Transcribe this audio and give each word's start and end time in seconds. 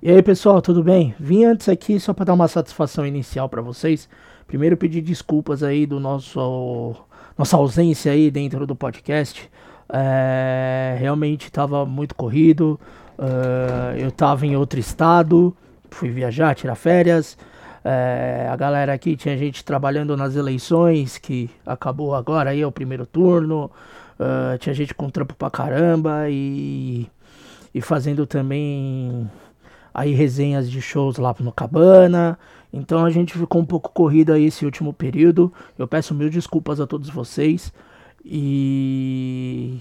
E 0.00 0.12
aí 0.12 0.22
pessoal, 0.22 0.62
tudo 0.62 0.80
bem? 0.80 1.12
Vim 1.18 1.44
antes 1.44 1.68
aqui 1.68 1.98
só 1.98 2.14
para 2.14 2.26
dar 2.26 2.34
uma 2.34 2.46
satisfação 2.46 3.04
inicial 3.04 3.48
para 3.48 3.60
vocês. 3.60 4.08
Primeiro 4.46 4.76
pedir 4.76 5.00
desculpas 5.00 5.60
aí 5.64 5.86
do 5.86 5.98
nosso 5.98 6.94
nossa 7.36 7.56
ausência 7.56 8.12
aí 8.12 8.30
dentro 8.30 8.64
do 8.64 8.76
podcast. 8.76 9.50
É, 9.88 10.96
realmente 11.00 11.46
estava 11.46 11.84
muito 11.84 12.14
corrido. 12.14 12.78
Uh, 13.18 13.98
eu 13.98 14.10
estava 14.10 14.46
em 14.46 14.54
outro 14.54 14.78
estado, 14.78 15.56
fui 15.90 16.10
viajar, 16.10 16.54
tirar 16.54 16.76
férias. 16.76 17.36
É, 17.84 18.46
a 18.48 18.54
galera 18.54 18.92
aqui 18.92 19.16
tinha 19.16 19.36
gente 19.36 19.64
trabalhando 19.64 20.16
nas 20.16 20.36
eleições 20.36 21.18
que 21.18 21.50
acabou 21.66 22.14
agora 22.14 22.50
aí 22.50 22.60
é 22.60 22.66
o 22.66 22.70
primeiro 22.70 23.04
turno. 23.04 23.68
Uh, 24.14 24.56
tinha 24.58 24.72
gente 24.72 24.94
com 24.94 25.10
trampo 25.10 25.34
pra 25.34 25.50
caramba 25.50 26.30
e, 26.30 27.08
e 27.74 27.80
fazendo 27.80 28.26
também 28.28 29.28
aí 29.92 30.12
resenhas 30.12 30.70
de 30.70 30.80
shows 30.80 31.16
lá 31.16 31.34
no 31.40 31.52
Cabana. 31.52 32.38
Então 32.72 33.04
a 33.04 33.10
gente 33.10 33.36
ficou 33.36 33.60
um 33.60 33.64
pouco 33.64 33.90
corrido 33.90 34.32
aí 34.32 34.44
esse 34.44 34.64
último 34.64 34.92
período. 34.92 35.52
Eu 35.78 35.86
peço 35.88 36.14
mil 36.14 36.30
desculpas 36.30 36.80
a 36.80 36.86
todos 36.86 37.08
vocês. 37.08 37.72
E 38.24 39.78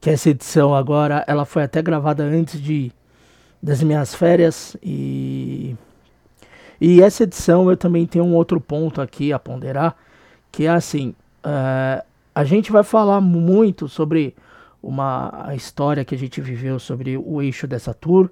que 0.00 0.10
essa 0.10 0.30
edição 0.30 0.74
agora, 0.74 1.24
ela 1.26 1.44
foi 1.44 1.62
até 1.62 1.80
gravada 1.80 2.24
antes 2.24 2.60
de 2.60 2.92
das 3.62 3.80
minhas 3.80 4.12
férias 4.12 4.76
e 4.82 5.76
e 6.80 7.00
essa 7.00 7.22
edição 7.22 7.70
eu 7.70 7.76
também 7.76 8.04
tenho 8.06 8.24
um 8.24 8.34
outro 8.34 8.60
ponto 8.60 9.00
aqui 9.00 9.32
a 9.32 9.38
ponderar, 9.38 9.94
que 10.50 10.64
é 10.64 10.68
assim, 10.68 11.14
uh, 11.46 12.04
a 12.34 12.44
gente 12.44 12.72
vai 12.72 12.82
falar 12.82 13.20
muito 13.20 13.88
sobre 13.88 14.34
uma 14.82 15.52
história 15.54 16.04
que 16.04 16.12
a 16.12 16.18
gente 16.18 16.40
viveu 16.40 16.80
sobre 16.80 17.16
o 17.16 17.40
eixo 17.40 17.68
dessa 17.68 17.94
tour 17.94 18.28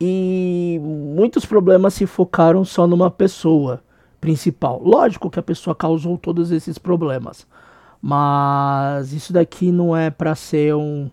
e 0.00 0.78
muitos 0.82 1.44
problemas 1.44 1.94
se 1.94 2.06
focaram 2.06 2.64
só 2.64 2.86
numa 2.86 3.10
pessoa 3.10 3.82
principal. 4.20 4.80
Lógico 4.82 5.30
que 5.30 5.38
a 5.38 5.42
pessoa 5.42 5.74
causou 5.74 6.16
todos 6.16 6.50
esses 6.50 6.78
problemas, 6.78 7.46
mas 8.00 9.12
isso 9.12 9.32
daqui 9.32 9.70
não 9.70 9.96
é 9.96 10.10
para 10.10 10.34
ser 10.34 10.74
um 10.74 11.10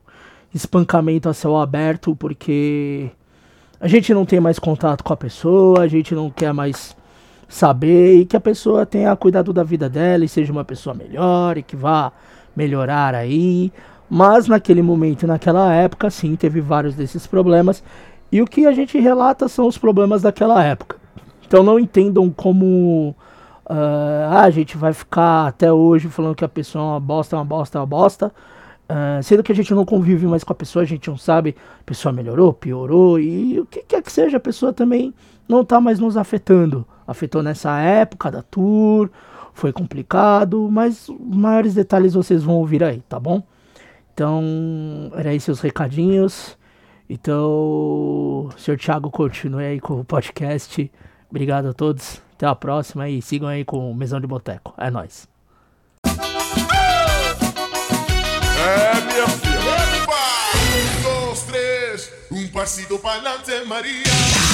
espancamento 0.54 1.30
a 1.30 1.34
céu 1.34 1.58
aberto, 1.58 2.16
porque 2.16 3.10
a 3.80 3.88
gente 3.88 4.14
não 4.14 4.26
tem 4.26 4.40
mais 4.40 4.60
contato 4.60 5.04
com 5.04 5.14
a 5.14 5.18
pessoa, 5.18 5.82
a 5.82 5.88
gente 5.88 6.14
não 6.14 6.30
quer 6.30 6.54
mais 6.54 6.96
saber 7.48 8.16
e 8.16 8.26
que 8.26 8.38
a 8.38 8.40
pessoa 8.40 8.86
tenha 8.86 9.16
cuidado 9.16 9.52
da 9.52 9.64
vida 9.64 9.90
dela 9.90 10.24
e 10.24 10.30
seja 10.30 10.52
uma 10.52 10.64
pessoa 10.64 10.96
melhor 10.96 11.58
e 11.58 11.64
que 11.64 11.76
vá 11.76 12.12
melhorar 12.56 13.14
aí. 13.14 13.72
Mas 14.10 14.48
naquele 14.48 14.82
momento, 14.82 15.26
naquela 15.26 15.74
época, 15.74 16.10
sim, 16.10 16.36
teve 16.36 16.60
vários 16.60 16.96
desses 16.96 17.26
problemas 17.26 17.84
e 18.32 18.42
o 18.42 18.46
que 18.46 18.66
a 18.66 18.72
gente 18.72 19.00
relata 19.00 19.48
são 19.48 19.68
os 19.68 19.78
problemas 19.78 20.22
daquela 20.22 20.64
época. 20.64 20.98
Então 21.46 21.64
não 21.64 21.80
entendam 21.80 22.30
como 22.30 23.16
uh, 23.66 24.30
ah, 24.30 24.44
a 24.44 24.50
gente 24.50 24.78
vai 24.78 24.94
ficar 24.94 25.48
até 25.48 25.72
hoje 25.72 26.08
falando 26.08 26.36
que 26.36 26.46
a 26.46 26.50
pessoa 26.50 26.84
é 26.84 26.88
uma 26.88 27.00
bosta, 27.00 27.36
uma 27.36 27.46
bosta, 27.46 27.80
uma 27.80 27.86
bosta. 27.86 28.34
Uh, 28.90 29.24
sendo 29.24 29.42
que 29.42 29.52
a 29.52 29.56
gente 29.56 29.74
não 29.74 29.86
convive 29.86 30.28
mais 30.28 30.44
com 30.44 30.52
a 30.52 30.56
pessoa, 30.56 30.84
a 30.84 30.86
gente 30.86 31.10
não 31.10 31.18
sabe, 31.18 31.56
a 31.80 31.84
pessoa 31.86 32.12
melhorou, 32.12 32.52
piorou, 32.52 33.18
e 33.18 33.58
o 33.58 33.66
que 33.66 33.84
quer 33.84 34.02
que 34.02 34.12
seja, 34.12 34.36
a 34.36 34.40
pessoa 34.40 34.74
também 34.74 35.14
não 35.48 35.62
está 35.62 35.80
mais 35.80 35.98
nos 35.98 36.18
afetando. 36.18 36.86
Afetou 37.08 37.42
nessa 37.42 37.80
época 37.80 38.30
da 38.30 38.42
tour, 38.42 39.10
foi 39.54 39.72
complicado, 39.72 40.68
mas 40.70 41.08
maiores 41.20 41.74
detalhes 41.74 42.14
vocês 42.14 42.44
vão 42.44 42.56
ouvir 42.56 42.84
aí, 42.84 43.02
tá 43.08 43.18
bom? 43.18 43.42
Então, 44.14 44.44
era 45.16 45.30
aí 45.30 45.40
seus 45.40 45.62
recadinhos. 45.62 46.58
Então, 47.14 48.50
senhor 48.58 48.78
Thiago, 48.78 49.12
continue 49.12 49.66
aí 49.66 49.82
com 49.82 50.00
o 50.00 50.06
podcast. 50.06 50.90
Obrigado 51.30 51.68
a 51.68 51.74
todos. 51.74 52.22
Até 52.36 52.46
a 52.46 52.56
próxima 52.56 53.10
e 53.10 53.22
sigam 53.22 53.50
aí 53.50 53.66
com 53.66 53.92
o 53.92 53.94
Mesão 53.94 54.22
de 54.22 54.28
Boteco. 54.28 54.74
É 54.78 54.90
nóis. 54.90 55.28
É, 56.06 56.12
minha 59.02 59.28
filha. 59.28 59.60
Um, 60.64 61.28
dois, 61.28 61.42
três. 61.44 62.14
Um 62.32 62.48
passito 62.48 62.98
para 62.98 63.22
Maria. 63.66 64.51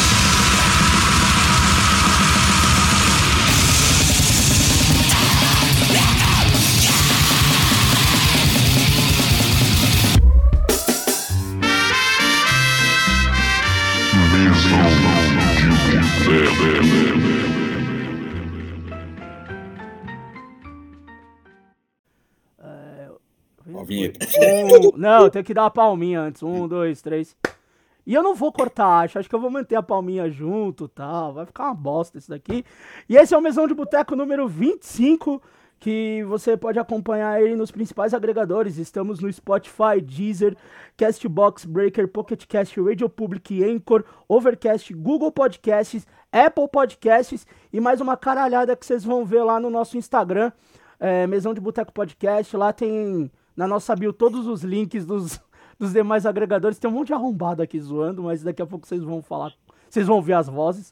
Não, 24.95 25.29
tem 25.29 25.44
que 25.44 25.53
dar 25.53 25.63
uma 25.63 25.72
palminha 25.72 26.22
antes. 26.22 26.44
Um, 26.44 26.67
dois, 26.67 27.01
três. 27.01 27.35
E 28.06 28.13
eu 28.13 28.23
não 28.23 28.33
vou 28.33 28.51
cortar, 28.51 29.03
acho. 29.03 29.19
Acho 29.19 29.29
que 29.29 29.35
eu 29.35 29.39
vou 29.39 29.50
manter 29.50 29.75
a 29.75 29.83
palminha 29.83 30.29
junto 30.29 30.88
tal. 30.88 31.33
Vai 31.33 31.45
ficar 31.45 31.66
uma 31.66 31.73
bosta 31.73 32.17
isso 32.17 32.29
daqui. 32.29 32.63
E 33.09 33.16
esse 33.17 33.33
é 33.33 33.38
o 33.38 33.41
Mesão 33.41 33.67
de 33.67 33.73
Boteco 33.73 34.16
número 34.16 34.47
25 34.47 35.41
que 35.79 36.23
você 36.23 36.57
pode 36.57 36.79
acompanhar 36.79 37.31
aí 37.31 37.55
nos 37.55 37.71
principais 37.71 38.13
agregadores. 38.13 38.77
Estamos 38.77 39.19
no 39.19 39.31
Spotify, 39.31 40.01
Deezer, 40.01 40.55
Castbox, 40.97 41.65
Breaker, 41.65 42.07
Pocket 42.07 42.45
Cast, 42.45 42.79
Radio 42.81 43.07
Public, 43.07 43.63
Anchor, 43.63 44.03
Overcast, 44.27 44.93
Google 44.93 45.31
Podcasts, 45.31 46.07
Apple 46.31 46.67
Podcasts 46.67 47.45
e 47.71 47.79
mais 47.79 48.01
uma 48.01 48.17
caralhada 48.17 48.75
que 48.75 48.85
vocês 48.85 49.03
vão 49.03 49.23
ver 49.23 49.43
lá 49.43 49.59
no 49.59 49.69
nosso 49.69 49.97
Instagram, 49.97 50.51
é, 50.99 51.27
Mesão 51.27 51.53
de 51.53 51.61
Boteco 51.61 51.94
Podcast. 51.94 52.55
Lá 52.57 52.73
tem 52.73 53.31
na 53.55 53.67
nossa 53.67 53.95
bio 53.95 54.11
todos 54.11 54.47
os 54.47 54.63
links 54.63 55.05
dos, 55.05 55.39
dos 55.77 55.94
demais 55.94 56.25
agregadores. 56.25 56.79
Tem 56.79 56.89
um 56.89 56.94
monte 56.94 57.07
de 57.07 57.13
arrombado 57.13 57.61
aqui 57.61 57.79
zoando, 57.79 58.23
mas 58.23 58.41
daqui 58.41 58.61
a 58.61 58.65
pouco 58.65 58.88
vocês 58.88 59.03
vão 59.03 59.21
falar, 59.21 59.53
vocês 59.89 60.07
vão 60.07 60.21
ver 60.21 60.33
as 60.33 60.47
vozes. 60.47 60.91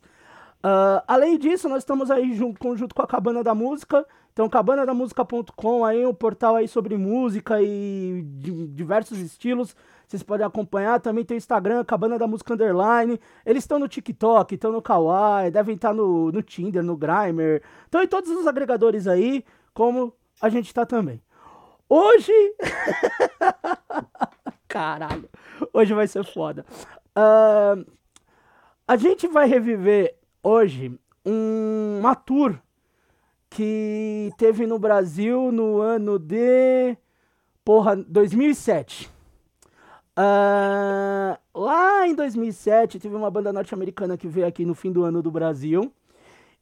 Uh, 0.64 1.02
além 1.08 1.38
disso, 1.38 1.70
nós 1.70 1.80
estamos 1.80 2.10
aí 2.10 2.34
junto, 2.34 2.76
junto 2.76 2.96
com 2.96 3.02
a 3.02 3.08
Cabana 3.08 3.44
da 3.44 3.54
Música. 3.54 4.06
Então, 4.36 4.50
cabanadamusica.com 4.50 5.86
aí 5.86 6.06
um 6.06 6.14
portal 6.14 6.58
aí 6.58 6.68
sobre 6.68 6.98
música 6.98 7.62
e 7.62 8.22
diversos 8.72 9.18
estilos. 9.18 9.74
Vocês 10.06 10.22
podem 10.22 10.46
acompanhar. 10.46 11.00
Também 11.00 11.24
tem 11.24 11.36
o 11.36 11.40
Instagram, 11.40 11.86
Cabana 11.86 12.20
da 12.20 12.28
Música 12.28 12.54
Underline. 12.54 13.18
Eles 13.46 13.64
estão 13.64 13.80
no 13.80 13.88
TikTok, 13.88 14.54
estão 14.54 14.74
no 14.74 14.82
Kawaii, 14.82 15.52
devem 15.52 15.76
estar 15.76 15.94
no, 15.94 16.34
no 16.34 16.42
Tinder, 16.42 16.84
no 16.84 16.98
Grindr. 16.98 17.62
Estão 17.86 18.04
em 18.04 18.08
todos 18.08 18.30
os 18.30 18.46
agregadores 18.46 19.08
aí, 19.08 19.46
como 19.74 20.14
a 20.42 20.50
gente 20.50 20.66
está 20.66 20.86
também. 20.86 21.22
Hoje. 21.88 22.34
Caralho. 24.68 25.30
Hoje 25.72 25.94
vai 25.94 26.10
ser 26.10 26.26
foda. 26.26 26.66
Uh, 27.18 27.90
a 28.86 28.98
gente 28.98 29.30
vai 29.30 29.48
reviver 29.48 30.18
hoje 30.44 30.92
um, 31.26 32.00
uma 32.02 32.16
tour 32.16 32.60
que 33.56 34.34
teve 34.38 34.68
no 34.68 34.78
Brasil 34.78 35.50
no 35.50 35.80
ano 35.80 36.20
de. 36.20 36.98
Porra, 37.64 37.96
2007. 37.96 39.10
Uh, 40.18 41.40
lá 41.54 42.06
em 42.06 42.14
2007 42.14 43.00
teve 43.00 43.16
uma 43.16 43.32
banda 43.32 43.54
norte-americana 43.54 44.18
que 44.18 44.28
veio 44.28 44.46
aqui 44.46 44.66
no 44.66 44.76
fim 44.76 44.92
do 44.92 45.04
ano 45.06 45.22
do 45.22 45.32
Brasil 45.32 45.92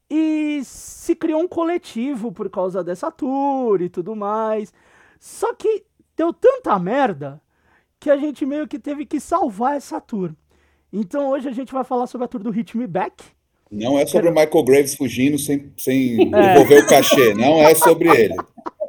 e 0.07 0.61
se 0.63 1.15
criou 1.15 1.41
um 1.41 1.47
coletivo 1.47 2.31
por 2.31 2.47
causa 2.47 2.83
dessa 2.83 3.11
tour 3.11 3.81
e 3.81 3.89
tudo 3.89 4.15
mais. 4.15 4.71
Só 5.19 5.51
que 5.55 5.83
deu 6.15 6.31
tanta 6.31 6.77
merda 6.77 7.41
que 7.99 8.11
a 8.11 8.17
gente 8.17 8.45
meio 8.45 8.67
que 8.67 8.77
teve 8.77 9.03
que 9.03 9.19
salvar 9.19 9.77
essa 9.77 9.99
tour. 9.99 10.31
Então 10.91 11.29
hoje 11.29 11.49
a 11.49 11.53
gente 11.53 11.73
vai 11.73 11.83
falar 11.83 12.05
sobre 12.05 12.25
a 12.25 12.27
tour 12.27 12.43
do 12.43 12.51
Hit 12.51 12.77
Me 12.77 12.85
Back, 12.85 13.23
não 13.73 13.97
é 13.97 14.05
sobre 14.05 14.29
o 14.29 14.31
Michael 14.33 14.63
Graves 14.63 14.95
fugindo 14.95 15.39
sem, 15.39 15.71
sem 15.77 16.31
é. 16.33 16.53
devolver 16.53 16.83
o 16.83 16.87
cachê, 16.87 17.33
não 17.33 17.59
é 17.59 17.73
sobre 17.73 18.07
ele. 18.09 18.35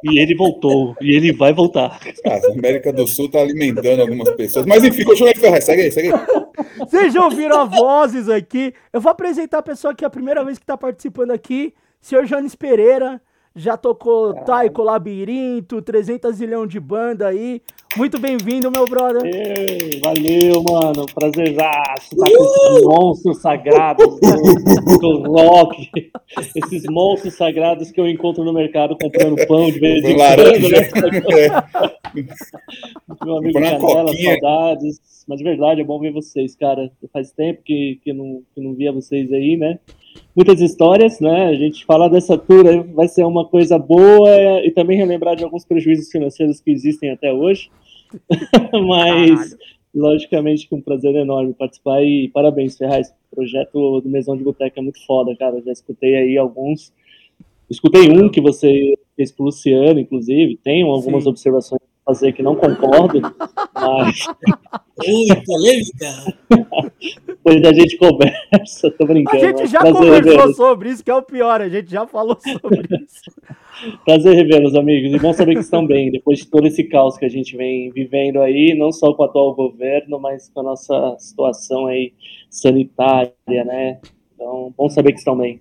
E 0.03 0.19
ele 0.19 0.35
voltou, 0.35 0.95
e 1.01 1.15
ele 1.15 1.33
vai 1.33 1.51
voltar. 1.51 1.99
Ah, 2.25 2.35
a 2.35 2.53
América 2.53 2.93
do 2.93 3.07
Sul 3.07 3.25
está 3.25 3.39
alimentando 3.39 4.01
algumas 4.01 4.29
pessoas. 4.35 4.65
Mas 4.65 4.83
enfim, 4.83 5.03
continua 5.03 5.29
aí, 5.29 5.35
Ferraz, 5.35 5.63
segue 5.63 5.81
aí, 5.81 5.91
segue 5.91 6.13
aí. 6.13 6.45
Vocês 6.77 7.11
já 7.11 7.23
ouviram 7.25 7.61
as 7.61 7.69
vozes 7.71 8.29
aqui? 8.29 8.73
Eu 8.93 9.01
vou 9.01 9.11
apresentar 9.11 9.59
a 9.59 9.63
pessoa 9.63 9.95
que 9.95 10.03
é 10.03 10.07
a 10.07 10.11
primeira 10.11 10.43
vez 10.45 10.59
que 10.59 10.63
está 10.63 10.77
participando 10.77 11.31
aqui, 11.31 11.73
senhor 11.99 12.25
Jones 12.25 12.53
Pereira. 12.53 13.19
Já 13.55 13.77
tocou 13.77 14.33
Taiko, 14.43 14.83
Labirinto, 14.83 15.81
300 15.81 16.35
zilhão 16.35 16.67
de 16.67 16.79
banda 16.79 17.27
aí. 17.27 17.61
Muito 17.97 18.19
bem-vindo, 18.19 18.69
meu 18.69 18.85
brother. 18.85 19.23
Ei, 19.25 20.01
valeu, 20.03 20.61
mano. 20.63 21.05
Prazerzaço 21.13 22.13
estar 22.13 22.29
com 22.29 22.43
esses 22.43 22.85
monstros 22.85 23.37
sagrados 23.37 24.19
do, 24.19 24.99
do 24.99 25.31
rock. 25.31 25.89
Esses 26.57 26.83
monstros 26.89 27.35
sagrados 27.35 27.91
que 27.91 27.99
eu 28.01 28.07
encontro 28.09 28.43
no 28.43 28.51
mercado 28.51 28.97
comprando 29.01 29.47
pão 29.47 29.71
de 29.71 29.79
vez 29.79 30.03
em 30.03 30.13
quando, 30.13 30.19
Laranja. 30.19 30.81
né? 30.81 30.89
Meu 33.23 33.37
amigo 33.37 33.53
Canela, 33.53 34.11
saudades. 34.13 34.99
Mas 35.25 35.37
de 35.37 35.43
verdade, 35.45 35.79
é 35.79 35.83
bom 35.83 35.97
ver 35.97 36.11
vocês, 36.11 36.53
cara. 36.53 36.91
Faz 37.13 37.31
tempo 37.31 37.61
que, 37.63 37.99
que, 38.03 38.11
não, 38.11 38.41
que 38.53 38.61
não 38.61 38.73
via 38.73 38.91
vocês 38.91 39.31
aí, 39.31 39.55
né? 39.55 39.79
Muitas 40.35 40.59
histórias, 40.59 41.21
né? 41.21 41.47
A 41.47 41.55
gente 41.55 41.85
falar 41.85 42.09
dessa 42.09 42.37
tour 42.37 42.67
aí 42.67 42.79
vai 42.93 43.07
ser 43.07 43.23
uma 43.23 43.45
coisa 43.45 43.79
boa 43.79 44.29
e 44.65 44.71
também 44.71 44.97
relembrar 44.97 45.35
de 45.37 45.45
alguns 45.45 45.63
prejuízos 45.63 46.11
financeiros 46.11 46.59
que 46.59 46.71
existem 46.71 47.09
até 47.09 47.31
hoje. 47.31 47.69
Mas, 48.87 49.55
logicamente, 49.93 50.67
que 50.67 50.75
um 50.75 50.81
prazer 50.81 51.15
enorme 51.15 51.53
participar 51.53 52.01
e 52.03 52.29
parabéns, 52.29 52.77
Ferraz. 52.77 53.13
O 53.31 53.35
projeto 53.35 54.01
do 54.01 54.09
Mesão 54.09 54.37
de 54.37 54.43
Boteca 54.43 54.79
é 54.79 54.83
muito 54.83 55.05
foda, 55.05 55.35
cara. 55.35 55.61
Já 55.65 55.71
escutei 55.71 56.15
aí 56.15 56.37
alguns. 56.37 56.93
Escutei 57.69 58.09
um 58.09 58.29
que 58.29 58.41
você 58.41 58.93
fez 59.15 59.31
pro 59.31 59.45
Luciano, 59.45 59.99
inclusive. 59.99 60.59
Tenho 60.63 60.87
algumas 60.87 61.23
Sim. 61.23 61.29
observações 61.29 61.81
a 61.81 62.13
fazer 62.13 62.33
que 62.33 62.43
não 62.43 62.55
concordo, 62.55 63.21
mas 63.73 64.27
Ui, 64.97 65.27
polêmica. 65.45 66.07
depois 67.27 67.63
a 67.63 67.73
gente 67.73 67.97
conversa, 67.97 68.91
tô 68.91 69.03
A 69.03 69.07
brincando. 69.07 69.39
gente 69.39 69.61
mas 69.61 69.71
já 69.71 69.79
conversou 69.79 70.53
sobre 70.53 70.89
isso, 70.89 71.03
que 71.03 71.11
é 71.11 71.15
o 71.15 71.21
pior, 71.21 71.61
a 71.61 71.67
gente 71.67 71.91
já 71.91 72.07
falou 72.07 72.37
sobre 72.41 72.81
isso. 73.03 73.31
Prazer 74.05 74.35
revê-los, 74.35 74.75
amigos. 74.75 75.13
E 75.13 75.19
bom 75.19 75.33
saber 75.33 75.55
que 75.55 75.61
estão 75.61 75.85
bem, 75.85 76.11
depois 76.11 76.39
de 76.39 76.47
todo 76.47 76.67
esse 76.67 76.83
caos 76.83 77.17
que 77.17 77.25
a 77.25 77.29
gente 77.29 77.55
vem 77.57 77.91
vivendo 77.91 78.41
aí, 78.41 78.73
não 78.77 78.91
só 78.91 79.13
com 79.13 79.23
o 79.23 79.25
atual 79.25 79.53
governo, 79.53 80.19
mas 80.19 80.49
com 80.49 80.61
a 80.61 80.63
nossa 80.63 81.15
situação 81.19 81.87
aí 81.87 82.13
sanitária, 82.49 83.33
né? 83.47 83.99
Então, 84.33 84.73
bom 84.77 84.89
saber 84.89 85.11
que 85.11 85.19
estão 85.19 85.37
bem. 85.37 85.59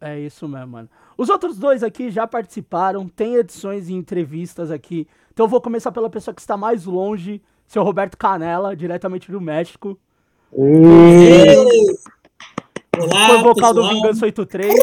É 0.00 0.18
isso 0.18 0.46
mesmo, 0.48 0.66
mano. 0.68 0.88
Os 1.16 1.28
outros 1.28 1.58
dois 1.58 1.82
aqui 1.82 2.10
já 2.10 2.26
participaram, 2.26 3.08
tem 3.08 3.36
edições 3.36 3.88
e 3.88 3.94
entrevistas 3.94 4.70
aqui. 4.70 5.06
Então 5.32 5.46
eu 5.46 5.50
vou 5.50 5.60
começar 5.60 5.92
pela 5.92 6.10
pessoa 6.10 6.34
que 6.34 6.40
está 6.40 6.56
mais 6.56 6.84
longe, 6.84 7.40
seu 7.66 7.82
Roberto 7.82 8.16
Canela, 8.16 8.76
diretamente 8.76 9.30
do 9.30 9.40
México. 9.40 9.98
Olá, 12.96 13.28
Foi 13.28 13.38
vocal 13.38 13.72
do 13.74 13.80
pessoal. 13.80 13.94
Vingança 13.94 14.26
83. 14.26 14.74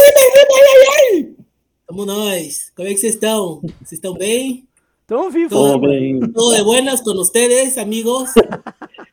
Como 1.92 2.06
nós? 2.06 2.72
Como 2.74 2.88
é 2.88 2.94
que 2.94 3.00
vocês 3.02 3.16
estão? 3.16 3.60
Vocês 3.80 3.92
estão 4.00 4.14
bem? 4.14 4.66
Então 5.04 5.30
vivo. 5.30 5.50
Tô 5.50 5.74
Tô 5.74 5.80
bem. 5.80 6.22
Todo 6.32 6.56
de 6.56 6.64
buenas 6.64 7.02
con 7.02 7.20
ustedes, 7.20 7.78
amigos. 7.78 8.30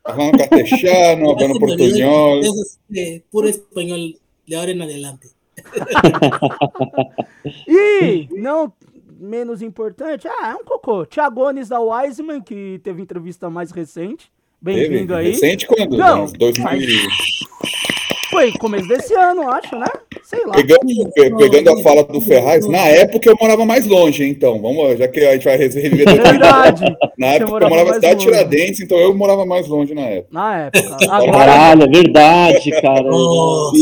Hablando 0.05 0.39
castelhano, 0.49 1.33
hablando 1.33 1.59
portuñol. 1.59 2.39
Eso 2.39 2.55
es, 2.63 2.79
eh, 2.95 3.23
puro 3.33 3.49
español 3.49 4.15
de 4.47 4.55
ahora 4.57 4.71
en 4.71 4.83
adelante. 4.83 5.29
E, 7.67 8.29
não 8.31 8.73
menos 9.19 9.61
importante, 9.61 10.29
ah, 10.29 10.51
é 10.51 10.55
um 10.55 10.65
cocô. 10.65 11.05
Tiagones 11.05 11.69
da 11.71 11.81
Wiseman, 11.81 12.41
que 12.43 12.79
teve 12.85 13.03
entrevista 13.03 13.51
mais 13.51 13.73
recente. 13.73 14.31
Bem-vindo 14.63 15.17
aí. 15.17 15.33
Recente 15.33 15.67
quando? 15.67 15.97
Não, 15.97 16.25
Uns 16.25 16.33
2000 16.35 16.63
faz- 16.63 16.85
e- 16.85 18.29
Foi 18.31 18.53
começo 18.53 18.87
desse 18.87 19.15
ano, 19.15 19.51
acho, 19.51 19.77
né? 19.77 19.87
Sei 20.29 20.45
lá. 20.45 20.53
Pegando, 20.53 21.11
pe- 21.15 21.35
pegando 21.37 21.71
a 21.71 21.83
fala 21.83 22.05
do 22.05 22.21
Ferraz, 22.21 22.67
na 22.69 22.87
época 22.87 23.31
eu 23.31 23.37
morava 23.41 23.65
mais 23.65 23.87
longe, 23.87 24.29
então. 24.29 24.61
Vamos, 24.61 24.99
já 24.99 25.09
que 25.09 25.21
a 25.21 25.33
gente 25.33 25.45
vai 25.45 25.57
reviver 25.57 26.05
depois. 26.05 26.17
Verdade. 26.31 26.85
Na 27.17 27.27
época 27.29 27.45
eu 27.45 27.49
morava 27.51 27.71
morava 27.71 27.89
na 27.89 27.95
cidade. 27.95 28.25
Tiradentes, 28.27 28.81
então 28.81 28.99
eu 28.99 29.15
morava 29.17 29.47
mais 29.47 29.67
longe 29.67 29.95
na 29.95 30.03
época. 30.03 30.29
Na 30.31 30.59
época. 30.67 30.97
Agora, 31.11 31.33
Caralho, 31.33 31.83
é 31.85 31.89
verdade, 31.89 32.71
cara. 32.83 33.03
Nossa. 33.05 33.79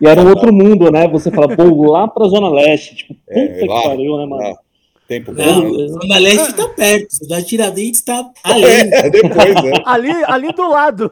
E 0.00 0.06
era 0.06 0.22
um 0.22 0.28
outro 0.28 0.52
mundo, 0.52 0.88
né? 0.92 1.08
Você 1.08 1.32
fala, 1.32 1.48
pô, 1.56 1.90
lá 1.90 2.06
pra 2.06 2.28
Zona 2.28 2.48
Leste. 2.48 2.94
Tipo, 2.94 3.14
puta 3.14 3.38
É, 3.40 3.48
que 3.58 3.66
lá, 3.66 3.82
pariu, 3.82 4.16
né, 4.18 4.26
mano? 4.26 4.42
lá. 4.50 4.54
Tempo 5.08 5.32
bom. 5.32 5.42
Não, 5.44 5.62
né? 5.76 5.88
Zona 5.88 6.18
Leste 6.20 6.50
está 6.50 6.68
perto, 6.68 7.06
Cidade 7.12 7.44
Tiradentes 7.46 7.98
está 8.00 8.30
além. 8.44 8.88
É, 8.92 9.10
depois, 9.10 9.54
né? 9.64 9.72
ali, 9.84 10.12
ali 10.26 10.52
do 10.52 10.68
lado. 10.70 11.10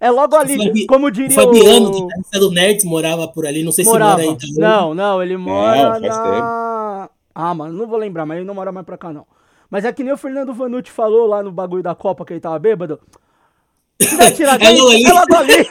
É 0.00 0.10
logo 0.10 0.36
ali, 0.36 0.56
Fabi- 0.56 0.86
como 0.86 1.06
O 1.06 1.10
diria 1.10 1.30
Fabiano, 1.34 1.90
o... 1.90 2.08
lista 2.16 2.38
do 2.38 2.50
Nerds, 2.50 2.84
morava 2.84 3.26
por 3.28 3.46
ali. 3.46 3.62
Não 3.62 3.72
sei 3.72 3.84
Morava. 3.84 4.20
se 4.20 4.26
mora 4.26 4.32
aí 4.34 4.38
também. 4.38 4.58
Não, 4.58 4.94
não, 4.94 5.22
ele 5.22 5.36
mora 5.36 5.90
faz 5.92 6.02
na... 6.02 7.10
Ah, 7.34 7.54
mano, 7.54 7.72
não 7.78 7.86
vou 7.86 7.98
lembrar, 7.98 8.24
mas 8.26 8.36
ele 8.38 8.46
não 8.46 8.54
mora 8.54 8.70
mais 8.72 8.84
pra 8.86 8.96
cá, 8.98 9.12
não. 9.12 9.26
Mas 9.70 9.84
é 9.84 9.92
que 9.92 10.04
nem 10.04 10.12
o 10.12 10.16
Fernando 10.16 10.52
Vanucci 10.54 10.90
falou 10.90 11.26
lá 11.26 11.42
no 11.42 11.50
bagulho 11.50 11.82
da 11.82 11.94
Copa, 11.94 12.24
que 12.24 12.32
ele 12.32 12.40
tava 12.40 12.58
bêbado. 12.58 13.00
É 14.00 14.04
logo 14.46 14.64
ali. 14.66 15.04
é 15.04 15.12
logo 15.12 15.34
ali. 15.34 15.68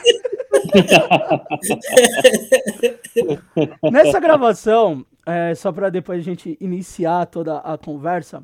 Nessa 3.90 4.20
gravação, 4.20 5.04
é, 5.26 5.54
só 5.54 5.72
pra 5.72 5.88
depois 5.90 6.18
a 6.20 6.22
gente 6.22 6.56
iniciar 6.60 7.26
toda 7.26 7.58
a 7.58 7.78
conversa, 7.78 8.42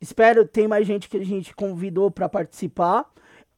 espero 0.00 0.46
tem 0.46 0.66
mais 0.68 0.86
gente 0.86 1.08
que 1.08 1.16
a 1.16 1.24
gente 1.24 1.54
convidou 1.54 2.10
pra 2.10 2.28
participar. 2.28 3.04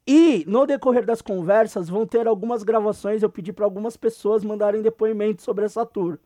E 0.07 0.45
no 0.47 0.67
decorrer 0.67 1.05
das 1.05 1.23
conversas 1.23 1.89
vão 1.89 2.07
ter 2.07 2.27
algumas 2.27 2.63
gravações. 2.63 3.23
Eu 3.23 3.31
pedi 3.31 3.53
pra 3.53 3.65
algumas 3.65 3.97
pessoas 3.97 4.45
mandarem 4.45 4.83
depoimentos 4.83 5.45
sobre 5.45 5.65
essa 5.65 5.85
tour. 5.87 6.19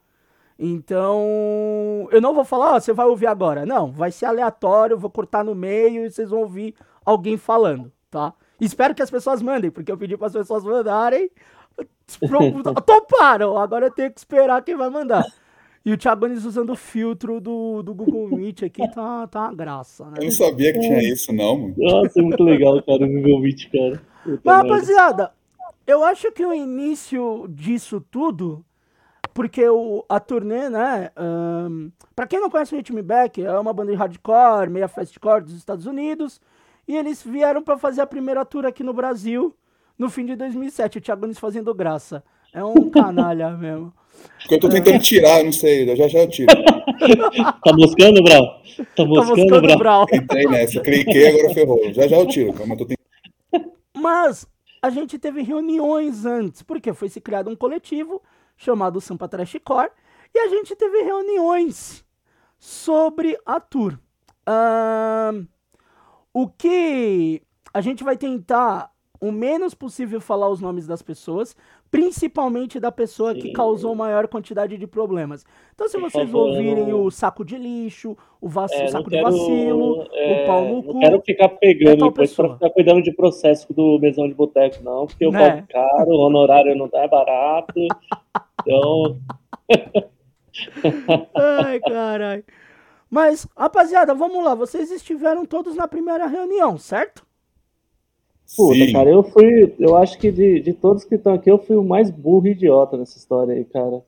Então, 0.58 2.08
eu 2.10 2.20
não 2.20 2.32
vou 2.34 2.44
falar, 2.44 2.74
ó, 2.74 2.80
você 2.80 2.92
vai 2.92 3.06
ouvir 3.06 3.26
agora. 3.26 3.66
Não, 3.66 3.90
vai 3.90 4.12
ser 4.12 4.26
aleatório, 4.26 4.98
vou 4.98 5.10
cortar 5.10 5.44
no 5.44 5.54
meio 5.54 6.04
e 6.04 6.10
vocês 6.10 6.30
vão 6.30 6.40
ouvir 6.40 6.74
alguém 7.04 7.36
falando, 7.36 7.92
tá? 8.10 8.32
Espero 8.60 8.94
que 8.94 9.02
as 9.02 9.10
pessoas 9.10 9.42
mandem, 9.42 9.70
porque 9.70 9.90
eu 9.90 9.98
pedi 9.98 10.16
para 10.16 10.28
as 10.28 10.32
pessoas 10.32 10.64
mandarem. 10.64 11.30
Toparam, 12.86 13.58
agora 13.58 13.86
eu 13.86 13.90
tenho 13.90 14.12
que 14.12 14.20
esperar 14.20 14.62
quem 14.62 14.76
vai 14.76 14.88
mandar. 14.88 15.24
E 15.84 15.92
o 15.92 15.98
Thiago 15.98 16.26
Nunes 16.26 16.46
usando 16.46 16.70
o 16.70 16.76
filtro 16.76 17.40
do, 17.40 17.82
do 17.82 17.94
Google 17.94 18.28
Meet 18.28 18.62
aqui 18.62 18.88
tá, 18.90 19.26
tá 19.26 19.40
uma 19.42 19.54
graça, 19.54 20.06
né? 20.06 20.14
Eu 20.16 20.24
não 20.24 20.30
sabia 20.30 20.72
que 20.72 20.80
tinha 20.80 21.02
isso, 21.02 21.30
não, 21.30 21.58
mano. 21.58 21.74
Nossa, 21.76 22.18
é 22.18 22.22
muito 22.22 22.42
legal, 22.42 22.82
cara, 22.82 23.04
o 23.04 23.40
vídeo, 23.42 23.70
cara. 23.70 24.02
Puta 24.24 24.40
Mas, 24.42 24.62
rapaziada, 24.62 25.32
eu 25.86 26.02
acho 26.02 26.32
que 26.32 26.44
o 26.44 26.54
início 26.54 27.46
disso 27.50 28.00
tudo, 28.10 28.64
porque 29.34 29.68
o, 29.68 30.02
a 30.08 30.18
turnê, 30.18 30.70
né? 30.70 31.10
ahn, 31.14 31.90
pra 32.16 32.26
quem 32.26 32.40
não 32.40 32.48
conhece 32.48 32.74
o 32.74 32.78
Hit 32.78 32.90
Me 32.90 33.02
Back, 33.02 33.42
é 33.44 33.58
uma 33.58 33.74
banda 33.74 33.92
de 33.92 33.98
hardcore, 33.98 34.70
meia 34.70 34.88
fastcore 34.88 35.44
dos 35.44 35.54
Estados 35.54 35.84
Unidos. 35.84 36.40
E 36.88 36.96
eles 36.96 37.22
vieram 37.22 37.62
pra 37.62 37.76
fazer 37.76 38.00
a 38.00 38.06
primeira 38.06 38.44
tour 38.44 38.64
aqui 38.64 38.82
no 38.82 38.94
Brasil 38.94 39.54
no 39.98 40.08
fim 40.08 40.24
de 40.24 40.34
2007. 40.34 40.98
O 40.98 41.00
Thiago 41.00 41.22
Nunes 41.22 41.38
fazendo 41.38 41.74
graça. 41.74 42.24
É 42.52 42.64
um 42.64 42.88
canalha 42.90 43.50
mesmo. 43.56 43.92
Porque 44.40 44.54
eu 44.56 44.60
tô 44.60 44.68
tentando 44.68 44.98
tirar, 44.98 45.42
não 45.42 45.52
sei, 45.52 45.90
eu 45.90 45.96
já 45.96 46.08
já 46.08 46.20
eu 46.20 46.28
tiro. 46.28 46.52
Tá 47.64 47.72
moscando, 47.72 48.22
Brau? 48.22 48.62
Tá 48.76 48.84
Tá 48.96 49.04
moscando, 49.04 49.36
moscando 49.36 49.62
Brau? 49.62 49.78
Brau. 49.78 50.06
Entrei 50.12 50.46
nessa, 50.46 50.80
cliquei, 50.80 51.28
agora 51.28 51.54
ferrou. 51.54 51.92
Já 51.92 52.06
já 52.06 52.16
eu 52.16 52.26
tiro, 52.26 52.52
calma, 52.52 52.76
tô 52.76 52.84
tentando. 52.86 53.72
Mas 53.96 54.46
a 54.82 54.90
gente 54.90 55.18
teve 55.18 55.42
reuniões 55.42 56.26
antes, 56.26 56.62
porque 56.62 56.92
foi 56.92 57.08
se 57.08 57.20
criado 57.20 57.50
um 57.50 57.56
coletivo 57.56 58.22
chamado 58.56 59.00
Sampa 59.00 59.26
Trash 59.28 59.56
Core, 59.64 59.90
e 60.34 60.38
a 60.38 60.48
gente 60.48 60.76
teve 60.76 61.02
reuniões 61.02 62.04
sobre 62.58 63.38
a 63.46 63.60
tour. 63.60 63.98
Ahn, 64.46 65.46
o 66.32 66.48
que 66.48 67.40
a 67.72 67.80
gente 67.80 68.04
vai 68.04 68.16
tentar 68.16 68.90
o 69.20 69.32
menos 69.32 69.74
possível 69.74 70.20
falar 70.20 70.48
os 70.50 70.60
nomes 70.60 70.86
das 70.86 71.00
pessoas, 71.00 71.56
principalmente 71.94 72.80
da 72.80 72.90
pessoa 72.90 73.32
que 73.36 73.42
Sim. 73.42 73.52
causou 73.52 73.94
maior 73.94 74.26
quantidade 74.26 74.76
de 74.76 74.84
problemas. 74.84 75.44
Então, 75.72 75.88
se 75.88 75.96
vocês 75.96 76.24
favor, 76.28 76.48
ouvirem 76.48 76.88
não- 76.88 77.04
o 77.04 77.10
saco 77.10 77.44
de 77.44 77.56
lixo, 77.56 78.16
o, 78.40 78.48
vac... 78.48 78.72
É, 78.72 78.80
não 78.82 78.88
saco 78.88 79.04
de 79.08 79.10
quero, 79.16 79.30
vacilo, 79.30 80.08
é, 80.12 80.42
o 80.42 80.46
pau 80.46 80.64
no 80.64 80.74
não 80.74 80.82
cu. 80.82 80.98
quero 80.98 81.22
ficar 81.24 81.44
é 81.44 81.48
pegando 81.48 81.98
tal 82.00 82.08
depois 82.08 82.34
ficar 82.34 82.70
cuidando 82.70 83.00
de 83.00 83.12
processo 83.12 83.72
do 83.72 84.00
mesão 84.00 84.26
de 84.26 84.34
boteco, 84.34 84.82
não, 84.82 85.06
porque 85.06 85.24
eu 85.24 85.30
Né? 85.30 85.50
cobro 85.50 85.66
caro, 85.68 86.10
o 86.10 86.18
honorário 86.26 86.74
não 86.74 86.88
tá 86.88 87.06
barato. 87.06 87.72
Então, 88.66 89.18
Ai, 91.34 91.78
caralho. 91.80 92.44
Mas, 93.10 93.46
rapaziada, 93.56 94.14
vamos 94.14 94.42
lá. 94.42 94.54
Vocês 94.54 94.90
estiveram 94.90 95.44
todos 95.44 95.76
na 95.76 95.86
primeira 95.86 96.26
reunião, 96.26 96.76
certo? 96.78 97.24
Puta, 98.56 98.74
Sim. 98.74 98.92
cara, 98.92 99.10
eu 99.10 99.22
fui. 99.22 99.74
Eu 99.78 99.96
acho 99.96 100.18
que 100.18 100.30
de, 100.30 100.60
de 100.60 100.72
todos 100.72 101.04
que 101.04 101.14
estão 101.14 101.34
aqui, 101.34 101.50
eu 101.50 101.58
fui 101.58 101.76
o 101.76 101.84
mais 101.84 102.10
burro 102.10 102.46
e 102.46 102.50
idiota 102.52 102.96
nessa 102.96 103.16
história 103.18 103.54
aí, 103.54 103.64
cara. 103.64 104.02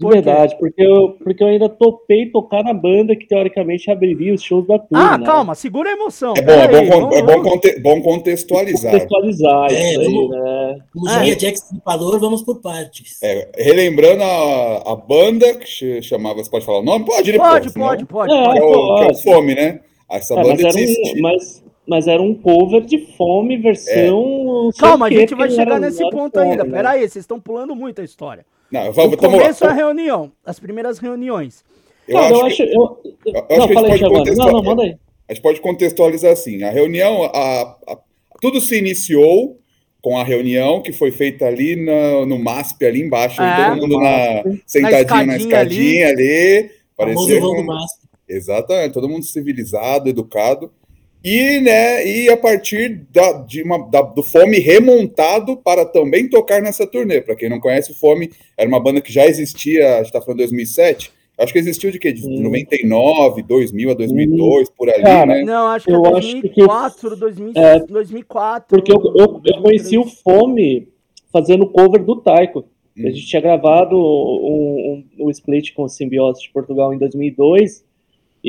De 0.00 0.04
Por 0.04 0.12
verdade, 0.12 0.56
porque 0.60 0.80
eu, 0.80 1.16
porque 1.24 1.42
eu 1.42 1.48
ainda 1.48 1.68
topei 1.68 2.30
tocar 2.30 2.62
na 2.62 2.72
banda 2.72 3.16
que 3.16 3.26
teoricamente 3.26 3.90
abriria 3.90 4.32
os 4.32 4.40
shows 4.40 4.64
da 4.64 4.78
tour. 4.78 4.90
ah, 4.96 5.18
né? 5.18 5.26
calma, 5.26 5.56
segura 5.56 5.90
a 5.90 5.92
emoção. 5.92 6.34
É 6.36 6.40
bom, 6.42 6.52
é 6.52 6.62
aí, 6.62 6.68
bom, 6.68 6.86
con- 6.88 7.00
vamos- 7.00 7.16
é 7.16 7.22
bom, 7.22 7.42
conte- 7.42 7.80
bom 7.80 8.00
contextualizar. 8.02 8.92
Contextualizar 8.92 9.72
É, 9.72 9.90
isso 9.90 10.00
aí, 10.00 10.06
vamos- 10.06 10.30
né? 10.30 10.78
Como 10.92 11.08
Ah, 11.08 11.18
diria 11.18 11.32
é. 11.32 11.36
Jack 11.36 11.58
Stripador, 11.58 12.20
vamos 12.20 12.42
por 12.42 12.60
partes. 12.60 13.20
É, 13.20 13.48
relembrando 13.58 14.22
a, 14.22 14.92
a 14.92 14.94
banda 14.94 15.56
que 15.56 16.00
chamava, 16.00 16.44
você 16.44 16.48
pode 16.50 16.64
falar 16.64 16.78
o 16.78 16.84
nome? 16.84 17.04
Pode, 17.04 17.32
né? 17.32 17.38
Pode, 17.38 17.72
pode, 17.72 18.06
pode, 18.06 18.32
É, 18.32 18.36
Que 18.36 18.44
pode. 18.44 18.58
é, 18.60 18.62
o, 18.62 18.68
que 18.68 19.02
é 19.02 19.04
o 19.04 19.06
Pode. 19.08 19.22
Fome, 19.24 19.54
né? 19.56 19.80
Essa 20.08 20.34
É, 20.34 20.42
banda 20.44 20.62
mas, 20.62 20.76
um, 20.76 21.20
mas, 21.22 21.64
mas 21.88 22.06
era 22.06 22.20
um 22.22 22.34
cover 22.34 22.82
de 22.82 22.98
fome 23.16 23.56
versão. 23.56 24.44
não 24.44 24.72
sei 24.72 24.80
Calma, 24.80 25.06
a 25.06 25.08
o 25.08 25.12
gente 25.12 25.34
vai 25.34 25.48
não 25.48 25.54
chegar 25.56 25.80
nesse 25.80 26.02
não 26.02 26.10
ponto 26.10 26.34
fome, 26.38 26.50
ainda. 26.50 26.64
né? 26.64 26.70
Pera 26.70 26.90
aí, 26.90 27.00
vocês 27.00 27.16
estão 27.24 27.40
pulando 27.40 27.74
muito 27.74 28.00
a 28.00 28.04
história. 28.04 28.44
Não, 28.70 28.90
O 28.90 28.92
vamos, 28.92 29.16
vamos 29.16 29.38
começo 29.38 29.64
é 29.64 29.66
a 29.66 29.70
lá. 29.70 29.76
reunião, 29.76 30.30
as 30.44 30.60
primeiras 30.60 30.98
reuniões. 30.98 31.64
Eu 32.06 32.14
Cara, 32.14 32.26
acho 32.26 32.34
eu 32.34 32.40
que- 32.40 32.46
acho. 32.46 32.62
Eu, 32.62 32.98
eu 33.48 33.58
não. 33.58 34.24
Não, 34.46 34.52
não, 34.52 34.62
manda 34.62 34.82
aí. 34.82 34.96
a 35.28 35.32
gente 35.32 35.42
pode 35.42 35.60
contextualizar 35.60 36.32
assim. 36.32 36.62
A 36.62 36.70
reunião, 36.70 37.22
a- 37.24 37.76
a- 37.86 37.98
tudo 38.40 38.60
se 38.60 38.76
iniciou 38.78 39.58
com 40.00 40.16
a 40.18 40.24
reunião 40.24 40.80
que 40.82 40.92
foi 40.92 41.10
feita 41.10 41.46
ali 41.46 41.76
na- 41.76 42.24
no 42.26 42.38
MASP, 42.38 42.84
ali 42.84 43.00
embaixo, 43.02 43.40
É. 43.42 43.70
todo 43.70 43.80
mundo 43.80 43.98
na, 44.00 44.44
sentadinho 44.66 45.26
na 45.26 45.36
escadinha 45.36 45.36
escadinha 45.36 46.08
ali. 46.08 46.70
Famoso 46.96 47.26
Parecia 47.28 47.46
um- 47.46 47.64
MASP. 47.64 47.98
Exatamente, 48.28 48.92
todo 48.92 49.08
mundo 49.08 49.24
civilizado, 49.24 50.08
educado. 50.08 50.70
E, 51.24 51.60
né, 51.60 52.06
e 52.06 52.30
a 52.30 52.36
partir 52.36 53.06
da, 53.12 53.32
de 53.42 53.62
uma, 53.62 53.78
da- 53.90 54.02
do 54.02 54.22
Fome 54.22 54.58
remontado 54.58 55.56
para 55.56 55.84
também 55.84 56.28
tocar 56.28 56.62
nessa 56.62 56.86
turnê. 56.86 57.20
Para 57.20 57.34
quem 57.34 57.48
não 57.48 57.58
conhece, 57.58 57.90
o 57.90 57.94
Fome 57.94 58.30
era 58.56 58.68
uma 58.68 58.80
banda 58.80 59.00
que 59.00 59.12
já 59.12 59.26
existia, 59.26 59.94
a 59.94 59.96
gente 59.98 60.06
está 60.06 60.20
falando 60.20 60.38
de 60.38 60.44
2007. 60.44 61.12
Acho 61.38 61.52
que 61.52 61.58
existiu 61.58 61.90
de 61.92 61.98
quê? 62.00 62.12
De 62.12 62.22
Sim. 62.22 62.42
99, 62.42 63.42
2000 63.42 63.90
a 63.90 63.94
2002, 63.94 64.70
por 64.70 64.88
ali, 64.90 65.04
Cara, 65.04 65.26
né? 65.26 65.42
Não, 65.44 65.68
acho 65.68 65.86
que 65.86 65.92
é 65.92 65.94
Eu 65.94 66.16
acho 66.16 66.40
que 66.40 66.48
2004, 66.48 67.16
2000, 67.16 67.52
é, 67.54 67.78
2004. 67.86 68.68
Porque 68.68 68.92
eu, 68.92 69.00
eu, 69.16 69.40
eu 69.44 69.62
conheci 69.62 69.96
o 69.96 70.04
Fome 70.04 70.88
fazendo 71.32 71.68
cover 71.68 72.02
do 72.02 72.16
Taiko. 72.16 72.64
Hum. 72.96 73.06
A 73.06 73.10
gente 73.10 73.26
tinha 73.26 73.40
gravado 73.40 73.96
um, 73.96 75.04
um, 75.20 75.26
um 75.26 75.30
split 75.30 75.72
com 75.74 75.84
o 75.84 75.88
Simbiose 75.88 76.42
de 76.42 76.50
Portugal 76.50 76.92
em 76.92 76.98
2002. 76.98 77.84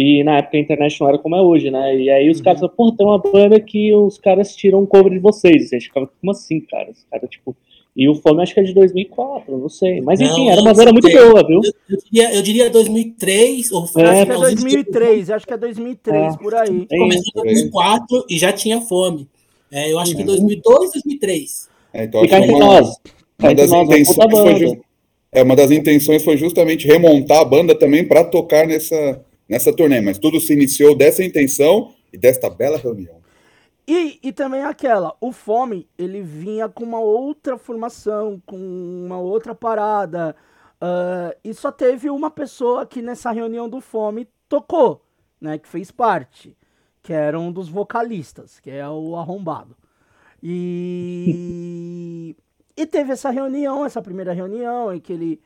E 0.01 0.23
na 0.23 0.37
época 0.37 0.55
a 0.55 0.61
internet 0.61 0.97
não 1.01 1.09
era 1.09 1.17
como 1.17 1.35
é 1.35 1.41
hoje, 1.41 1.69
né? 1.69 1.93
E 1.93 2.09
aí 2.09 2.29
os 2.29 2.39
caras 2.39 2.61
falaram, 2.61 2.77
pô, 2.77 2.89
tem 2.93 3.05
uma 3.05 3.17
banda 3.17 3.59
que 3.59 3.93
os 3.93 4.17
caras 4.17 4.55
tiram 4.55 4.79
um 4.79 4.85
cover 4.85 5.11
de 5.11 5.19
vocês. 5.19 5.73
E 5.73 5.75
a 5.75 5.77
gente 5.77 5.89
ficava, 5.89 6.07
como 6.21 6.31
assim, 6.31 6.61
cara? 6.61 6.89
Os 6.89 7.03
caras, 7.11 7.29
tipo. 7.29 7.53
E 7.97 8.07
o 8.07 8.15
Fome 8.15 8.41
acho 8.41 8.53
que 8.53 8.61
é 8.61 8.63
de 8.63 8.73
2004, 8.73 9.57
não 9.57 9.67
sei. 9.67 9.99
Mas 9.99 10.21
enfim, 10.21 10.45
Não, 10.45 10.51
era 10.51 10.61
uma 10.61 10.69
eu 10.71 10.75
banda 10.75 10.93
muito 10.93 11.11
boa, 11.11 11.45
viu? 11.45 11.59
Eu, 11.65 11.73
eu 11.89 11.97
diria, 12.09 12.33
eu 12.35 12.41
diria 12.41 12.69
2003, 12.69 13.71
ou 13.73 13.81
É, 13.81 13.83
Acho 13.83 13.93
que 13.93 13.99
é 13.99 14.25
finalzinho 14.25 14.55
de 14.55 14.61
2003, 14.63 15.29
acho 15.31 15.47
que 15.47 15.53
é 15.53 15.57
2003, 15.57 16.33
É. 16.33 16.37
por 16.37 16.55
aí. 16.55 16.87
É 16.89 16.97
Começou 16.97 17.31
em 17.35 17.43
2004 17.43 18.25
e 18.29 18.37
já 18.37 18.53
tinha 18.53 18.79
fome. 18.79 19.27
É, 19.69 19.91
eu 19.91 19.99
acho 19.99 20.13
que 20.15 20.21
Uhum. 20.21 20.27
2002, 20.27 20.91
2003. 20.93 21.69
É, 21.93 22.03
então, 22.05 22.23
E 22.23 22.27
que 22.29 22.35
entre 22.35 22.51
uma, 22.55 22.59
nós. 22.65 22.95
uma 23.37 23.53
das 23.53 23.69
nós, 23.69 23.89
intenções 23.89 24.31
foi 24.31 24.81
é, 25.33 25.43
uma 25.43 25.55
das 25.57 25.71
intenções 25.71 26.23
foi 26.23 26.37
justamente 26.37 26.87
remontar 26.87 27.39
a 27.39 27.45
banda 27.45 27.75
também 27.75 28.07
para 28.07 28.23
tocar 28.23 28.65
nessa, 28.65 29.19
nessa 29.49 29.75
turnê. 29.75 29.99
Mas 29.99 30.19
tudo 30.19 30.39
se 30.39 30.53
iniciou 30.53 30.95
dessa 30.95 31.23
intenção 31.23 31.93
e 32.13 32.17
desta 32.17 32.49
bela 32.49 32.77
reunião. 32.77 33.19
E, 33.87 34.19
e 34.21 34.31
também 34.31 34.61
aquela, 34.61 35.15
o 35.19 35.31
Fome, 35.31 35.89
ele 35.97 36.21
vinha 36.21 36.69
com 36.69 36.83
uma 36.83 36.99
outra 36.99 37.57
formação, 37.57 38.39
com 38.45 38.55
uma 38.55 39.17
outra 39.17 39.55
parada. 39.55 40.35
ah, 40.79 41.35
e 41.43 41.51
só 41.55 41.71
teve 41.71 42.07
uma 42.07 42.29
pessoa 42.29 42.85
que 42.85 43.01
nessa 43.01 43.31
reunião 43.31 43.67
do 43.67 43.81
Fome 43.81 44.27
tocou, 44.47 45.03
né? 45.41 45.57
Que 45.57 45.67
fez 45.67 45.89
parte. 45.89 46.55
Que 47.01 47.13
era 47.13 47.39
um 47.39 47.51
dos 47.51 47.67
vocalistas, 47.67 48.59
que 48.59 48.69
é 48.69 48.87
o 48.87 49.15
arrombado. 49.15 49.75
E, 50.43 52.35
e 52.77 52.85
teve 52.85 53.11
essa 53.13 53.31
reunião, 53.31 53.83
essa 53.85 54.03
primeira 54.03 54.33
reunião, 54.33 54.93
em 54.93 54.99
que 54.99 55.13
ele 55.13 55.41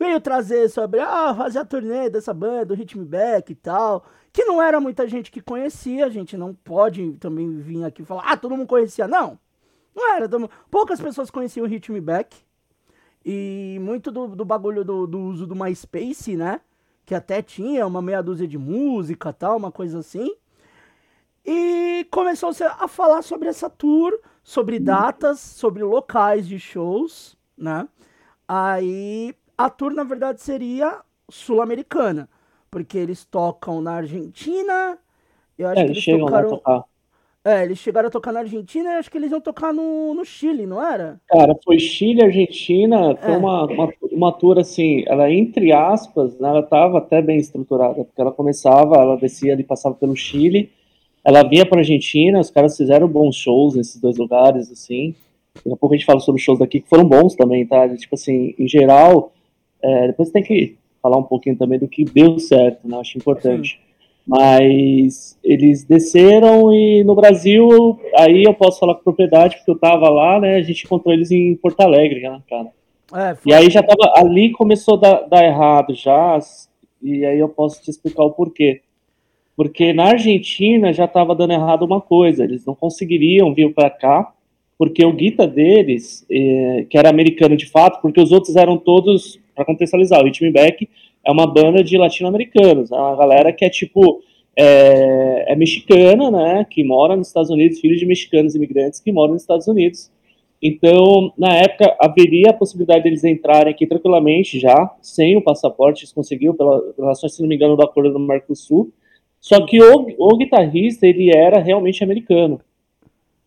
veio 0.00 0.18
trazer 0.18 0.70
sobre, 0.70 0.98
ah, 0.98 1.34
fazer 1.34 1.58
a 1.58 1.64
turnê 1.64 2.08
dessa 2.08 2.32
banda, 2.32 2.64
do 2.64 2.74
Hit 2.74 2.96
Me 2.98 3.04
Back 3.04 3.52
e 3.52 3.54
tal, 3.54 4.02
que 4.32 4.46
não 4.46 4.62
era 4.62 4.80
muita 4.80 5.06
gente 5.06 5.30
que 5.30 5.42
conhecia, 5.42 6.06
a 6.06 6.08
gente 6.08 6.38
não 6.38 6.54
pode 6.54 7.12
também 7.18 7.58
vir 7.58 7.84
aqui 7.84 8.02
falar, 8.02 8.22
ah, 8.24 8.34
todo 8.34 8.56
mundo 8.56 8.66
conhecia, 8.66 9.06
não, 9.06 9.38
não 9.94 10.14
era, 10.14 10.26
todo 10.26 10.50
poucas 10.70 10.98
pessoas 10.98 11.30
conheciam 11.30 11.66
o 11.66 11.68
Hit 11.68 11.92
Me 11.92 12.00
Back, 12.00 12.34
e 13.22 13.78
muito 13.82 14.10
do, 14.10 14.28
do 14.28 14.42
bagulho 14.42 14.82
do, 14.82 15.06
do 15.06 15.20
uso 15.20 15.46
do 15.46 15.54
MySpace, 15.54 16.34
né, 16.34 16.62
que 17.04 17.14
até 17.14 17.42
tinha 17.42 17.86
uma 17.86 18.00
meia 18.00 18.22
dúzia 18.22 18.48
de 18.48 18.56
música 18.56 19.34
tal, 19.34 19.58
uma 19.58 19.70
coisa 19.70 19.98
assim, 19.98 20.34
e 21.44 22.06
começou 22.10 22.52
a 22.78 22.88
falar 22.88 23.20
sobre 23.20 23.48
essa 23.48 23.68
tour, 23.68 24.18
sobre 24.42 24.78
datas, 24.78 25.40
sobre 25.40 25.82
locais 25.82 26.48
de 26.48 26.58
shows, 26.58 27.36
né? 27.56 27.88
Aí 28.46 29.34
a 29.66 29.70
tour, 29.70 29.92
na 29.94 30.04
verdade, 30.04 30.40
seria 30.42 31.02
sul-americana, 31.30 32.28
porque 32.70 32.98
eles 32.98 33.24
tocam 33.24 33.80
na 33.80 33.94
Argentina. 33.96 34.98
Eu 35.58 35.68
acho 35.68 35.80
É, 35.80 35.84
que 35.84 35.92
eles 35.92 36.04
eles 36.06 36.08
a 36.08 36.08
tocaram. 36.08 36.42
tocar. 36.44 36.84
É, 37.44 37.64
eles 37.64 37.78
chegaram 37.78 38.08
a 38.08 38.10
tocar 38.12 38.32
na 38.32 38.40
Argentina 38.40 38.92
e 38.92 38.96
acho 38.96 39.10
que 39.10 39.18
eles 39.18 39.30
iam 39.32 39.40
tocar 39.40 39.72
no, 39.74 40.14
no 40.14 40.24
Chile, 40.24 40.66
não 40.66 40.82
era? 40.84 41.20
Cara, 41.28 41.54
foi 41.64 41.78
Chile, 41.78 42.24
Argentina, 42.24 43.16
foi 43.24 43.34
É. 43.34 43.36
uma, 43.36 43.64
uma, 43.66 43.88
uma 44.10 44.32
tour 44.32 44.58
assim, 44.58 45.04
ela 45.06 45.30
entre 45.30 45.72
aspas, 45.72 46.36
né, 46.40 46.48
ela 46.48 46.58
estava 46.60 46.98
até 46.98 47.22
bem 47.22 47.38
estruturada, 47.38 48.04
porque 48.04 48.20
ela 48.20 48.32
começava, 48.32 48.96
ela 48.96 49.16
descia 49.16 49.52
ali, 49.52 49.62
passava 49.62 49.94
pelo 49.94 50.16
Chile, 50.16 50.70
ela 51.24 51.44
vinha 51.44 51.64
para 51.64 51.78
Argentina, 51.80 52.40
os 52.40 52.50
caras 52.50 52.76
fizeram 52.76 53.06
bons 53.06 53.36
shows 53.36 53.76
nesses 53.76 54.00
dois 54.00 54.16
lugares, 54.16 54.72
assim, 54.72 55.14
daqui 55.54 55.72
a 55.72 55.76
pouco 55.76 55.94
a 55.94 55.96
gente 55.98 56.06
fala 56.06 56.18
sobre 56.18 56.40
shows 56.40 56.58
daqui, 56.58 56.80
que 56.80 56.88
foram 56.88 57.04
bons 57.04 57.36
também, 57.36 57.64
tá, 57.64 57.88
tipo 57.96 58.16
assim, 58.16 58.52
em 58.58 58.66
geral, 58.66 59.32
é, 59.82 60.08
depois 60.08 60.30
tem 60.30 60.42
que 60.42 60.76
falar 61.02 61.16
um 61.16 61.22
pouquinho 61.22 61.56
também 61.56 61.78
do 61.78 61.88
que 61.88 62.04
deu 62.04 62.38
certo, 62.38 62.86
né, 62.86 62.98
acho 62.98 63.18
importante. 63.18 63.80
Mas 64.26 65.38
eles 65.42 65.82
desceram 65.82 66.72
e 66.72 67.02
no 67.02 67.14
Brasil, 67.14 67.98
aí 68.16 68.44
eu 68.44 68.54
posso 68.54 68.78
falar 68.78 68.94
com 68.94 69.02
propriedade, 69.02 69.56
porque 69.56 69.70
eu 69.70 69.78
tava 69.78 70.08
lá, 70.08 70.38
né? 70.38 70.56
A 70.56 70.62
gente 70.62 70.84
encontrou 70.84 71.12
eles 71.12 71.30
em 71.30 71.56
Porto 71.56 71.80
Alegre, 71.80 72.20
né, 72.20 72.40
cara? 72.48 72.68
É. 73.12 73.36
E 73.44 73.52
aí 73.52 73.68
já 73.70 73.82
tava, 73.82 74.12
ali 74.16 74.52
começou 74.52 74.94
a 74.94 75.00
dar, 75.00 75.28
dar 75.28 75.44
errado 75.44 75.94
já, 75.94 76.38
e 77.02 77.24
aí 77.24 77.38
eu 77.38 77.48
posso 77.48 77.82
te 77.82 77.90
explicar 77.90 78.22
o 78.22 78.30
porquê. 78.30 78.82
Porque 79.56 79.92
na 79.92 80.10
Argentina 80.10 80.92
já 80.92 81.08
tava 81.08 81.34
dando 81.34 81.52
errado 81.52 81.82
uma 81.82 82.00
coisa, 82.00 82.44
eles 82.44 82.64
não 82.64 82.74
conseguiriam 82.74 83.52
vir 83.52 83.74
para 83.74 83.90
cá, 83.90 84.32
porque 84.78 85.04
o 85.04 85.12
guita 85.12 85.46
deles, 85.46 86.24
eh, 86.30 86.86
que 86.88 86.96
era 86.96 87.10
americano 87.10 87.56
de 87.56 87.66
fato, 87.66 88.00
porque 88.00 88.20
os 88.20 88.32
outros 88.32 88.56
eram 88.56 88.78
todos, 88.78 89.38
para 89.60 89.66
contextualizar, 89.66 90.22
o 90.22 90.24
Hit 90.24 90.50
Back 90.50 90.88
é 91.22 91.30
uma 91.30 91.46
banda 91.46 91.84
de 91.84 91.98
latino-americanos, 91.98 92.90
é 92.90 92.94
uma 92.94 93.14
galera 93.14 93.52
que 93.52 93.62
é 93.62 93.68
tipo, 93.68 94.22
é, 94.56 95.52
é 95.52 95.56
mexicana, 95.56 96.30
né, 96.30 96.66
que 96.68 96.82
mora 96.82 97.14
nos 97.14 97.28
Estados 97.28 97.50
Unidos, 97.50 97.78
filhos 97.78 98.00
de 98.00 98.06
mexicanos 98.06 98.54
imigrantes 98.54 99.00
que 99.00 99.12
moram 99.12 99.34
nos 99.34 99.42
Estados 99.42 99.68
Unidos. 99.68 100.10
Então, 100.62 101.32
na 101.36 101.54
época, 101.56 101.94
haveria 102.00 102.50
a 102.50 102.54
possibilidade 102.54 103.04
deles 103.04 103.22
entrarem 103.22 103.70
aqui 103.70 103.86
tranquilamente 103.86 104.58
já, 104.58 104.94
sem 105.02 105.36
o 105.36 105.42
passaporte, 105.42 106.04
eles 106.04 106.12
conseguiram, 106.12 106.54
pela 106.54 106.82
relações, 106.96 107.34
se 107.34 107.42
não 107.42 107.48
me 107.48 107.54
engano, 107.54 107.76
do 107.76 107.82
acordo 107.82 108.12
do 108.12 108.18
Mercosul. 108.18 108.90
Só 109.40 109.64
que 109.64 109.82
o, 109.82 110.06
o 110.18 110.36
guitarrista, 110.36 111.06
ele 111.06 111.34
era 111.34 111.60
realmente 111.60 112.02
americano. 112.04 112.60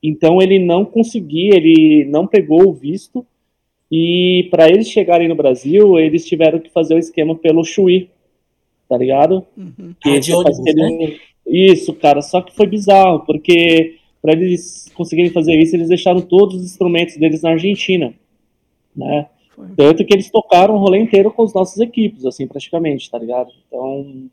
Então, 0.01 0.41
ele 0.41 0.60
não 0.60 0.86
conseguia, 0.86 1.55
ele 1.55 2.05
não 2.05 2.27
pegou 2.27 2.67
o 2.67 2.74
visto, 2.74 3.25
e 3.96 4.48
para 4.50 4.68
eles 4.70 4.90
chegarem 4.90 5.28
no 5.28 5.36
Brasil, 5.36 6.00
eles 6.00 6.26
tiveram 6.26 6.58
que 6.60 6.70
fazer 6.72 6.96
o 6.96 7.00
esquema 7.00 7.36
pelo 7.36 7.64
Chuí, 7.64 8.10
tá 8.90 8.98
ligado? 8.98 9.46
Uhum. 9.56 9.94
Que 10.02 10.10
Ah, 10.10 10.20
de 10.20 10.34
ônibus, 10.34 10.60
aquele- 10.60 11.20
Isso, 11.46 11.94
cara, 11.94 12.22
só 12.22 12.42
que 12.42 12.56
foi 12.56 12.66
bizarro, 12.66 13.20
porque 13.26 13.98
para 14.22 14.32
eles 14.32 14.90
conseguirem 14.96 15.30
fazer 15.30 15.54
isso, 15.62 15.76
eles 15.76 15.90
deixaram 15.90 16.22
todos 16.22 16.56
os 16.56 16.64
instrumentos 16.64 17.18
deles 17.18 17.42
na 17.44 17.52
Argentina, 17.52 18.14
né? 18.96 19.28
Foi. 19.56 19.68
Tanto 19.76 20.04
que 20.06 20.14
eles 20.14 20.32
tocaram 20.32 20.74
o 20.74 20.78
rolê 20.80 20.98
inteiro 21.00 21.30
com 21.30 21.44
os 21.44 21.54
nossos 21.54 21.78
equipes, 21.80 22.26
assim, 22.26 22.48
praticamente, 22.48 23.12
tá 23.12 23.20
ligado? 23.20 23.52
Então, 23.68 24.24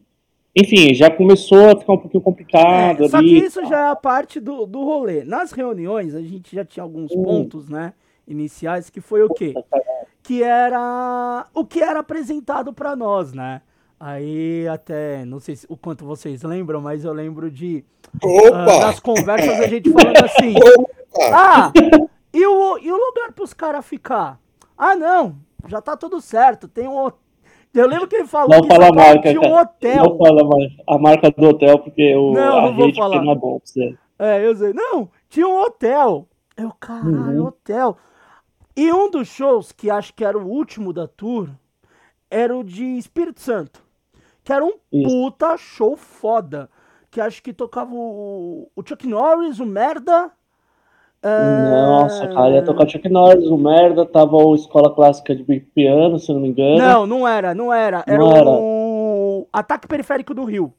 enfim, 0.56 0.94
já 0.94 1.10
começou 1.10 1.70
a 1.70 1.76
ficar 1.78 1.92
um 1.92 1.98
pouquinho 1.98 2.22
complicado 2.22 3.04
É, 3.04 3.08
só 3.08 3.20
que 3.20 3.36
isso 3.38 3.60
já 3.66 3.88
é 3.88 3.90
a 3.90 3.96
parte 3.96 4.40
do, 4.40 4.64
do 4.64 4.82
rolê. 4.84 5.24
Nas 5.24 5.52
reuniões, 5.52 6.14
a 6.14 6.22
gente 6.22 6.54
já 6.54 6.64
tinha 6.64 6.82
alguns 6.84 7.12
pontos, 7.14 7.68
né? 7.68 7.92
Iniciais, 8.30 8.88
que 8.88 9.00
foi 9.00 9.22
o 9.22 9.28
quê? 9.28 9.54
Que 10.22 10.42
era 10.42 11.46
o 11.52 11.64
que 11.64 11.82
era 11.82 11.98
apresentado 12.00 12.72
pra 12.72 12.94
nós, 12.94 13.32
né? 13.32 13.60
Aí 13.98 14.66
até, 14.68 15.24
não 15.24 15.40
sei 15.40 15.56
se- 15.56 15.66
o 15.68 15.76
quanto 15.76 16.04
vocês 16.06 16.42
lembram, 16.42 16.80
mas 16.80 17.04
eu 17.04 17.12
lembro 17.12 17.50
de 17.50 17.84
Opa! 18.22 18.78
nas 18.86 19.00
conversas 19.00 19.60
a 19.60 19.66
gente 19.66 19.90
falando 19.90 20.16
assim! 20.24 20.54
Ah, 21.32 21.72
e 22.32 22.46
o, 22.46 22.78
e 22.78 22.90
o 22.90 22.96
lugar 22.96 23.32
pros 23.32 23.52
caras 23.52 23.84
ficar? 23.84 24.38
Ah, 24.78 24.94
não, 24.94 25.36
já 25.66 25.82
tá 25.82 25.96
tudo 25.96 26.20
certo. 26.20 26.68
Tem 26.68 26.86
um. 26.88 27.10
Eu 27.74 27.86
lembro 27.86 28.08
que 28.08 28.16
ele 28.16 28.26
falou 28.26 28.48
Não 28.50 28.62
que 28.62 28.68
fala 28.68 28.88
a 28.88 28.92
marca, 28.92 29.28
tinha 29.30 29.40
um 29.40 29.54
hotel. 29.58 30.04
Não 30.04 30.18
fala 30.18 30.40
a 30.88 30.98
marca 30.98 31.30
do 31.30 31.48
hotel, 31.48 31.78
porque 31.80 32.14
o, 32.16 32.32
Não, 32.32 32.58
a 32.58 32.62
não 32.62 32.76
vou 32.76 32.94
falar. 32.94 33.22
não 33.22 33.32
é 33.32 33.34
bom 33.34 33.58
pra 33.58 33.66
você. 33.66 33.94
É, 34.18 34.46
eu 34.46 34.56
sei. 34.56 34.72
Não, 34.72 35.08
tinha 35.28 35.46
um 35.46 35.60
hotel. 35.60 36.26
Eu, 36.56 36.72
caralho, 36.80 37.40
Uhum. 37.42 37.46
hotel. 37.48 37.96
E 38.80 38.90
um 38.90 39.10
dos 39.10 39.28
shows, 39.28 39.72
que 39.72 39.90
acho 39.90 40.14
que 40.14 40.24
era 40.24 40.38
o 40.38 40.48
último 40.48 40.90
da 40.90 41.06
tour, 41.06 41.50
era 42.30 42.56
o 42.56 42.64
de 42.64 42.82
Espírito 42.96 43.38
Santo. 43.38 43.82
Que 44.42 44.54
era 44.54 44.64
um 44.64 44.72
Isso. 44.90 45.06
puta 45.06 45.54
show 45.58 45.98
foda. 45.98 46.70
que 47.10 47.20
acho 47.20 47.42
que 47.42 47.52
tocava 47.52 47.92
o, 47.92 48.70
o 48.74 48.82
Chuck 48.82 49.06
Norris, 49.06 49.60
o 49.60 49.66
Merda. 49.66 50.30
é, 51.22 51.70
Nossa, 51.70 52.26
cara, 52.28 52.54
ia 52.54 52.64
tocar 52.64 52.88
Chuck 52.88 53.06
Norris, 53.10 53.46
o 53.48 53.58
merda, 53.58 54.06
tava 54.06 54.36
o 54.38 54.54
Escola 54.54 54.94
Clássica 54.94 55.36
de 55.36 55.42
Piano, 55.74 56.18
se 56.18 56.32
não 56.32 56.40
me 56.40 56.48
engano. 56.48 56.78
Não, 56.78 57.06
não 57.06 57.28
era, 57.28 57.54
não 57.54 57.70
era. 57.70 58.02
Era 58.06 58.18
Não 58.18 58.32
era. 58.34 58.48
o 58.48 59.46
Ataque 59.52 59.86
Periférico 59.86 60.32
do 60.32 60.44
Rio. 60.44 60.72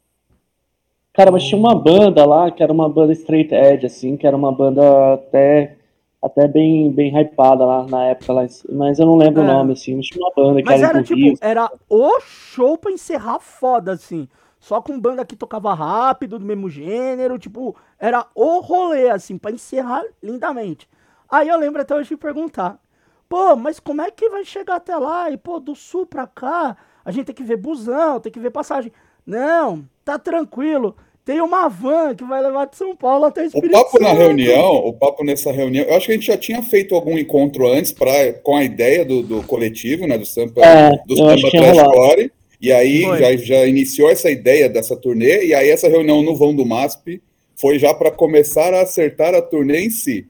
Cara, 1.14 1.30
mas 1.30 1.44
tinha 1.44 1.60
uma 1.60 1.76
banda 1.76 2.26
lá, 2.26 2.50
que 2.50 2.64
era 2.64 2.74
uma 2.74 2.90
banda 2.90 3.14
straight 3.14 3.54
edge, 3.54 3.86
assim, 3.86 4.18
que 4.18 4.26
era 4.26 4.36
uma 4.36 4.52
banda 4.52 5.14
até, 5.14 5.78
até 6.22 6.48
bem, 6.48 6.92
bem 6.92 7.12
hypada 7.20 7.66
lá 7.66 7.86
na 7.88 8.06
época, 8.06 8.34
lá, 8.34 8.46
mas 8.70 9.00
eu 9.00 9.06
não 9.06 9.18
lembro 9.18 9.42
É. 9.42 9.44
o 9.44 9.48
nome, 9.48 9.74
assim, 9.74 9.96
mas 9.96 10.06
tinha 10.08 10.24
uma 10.24 10.34
banda 10.36 10.64
que 10.64 10.66
Mas 10.66 10.82
era, 10.82 10.90
era 10.90 11.04
tipo, 11.04 11.16
Rio. 11.16 11.38
era 11.42 11.72
o 11.90 12.20
show 12.22 12.78
pra 12.78 12.92
encerrar 12.92 13.40
foda, 13.40 13.94
assim. 13.94 14.28
Só 14.60 14.80
com 14.82 15.00
banda 15.00 15.26
que 15.26 15.36
tocava 15.36 15.74
rápido, 15.74 16.38
do 16.38 16.46
mesmo 16.46 16.70
gênero, 16.70 17.40
tipo, 17.40 17.76
era 17.98 18.28
o 18.36 18.60
rolê, 18.60 19.10
assim, 19.10 19.38
pra 19.38 19.52
encerrar 19.52 20.04
lindamente. 20.22 20.88
Aí 21.30 21.48
eu 21.48 21.58
lembro 21.58 21.82
até 21.82 21.96
hoje 21.96 22.10
de 22.10 22.18
perguntar, 22.18 22.80
pô, 23.28 23.56
mas 23.56 23.80
como 23.80 24.02
é 24.02 24.12
que 24.12 24.30
vai 24.30 24.46
chegar 24.46 24.76
até 24.76 24.96
lá? 24.98 25.32
E, 25.32 25.38
pô, 25.38 25.60
do 25.60 25.76
sul 25.76 26.06
pra 26.06 26.28
cá, 26.28 26.78
a 27.04 27.12
gente 27.12 27.26
tem 27.28 27.36
que 27.36 27.44
ver 27.44 27.58
busão, 27.58 28.20
tem 28.20 28.32
que 28.32 28.40
ver 28.40 28.52
passagem. 28.52 28.92
Não, 29.26 29.84
tá 30.06 30.20
tranquilo. 30.20 30.96
Tem 31.24 31.40
uma 31.42 31.68
van 31.70 32.16
que 32.16 32.24
vai 32.24 32.42
levar 32.42 32.66
de 32.66 32.76
São 32.78 32.96
Paulo 32.96 33.26
até 33.26 33.44
O 33.44 33.46
Espírito 33.46 33.72
papo 33.72 34.00
na 34.00 34.10
Santo. 34.10 34.20
reunião, 34.20 34.76
o 34.88 34.94
papo 34.94 35.24
nessa 35.24 35.52
reunião, 35.52 35.86
eu 35.86 35.96
acho 35.96 36.08
que 36.08 36.12
a 36.12 36.16
gente 36.16 36.26
já 36.28 36.38
tinha 36.38 36.62
feito 36.64 36.96
algum 36.96 37.18
encontro 37.18 37.68
antes 37.68 37.92
pra, 37.92 38.34
com 38.34 38.56
a 38.56 38.64
ideia 38.64 39.06
do, 39.06 39.22
do 39.22 39.44
coletivo, 39.44 40.08
né, 40.08 40.18
do 40.18 40.26
Sampa, 40.26 40.62
É, 40.66 40.92
do 41.06 41.16
eu 41.18 41.36
tinha 41.50 41.74
Trash. 41.74 41.84
Core, 41.84 42.32
e 42.60 42.72
aí 42.72 43.04
Foi. 43.04 43.20
já, 43.20 43.36
já 43.38 43.66
iniciou 43.68 44.10
essa 44.10 44.32
ideia 44.32 44.68
dessa 44.68 44.96
turnê, 44.96 45.46
e 45.46 45.54
aí 45.54 45.70
essa 45.70 45.88
reunião 45.88 46.22
no 46.24 46.36
vão 46.36 46.56
do 46.56 46.66
MASP 46.66 47.22
foi 47.56 47.78
já 47.78 47.94
para 47.94 48.10
começar 48.10 48.74
a 48.74 48.82
acertar 48.82 49.36
a 49.36 49.42
turnê 49.42 49.82
em 49.86 49.90
si. 49.92 50.26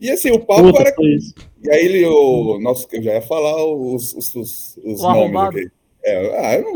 E 0.00 0.10
assim, 0.10 0.30
o 0.30 0.38
papo 0.38 0.64
Puta, 0.64 0.82
era. 0.82 0.94
foi 0.94 1.06
isso. 1.14 1.34
E 1.64 1.70
aí 1.70 1.84
ele, 1.86 2.04
o. 2.04 2.58
Nossa, 2.60 2.86
eu 2.92 3.02
já 3.02 3.14
ia 3.14 3.22
falar 3.22 3.64
os, 3.64 4.12
os, 4.14 4.34
os, 4.34 4.78
os 4.84 5.00
O 5.00 5.10
nomes 5.10 5.40
aqui. 5.40 5.68
É, 6.04 6.38
ah, 6.38 6.54
eu 6.56 6.62
não. 6.62 6.72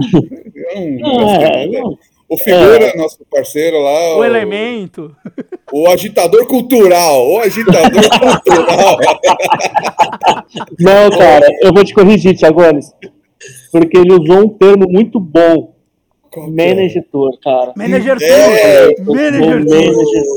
Eu 0.54 0.74
não, 0.74 0.90
Não, 1.20 1.30
é, 1.42 1.66
não. 1.68 1.98
O 2.30 2.38
Figura, 2.38 2.94
nosso 2.96 3.18
parceiro 3.30 3.78
lá. 3.80 4.16
O 4.16 4.24
elemento. 4.24 5.14
O 5.72 5.86
agitador 5.86 6.48
cultural, 6.48 7.28
o 7.28 7.38
agitador 7.38 8.02
cultural. 8.18 8.98
Não, 10.80 11.10
cara, 11.16 11.46
eu 11.62 11.72
vou 11.72 11.84
te 11.84 11.94
corrigir, 11.94 12.36
Thiago 12.36 12.60
Gomes, 12.60 12.86
porque 13.70 13.96
ele 13.96 14.12
usou 14.12 14.38
um 14.46 14.48
termo 14.48 14.86
muito 14.90 15.20
bom, 15.20 15.74
Qual 16.28 16.46
é? 16.46 16.50
managetor, 16.50 17.38
cara. 17.40 17.72
Manager 17.76 18.16
É, 18.20 18.94
Tour. 18.94 19.08
O 19.10 19.14
Manager 19.14 19.64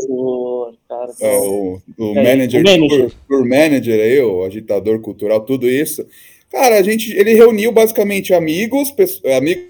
Tour. 0.07 0.73
cara. 0.87 1.11
É, 1.19 1.37
o, 1.39 1.81
o 1.97 2.11
É, 2.15 2.23
manager, 2.23 2.61
o 2.61 2.63
manager. 2.63 2.99
Tour, 2.99 3.11
tour 3.27 3.49
manager 3.49 3.99
aí, 3.99 4.21
o 4.21 4.43
agitador 4.43 4.99
cultural, 4.99 5.41
tudo 5.41 5.67
isso. 5.67 6.05
Cara, 6.51 6.77
a 6.77 6.83
gente, 6.83 7.11
ele 7.17 7.33
reuniu 7.33 7.71
basicamente 7.71 8.33
amigos, 8.35 8.93
amigos 9.35 9.63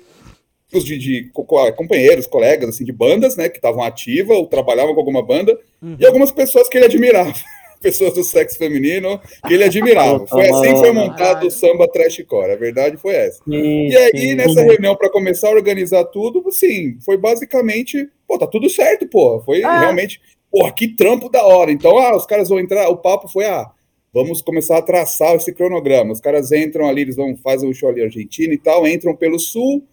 de, 0.82 0.98
de 0.98 1.30
co- 1.34 1.44
co- 1.44 1.74
companheiros, 1.74 2.26
colegas, 2.26 2.70
assim, 2.70 2.86
de 2.86 2.94
bandas, 2.94 3.36
né, 3.36 3.50
que 3.50 3.58
estavam 3.58 3.84
ativas 3.84 4.38
ou 4.38 4.48
trabalhavam 4.48 4.94
com 4.94 5.00
alguma 5.02 5.22
banda, 5.22 5.60
Uhum. 5.82 5.98
e 6.00 6.06
algumas 6.06 6.32
pessoas 6.32 6.70
que 6.70 6.78
ele 6.78 6.86
admirava. 6.86 7.34
Pessoas 7.84 8.14
do 8.14 8.24
sexo 8.24 8.58
feminino 8.58 9.20
que 9.46 9.54
ele 9.54 9.66
admirava. 9.66 10.26
Foi 10.26 10.48
assim 10.50 10.74
que 10.74 10.80
foi 10.80 10.94
montado 10.94 11.46
o 11.48 11.52
samba 11.52 11.86
trash 11.86 12.24
core. 12.26 12.54
A 12.54 12.56
verdade 12.56 12.96
foi 12.96 13.14
essa. 13.14 13.44
Sim, 13.44 13.88
E 13.90 13.98
aí, 13.98 14.18
sim. 14.18 14.36
nessa 14.36 14.62
reunião, 14.62 14.96
para 14.96 15.10
começar 15.10 15.50
a 15.50 15.52
organizar 15.52 16.06
tudo, 16.06 16.42
assim, 16.48 16.98
foi 17.04 17.18
basicamente, 17.18 18.08
pô, 18.26 18.38
tá 18.40 18.48
tudo 18.48 18.70
certo, 18.70 19.06
pô. 19.10 19.42
Foi 19.42 19.62
É. 19.62 19.80
realmente, 19.80 20.22
porra, 20.50 20.72
que 20.72 20.88
trampo 20.96 21.28
da 21.28 21.44
hora. 21.46 21.72
Então, 21.74 21.98
ah, 21.98 22.16
os 22.16 22.26
caras 22.26 22.48
vão 22.48 22.58
entrar, 22.58 22.88
o 22.88 22.96
papo 22.96 23.28
foi, 23.28 23.44
ah, 23.44 23.70
vamos 24.14 24.42
começar 24.42 24.78
a 24.78 24.82
traçar 24.82 25.36
esse 25.36 25.52
cronograma. 25.52 26.14
Os 26.14 26.22
caras 26.22 26.54
entram 26.54 26.88
ali, 26.88 27.02
eles 27.02 27.18
vão 27.18 27.36
fazer 27.36 27.68
o 27.68 27.74
show 27.74 27.90
ali 27.90 28.02
Argentina 28.02 28.54
e 28.54 28.58
tal, 28.58 28.88
entram 28.88 29.14
pelo 29.14 29.38
sul. 29.38 29.84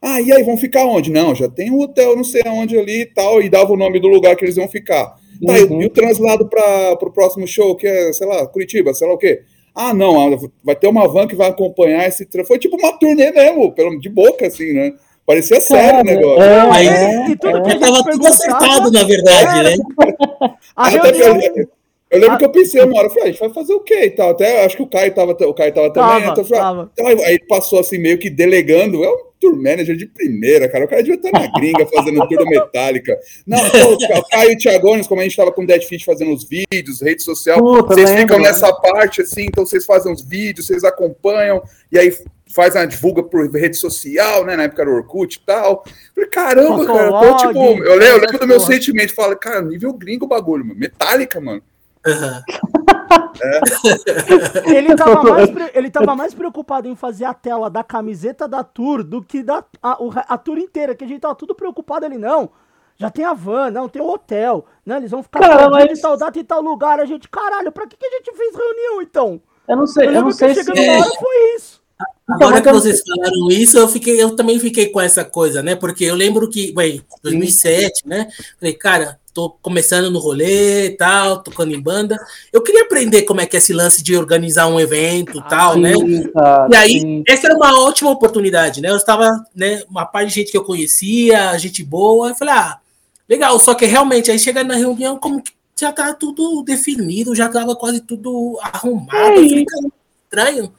Ah, 0.00 0.20
e 0.20 0.32
aí, 0.32 0.42
vão 0.44 0.56
ficar 0.56 0.84
onde? 0.86 1.10
Não, 1.10 1.34
já 1.34 1.48
tem 1.48 1.70
um 1.70 1.80
hotel, 1.80 2.14
não 2.16 2.22
sei 2.24 2.42
aonde 2.46 2.78
ali 2.78 3.02
e 3.02 3.06
tal, 3.06 3.42
e 3.42 3.48
dava 3.48 3.72
o 3.72 3.76
nome 3.76 3.98
do 3.98 4.06
lugar 4.08 4.36
que 4.36 4.44
eles 4.44 4.56
vão 4.56 4.68
ficar. 4.68 5.16
Tá, 5.46 5.58
e- 5.58 5.64
Uhum. 5.64 5.82
e 5.82 5.86
o 5.86 5.90
translado 5.90 6.48
para 6.48 6.92
o 7.00 7.10
próximo 7.12 7.46
show, 7.46 7.74
que 7.76 7.86
é, 7.86 8.12
sei 8.12 8.26
lá, 8.26 8.46
Curitiba, 8.46 8.94
sei 8.94 9.06
lá 9.08 9.14
o 9.14 9.18
quê. 9.18 9.40
Ah, 9.74 9.94
não, 9.94 10.20
ah, 10.34 10.36
vai 10.64 10.74
ter 10.74 10.88
uma 10.88 11.06
van 11.06 11.26
que 11.28 11.36
vai 11.36 11.48
acompanhar 11.48 12.06
esse. 12.08 12.26
tra- 12.26 12.44
Foi 12.44 12.58
tipo 12.58 12.76
uma 12.76 12.92
turnê 12.98 13.30
mesmo, 13.30 13.72
pelo, 13.72 13.98
de 14.00 14.08
boca, 14.08 14.46
assim, 14.46 14.72
né? 14.72 14.92
Parecia 15.26 15.60
sério 15.60 16.00
o 16.00 16.04
negócio. 16.04 16.42
É, 16.42 16.60
Aí- 16.70 16.86
é, 16.88 17.30
E 17.30 17.36
tudo 17.36 17.56
é. 17.68 17.72
a 17.72 17.78
tava 17.78 18.02
tudo 18.10 18.26
acertado, 18.26 18.90
na 18.90 19.04
verdade, 19.04 19.62
né? 19.62 19.76
a 20.74 20.86
Até 20.88 21.10
reunião... 21.12 21.40
eu, 21.56 21.68
eu 22.10 22.18
lembro 22.20 22.38
que 22.38 22.44
eu 22.46 22.50
pensei 22.50 22.82
uma 22.82 22.96
hora, 22.98 23.06
eu 23.06 23.10
falei, 23.10 23.24
ah, 23.24 23.28
a 23.28 23.30
gente 23.32 23.40
vai 23.40 23.50
fazer 23.50 23.74
o 23.74 23.80
quê 23.80 24.04
e 24.06 24.10
tal. 24.10 24.30
Até 24.30 24.64
acho 24.64 24.76
que 24.76 24.82
o 24.82 24.86
Caio 24.86 25.14
tava, 25.14 25.32
o 25.32 25.54
Caio 25.54 25.74
tava 25.74 25.92
também. 25.92 26.08
Tava, 26.10 26.24
então 26.32 26.42
eu 26.42 26.44
falei, 26.44 26.60
ah, 26.62 26.66
tava. 26.66 26.90
então, 26.92 27.06
aí- 27.26 27.38
passou 27.46 27.78
assim, 27.78 27.98
meio 27.98 28.18
que 28.18 28.30
delegando. 28.30 29.04
É 29.04 29.08
um 29.10 29.27
tour 29.40 29.56
manager 29.56 29.96
de 29.96 30.06
primeira, 30.06 30.68
cara. 30.68 30.84
O 30.84 30.88
cara 30.88 31.02
devia 31.02 31.16
estar 31.16 31.32
na 31.32 31.46
gringa 31.52 31.86
fazendo 31.86 32.26
tour 32.28 32.38
da 32.38 32.44
Metallica. 32.44 33.18
Não, 33.46 33.58
o 33.58 34.28
Caio 34.28 34.52
e 34.52 34.54
o 34.54 34.58
Thiagones, 34.58 35.06
como 35.06 35.20
a 35.20 35.24
gente 35.24 35.36
tava 35.36 35.52
com 35.52 35.62
o 35.62 35.66
Dead 35.66 35.82
Fish 35.84 36.04
fazendo 36.04 36.32
os 36.32 36.44
vídeos, 36.44 37.02
rede 37.02 37.22
social, 37.22 37.58
Puta, 37.58 37.94
vocês 37.94 38.10
lembro, 38.10 38.22
ficam 38.22 38.38
né? 38.38 38.48
nessa 38.48 38.72
parte 38.72 39.22
assim, 39.22 39.46
então 39.46 39.64
vocês 39.64 39.84
fazem 39.84 40.12
os 40.12 40.22
vídeos, 40.22 40.66
vocês 40.66 40.84
acompanham, 40.84 41.62
e 41.90 41.98
aí 41.98 42.12
faz 42.48 42.74
a 42.76 42.84
divulga 42.84 43.22
por 43.22 43.50
rede 43.52 43.76
social, 43.76 44.44
né? 44.44 44.56
Na 44.56 44.64
época 44.64 44.82
era 44.82 44.90
o 44.90 44.94
Orkut 44.94 45.36
e 45.36 45.40
tal. 45.46 45.84
Falei, 46.14 46.30
caramba, 46.30 46.86
cara, 46.86 47.06
eu 47.06 47.12
tô 47.12 47.36
tipo. 47.36 47.58
Eu 47.58 47.74
lembro, 47.74 47.86
eu 47.86 48.20
lembro 48.20 48.38
do 48.38 48.46
meu 48.46 48.56
porra. 48.56 48.72
sentimento. 48.72 49.14
Falo, 49.14 49.36
cara, 49.36 49.62
nível 49.62 49.92
gringo 49.92 50.24
o 50.24 50.28
bagulho, 50.28 50.64
mano. 50.64 50.78
Metallica, 50.78 51.40
mano. 51.40 51.62
Aham. 52.08 52.42
Ele 54.66 54.94
tava, 54.96 55.22
mais, 55.22 55.50
ele 55.74 55.90
tava 55.90 56.16
mais 56.16 56.34
preocupado 56.34 56.88
em 56.88 56.96
fazer 56.96 57.24
a 57.24 57.34
tela 57.34 57.70
da 57.70 57.82
camiseta 57.84 58.46
da 58.48 58.62
Tour 58.64 59.02
do 59.02 59.22
que 59.22 59.42
da 59.42 59.64
a, 59.82 59.98
a 60.28 60.38
Tour 60.38 60.58
inteira, 60.58 60.94
que 60.94 61.04
a 61.04 61.08
gente 61.08 61.20
tava 61.20 61.34
tudo 61.34 61.54
preocupado 61.54 62.06
ali, 62.06 62.18
não. 62.18 62.50
Já 62.96 63.10
tem 63.10 63.24
a 63.24 63.32
van, 63.32 63.70
não, 63.70 63.88
tem 63.88 64.02
o 64.02 64.08
hotel, 64.08 64.66
né? 64.84 64.96
Eles 64.96 65.12
vão 65.12 65.22
ficar 65.22 65.38
Cara, 65.40 65.70
mas- 65.70 65.88
de 65.88 66.00
tal 66.00 66.16
data 66.16 66.36
e 66.38 66.42
tal 66.42 66.60
lugar. 66.60 66.98
A 66.98 67.04
gente, 67.04 67.28
caralho, 67.28 67.70
pra 67.70 67.86
que, 67.86 67.96
que 67.96 68.04
a 68.06 68.10
gente 68.10 68.36
fez 68.36 68.54
reunião 68.56 69.00
então? 69.02 69.40
Eu 69.68 69.76
não 69.76 69.86
sei, 69.86 70.06
eu 70.06 70.10
lembro 70.10 70.24
não 70.24 70.32
que 70.32 70.38
sei 70.38 70.54
se. 70.54 70.64
chegando 70.64 70.84
na 70.84 70.92
hora 71.04 71.10
foi 71.18 71.54
isso. 71.56 71.78
Agora 72.28 72.50
mas 72.50 72.60
que 72.60 72.68
eu- 72.68 72.74
vocês 72.74 73.00
falaram 73.06 73.50
isso, 73.50 73.78
eu, 73.78 73.88
fiquei, 73.88 74.20
eu 74.20 74.34
também 74.34 74.58
fiquei 74.58 74.88
com 74.88 75.00
essa 75.00 75.24
coisa, 75.24 75.62
né? 75.62 75.76
Porque 75.76 76.04
eu 76.04 76.14
lembro 76.16 76.48
que, 76.50 76.72
bem, 76.74 77.00
2007, 77.22 78.06
né? 78.06 78.28
Falei, 78.58 78.74
cara, 78.74 79.18
tô 79.32 79.50
começando 79.62 80.10
no 80.10 80.18
rolê 80.18 80.86
e 80.86 80.96
tal, 80.96 81.42
tocando 81.42 81.72
em 81.74 81.80
banda. 81.80 82.18
Eu 82.52 82.62
queria 82.62 82.82
aprender 82.82 83.22
como 83.22 83.40
é 83.40 83.46
que 83.46 83.56
é 83.56 83.58
esse 83.58 83.72
lance 83.72 84.02
de 84.02 84.16
organizar 84.16 84.66
um 84.66 84.80
evento 84.80 85.38
e 85.38 85.48
tal, 85.48 85.76
né? 85.76 85.92
Cara, 86.32 86.68
E 86.70 86.76
aí, 86.76 87.00
sim. 87.00 87.22
essa 87.26 87.46
era 87.46 87.56
uma 87.56 87.80
ótima 87.84 88.10
oportunidade, 88.10 88.80
né? 88.80 88.90
Eu 88.90 88.96
estava, 88.96 89.30
né, 89.54 89.82
uma 89.88 90.04
parte 90.04 90.28
de 90.28 90.34
gente 90.34 90.50
que 90.50 90.58
eu 90.58 90.64
conhecia, 90.64 91.56
gente 91.58 91.84
boa, 91.84 92.30
eu 92.30 92.34
falei, 92.34 92.54
ah, 92.54 92.78
legal, 93.28 93.58
só 93.60 93.74
que 93.74 93.84
realmente, 93.84 94.30
aí 94.30 94.38
chega 94.38 94.64
na 94.64 94.74
reunião, 94.74 95.18
como 95.18 95.42
que 95.42 95.52
já 95.78 95.92
tá 95.92 96.12
tudo 96.12 96.62
definido, 96.62 97.34
já 97.34 97.48
tava 97.48 97.76
quase 97.76 98.00
tudo 98.00 98.58
arrumado, 98.60 99.34
falei, 99.36 99.64
cara, 99.64 99.86
estranho, 100.24 100.72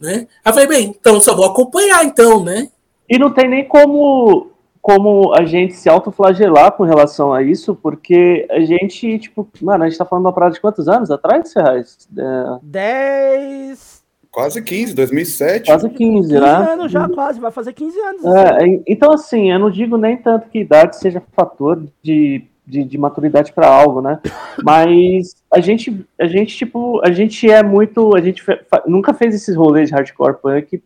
né? 0.00 0.28
Aí 0.44 0.50
eu 0.50 0.52
falei, 0.52 0.68
bem, 0.68 0.96
então 0.98 1.20
só 1.20 1.34
vou 1.34 1.46
acompanhar, 1.46 2.04
então, 2.04 2.44
né? 2.44 2.68
E 3.08 3.18
não 3.18 3.32
tem 3.32 3.48
nem 3.48 3.66
como, 3.66 4.50
como 4.88 5.34
a 5.34 5.44
gente 5.44 5.74
se 5.74 5.86
autoflagelar 5.86 6.72
com 6.72 6.82
relação 6.82 7.30
a 7.34 7.42
isso, 7.42 7.74
porque 7.74 8.46
a 8.50 8.60
gente, 8.60 9.18
tipo, 9.18 9.46
mano, 9.60 9.84
a 9.84 9.86
gente 9.86 9.98
tá 9.98 10.04
falando 10.06 10.22
de 10.24 10.28
uma 10.28 10.32
parada 10.32 10.54
de 10.54 10.60
quantos 10.62 10.88
anos 10.88 11.10
atrás, 11.10 11.52
Ferraz? 11.52 12.08
É, 12.16 12.58
10. 12.62 14.02
Quase 14.30 14.62
15, 14.62 14.94
2007. 14.94 15.66
quase 15.66 15.90
15, 15.90 16.28
15 16.30 16.40
né? 16.40 16.48
anos 16.72 16.90
já, 16.90 17.06
quase, 17.06 17.38
vai 17.38 17.50
fazer 17.52 17.74
15 17.74 17.98
anos. 18.00 18.24
É, 18.24 18.66
e- 18.66 18.82
então, 18.86 19.12
assim, 19.12 19.52
eu 19.52 19.58
não 19.58 19.70
digo 19.70 19.98
nem 19.98 20.16
tanto 20.16 20.48
que 20.48 20.60
idade 20.60 20.96
seja 20.96 21.22
fator 21.36 21.82
de, 22.02 22.44
de, 22.66 22.82
de 22.82 22.96
maturidade 22.96 23.52
para 23.52 23.68
algo, 23.68 24.00
né? 24.00 24.18
Mas 24.64 25.36
a 25.52 25.60
gente, 25.60 26.02
a 26.18 26.26
gente, 26.26 26.56
tipo, 26.56 26.98
a 27.04 27.10
gente 27.12 27.50
é 27.50 27.62
muito. 27.62 28.16
A 28.16 28.22
gente 28.22 28.42
fe- 28.42 28.62
fa- 28.70 28.84
nunca 28.86 29.12
fez 29.12 29.34
esses 29.34 29.54
rolês 29.54 29.90
de 29.90 29.94
hardcore 29.94 30.38
punk 30.40 30.82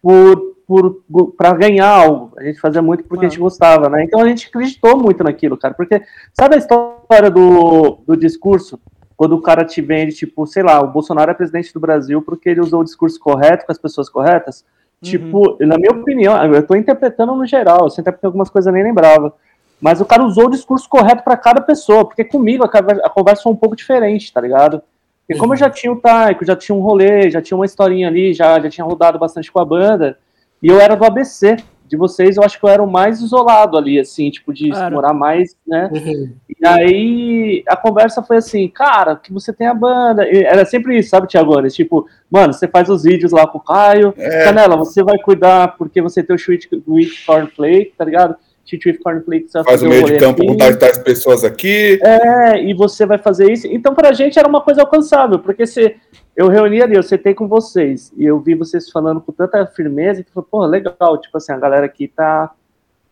por, 0.00 0.56
por, 0.68 1.02
pra 1.34 1.54
ganhar 1.54 1.88
algo. 1.88 2.32
A 2.36 2.44
gente 2.44 2.60
fazia 2.60 2.82
muito 2.82 3.02
porque 3.04 3.24
a 3.24 3.28
gente 3.30 3.40
gostava, 3.40 3.88
né? 3.88 4.04
Então 4.04 4.20
a 4.20 4.28
gente 4.28 4.48
acreditou 4.48 4.98
muito 4.98 5.24
naquilo, 5.24 5.56
cara. 5.56 5.72
Porque, 5.72 6.02
sabe 6.34 6.56
a 6.56 6.58
história 6.58 7.30
do, 7.30 8.00
do 8.06 8.14
discurso? 8.14 8.78
Quando 9.16 9.34
o 9.34 9.40
cara 9.40 9.64
te 9.64 9.80
vende, 9.80 10.14
tipo, 10.14 10.46
sei 10.46 10.62
lá, 10.62 10.78
o 10.80 10.92
Bolsonaro 10.92 11.30
é 11.30 11.34
presidente 11.34 11.72
do 11.72 11.80
Brasil 11.80 12.20
porque 12.20 12.50
ele 12.50 12.60
usou 12.60 12.82
o 12.82 12.84
discurso 12.84 13.18
correto 13.18 13.64
com 13.64 13.72
as 13.72 13.78
pessoas 13.78 14.10
corretas? 14.10 14.62
Tipo, 15.00 15.56
na 15.60 15.78
minha 15.78 15.92
opinião, 15.92 16.36
eu 16.52 16.66
tô 16.66 16.76
interpretando 16.76 17.34
no 17.34 17.46
geral, 17.46 17.84
eu 17.84 17.90
sempre 17.90 18.12
porque 18.12 18.26
algumas 18.26 18.50
coisas 18.50 18.66
eu 18.66 18.72
nem 18.72 18.82
lembrava. 18.82 19.32
Mas 19.80 20.00
o 20.00 20.04
cara 20.04 20.22
usou 20.22 20.46
o 20.46 20.50
discurso 20.50 20.88
correto 20.88 21.24
para 21.24 21.36
cada 21.36 21.62
pessoa, 21.62 22.04
porque 22.04 22.24
comigo 22.24 22.64
a 22.64 23.08
conversa, 23.08 23.42
foi 23.42 23.52
um 23.52 23.56
pouco 23.56 23.74
diferente, 23.74 24.32
tá 24.32 24.40
ligado? 24.40 24.82
Porque 25.26 25.40
como 25.40 25.54
eu 25.54 25.56
já 25.56 25.70
tinha 25.70 25.92
o 25.92 26.00
Taiko, 26.00 26.44
já 26.44 26.54
tinha 26.54 26.76
um 26.76 26.80
rolê, 26.80 27.30
já 27.30 27.40
tinha 27.40 27.56
uma 27.56 27.64
historinha 27.64 28.08
ali, 28.08 28.34
já, 28.34 28.60
já 28.60 28.68
tinha 28.68 28.84
rodado 28.84 29.18
bastante 29.18 29.50
com 29.50 29.60
a 29.60 29.64
banda, 29.64 30.18
e 30.62 30.68
eu 30.68 30.80
era 30.80 30.94
do 30.94 31.04
ABC, 31.04 31.56
de 31.88 31.96
vocês, 31.96 32.36
eu 32.36 32.42
acho 32.42 32.58
que 32.58 32.64
eu 32.64 32.68
era 32.68 32.82
o 32.82 32.90
mais 32.90 33.20
isolado 33.20 33.76
ali, 33.76 33.98
assim, 33.98 34.30
tipo, 34.30 34.52
de 34.52 34.70
Era. 34.70 34.90
morar 34.90 35.14
mais, 35.14 35.56
né? 35.66 35.88
Uhum. 35.92 36.32
E 36.48 36.66
aí 36.66 37.64
a 37.66 37.76
conversa 37.76 38.22
foi 38.22 38.36
assim, 38.36 38.68
cara, 38.68 39.16
que 39.16 39.32
você 39.32 39.52
tem 39.52 39.66
a 39.66 39.74
banda. 39.74 40.28
E 40.28 40.44
era 40.44 40.64
sempre 40.64 40.98
isso, 40.98 41.08
sabe, 41.08 41.26
Tiagones? 41.26 41.74
Tipo, 41.74 42.06
mano, 42.30 42.52
você 42.52 42.68
faz 42.68 42.90
os 42.90 43.04
vídeos 43.04 43.32
lá 43.32 43.46
com 43.46 43.58
o 43.58 43.62
Caio. 43.62 44.12
É. 44.18 44.44
Canela, 44.44 44.76
você 44.76 45.02
vai 45.02 45.18
cuidar 45.18 45.76
porque 45.78 46.02
você 46.02 46.22
tem 46.22 46.36
o 46.36 46.38
Sweet 46.38 46.68
with 46.86 47.10
Cornflake, 47.26 47.94
tá 47.96 48.04
ligado? 48.04 48.36
Sweet 48.66 48.86
with 48.86 48.98
Cornflake, 48.98 49.48
você 49.48 49.58
vai 49.58 49.64
Faz 49.64 49.82
o 49.82 49.88
meio 49.88 50.04
de 50.04 50.18
campo 50.18 50.42
aqui. 50.42 50.46
com 50.46 50.56
tais, 50.58 50.76
tais 50.76 50.98
pessoas 50.98 51.42
aqui. 51.42 51.98
É, 52.02 52.62
e 52.62 52.74
você 52.74 53.06
vai 53.06 53.16
fazer 53.16 53.50
isso. 53.50 53.66
Então, 53.66 53.94
pra 53.94 54.12
gente 54.12 54.38
era 54.38 54.46
uma 54.46 54.60
coisa 54.60 54.82
alcançável, 54.82 55.38
porque 55.38 55.66
se 55.66 55.96
eu 56.38 56.46
reuni 56.48 56.80
ali, 56.80 56.94
eu 56.94 57.02
sentei 57.02 57.34
com 57.34 57.48
vocês, 57.48 58.12
e 58.16 58.24
eu 58.24 58.38
vi 58.38 58.54
vocês 58.54 58.88
falando 58.90 59.20
com 59.20 59.32
tanta 59.32 59.66
firmeza, 59.66 60.22
que 60.22 60.30
falou, 60.32 60.48
pô, 60.48 60.64
legal, 60.64 61.20
tipo 61.20 61.36
assim, 61.36 61.50
a 61.50 61.58
galera 61.58 61.84
aqui 61.86 62.06
tá, 62.06 62.52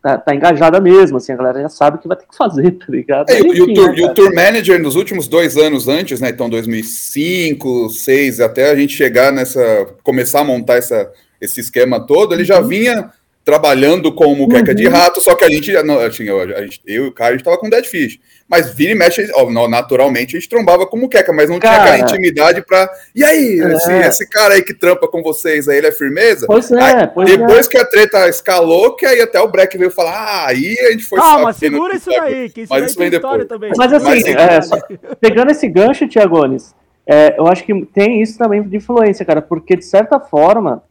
tá, 0.01 0.17
tá 0.17 0.33
engajada 0.33 0.81
mesmo, 0.81 1.17
assim, 1.17 1.33
a 1.33 1.37
galera 1.37 1.61
já 1.63 1.69
sabe 1.69 1.97
o 1.97 2.01
que 2.01 2.07
vai 2.07 2.17
ter 2.17 2.27
que 2.27 2.37
fazer, 2.37 2.71
tá 2.79 2.87
ligado? 2.89 3.29
É, 3.31 3.41
e, 3.41 3.43
o- 3.43 3.53
e 3.53 3.61
o 3.61 3.65
Enfim, 3.65 3.75
tour, 3.75 3.89
né, 3.89 3.95
e 3.99 4.05
o 4.05 4.15
tour 4.15 4.33
manager 4.33 4.81
nos 4.81 4.95
últimos 4.95 5.27
dois 5.27 5.57
anos 5.57 5.89
antes, 5.89 6.21
né? 6.21 6.29
Então 6.31 6.49
2005, 6.49 7.69
2006, 7.81 8.39
até 8.41 8.71
a 8.71 8.77
gente 8.77 8.95
chegar 8.95 9.33
nessa, 9.33 9.61
começar 10.05 10.43
a 10.43 10.45
montar 10.45 10.77
essa, 10.77 11.11
esse 11.41 11.59
esquema 11.59 11.99
todo, 12.07 12.33
ele 12.33 12.45
já 12.45 12.61
vinha 12.61 13.11
trabalhando 13.47 14.13
com 14.13 14.35
muqueca 14.35 14.75
de 14.75 14.89
Uhum. 14.89 14.93
rato, 14.93 15.21
só 15.21 15.37
que 15.37 15.45
a 15.45 15.49
gente, 15.49 15.73
não, 15.85 16.01
assim, 16.01 16.25
eu, 16.25 16.41
a 16.41 16.63
gente- 16.63 16.81
eu 16.85 17.05
e 17.05 17.09
o 17.09 17.13
Caio, 17.13 17.31
a 17.31 17.37
gente 17.37 17.45
tava 17.45 17.57
com 17.57 17.71
Dead 17.71 17.85
Fish. 17.87 18.19
Mas 18.49 18.75
vira 18.75 18.91
e 18.91 18.95
mexe, 18.97 19.31
ó, 19.35 19.49
naturalmente 19.69 20.37
a 20.37 20.41
gente 20.41 20.49
trombava 20.49 20.85
com 20.85 20.97
muqueca, 20.97 21.33
mas 21.33 21.49
não 21.49 21.61
tinha 21.61 21.71
Cara. 21.73 21.83
aquela 21.95 21.99
intimidade 22.11 22.61
pra. 22.67 22.91
E 23.15 23.25
aí, 23.25 23.61
É. 23.61 23.73
esse, 23.75 23.93
esse 23.93 24.29
cara 24.29 24.55
aí 24.55 24.63
que 24.63 24.75
trampa 24.75 25.07
com 25.07 25.23
vocês 25.23 25.69
aí, 25.69 25.79
ele 25.79 25.87
é 25.87 25.93
firmeza? 25.93 26.47
Pois 26.49 26.71
é, 26.73 26.81
Aí, 26.83 27.07
pois 27.07 27.31
é. 27.31 27.37
Depois 27.37 27.69
que 27.69 27.79
a 27.79 27.85
treta 27.85 28.29
escalou, 28.29 28.97
que 28.97 29.07
aí 29.07 29.21
até 29.21 29.41
o 29.41 29.47
Breck 29.49 29.79
veio 29.79 29.93
falar, 29.93 30.11
ah, 30.13 30.47
aí 30.49 30.77
a 30.81 30.91
gente 30.91 31.05
foi 31.05 31.21
Calma, 31.21 31.53
sabendo 31.53 31.75
segura 31.75 31.95
isso 31.95 32.11
daí, 32.11 32.51
que 32.51 32.61
isso 32.63 32.71
Mas 32.73 32.81
daí 32.83 32.89
isso 32.91 32.99
tem 32.99 33.11
vem 33.11 33.17
história 33.17 33.45
depois. 33.45 33.61
também. 33.61 33.73
Mas 33.77 33.93
assim, 33.93 34.07
Mas, 34.07 34.27
é, 34.27 34.61
só- 34.63 34.79
pegando 35.21 35.51
esse 35.53 35.69
gancho, 35.69 36.09
Tiagones, 36.09 36.75
é, 37.07 37.37
eu 37.39 37.47
acho 37.47 37.63
que 37.65 37.73
tem 37.95 38.21
isso 38.23 38.37
também 38.39 38.61
de 38.61 38.77
influência, 38.77 39.25
cara, 39.25 39.41
porque 39.41 39.77
de 39.77 39.85
certa 39.85 40.19
forma, 40.19 40.83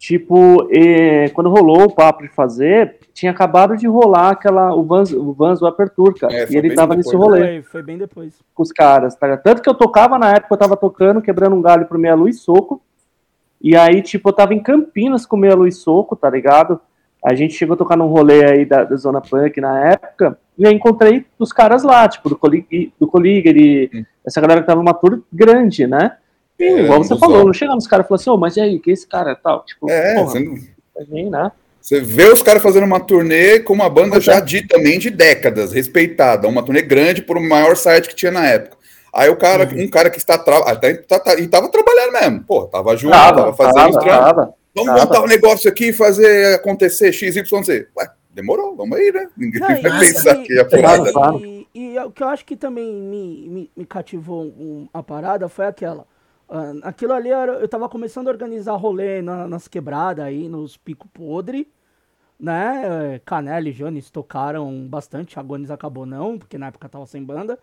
tipo, 0.00 0.66
é, 0.72 1.28
quando 1.28 1.50
rolou 1.50 1.82
o 1.82 1.94
papo 1.94 2.22
de 2.22 2.28
fazer, 2.30 2.96
tinha 3.12 3.30
acabado 3.30 3.76
de 3.76 3.86
rolar 3.86 4.30
aquela, 4.30 4.74
o 4.74 4.82
Vans, 4.82 5.12
o 5.12 5.30
Vans, 5.34 5.60
o 5.60 5.66
Aperture, 5.66 6.14
cara, 6.18 6.32
É, 6.32 6.46
e 6.50 6.56
ele 6.56 6.74
tava 6.74 6.96
depois, 6.96 7.04
nesse 7.06 7.16
rolê 7.16 7.40
Foi, 7.40 7.62
foi 7.64 7.82
bem 7.82 7.98
depois. 7.98 8.32
com 8.54 8.62
os 8.62 8.72
caras, 8.72 9.14
tá 9.14 9.26
ligado? 9.26 9.42
Tanto 9.42 9.60
que 9.60 9.68
eu 9.68 9.74
tocava 9.74 10.18
na 10.18 10.30
época, 10.30 10.54
eu 10.54 10.58
tava 10.58 10.74
tocando, 10.74 11.20
quebrando 11.20 11.54
um 11.54 11.60
galho 11.60 11.84
pro 11.84 11.98
Meia 11.98 12.14
Luz 12.14 12.40
Soco, 12.40 12.80
e 13.60 13.76
aí, 13.76 14.00
tipo, 14.00 14.30
eu 14.30 14.32
tava 14.32 14.54
em 14.54 14.62
Campinas 14.62 15.26
com 15.26 15.36
o 15.36 15.38
Meia 15.38 15.54
Luz 15.54 15.76
Soco, 15.76 16.16
tá 16.16 16.30
ligado? 16.30 16.80
A 17.22 17.34
gente 17.34 17.52
chegou 17.52 17.74
a 17.74 17.76
tocar 17.76 17.94
num 17.98 18.06
rolê 18.06 18.42
aí 18.46 18.64
da, 18.64 18.84
da 18.84 18.96
Zona 18.96 19.20
Punk 19.20 19.60
na 19.60 19.78
época, 19.90 20.38
e 20.56 20.66
aí 20.66 20.72
encontrei 20.72 21.26
os 21.38 21.52
caras 21.52 21.82
lá, 21.82 22.08
tipo, 22.08 22.30
do 22.30 22.38
Colig, 22.38 22.90
do 22.98 23.06
Coligere, 23.06 23.90
Hum. 23.94 24.04
essa 24.26 24.40
galera 24.40 24.62
que 24.62 24.66
tava 24.66 24.80
numa 24.82 24.94
tour 24.94 25.20
grande, 25.30 25.86
né? 25.86 26.16
E, 26.60 26.64
É, 26.64 26.80
igual 26.82 27.02
você 27.02 27.16
falou, 27.16 27.44
não 27.46 27.52
chegava 27.54 27.74
nos 27.76 27.86
caras 27.86 28.04
e 28.04 28.08
falou 28.08 28.20
assim, 28.20 28.30
ô, 28.30 28.36
mas 28.36 28.56
e 28.56 28.60
aí, 28.60 28.78
que 28.78 28.90
esse 28.90 29.06
cara 29.06 29.30
é 29.32 29.34
tal? 29.34 29.64
Tipo, 29.64 29.90
É, 29.90 30.14
porra, 30.14 30.26
você, 30.30 30.40
não- 30.40 30.54
vem, 31.08 31.30
né? 31.30 31.50
você 31.80 32.00
vê 32.00 32.24
os 32.28 32.42
caras 32.42 32.62
fazendo 32.62 32.84
uma 32.84 33.00
turnê 33.00 33.60
com 33.60 33.72
uma 33.72 33.88
banda 33.88 34.20
já 34.20 34.34
é. 34.34 34.40
de 34.42 34.66
também 34.68 34.98
de 34.98 35.08
décadas, 35.08 35.72
respeitada, 35.72 36.46
uma 36.46 36.62
turnê 36.62 36.82
grande 36.82 37.22
por 37.22 37.38
um 37.38 37.48
maior 37.48 37.74
site 37.76 38.08
que 38.08 38.14
tinha 38.14 38.30
na 38.30 38.46
época. 38.46 38.76
Aí 39.12 39.28
o 39.30 39.36
cara, 39.36 39.64
Uhum. 39.74 39.84
um 39.84 39.88
cara 39.88 40.10
que 40.10 40.18
está 40.18 40.36
tra... 40.38 40.58
até 40.58 40.94
tá, 40.94 41.18
tá- 41.18 41.34
e 41.34 41.48
tava 41.48 41.68
trabalhando 41.70 42.12
mesmo, 42.12 42.44
pô, 42.44 42.66
tava 42.66 42.96
junto, 42.96 43.12
Tava, 43.12 43.36
tava 43.38 43.52
fazendo 43.54 43.92
tava, 43.94 44.04
tava. 44.06 44.54
Vamos 44.74 44.90
tava. 44.92 45.00
montar 45.04 45.22
um 45.22 45.26
negócio 45.26 45.68
aqui 45.70 45.86
e 45.88 45.92
fazer 45.92 46.54
acontecer 46.54 47.10
XYZ. 47.12 47.48
Ué, 47.96 48.08
demorou, 48.32 48.76
vamos 48.76 48.96
aí, 48.98 49.10
né? 49.10 49.28
Ninguém 49.36 49.60
Não, 49.60 49.66
vai 49.66 49.78
e- 49.78 50.00
pensar 50.12 50.36
que 50.42 50.56
é 50.60 50.64
furada. 50.68 51.10
E, 51.42 51.66
e 51.74 51.98
o 51.98 52.10
que 52.12 52.22
eu 52.22 52.28
acho 52.28 52.44
que 52.44 52.54
também 52.54 52.92
me, 52.92 53.48
me, 53.48 53.70
me 53.76 53.84
cativou 53.86 54.42
um- 54.44 54.86
a 54.94 55.02
parada 55.02 55.48
foi 55.48 55.66
aquela. 55.66 56.04
Ah, 56.52 56.72
aquilo 56.88 57.12
ali 57.12 57.30
era, 57.30 57.52
eu 57.60 57.68
tava 57.68 57.88
começando 57.88 58.28
a 58.28 58.30
organizar 58.32 58.74
rolê 58.76 59.22
na- 59.22 59.46
nas 59.46 59.68
quebradas 59.68 60.24
aí, 60.24 60.48
nos 60.48 60.76
pico 60.76 61.08
podre, 61.08 61.72
né? 62.38 63.18
Canela 63.26 63.68
e 63.68 63.72
Jones 63.72 64.10
tocaram 64.10 64.86
bastante, 64.88 65.38
Agones 65.40 65.70
acabou 65.70 66.06
não, 66.06 66.38
porque 66.38 66.58
na 66.58 66.68
época 66.68 66.88
tava 66.88 67.06
sem 67.06 67.24
banda. 67.24 67.58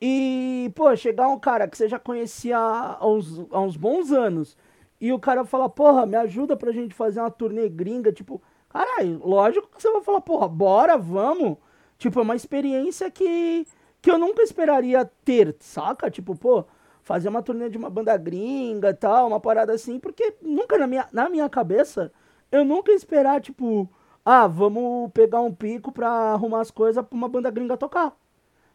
E, 0.00 0.72
pô, 0.76 0.94
chegar 0.96 1.28
um 1.28 1.38
cara 1.40 1.68
que 1.68 1.76
você 1.78 1.88
já 1.88 1.98
conhecia 1.98 2.58
há 2.58 3.06
uns, 3.08 3.40
há 3.52 3.60
uns 3.60 3.76
bons 3.76 4.12
anos 4.12 4.56
e 5.00 5.12
o 5.12 5.18
cara 5.20 5.44
fala, 5.44 5.68
porra, 5.68 6.06
me 6.06 6.16
ajuda 6.16 6.56
pra 6.56 6.72
gente 6.72 6.94
fazer 6.94 7.20
uma 7.20 7.30
turnê 7.30 7.68
gringa, 7.68 8.12
tipo, 8.12 8.42
caralho, 8.68 9.20
lógico 9.24 9.68
que 9.68 9.82
você 9.82 9.90
vai 9.92 10.02
falar, 10.02 10.20
porra, 10.22 10.48
bora, 10.48 10.98
vamos. 10.98 11.58
Tipo, 11.98 12.20
é 12.20 12.22
uma 12.22 12.36
experiência 12.36 13.10
que, 13.10 13.66
que 14.02 14.10
eu 14.10 14.18
nunca 14.18 14.42
esperaria 14.42 15.04
ter, 15.24 15.56
saca? 15.60 16.10
Tipo, 16.10 16.36
pô, 16.36 16.64
fazer 17.08 17.30
uma 17.30 17.42
turnê 17.42 17.70
de 17.70 17.78
uma 17.78 17.88
banda 17.88 18.14
gringa 18.18 18.90
e 18.90 18.94
tal, 18.94 19.28
uma 19.28 19.40
parada 19.40 19.72
assim, 19.72 19.98
porque 19.98 20.34
nunca 20.42 20.76
na 20.76 20.86
minha, 20.86 21.08
na 21.10 21.26
minha 21.30 21.48
cabeça, 21.48 22.12
eu 22.52 22.66
nunca 22.66 22.92
ia 22.92 22.96
esperar, 22.96 23.40
tipo, 23.40 23.88
ah, 24.22 24.46
vamos 24.46 25.10
pegar 25.12 25.40
um 25.40 25.50
pico 25.50 25.90
pra 25.90 26.10
arrumar 26.10 26.60
as 26.60 26.70
coisas 26.70 27.02
pra 27.02 27.16
uma 27.16 27.26
banda 27.26 27.50
gringa 27.50 27.78
tocar. 27.78 28.14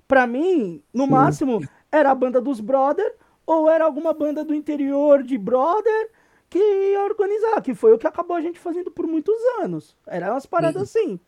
Pra 0.07 0.25
mim, 0.25 0.81
no 0.91 1.05
máximo, 1.05 1.61
era 1.91 2.09
a 2.09 2.15
banda 2.15 2.41
dos 2.41 2.59
brother 2.59 3.15
ou 3.45 3.69
era 3.69 3.85
alguma 3.85 4.13
banda 4.13 4.43
do 4.43 4.55
interior 4.55 5.21
de 5.21 5.37
brother 5.37 6.09
que 6.49 6.57
ia 6.57 7.03
organizar, 7.03 7.61
que 7.61 7.75
foi 7.75 7.93
o 7.93 7.99
que 7.99 8.07
acabou 8.07 8.35
a 8.35 8.41
gente 8.41 8.59
fazendo 8.59 8.89
por 8.89 9.05
muitos 9.05 9.35
anos. 9.61 9.95
Era 10.07 10.31
umas 10.31 10.47
paradas 10.47 10.81
assim. 10.81 11.19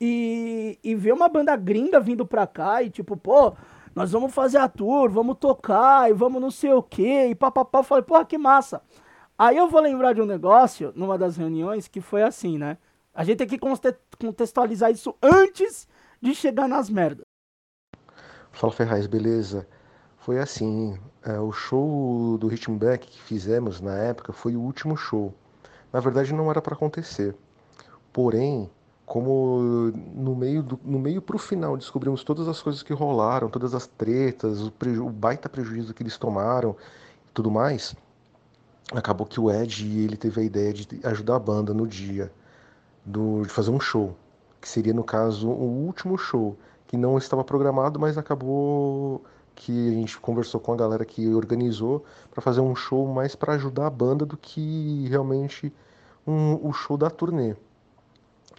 E, 0.00 0.80
e 0.82 0.96
ver 0.96 1.12
uma 1.12 1.28
banda 1.28 1.54
gringa 1.54 2.00
vindo 2.00 2.26
pra 2.26 2.44
cá 2.44 2.82
e 2.82 2.90
tipo, 2.90 3.16
pô, 3.16 3.54
nós 3.94 4.12
vamos 4.12 4.32
fazer 4.32 4.58
a 4.58 4.68
tour, 4.68 5.10
vamos 5.10 5.36
tocar 5.38 6.10
e 6.10 6.12
vamos 6.12 6.40
não 6.40 6.50
sei 6.50 6.72
o 6.72 6.82
que, 6.82 7.26
e 7.26 7.34
papapá. 7.34 7.80
Eu 7.80 7.84
falei, 7.84 8.04
porra, 8.04 8.24
que 8.24 8.38
massa. 8.38 8.82
Aí 9.38 9.56
eu 9.56 9.68
vou 9.68 9.80
lembrar 9.80 10.12
de 10.12 10.20
um 10.20 10.26
negócio, 10.26 10.92
numa 10.94 11.16
das 11.16 11.36
reuniões, 11.36 11.88
que 11.88 12.00
foi 12.00 12.22
assim, 12.22 12.58
né? 12.58 12.76
A 13.14 13.24
gente 13.24 13.38
tem 13.38 13.46
que 13.46 13.58
conte- 13.58 13.96
contextualizar 14.20 14.90
isso 14.90 15.14
antes 15.22 15.88
de 16.20 16.34
chegar 16.34 16.68
nas 16.68 16.88
merdas. 16.90 17.24
Fala 18.52 18.72
Ferraz, 18.72 19.06
beleza? 19.06 19.66
Foi 20.18 20.38
assim, 20.38 20.98
é, 21.24 21.40
o 21.40 21.50
show 21.50 22.36
do 22.38 22.46
Ritmo 22.46 22.76
Back 22.78 23.06
que 23.06 23.22
fizemos 23.22 23.80
na 23.80 23.96
época 23.96 24.32
foi 24.32 24.54
o 24.54 24.60
último 24.60 24.96
show. 24.96 25.34
Na 25.92 26.00
verdade 26.00 26.32
não 26.34 26.50
era 26.50 26.60
para 26.60 26.74
acontecer. 26.74 27.34
Porém, 28.12 28.70
como 29.10 29.92
no 30.14 30.36
meio 30.36 30.62
do, 30.62 30.78
no 30.84 30.96
meio 30.96 31.20
pro 31.20 31.36
final 31.36 31.76
descobrimos 31.76 32.22
todas 32.22 32.46
as 32.46 32.62
coisas 32.62 32.80
que 32.80 32.92
rolaram, 32.92 33.48
todas 33.48 33.74
as 33.74 33.84
tretas, 33.84 34.62
o, 34.62 34.70
preju- 34.70 35.04
o 35.04 35.10
baita 35.10 35.48
prejuízo 35.48 35.92
que 35.92 36.00
eles 36.00 36.16
tomaram 36.16 36.76
e 37.28 37.32
tudo 37.32 37.50
mais, 37.50 37.96
acabou 38.92 39.26
que 39.26 39.40
o 39.40 39.50
Ed 39.50 39.84
ele 39.84 40.16
teve 40.16 40.40
a 40.40 40.44
ideia 40.44 40.72
de 40.72 40.86
ajudar 41.02 41.34
a 41.34 41.38
banda 41.40 41.74
no 41.74 41.88
dia 41.88 42.30
do, 43.04 43.42
de 43.42 43.48
fazer 43.48 43.72
um 43.72 43.80
show, 43.80 44.14
que 44.60 44.68
seria 44.68 44.94
no 44.94 45.02
caso 45.02 45.48
o 45.48 45.86
último 45.86 46.16
show 46.16 46.56
que 46.86 46.96
não 46.96 47.18
estava 47.18 47.42
programado, 47.42 47.98
mas 47.98 48.16
acabou 48.16 49.24
que 49.56 49.88
a 49.88 49.92
gente 49.92 50.20
conversou 50.20 50.60
com 50.60 50.72
a 50.72 50.76
galera 50.76 51.04
que 51.04 51.28
organizou 51.34 52.04
para 52.30 52.40
fazer 52.40 52.60
um 52.60 52.76
show 52.76 53.12
mais 53.12 53.34
para 53.34 53.54
ajudar 53.54 53.88
a 53.88 53.90
banda 53.90 54.24
do 54.24 54.36
que 54.36 55.08
realmente 55.08 55.72
um, 56.24 56.64
o 56.64 56.72
show 56.72 56.96
da 56.96 57.10
turnê. 57.10 57.56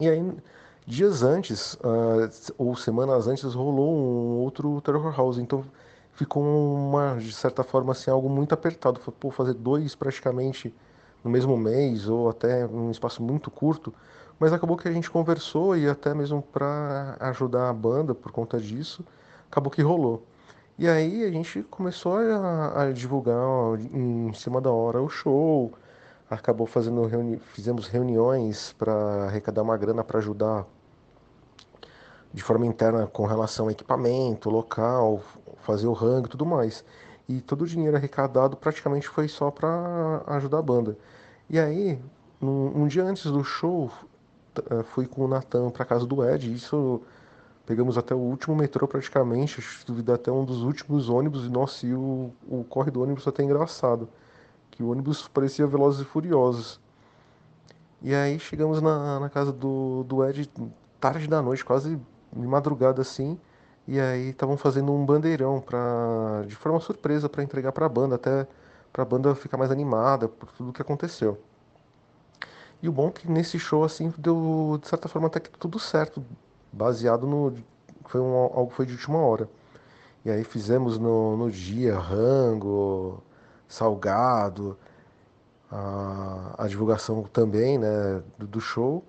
E 0.01 0.09
aí, 0.09 0.19
dias 0.85 1.21
antes, 1.23 1.77
ah, 1.83 2.29
ou 2.57 2.75
semanas 2.75 3.27
antes, 3.27 3.53
rolou 3.53 3.95
um 3.95 4.39
outro 4.39 4.81
Terror 4.81 5.15
House, 5.15 5.37
então 5.37 5.63
ficou 6.13 6.43
uma, 6.43 7.15
de 7.17 7.31
certa 7.33 7.63
forma, 7.63 7.91
assim, 7.93 8.09
algo 8.11 8.27
muito 8.29 8.53
apertado. 8.53 8.99
Foi, 8.99 9.13
Pô, 9.13 9.31
fazer 9.31 9.53
dois 9.53 9.95
praticamente 9.95 10.73
no 11.23 11.29
mesmo 11.29 11.55
mês, 11.57 12.07
ou 12.09 12.29
até 12.29 12.65
um 12.65 12.89
espaço 12.91 13.21
muito 13.21 13.51
curto, 13.51 13.93
mas 14.39 14.51
acabou 14.53 14.75
que 14.77 14.87
a 14.87 14.91
gente 14.91 15.09
conversou 15.11 15.77
e 15.77 15.87
até 15.87 16.13
mesmo 16.15 16.41
para 16.41 17.15
ajudar 17.19 17.69
a 17.69 17.73
banda 17.73 18.15
por 18.15 18.31
conta 18.31 18.59
disso, 18.59 19.05
acabou 19.51 19.71
que 19.71 19.81
rolou. 19.83 20.25
E 20.79 20.87
aí 20.89 21.23
a 21.23 21.31
gente 21.31 21.63
começou 21.63 22.17
a, 22.17 22.83
a 22.83 22.91
divulgar 22.91 23.37
ó, 23.39 23.75
em 23.77 24.33
cima 24.33 24.59
da 24.61 24.71
hora 24.71 25.01
o 25.01 25.09
show, 25.09 25.71
acabou 26.31 26.65
fazendo 26.65 27.05
reuni 27.05 27.37
fizemos 27.53 27.87
reuniões 27.87 28.73
para 28.79 28.93
arrecadar 29.25 29.61
uma 29.61 29.77
grana 29.77 30.03
para 30.03 30.19
ajudar 30.19 30.65
de 32.33 32.41
forma 32.41 32.65
interna 32.65 33.05
com 33.07 33.25
relação 33.25 33.65
ao 33.65 33.71
equipamento, 33.71 34.49
local, 34.49 35.21
fazer 35.63 35.87
o 35.87 35.93
rango 35.93 36.27
e 36.27 36.29
tudo 36.29 36.45
mais. 36.45 36.85
E 37.27 37.41
todo 37.41 37.63
o 37.63 37.67
dinheiro 37.67 37.97
arrecadado 37.97 38.55
praticamente 38.55 39.07
foi 39.09 39.27
só 39.27 39.51
para 39.51 40.23
ajudar 40.27 40.59
a 40.59 40.61
banda. 40.61 40.97
E 41.49 41.59
aí, 41.59 42.01
um, 42.41 42.83
um 42.83 42.87
dia 42.87 43.03
antes 43.03 43.25
do 43.25 43.43
show, 43.43 43.91
eh, 44.55 44.83
fui 44.83 45.05
com 45.05 45.25
o 45.25 45.27
Natan 45.27 45.69
para 45.69 45.83
casa 45.83 46.05
do 46.05 46.25
Ed. 46.25 46.53
Isso 46.53 47.01
pegamos 47.65 47.97
até 47.97 48.15
o 48.15 48.17
último 48.17 48.55
metrô 48.55 48.87
praticamente, 48.87 49.59
acho 49.59 49.85
que 49.85 50.11
até 50.11 50.31
um 50.31 50.45
dos 50.45 50.63
últimos 50.63 51.09
ônibus. 51.09 51.45
E 51.45 51.49
nossa, 51.49 51.85
e 51.85 51.93
o, 51.93 52.31
o 52.47 52.63
corre 52.63 52.91
do 52.91 53.01
ônibus 53.01 53.27
até 53.27 53.43
engraçado, 53.43 54.07
que 54.71 54.81
o 54.81 54.89
ônibus 54.89 55.27
parecia 55.27 55.67
Velozes 55.67 56.01
e 56.01 56.05
Furiosos. 56.05 56.79
E 58.01 58.15
aí 58.15 58.39
chegamos 58.39 58.81
na, 58.81 59.19
na 59.19 59.29
casa 59.29 59.51
do, 59.51 60.03
do 60.05 60.25
Ed 60.25 60.49
tarde 60.99 61.27
da 61.27 61.41
noite, 61.41 61.63
quase 61.63 61.99
de 62.33 62.47
madrugada 62.47 63.01
assim. 63.01 63.39
E 63.87 63.99
aí 63.99 64.29
estavam 64.29 64.57
fazendo 64.57 64.91
um 64.91 65.05
bandeirão 65.05 65.59
para 65.59 66.43
de 66.47 66.55
forma 66.55 66.79
surpresa 66.79 67.27
para 67.27 67.43
entregar 67.43 67.71
para 67.71 67.85
a 67.85 67.89
banda, 67.89 68.15
até 68.15 68.47
para 68.91 69.03
a 69.03 69.05
banda 69.05 69.35
ficar 69.35 69.57
mais 69.57 69.71
animada 69.71 70.27
por 70.27 70.51
tudo 70.51 70.73
que 70.73 70.81
aconteceu. 70.81 71.39
E 72.81 72.89
o 72.89 72.91
bom 72.91 73.09
é 73.09 73.11
que 73.11 73.31
nesse 73.31 73.59
show 73.59 73.83
assim 73.83 74.13
deu 74.17 74.79
de 74.81 74.87
certa 74.87 75.07
forma 75.07 75.27
até 75.27 75.39
que 75.39 75.49
tudo 75.51 75.77
certo, 75.77 76.23
baseado 76.71 77.27
no 77.27 77.53
foi 78.05 78.19
um, 78.19 78.33
algo 78.35 78.71
foi 78.71 78.85
de 78.85 78.93
última 78.93 79.19
hora. 79.19 79.49
E 80.25 80.29
aí 80.29 80.43
fizemos 80.43 80.97
no, 80.97 81.37
no 81.37 81.51
dia 81.51 81.97
rango, 81.97 83.23
salgado, 83.71 84.77
a, 85.71 86.55
a 86.57 86.67
divulgação 86.67 87.23
também, 87.23 87.77
né, 87.77 88.21
do, 88.37 88.47
do 88.47 88.61
show 88.61 89.03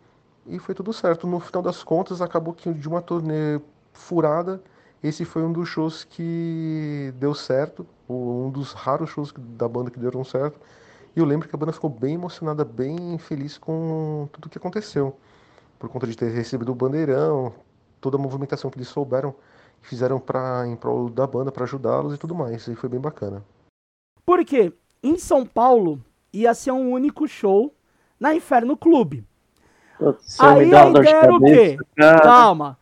e 0.47 0.59
foi 0.59 0.75
tudo 0.75 0.93
certo. 0.93 1.27
No 1.27 1.41
final 1.41 1.63
das 1.63 1.83
contas, 1.83 2.21
acabou 2.21 2.55
que 2.55 2.73
de 2.73 2.89
uma 2.89 3.01
turnê 3.03 3.61
furada, 3.93 4.63
esse 5.03 5.25
foi 5.25 5.43
um 5.43 5.53
dos 5.53 5.69
shows 5.69 6.05
que 6.05 7.13
deu 7.17 7.35
certo, 7.35 7.87
um 8.09 8.51
dos 8.51 8.73
raros 8.73 9.11
shows 9.11 9.33
da 9.37 9.69
banda 9.69 9.91
que 9.91 9.99
deram 9.99 10.25
certo. 10.25 10.61
E 11.15 11.21
eu 11.21 11.25
lembro 11.27 11.49
que 11.49 11.55
a 11.55 11.59
banda 11.59 11.73
ficou 11.73 11.91
bem 11.91 12.15
emocionada, 12.15 12.65
bem 12.65 13.19
feliz 13.19 13.59
com 13.59 14.29
tudo 14.33 14.49
que 14.49 14.59
aconteceu. 14.59 15.17
Por 15.79 15.89
conta 15.89 16.07
de 16.07 16.17
ter 16.17 16.31
recebido 16.31 16.73
o 16.73 16.75
bandeirão, 16.75 17.53
toda 18.01 18.17
a 18.17 18.21
movimentação 18.21 18.71
que 18.71 18.79
eles 18.79 18.89
souberam 18.89 19.35
fizeram 19.83 20.21
pra, 20.21 20.67
em 20.67 20.77
prol 20.77 21.11
da 21.11 21.27
banda 21.27 21.51
para 21.53 21.65
ajudá-los 21.65 22.15
e 22.15 22.19
tudo 22.19 22.35
mais. 22.35 22.67
E 22.69 22.75
foi 22.77 22.89
bem 22.89 23.01
bacana. 23.01 23.43
Porque 24.25 24.73
em 25.03 25.19
São 25.19 25.45
Paulo 25.45 26.01
ia 26.33 26.55
ser 26.55 26.73
um 26.73 26.91
único 26.91 27.27
show 27.27 27.75
na 28.19 28.35
Inferno 28.35 28.77
Clube. 28.77 29.25
Aí 30.39 30.75
a 30.75 30.89
ideia 30.89 31.17
era 31.17 31.35
o 31.35 31.41
quê? 31.41 31.77
Calma. 32.23 32.79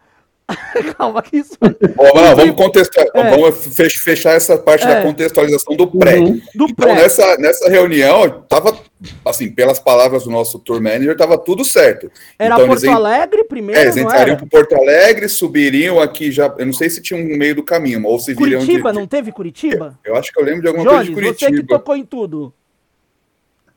Calma 0.98 1.22
que 1.22 1.38
isso. 1.38 1.56
Bom, 1.60 2.36
vamos, 2.36 2.56
contextualizar, 2.56 3.26
é. 3.26 3.30
vamos 3.30 3.76
fechar 3.76 4.32
essa 4.32 4.58
parte 4.58 4.84
é. 4.84 4.88
da 4.88 5.02
contextualização 5.02 5.76
do 5.76 5.86
pré. 5.86 6.18
Uhum. 6.18 6.40
Do 6.54 6.64
então, 6.64 6.86
pré. 6.86 6.94
nessa, 6.94 7.36
nessa 7.38 7.70
reunião, 7.70 8.42
tava, 8.48 8.76
assim, 9.24 9.50
pelas 9.50 9.78
palavras 9.78 10.24
do 10.24 10.30
nosso 10.30 10.58
tour 10.58 10.80
manager, 10.80 11.16
tava 11.16 11.38
tudo 11.38 11.64
certo. 11.64 12.10
Era 12.38 12.54
então, 12.54 12.66
Porto 12.66 12.84
eles, 12.84 12.94
Alegre 12.94 13.44
primeiro, 13.44 13.80
É, 13.80 13.84
eles 13.84 13.96
entrariam 13.96 14.36
para 14.36 14.46
Porto 14.46 14.74
Alegre, 14.74 15.28
subiriam 15.28 16.00
aqui 16.00 16.30
já, 16.30 16.54
eu 16.58 16.66
não 16.66 16.72
sei 16.72 16.90
se 16.90 17.00
tinha 17.00 17.18
um 17.18 17.36
meio 17.36 17.54
do 17.54 17.62
caminho, 17.62 18.04
ou 18.06 18.18
se 18.18 18.34
viriam 18.34 18.60
Curitiba, 18.60 18.92
não 18.92 19.06
teve 19.06 19.32
Curitiba? 19.32 19.98
Eu, 20.04 20.14
eu, 20.14 20.18
acho 20.18 20.32
que 20.32 20.40
eu 20.40 20.44
lembro 20.44 20.62
de 20.62 20.68
alguma 20.68 20.84
Jones, 20.84 20.96
coisa 20.96 21.10
de 21.10 21.14
Curitiba. 21.14 21.50
você 21.50 21.62
que 21.62 21.66
tocou 21.66 21.96
em 21.96 22.04
tudo. 22.04 22.52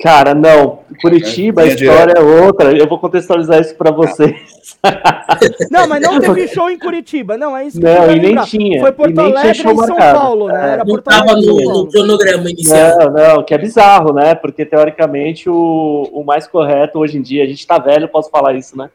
Cara, 0.04 0.36
não. 0.36 0.80
Curitiba, 1.02 1.62
a 1.62 1.66
história 1.66 2.16
é 2.18 2.20
outra. 2.20 2.78
Eu 2.78 2.90
vou 2.90 3.00
contextualizar 3.00 3.62
isso 3.62 3.74
para 3.76 3.90
vocês. 3.90 4.36
Não, 5.72 5.88
mas 5.88 6.02
não 6.02 6.20
teve 6.20 6.46
show 6.50 6.70
em 6.70 6.78
Curitiba. 6.78 7.38
Não, 7.38 7.56
é 7.56 7.66
isso 7.66 7.80
que 7.80 7.86
Não, 7.86 8.12
e 8.12 8.20
nem 8.20 8.36
tinha. 8.44 8.82
Foi 8.82 8.92
Porto 8.92 9.18
Alegre 9.18 9.52
e 9.52 9.56
São 9.56 9.74
marcado. 9.74 10.20
Paulo, 10.20 10.48
né? 10.50 10.74
Era 10.74 10.84
não 10.84 10.98
estava 10.98 11.36
no, 11.38 11.62
no, 11.62 11.88
cronograma 11.88 12.50
inicial. 12.50 12.98
Não, 12.98 13.12
não, 13.12 13.44
que 13.44 13.54
é 13.54 13.58
bizarro, 13.58 14.14
né? 14.14 14.36
Porque, 14.36 14.66
teoricamente, 14.66 15.50
o, 15.50 16.10
o 16.12 16.24
mais 16.26 16.48
correto 16.48 17.00
hoje 17.00 17.18
em 17.18 17.22
dia, 17.22 17.44
a 17.44 17.48
gente 17.48 17.66
tá 17.66 17.78
velho, 17.78 18.10
posso 18.10 18.30
falar 18.30 18.54
isso, 18.56 18.78
né? 18.78 18.90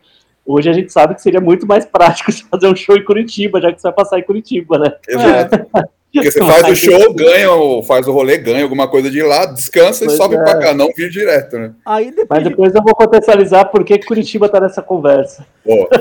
Hoje 0.44 0.68
a 0.68 0.74
gente 0.74 0.92
sabe 0.92 1.14
que 1.14 1.22
seria 1.22 1.40
muito 1.40 1.66
mais 1.66 1.86
prático 1.86 2.30
fazer 2.50 2.68
um 2.68 2.76
show 2.76 2.96
em 2.96 3.04
Curitiba, 3.04 3.60
já 3.60 3.72
que 3.72 3.80
você 3.80 3.88
vai 3.88 3.94
passar 3.94 4.18
em 4.18 4.24
Curitiba, 4.24 4.78
né? 4.78 4.92
Exato. 5.08 5.54
É. 5.54 5.97
Porque 6.12 6.30
você 6.30 6.40
faz 6.40 6.66
o 6.68 6.74
show, 6.74 7.14
ganha, 7.14 7.48
faz 7.86 8.06
o 8.08 8.12
rolê, 8.12 8.38
ganha 8.38 8.62
alguma 8.62 8.88
coisa 8.88 9.10
de 9.10 9.22
lá, 9.22 9.44
descansa 9.44 10.06
pois 10.06 10.14
e 10.14 10.16
sobe 10.16 10.36
é. 10.36 10.42
pra 10.42 10.58
cá, 10.58 10.74
não 10.74 10.88
vir 10.96 11.10
direto, 11.10 11.58
né? 11.58 11.74
Aí 11.84 12.06
depois... 12.10 12.26
Mas 12.30 12.44
depois 12.44 12.74
eu 12.74 12.82
vou 12.82 12.94
contextualizar 12.94 13.70
por 13.70 13.84
que 13.84 13.98
Curitiba 13.98 14.48
tá 14.48 14.58
nessa 14.58 14.80
conversa. 14.80 15.46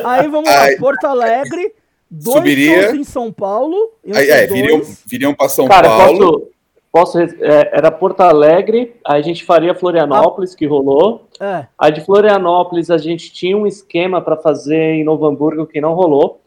Aí 0.05 0.27
vamos 0.29 0.49
Aí... 0.49 0.73
lá, 0.73 0.79
Porto 0.79 1.05
Alegre, 1.05 1.73
dois 2.09 2.37
Subiria... 2.37 2.95
em 2.95 3.03
São 3.03 3.33
Paulo. 3.33 3.91
Aí, 4.13 4.29
é, 4.29 4.47
viriam, 4.47 4.81
viriam 5.05 5.33
pra 5.33 5.49
São 5.49 5.67
Cara, 5.67 5.89
Paulo. 5.89 6.49
Posso, 6.89 7.19
posso 7.19 7.19
é, 7.19 7.69
era 7.73 7.91
Porto 7.91 8.21
Alegre, 8.21 8.95
aí 9.05 9.19
a 9.19 9.23
gente 9.23 9.43
faria 9.43 9.75
Florianópolis, 9.75 10.53
ah. 10.53 10.57
que 10.57 10.65
rolou. 10.65 11.27
É. 11.39 11.65
Aí 11.77 11.91
de 11.91 11.99
Florianópolis 11.99 12.89
a 12.89 12.97
gente 12.97 13.31
tinha 13.33 13.57
um 13.57 13.67
esquema 13.67 14.21
para 14.21 14.37
fazer 14.37 14.93
em 14.93 15.03
Novo 15.03 15.25
Hamburgo 15.25 15.67
que 15.67 15.81
não 15.81 15.93
rolou. 15.93 16.41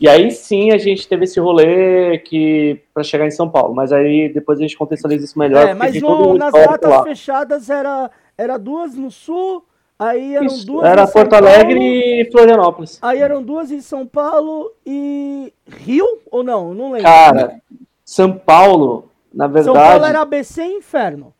E 0.00 0.08
aí 0.08 0.30
sim 0.30 0.72
a 0.72 0.78
gente 0.78 1.06
teve 1.06 1.24
esse 1.24 1.38
rolê 1.38 2.18
que 2.20 2.80
para 2.94 3.02
chegar 3.02 3.26
em 3.26 3.30
São 3.30 3.50
Paulo, 3.50 3.74
mas 3.74 3.92
aí 3.92 4.32
depois 4.32 4.58
a 4.58 4.62
gente 4.62 4.76
contextualiza 4.76 5.26
isso 5.26 5.38
melhor. 5.38 5.68
É, 5.68 5.74
mas 5.74 6.00
no, 6.00 6.38
nas 6.38 6.52
datas 6.52 6.90
lá. 6.90 7.02
fechadas 7.02 7.68
era, 7.68 8.10
era 8.36 8.56
duas 8.56 8.94
no 8.94 9.10
sul, 9.10 9.62
aí 9.98 10.36
eram 10.36 10.46
isso, 10.46 10.66
duas 10.66 10.86
Era 10.86 11.06
Porto 11.06 11.34
Alegre 11.34 11.78
e 11.78 12.30
Florianópolis. 12.32 12.98
Aí 13.02 13.20
eram 13.20 13.42
duas 13.42 13.70
em 13.70 13.82
São 13.82 14.06
Paulo 14.06 14.72
e 14.86 15.52
Rio 15.68 16.06
ou 16.30 16.42
não? 16.42 16.72
Não 16.72 16.92
lembro. 16.92 17.02
Cara, 17.02 17.60
São 18.02 18.32
Paulo, 18.32 19.10
na 19.34 19.46
verdade. 19.48 19.76
São 19.76 19.86
Paulo 19.86 20.04
era 20.06 20.22
ABC 20.22 20.62
e 20.62 20.78
Inferno. 20.78 21.34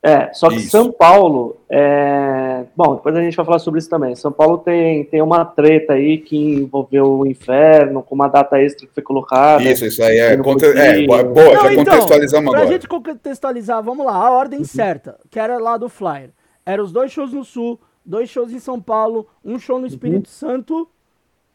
É, 0.00 0.32
só 0.32 0.48
que 0.48 0.56
isso. 0.56 0.70
São 0.70 0.92
Paulo, 0.92 1.56
é... 1.68 2.64
bom, 2.76 2.94
depois 2.94 3.16
a 3.16 3.20
gente 3.20 3.36
vai 3.36 3.44
falar 3.44 3.58
sobre 3.58 3.80
isso 3.80 3.90
também. 3.90 4.14
São 4.14 4.30
Paulo 4.30 4.58
tem, 4.58 5.04
tem 5.04 5.20
uma 5.20 5.44
treta 5.44 5.94
aí 5.94 6.18
que 6.18 6.36
envolveu 6.36 7.18
o 7.18 7.26
inferno, 7.26 8.02
com 8.02 8.14
uma 8.14 8.28
data 8.28 8.60
extra 8.60 8.86
que 8.86 8.94
foi 8.94 9.02
colocada. 9.02 9.62
Isso, 9.62 9.84
isso 9.84 10.02
aí 10.02 10.18
é. 10.18 10.36
Contra... 10.36 10.68
é 10.68 11.04
boa, 11.04 11.24
Não, 11.24 11.34
já 11.34 11.72
então, 11.72 11.84
contextualizamos 11.84 12.50
pra 12.50 12.60
agora. 12.60 12.66
Pra 12.66 12.72
gente 12.72 12.88
contextualizar, 12.88 13.82
vamos 13.82 14.06
lá, 14.06 14.14
a 14.14 14.30
ordem 14.30 14.60
uhum. 14.60 14.64
certa, 14.64 15.18
que 15.28 15.38
era 15.38 15.58
lá 15.58 15.76
do 15.76 15.88
Flyer. 15.88 16.30
Eram 16.64 16.84
os 16.84 16.92
dois 16.92 17.10
shows 17.10 17.32
no 17.32 17.44
Sul, 17.44 17.80
dois 18.04 18.30
shows 18.30 18.52
em 18.52 18.60
São 18.60 18.80
Paulo, 18.80 19.26
um 19.44 19.58
show 19.58 19.78
no 19.78 19.82
uhum. 19.82 19.88
Espírito 19.88 20.28
uhum. 20.28 20.32
Santo, 20.32 20.88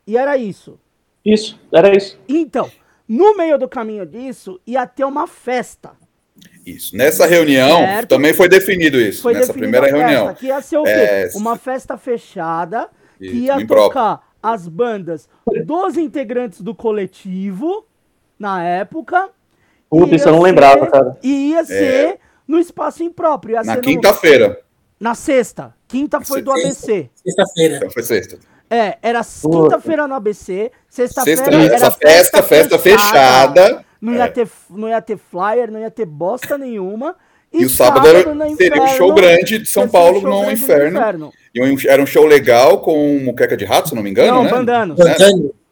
e 0.06 0.18
era 0.18 0.36
isso. 0.36 0.78
Isso, 1.24 1.58
era 1.72 1.96
isso. 1.96 2.20
Então, 2.28 2.70
no 3.08 3.38
meio 3.38 3.58
do 3.58 3.70
caminho 3.70 4.06
disso, 4.06 4.60
ia 4.68 4.86
ter 4.86 5.06
uma 5.06 5.28
festa 5.28 6.03
isso. 6.66 6.96
Nessa 6.96 7.26
reunião 7.26 7.80
certo. 7.80 8.10
também 8.10 8.34
foi 8.34 8.48
definido 8.48 9.00
isso. 9.00 9.22
Foi 9.22 9.34
nessa 9.34 9.54
primeira 9.54 9.88
reunião. 9.88 10.34
Que 10.34 10.48
ia 10.48 10.62
ser 10.62 10.78
o 10.78 10.84
quê? 10.84 10.90
É... 10.90 11.30
Uma 11.36 11.58
festa 11.58 11.98
fechada 11.98 12.90
isso, 13.20 13.32
que 13.32 13.38
ia 13.40 13.68
tocar 13.68 14.22
as 14.42 14.68
bandas 14.68 15.30
dos 15.66 15.98
integrantes 15.98 16.62
do 16.62 16.74
coletivo 16.74 17.86
na 18.38 18.64
época. 18.64 19.30
Puta, 19.90 20.16
isso 20.16 20.28
eu 20.28 20.32
não 20.32 20.40
ser, 20.40 20.46
lembrava, 20.46 20.88
cara. 20.88 21.18
E 21.22 21.52
ia 21.52 21.60
é. 21.60 21.66
ser 21.66 22.06
é... 22.06 22.18
no 22.48 22.60
espaço 22.60 23.04
impróprio. 23.04 23.62
na 23.64 23.78
quinta-feira. 23.78 24.60
Na 25.00 25.16
sexta. 25.16 25.76
Quinta 25.88 26.22
foi 26.22 26.42
do 26.42 26.52
ABC. 26.52 27.10
Sexta-feira. 27.14 27.78
Então 27.78 27.90
foi 27.92 28.04
sexta. 28.04 28.40
É, 28.70 28.98
era 29.04 29.22
quinta-feira 29.24 30.08
no 30.08 30.16
ABC, 30.16 30.72
sexta-feira 30.90 31.44
sexta, 31.44 31.56
era 31.56 31.76
essa 31.76 31.92
festa, 31.92 32.42
festa, 32.42 32.80
festa 32.80 32.80
fechada. 32.80 33.62
fechada 33.62 33.86
não, 34.04 34.14
ia 34.16 34.26
é. 34.26 34.28
ter, 34.28 34.48
não 34.70 34.90
ia 34.90 35.02
ter 35.02 35.18
flyer, 35.18 35.72
não 35.72 35.80
ia 35.80 35.90
ter 35.90 36.06
bosta 36.06 36.58
nenhuma. 36.58 37.16
E, 37.54 37.62
e 37.62 37.66
o 37.66 37.70
sábado, 37.70 38.06
sábado 38.06 38.56
seria 38.58 38.84
um 38.84 38.88
show 38.90 39.14
grande 39.14 39.60
de 39.60 39.70
São 39.70 39.88
Paulo 39.88 40.20
no 40.20 40.52
inferno. 40.52 41.00
inferno. 41.00 41.34
E 41.56 41.62
um, 41.62 41.78
era 41.88 42.02
um 42.02 42.06
show 42.06 42.26
legal 42.26 42.82
com 42.82 43.20
Muqueca 43.20 43.56
de 43.56 43.64
Rato, 43.64 43.90
se 43.90 43.96
não 43.96 44.04
me 44.04 44.10
engano, 44.10 44.34
não, 44.34 44.44
né? 44.44 44.50
Bandanos. 44.50 44.98
Né? 44.98 45.16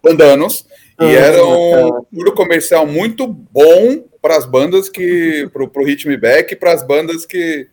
Bandanos. 0.02 0.65
E 1.00 1.04
ah, 1.04 1.10
era 1.10 1.46
um 1.46 2.04
puro 2.04 2.34
comercial 2.34 2.88
muito 2.88 3.28
bom 3.28 4.04
para 4.22 4.38
as 4.38 4.46
bandas 4.46 4.88
que. 4.88 5.50
pro, 5.52 5.67
pro 5.67 5.84
Ritmo 5.84 6.17
Back 6.17 6.54
e 6.54 6.56
para 6.56 6.72
as 6.72 6.86
bandas 6.86 7.26
que 7.26 7.67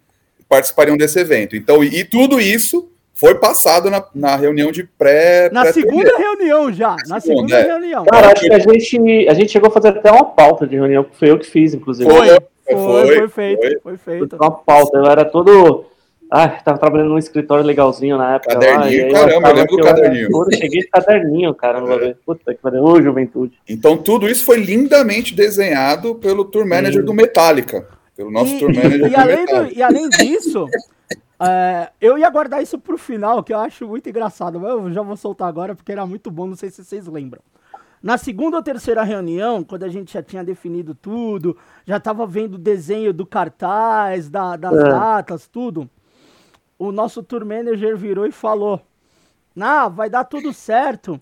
participariam 0.49 0.97
desse 0.97 1.21
evento. 1.21 1.55
Então, 1.55 1.85
e, 1.85 2.01
e 2.01 2.05
tudo 2.05 2.41
isso 2.41 2.91
foi 3.19 3.35
passado 3.35 3.91
na, 3.91 4.05
na 4.15 4.37
reunião 4.37 4.71
de 4.71 4.85
pré. 4.85 5.51
Na 5.53 5.63
pré 5.63 5.73
segunda 5.73 6.17
reunião 6.17 6.73
já. 6.73 6.95
Na 7.09 7.19
segunda, 7.19 7.49
segunda 7.49 7.57
é. 7.57 7.63
reunião. 7.63 8.05
Cara, 8.05 8.33
acho 8.33 8.43
que 8.43 8.53
a 8.53 8.59
gente, 8.61 9.29
a 9.29 9.35
gente 9.35 9.51
chegou 9.51 9.69
a 9.69 9.73
fazer 9.73 9.89
até 9.89 10.09
uma 10.09 10.25
pauta 10.25 10.65
de 10.65 10.77
reunião, 10.77 11.03
que 11.03 11.17
foi 11.17 11.31
eu 11.31 11.39
que 11.39 11.47
fiz, 11.47 11.75
inclusive. 11.75 12.09
Foi, 12.09 12.29
foi, 12.29 12.39
foi, 12.77 13.17
foi 13.17 13.29
feito. 13.29 13.61
Foi, 13.61 13.79
foi 13.83 13.97
feito. 13.97 14.37
Foi 14.37 14.47
uma 14.47 14.53
pauta, 14.53 14.99
eu 14.99 15.07
era 15.07 15.25
todo. 15.25 15.87
Ah, 16.31 16.47
tava 16.47 16.79
trabalhando 16.79 17.09
num 17.09 17.19
escritório 17.19 17.65
legalzinho 17.65 18.17
na 18.17 18.37
época. 18.37 18.55
Caderninho, 18.55 19.11
lá, 19.11 19.21
caramba, 19.21 19.49
eu 19.49 19.55
lembro 19.57 19.77
do 19.77 19.83
caderninho. 19.83 20.29
Eu 20.31 20.53
cheguei 20.53 20.81
de 20.81 20.87
caderninho, 20.87 21.55
cara, 21.55 21.81
no 21.81 21.93
é. 21.93 22.15
Puta 22.25 22.55
que 22.55 22.61
pariu, 22.61 22.85
ô 22.85 23.03
juventude. 23.03 23.59
Então 23.69 23.97
tudo 23.97 24.29
isso 24.29 24.45
foi 24.45 24.59
lindamente 24.59 25.35
desenhado 25.35 26.15
pelo 26.15 26.45
tour 26.45 26.65
manager 26.65 27.01
Sim. 27.01 27.07
do 27.07 27.15
Metallica. 27.15 27.89
Pelo 28.17 28.31
nosso 28.31 28.55
e, 28.55 28.59
tour 28.61 28.73
manager 28.73 29.07
e, 29.07 29.11
do 29.11 29.17
além 29.17 29.37
Metallica. 29.39 29.75
Do, 29.75 29.79
e 29.79 29.83
além 29.83 30.09
disso, 30.11 30.67
é, 31.41 31.93
eu 32.01 32.19
ia 32.19 32.29
guardar 32.29 32.63
isso 32.63 32.79
pro 32.79 32.99
final, 32.99 33.43
que 33.43 33.53
eu 33.53 33.59
acho 33.59 33.87
muito 33.87 34.09
engraçado. 34.09 34.65
Eu 34.67 34.93
já 34.93 35.03
vou 35.03 35.17
soltar 35.17 35.49
agora 35.49 35.75
porque 35.75 35.93
era 35.93 36.05
muito 36.05 36.31
bom, 36.31 36.47
não 36.47 36.57
sei 36.57 36.71
se 36.71 36.85
vocês 36.85 37.07
lembram. 37.07 37.43
Na 38.03 38.17
segunda 38.17 38.57
ou 38.57 38.63
terceira 38.63 39.03
reunião, 39.03 39.65
quando 39.65 39.83
a 39.83 39.89
gente 39.89 40.13
já 40.13 40.23
tinha 40.23 40.45
definido 40.45 40.95
tudo, 40.95 41.57
já 41.85 41.99
tava 41.99 42.27
vendo 42.27 42.55
o 42.55 42.59
desenho 42.59 43.13
do 43.13 43.27
cartaz, 43.27 44.29
da, 44.29 44.57
das 44.57 44.79
é. 44.79 44.85
datas, 44.85 45.49
tudo, 45.49 45.89
o 46.79 46.93
nosso 46.93 47.23
tour 47.23 47.45
manager 47.45 47.97
virou 47.97 48.27
e 48.27 48.33
falou: 48.33 48.81
Ah, 49.61 49.89
vai 49.89 50.09
dar 50.09 50.25
tudo 50.25 50.53
certo. 50.53 51.21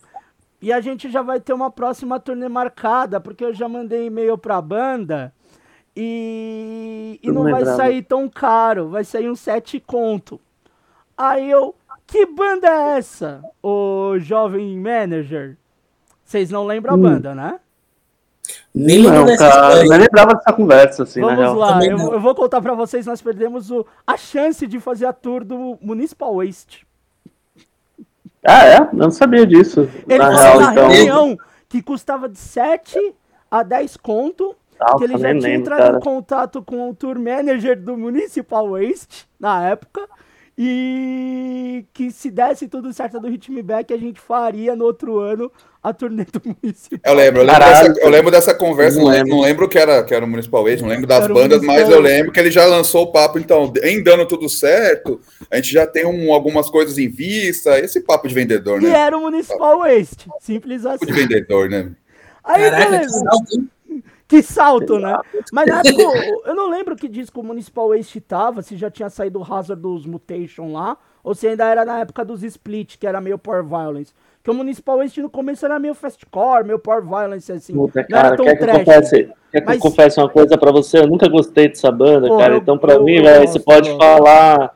E 0.61 0.73
a 0.73 0.81
gente 0.81 1.11
já 1.11 1.23
vai 1.23 1.41
ter 1.41 1.53
uma 1.53 1.71
próxima 1.71 2.19
turnê 2.19 2.49
marcada, 2.49 3.21
porque 3.21 3.45
eu 3.45 3.55
já 3.55 3.69
mandei 3.69 4.07
e-mail 4.07 4.37
pra 4.37 4.61
banda 4.61 5.33
e, 5.97 7.19
e 7.23 7.33
não 7.33 7.45
vai 7.45 7.65
sair 7.65 8.03
tão 8.03 8.29
caro, 8.29 8.89
vai 8.91 9.05
sair 9.05 9.31
um 9.31 9.35
7 9.37 9.81
conto. 9.81 10.41
Aí 11.17 11.51
eu, 11.51 11.75
Que 12.07 12.25
banda 12.27 12.69
é 12.69 12.99
essa, 12.99 13.43
o 13.63 14.17
jovem 14.19 14.79
manager? 14.79 15.57
Vocês 16.25 16.51
não 16.51 16.65
lembram 16.67 16.95
a 16.95 16.97
Hum. 16.97 17.01
banda, 17.03 17.35
né? 17.35 17.59
Nem 18.73 18.99
lembro 19.03 19.21
Não, 19.21 19.27
dessa 19.27 19.51
cara, 19.51 19.83
nem 19.83 19.99
lembrava 19.99 20.35
dessa 20.35 20.53
conversa, 20.53 21.03
assim, 21.03 21.21
na 21.21 21.27
Vamos 21.29 21.41
real. 21.43 21.55
lá, 21.57 21.85
eu, 21.85 21.99
eu 22.13 22.21
vou 22.21 22.33
contar 22.35 22.61
pra 22.61 22.75
vocês, 22.75 23.07
nós 23.07 23.21
perdemos 23.21 23.71
o- 23.73 23.85
a 24.07 24.17
chance 24.17 24.67
de 24.69 24.79
fazer 24.79 25.07
a 25.07 25.13
tour 25.13 25.43
do 25.45 25.77
Municipal 25.81 26.37
Waste. 26.37 26.87
Ah, 28.47 28.65
é? 28.67 28.79
Eu 28.79 28.89
não 28.93 29.11
sabia 29.11 29.45
disso. 29.47 29.89
Ele 30.09 30.19
na 30.19 30.27
falou 30.27 30.41
real, 30.41 30.61
na 30.61 30.73
então. 30.73 30.89
reunião 30.89 31.37
que 31.69 31.83
custava 31.83 32.29
de 32.29 32.39
7 32.39 33.15
a 33.51 33.63
10 33.65 33.97
conto, 33.97 34.55
Nossa, 34.81 34.97
que 34.99 35.05
ele 35.05 35.13
já 35.15 35.19
tinha 35.19 35.33
lembro, 35.33 35.61
entrado 35.61 35.81
cara. 35.83 35.97
em 35.97 36.01
contato 36.01 36.63
com 36.63 36.91
o 36.91 36.95
tour 36.95 37.19
manager 37.19 37.81
do 37.81 37.97
Municipal 37.97 38.71
Waste 38.71 39.27
na 39.41 39.69
época. 39.69 40.07
E 40.59 41.85
que 41.93 42.11
se 42.11 42.31
desse 42.31 42.67
tudo 42.67 42.91
certo 42.91 43.21
do 43.21 43.29
Hitmeback, 43.29 43.93
a 43.93 43.97
gente 43.99 44.19
faria 44.19 44.75
no 44.75 44.87
outro 44.87 45.19
ano 45.19 45.53
a 45.83 45.93
turnê 45.93 46.25
do 46.25 46.41
Municipal. 46.63 46.99
Eu 47.05 47.15
lembro, 47.15 47.43
eu 47.43 47.45
lembro, 47.47 47.61
Caralho. 47.61 47.89
dessa, 47.89 48.01
eu 48.01 48.09
lembro 48.11 48.31
dessa 48.31 48.55
conversa, 48.55 48.99
Não 48.99 49.07
lembro. 49.07 49.29
não 49.29 49.41
lembro 49.43 49.69
que 49.69 49.79
era, 49.79 50.03
que 50.03 50.15
era 50.15 50.25
o 50.25 50.29
Municipal 50.29 50.65
Waste, 50.65 50.81
não 50.83 50.89
lembro 50.89 51.07
das 51.07 51.29
bandas, 51.29 51.61
mas 51.61 51.91
eu 51.91 52.01
lembro 52.01 52.33
que 52.33 52.41
ele 52.41 52.51
já 52.51 52.65
lançou 52.65 53.03
o 53.05 53.13
papo, 53.13 53.39
então, 53.39 53.71
em 53.83 54.03
dando 54.03 54.27
tudo 54.27 54.49
certo, 54.49 55.21
a 55.51 55.57
gente 55.57 55.71
já 55.73 55.87
tem 55.87 56.07
um- 56.07 56.33
algumas 56.33 56.71
coisas 56.71 56.97
em 56.97 57.09
vista, 57.09 57.79
esse 57.79 58.01
papo 58.01 58.27
de 58.27 58.35
vendedor, 58.35 58.81
E 58.81 58.87
né? 58.87 58.93
era 58.99 59.15
o 59.17 59.21
Municipal 59.21 59.81
Waste, 59.81 60.27
simples 60.41 60.87
assim. 60.87 61.01
Papo 61.01 61.07
de 61.07 61.13
vendedor, 61.13 61.69
né? 61.69 61.93
Aí, 62.43 62.63
Caraca, 62.63 62.85
que 62.87 62.91
beleza. 62.93 63.25
hein? 63.53 63.71
Que 64.29 64.43
salto, 64.43 64.99
né? 64.99 65.17
Mas 65.53 65.69
eu- 66.47 66.55
não 66.55 66.69
lembro 66.69 66.97
que 66.97 67.09
disco 67.09 67.41
o 67.41 67.45
Municipal 67.45 67.91
Waste 67.91 68.21
tava, 68.21 68.61
se 68.63 68.77
já 68.77 68.91
tinha 68.91 69.09
saído 69.09 69.39
o 69.39 69.43
Hazard 69.45 69.81
dos 69.81 70.05
Mutation 70.05 70.73
lá, 70.73 70.97
ou 71.23 71.35
se 71.35 71.47
ainda 71.47 71.65
era 71.65 71.85
na 71.85 72.01
época 72.01 72.25
dos 72.25 72.43
Split, 72.43 72.97
que 72.99 73.07
era 73.07 73.21
meio 73.21 73.39
Power 73.39 73.63
Violence. 73.65 74.13
Que 74.43 74.51
o 74.51 74.55
Municipal 74.55 74.99
Waste 74.99 75.21
no 75.23 75.31
começo 75.31 75.65
era 75.65 75.79
meio 75.79 75.95
fastcore, 75.95 76.65
meio 76.65 76.79
Power 76.79 77.03
Violence, 77.03 77.51
assim. 77.53 77.73
Puta, 77.75 78.05
não 78.09 78.19
era 78.19 78.29
cara, 78.29 78.37
tão 78.37 78.45
quer 78.47 78.57
que, 78.57 78.63
eu 78.63 78.67
trash. 78.67 78.79
confesse, 78.85 79.11
quer 79.53 79.61
que 79.61 79.67
Mas- 79.67 79.77
eu 79.77 79.83
confesse 79.83 80.21
uma 80.21 80.29
coisa 80.29 80.59
pra 80.59 80.71
você? 80.73 80.99
Eu 80.99 81.07
nunca 81.07 81.29
gostei 81.29 81.69
dessa 81.69 81.91
banda, 81.91 82.29
Pô, 82.29 82.39
cara. 82.39 82.57
então, 82.57 82.77
pra 82.79 82.95
eu- 82.95 83.05
mim, 83.05 83.21
velho, 83.23 83.47
você 83.49 83.59
pode 83.61 83.91
falar 83.97 84.73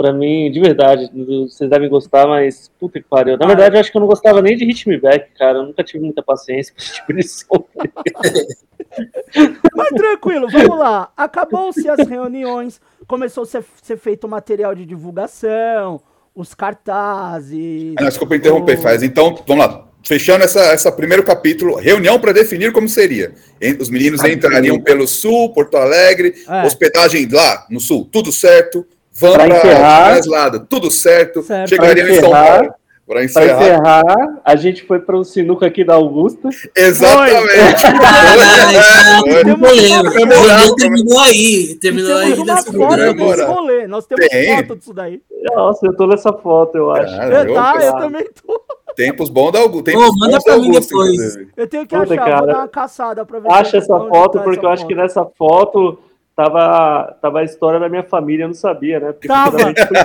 pra 0.00 0.12
mim, 0.12 0.50
de 0.50 0.60
verdade, 0.60 1.10
vocês 1.46 1.68
devem 1.68 1.88
gostar, 1.88 2.26
mas 2.26 2.70
puta 2.80 2.98
que 3.00 3.06
pariu. 3.08 3.36
Na 3.36 3.44
Ah. 3.44 3.48
verdade, 3.48 3.76
eu 3.76 3.80
acho 3.80 3.90
que 3.90 3.96
eu 3.96 4.00
não 4.00 4.08
gostava 4.08 4.40
nem 4.40 4.56
de 4.56 4.64
Hitmeback, 4.64 5.30
cara. 5.38 5.58
Eu 5.58 5.64
nunca 5.64 5.84
tive 5.84 6.02
muita 6.04 6.22
paciência 6.22 6.72
com 6.74 6.80
esse 6.80 6.92
tipo 6.94 7.12
de 7.12 7.22
som. 7.22 7.64
Mas 9.76 9.88
tranquilo, 9.90 10.48
vamos 10.50 10.78
lá. 10.78 11.10
Acabou-se 11.16 11.88
as 11.88 12.06
reuniões, 12.08 12.80
começou 13.06 13.42
a 13.44 13.46
ser, 13.46 13.64
ser 13.82 13.96
feito 13.96 14.24
o 14.24 14.28
material 14.30 14.74
de 14.74 14.84
divulgação, 14.84 16.00
os 16.34 16.54
cartazes. 16.54 17.94
Ah, 17.98 18.02
não, 18.02 18.08
desculpa 18.08 18.36
interromper, 18.36 18.78
o- 18.78 18.82
faz. 18.82 19.02
Então, 19.02 19.36
vamos 19.46 19.64
lá. 19.64 19.86
Fechando 20.02 20.42
essa, 20.42 20.60
essa 20.72 20.90
primeiro 20.90 21.22
capítulo, 21.22 21.76
reunião 21.76 22.18
para 22.18 22.32
definir 22.32 22.72
como 22.72 22.88
seria. 22.88 23.34
Os 23.78 23.90
meninos 23.90 24.24
entrariam 24.24 24.80
pelo 24.80 25.06
sul, 25.06 25.52
Porto 25.52 25.76
Alegre, 25.76 26.34
É. 26.48 26.64
hospedagem 26.64 27.28
lá 27.30 27.66
no 27.70 27.78
sul, 27.78 28.08
tudo 28.10 28.32
certo. 28.32 28.86
Pra 29.20 29.32
para 29.46 29.48
encerrar- 29.48 30.12
translado, 30.12 30.66
tudo 30.68 30.90
certo. 30.90 31.42
Certo. 31.42 31.68
Chegariam 31.68 32.06
Pra 32.06 32.14
em 32.14 32.18
São 32.20 32.28
encerrar- 32.30 32.56
Paulo. 32.58 32.74
Para 33.06 33.16
Pra 33.16 33.24
encerrar. 33.24 33.60
encerrar, 33.62 34.40
a 34.44 34.54
gente 34.54 34.84
foi 34.84 35.00
pra 35.00 35.18
um 35.18 35.24
sinuca 35.24 35.66
aqui 35.66 35.82
da 35.82 35.94
Augusta. 35.94 36.48
Exatamente. 36.76 37.82
Caralho, 37.82 39.58
Foi. 39.58 39.70
O 40.00 40.08
reunião 40.10 40.74
terminou 40.76 41.18
aí. 41.20 41.74
Terminou 41.80 42.16
aí 42.16 42.30
temos 42.30 42.38
uma 42.38 42.54
nessa 42.54 42.72
foto 42.72 42.74
programa. 42.76 43.88
Nós 43.88 44.06
temos 44.06 44.28
Tem. 44.28 44.56
foto 44.56 44.76
disso 44.76 44.94
daí. 44.94 45.20
Nossa, 45.54 45.86
eu 45.86 45.96
tô 45.96 46.06
nessa 46.06 46.32
foto, 46.32 46.76
eu 46.76 46.90
acho. 46.92 47.16
Cara, 47.16 47.34
Eu, 47.42 47.48
eu- 47.48 47.54
tá, 47.54 47.74
eu 47.82 47.92
também 47.98 48.24
tô. 48.46 48.60
Tempos 48.94 49.28
bons 49.28 49.52
da 49.52 49.64
Ô, 49.64 50.10
manda 50.18 50.38
pra 50.40 50.54
da 50.54 50.60
mim 50.60 50.70
depois. 50.70 51.38
Eu 51.56 51.66
tenho 51.66 51.86
que 51.86 51.96
Puta, 51.96 52.14
achar, 52.14 52.24
vou 52.24 52.32
cara. 52.34 52.46
dar 52.46 52.58
uma 52.58 52.68
caçada 52.68 53.24
pra 53.24 53.38
ver 53.40 53.48
se 53.48 53.54
Acha 53.54 53.76
essa 53.78 53.98
foto, 53.98 54.38
tá 54.38 54.44
porque 54.44 54.64
eu 54.64 54.70
acho 54.70 54.86
que 54.86 54.94
nessa 54.94 55.24
foto 55.38 55.98
tava, 56.44 57.16
tava 57.20 57.40
a 57.40 57.44
história 57.44 57.78
da 57.78 57.88
minha 57.88 58.02
família, 58.02 58.44
eu 58.44 58.48
não 58.48 58.54
sabia, 58.54 58.98
né? 59.00 59.12
Porque 59.12 59.28
Tava, 59.28 59.56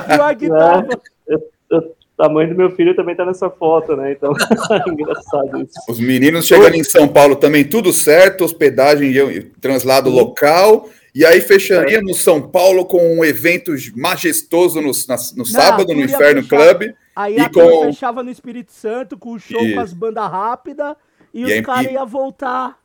pior 0.08 0.36
que 0.36 0.50
né? 0.50 0.58
tava. 1.70 1.94
a 2.18 2.30
mãe 2.30 2.48
do 2.48 2.56
meu 2.56 2.72
filho 2.72 2.96
também 2.96 3.16
tá 3.16 3.26
nessa 3.26 3.50
foto, 3.50 3.96
né? 3.96 4.12
Então, 4.14 4.34
engraçado 4.88 5.62
isso. 5.62 5.74
Os 5.90 6.00
meninos 6.00 6.46
chegando 6.46 6.76
em 6.76 6.84
São 6.84 7.08
Paulo 7.08 7.36
também, 7.36 7.64
tudo 7.64 7.92
certo, 7.94 8.44
hospedagem 8.44 9.12
e 9.12 9.42
translado 9.62 10.10
local. 10.10 10.90
E 11.14 11.26
aí 11.26 11.40
fecharíamos 11.40 12.20
São 12.20 12.42
Paulo 12.42 12.86
com 12.86 13.18
um 13.18 13.24
evento 13.24 13.72
majestoso 13.96 14.82
no, 14.82 14.92
na- 15.08 15.16
no 15.38 15.46
sábado, 15.46 15.94
no 15.94 16.02
Inferno 16.02 16.44
fechar- 16.44 16.76
Club. 16.78 16.94
Aí 17.16 17.38
E 17.40 17.50
com- 17.50 17.84
fechava 17.86 18.22
no 18.22 18.30
Espírito 18.30 18.74
Santo 18.74 19.18
com 19.18 19.32
o 19.32 19.40
show 19.40 19.62
Isso. 19.62 19.76
com 19.76 19.80
as 19.80 19.94
bandas 19.94 20.30
rápidas 20.30 20.94
e, 21.34 21.40
E 21.42 21.46
os 21.46 21.52
aí- 21.52 21.62
caras 21.62 21.86
e- 21.90 21.94
iam 21.94 22.06
voltar 22.06 22.78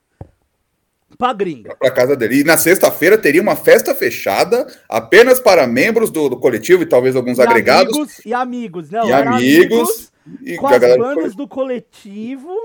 pra 1.18 1.32
gringa. 1.32 1.74
para 1.76 1.90
casa 1.90 2.16
dele. 2.16 2.40
E 2.40 2.44
na 2.44 2.56
sexta-feira 2.56 3.18
teria 3.18 3.42
uma 3.42 3.56
festa 3.56 3.94
fechada 3.94 4.66
apenas 4.88 5.38
para 5.40 5.66
membros 5.66 6.10
do, 6.10 6.28
do 6.28 6.36
coletivo 6.38 6.82
e 6.82 6.86
talvez 6.86 7.14
alguns 7.16 7.38
E 7.38 7.42
agregados. 7.42 7.94
amigos, 7.94 8.20
e 8.24 8.32
amigos, 8.34 8.90
não, 8.90 9.08
E 9.08 9.12
amigos, 9.12 10.12
E 10.44 10.56
com 10.56 10.66
as 10.66 10.78
bandas 10.78 10.98
coletivo. 11.34 11.36
do 11.36 11.48
coletivo 11.48 12.56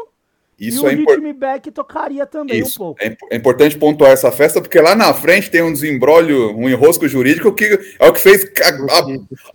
Isso 0.59 0.87
e 0.87 0.89
é 0.89 0.93
o. 0.93 0.97
Ritme 0.97 1.33
Back 1.33 1.69
tocaria 1.71 2.25
também 2.25 2.63
um 2.63 2.67
Isso. 2.67 2.77
pouco. 2.77 3.01
É, 3.03 3.15
é 3.31 3.35
importante 3.35 3.77
pontuar 3.77 4.11
essa 4.11 4.31
festa, 4.31 4.61
porque 4.61 4.79
lá 4.79 4.95
na 4.95 5.13
frente 5.13 5.49
tem 5.51 5.61
um 5.61 5.73
desembrólio, 5.73 6.55
um 6.55 6.69
enrosco 6.69 7.07
jurídico 7.07 7.53
que 7.53 7.77
é 7.99 8.07
o 8.07 8.13
que 8.13 8.19
fez 8.21 8.45
a, 8.61 8.99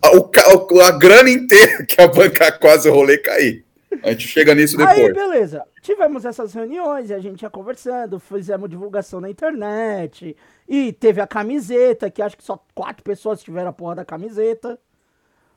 a- 0.06 0.84
a- 0.84 0.88
a 0.88 0.90
grana 0.98 1.30
inteira 1.30 1.84
que 1.88 2.00
a 2.00 2.06
banca 2.06 2.52
quase 2.52 2.88
rolê 2.90 3.16
cair. 3.18 3.64
A 4.04 4.10
gente 4.10 4.28
chega 4.28 4.54
nisso 4.54 4.80
Aí, 4.80 4.94
depois. 5.08 5.14
beleza. 5.14 5.62
Tivemos 5.82 6.26
essas 6.26 6.52
reuniões 6.52 7.08
e 7.08 7.14
a 7.14 7.18
gente 7.18 7.42
ia 7.42 7.50
conversando, 7.50 8.20
fizemos 8.20 8.68
divulgação 8.68 9.20
na 9.20 9.30
internet. 9.30 10.36
E 10.68 10.92
teve 10.92 11.20
a 11.20 11.26
camiseta, 11.26 12.10
que 12.10 12.20
acho 12.20 12.36
que 12.36 12.44
só 12.44 12.62
quatro 12.74 13.02
pessoas 13.02 13.42
tiveram 13.42 13.70
a 13.70 13.72
porra 13.72 13.96
da 13.96 14.04
camiseta. 14.04 14.78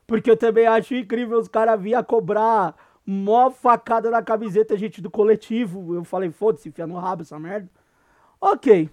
Porque 0.06 0.30
eu 0.30 0.36
também 0.36 0.66
acho 0.66 0.94
incrível 0.94 1.38
os 1.38 1.48
caras 1.48 1.80
vinham 1.80 2.02
cobrar 2.02 2.74
mó 3.06 3.50
facada 3.50 4.10
na 4.10 4.22
camiseta, 4.22 4.76
gente 4.78 5.02
do 5.02 5.10
coletivo. 5.10 5.94
Eu 5.94 6.04
falei, 6.04 6.30
foda-se, 6.30 6.68
enfia 6.68 6.86
no 6.86 6.96
rabo 6.96 7.22
essa 7.22 7.38
merda. 7.38 7.68
Ok. 8.40 8.88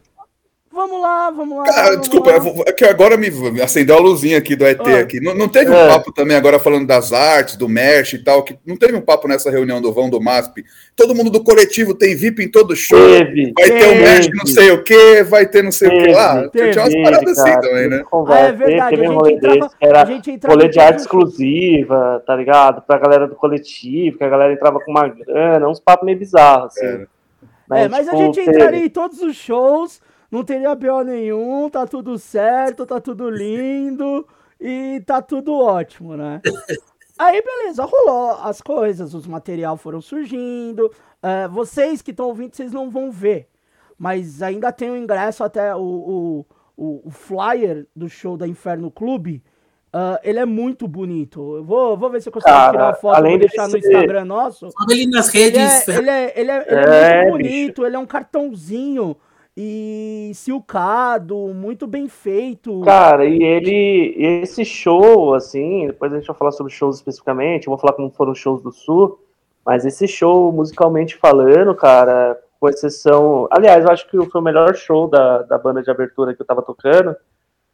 Vamos 0.73 1.01
lá, 1.01 1.29
vamos 1.29 1.57
lá. 1.57 1.63
Cara, 1.65 1.83
vamos 1.89 2.01
desculpa, 2.01 2.31
lá. 2.31 2.39
vou- 2.39 2.63
é 2.65 2.71
que 2.71 2.85
agora 2.85 3.17
me 3.17 3.29
me 3.29 3.61
acendeu 3.61 3.97
a 3.97 3.99
luzinha 3.99 4.37
aqui 4.37 4.55
do 4.55 4.65
ET 4.65 4.79
Ah. 4.79 4.99
aqui. 4.99 5.19
Não, 5.19 5.35
não 5.35 5.49
teve 5.49 5.69
um 5.69 5.75
É. 5.75 5.87
papo 5.89 6.13
também 6.13 6.37
agora 6.37 6.59
falando 6.59 6.87
das 6.87 7.11
artes, 7.11 7.57
do 7.57 7.67
merch 7.67 8.13
e 8.13 8.23
tal, 8.23 8.41
que 8.43 8.57
não 8.65 8.77
teve 8.77 8.95
um 8.95 9.01
papo 9.01 9.27
nessa 9.27 9.51
reunião 9.51 9.81
do 9.81 9.91
vão 9.91 10.09
do 10.09 10.21
MASP. 10.21 10.63
Todo 10.95 11.13
mundo 11.13 11.29
do 11.29 11.43
coletivo 11.43 11.93
tem 11.93 12.15
VIP 12.15 12.43
em 12.43 12.49
todo 12.49 12.73
show. 12.75 12.97
Teve. 12.97 13.51
Vai 13.57 13.67
ter 13.69 13.73
um 13.75 13.79
Teve. 13.79 13.99
merch 14.01 14.29
não 14.33 14.45
sei 14.45 14.71
o 14.71 14.81
que, 14.81 15.23
vai 15.23 15.45
ter 15.45 15.61
não 15.61 15.71
sei 15.73 15.89
o 15.89 15.91
que 15.91 15.97
Teve, 15.99 16.13
lá. 16.13 16.47
teve, 16.47 16.71
Tinha 16.71 16.83
umas 16.83 16.93
Teve, 16.93 17.03
paradas 17.03 17.39
assim 17.39 17.49
cara, 17.49 17.61
também, 17.61 17.83
né? 17.89 17.97
teve 17.97 18.03
conversa, 18.09 18.41
Ah, 18.43 18.47
é 18.47 18.51
verdade, 18.53 18.89
Teve 18.95 19.05
a 19.05 19.09
um 19.11 19.25
gente 19.25 19.35
entrava- 19.35 19.71
era 19.81 20.01
a 20.01 20.05
gente 20.05 20.31
entrava 20.31 20.55
rolê 20.55 20.69
de 20.69 20.79
arte 20.79 20.99
exclusiva, 20.99 22.23
tá 22.25 22.35
ligado? 22.35 22.81
Pra 22.83 22.97
galera 22.97 23.27
do 23.27 23.35
coletivo, 23.35 24.17
que 24.17 24.23
a 24.23 24.29
galera 24.29 24.53
entrava 24.53 24.79
com 24.79 24.91
uma 24.91 25.07
grana, 25.07 25.67
uns 25.67 25.79
papos 25.81 26.05
meio 26.05 26.17
bizarros, 26.17 26.67
assim. 26.77 26.85
É. 26.85 27.05
É, 27.73 27.87
mas 27.87 28.07
a 28.07 28.11
tipo, 28.11 28.23
gente 28.23 28.35
teve. 28.35 28.51
entraria 28.51 28.85
em 28.85 28.89
todos 28.89 29.21
os 29.21 29.35
shows, 29.35 30.01
não 30.31 30.43
teria 30.43 30.73
BO 30.75 31.03
nenhum, 31.03 31.69
tá 31.69 31.85
tudo 31.85 32.17
certo, 32.17 32.85
tá 32.85 32.99
tudo 33.01 33.29
lindo 33.29 34.25
e 34.59 35.01
tá 35.05 35.21
tudo 35.21 35.53
ótimo, 35.59 36.15
né? 36.17 36.41
Aí, 37.17 37.41
beleza, 37.41 37.83
rolou 37.85 38.31
as 38.41 38.61
coisas, 38.61 39.13
os 39.13 39.27
material 39.27 39.77
foram 39.77 40.01
surgindo. 40.01 40.91
é, 41.21 41.47
vocês 41.47 42.01
que 42.01 42.11
estão 42.11 42.27
ouvindo, 42.27 42.55
vocês 42.55 42.71
não 42.71 42.89
vão 42.89 43.11
ver, 43.11 43.47
mas 43.97 44.41
ainda 44.41 44.71
tem 44.71 44.89
o 44.89 44.97
ingresso 44.97 45.43
até 45.43 45.75
o, 45.75 45.79
o, 45.79 46.45
o, 46.75 47.01
o 47.07 47.11
flyer 47.11 47.85
do 47.95 48.09
show 48.09 48.35
da 48.37 48.47
Inferno 48.47 48.89
Clube. 48.89 49.43
ah, 49.93 50.19
ele 50.23 50.39
é 50.39 50.45
muito 50.45 50.87
bonito. 50.87 51.57
Eu 51.57 51.63
vou, 51.63 51.95
vou 51.95 52.09
ver 52.09 52.21
se 52.21 52.29
eu 52.29 52.33
consigo 52.33 52.49
Cara, 52.51 52.71
tirar 52.71 52.89
a 52.89 52.93
foto 52.95 53.15
além 53.17 53.35
e 53.35 53.39
deixar 53.39 53.67
de 53.67 53.73
no 53.73 53.77
Instagram 53.77 54.25
nosso. 54.25 54.69
Ali 54.89 55.05
nas 55.05 55.29
Ele 55.35 55.59
redes. 55.59 55.87
é, 55.87 55.97
ele 55.99 56.09
é, 56.09 56.39
ele 56.39 56.51
é, 56.51 56.67
ele 56.73 56.95
é 56.95 57.01
É, 57.19 57.21
muito 57.21 57.37
bicho. 57.37 57.49
bonito, 57.49 57.85
ele 57.85 57.95
é 57.95 57.99
um 57.99 58.05
cartãozinho 58.07 59.15
e 59.55 60.31
silcado, 60.33 61.35
muito 61.53 61.85
bem 61.85 62.07
feito. 62.07 62.81
Cara, 62.81 63.25
e 63.25 63.43
ele, 63.43 64.15
esse 64.17 64.63
show, 64.63 65.33
assim, 65.33 65.87
depois 65.87 66.11
a 66.13 66.17
gente 66.17 66.27
vai 66.27 66.35
falar 66.35 66.51
sobre 66.51 66.71
shows 66.71 66.97
especificamente, 66.97 67.67
eu 67.67 67.71
vou 67.71 67.79
falar 67.79 67.93
como 67.93 68.09
foram 68.09 68.31
os 68.31 68.39
shows 68.39 68.61
do 68.61 68.71
Sul, 68.71 69.19
mas 69.65 69.85
esse 69.85 70.07
show, 70.07 70.51
musicalmente 70.51 71.17
falando, 71.17 71.75
cara, 71.75 72.39
com 72.59 72.69
exceção. 72.69 73.47
Aliás, 73.51 73.83
eu 73.83 73.91
acho 73.91 74.07
que 74.09 74.17
foi 74.25 74.41
o 74.41 74.43
melhor 74.43 74.75
show 74.75 75.07
da, 75.07 75.41
da 75.41 75.57
banda 75.57 75.81
de 75.81 75.89
abertura 75.91 76.33
que 76.33 76.41
eu 76.41 76.45
tava 76.45 76.61
tocando, 76.61 77.15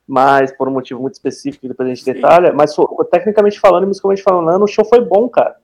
mas 0.07 0.51
por 0.51 0.67
um 0.67 0.71
motivo 0.71 1.01
muito 1.01 1.15
específico 1.15 1.61
que 1.61 1.67
depois 1.67 1.87
a 1.87 1.93
gente 1.93 2.03
Sim. 2.03 2.13
detalha. 2.13 2.53
Mas 2.53 2.75
tecnicamente 3.11 3.59
falando 3.59 3.83
e 3.83 3.87
musicalmente 3.87 4.23
falando, 4.23 4.63
o 4.63 4.67
show 4.67 4.85
foi 4.85 5.01
bom, 5.01 5.27
cara. 5.27 5.57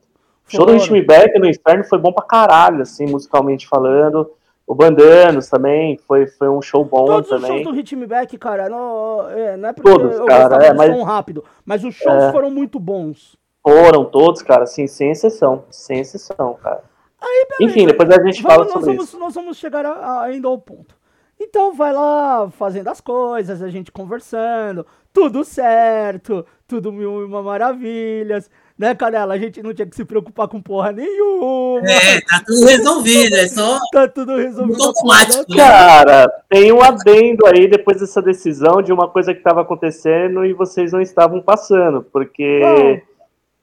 O 0.46 0.50
show 0.50 0.60
do 0.60 0.72
Foram. 0.72 0.78
Ritmo 0.78 1.06
Back 1.06 1.38
no 1.38 1.46
Inferno 1.46 1.84
foi 1.84 1.98
bom 1.98 2.12
pra 2.12 2.24
caralho, 2.24 2.82
assim, 2.82 3.06
musicalmente 3.06 3.66
falando. 3.66 4.30
O 4.66 4.74
Bandanos 4.74 5.48
também 5.48 5.98
foi, 6.06 6.26
foi 6.26 6.48
um 6.48 6.62
show 6.62 6.84
bom 6.84 7.04
Todos 7.04 7.30
os 7.30 7.40
também. 7.40 7.50
shows 7.62 7.64
do 7.64 7.72
Ritme 7.76 8.06
Back, 8.06 8.36
cara, 8.38 8.68
não 8.68 9.28
é, 9.28 9.56
não 9.58 9.68
é 9.68 9.72
porque 9.74 9.90
Todos, 9.90 10.16
eu 10.16 10.24
cara, 10.24 10.48
gostava 10.48 10.64
é, 10.64 10.72
mas- 10.72 11.02
rápido, 11.04 11.44
mas 11.66 11.84
os 11.84 11.94
shows 11.94 12.22
É. 12.24 12.32
foram 12.32 12.50
muito 12.50 12.80
bons. 12.80 13.36
Foram 13.62 14.04
todos, 14.04 14.42
cara, 14.42 14.64
assim, 14.64 14.86
sem 14.86 15.10
exceção. 15.10 15.64
Sem 15.70 16.00
exceção, 16.00 16.54
cara. 16.62 16.82
Aí. 17.20 17.46
Enfim, 17.60 17.86
depois 17.86 18.10
a 18.10 18.22
gente 18.22 18.42
fala 18.42 18.58
Vamos- 18.64 18.74
nós, 18.74 18.80
sobre 18.84 18.96
vamos, 18.96 19.08
isso. 19.08 19.18
nós 19.18 19.34
vamos 19.34 19.56
chegar 19.58 19.84
a- 19.86 19.90
a- 19.92 20.22
ainda 20.24 20.48
ao 20.48 20.58
ponto. 20.58 20.94
Então 21.40 21.74
vai 21.74 21.92
lá 21.92 22.48
fazendo 22.50 22.88
as 22.88 23.00
coisas, 23.00 23.60
a 23.62 23.68
gente 23.68 23.90
conversando, 23.90 24.86
tudo 25.12 25.44
certo, 25.44 26.44
tudo 26.66 26.92
mil 26.92 27.20
e 27.22 27.24
uma 27.24 27.42
maravilhas, 27.42 28.50
né, 28.78 28.94
Canela? 28.94 29.34
A 29.34 29.38
gente 29.38 29.62
não 29.62 29.72
tinha 29.72 29.86
que 29.86 29.94
se 29.94 30.04
preocupar 30.04 30.48
com 30.48 30.60
porra 30.60 30.92
nenhuma, 30.92 31.88
É, 31.88 32.20
tá 32.20 32.42
tudo 32.44 32.66
resolvido, 32.66 33.36
é 33.36 33.48
só 33.48 33.78
tá 33.92 34.08
tudo 34.08 34.36
resolvido. 34.36 34.82
Automático, 34.82 35.44
né? 35.50 35.56
Cara, 35.56 36.28
tem 36.48 36.72
um 36.72 36.82
adendo 36.82 37.46
aí 37.46 37.68
depois 37.68 38.00
dessa 38.00 38.20
decisão 38.20 38.82
de 38.82 38.92
uma 38.92 39.08
coisa 39.08 39.32
que 39.32 39.40
estava 39.40 39.62
acontecendo 39.62 40.44
e 40.44 40.52
vocês 40.52 40.92
não 40.92 41.00
estavam 41.00 41.40
passando, 41.40 42.02
porque 42.12 42.60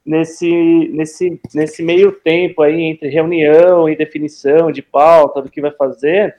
nesse, 0.05 0.89
nesse, 0.93 1.39
nesse 1.53 1.84
meio 1.84 2.12
tempo 2.12 2.62
aí 2.62 2.82
entre 2.82 3.09
reunião 3.09 3.89
e 3.89 3.95
definição 3.95 4.72
de 4.72 4.82
pauta 4.82 5.41
do 5.41 5.49
que 5.49 5.62
vai 5.62 5.72
fazer, 5.72 6.36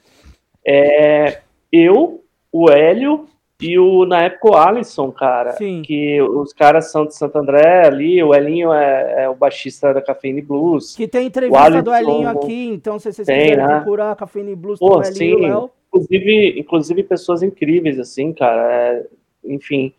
é, 0.67 1.41
eu, 1.71 2.25
o 2.51 2.71
Hélio 2.71 3.27
e 3.63 3.79
o, 3.79 4.05
na 4.05 4.25
época, 4.25 4.51
o 4.51 4.57
Alisson, 4.57 5.11
cara, 5.13 5.53
Sim. 5.53 5.83
que 5.83 6.21
os 6.21 6.53
caras 6.53 6.91
são 6.91 7.07
de 7.07 7.15
Santo 7.15 7.37
André 7.39 7.87
ali, 7.87 8.23
o 8.23 8.35
Elinho 8.35 8.73
é, 8.73 9.25
é 9.25 9.29
o 9.29 9.35
baixista 9.35 9.95
da 9.95 10.03
Cafeine 10.03 10.43
Blues, 10.43 10.95
Que 10.97 11.07
tem 11.09 11.27
entrevista 11.27 11.61
Alisson- 11.63 11.83
do 11.85 11.95
Elinho 11.95 12.29
aqui, 12.29 12.69
então 12.75 12.99
se 12.99 13.13
vocês 13.13 13.27
Tem, 13.27 13.41
quiserem 13.51 13.67
né? 13.67 13.77
procurar 13.77 14.17
Cafeine 14.17 14.55
Blues 14.57 14.79
Pô, 14.79 14.91
com 14.91 14.99
o 14.99 15.03
Elinho 15.05 15.39
sim. 15.39 15.47
Léo. 15.47 15.71
inclusive, 15.89 16.55
inclusive 16.61 17.03
pessoas 17.05 17.43
incríveis, 17.43 17.99
assim, 17.99 18.33
cara. 18.33 18.73
é, 18.73 19.07
enfim, 19.45 19.93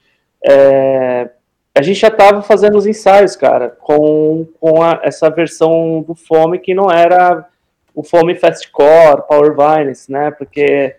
é, 0.46 1.30
a 1.76 1.82
gente 1.82 2.00
já 2.00 2.08
estava 2.10 2.42
fazendo 2.42 2.78
os 2.78 2.86
ensaios, 2.86 3.36
cara, 3.36 3.70
com, 3.70 4.46
com 4.60 4.82
a- 4.82 5.00
essa 5.04 5.30
versão 5.30 6.04
do 6.08 6.14
Fome 6.14 6.60
que 6.60 6.74
não 6.74 6.90
era 6.92 7.48
o 7.96 8.04
Fome 8.04 8.36
Fastcore, 8.36 9.24
Power 9.28 9.56
Violence, 9.56 10.12
né? 10.12 10.32
Porque, 10.32 10.96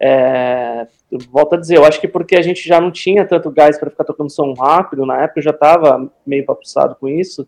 é, 0.00 0.86
volto 1.30 1.54
a 1.54 1.58
dizer, 1.58 1.76
eu 1.76 1.84
acho 1.84 2.00
que 2.00 2.08
porque 2.08 2.36
a 2.36 2.42
gente 2.42 2.66
já 2.66 2.80
não 2.80 2.90
tinha 2.90 3.24
tanto 3.24 3.50
gás 3.50 3.78
para 3.78 3.90
ficar 3.90 4.04
tocando 4.04 4.30
som 4.30 4.52
rápido, 4.52 5.06
na 5.06 5.22
época 5.22 5.40
eu 5.40 5.44
já 5.44 5.50
estava 5.50 6.10
meio 6.26 6.44
papuçado 6.44 6.96
com 6.96 7.08
isso. 7.08 7.42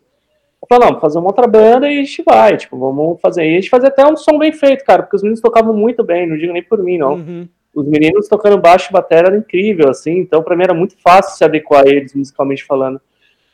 Eu 0.61 0.67
falei, 0.67 0.83
não, 0.83 0.89
vamos 0.89 1.01
fazer 1.01 1.17
uma 1.17 1.27
outra 1.27 1.47
banda 1.47 1.89
e 1.89 1.99
a 1.99 2.03
gente 2.03 2.23
vai, 2.23 2.57
tipo, 2.57 2.77
vamos 2.77 3.19
fazer. 3.19 3.43
E 3.43 3.51
a 3.51 3.55
gente 3.55 3.69
fazia 3.69 3.89
até 3.89 4.05
um 4.05 4.15
som 4.15 4.37
bem 4.37 4.51
feito, 4.51 4.85
cara, 4.85 5.03
porque 5.03 5.15
os 5.15 5.23
meninos 5.23 5.41
tocavam 5.41 5.73
muito 5.73 6.03
bem, 6.03 6.27
não 6.27 6.37
digo 6.37 6.53
nem 6.53 6.63
por 6.63 6.83
mim, 6.83 6.97
não. 6.97 7.13
Uhum. 7.13 7.47
Os 7.73 7.87
meninos 7.87 8.27
tocando 8.27 8.57
baixo 8.57 8.89
e 8.89 8.93
bateria 8.93 9.27
era 9.27 9.37
incrível, 9.37 9.89
assim, 9.89 10.17
então 10.17 10.43
pra 10.43 10.55
mim 10.55 10.63
era 10.63 10.73
muito 10.73 10.95
fácil 11.01 11.37
se 11.37 11.43
adequar 11.43 11.83
a 11.85 11.89
eles, 11.89 12.13
musicalmente 12.13 12.65
falando. 12.65 12.99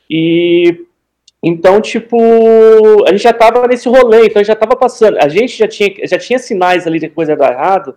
E 0.09 0.85
então, 1.43 1.79
tipo, 1.79 2.17
a 3.05 3.11
gente 3.11 3.21
já 3.21 3.31
tava 3.31 3.67
nesse 3.67 3.87
rolê, 3.87 4.25
então 4.25 4.43
já 4.43 4.55
tava 4.55 4.75
passando. 4.75 5.17
A 5.19 5.27
gente 5.27 5.55
já 5.57 5.67
tinha, 5.67 6.07
já 6.07 6.17
tinha 6.17 6.39
sinais 6.39 6.87
ali 6.87 6.99
de 6.99 7.09
coisa 7.09 7.35
dar 7.35 7.53
errado, 7.53 7.95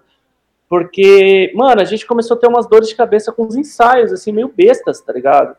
porque, 0.70 1.52
mano, 1.54 1.80
a 1.80 1.84
gente 1.84 2.06
começou 2.06 2.36
a 2.36 2.40
ter 2.40 2.46
umas 2.46 2.66
dores 2.68 2.88
de 2.88 2.94
cabeça 2.94 3.32
com 3.32 3.44
os 3.44 3.56
ensaios, 3.56 4.12
assim, 4.12 4.30
meio 4.30 4.46
bestas, 4.48 5.00
tá 5.00 5.12
ligado? 5.12 5.56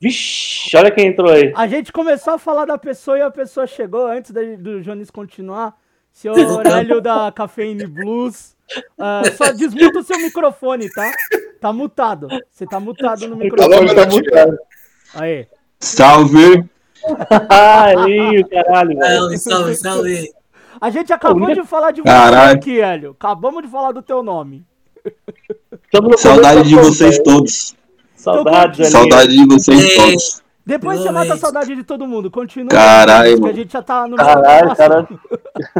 Vixe, 0.00 0.76
olha 0.76 0.90
quem 0.90 1.06
entrou 1.06 1.30
aí. 1.30 1.52
A 1.56 1.66
gente 1.68 1.92
começou 1.92 2.34
a 2.34 2.38
falar 2.38 2.64
da 2.66 2.76
pessoa 2.76 3.16
e 3.16 3.22
a 3.22 3.30
pessoa 3.30 3.66
chegou 3.66 4.06
antes 4.06 4.32
da- 4.32 4.42
do 4.58 4.82
Jones 4.82 5.10
continuar. 5.10 5.74
Senhor 6.12 6.36
Aurélio 6.38 7.00
da 7.00 7.32
Cafeine 7.32 7.86
Blues. 7.86 8.54
Ah, 8.98 9.22
só 9.36 9.52
desmuta 9.52 10.00
o 10.00 10.02
seu 10.02 10.18
microfone, 10.18 10.90
tá? 10.90 11.10
Tá 11.60 11.72
mutado. 11.72 12.28
Você 12.50 12.66
tá 12.66 12.78
mutado 12.80 13.20
no 13.28 13.34
Alô, 13.34 13.44
microfone. 13.44 13.94
meu 13.94 14.22
tia. 14.22 14.58
Aí. 15.14 15.46
Salve! 15.78 16.64
Ah, 17.50 17.90
Hélio, 17.92 18.48
caralho, 18.48 18.98
velho. 18.98 19.20
Salve, 19.20 19.38
salve, 19.38 19.74
salve. 19.76 20.32
A 20.80 20.90
gente 20.90 21.12
acabou 21.12 21.54
de 21.54 21.62
falar 21.64 21.90
de 21.92 22.00
você 22.02 22.08
Caralho. 22.08 22.56
aqui, 22.56 22.80
Hélio. 22.80 23.10
Acabamos 23.18 23.62
de 23.62 23.68
falar 23.68 23.92
do 23.92 24.02
teu 24.02 24.22
nome. 24.22 24.64
Saudade 26.18 26.68
de 26.68 26.74
vocês 26.76 27.18
todos. 27.20 27.74
Saudades, 28.16 28.80
Hélio. 28.80 28.90
Saudade 28.92 29.36
de 29.36 29.46
vocês 29.46 29.96
todos. 29.96 30.42
Depois 30.66 30.98
você 31.00 31.10
mata 31.10 31.34
a 31.34 31.36
saudade 31.36 31.76
de 31.76 31.84
todo 31.84 32.06
mundo. 32.06 32.30
Continua. 32.30 32.70
Caralho, 32.70 33.38
Que 33.42 33.48
a 33.48 33.52
gente 33.52 33.72
já 33.72 33.82
tá 33.82 34.08
no 34.08 34.16
Caralho, 34.16 34.74
próximo. 34.74 34.76
cara. 34.76 35.08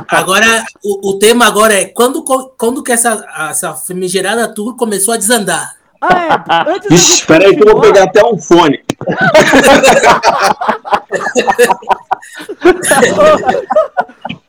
Agora, 0.08 0.64
o, 0.84 1.10
o 1.10 1.18
tema 1.18 1.46
agora 1.46 1.72
é 1.72 1.86
quando, 1.86 2.22
quando 2.58 2.82
que 2.82 2.92
essa, 2.92 3.24
essa 3.48 3.72
famigerada 3.74 4.52
tour 4.52 4.76
começou 4.76 5.14
a 5.14 5.16
desandar? 5.16 5.74
Ah, 6.02 6.64
é. 6.68 6.70
Antes 6.70 6.90
da 6.90 6.94
Vixe, 6.96 7.06
gente 7.06 7.20
espera 7.20 7.46
aí 7.46 7.56
que 7.56 7.66
eu 7.66 7.72
vou 7.72 7.80
pegar 7.80 8.04
até 8.04 8.22
um 8.22 8.36
fone. 8.38 8.84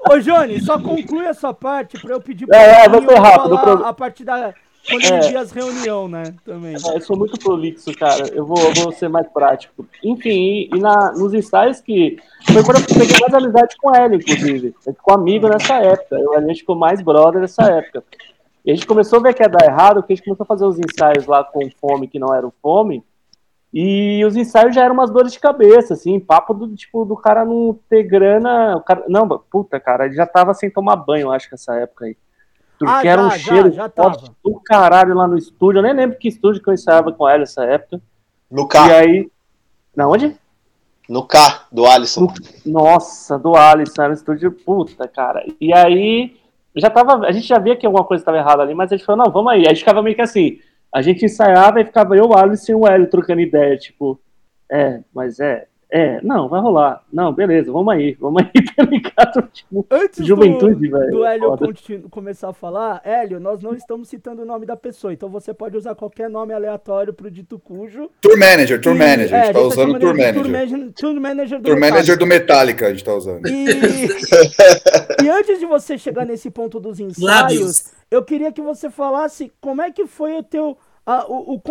Ô, 0.09 0.17
Johnny, 0.19 0.61
só 0.61 0.79
conclui 0.79 1.25
essa 1.25 1.53
parte 1.53 1.99
pra 1.99 2.13
eu 2.13 2.21
pedir 2.21 2.47
É, 2.53 2.85
é, 2.85 2.89
vou 2.89 3.01
rápido, 3.15 3.57
falar 3.57 3.77
pro- 3.77 3.85
a 3.85 3.93
partir 3.93 4.23
da. 4.23 4.53
Quando 4.87 5.03
É. 5.03 5.35
as 5.37 5.51
reuniões, 5.51 6.11
né? 6.11 6.23
Também. 6.45 6.75
Eu 6.75 7.01
sou 7.01 7.17
muito 7.17 7.39
prolixo, 7.39 7.91
cara. 7.97 8.27
Eu 8.31 8.45
vou, 8.45 8.57
eu 8.59 8.73
vou 8.83 8.91
ser 8.91 9.09
mais 9.09 9.27
prático. 9.29 9.83
Enfim, 10.03 10.29
e, 10.29 10.69
e 10.75 10.79
na, 10.79 11.11
nos 11.13 11.33
ensaios 11.33 11.79
que. 11.81 12.19
Foi 12.53 12.63
quando 12.63 12.81
eu 12.81 12.85
peguei 12.99 13.19
mais 13.19 13.33
amizade 13.33 13.75
com 13.77 13.95
ela, 13.95 14.15
inclusive. 14.15 14.75
A 14.85 14.89
gente 14.89 14.97
ficou 14.97 15.15
amigo 15.15 15.47
nessa 15.47 15.73
época. 15.75 16.15
Eu, 16.19 16.37
a 16.37 16.41
gente 16.41 16.59
ficou 16.59 16.75
mais 16.75 17.01
brother 17.01 17.41
nessa 17.41 17.63
época. 17.63 18.03
E 18.63 18.71
a 18.71 18.75
gente 18.75 18.85
começou 18.85 19.17
a 19.19 19.21
ver 19.23 19.33
que 19.33 19.41
ia 19.41 19.49
dar 19.49 19.65
errado, 19.65 19.95
porque 20.01 20.13
a 20.13 20.15
gente 20.15 20.25
começou 20.25 20.43
a 20.43 20.47
fazer 20.47 20.65
os 20.65 20.77
ensaios 20.77 21.25
lá 21.25 21.43
com 21.43 21.67
fome, 21.81 22.07
que 22.07 22.19
não 22.19 22.31
era 22.33 22.45
o 22.45 22.53
fome. 22.61 23.03
E 23.77 24.23
os 24.23 24.37
ensaios 24.37 24.73
já 24.73 24.85
eram 24.85 24.93
umas 24.93 25.11
dores 25.11 25.33
de 25.33 25.39
cabeça, 25.39 25.95
assim, 25.95 26.17
papo 26.17 26.53
do 26.53 26.73
tipo 26.73 27.03
do 27.03 27.17
cara 27.17 27.43
não 27.43 27.77
ter 27.89 28.03
grana. 28.03 28.77
O 28.77 28.81
cara, 28.81 29.03
não, 29.09 29.27
puta, 29.27 29.81
cara, 29.81 30.05
ele 30.05 30.15
já 30.15 30.25
tava 30.25 30.53
sem 30.53 30.71
tomar 30.71 30.95
banho, 30.95 31.23
eu 31.27 31.31
acho 31.33 31.49
que 31.49 31.55
essa 31.55 31.75
época 31.75 32.05
aí. 32.05 32.15
Porque 32.79 32.93
Ah, 33.07 33.11
era 33.11 33.21
um 33.21 33.29
já, 33.31 33.37
já, 33.37 33.43
cheiro 33.53 33.71
já 33.73 33.89
forte 33.89 34.21
tava. 34.21 34.35
do 34.41 34.61
caralho 34.61 35.13
lá 35.13 35.27
no 35.27 35.37
estúdio. 35.37 35.79
Eu 35.79 35.83
nem 35.83 35.93
lembro 35.93 36.17
que 36.17 36.29
estúdio 36.29 36.63
que 36.63 36.69
eu 36.69 36.73
ensaiava 36.73 37.11
com 37.11 37.27
ela 37.27 37.39
nessa 37.39 37.65
época. 37.65 38.01
No 38.49 38.63
E 38.63 38.67
K, 38.69 38.79
aí. 38.95 39.29
Na 39.93 40.07
onde? 40.07 40.33
no 41.07 41.23
K 41.27 41.65
do 41.71 41.85
Alisson. 41.85 42.33
Nossa, 42.65 43.37
do 43.37 43.55
Alisson, 43.55 44.01
era 44.01 44.11
um 44.11 44.15
estúdio 44.15 44.51
puta, 44.51 45.07
cara. 45.07 45.45
E 45.59 45.73
aí, 45.73 46.35
já 46.75 46.89
tava, 46.89 47.25
a 47.27 47.31
gente 47.31 47.45
já 47.45 47.59
via 47.59 47.75
que 47.75 47.85
alguma 47.85 48.03
coisa 48.03 48.21
estava 48.21 48.37
errada 48.37 48.63
ali, 48.63 48.73
mas 48.73 48.91
a 48.91 48.97
gente 48.97 49.05
falou, 49.05 49.25
não, 49.25 49.31
vamos 49.31 49.51
aí. 49.51 49.59
Aí 49.59 49.65
a 49.67 49.69
gente 49.69 49.79
ficava 49.79 50.01
meio 50.01 50.15
que 50.15 50.21
assim, 50.21 50.59
a 50.95 51.01
gente 51.01 51.25
ensaiava 51.25 51.81
e 51.81 51.85
ficava 51.85 52.15
eu, 52.15 52.23
o 52.29 52.37
Alisson 52.37 52.71
e 52.71 52.75
o 52.75 52.87
Hélio 52.87 53.09
trocando 53.09 53.41
ideia, 53.41 53.77
tipo, 53.77 54.17
é, 54.71 55.01
mas 55.13 55.41
é, 55.41 55.67
é, 55.91 56.21
não, 56.23 56.47
vai 56.47 56.61
rolar. 56.61 57.03
Não, 57.11 57.33
beleza, 57.33 57.69
vamos 57.69 57.93
aí, 57.93 58.13
vamos 58.19 58.41
aí, 58.41 58.63
tá 58.75 58.83
ligado? 58.83 59.49
Tipo, 59.51 59.85
Antes 59.91 60.25
juventude, 60.25 60.87
do, 60.89 60.97
velho. 60.97 61.11
do 61.11 61.25
Hélio 61.25 61.57
continu- 61.57 62.09
começar 62.09 62.49
a 62.49 62.53
falar, 62.53 63.01
Hélio, 63.03 63.41
nós 63.41 63.61
não 63.61 63.75
estamos 63.75 64.07
citando 64.07 64.41
o 64.43 64.45
nome 64.45 64.65
da 64.65 64.77
pessoa, 64.77 65.11
então 65.11 65.27
você 65.29 65.53
pode 65.53 65.75
usar 65.75 65.95
qualquer 65.95 66.29
nome 66.29 66.53
aleatório 66.53 67.13
pro 67.13 67.29
dito 67.29 67.59
cujo. 67.59 68.09
Tour 68.21 68.37
Manager, 68.39 68.79
Tour 68.81 68.95
E- 68.95 68.99
Manager. 68.99 69.33
é, 69.33 69.41
a 69.41 69.45
gente 69.47 69.53
tá 69.53 69.59
gente 69.59 69.67
usando 69.67 69.85
chamando 69.87 69.99
Tour 70.01 70.17
Manager. 70.17 70.45
Manager, 70.49 70.91
Tour 70.93 71.19
Manager 71.21 71.59
do 71.59 71.63
Tour 71.63 71.75
Metallica. 71.75 71.93
Manager 71.93 72.17
do 72.17 72.25
Metallica 72.25 72.87
a 72.87 72.89
gente 72.91 73.03
tá 73.03 73.13
usando. 73.13 73.47
E... 73.47 73.65
e 75.23 75.29
antes 75.29 75.59
de 75.59 75.65
você 75.65 75.97
chegar 75.97 76.25
nesse 76.25 76.49
ponto 76.49 76.79
dos 76.79 76.99
ensaios, 76.99 77.21
Lábios. 77.25 77.93
eu 78.09 78.23
queria 78.23 78.51
que 78.51 78.61
você 78.61 78.89
falasse 78.89 79.51
como 79.61 79.81
é 79.81 79.91
que 79.91 80.07
foi 80.07 80.33
o 80.37 80.41
teu. 80.43 80.77
A- 81.05 81.25
o, 81.27 81.55
o 81.55 81.61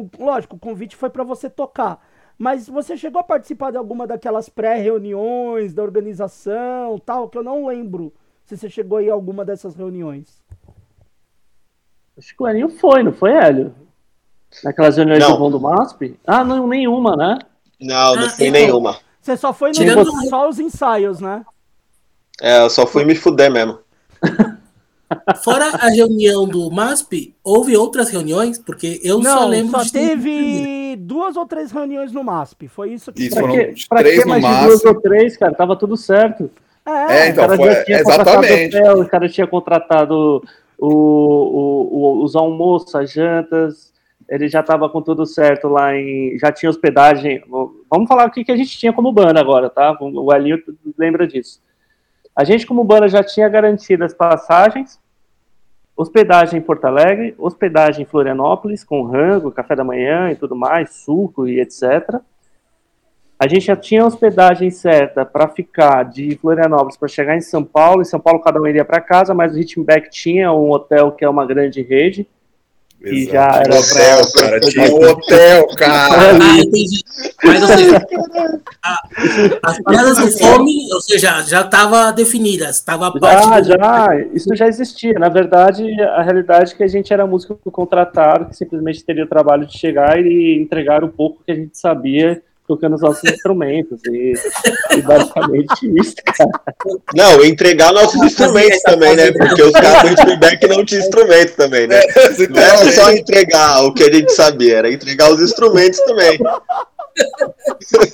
o- 0.00 0.10
lógico, 0.18 0.56
o 0.56 0.58
convite 0.58 0.96
foi 0.96 1.10
para 1.10 1.24
você 1.24 1.48
tocar. 1.50 2.00
Mas 2.38 2.68
você 2.68 2.96
chegou 2.96 3.20
a 3.20 3.24
participar 3.24 3.70
de 3.70 3.76
alguma 3.76 4.06
daquelas 4.06 4.48
pré-reuniões 4.48 5.72
da 5.74 5.82
organização, 5.82 6.98
tal, 6.98 7.28
que 7.28 7.38
eu 7.38 7.42
não 7.42 7.66
lembro 7.66 8.12
se 8.44 8.56
você 8.56 8.68
chegou 8.68 8.98
aí 8.98 9.08
a 9.08 9.12
alguma 9.14 9.44
dessas 9.44 9.74
reuniões. 9.76 10.42
Acho 12.18 12.36
que 12.36 12.42
o 12.42 12.46
Hélio 12.46 12.68
foi, 12.68 13.02
não 13.02 13.12
foi, 13.12 13.32
Hélio? 13.32 13.74
Naquelas 14.64 14.96
reuniões 14.96 15.20
Não. 15.20 15.32
do 15.32 15.38
Vão 15.38 15.50
do 15.50 15.60
MASP? 15.60 16.18
Ah, 16.26 16.44
não, 16.44 16.66
nenhuma, 16.66 17.16
né? 17.16 17.38
Não, 17.80 18.14
não 18.16 18.24
Ah, 18.26 18.30
fui 18.30 18.50
nenhuma. 18.50 18.98
Você 19.20 19.36
só 19.36 19.52
foi 19.52 19.70
no 19.70 19.74
Tirando- 19.76 20.28
só 20.28 20.48
os 20.48 20.58
ensaios, 20.58 21.20
né? 21.20 21.44
É, 22.40 22.58
eu 22.60 22.68
só 22.68 22.86
fui 22.86 23.04
me 23.04 23.14
fuder 23.14 23.50
mesmo. 23.50 23.78
Fora 25.42 25.66
a 25.66 25.88
reunião 25.88 26.46
do 26.46 26.70
MASP, 26.70 27.34
houve 27.42 27.76
outras 27.76 28.08
reuniões? 28.10 28.58
Porque 28.58 29.00
eu 29.02 29.22
só 29.22 29.40
não, 29.42 29.48
lembro 29.48 29.70
só 29.72 29.82
de 29.82 29.92
ter- 29.92 30.08
teve 30.10 30.96
duas 31.00 31.36
ou 31.36 31.46
três 31.46 31.70
reuniões 31.72 32.12
no 32.12 32.22
MASP. 32.22 32.68
Foi 32.68 32.90
isso 32.92 33.12
que 33.12 33.22
Isso, 33.24 33.34
Pra 33.36 33.42
foram 33.48 33.52
que, 33.74 33.88
pra 33.88 33.98
três 33.98 34.18
que 34.18 34.24
no 34.24 34.30
mais 34.30 34.42
de 34.42 34.48
máximo. 34.48 34.68
duas 34.68 34.84
ou 34.84 35.00
três, 35.00 35.36
cara? 35.36 35.54
Tava 35.54 35.76
tudo 35.76 35.96
certo. 35.96 36.50
É, 36.86 37.28
então, 37.28 37.44
o 37.44 37.48
cara 37.48 37.56
foi- 37.56 37.72
já 37.72 37.84
tinha 37.84 38.02
contratado 38.04 38.44
exatamente. 38.44 38.76
hotel, 38.76 39.00
o 39.00 39.08
cara 39.08 39.28
tinha 39.28 39.46
contratado 39.46 40.42
o, 40.78 40.88
o- 40.88 41.88
o- 42.20 42.24
os 42.24 42.34
almoços, 42.34 42.94
as 42.94 43.12
jantas, 43.12 43.92
ele 44.28 44.48
já 44.48 44.60
estava 44.60 44.88
com 44.88 45.00
tudo 45.02 45.24
certo 45.26 45.68
lá 45.68 45.94
em. 45.94 46.36
Já 46.38 46.50
tinha 46.50 46.70
hospedagem. 46.70 47.42
Vamos 47.90 48.08
falar 48.08 48.26
o 48.26 48.30
que, 48.30 48.44
que 48.44 48.50
a 48.52 48.56
gente 48.56 48.76
tinha 48.78 48.92
como 48.92 49.12
banda 49.12 49.38
agora, 49.40 49.68
tá? 49.70 49.96
O 50.00 50.34
Elinho 50.34 50.58
lembra 50.98 51.26
disso. 51.26 51.60
A 52.34 52.44
gente, 52.44 52.66
como 52.66 52.82
banda, 52.82 53.08
já 53.08 53.22
tinha 53.22 53.48
garantido 53.48 54.04
as 54.04 54.14
passagens, 54.14 54.98
hospedagem 55.94 56.58
em 56.58 56.62
Porto 56.62 56.86
Alegre, 56.86 57.34
hospedagem 57.38 58.02
em 58.02 58.06
Florianópolis, 58.06 58.82
com 58.82 59.02
rango, 59.02 59.52
café 59.52 59.76
da 59.76 59.84
manhã 59.84 60.30
e 60.30 60.36
tudo 60.36 60.56
mais, 60.56 60.94
suco 60.94 61.46
e 61.46 61.60
etc. 61.60 62.20
a 63.38 63.46
gente 63.46 63.66
já 63.66 63.76
tinha 63.76 64.06
hospedagem 64.06 64.70
certa 64.70 65.26
para 65.26 65.46
ficar 65.48 66.04
de 66.04 66.36
Florianópolis 66.36 66.96
para 66.96 67.08
chegar 67.08 67.36
em 67.36 67.40
São 67.42 67.62
Paulo. 67.62 68.00
Em 68.00 68.06
São 68.06 68.20
Paulo 68.20 68.40
cada 68.40 68.60
um 68.60 68.66
iria 68.66 68.84
para 68.84 69.00
casa, 69.00 69.34
mas 69.34 69.52
o 69.52 69.56
Ritmback 69.58 70.08
tinha 70.10 70.52
um 70.52 70.70
hotel 70.70 71.12
que 71.12 71.24
é 71.24 71.28
uma 71.28 71.44
grande 71.44 71.82
rede. 71.82 72.26
E 73.04 73.24
já 73.26 73.48
Exato. 73.48 73.58
era 73.58 73.80
hotel, 73.80 74.32
pra- 74.32 74.42
cara. 74.42 74.60
Tinha 74.60 74.90
um 74.92 75.10
hotel, 75.10 75.66
cara. 75.76 76.36
Ah, 76.40 76.58
entendi. 76.58 77.02
Mas, 77.44 77.62
ou 77.62 77.68
seja, 77.68 78.06
a- 78.84 79.02
as 79.64 79.80
paradas 79.82 80.18
do 80.18 80.28
fome, 80.38 80.92
ou 80.92 81.00
seja, 81.00 81.42
já 81.42 81.62
estava 81.62 82.12
definidas. 82.12 82.76
Estava 82.76 83.10
parte 83.18 83.44
Já, 83.48 83.60
do- 83.60 83.66
já, 83.66 84.08
isso 84.34 84.54
já 84.54 84.66
existia. 84.68 85.14
Na 85.14 85.28
verdade, 85.28 85.84
a 86.00 86.22
realidade 86.22 86.72
é 86.72 86.76
que 86.76 86.84
a 86.84 86.88
gente 86.88 87.12
era 87.12 87.26
músico 87.26 87.58
contratado, 87.70 88.46
que 88.50 88.56
simplesmente 88.56 89.04
teria 89.04 89.24
o 89.24 89.28
trabalho 89.28 89.66
de 89.66 89.76
chegar 89.76 90.24
e 90.24 90.56
entregar 90.60 91.02
o 91.02 91.08
pouco 91.08 91.42
que 91.44 91.52
a 91.52 91.54
gente 91.56 91.76
sabia 91.76 92.40
tocando 92.72 92.94
os 92.94 93.02
nossos 93.02 93.24
instrumentos. 93.24 94.00
E, 94.06 94.34
e 94.96 95.02
basicamente 95.02 95.86
isso, 95.98 96.16
cara. 96.24 96.50
Não, 97.14 97.44
entregar 97.44 97.92
nossos 97.92 98.20
instrumentos 98.22 98.80
também, 98.82 99.14
né? 99.14 99.30
Porque 99.32 99.62
os 99.62 99.72
caras 99.72 100.02
do 100.02 100.22
Hitback 100.32 100.68
não 100.68 100.84
tinham 100.84 101.02
instrumento 101.02 101.56
também, 101.56 101.86
né? 101.86 102.00
Não 102.50 102.60
era 102.60 102.92
só 102.92 103.12
entregar 103.12 103.84
o 103.84 103.92
que 103.92 104.04
a 104.04 104.12
gente 104.12 104.32
sabia, 104.32 104.78
era 104.78 104.92
entregar 104.92 105.30
os 105.30 105.40
instrumentos 105.40 106.00
também. 106.00 106.38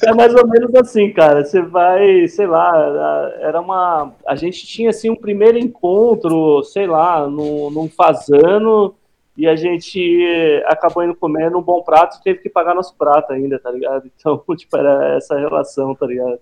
É 0.02 0.12
mais 0.12 0.34
ou 0.34 0.46
menos 0.46 0.74
assim, 0.74 1.12
cara. 1.12 1.44
Você 1.44 1.62
vai, 1.62 2.26
sei 2.26 2.46
lá, 2.46 3.32
era 3.40 3.60
uma. 3.60 4.12
A 4.26 4.34
gente 4.34 4.66
tinha 4.66 4.90
assim 4.90 5.08
um 5.08 5.16
primeiro 5.16 5.56
encontro, 5.58 6.64
sei 6.64 6.86
lá, 6.86 7.26
num, 7.28 7.70
num 7.70 7.88
fazano, 7.88 8.94
e 9.38 9.46
a 9.46 9.54
gente 9.54 10.62
acabou 10.66 11.04
indo 11.04 11.14
comer 11.14 11.48
num 11.50 11.62
bom 11.62 11.80
prato 11.82 12.18
e 12.18 12.22
teve 12.24 12.40
que 12.40 12.48
pagar 12.50 12.74
nosso 12.74 12.94
prato 12.98 13.32
ainda, 13.32 13.58
tá 13.58 13.70
ligado? 13.70 14.10
Então, 14.18 14.42
tipo, 14.56 14.76
era 14.76 15.16
essa 15.16 15.38
relação, 15.38 15.94
tá 15.94 16.04
ligado? 16.06 16.38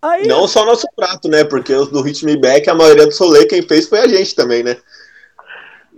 Aí, 0.00 0.28
Não 0.28 0.46
só 0.46 0.64
nosso 0.64 0.86
prato, 0.94 1.26
né? 1.28 1.42
Porque 1.42 1.74
os 1.74 1.88
do 1.88 2.06
Hitback, 2.06 2.68
a 2.70 2.74
maioria 2.74 3.06
do 3.06 3.12
Solê, 3.12 3.46
quem 3.46 3.62
fez 3.62 3.88
foi 3.88 3.98
a 4.00 4.06
gente 4.06 4.34
também, 4.34 4.62
né? 4.62 4.76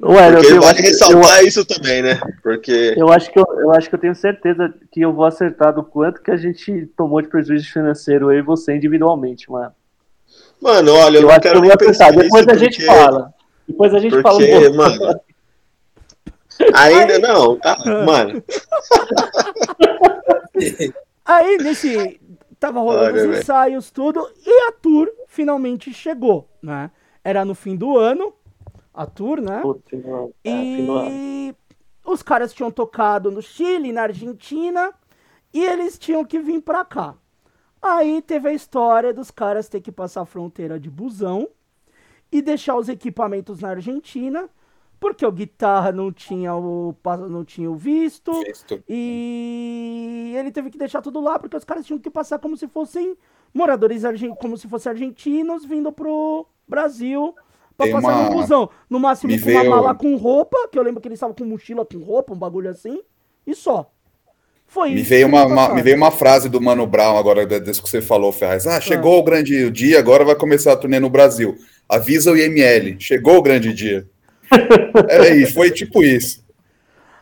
Ué, 0.02 0.32
Porque 0.32 0.46
eu, 0.52 0.60
vale 0.62 0.66
acho, 0.66 0.74
que- 0.76 0.80
eu, 0.82 0.90
ressaltar 0.92 1.44
isso 1.44 1.64
também, 1.66 2.00
né? 2.00 2.18
Porque. 2.42 2.94
eu, 2.96 3.12
acho 3.12 3.30
que 3.30 3.38
eu, 3.38 3.44
eu 3.58 3.70
acho 3.72 3.88
que 3.90 3.94
eu 3.94 3.98
tenho 3.98 4.14
certeza 4.14 4.72
que 4.90 5.02
eu 5.02 5.12
vou 5.12 5.26
acertar 5.26 5.74
do 5.74 5.82
quanto 5.84 6.22
que 6.22 6.30
a 6.30 6.38
gente 6.38 6.86
tomou 6.96 7.20
de 7.20 7.28
prejuízo 7.28 7.70
financeiro 7.70 8.32
eu 8.32 8.38
e 8.38 8.42
você 8.42 8.74
individualmente, 8.74 9.50
mano. 9.50 9.72
Mano, 10.62 10.92
olha, 10.94 11.16
eu, 11.18 11.20
Eu, 11.20 11.22
não 11.22 11.30
acho 11.30 11.40
que 11.40 11.48
quero 11.48 11.58
eu 11.58 11.60
vou 11.60 11.68
nem 11.68 11.88
acertar. 11.88 12.08
pensar 12.14 12.22
Depois 12.22 12.48
a 12.48 12.54
gente 12.54 12.76
porque- 12.78 12.86
fala. 12.98 13.34
Depois 13.68 13.94
a 13.94 13.98
gente 13.98 14.22
fala 14.22 14.34
um 14.34 14.38
Porque, 14.38 14.60
pouco. 14.60 14.76
mano. 14.76 15.20
Ainda 16.74 17.18
não, 17.18 17.58
tá? 17.58 17.76
Mano. 18.04 18.42
aí 21.24 21.58
nesse. 21.58 22.20
Tava 22.58 22.80
rolando 22.80 23.18
Olha, 23.18 23.30
os 23.30 23.38
ensaios, 23.38 23.90
tudo, 23.90 24.30
e 24.44 24.68
a 24.68 24.72
tour 24.72 25.10
finalmente 25.26 25.94
chegou, 25.94 26.46
né? 26.62 26.90
Era 27.24 27.42
no 27.42 27.54
fim 27.54 27.74
do 27.74 27.96
ano, 27.96 28.34
a 28.92 29.06
tour, 29.06 29.40
né? 29.40 29.60
Putz, 29.62 29.90
mano. 29.92 30.34
É, 30.44 30.50
fim 30.50 30.84
do 30.84 30.92
ano. 30.92 31.10
E 31.10 31.54
os 32.04 32.22
caras 32.22 32.52
tinham 32.52 32.70
tocado 32.70 33.30
no 33.30 33.40
Chile, 33.40 33.92
na 33.92 34.02
Argentina, 34.02 34.92
e 35.54 35.64
eles 35.64 35.98
tinham 35.98 36.22
que 36.22 36.38
vir 36.38 36.60
pra 36.60 36.84
cá. 36.84 37.14
Aí 37.80 38.20
teve 38.20 38.48
a 38.48 38.52
história 38.52 39.12
dos 39.12 39.30
caras 39.30 39.68
ter 39.68 39.80
que 39.80 39.90
passar 39.90 40.20
a 40.20 40.26
fronteira 40.26 40.78
de 40.78 40.90
busão 40.90 41.48
e 42.30 42.42
deixar 42.42 42.76
os 42.76 42.88
equipamentos 42.88 43.60
na 43.60 43.70
Argentina, 43.70 44.50
porque 45.00 45.24
o 45.24 45.32
guitarra 45.32 45.90
não 45.90 46.12
tinha 46.12 46.54
o, 46.54 46.94
não 47.28 47.42
tinha 47.44 47.70
o 47.70 47.74
visto, 47.74 48.32
Visto. 48.44 48.82
e 48.88 50.34
ele 50.36 50.50
teve 50.52 50.70
que 50.70 50.76
deixar 50.78 51.00
tudo 51.00 51.20
lá, 51.20 51.38
porque 51.38 51.56
os 51.56 51.64
caras 51.64 51.86
tinham 51.86 51.98
que 51.98 52.10
passar 52.10 52.38
como 52.38 52.56
se 52.56 52.68
fossem 52.68 53.16
moradores, 53.52 54.02
como 54.38 54.56
se 54.56 54.68
fossem 54.68 54.92
argentinos 54.92 55.64
vindo 55.64 55.90
pro 55.90 56.46
Brasil 56.68 57.34
pra 57.76 57.86
Tem 57.86 57.94
passar 57.94 58.08
uma- 58.08 58.24
no 58.24 58.30
busão. 58.36 58.68
No 58.90 59.00
máximo 59.00 59.32
Me 59.32 59.40
com 59.40 59.50
uma 59.50 59.60
veio- 59.60 59.70
mala 59.70 59.94
com 59.94 60.14
roupa, 60.16 60.68
que 60.70 60.78
eu 60.78 60.82
lembro 60.82 61.00
que 61.00 61.08
eles 61.08 61.16
estavam 61.16 61.34
com 61.34 61.44
mochila 61.44 61.84
com 61.84 61.98
roupa, 61.98 62.34
um 62.34 62.38
bagulho 62.38 62.68
assim, 62.68 63.00
e 63.46 63.54
só. 63.54 63.90
Foi 64.66 64.90
Me 64.90 65.00
isso 65.00 65.08
veio 65.10 65.26
uma, 65.26 65.44
uma- 65.46 65.74
me 65.74 65.82
veio 65.82 65.96
uma 65.96 66.12
frase 66.12 66.48
do 66.48 66.60
Mano 66.60 66.86
Brown 66.86 67.16
agora, 67.16 67.44
de- 67.44 67.58
desse 67.58 67.82
que 67.82 67.88
você 67.88 68.00
falou, 68.00 68.30
Ferraz. 68.30 68.66
Ah, 68.68 68.80
chegou 68.80 69.18
o 69.18 69.22
grande 69.24 69.68
dia, 69.70 69.98
agora 69.98 70.24
vai 70.24 70.36
começar 70.36 70.72
a 70.72 70.76
turnê 70.76 71.00
no 71.00 71.10
Brasil. 71.10 71.56
Avisa 71.88 72.30
o 72.30 72.36
IML, 72.36 72.96
chegou 73.00 73.38
o 73.38 73.42
grande 73.42 73.72
dia. 73.74 74.06
É 75.08 75.34
isso, 75.34 75.54
foi 75.54 75.70
tipo 75.70 76.02
isso. 76.02 76.44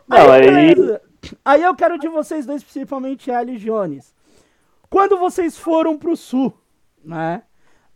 Não, 0.07 0.31
aí, 0.31 0.49
aí-. 0.49 0.99
Aí 1.43 1.63
eu 1.63 1.75
quero 1.75 1.99
de 1.99 2.07
vocês 2.07 2.45
dois, 2.45 2.63
principalmente 2.63 3.29
Ali 3.29 3.55
e 3.55 3.57
Jones. 3.57 4.13
Quando 4.89 5.17
vocês 5.17 5.57
foram 5.57 5.97
pro 5.97 6.15
sul, 6.15 6.53
né? 7.03 7.43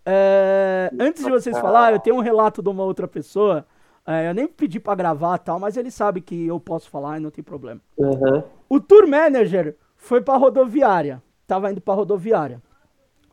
é, 0.05 0.91
antes 0.99 1.24
de 1.24 1.30
vocês 1.30 1.57
falar, 1.57 1.93
eu 1.93 1.99
tenho 1.99 2.17
um 2.17 2.21
relato 2.21 2.61
de 2.61 2.69
uma 2.69 2.84
outra 2.84 3.07
pessoa. 3.07 3.65
é, 4.05 4.30
eu 4.30 4.34
nem 4.34 4.47
pedi 4.47 4.80
pra 4.80 4.95
gravar 4.95 5.38
tal, 5.38 5.59
mas 5.59 5.78
ele 5.78 5.89
sabe 5.89 6.21
que 6.21 6.45
eu 6.45 6.59
posso 6.59 6.89
falar 6.89 7.17
e 7.17 7.21
não 7.21 7.32
tem 7.32 7.43
problema. 7.43 7.82
Aham. 7.99 8.43
O 8.69 8.80
tour 8.80 9.07
manager 9.07 9.76
foi 9.95 10.21
pra 10.21 10.36
rodoviária. 10.36 11.21
Tava 11.47 11.71
indo 11.71 11.82
pra 11.82 11.93
rodoviária. 11.93 12.61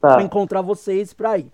Tá. 0.00 0.14
Pra 0.14 0.22
encontrar 0.22 0.62
vocês 0.62 1.12
pra 1.12 1.36
ir. 1.36 1.50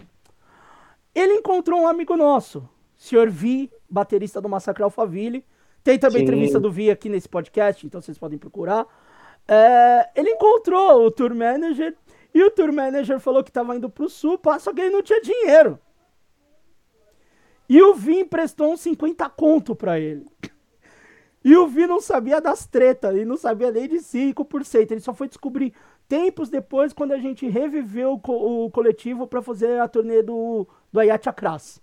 Ele 1.14 1.34
encontrou 1.34 1.80
um 1.80 1.88
amigo 1.88 2.14
nosso, 2.16 2.68
Sr. 2.94 3.30
Vi, 3.30 3.70
baterista 3.96 4.40
do 4.40 4.48
Massacre 4.48 4.82
Alphaville. 4.84 5.44
Tem 5.82 5.98
também 5.98 6.18
Sim. 6.18 6.24
entrevista 6.24 6.60
do 6.60 6.70
Vi 6.70 6.90
aqui 6.90 7.08
nesse 7.08 7.28
podcast, 7.28 7.86
então 7.86 8.00
vocês 8.00 8.18
podem 8.18 8.38
procurar. 8.38 8.86
É, 9.48 10.08
ele 10.16 10.30
encontrou 10.30 11.04
o 11.06 11.10
tour 11.10 11.34
manager 11.34 11.96
e 12.34 12.42
o 12.42 12.50
tour 12.50 12.72
manager 12.72 13.18
falou 13.20 13.42
que 13.44 13.52
tava 13.52 13.76
indo 13.76 13.88
pro 13.88 14.08
sul, 14.08 14.36
pá, 14.38 14.58
só 14.58 14.72
que 14.72 14.80
ele 14.80 14.90
não 14.90 15.02
tinha 15.02 15.20
dinheiro. 15.20 15.78
E 17.68 17.80
o 17.82 17.94
Vi 17.94 18.20
emprestou 18.20 18.72
uns 18.72 18.80
50 18.80 19.28
conto 19.30 19.74
pra 19.74 19.98
ele. 19.98 20.26
E 21.44 21.56
o 21.56 21.66
Vi 21.68 21.86
não 21.86 22.00
sabia 22.00 22.40
das 22.40 22.66
tretas, 22.66 23.14
ele 23.14 23.24
não 23.24 23.36
sabia 23.36 23.70
nem 23.70 23.88
de 23.88 23.96
5%. 23.98 24.90
Ele 24.90 25.00
só 25.00 25.14
foi 25.14 25.28
descobrir 25.28 25.72
tempos 26.08 26.48
depois, 26.48 26.92
quando 26.92 27.12
a 27.12 27.18
gente 27.18 27.48
reviveu 27.48 28.12
o, 28.14 28.18
co- 28.20 28.64
o 28.64 28.70
coletivo 28.70 29.26
pra 29.26 29.40
fazer 29.42 29.80
a 29.80 29.86
turnê 29.88 30.22
do, 30.22 30.66
do 30.92 30.98
Ayat 31.00 31.28
Akras. 31.28 31.80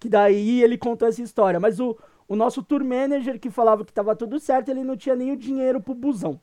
Que 0.00 0.08
daí 0.08 0.62
ele 0.62 0.76
contou 0.78 1.06
essa 1.06 1.22
história. 1.22 1.60
Mas 1.60 1.78
o, 1.78 1.96
o 2.26 2.34
nosso 2.34 2.62
tour 2.62 2.82
manager, 2.82 3.38
que 3.38 3.50
falava 3.50 3.84
que 3.84 3.92
tava 3.92 4.16
tudo 4.16 4.40
certo, 4.40 4.70
ele 4.70 4.82
não 4.82 4.96
tinha 4.96 5.14
nem 5.14 5.30
o 5.30 5.36
dinheiro 5.36 5.80
pro 5.80 5.94
busão. 5.94 6.40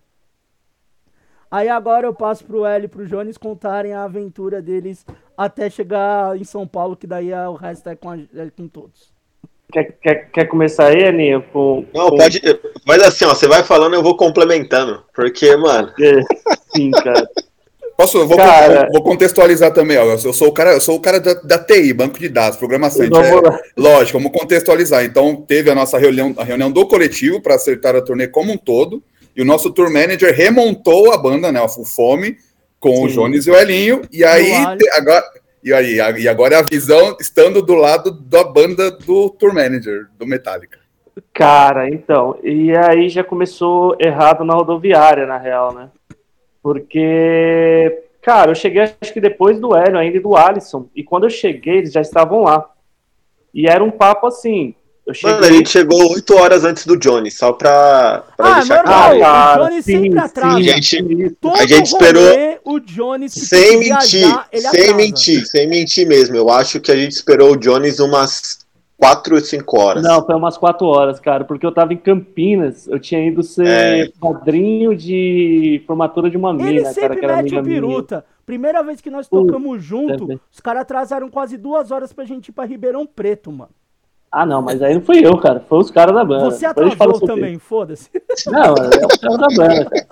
Aí 1.49 1.67
agora 1.69 2.05
eu 2.05 2.13
passo 2.13 2.43
pro 2.45 2.65
L 2.65 2.85
e 2.85 2.89
pro 2.89 3.07
Jones 3.07 3.37
contarem 3.37 3.93
a 3.93 4.03
aventura 4.03 4.61
deles 4.61 5.05
até 5.35 5.69
chegar 5.69 6.37
em 6.37 6.43
São 6.43 6.67
Paulo, 6.67 6.95
que 6.95 7.07
daí 7.07 7.31
é- 7.31 7.47
o 7.47 7.53
resto 7.55 7.89
é 7.89 7.95
com, 7.95 8.09
a- 8.09 8.17
é 8.17 8.49
com 8.55 8.67
todos. 8.67 9.11
Quer, 9.71 9.97
quer, 10.01 10.31
quer 10.31 10.45
começar 10.45 10.87
aí, 10.87 11.05
Aninha? 11.05 11.41
Com, 11.41 11.85
Não, 11.93 12.09
com- 12.09 12.17
pode. 12.17 12.41
Mas 12.85 13.01
assim, 13.01 13.25
ó, 13.25 13.29
você 13.29 13.47
vai 13.47 13.63
falando, 13.63 13.93
eu 13.95 14.03
vou 14.03 14.15
complementando. 14.15 15.03
Porque, 15.13 15.55
mano. 15.57 15.91
É, 15.99 16.21
Sim, 16.75 16.91
cara. 16.91 17.27
Posso, 17.97 18.19
eu 18.19 18.27
vou, 18.27 18.37
Cara. 18.37 18.87
vou- 18.93 19.01
contextualizar 19.01 19.73
também, 19.73 19.97
ó. 19.97 20.03
Eu 20.05 20.31
sou 20.31 20.49
o 20.49 20.51
cara, 20.51 20.73
eu 20.73 20.79
sou 20.79 20.95
o 20.95 20.99
cara 21.01 21.19
da, 21.19 21.33
da 21.33 21.57
TI, 21.57 21.91
banco 21.93 22.19
de 22.19 22.29
dados, 22.29 22.57
programação. 22.59 23.07
Vamos 23.09 23.27
é- 23.27 23.59
lógico, 23.75 24.19
vamos 24.19 24.39
contextualizar. 24.39 25.03
Então, 25.03 25.35
teve 25.35 25.71
a 25.71 25.75
nossa 25.75 25.97
reunião, 25.97 26.31
a 26.37 26.43
reunião 26.43 26.71
do 26.71 26.85
coletivo 26.85 27.41
para 27.41 27.55
acertar 27.55 27.95
a 27.95 28.01
turnê 28.01 28.27
como 28.27 28.51
um 28.53 28.57
todo. 28.57 29.01
E 29.35 29.41
o 29.41 29.45
nosso 29.45 29.71
tour 29.71 29.91
manager 29.91 30.31
remontou 30.35 31.11
a 31.11 31.17
banda, 31.17 31.51
né? 31.51 31.59
O 31.59 31.67
Fome, 31.85 32.37
com 32.79 33.03
o 33.03 33.09
Sim. 33.09 33.15
Jones 33.15 33.47
e 33.47 33.51
o 33.51 33.55
Elinho. 33.55 34.01
E 34.11 34.23
aí, 34.23 34.77
te- 34.77 34.89
agora, 34.91 35.23
e 35.63 35.73
aí, 35.73 35.99
a- 35.99 36.11
e 36.19 36.27
agora 36.27 36.55
é 36.55 36.59
a 36.59 36.65
visão 36.69 37.17
estando 37.19 37.63
do 37.63 37.73
lado 37.73 38.11
da 38.11 38.43
banda 38.43 38.91
do 38.91 39.29
tour 39.31 39.53
manager, 39.53 40.05
do 40.19 40.27
Metallica. 40.27 40.77
Cara, 41.33 41.89
então, 41.89 42.37
e 42.43 42.71
aí 42.77 43.09
já 43.09 43.23
começou 43.23 43.95
errado 43.99 44.43
na 44.45 44.53
rodoviária, 44.53 45.25
na 45.25 45.37
real, 45.39 45.73
né? 45.73 45.89
Porque, 46.67 48.03
cara, 48.21 48.51
eu 48.51 48.55
cheguei 48.55 48.81
acho 48.81 49.13
que 49.13 49.21
depois 49.21 49.59
do 49.59 49.75
Hélio 49.75 49.97
ainda 49.97 50.17
e 50.17 50.19
do 50.19 50.35
Alisson, 50.35 50.87
e 50.95 51.01
quando 51.03 51.23
eu 51.23 51.29
cheguei, 51.29 51.77
eles 51.77 51.93
já 51.93 52.01
estavam 52.01 52.43
lá. 52.43 52.69
E 53.53 53.67
era 53.67 53.81
um 53.83 53.89
papo 53.89 54.27
assim, 54.27 54.75
eu 55.05 55.13
Mano, 55.23 55.37
a 55.37 55.41
cheguei... 55.43 55.57
gente 55.59 55.69
chegou 55.69 56.11
oito 56.13 56.35
horas 56.35 56.65
antes 56.65 56.85
do 56.85 56.97
Johnny, 56.97 57.31
só 57.31 57.53
pra, 57.53 58.25
pra 58.35 58.51
Ah, 58.51 58.53
deixar 58.59 58.83
claro. 58.83 59.23
Ah, 59.23 59.55
o 59.55 59.63
Johnny 59.69 59.81
sempre 59.81 60.19
atrasa. 60.19 60.61
Gente, 60.61 61.29
Todo 61.39 61.55
A 61.55 61.65
gente 61.65 61.85
esperou- 61.87 62.59
o 62.65 62.79
Jones 62.81 63.33
que 63.33 63.39
tem 63.39 63.47
Sem 63.47 63.79
mentir, 63.79 64.19
viajar, 64.19 64.47
sem 64.53 64.67
atrasa. 64.67 64.93
mentir, 64.93 65.45
sem 65.45 65.67
mentir 65.69 66.05
mesmo. 66.07 66.35
Eu 66.35 66.49
acho 66.49 66.81
que 66.81 66.91
a 66.91 66.95
gente 66.97 67.13
esperou 67.13 67.53
o 67.53 67.57
Jones 67.57 67.99
umas 67.99 68.59
quatro 68.97 69.35
ou 69.35 69.41
cinco 69.41 69.79
horas. 69.79 70.03
Não, 70.03 70.25
foi 70.25 70.35
umas 70.35 70.57
quatro 70.57 70.87
horas, 70.87 71.19
cara, 71.19 71.45
porque 71.45 71.65
eu 71.65 71.71
tava 71.71 71.93
em 71.93 71.97
Campinas, 71.97 72.87
eu 72.87 72.99
tinha 72.99 73.25
ido 73.25 73.43
ser 73.43 73.67
É. 73.67 74.09
padrinho 74.19 74.95
de 74.95 75.81
formatura 75.85 76.29
de 76.29 76.37
uma 76.37 76.49
Ele 76.51 76.63
mina, 76.63 76.81
cara, 76.83 76.93
sempre 76.93 77.19
que 77.19 77.25
era 77.25 77.35
mete 77.37 77.55
amiga 77.55 77.61
o 77.61 77.63
minha. 77.65 77.75
piruta. 77.81 78.25
Primeira 78.45 78.81
vez 78.81 78.99
que 79.01 79.09
nós 79.09 79.27
tocamos 79.27 79.83
junto, 79.83 80.25
velho. 80.25 80.41
os 80.51 80.59
caras 80.59 80.81
atrasaram 80.83 81.29
quase 81.29 81.57
duas 81.57 81.91
horas 81.91 82.11
pra 82.13 82.25
gente 82.25 82.47
ir 82.47 82.51
pra 82.53 82.65
Ribeirão 82.65 83.05
Preto, 83.05 83.51
mano. 83.51 83.71
Ah, 84.29 84.45
não, 84.45 84.61
mas 84.61 84.81
aí 84.81 84.93
não 84.93 85.01
fui 85.01 85.25
eu, 85.25 85.37
cara. 85.37 85.63
Foi 85.69 85.79
os 85.79 85.89
caras 85.89 86.13
da 86.13 86.23
banda. 86.25 86.51
Você 86.51 86.67
Depois 86.67 86.85
a 86.87 86.89
gente 86.89 86.97
fala 86.97 87.11
atrasou 87.11 87.27
sobre 87.29 87.41
também, 87.43 87.59
foda-se. 87.59 88.09
Não, 88.47 88.75
é 88.75 89.05
os 89.05 89.17
caras 89.17 89.37
da 89.37 89.47
banda, 89.47 89.85
cara. 89.85 90.05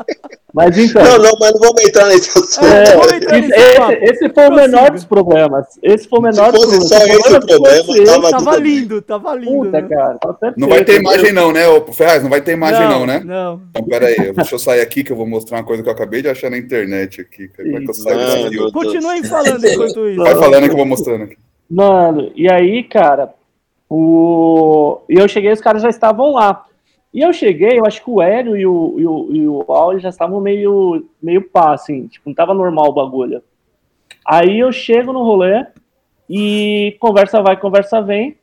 Mas 0.53 0.77
então. 0.77 1.03
Não, 1.03 1.17
não, 1.19 1.31
mas 1.37 1.51
não 1.51 1.59
vamos 1.59 1.83
entrar 1.83 2.05
nesse 2.07 2.29
assunto. 2.39 2.65
é, 2.65 2.83
entrar 3.17 3.37
esse, 3.39 3.47
nesse 3.49 3.59
esse- 3.59 4.03
esse 4.25 4.33
foi 4.33 4.47
o 4.47 4.51
menor 4.55 4.69
Prossiga. 4.77 4.91
dos 4.91 5.03
problemas. 5.05 5.65
Esse 5.83 6.07
foi 6.07 6.19
o 6.19 6.21
menor 6.21 6.45
Se 6.45 6.51
dos 6.53 6.63
fosse 6.65 6.77
problemas. 6.77 6.87
só 6.87 6.97
esse 6.97 7.19
o 7.19 7.41
Se 7.41 7.47
problema, 7.47 7.83
fosse 7.85 7.99
esse, 8.01 8.05
tava 8.05 8.29
Tava 8.31 8.43
tudo 8.51 8.61
bem. 8.61 8.71
lindo, 8.75 9.01
tava 9.01 9.35
lindo. 9.35 9.51
Puta, 9.65 9.81
né? 9.81 9.87
cara. 9.89 10.17
tá 10.17 10.33
perfeito. 10.33 10.59
Não 10.61 10.69
vai 10.69 10.85
ter 10.85 10.99
imagem 11.01 11.33
não, 11.33 11.51
né, 11.51 11.67
ô 11.67 11.81
Ferraz? 11.91 12.23
Não 12.23 12.29
vai 12.29 12.41
ter 12.41 12.53
imagem 12.53 12.87
não, 12.87 13.05
né? 13.05 13.21
Não. 13.25 13.61
Então, 13.69 13.83
pera 13.83 14.07
aí, 14.07 14.31
deixa 14.33 14.55
eu 14.55 14.59
sair 14.59 14.79
aqui 14.79 15.03
que 15.03 15.11
eu 15.11 15.17
vou 15.17 15.27
mostrar 15.27 15.57
uma 15.57 15.65
coisa 15.65 15.83
que 15.83 15.89
eu 15.89 15.93
acabei 15.93 16.21
de 16.21 16.29
achar 16.29 16.49
na 16.49 16.57
internet 16.57 17.19
aqui. 17.19 17.49
Como 17.49 17.77
é 17.77 17.81
que 17.81 17.89
eu 17.89 17.93
saio 17.93 18.17
desse 18.17 18.37
Mano. 18.37 18.49
fio? 18.49 18.71
Continuem 18.71 19.23
falando 19.25 19.65
enquanto 19.65 20.07
isso. 20.07 20.23
Vai 20.23 20.35
falando 20.35 20.63
que 20.67 20.71
eu 20.71 20.77
vou 20.77 20.85
mostrando 20.85 21.23
aqui. 21.25 21.35
Mano, 21.69 22.31
e 22.33 22.49
aí, 22.49 22.81
cara, 22.83 23.29
o... 23.89 25.01
e 25.09 25.15
eu 25.15 25.27
cheguei, 25.27 25.51
os 25.51 25.61
caras 25.61 25.81
já 25.81 25.89
estavam 25.89 26.33
lá. 26.33 26.65
E 27.13 27.21
eu 27.21 27.31
cheguei, 27.31 27.79
eu 27.79 27.85
acho 27.85 28.03
que 28.03 28.09
o 28.09 28.21
Hélio 28.21 28.57
e 28.57 28.65
o, 28.65 28.95
e 28.97 29.07
o, 29.07 29.27
e 29.31 29.47
o 29.47 29.99
já 29.99 30.09
estavam 30.09 30.41
meio, 30.41 31.07
meio 31.21 31.41
pá, 31.49 31.73
assim, 31.73 32.07
tipo, 32.07 32.27
não 32.29 32.35
tava 32.35 32.53
normal 32.53 32.89
o 32.89 32.93
bagulho. 32.93 33.41
Aí 34.25 34.59
eu 34.59 34.71
chego 34.71 35.13
no 35.13 35.23
rolê 35.23 35.65
e 36.29 36.97
conversa 36.99 37.41
vai, 37.41 37.57
conversa 37.57 38.01
vem. 38.01 38.37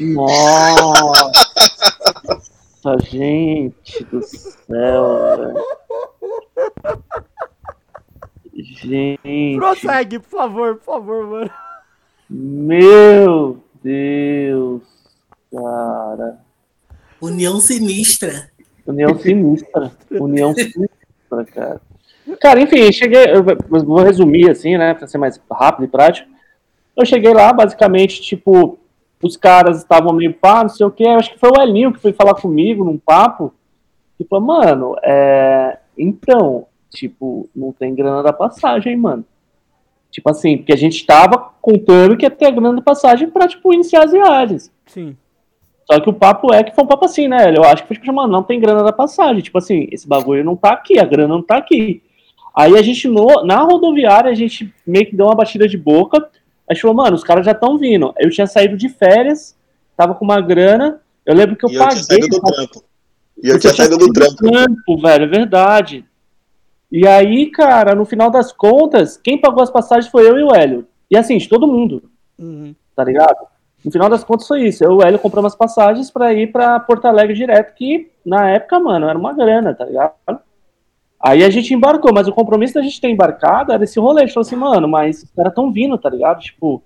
Nossa, 0.00 1.30
gente 3.04 4.02
do 4.04 4.22
céu. 4.22 5.54
Gente. 8.54 9.56
Prossegue, 9.56 10.18
por 10.18 10.30
favor, 10.30 10.76
por 10.76 10.84
favor, 10.84 11.26
mano. 11.26 11.50
Meu 12.28 13.58
Deus, 13.82 14.82
cara. 15.50 16.38
União 17.20 17.60
sinistra. 17.60 18.50
União 18.86 19.18
sinistra. 19.18 19.92
União 20.10 20.52
sinistra, 20.54 21.44
cara. 21.52 21.80
Cara, 22.40 22.60
enfim, 22.60 22.90
cheguei. 22.92 23.24
Eu 23.26 23.44
vou 23.68 24.02
resumir 24.02 24.50
assim, 24.50 24.76
né? 24.76 24.94
Pra 24.94 25.06
ser 25.06 25.18
mais 25.18 25.40
rápido 25.50 25.84
e 25.84 25.88
prático. 25.88 26.30
Eu 26.96 27.06
cheguei 27.06 27.32
lá, 27.32 27.52
basicamente, 27.52 28.20
tipo, 28.20 28.78
os 29.22 29.36
caras 29.36 29.78
estavam 29.78 30.12
meio 30.12 30.34
pá, 30.34 30.62
não 30.62 30.68
sei 30.68 30.84
o 30.86 30.90
que. 30.90 31.06
Acho 31.06 31.32
que 31.32 31.38
foi 31.38 31.50
o 31.50 31.60
Elinho 31.60 31.92
que 31.92 32.00
foi 32.00 32.12
falar 32.12 32.34
comigo 32.34 32.84
num 32.84 32.98
papo. 32.98 33.52
E 34.18 34.24
falou, 34.24 34.44
mano, 34.44 34.96
é. 35.02 35.78
Então, 35.96 36.66
tipo, 36.90 37.48
não 37.54 37.72
tem 37.72 37.94
grana 37.94 38.22
da 38.22 38.32
passagem, 38.32 38.96
mano. 38.96 39.24
Tipo 40.12 40.30
assim, 40.30 40.58
porque 40.58 40.72
a 40.72 40.76
gente 40.76 41.04
tava 41.04 41.38
contando 41.60 42.16
que 42.16 42.24
ia 42.24 42.30
ter 42.30 42.44
a 42.46 42.50
grana 42.50 42.74
da 42.74 42.82
passagem 42.82 43.28
pra, 43.30 43.48
tipo, 43.48 43.72
iniciar 43.74 44.04
as 44.04 44.12
viagens. 44.12 44.70
Sim. 44.86 45.16
Só 45.90 45.98
que 45.98 46.08
o 46.08 46.12
papo 46.12 46.52
é 46.54 46.62
que 46.62 46.74
foi 46.74 46.84
um 46.84 46.86
papo 46.86 47.06
assim, 47.06 47.26
né? 47.26 47.52
Eu 47.56 47.64
acho 47.64 47.82
que 47.82 47.88
foi 47.88 47.96
tipo, 47.96 48.12
mano, 48.12 48.30
não 48.30 48.42
tem 48.42 48.60
grana 48.60 48.84
da 48.84 48.92
passagem. 48.92 49.42
Tipo 49.42 49.58
assim, 49.58 49.88
esse 49.90 50.06
bagulho 50.06 50.44
não 50.44 50.54
tá 50.54 50.70
aqui, 50.72 50.98
a 50.98 51.04
grana 51.04 51.28
não 51.34 51.42
tá 51.42 51.56
aqui. 51.56 52.02
Aí 52.54 52.76
a 52.78 52.82
gente, 52.82 53.08
no, 53.08 53.42
na 53.44 53.62
rodoviária, 53.62 54.30
a 54.30 54.34
gente 54.34 54.72
meio 54.86 55.06
que 55.06 55.16
deu 55.16 55.26
uma 55.26 55.34
batida 55.34 55.66
de 55.66 55.76
boca. 55.78 56.28
A 56.70 56.74
gente 56.74 56.82
falou, 56.82 56.96
mano, 56.96 57.16
os 57.16 57.24
caras 57.24 57.44
já 57.44 57.52
estão 57.52 57.78
vindo. 57.78 58.12
Eu 58.18 58.30
tinha 58.30 58.46
saído 58.46 58.76
de 58.76 58.88
férias, 58.90 59.56
tava 59.96 60.14
com 60.14 60.24
uma 60.26 60.40
grana. 60.40 61.00
Eu 61.24 61.34
lembro 61.34 61.56
que 61.56 61.64
eu 61.64 61.70
E 61.70 61.74
eu 61.74 61.78
paguei. 61.80 61.94
tinha 61.96 62.04
saído 62.04 62.28
do 62.28 62.40
trampo. 62.40 62.84
E 63.42 63.48
eu 63.48 63.54
Porque 63.54 63.60
tinha 63.60 63.74
saído 63.74 63.96
do 63.98 64.12
trampo. 64.12 64.36
trampo, 64.36 65.00
velho, 65.00 65.24
é 65.24 65.26
verdade. 65.26 66.04
E 66.92 67.08
aí, 67.08 67.46
cara, 67.46 67.94
no 67.94 68.04
final 68.04 68.30
das 68.30 68.52
contas, 68.52 69.16
quem 69.16 69.38
pagou 69.40 69.62
as 69.62 69.70
passagens 69.70 70.12
foi 70.12 70.28
eu 70.28 70.38
e 70.38 70.42
o 70.42 70.54
Hélio. 70.54 70.86
E 71.10 71.16
assim, 71.16 71.38
de 71.38 71.48
todo 71.48 71.66
mundo 71.66 72.02
Uhum. 72.38 72.74
tá 72.94 73.02
ligado? 73.02 73.46
No 73.82 73.90
final 73.90 74.10
das 74.10 74.22
contas 74.22 74.46
foi 74.46 74.64
isso. 74.68 74.84
Eu 74.84 74.92
e 74.92 74.94
o 74.96 75.02
Hélio 75.02 75.18
compramos 75.18 75.52
as 75.52 75.58
passagens 75.58 76.10
pra 76.10 76.34
ir 76.34 76.52
pra 76.52 76.78
Porto 76.78 77.06
Alegre 77.06 77.34
direto, 77.34 77.74
que 77.74 78.10
na 78.24 78.50
época, 78.50 78.78
mano, 78.78 79.08
era 79.08 79.18
uma 79.18 79.32
grana, 79.32 79.74
tá 79.74 79.86
ligado? 79.86 80.12
Aí 81.18 81.42
a 81.42 81.48
gente 81.48 81.72
embarcou, 81.72 82.12
mas 82.12 82.28
o 82.28 82.32
compromisso 82.32 82.74
da 82.74 82.82
gente 82.82 83.00
ter 83.00 83.08
embarcado 83.08 83.72
era 83.72 83.84
esse 83.84 83.98
rolê. 83.98 84.22
A 84.22 84.26
gente 84.26 84.34
falou 84.34 84.46
assim, 84.46 84.56
mano, 84.56 84.86
mas 84.86 85.22
os 85.22 85.30
caras 85.30 85.54
tão 85.54 85.72
vindo, 85.72 85.96
tá 85.96 86.10
ligado? 86.10 86.40
Tipo, 86.40 86.82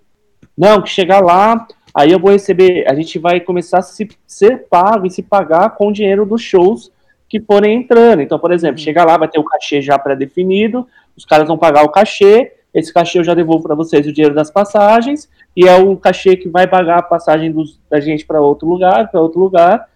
não, 0.56 0.80
que 0.82 0.88
chegar 0.88 1.20
lá, 1.20 1.66
aí 1.92 2.12
eu 2.12 2.20
vou 2.20 2.30
receber, 2.30 2.84
a 2.88 2.94
gente 2.94 3.18
vai 3.18 3.40
começar 3.40 3.78
a 3.78 3.82
se, 3.82 4.08
ser 4.24 4.68
pago 4.68 5.06
e 5.06 5.10
se 5.10 5.22
pagar 5.22 5.70
com 5.70 5.88
o 5.88 5.92
dinheiro 5.92 6.24
dos 6.24 6.42
shows 6.42 6.92
que 7.28 7.40
forem 7.40 7.78
entrando. 7.80 8.20
Então, 8.22 8.38
por 8.38 8.52
exemplo, 8.52 8.78
chegar 8.80 9.04
lá, 9.04 9.16
vai 9.16 9.28
ter 9.28 9.38
o 9.38 9.44
cachê 9.44 9.80
já 9.80 9.98
pré-definido, 9.98 10.86
os 11.16 11.24
caras 11.24 11.46
vão 11.48 11.58
pagar 11.58 11.84
o 11.84 11.88
cachê, 11.88 12.52
esse 12.74 12.92
cachê 12.92 13.18
eu 13.18 13.24
já 13.24 13.34
devolvo 13.34 13.64
pra 13.64 13.74
vocês 13.74 14.06
o 14.06 14.12
dinheiro 14.12 14.34
das 14.34 14.50
passagens, 14.50 15.28
e 15.56 15.66
é 15.66 15.74
o 15.76 15.96
cachê 15.96 16.36
que 16.36 16.48
vai 16.48 16.66
pagar 16.66 16.98
a 16.98 17.02
passagem 17.02 17.50
dos- 17.50 17.78
da 17.90 17.98
gente 18.00 18.26
pra 18.26 18.40
outro 18.40 18.68
lugar, 18.68 19.10
pra 19.10 19.20
outro 19.20 19.40
lugar. 19.40 19.88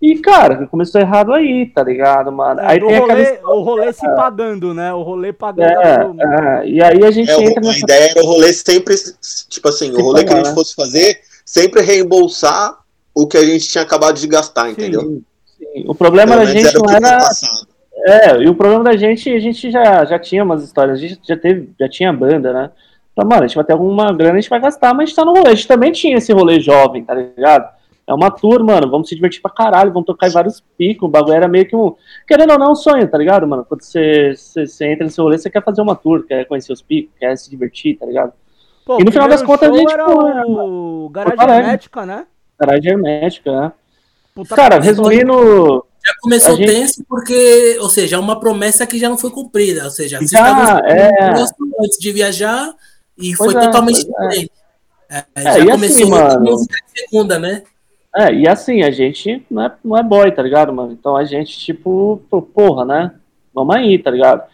E, 0.00 0.16
cara, 0.18 0.66
começou 0.68 1.00
errado 1.00 1.32
aí, 1.34 1.66
tá 1.66 1.82
ligado, 1.82 2.30
mano? 2.30 2.60
Aí 2.62 2.78
É, 2.78 2.84
o, 2.84 2.86
tem 2.86 2.98
rolê, 3.00 3.38
o 3.42 3.60
rolê 3.62 3.92
se 3.92 4.06
pagando, 4.14 4.72
né? 4.72 4.92
O 4.94 5.02
rolê 5.02 5.32
pagando. 5.32 5.68
é, 5.70 6.62
é, 6.62 6.68
e 6.68 6.80
aí 6.82 7.04
a 7.04 7.10
gente 7.10 7.28
É, 7.30 7.36
o- 7.36 7.40
entra 7.42 7.60
a 7.60 7.66
nessa. 7.66 7.80
ideia 7.80 8.10
era 8.12 8.22
o 8.22 8.26
rolê 8.26 8.52
sempre, 8.52 8.94
tipo 9.48 9.68
assim, 9.68 9.92
Se 9.92 10.00
o 10.00 10.04
rolê 10.04 10.20
que 10.20 10.26
a 10.26 10.28
pagar, 10.30 10.38
gente 10.44 10.48
né? 10.50 10.54
fosse 10.54 10.74
fazer, 10.74 11.20
sempre 11.44 11.82
reembolsar 11.82 12.78
o 13.12 13.26
que 13.26 13.36
a 13.36 13.44
gente 13.44 13.68
tinha 13.68 13.82
acabado 13.82 14.16
de 14.20 14.26
gastar, 14.28 14.70
entendeu? 14.70 15.00
Sim, 15.02 15.08
sim. 15.16 15.24
O 15.86 15.94
problema 15.94 16.32
Pelo 16.36 16.46
da 16.46 16.52
gente 16.52 16.68
era 16.68 16.78
não 16.78 16.90
era. 16.94 17.18
passado. 17.18 17.68
É, 18.06 18.42
e 18.42 18.48
o 18.48 18.54
problema 18.54 18.84
da 18.84 18.96
gente, 18.96 19.28
a 19.28 19.40
gente 19.40 19.70
já, 19.70 20.04
já 20.04 20.18
tinha 20.18 20.44
umas 20.44 20.62
histórias, 20.62 20.98
a 20.98 21.00
gente 21.00 21.20
já 21.26 21.36
teve, 21.36 21.70
já 21.78 21.88
tinha 21.88 22.12
banda, 22.12 22.52
né? 22.52 22.70
Então, 23.12 23.28
mano, 23.28 23.42
a 23.42 23.46
gente 23.46 23.56
vai 23.56 23.64
ter 23.64 23.72
alguma 23.72 24.12
grana, 24.12 24.38
a 24.38 24.40
gente 24.40 24.48
vai 24.48 24.60
gastar, 24.60 24.94
mas 24.94 25.02
a 25.02 25.06
gente 25.06 25.16
tá 25.16 25.24
no 25.24 25.32
rolê. 25.32 25.50
A 25.50 25.54
gente 25.54 25.66
também 25.66 25.90
tinha 25.90 26.16
esse 26.16 26.32
rolê 26.32 26.60
jovem, 26.60 27.04
tá 27.04 27.14
ligado? 27.14 27.68
É 28.06 28.14
uma 28.14 28.30
tour, 28.30 28.64
mano, 28.64 28.88
vamos 28.88 29.08
se 29.08 29.14
divertir 29.14 29.42
pra 29.42 29.50
caralho, 29.50 29.92
vamos 29.92 30.06
tocar 30.06 30.28
em 30.28 30.32
vários 30.32 30.62
picos, 30.78 31.06
o 31.08 31.10
bagulho 31.10 31.34
era 31.34 31.48
meio 31.48 31.66
que 31.66 31.76
um. 31.76 31.94
Querendo 32.26 32.52
ou 32.52 32.58
não, 32.58 32.72
um 32.72 32.74
sonho, 32.74 33.06
tá 33.06 33.18
ligado, 33.18 33.46
mano? 33.46 33.66
Quando 33.68 33.82
você, 33.82 34.34
você, 34.34 34.66
você 34.66 34.92
entra 34.92 35.04
nesse 35.04 35.20
rolê, 35.20 35.36
você 35.36 35.50
quer 35.50 35.62
fazer 35.62 35.82
uma 35.82 35.94
tour, 35.94 36.24
quer 36.24 36.46
conhecer 36.46 36.72
os 36.72 36.80
picos, 36.80 37.12
quer 37.18 37.36
se 37.36 37.50
divertir, 37.50 37.98
tá 37.98 38.06
ligado? 38.06 38.32
Pô, 38.86 38.98
E 38.98 39.04
no 39.04 39.12
final 39.12 39.28
das 39.28 39.42
contas, 39.42 39.70
a 39.70 39.76
gente 39.76 39.92
era 39.92 40.06
foi, 40.06 40.32
o 40.46 41.10
Garagem. 41.12 41.56
Hermética, 41.56 42.06
né? 42.06 42.26
Garagem 42.58 42.92
hermética, 42.92 43.60
né? 43.60 43.72
Puta 44.38 44.54
Cara, 44.54 44.78
resumindo. 44.78 45.84
Já 46.06 46.12
começou 46.22 46.56
gente- 46.56 46.72
tenso 46.72 47.04
porque, 47.08 47.76
ou 47.80 47.88
seja, 47.88 48.14
é 48.16 48.18
uma 48.20 48.38
promessa 48.38 48.86
que 48.86 48.98
já 48.98 49.08
não 49.08 49.18
foi 49.18 49.30
cumprida. 49.30 49.82
Ou 49.84 49.90
seja, 49.90 50.18
vocês 50.18 50.30
Já, 50.30 50.80
é. 50.86 51.10
antes 51.82 51.98
de 51.98 52.12
viajar 52.12 52.72
e 53.18 53.34
Pois 53.36 53.52
foi 53.52 53.60
é, 53.62 53.66
totalmente 53.66 54.00
é. 54.00 54.04
diferente. 54.04 54.52
É, 55.10 55.24
É, 55.34 55.42
já 55.42 55.58
e 55.58 55.62
assim, 55.62 55.70
começou 55.70 56.08
mano? 56.10 56.40
música 56.52 56.74
de 56.94 57.00
segunda, 57.00 57.38
né? 57.38 57.62
É, 58.16 58.32
e 58.32 58.46
assim, 58.48 58.82
a 58.82 58.90
gente 58.92 59.44
não 59.50 59.64
é, 59.64 59.72
não 59.84 59.96
é 59.98 60.02
boy, 60.04 60.30
tá 60.30 60.40
ligado, 60.42 60.72
mano? 60.72 60.92
Então 60.92 61.16
a 61.16 61.24
gente, 61.24 61.58
tipo, 61.58 62.22
porra, 62.54 62.84
né? 62.84 63.10
Vamos 63.52 63.74
aí, 63.74 63.98
tá 63.98 64.10
ligado? 64.10 64.44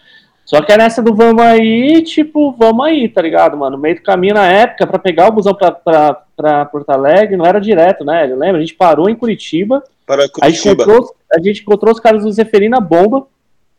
Só 0.46 0.60
que 0.62 0.72
é 0.72 0.76
nessa 0.78 1.02
do 1.02 1.14
vamos 1.14 1.42
aí, 1.42 2.02
tipo, 2.02 2.52
vamos 2.52 2.84
aí, 2.86 3.08
tá 3.08 3.20
ligado, 3.22 3.56
mano? 3.56 3.76
No 3.76 3.82
meio 3.82 3.96
do 3.96 4.02
caminho, 4.02 4.34
na 4.34 4.46
época, 4.46 4.86
pra 4.86 4.98
pegar 4.98 5.28
o 5.28 5.32
busão 5.32 5.54
pra, 5.54 5.70
pra, 5.70 6.22
pra 6.36 6.64
Porto 6.64 6.90
Alegre, 6.90 7.36
não 7.36 7.46
era 7.46 7.60
direto, 7.60 8.04
né? 8.04 8.30
Eu 8.30 8.38
lembro, 8.38 8.56
a 8.56 8.60
gente 8.60 8.74
parou 8.74 9.08
em 9.08 9.14
Curitiba, 9.16 9.82
Para 10.06 10.22
a 10.22 10.26
gente 10.26 10.32
Curitiba. 10.62 10.74
encontrou, 10.82 11.14
a 11.32 11.40
gente 11.40 11.62
encontrou 11.62 11.92
os 11.92 12.00
caras 12.00 12.22
do 12.24 12.32
Zeferina 12.32 12.80
Bomba, 12.80 13.26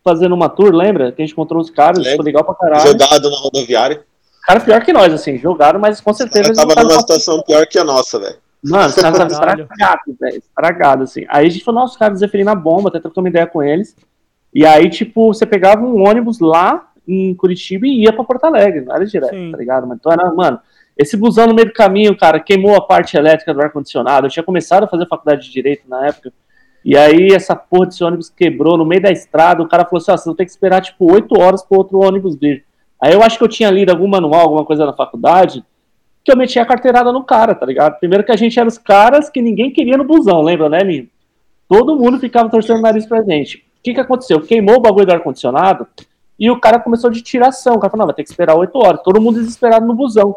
fazendo 0.03 0.35
uma 0.35 0.49
tour, 0.49 0.73
lembra? 0.73 1.11
Que 1.11 1.21
a 1.21 1.25
gente 1.25 1.33
encontrou 1.33 1.61
os 1.61 1.69
caras, 1.69 2.05
ficou 2.05 2.23
legal 2.23 2.43
pra 2.43 2.55
caralho. 2.55 2.87
Jogado 2.87 3.29
na 3.29 3.37
rodoviária. 3.37 4.03
Caras 4.45 4.63
pior 4.63 4.83
que 4.83 4.93
nós, 4.93 5.11
assim, 5.11 5.37
jogaram, 5.39 5.79
mas 5.79 5.99
com 5.99 6.11
O 6.11 6.13
certeza 6.13 6.53
cara 6.53 6.67
tava 6.67 6.83
numa 6.83 6.99
situação 6.99 7.41
pior 7.41 7.65
que 7.65 7.79
a 7.79 7.83
nossa, 7.83 8.19
velho. 8.19 8.35
Mano, 8.63 8.87
os 8.89 8.95
caras 8.95 9.19
estavam 9.19 9.33
estragados, 9.33 10.15
velho. 10.19 10.37
Estragados, 10.37 11.09
assim. 11.09 11.25
Aí 11.27 11.47
a 11.47 11.49
gente 11.49 11.63
falou, 11.63 11.81
nossa, 11.81 11.93
os 11.93 11.99
caras 11.99 12.19
deferindo 12.19 12.51
a 12.51 12.55
bomba, 12.55 12.89
até 12.89 12.99
trocando 12.99 13.25
uma 13.25 13.29
ideia 13.29 13.47
com 13.47 13.63
eles. 13.63 13.95
E 14.53 14.65
aí, 14.65 14.89
tipo, 14.89 15.33
você 15.33 15.45
pegava 15.45 15.81
um 15.81 16.07
ônibus 16.07 16.39
lá 16.39 16.87
em 17.07 17.33
Curitiba 17.35 17.87
e 17.87 18.03
ia 18.03 18.13
pra 18.13 18.23
Porto 18.23 18.45
Alegre, 18.45 18.81
não 18.81 18.95
era 18.95 19.05
direto, 19.05 19.33
Sim. 19.33 19.51
tá 19.51 19.57
ligado? 19.57 19.87
Mas, 19.87 19.97
então 19.97 20.11
era, 20.11 20.31
mano, 20.31 20.59
esse 20.97 21.17
busão 21.17 21.47
no 21.47 21.53
meio 21.53 21.67
do 21.67 21.73
caminho, 21.73 22.15
cara, 22.15 22.39
queimou 22.39 22.75
a 22.75 22.81
parte 22.81 23.17
elétrica 23.17 23.53
do 23.53 23.61
ar-condicionado. 23.61 24.27
Eu 24.27 24.31
tinha 24.31 24.43
começado 24.43 24.83
a 24.83 24.87
fazer 24.87 25.07
faculdade 25.07 25.45
de 25.45 25.51
Direito 25.51 25.89
na 25.89 26.07
época. 26.07 26.31
E 26.83 26.95
aí, 26.95 27.33
essa 27.33 27.55
porra 27.55 27.87
desse 27.87 28.03
ônibus 28.03 28.29
quebrou 28.29 28.77
no 28.77 28.85
meio 28.85 29.01
da 29.01 29.11
estrada. 29.11 29.61
O 29.61 29.67
cara 29.67 29.83
falou 29.83 29.97
assim: 29.97 30.11
ó, 30.11 30.15
vocês 30.15 30.25
vão 30.25 30.35
ter 30.35 30.45
que 30.45 30.51
esperar, 30.51 30.81
tipo, 30.81 31.11
oito 31.11 31.39
horas 31.39 31.63
pro 31.63 31.79
outro 31.79 31.99
ônibus 31.99 32.37
vir. 32.37 32.63
Aí 33.01 33.13
eu 33.13 33.21
acho 33.21 33.37
que 33.37 33.43
eu 33.43 33.49
tinha 33.49 33.69
lido 33.69 33.89
algum 33.89 34.07
manual, 34.07 34.41
alguma 34.41 34.63
coisa 34.63 34.85
na 34.85 34.93
faculdade, 34.93 35.63
que 36.23 36.31
eu 36.31 36.37
meti 36.37 36.57
a 36.59 36.65
carteirada 36.65 37.11
no 37.11 37.23
cara, 37.23 37.53
tá 37.53 37.65
ligado? 37.65 37.99
Primeiro 37.99 38.23
que 38.23 38.31
a 38.31 38.37
gente 38.37 38.57
era 38.59 38.67
os 38.67 38.77
caras 38.77 39.29
que 39.29 39.41
ninguém 39.41 39.71
queria 39.71 39.97
no 39.97 40.03
busão, 40.03 40.41
lembra, 40.41 40.69
né, 40.69 40.79
Linho? 40.79 41.09
Todo 41.67 41.95
mundo 41.95 42.19
ficava 42.19 42.49
torcendo 42.49 42.79
o 42.79 42.81
nariz 42.81 43.05
pra 43.05 43.21
gente. 43.23 43.57
O 43.57 43.61
que 43.83 43.93
que 43.93 43.99
aconteceu? 43.99 44.39
Queimou 44.41 44.77
o 44.77 44.79
bagulho 44.79 45.05
do 45.05 45.13
ar-condicionado 45.13 45.87
e 46.39 46.49
o 46.49 46.59
cara 46.59 46.79
começou 46.79 47.09
de 47.09 47.21
tiração. 47.21 47.75
O 47.75 47.79
cara 47.79 47.91
falou, 47.91 48.01
não, 48.01 48.07
vai 48.07 48.15
ter 48.15 48.23
que 48.23 48.29
esperar 48.29 48.55
oito 48.55 48.77
horas. 48.77 49.01
Todo 49.03 49.21
mundo 49.21 49.39
desesperado 49.39 49.85
no 49.85 49.93
busão. 49.93 50.35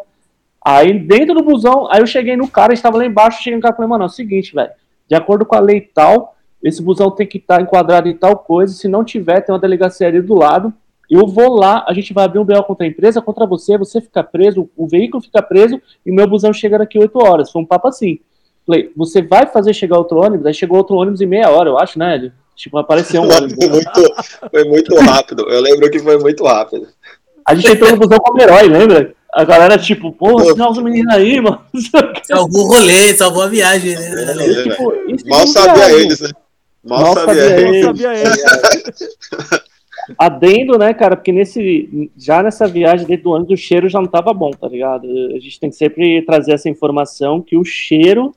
Aí, 0.71 0.99
dentro 0.99 1.35
do 1.35 1.43
busão, 1.43 1.91
aí 1.91 1.99
eu 1.99 2.07
cheguei 2.07 2.37
no 2.37 2.47
cara, 2.47 2.75
estava 2.75 2.99
lá 2.99 3.07
embaixo, 3.07 3.43
cheguei 3.43 3.57
no 3.57 3.63
cara 3.63 3.73
e 3.73 3.77
falei, 3.77 3.89
mano, 3.89 4.05
é 4.05 4.07
o 4.07 4.11
seguinte, 4.11 4.55
velho, 4.55 4.69
de 5.09 5.15
acordo 5.15 5.47
com 5.47 5.57
a 5.57 5.61
lei 5.61 5.81
tal, 5.81 6.37
esse 6.63 6.83
busão 6.83 7.11
tem 7.11 7.27
que 7.27 7.39
estar 7.39 7.63
enquadrado 7.63 8.07
em 8.07 8.15
tal 8.15 8.37
coisa, 8.37 8.75
se 8.75 8.87
não 8.87 9.03
tiver, 9.03 9.41
tem 9.41 9.55
uma 9.55 9.59
delegacia 9.59 10.07
ali 10.07 10.21
do 10.21 10.35
lado, 10.35 10.71
eu 11.11 11.27
vou 11.27 11.55
lá, 11.55 11.87
a 11.89 11.95
gente 11.95 12.13
vai 12.13 12.27
abrir 12.27 12.39
um 12.39 12.45
BO 12.45 12.63
contra 12.65 12.85
a 12.85 12.89
empresa, 12.89 13.23
contra 13.23 13.47
você, 13.47 13.79
você 13.79 13.99
fica 13.99 14.23
preso, 14.23 14.69
o 14.77 14.87
veículo 14.87 15.23
fica 15.23 15.41
preso 15.41 15.81
e 16.05 16.11
o 16.11 16.15
meu 16.15 16.29
busão 16.29 16.53
chega 16.53 16.77
daqui 16.77 16.99
8 16.99 17.19
horas. 17.19 17.51
Foi 17.51 17.63
um 17.63 17.67
papo 17.67 17.89
assim. 17.89 18.21
Falei, 18.67 18.93
você 18.95 19.23
vai 19.23 19.47
fazer 19.47 19.73
chegar 19.73 19.97
outro 19.97 20.19
ônibus? 20.19 20.45
Aí 20.45 20.53
chegou 20.53 20.77
outro 20.77 20.97
ônibus 20.97 21.23
em 21.23 21.27
meia 21.27 21.49
hora, 21.49 21.71
eu 21.71 21.79
acho, 21.79 21.99
né? 21.99 22.31
Tipo, 22.55 22.77
apareceu 22.77 23.23
um 23.23 23.25
ônibus. 23.25 23.57
Foi 23.57 23.71
muito, 23.71 24.51
foi 24.51 24.65
muito 24.65 24.95
rápido. 24.97 25.49
Eu 25.49 25.63
lembro 25.63 25.91
que 25.91 25.99
foi 25.99 26.19
muito 26.19 26.45
rápido. 26.45 26.87
A 27.47 27.55
gente 27.55 27.73
entrou 27.73 27.91
no 27.91 27.97
busão 27.97 28.19
como 28.19 28.43
herói, 28.43 28.69
lembra? 28.69 29.17
A 29.39 29.45
galera, 29.45 29.79
tipo, 29.79 30.11
pô, 30.11 30.41
sinal 30.47 30.73
os 30.73 30.83
meninos 30.83 31.15
aí, 31.15 31.41
mano. 31.41 31.61
Salvou 32.27 32.65
o 32.65 32.69
rolê, 32.71 33.15
salvou 33.15 33.45
a 33.45 33.47
viagem, 33.47 33.95
né? 33.95 34.11
É, 34.11 34.63
Tipo, 34.65 34.93
Mal 35.29 35.43
é 35.43 35.47
sabia 35.47 35.75
viagem. 35.75 36.01
eles, 36.01 36.21
né? 36.21 36.31
Mal, 36.83 37.01
Mal 37.03 37.15
sabia, 37.15 37.35
sabia 37.35 37.61
eles. 37.61 37.77
Eu 37.77 37.85
sabia 37.85 38.15
ele. 38.15 39.63
Adendo, 40.19 40.77
né, 40.77 40.93
cara? 40.93 41.15
Porque 41.15 41.31
nesse, 41.31 42.11
já 42.17 42.43
nessa 42.43 42.67
viagem 42.67 43.07
dentro 43.07 43.25
do 43.25 43.31
ônibus, 43.31 43.61
o 43.61 43.63
cheiro 43.63 43.89
já 43.89 44.01
não 44.01 44.09
tava 44.09 44.35
bom, 44.35 44.51
tá 44.51 44.67
ligado? 44.67 45.07
A 45.07 45.39
gente 45.39 45.61
tem 45.61 45.71
que 45.71 45.77
sempre 45.77 46.21
trazer 46.23 46.55
essa 46.55 46.69
informação 46.69 47.41
que 47.41 47.57
o 47.57 47.65
cheiro 47.65 48.35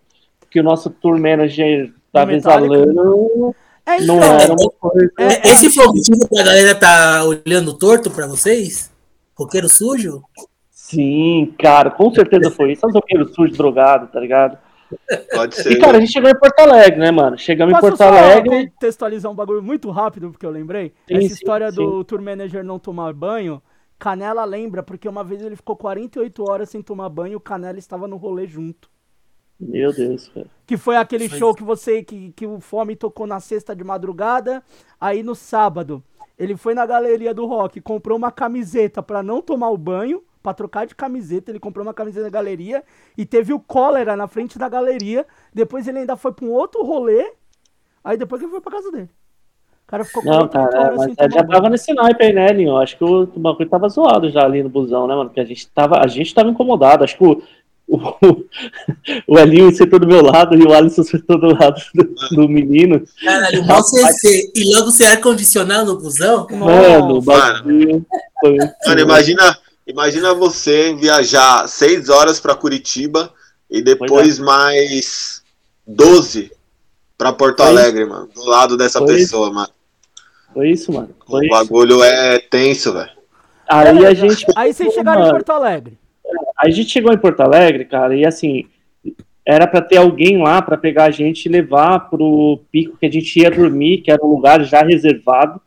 que 0.52 0.60
o 0.60 0.64
nosso 0.64 0.92
tour 0.92 1.20
manager 1.20 1.92
tava 2.14 2.32
metálico. 2.32 2.76
exalando 2.76 3.56
É, 3.88 4.02
não 4.02 4.18
então, 4.18 4.40
era 4.40 4.54
uma 4.54 4.72
coisa. 4.80 5.12
É, 5.18 5.50
Esse 5.50 5.72
foi 5.72 5.84
o 5.88 5.94
motivo 5.94 6.30
que 6.30 6.40
a 6.40 6.44
galera 6.44 6.76
tá 6.76 7.24
olhando 7.24 7.74
torto 7.74 8.12
pra 8.12 8.28
vocês? 8.28 8.92
Roqueiro 9.36 9.68
sujo? 9.68 10.22
Sim, 10.92 11.54
cara, 11.58 11.90
com 11.90 12.14
certeza 12.14 12.52
foi 12.52 12.74
isso. 12.74 12.82
Só 12.82 12.88
os 12.88 12.94
roqueiros 12.94 13.34
sujos, 13.34 13.58
drogados, 13.58 14.12
tá 14.12 14.20
ligado? 14.20 14.58
Pode 15.34 15.56
ser. 15.56 15.72
E, 15.72 15.80
cara, 15.80 15.98
a 15.98 16.00
gente 16.02 16.12
chegou 16.12 16.30
em 16.30 16.38
Porto 16.38 16.60
Alegre, 16.60 17.00
né, 17.00 17.12
mano? 17.12 17.38
Chegamos 17.38 17.74
em 17.74 17.80
Posso 17.80 17.96
Porto 17.96 17.98
só 17.98 18.10
Alegre. 18.10 18.70
contextualizar 18.70 19.32
um 19.32 19.36
bagulho 19.36 19.64
muito 19.64 19.90
rápido, 19.90 20.32
porque 20.32 20.46
eu 20.46 20.52
lembrei? 20.52 20.94
Sim, 21.08 21.16
Essa 21.16 21.28
sim, 21.28 21.34
história 21.34 21.70
sim. 21.70 21.78
do 21.78 22.04
tour 22.04 22.22
manager 22.22 22.64
não 22.64 22.78
tomar 22.78 23.14
banho, 23.14 23.62
Canela 23.98 24.44
lembra, 24.44 24.84
porque 24.84 25.08
uma 25.08 25.24
vez 25.24 25.42
ele 25.42 25.56
ficou 25.56 25.78
48 25.78 26.44
horas 26.50 26.70
sem 26.70 26.82
tomar 26.82 27.08
banho 27.08 27.34
e 27.34 27.36
o 27.36 27.40
Canela 27.40 27.80
estava 27.80 28.08
no 28.08 28.18
rolê 28.18 28.46
junto. 28.48 28.90
Meu 29.58 29.94
Deus, 29.94 30.28
cara. 30.30 30.48
Que 30.66 30.76
foi 30.76 30.98
aquele 30.98 31.30
Foi. 31.30 31.38
show 31.38 31.54
que 31.54 31.64
você, 31.64 32.04
que, 32.04 32.32
que 32.32 32.48
o 32.48 32.60
Fome 32.60 32.96
tocou 32.96 33.28
na 33.28 33.40
sexta 33.40 33.76
de 33.76 33.84
madrugada, 33.84 34.64
aí 35.00 35.22
no 35.22 35.36
sábado 35.36 36.04
ele 36.38 36.58
foi 36.58 36.74
na 36.74 36.86
galeria 36.86 37.34
do 37.34 37.46
rock, 37.46 37.80
comprou 37.80 38.18
uma 38.18 38.32
camiseta 38.32 39.04
pra 39.04 39.22
não 39.22 39.42
tomar 39.42 39.70
o 39.70 39.78
banho, 39.78 40.24
pra 40.42 40.54
trocar 40.54 40.86
de 40.86 40.96
camiseta, 40.96 41.52
ele 41.52 41.60
comprou 41.60 41.86
uma 41.86 41.94
camiseta 41.94 42.26
na 42.26 42.30
galeria 42.30 42.84
e 43.18 43.26
teve 43.26 43.54
o 43.54 43.60
cólera 43.60 44.16
na 44.16 44.28
frente 44.28 44.58
da 44.58 44.68
galeria, 44.68 45.26
depois 45.54 45.88
ele 45.88 46.00
ainda 46.00 46.16
foi 46.16 46.32
pra 46.32 46.46
um 46.46 46.52
outro 46.52 46.84
rolê, 46.84 47.34
aí 48.04 48.18
depois 48.18 48.42
ele 48.42 48.52
foi 48.52 48.62
pra 48.62 48.72
casa 48.72 48.92
dele. 48.92 49.10
O 49.88 49.92
cara 49.92 50.06
ficou 50.06 50.24
Não, 50.24 50.48
48 50.48 50.72
cara, 50.72 50.96
mas 50.96 51.16
ele 51.18 51.34
já 51.34 51.44
tava 51.44 51.70
nesse 51.70 51.94
naipe 51.94 52.24
aí, 52.24 52.34
né, 52.34 52.48
Linho? 52.48 52.78
Acho 52.78 52.98
que 52.98 53.04
o 53.04 53.26
bagulho 53.26 53.70
tava 53.70 53.90
zoado 53.90 54.30
já 54.30 54.44
ali 54.44 54.64
no 54.64 54.70
busão, 54.70 55.06
né, 55.06 55.16
mano? 55.16 55.30
Porque 55.30 55.42
a 55.42 55.46
gente 55.46 55.68
tava, 55.68 56.00
a 56.00 56.08
gente 56.08 56.34
tava 56.34 56.50
incomodado. 56.50 57.04
Acho 57.04 57.18
que 57.18 57.26
o, 57.26 57.44
o, 57.90 58.46
o 59.28 59.38
Elinho 59.38 59.70
sentou 59.76 60.00
do 60.00 60.08
meu 60.08 60.22
lado 60.22 60.56
e 60.56 60.64
o 60.64 60.74
Alisson 60.74 61.04
sentou 61.04 61.38
do 61.38 61.54
lado 61.54 61.82
do, 61.94 62.16
do 62.36 62.48
menino. 62.48 63.04
Caralho, 63.22 63.66
mal 63.66 63.84
CC 63.84 64.52
e 64.56 64.74
logo 64.74 64.92
sem 64.92 65.06
ar-condicionado 65.08 65.94
no 65.94 66.00
busão? 66.00 66.48
Mano, 66.50 67.18
o 67.18 67.22
bagulho 67.22 68.06
Mano, 68.88 69.02
imagina, 69.02 69.58
imagina 69.92 70.34
você 70.34 70.96
viajar 70.96 71.68
seis 71.68 72.10
horas 72.10 72.40
pra 72.40 72.56
Curitiba 72.56 73.32
e 73.70 73.82
depois 73.82 74.40
mais 74.40 75.44
12 75.86 76.52
pra 77.18 77.32
Porto 77.32 77.62
Foi. 77.62 77.68
Alegre, 77.68 78.06
mano. 78.06 78.30
Do 78.34 78.44
lado 78.46 78.76
dessa 78.76 79.00
Foi. 79.00 79.16
pessoa, 79.16 79.52
mano. 79.52 79.70
Foi 80.54 80.70
isso, 80.72 80.92
mano. 80.92 81.10
O 81.26 81.32
Foi 81.32 81.46
isso. 81.46 81.56
bagulho 81.56 82.04
é 82.04 82.40
tenso, 82.40 82.94
velho. 82.94 83.12
Aí 83.70 84.06
a 84.06 84.14
gente. 84.14 84.46
Aí 84.56 84.74
vocês 84.74 84.94
chegaram 84.94 85.22
em 85.22 85.24
Mano, 85.24 85.36
Porto 85.36 85.52
Alegre. 85.52 85.98
A 86.60 86.70
gente 86.70 86.90
chegou 86.90 87.14
em 87.14 87.18
Porto 87.18 87.40
Alegre, 87.40 87.86
cara, 87.86 88.16
e 88.16 88.26
assim, 88.26 88.66
era 89.46 89.66
pra 89.66 89.82
ter 89.82 89.98
alguém 89.98 90.42
lá 90.42 90.62
pra 90.62 90.78
pegar 90.78 91.06
a 91.06 91.12
gente 91.12 91.46
e 91.46 91.50
levar 91.50 92.10
pro 92.10 92.60
pico 92.72 92.98
que 92.98 93.06
a 93.06 93.12
gente 93.12 93.40
ia 93.40 93.50
dormir, 93.50 94.02
que 94.02 94.12
era 94.12 94.24
um 94.24 94.30
lugar 94.30 94.64
já 94.64 94.82
reservado. 94.84 95.62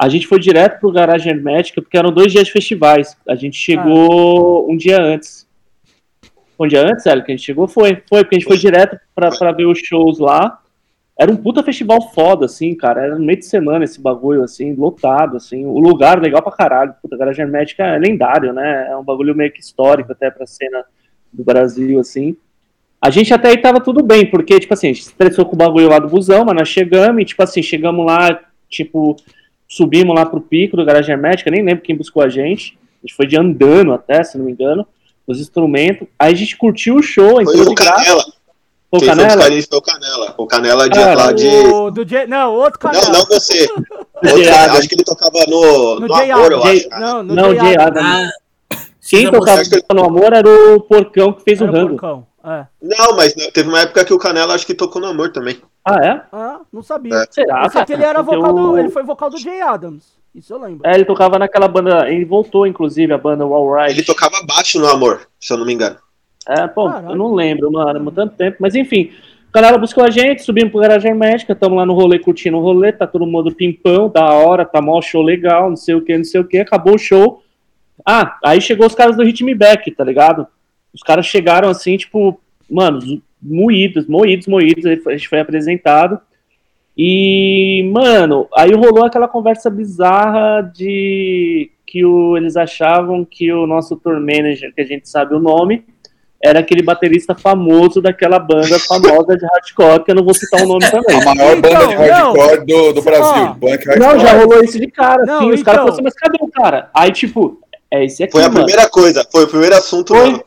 A 0.00 0.08
gente 0.08 0.26
foi 0.26 0.38
direto 0.38 0.78
pro 0.78 0.92
Garagem 0.92 1.32
Hermética, 1.32 1.82
porque 1.82 1.98
eram 1.98 2.12
dois 2.12 2.30
dias 2.30 2.46
de 2.46 2.52
festivais. 2.52 3.16
A 3.28 3.34
gente 3.34 3.56
chegou 3.56 4.70
um 4.70 4.76
dia 4.76 5.02
antes. 5.02 5.48
Um 6.58 6.68
dia 6.68 6.82
antes, 6.82 7.04
Hélio, 7.04 7.24
que 7.24 7.32
a 7.32 7.36
gente 7.36 7.44
chegou? 7.44 7.66
Foi, 7.66 8.02
foi, 8.08 8.22
porque 8.22 8.36
a 8.36 8.38
gente 8.38 8.48
foi 8.48 8.58
direto 8.58 8.98
pra 9.14 9.52
ver 9.52 9.66
os 9.66 9.78
shows 9.78 10.18
lá. 10.18 10.60
Era 11.18 11.32
um 11.32 11.36
puta 11.36 11.64
festival 11.64 12.00
foda, 12.12 12.46
assim, 12.46 12.76
cara. 12.76 13.02
Era 13.02 13.18
no 13.18 13.24
meio 13.24 13.40
de 13.40 13.46
semana 13.46 13.84
esse 13.84 14.00
bagulho, 14.00 14.44
assim, 14.44 14.72
lotado, 14.74 15.36
assim. 15.36 15.66
O 15.66 15.80
lugar 15.80 16.20
legal 16.20 16.40
pra 16.42 16.52
caralho. 16.52 16.94
Puta, 17.02 17.16
a 17.16 17.18
Garagem 17.18 17.44
Hermética 17.44 17.84
é 17.84 17.98
lendário, 17.98 18.52
né? 18.52 18.88
É 18.88 18.96
um 18.96 19.02
bagulho 19.02 19.34
meio 19.34 19.52
que 19.52 19.60
histórico 19.60 20.12
até 20.12 20.30
pra 20.30 20.46
cena 20.46 20.84
do 21.32 21.42
Brasil, 21.42 21.98
assim. 21.98 22.36
A 23.02 23.10
gente 23.10 23.34
até 23.34 23.48
aí 23.48 23.58
tava 23.58 23.80
tudo 23.80 24.00
bem, 24.02 24.30
porque, 24.30 24.60
tipo 24.60 24.74
assim, 24.74 24.88
a 24.88 24.92
gente 24.92 25.02
estressou 25.02 25.44
com 25.44 25.54
o 25.54 25.58
bagulho 25.58 25.88
lá 25.88 25.98
do 25.98 26.08
busão, 26.08 26.44
mas 26.44 26.54
nós 26.54 26.68
chegamos 26.68 27.20
e, 27.20 27.24
tipo 27.24 27.42
assim, 27.42 27.62
chegamos 27.62 28.06
lá, 28.06 28.40
tipo, 28.68 29.16
subimos 29.68 30.14
lá 30.16 30.24
pro 30.26 30.40
pico 30.40 30.76
do 30.76 30.84
Garagem 30.84 31.12
Hermética, 31.14 31.50
nem 31.50 31.62
lembro 31.62 31.84
quem 31.84 31.96
buscou 31.96 32.22
a 32.22 32.28
gente. 32.28 32.78
A 33.02 33.06
gente 33.06 33.14
foi 33.14 33.26
de 33.26 33.36
andando 33.36 33.92
até, 33.92 34.24
se 34.24 34.36
não 34.38 34.44
me 34.46 34.52
engano, 34.52 34.86
os 35.26 35.40
instrumentos. 35.40 36.08
Aí 36.18 36.32
a 36.32 36.36
gente 36.36 36.56
curtiu 36.56 36.96
o 36.96 37.02
show, 37.02 37.34
Foi 37.34 37.42
entrou 37.44 37.60
o 37.62 37.68
de. 37.68 37.74
Canela. 37.74 38.24
Quem 38.90 39.00
foi 39.00 39.08
Canela? 39.08 39.42
foi 39.42 39.78
o 39.78 39.82
Canela. 39.82 40.34
O 40.38 40.46
Canela 40.46 40.88
de 40.88 40.98
Ah, 40.98 41.14
lá 41.14 41.32
de. 41.32 41.46
O 41.46 41.90
do 41.90 42.04
J... 42.06 42.26
Não, 42.26 42.54
outro 42.54 42.78
canal. 42.80 43.02
Não, 43.04 43.12
não 43.12 43.26
você. 43.26 43.68
Adams. 44.18 44.78
acho 44.78 44.88
que 44.88 44.94
ele 44.94 45.04
tocava 45.04 45.44
no, 45.46 46.00
No 46.00 46.06
no 46.08 46.14
Amor, 46.14 46.52
eu 46.52 46.58
Adams. 46.62 46.80
acho. 46.80 46.88
cara. 46.88 47.00
Não, 47.06 47.22
no 47.22 47.34
Não, 47.34 47.44
Adams. 47.50 47.76
Adams. 47.78 48.32
Ah, 48.72 48.78
Quem 49.08 49.30
tocava 49.30 49.62
no 49.94 50.04
amor 50.04 50.32
era 50.32 50.48
o 50.74 50.80
porcão 50.80 51.32
que 51.34 51.42
fez 51.44 51.60
Era 51.60 51.70
o 51.70 51.74
rango. 51.74 51.88
porcão. 51.90 52.26
É. 52.44 52.66
Não, 52.80 53.16
mas 53.16 53.32
teve 53.52 53.68
uma 53.68 53.80
época 53.80 54.04
que 54.04 54.12
o 54.14 54.18
Canela 54.18 54.54
acho 54.54 54.66
que 54.66 54.74
tocou 54.74 55.00
no 55.02 55.08
Amor 55.08 55.32
também. 55.32 55.58
Ah, 55.84 55.96
é? 56.04 56.22
Ah, 56.32 56.60
não 56.72 56.82
sabia. 56.82 57.14
É. 57.14 57.26
Será? 57.30 57.68
Só 57.68 57.84
que 57.84 57.92
ele 57.92 58.04
era 58.04 58.22
Porque 58.22 58.36
vocal 58.36 58.54
do. 58.54 58.72
o- 58.72 58.78
Ele 58.78 58.90
foi 58.90 59.02
vocal 59.02 59.30
do 59.30 59.38
Jay 59.38 59.60
Adams. 59.60 60.16
Isso 60.34 60.52
eu 60.52 60.58
lembro. 60.60 60.88
É, 60.88 60.94
ele 60.94 61.04
tocava 61.04 61.38
naquela 61.38 61.66
banda. 61.66 62.08
Ele 62.10 62.24
voltou, 62.24 62.66
inclusive, 62.66 63.12
a 63.12 63.18
banda 63.18 63.44
Wall 63.46 63.74
Ride. 63.74 63.94
Ele 63.98 64.04
tocava 64.06 64.36
baixo 64.46 64.78
no 64.78 64.86
Amor, 64.88 65.22
se 65.40 65.52
eu 65.52 65.58
não 65.58 65.66
me 65.66 65.72
engano. 65.74 65.96
É, 66.48 66.66
pô, 66.68 66.86
Caralho. 66.88 67.10
eu 67.10 67.16
não 67.16 67.34
lembro, 67.34 67.70
mano, 67.72 68.08
há 68.08 68.12
tanto 68.12 68.36
tempo. 68.36 68.56
Mas 68.60 68.74
enfim, 68.74 69.10
o 69.48 69.52
canal 69.52 69.78
buscou 69.78 70.04
a 70.04 70.10
gente, 70.10 70.42
subimos 70.42 70.70
pro 70.70 70.80
Garagem 70.80 71.10
Hermética, 71.10 71.52
estamos 71.54 71.76
lá 71.76 71.84
no 71.84 71.92
rolê 71.94 72.18
curtindo 72.18 72.56
o 72.56 72.60
rolê, 72.62 72.92
tá 72.92 73.06
todo 73.06 73.26
mundo 73.26 73.52
pimpão, 73.54 74.08
da 74.08 74.24
hora, 74.32 74.64
tá 74.64 74.80
mó 74.80 75.00
show 75.02 75.22
legal, 75.22 75.68
não 75.68 75.76
sei 75.76 75.94
o 75.96 76.00
que, 76.02 76.16
não 76.16 76.24
sei 76.24 76.40
o 76.40 76.44
que, 76.46 76.58
acabou 76.58 76.94
o 76.94 76.98
show. 76.98 77.42
Ah, 78.06 78.38
aí 78.44 78.60
chegou 78.60 78.86
os 78.86 78.94
caras 78.94 79.16
do 79.16 79.24
Hit 79.24 79.42
Me 79.44 79.54
Back, 79.54 79.90
tá 79.90 80.04
ligado? 80.04 80.46
Os 80.94 81.02
caras 81.02 81.26
chegaram 81.26 81.68
assim, 81.68 81.96
tipo, 81.96 82.40
mano, 82.70 83.00
moídos, 83.42 84.06
moídos, 84.06 84.46
moídos, 84.46 84.86
aí 84.86 85.00
a 85.06 85.10
gente 85.12 85.28
foi 85.28 85.40
apresentado. 85.40 86.20
E, 86.96 87.88
mano, 87.92 88.48
aí 88.56 88.72
rolou 88.74 89.04
aquela 89.04 89.28
conversa 89.28 89.70
bizarra 89.70 90.62
de 90.74 91.70
que 91.86 92.04
o, 92.04 92.36
eles 92.36 92.56
achavam 92.56 93.24
que 93.24 93.52
o 93.52 93.66
nosso 93.66 93.96
tour 93.96 94.18
manager, 94.20 94.74
que 94.74 94.80
a 94.80 94.84
gente 94.84 95.08
sabe 95.08 95.34
o 95.34 95.38
nome, 95.38 95.84
era 96.42 96.58
aquele 96.58 96.82
baterista 96.82 97.34
famoso 97.36 98.02
daquela 98.02 98.38
banda 98.38 98.78
famosa 98.86 99.36
de 99.36 99.46
hardcore, 99.46 100.04
que 100.04 100.10
eu 100.10 100.14
não 100.16 100.24
vou 100.24 100.34
citar 100.34 100.62
o 100.62 100.66
nome 100.66 100.80
também. 100.90 101.22
A 101.22 101.34
maior 101.34 101.56
Então, 101.56 101.72
banda 101.72 101.86
de 101.86 101.94
hardcore 101.94 102.66
do, 102.66 102.92
do 102.94 103.02
Brasil. 103.02 103.42
Ó. 103.44 103.54
Punk 103.54 103.86
Não, 103.86 104.06
hardcore. 104.08 104.20
já 104.20 104.32
rolou 104.38 104.64
isso 104.64 104.78
de 104.80 104.88
cara, 104.88 105.24
Não, 105.24 105.36
assim, 105.38 105.50
os 105.52 105.62
caras 105.62 105.82
então. 105.82 105.86
falaram 105.86 105.92
assim, 105.94 106.02
mas 106.02 106.14
cadê 106.14 106.38
o 106.40 106.48
cara? 106.48 106.90
Aí, 106.92 107.12
tipo, 107.12 107.60
é 107.90 108.04
esse 108.04 108.24
aqui, 108.24 108.32
Foi 108.32 108.42
a 108.42 108.48
mano. 108.50 108.64
primeira 108.66 108.90
coisa, 108.90 109.24
foi 109.30 109.44
o 109.44 109.48
primeiro 109.48 109.76
assunto. 109.76 110.14
Foi. 110.14 110.30
mano. 110.32 110.44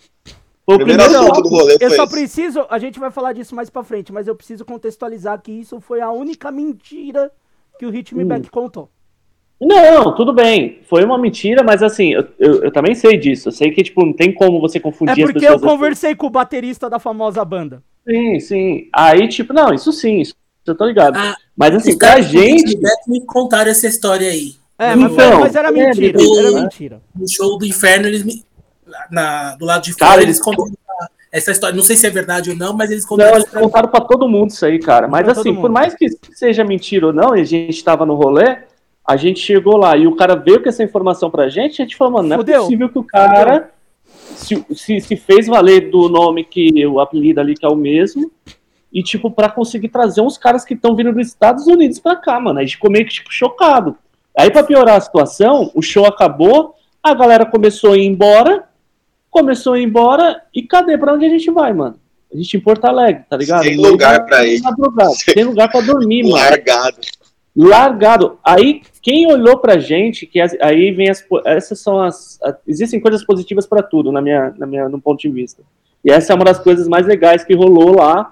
Foi 0.66 0.76
O 0.76 0.78
primeiro 0.78 1.04
primeiro 1.04 1.26
assunto 1.32 1.42
do 1.42 1.50
rolê 1.50 1.78
Eu 1.80 1.90
foi 1.90 1.96
só 1.96 2.04
esse. 2.04 2.12
preciso. 2.12 2.66
A 2.70 2.78
gente 2.80 3.00
vai 3.00 3.12
falar 3.12 3.34
disso 3.34 3.56
mais 3.56 3.70
pra 3.70 3.84
frente, 3.84 4.12
mas 4.14 4.28
eu 4.28 4.36
preciso 4.36 4.64
contextualizar 4.66 5.42
que 5.42 5.52
isso 5.52 5.80
foi 5.82 6.02
a 6.02 6.12
única 6.12 6.52
mentira 6.52 7.32
que 7.80 7.86
o 7.86 7.90
Hit 7.90 8.16
Me 8.16 8.24
Hum. 8.24 8.28
Back 8.28 8.50
contou. 8.50 8.90
Não, 9.60 10.16
tudo 10.16 10.34
bem. 10.34 10.80
Foi 10.90 11.04
uma 11.04 11.18
mentira, 11.20 11.62
mas 11.64 11.84
assim, 11.84 12.14
eu, 12.14 12.28
eu, 12.40 12.64
eu 12.64 12.72
também 12.72 12.96
sei 12.96 13.18
disso. 13.18 13.50
Eu 13.50 13.52
sei 13.52 13.72
que, 13.72 13.84
tipo, 13.84 14.04
não 14.06 14.14
tem 14.14 14.34
como 14.34 14.60
você 14.60 14.80
É 14.80 14.82
confundir 14.82 15.24
as 15.24 15.32
porque 15.32 15.46
eu 15.46 15.52
pessoas. 15.54 15.64
assim. 15.64 15.72
conversei 15.72 16.16
com 16.16 16.28
o 16.28 16.32
baterista 16.32 16.90
da 16.90 16.98
famosa 17.00 17.44
banda. 17.46 17.84
Sim, 18.08 18.40
sim. 18.40 18.90
Aí, 18.94 19.28
tipo, 19.28 19.54
não, 19.54 19.72
isso 19.74 19.92
sim, 19.94 20.20
isso 20.22 20.34
eu 20.66 20.76
tô 20.76 20.86
ligado. 20.86 21.16
Ah, 21.18 21.36
mas 21.56 21.76
assim, 21.76 21.96
pra 21.98 22.22
gente. 22.22 22.78
me 23.08 23.22
contaram 23.26 23.70
essa 23.70 23.88
história 23.88 24.30
aí. 24.30 24.56
É, 24.80 24.96
mas, 24.96 25.12
Então, 25.14 25.40
mas 25.42 25.56
era 25.56 25.68
é, 25.68 25.72
mentira. 25.72 26.18
mentira, 26.18 26.40
Era 26.40 26.52
né? 26.54 26.62
mentira. 26.62 27.02
No 27.16 27.30
show 27.30 27.58
do 27.60 27.66
inferno, 27.66 28.08
eles 28.08 28.24
me. 28.24 28.44
Na, 29.10 29.56
do 29.56 29.66
lado 29.66 29.84
de 29.84 29.96
Cara, 29.96 30.12
fora, 30.14 30.24
eles- 30.24 30.38
eles 30.38 30.46
contaram 30.46 30.72
essa 31.32 31.52
história. 31.52 31.76
Não 31.76 31.84
sei 31.84 31.96
se 31.96 32.06
é 32.06 32.10
verdade 32.10 32.50
ou 32.50 32.56
não, 32.56 32.74
mas 32.74 32.92
eles 32.92 33.04
Não, 33.04 33.10
contaram 33.10 33.36
eles 33.38 33.46
pra 33.50 33.60
mim. 33.60 33.66
contaram 33.66 33.88
pra 33.90 34.02
todo 34.02 34.28
mundo 34.28 34.50
isso 34.50 34.66
aí, 34.66 34.80
cara. 34.80 35.08
Mas 35.08 35.24
Pra 35.24 35.32
assim, 35.34 35.56
por 35.56 35.70
mais 35.70 35.94
que 35.96 36.08
seja 36.34 36.64
mentira 36.64 37.08
ou 37.08 37.14
não, 37.14 37.36
e 37.36 37.42
a 37.42 37.44
gente 37.46 37.84
tava 37.84 38.06
no 38.06 38.16
rolê, 38.16 38.58
a 39.08 39.16
gente 39.18 39.40
chegou 39.40 39.78
lá 39.78 39.96
e 39.98 40.08
o 40.08 40.16
cara 40.16 40.36
veio 40.36 40.62
com 40.62 40.70
essa 40.70 40.84
informação 40.84 41.30
pra 41.32 41.50
gente, 41.50 41.82
a 41.82 41.86
gente 41.86 41.96
falou, 41.96 42.14
mano, 42.14 42.28
não 42.30 42.36
é 42.36 42.40
Fudeu. 42.40 42.62
possível 42.64 42.90
que 42.90 43.00
o 43.00 43.04
cara 43.04 43.72
se, 44.36 44.66
se, 44.76 45.00
se 45.02 45.16
fez 45.16 45.48
valer 45.48 45.90
do 45.90 46.08
nome 46.10 46.44
que 46.44 46.86
o 46.86 47.00
apelido 47.00 47.40
ali 47.40 47.56
que 47.56 47.66
é 47.66 47.70
o 47.70 47.76
mesmo. 47.76 48.32
E, 48.94 49.02
tipo, 49.02 49.32
pra 49.32 49.50
conseguir 49.50 49.88
trazer 49.88 50.20
uns 50.20 50.38
caras 50.38 50.66
que 50.66 50.74
estão 50.74 50.94
vindo 50.96 51.14
dos 51.14 51.28
Estados 51.28 51.66
Unidos 51.66 51.98
pra 51.98 52.14
cá, 52.18 52.38
mano. 52.42 52.60
A 52.60 52.62
gente 52.62 52.76
ficou 52.76 52.92
meio 52.92 53.06
que, 53.06 53.14
tipo, 53.14 53.32
chocado. 53.32 53.96
Aí, 54.38 54.52
pra 54.52 54.64
piorar 54.64 54.98
a 54.98 55.02
situação, 55.02 55.72
o 55.74 55.82
show 55.82 56.06
acabou, 56.06 56.76
a 57.02 57.14
galera 57.14 57.46
começou 57.46 57.94
a 57.94 57.98
ir 57.98 58.06
embora, 58.06 58.66
começou 59.32 59.74
a 59.74 59.80
ir 59.80 59.84
embora, 59.84 60.40
e 60.54 60.62
cadê? 60.62 60.96
Pra 60.98 61.14
onde 61.14 61.26
a 61.26 61.30
gente 61.30 61.50
vai, 61.50 61.74
mano? 61.74 61.96
A 62.32 62.38
gente 62.38 62.56
em 62.56 62.60
Porto 62.60 62.86
Alegre, 62.86 63.24
tá 63.30 63.36
ligado? 63.38 63.64
Sem 63.64 63.78
lugar 63.78 64.26
pra 64.26 64.46
ir. 64.46 64.60
Sem 65.16 65.44
lugar 65.44 65.72
pra 65.72 65.82
dormir, 65.82 66.22
mano. 66.24 66.36
Largado. 66.36 66.98
Largado. 67.56 68.40
Aí, 68.46 68.82
quem 69.02 69.30
olhou 69.32 69.58
pra 69.58 69.78
gente, 69.78 70.26
que 70.26 70.40
as- 70.40 70.56
aí 70.62 70.92
vem 70.92 71.10
as. 71.10 71.24
Essas 71.46 71.80
são 71.80 72.02
as. 72.02 72.40
a- 72.42 72.56
existem 72.66 73.00
coisas 73.00 73.26
positivas 73.26 73.66
pra 73.68 73.82
tudo, 73.84 74.12
na 74.12 74.22
minha, 74.22 74.54
na 74.58 74.66
minha, 74.66 74.88
no 74.88 75.02
ponto 75.02 75.20
de 75.20 75.30
vista. 75.30 75.62
E 76.04 76.12
essa 76.12 76.32
é 76.32 76.36
uma 76.36 76.46
das 76.46 76.60
coisas 76.60 76.88
mais 76.88 77.06
legais 77.06 77.44
que 77.44 77.54
rolou 77.54 77.96
lá. 77.98 78.32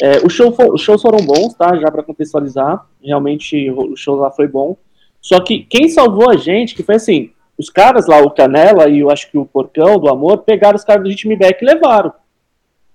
É, 0.00 0.18
o 0.24 0.28
show 0.28 0.54
os 0.72 0.80
shows 0.80 1.00
foram 1.00 1.24
bons, 1.24 1.54
tá? 1.54 1.76
Já 1.76 1.90
pra 1.90 2.02
contextualizar. 2.02 2.84
Realmente, 3.02 3.70
o 3.70 3.96
show 3.96 4.16
lá 4.16 4.30
foi 4.30 4.46
bom. 4.48 4.76
Só 5.20 5.40
que 5.40 5.60
quem 5.60 5.88
salvou 5.88 6.28
a 6.28 6.36
gente, 6.36 6.74
que 6.74 6.82
foi 6.82 6.96
assim, 6.96 7.30
os 7.62 7.70
caras 7.70 8.06
lá, 8.06 8.20
o 8.20 8.30
Canela 8.30 8.88
e 8.88 8.98
eu 9.00 9.10
acho 9.10 9.30
que 9.30 9.38
o 9.38 9.46
Porcão 9.46 9.98
do 9.98 10.08
Amor, 10.08 10.38
pegaram 10.38 10.76
os 10.76 10.84
caras 10.84 11.02
do 11.02 11.08
Ritmo 11.08 11.36
Back 11.36 11.62
e 11.62 11.66
levaram. 11.66 12.12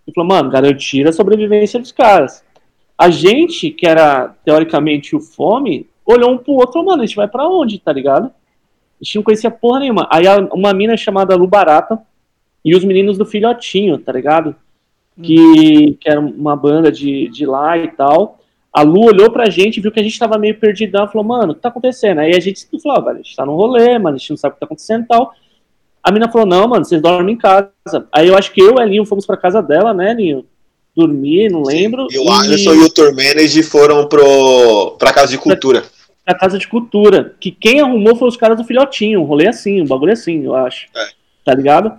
E 0.05 0.13
falou, 0.13 0.29
mano, 0.29 0.49
garantir 0.49 1.07
a 1.07 1.11
sobrevivência 1.11 1.79
dos 1.79 1.91
caras. 1.91 2.43
A 2.97 3.09
gente, 3.09 3.71
que 3.71 3.85
era 3.87 4.35
teoricamente 4.43 5.15
o 5.15 5.19
Fome, 5.19 5.87
olhou 6.05 6.31
um 6.31 6.37
pro 6.37 6.53
outro 6.53 6.81
e 6.81 6.85
mano, 6.85 7.03
a 7.03 7.05
gente 7.05 7.15
vai 7.15 7.27
pra 7.27 7.47
onde, 7.47 7.79
tá 7.79 7.91
ligado? 7.93 8.25
A 8.27 9.03
gente 9.03 9.15
não 9.15 9.23
conhecia 9.23 9.51
porra 9.51 9.79
nenhuma. 9.79 10.07
Aí 10.11 10.27
a- 10.27 10.37
uma 10.53 10.73
mina 10.73 10.97
chamada 10.97 11.35
Lu 11.35 11.47
Barata 11.47 11.99
e 12.65 12.75
os 12.75 12.83
meninos 12.83 13.17
do 13.17 13.25
Filhotinho, 13.25 13.97
tá 13.97 14.11
ligado? 14.11 14.55
Que, 15.21 15.97
que 15.99 16.09
era 16.09 16.19
uma 16.19 16.55
banda 16.55 16.91
de, 16.91 17.27
de 17.29 17.45
lá 17.45 17.77
e 17.77 17.87
tal. 17.89 18.39
A 18.77 18.83
Lu 18.83 19.05
olhou 19.05 19.31
pra 19.31 19.49
gente, 19.49 19.81
viu 19.81 19.91
que 19.91 19.99
a 19.99 20.03
gente 20.03 20.19
tava 20.19 20.37
meio 20.37 20.53
perdidão, 20.59 21.07
falou, 21.07 21.27
mano, 21.27 21.51
o 21.51 21.55
que 21.55 21.61
tá 21.63 21.69
acontecendo? 21.69 22.19
Aí 22.19 22.35
a 22.35 22.39
gente 22.39 22.67
falou, 22.83 22.99
ah, 22.99 23.01
velho, 23.01 23.15
a 23.15 23.21
gente 23.23 23.35
tá 23.35 23.43
num 23.43 23.55
rolê, 23.55 23.97
mas 23.97 24.13
a 24.13 24.17
gente 24.19 24.29
não 24.29 24.37
sabe 24.37 24.51
o 24.51 24.53
que 24.53 24.59
tá 24.59 24.67
acontecendo 24.67 25.03
e 25.03 25.07
tal. 25.07 25.33
A 26.03 26.11
mina 26.11 26.31
falou, 26.31 26.45
não, 26.45 26.67
mano, 26.67 26.85
vocês 26.85 27.01
dormem 27.01 27.33
em 27.33 27.37
casa. 27.39 27.71
Aí 28.11 28.27
eu 28.27 28.37
acho 28.37 28.51
que 28.51 28.61
eu 28.61 28.75
e 28.77 28.79
a 28.79 28.85
Linho 28.85 29.03
fomos 29.03 29.25
pra 29.25 29.35
casa 29.35 29.63
dela, 29.63 29.95
né, 29.95 30.13
Linho? 30.13 30.45
Dormir, 30.95 31.49
não 31.49 31.63
lembro. 31.63 32.07
E 32.11 32.19
o 32.19 32.31
Alisson 32.31 32.75
e 32.75 32.83
o 32.83 32.89
Turmenage 32.93 33.63
foram 33.63 34.07
pro, 34.07 34.95
pra 34.99 35.11
Casa 35.11 35.31
de 35.31 35.39
Cultura. 35.39 35.83
pra 36.23 36.35
Casa 36.35 36.59
de 36.59 36.67
Cultura. 36.67 37.35
Que 37.39 37.49
quem 37.49 37.81
arrumou 37.81 38.15
foi 38.15 38.27
os 38.27 38.37
caras 38.37 38.59
do 38.59 38.63
Filhotinho. 38.63 39.21
Um 39.21 39.25
rolê 39.25 39.47
assim, 39.47 39.81
um 39.81 39.87
bagulho 39.87 40.13
assim, 40.13 40.45
eu 40.45 40.53
acho. 40.53 40.85
É. 40.95 41.07
Tá 41.43 41.55
ligado? 41.55 41.93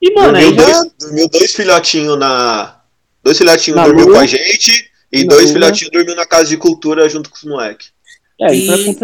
E, 0.00 0.10
mano, 0.14 0.32
dormiu, 0.32 0.48
aí 0.48 0.54
já... 0.56 0.64
dois, 0.64 0.92
dormiu 0.98 1.28
dois 1.28 1.54
filhotinhos 1.54 2.18
na. 2.18 2.76
Dois 3.22 3.36
filhotinhos 3.36 3.76
Na 3.76 3.84
dormiu 3.84 4.06
lua. 4.06 4.14
com 4.14 4.20
a 4.20 4.26
gente 4.26 4.87
e 5.12 5.24
Na 5.24 5.34
dois 5.34 5.50
filhotinhos 5.52 5.90
dormiu 5.92 6.14
na 6.14 6.26
Casa 6.26 6.46
de 6.46 6.56
Cultura 6.56 7.08
junto 7.08 7.30
com 7.30 7.36
os 7.36 7.44
moleques. 7.44 7.92
É, 8.40 8.54
E, 8.54 8.96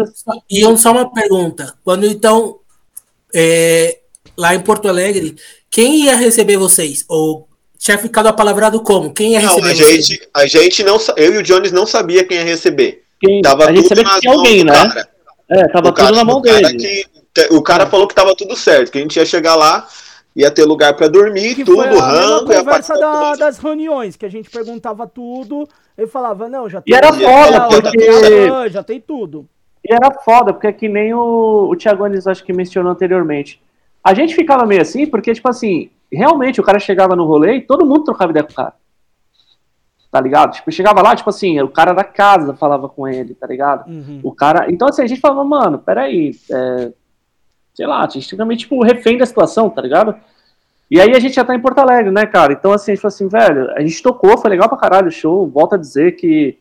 e 0.49 0.77
só 0.77 0.91
uma 0.91 1.11
pergunta. 1.13 1.73
Quando 1.83 2.05
então, 2.05 2.59
é, 3.33 3.99
lá 4.37 4.55
em 4.55 4.59
Porto 4.61 4.87
Alegre, 4.87 5.35
quem 5.69 6.05
ia 6.05 6.15
receber 6.15 6.57
vocês? 6.57 7.03
Ou 7.09 7.47
tinha 7.77 7.97
ficado 7.97 8.27
apalavrado 8.27 8.81
como? 8.81 9.13
Quem 9.13 9.33
ia 9.33 9.41
Não, 9.41 9.49
receber 9.55 9.71
a 9.71 9.75
vocês? 9.75 10.07
gente, 10.07 10.29
a 10.33 10.45
gente 10.45 10.83
não. 10.83 10.97
Eu 11.17 11.35
e 11.35 11.37
o 11.39 11.43
Jones 11.43 11.71
não 11.71 11.85
sabia 11.85 12.23
quem 12.23 12.37
ia 12.37 12.43
receber. 12.43 13.03
quem- 13.19 13.41
Tava 13.41 13.65
a 13.65 13.73
gente 13.73 13.87
tudo 13.87 13.97
sabia 13.97 14.13
que 14.13 14.19
tinha 14.21 14.33
alguém, 14.33 14.63
né? 14.63 14.73
cara. 14.73 15.09
É, 15.49 15.67
tava 15.67 15.89
O 15.89 15.93
cara- 15.93 16.07
tudo 16.09 16.17
na 16.17 16.23
mão 16.23 16.41
dele. 16.41 16.77
que- 16.77 17.05
o 17.51 17.61
cara 17.61 17.85
falou 17.85 18.07
que 18.07 18.15
tava 18.15 18.35
tudo 18.35 18.55
certo, 18.55 18.91
que 18.91 18.97
a 18.97 19.01
gente 19.01 19.15
ia 19.17 19.25
chegar 19.25 19.55
lá, 19.55 19.87
ia 20.35 20.49
ter 20.49 20.63
lugar 20.65 20.95
pra 20.95 21.07
dormir, 21.07 21.55
Que 21.55 21.63
tudo, 21.65 21.77
foi 21.83 21.87
a 21.97 22.01
rango, 22.05 22.45
conversa 22.53 22.93
da- 22.95 23.35
das 23.35 23.57
reuniões, 23.57 24.15
que 24.15 24.25
a 24.25 24.29
gente 24.29 24.49
perguntava 24.49 25.05
tudo, 25.07 25.67
ele 25.97 26.07
falava, 26.07 26.47
não, 26.49 26.69
já 26.69 26.81
E 26.85 26.93
era 26.93 27.11
tem- 27.11 27.21
foda, 27.25 27.51
já- 27.51 27.67
porque- 27.67 28.47
já- 28.47 28.67
já 28.69 28.83
tem 28.83 28.99
tudo. 28.99 29.47
E 29.87 29.93
era 29.93 30.11
foda, 30.11 30.51
porque 30.53 30.67
é 30.67 30.73
que 30.73 30.89
nem 30.89 31.13
o, 31.13 31.69
o 31.69 31.75
Thiago 31.75 32.03
Anis, 32.03 32.25
acho 32.27 32.43
que 32.43 32.51
mencionou 32.51 32.91
anteriormente. 32.91 33.61
A 34.03 34.13
gente 34.13 34.33
ficava 34.35 34.65
meio 34.65 34.81
assim, 34.81 35.05
porque, 35.05 35.33
tipo 35.33 35.47
assim, 35.47 35.89
realmente 36.11 36.59
o 36.59 36.63
cara 36.63 36.79
chegava 36.79 37.15
no 37.15 37.25
rolê 37.25 37.55
e 37.57 37.61
todo 37.61 37.85
mundo 37.85 38.03
trocava 38.05 38.31
ideia 38.31 38.43
com 38.45 38.51
o 38.51 38.55
cara. 38.55 38.73
Tá 40.11 40.21
ligado? 40.21 40.53
Tipo, 40.53 40.71
chegava 40.71 41.01
lá, 41.01 41.15
tipo 41.15 41.29
assim, 41.29 41.59
o 41.61 41.67
cara 41.67 41.91
da 41.93 42.03
casa 42.03 42.53
falava 42.55 42.87
com 42.87 43.07
ele, 43.07 43.33
tá 43.35 43.45
ligado? 43.45 43.89
Uhum. 43.89 44.21
O 44.23 44.31
cara. 44.31 44.71
Então, 44.71 44.87
assim, 44.87 45.01
a 45.01 45.07
gente 45.07 45.19
falava, 45.19 45.43
mano, 45.43 45.77
peraí. 45.77 46.31
É... 46.51 46.91
Sei 47.73 47.85
lá, 47.85 48.05
a 48.05 48.07
gente 48.07 48.29
fica 48.29 48.45
meio, 48.45 48.57
tipo, 48.57 48.81
refém 48.81 49.17
da 49.17 49.25
situação, 49.25 49.69
tá 49.69 49.81
ligado? 49.81 50.15
E 50.89 50.99
aí 50.99 51.15
a 51.15 51.19
gente 51.19 51.35
já 51.35 51.43
tá 51.43 51.55
em 51.55 51.61
Porto 51.61 51.79
Alegre, 51.79 52.11
né, 52.11 52.25
cara? 52.25 52.53
Então, 52.53 52.71
assim, 52.71 52.91
a 52.91 52.95
gente 52.95 53.01
falou 53.01 53.13
assim, 53.13 53.27
velho, 53.27 53.71
a 53.71 53.81
gente 53.81 54.03
tocou, 54.03 54.37
foi 54.37 54.49
legal 54.49 54.69
pra 54.69 54.77
caralho 54.77 55.07
o 55.07 55.11
show. 55.11 55.47
Volto 55.47 55.73
a 55.73 55.77
dizer 55.77 56.13
que, 56.13 56.57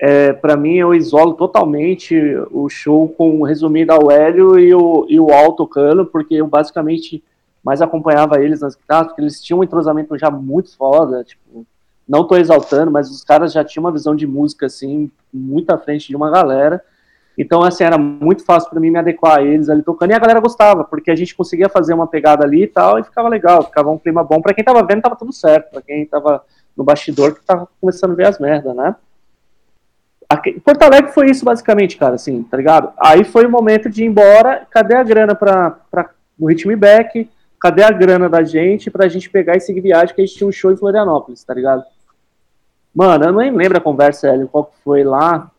é, 0.00 0.32
pra 0.32 0.56
mim, 0.56 0.76
eu 0.76 0.94
isolo 0.94 1.34
totalmente 1.34 2.16
o 2.50 2.68
show 2.68 3.08
com 3.08 3.42
resumido 3.42 3.92
ao 3.92 4.10
Hélio 4.10 4.58
e 4.58 4.74
o, 4.74 5.06
e 5.08 5.20
o 5.20 5.32
Al 5.32 5.52
tocando, 5.52 6.04
porque 6.04 6.34
eu 6.34 6.46
basicamente 6.46 7.22
mais 7.62 7.80
acompanhava 7.80 8.42
eles 8.42 8.60
nas 8.60 8.74
guitarras, 8.74 9.08
porque 9.08 9.20
eles 9.20 9.40
tinham 9.40 9.60
um 9.60 9.64
entrosamento 9.64 10.16
já 10.18 10.30
muito 10.30 10.76
foda, 10.76 11.22
tipo, 11.22 11.66
não 12.08 12.26
tô 12.26 12.36
exaltando, 12.36 12.90
mas 12.90 13.10
os 13.10 13.22
caras 13.22 13.52
já 13.52 13.62
tinham 13.62 13.84
uma 13.84 13.92
visão 13.92 14.16
de 14.16 14.26
música, 14.26 14.66
assim, 14.66 15.10
muito 15.32 15.70
à 15.70 15.76
frente 15.76 16.08
de 16.08 16.16
uma 16.16 16.30
galera. 16.30 16.82
Então, 17.38 17.62
assim, 17.62 17.84
era 17.84 17.96
muito 17.96 18.44
fácil 18.44 18.68
para 18.68 18.80
mim 18.80 18.90
me 18.90 18.98
adequar 18.98 19.38
a 19.38 19.42
eles 19.42 19.68
ali 19.68 19.80
tocando, 19.80 20.10
e 20.10 20.14
a 20.14 20.18
galera 20.18 20.40
gostava, 20.40 20.82
porque 20.82 21.08
a 21.08 21.14
gente 21.14 21.36
conseguia 21.36 21.68
fazer 21.68 21.94
uma 21.94 22.08
pegada 22.08 22.44
ali 22.44 22.64
e 22.64 22.66
tal, 22.66 22.98
e 22.98 23.04
ficava 23.04 23.28
legal, 23.28 23.62
ficava 23.62 23.88
um 23.90 23.96
clima 23.96 24.24
bom. 24.24 24.42
Para 24.42 24.52
quem 24.52 24.64
tava 24.64 24.82
vendo, 24.82 25.02
tava 25.02 25.14
tudo 25.14 25.32
certo, 25.32 25.70
para 25.70 25.80
quem 25.80 26.04
tava 26.04 26.42
no 26.76 26.82
bastidor, 26.82 27.36
que 27.36 27.44
tava 27.44 27.68
começando 27.80 28.10
a 28.10 28.14
ver 28.16 28.26
as 28.26 28.40
merdas, 28.40 28.74
né? 28.74 28.96
Aqui, 30.28 30.58
Porto 30.58 30.82
Alegre 30.82 31.12
foi 31.12 31.30
isso, 31.30 31.44
basicamente, 31.44 31.96
cara, 31.96 32.16
assim, 32.16 32.42
tá 32.42 32.56
ligado? 32.56 32.92
Aí 32.98 33.22
foi 33.22 33.46
o 33.46 33.50
momento 33.50 33.88
de 33.88 34.02
ir 34.02 34.06
embora, 34.06 34.66
cadê 34.68 34.96
a 34.96 35.04
grana 35.04 35.34
pra, 35.34 35.70
pra, 35.88 36.10
no 36.36 36.48
Ritmo 36.48 36.76
Back? 36.76 37.30
Cadê 37.60 37.84
a 37.84 37.90
grana 37.90 38.28
da 38.28 38.42
gente 38.42 38.90
pra 38.90 39.08
gente 39.08 39.30
pegar 39.30 39.56
e 39.56 39.60
seguir 39.60 39.80
viagem, 39.80 40.14
que 40.14 40.20
a 40.20 40.26
gente 40.26 40.36
tinha 40.36 40.48
um 40.48 40.52
show 40.52 40.72
em 40.72 40.76
Florianópolis, 40.76 41.42
tá 41.44 41.54
ligado? 41.54 41.84
Mano, 42.94 43.24
eu 43.26 43.32
nem 43.32 43.52
lembro 43.52 43.78
a 43.78 43.80
conversa, 43.80 44.28
Hélio, 44.28 44.48
qual 44.48 44.66
que 44.66 44.76
foi 44.84 45.02
lá, 45.04 45.50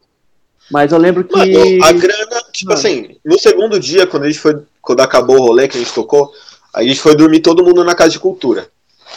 mas 0.72 0.92
eu 0.92 0.98
lembro 0.98 1.24
que... 1.24 1.36
Mano, 1.36 1.84
a 1.86 1.92
grana, 1.92 2.42
tipo 2.52 2.70
Mano. 2.72 2.80
assim, 2.80 3.18
no 3.26 3.38
segundo 3.40 3.80
dia, 3.80 4.06
quando 4.08 4.24
a 4.24 4.28
gente 4.28 4.40
foi, 4.40 4.58
quando 4.82 5.02
acabou 5.02 5.38
o 5.38 5.42
rolê 5.48 5.68
que 5.68 5.78
a 5.78 5.80
gente 5.80 5.94
tocou, 5.94 6.32
a 6.74 6.84
gente 6.84 7.00
foi 7.00 7.16
dormir 7.16 7.40
todo 7.40 7.64
mundo 7.64 7.84
na 7.84 7.96
casa 7.96 8.12
de 8.12 8.20
cultura. 8.20 8.68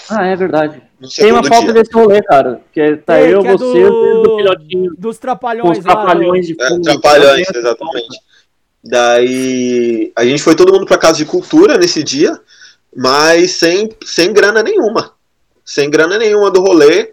Ah, 0.08 0.24
é 0.26 0.34
verdade. 0.34 0.82
Tem 1.16 1.30
uma 1.32 1.44
foto 1.44 1.64
dia. 1.64 1.74
desse 1.74 1.92
rolê, 1.92 2.22
cara, 2.22 2.60
que 2.72 2.80
é- 2.80 2.96
tá 2.96 3.14
Tem, 3.18 3.30
eu, 3.30 3.40
que 3.42 3.48
é 3.48 3.52
você, 3.52 3.82
do- 3.84 4.22
do 4.22 4.36
filhotinho, 4.36 4.94
Dos 4.96 5.16
com 5.16 5.20
trapalhões 5.22 5.78
os 5.78 5.84
lá. 5.84 5.92
trapalhões 5.96 6.46
de 6.46 6.56
É. 6.58 6.78
Trapalhões, 6.80 7.46
exatamente. 7.54 8.18
Daí 8.84 10.12
a 10.16 10.24
gente 10.24 10.42
foi 10.42 10.54
todo 10.56 10.72
mundo 10.72 10.86
pra 10.86 10.98
casa 10.98 11.18
de 11.18 11.24
cultura 11.24 11.78
nesse 11.78 12.02
dia, 12.02 12.38
mas 12.94 13.52
sem, 13.52 13.90
sem 14.04 14.32
grana 14.32 14.62
nenhuma. 14.62 15.12
Sem 15.64 15.88
grana 15.90 16.18
nenhuma 16.18 16.50
do 16.50 16.60
rolê. 16.60 17.12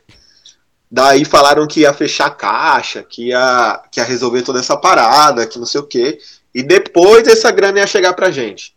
Daí 0.91 1.23
falaram 1.23 1.67
que 1.67 1.81
ia 1.81 1.93
fechar 1.93 2.27
a 2.27 2.31
caixa, 2.31 3.03
que 3.03 3.27
ia, 3.27 3.83
que 3.91 3.99
ia 3.99 4.05
resolver 4.05 4.41
toda 4.41 4.59
essa 4.59 4.75
parada, 4.75 5.45
que 5.45 5.59
não 5.59 5.65
sei 5.65 5.81
o 5.81 5.87
quê. 5.87 6.17
E 6.53 6.63
depois 6.63 7.27
essa 7.27 7.51
grana 7.51 7.79
ia 7.79 7.87
chegar 7.87 8.13
pra 8.13 8.31
gente. 8.31 8.75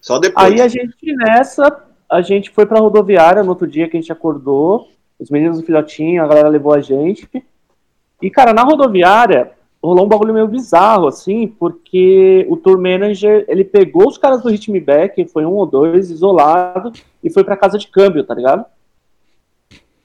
Só 0.00 0.18
depois. 0.18 0.46
Aí 0.46 0.60
a 0.60 0.68
gente 0.68 0.96
nessa, 1.16 1.84
a 2.08 2.20
gente 2.20 2.50
foi 2.50 2.66
pra 2.66 2.78
rodoviária 2.78 3.42
no 3.42 3.50
outro 3.50 3.66
dia 3.66 3.88
que 3.88 3.96
a 3.96 4.00
gente 4.00 4.12
acordou, 4.12 4.88
os 5.18 5.30
meninos 5.30 5.58
do 5.58 5.66
filhotinho, 5.66 6.22
a 6.22 6.26
galera 6.26 6.48
levou 6.48 6.72
a 6.72 6.80
gente. 6.80 7.28
E, 8.20 8.30
cara, 8.30 8.52
na 8.52 8.62
rodoviária 8.62 9.50
rolou 9.82 10.04
um 10.04 10.08
bagulho 10.08 10.32
meio 10.32 10.46
bizarro, 10.46 11.08
assim, 11.08 11.48
porque 11.48 12.46
o 12.48 12.56
tour 12.56 12.80
manager, 12.80 13.44
ele 13.48 13.64
pegou 13.64 14.06
os 14.06 14.16
caras 14.16 14.40
do 14.40 14.48
Ritmo 14.48 14.80
Back, 14.80 15.26
foi 15.26 15.44
um 15.44 15.54
ou 15.54 15.66
dois, 15.66 16.08
isolado, 16.08 16.92
e 17.22 17.28
foi 17.28 17.42
pra 17.42 17.56
casa 17.56 17.76
de 17.76 17.88
câmbio, 17.88 18.22
tá 18.22 18.32
ligado? 18.32 18.64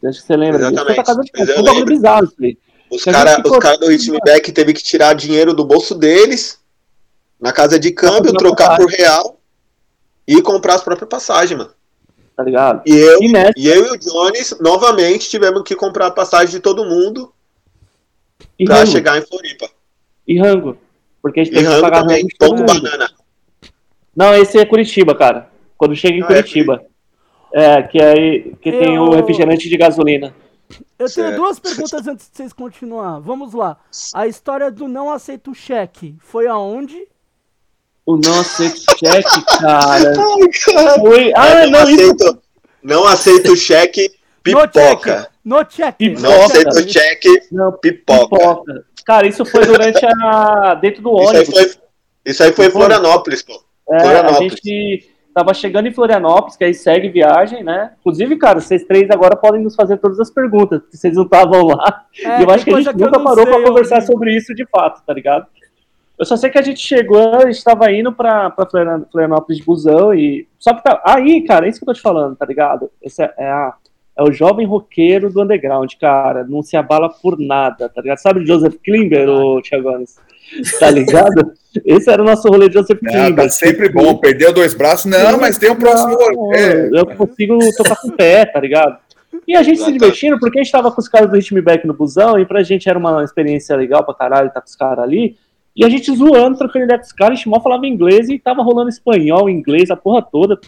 Acho 0.09 0.21
que 0.21 0.27
você 0.27 0.35
lembra 0.37 0.59
casa 0.59 0.71
de 0.71 0.81
Exatamente, 0.91 1.31
câmbio. 1.31 1.51
eu 1.51 1.55
Foi 1.55 1.63
bagulho 1.63 1.73
lembro. 1.79 1.95
bizarro 1.95 2.25
isso 2.25 2.35
aí. 2.41 2.57
Os 2.89 3.03
caras 3.03 3.35
ficou- 3.35 3.59
cara 3.59 3.77
do 3.77 3.87
Ritmo 3.89 4.17
Back 4.25 4.51
teve 4.51 4.73
que 4.73 4.81
tirar 4.83 5.13
dinheiro 5.13 5.53
do 5.53 5.65
bolso 5.65 5.93
deles, 5.93 6.59
na 7.39 7.51
casa 7.51 7.77
de 7.79 7.91
câmbio, 7.91 8.33
trocar 8.33 8.69
passagem. 8.69 8.85
por 8.85 8.91
real 8.95 9.39
e 10.27 10.41
comprar 10.41 10.75
as 10.75 10.83
próprias 10.83 11.09
passagens, 11.09 11.57
mano. 11.57 11.71
Tá 12.35 12.43
ligado? 12.43 12.81
E 12.85 12.95
eu, 12.95 13.21
E 13.21 13.31
nessa, 13.31 13.53
e 13.57 13.67
eu 13.67 13.87
e 13.87 13.91
o 13.91 13.97
Jones, 13.97 14.55
novamente, 14.61 15.27
tivemos 15.29 15.63
que 15.63 15.75
comprar 15.75 16.07
a 16.07 16.11
passagem 16.11 16.49
de 16.51 16.59
todo 16.59 16.85
mundo 16.85 17.33
e 18.59 18.65
pra 18.65 18.75
rango, 18.77 18.91
chegar 18.91 19.17
em 19.17 19.21
Floripa. 19.25 19.69
e 20.27 20.39
rango. 20.39 20.77
Porque 21.21 21.39
a 21.39 21.43
gente 21.43 21.53
E 21.53 21.57
teve 21.59 21.73
que 21.75 21.81
pagar 21.81 22.01
também, 22.01 22.21
rango 22.21 22.29
pouco 22.37 22.63
banana. 22.63 23.09
Não, 24.15 24.33
esse 24.35 24.57
é 24.57 24.65
Curitiba, 24.65 25.13
cara. 25.15 25.49
Quando 25.77 25.95
chega 25.95 26.15
em 26.15 26.21
Ah, 26.21 26.25
é 26.25 26.27
Curitiba. 26.27 26.75
É, 26.83 26.87
que 27.83 28.01
aí 28.01 28.53
que 28.61 28.71
tem 28.71 28.95
Eu- 28.95 29.03
o 29.03 29.15
refrigerante 29.15 29.67
de 29.69 29.77
gasolina. 29.77 30.33
Eu 30.99 31.05
tenho 31.07 31.27
Certo. 31.27 31.35
duas 31.37 31.59
perguntas 31.59 32.07
antes 32.07 32.29
de 32.29 32.35
vocês 32.37 32.51
continuar. 32.53 33.19
Vamos 33.19 33.53
lá. 33.53 33.77
A 34.13 34.27
história 34.27 34.69
do 34.69 34.87
não 34.87 35.11
aceito 35.11 35.53
cheque 35.55 36.15
foi 36.19 36.45
aonde? 36.47 37.07
O 38.05 38.17
não 38.17 38.39
aceito 38.39 38.79
cheque, 38.99 39.45
cara. 39.59 40.13
Ai, 40.17 40.49
cara. 40.73 40.99
Foi. 40.99 41.31
Ah, 41.35 41.65
não, 41.67 41.71
não, 41.71 41.89
isso. 41.89 42.01
aceito, 42.03 42.41
não 42.83 43.07
aceito 43.07 43.55
cheque 43.55 44.09
No 44.45 44.67
pipoca. 44.67 45.19
cheque. 45.21 45.31
No 45.45 45.63
check. 45.63 45.95
Pipoca. 45.97 46.21
Não 46.29 46.43
aceito 46.43 46.85
check, 46.85 47.23
Não, 47.51 47.71
pipoca. 47.71 48.35
pipoca. 48.37 48.85
Cara, 49.05 49.25
isso 49.27 49.45
foi 49.45 49.65
durante 49.65 50.05
a. 50.05 50.73
dentro 50.75 51.01
do 51.01 51.09
Isso 51.21 51.29
aí 51.31 51.37
ônibus. 51.37 51.53
foi, 51.55 51.71
isso 52.25 52.43
aí 52.43 52.51
foi 52.51 52.65
em 52.67 52.71
Florianópolis, 52.71 53.41
pô. 53.41 53.53
É, 53.89 53.95
a 53.95 53.99
Florianópolis. 54.01 54.53
gente 54.63 55.09
tava 55.37 55.53
chegando 55.53 55.87
em 55.87 55.93
Florianópolis, 55.93 56.55
que 56.57 56.63
aí 56.63 56.73
segue 56.73 57.09
viagem, 57.09 57.63
né? 57.63 57.91
Inclusive, 57.99 58.35
cara, 58.37 58.59
vocês 58.59 58.83
três 58.85 59.07
agora 59.11 59.35
podem 59.35 59.61
nos 59.61 59.75
fazer 59.75 59.97
todas 59.97 60.19
as 60.19 60.31
perguntas, 60.31 60.79
porque 60.81 60.97
vocês 60.97 61.15
não 61.15 61.23
estavam 61.25 61.63
lá. 61.67 62.05
É, 62.25 62.39
e 62.39 62.43
eu 62.43 62.49
acho 62.49 62.65
que 62.65 62.73
a 62.73 62.81
gente 62.81 62.97
nunca 62.97 63.19
parou 63.19 63.45
pra 63.45 63.61
conversar 63.63 64.01
sobre 64.01 64.35
isso 64.35 64.55
de 64.55 64.65
fato, 64.65 65.03
tá 65.05 65.13
ligado? 65.13 65.45
Eu 66.17 66.25
só 66.25 66.35
sei 66.35 66.49
que 66.49 66.57
a 66.57 66.63
gente 66.63 66.79
chegou, 66.79 67.35
a 67.35 67.45
gente 67.51 67.63
tava 67.63 67.91
indo 67.91 68.11
pra, 68.11 68.49
pra 68.49 68.65
Florian- 68.65 69.05
Florianópolis 69.11 69.59
de 69.59 69.63
busão 69.63 70.11
e. 70.15 70.47
Só 70.57 70.73
que 70.73 70.81
tá. 70.83 70.99
Aí, 71.05 71.41
cara, 71.43 71.67
é 71.67 71.69
isso 71.69 71.77
que 71.79 71.83
eu 71.83 71.87
tô 71.87 71.93
te 71.93 72.01
falando, 72.01 72.35
tá 72.35 72.43
ligado? 72.45 72.89
Esse 72.99 73.21
é, 73.21 73.31
é 73.37 73.47
a- 73.51 73.73
é 74.17 74.23
o 74.23 74.31
jovem 74.31 74.65
roqueiro 74.65 75.29
do 75.31 75.43
underground, 75.43 75.91
cara. 76.01 76.43
Não 76.43 76.63
se 76.63 76.75
abala 76.75 77.07
por 77.21 77.37
nada, 77.39 77.87
tá 77.87 78.01
ligado? 78.01 78.17
Sabe 78.17 78.39
o 78.39 78.47
Joseph 78.47 78.77
Klimber, 78.83 79.29
o 79.29 79.61
Thiago 79.61 79.89
Anis? 79.89 80.17
Tá 80.79 80.89
ligado? 80.89 81.53
Esse 81.85 82.09
era 82.09 82.21
o 82.21 82.25
nosso 82.25 82.47
rolê 82.47 82.67
de 82.67 82.75
Joseph 82.75 82.99
Ah, 83.05 83.09
Klimber. 83.09 83.45
tá 83.45 83.49
sempre 83.49 83.89
bom. 83.89 84.17
Perdeu 84.17 84.53
dois 84.53 84.73
braços. 84.73 85.05
Não, 85.05 85.39
mas 85.39 85.57
tem 85.57 85.69
o 85.69 85.75
próximo 85.75 86.11
Não, 86.17 86.35
rolê. 86.35 86.89
Eu 86.99 87.05
consigo 87.05 87.57
tocar 87.75 87.95
com 87.97 88.07
o 88.07 88.11
pé, 88.13 88.45
tá 88.45 88.59
ligado? 88.59 88.97
E 89.47 89.55
a 89.55 89.61
gente 89.63 89.81
se 89.81 89.91
divertindo, 89.91 90.39
porque 90.39 90.59
a 90.59 90.63
gente 90.63 90.71
tava 90.71 90.91
com 90.91 90.99
os 90.99 91.07
caras 91.07 91.29
do 91.29 91.35
Ritmo 91.35 91.61
Back 91.61 91.85
no 91.85 91.93
busão, 91.93 92.39
e 92.39 92.45
pra 92.45 92.63
gente 92.63 92.89
era 92.89 92.97
uma 92.97 93.23
experiência 93.23 93.75
legal 93.75 94.03
pra 94.03 94.13
caralho 94.13 94.47
estar 94.47 94.61
com 94.61 94.67
os 94.67 94.75
caras 94.75 95.03
ali. 95.03 95.37
E 95.75 95.85
a 95.85 95.89
gente 95.89 96.13
zoando, 96.15 96.57
trocando 96.57 96.85
ideia 96.85 96.97
com 96.99 97.05
os 97.05 97.11
caras, 97.13 97.33
a 97.33 97.35
gente 97.35 97.49
mal 97.49 97.61
falava 97.61 97.85
inglês 97.85 98.29
e 98.29 98.39
tava 98.39 98.63
rolando 98.63 98.89
espanhol, 98.89 99.49
inglês, 99.49 99.91
a 99.91 99.95
porra 99.95 100.21
toda. 100.23 100.59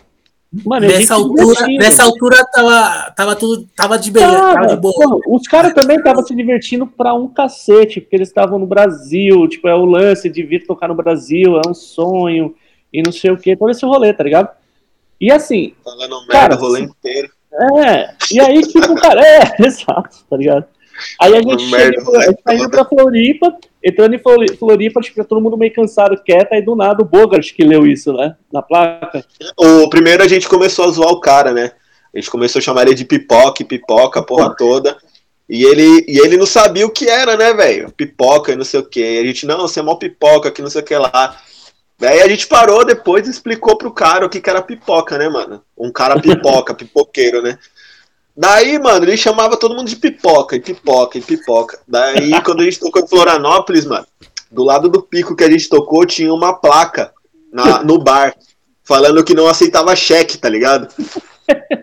Mano, 0.65 0.87
Nessa 0.87 1.13
altura, 1.13 1.67
nessa 1.67 2.03
altura 2.03 2.43
tava, 2.51 3.11
tava 3.11 3.35
tudo. 3.35 3.67
Tava 3.75 3.99
de 3.99 4.09
beleza, 4.09 4.33
tava 4.33 4.53
Cara, 4.55 4.67
de 4.67 4.75
boa. 4.77 4.93
porra, 4.95 5.19
os 5.27 5.47
caras 5.47 5.73
também 5.73 5.97
estavam 5.97 6.25
se 6.25 6.35
divertindo 6.35 6.87
pra 6.87 7.13
um 7.13 7.27
cacete, 7.27 8.01
porque 8.01 8.15
eles 8.15 8.29
estavam 8.29 8.57
no 8.57 8.65
Brasil, 8.65 9.47
tipo, 9.47 9.67
é 9.67 9.75
o 9.75 9.85
lance 9.85 10.27
de 10.27 10.41
vir 10.41 10.65
tocar 10.65 10.87
no 10.87 10.95
Brasil, 10.95 11.61
é 11.63 11.69
um 11.69 11.73
sonho, 11.75 12.55
e 12.91 13.03
não 13.03 13.11
sei 13.11 13.29
o 13.29 13.37
que, 13.37 13.55
todo 13.55 13.69
esse 13.69 13.85
rolê, 13.85 14.11
tá 14.11 14.23
ligado? 14.23 14.49
E 15.21 15.31
assim, 15.31 15.73
Falando 15.83 16.17
merda 16.21 16.31
Cara, 16.31 16.55
o 16.55 16.59
rolê 16.59 16.79
inteiro. 16.81 17.29
é, 17.85 18.15
e 18.31 18.39
aí, 18.39 18.61
tipo, 18.61 18.95
cara, 18.95 19.21
é, 19.21 19.55
exato, 19.63 20.17
tá 20.27 20.35
ligado? 20.35 20.65
Aí 21.19 21.35
a 21.35 21.41
gente, 21.41 21.69
Flor- 22.03 22.17
a 22.17 22.53
gente 22.53 22.63
indo 22.63 22.69
pra 22.69 22.85
Floripa, 22.85 23.55
entrando 23.83 24.15
em 24.15 24.19
Flori- 24.19 24.55
Floripa, 24.57 25.01
tipo, 25.01 25.23
todo 25.23 25.41
mundo 25.41 25.57
meio 25.57 25.73
cansado, 25.73 26.21
quieto, 26.23 26.53
aí 26.53 26.61
do 26.61 26.75
nada 26.75 27.01
o 27.01 27.05
Bogart 27.05 27.53
que 27.53 27.63
leu 27.63 27.85
isso, 27.87 28.13
né, 28.13 28.35
na 28.51 28.61
placa. 28.61 29.23
O 29.57 29.89
primeiro 29.89 30.23
a 30.23 30.27
gente 30.27 30.47
começou 30.47 30.85
a 30.85 30.91
zoar 30.91 31.09
o 31.11 31.19
cara, 31.19 31.51
né? 31.51 31.71
A 32.13 32.17
gente 32.19 32.29
começou 32.31 32.59
a 32.59 32.63
chamar 32.63 32.83
ele 32.83 32.95
de 32.95 33.05
pipoca, 33.05 33.63
pipoca, 33.63 34.21
porra 34.23 34.55
toda. 34.55 34.97
E 35.47 35.63
ele, 35.63 36.05
e 36.07 36.19
ele 36.19 36.37
não 36.37 36.45
sabia 36.45 36.85
o 36.85 36.91
que 36.91 37.07
era, 37.09 37.35
né, 37.35 37.53
velho? 37.53 37.91
Pipoca 37.91 38.51
e 38.51 38.55
não 38.55 38.63
sei 38.63 38.79
o 38.79 38.85
que. 38.85 39.19
A 39.19 39.25
gente, 39.25 39.45
não, 39.47 39.61
você 39.61 39.79
é 39.79 39.83
mó 39.83 39.95
pipoca, 39.95 40.51
que 40.51 40.61
não 40.61 40.69
sei 40.69 40.81
o 40.81 40.85
que 40.85 40.95
lá. 40.95 41.37
Daí 41.97 42.21
a 42.21 42.27
gente 42.29 42.47
parou 42.47 42.85
depois 42.85 43.27
e 43.27 43.31
explicou 43.31 43.77
pro 43.77 43.91
cara 43.91 44.25
o 44.25 44.29
que, 44.29 44.39
que 44.39 44.49
era 44.49 44.61
pipoca, 44.61 45.17
né, 45.17 45.27
mano? 45.27 45.61
Um 45.77 45.91
cara 45.91 46.19
pipoca, 46.19 46.73
pipoqueiro, 46.75 47.41
né? 47.41 47.57
Daí, 48.35 48.79
mano, 48.79 49.05
ele 49.05 49.17
chamava 49.17 49.57
todo 49.57 49.75
mundo 49.75 49.87
de 49.87 49.97
pipoca, 49.97 50.55
e 50.55 50.59
pipoca, 50.61 51.17
e 51.17 51.21
pipoca. 51.21 51.79
Daí, 51.87 52.31
quando 52.43 52.61
a 52.61 52.63
gente 52.63 52.79
tocou 52.79 53.01
em 53.01 53.07
Florianópolis, 53.07 53.85
mano, 53.85 54.07
do 54.49 54.63
lado 54.63 54.87
do 54.87 55.01
pico 55.01 55.35
que 55.35 55.43
a 55.43 55.51
gente 55.51 55.67
tocou, 55.67 56.05
tinha 56.05 56.33
uma 56.33 56.53
placa 56.53 57.11
na, 57.51 57.83
no 57.83 57.97
bar, 57.99 58.33
falando 58.83 59.23
que 59.23 59.33
não 59.33 59.47
aceitava 59.47 59.95
cheque, 59.95 60.37
tá 60.37 60.47
ligado? 60.47 60.87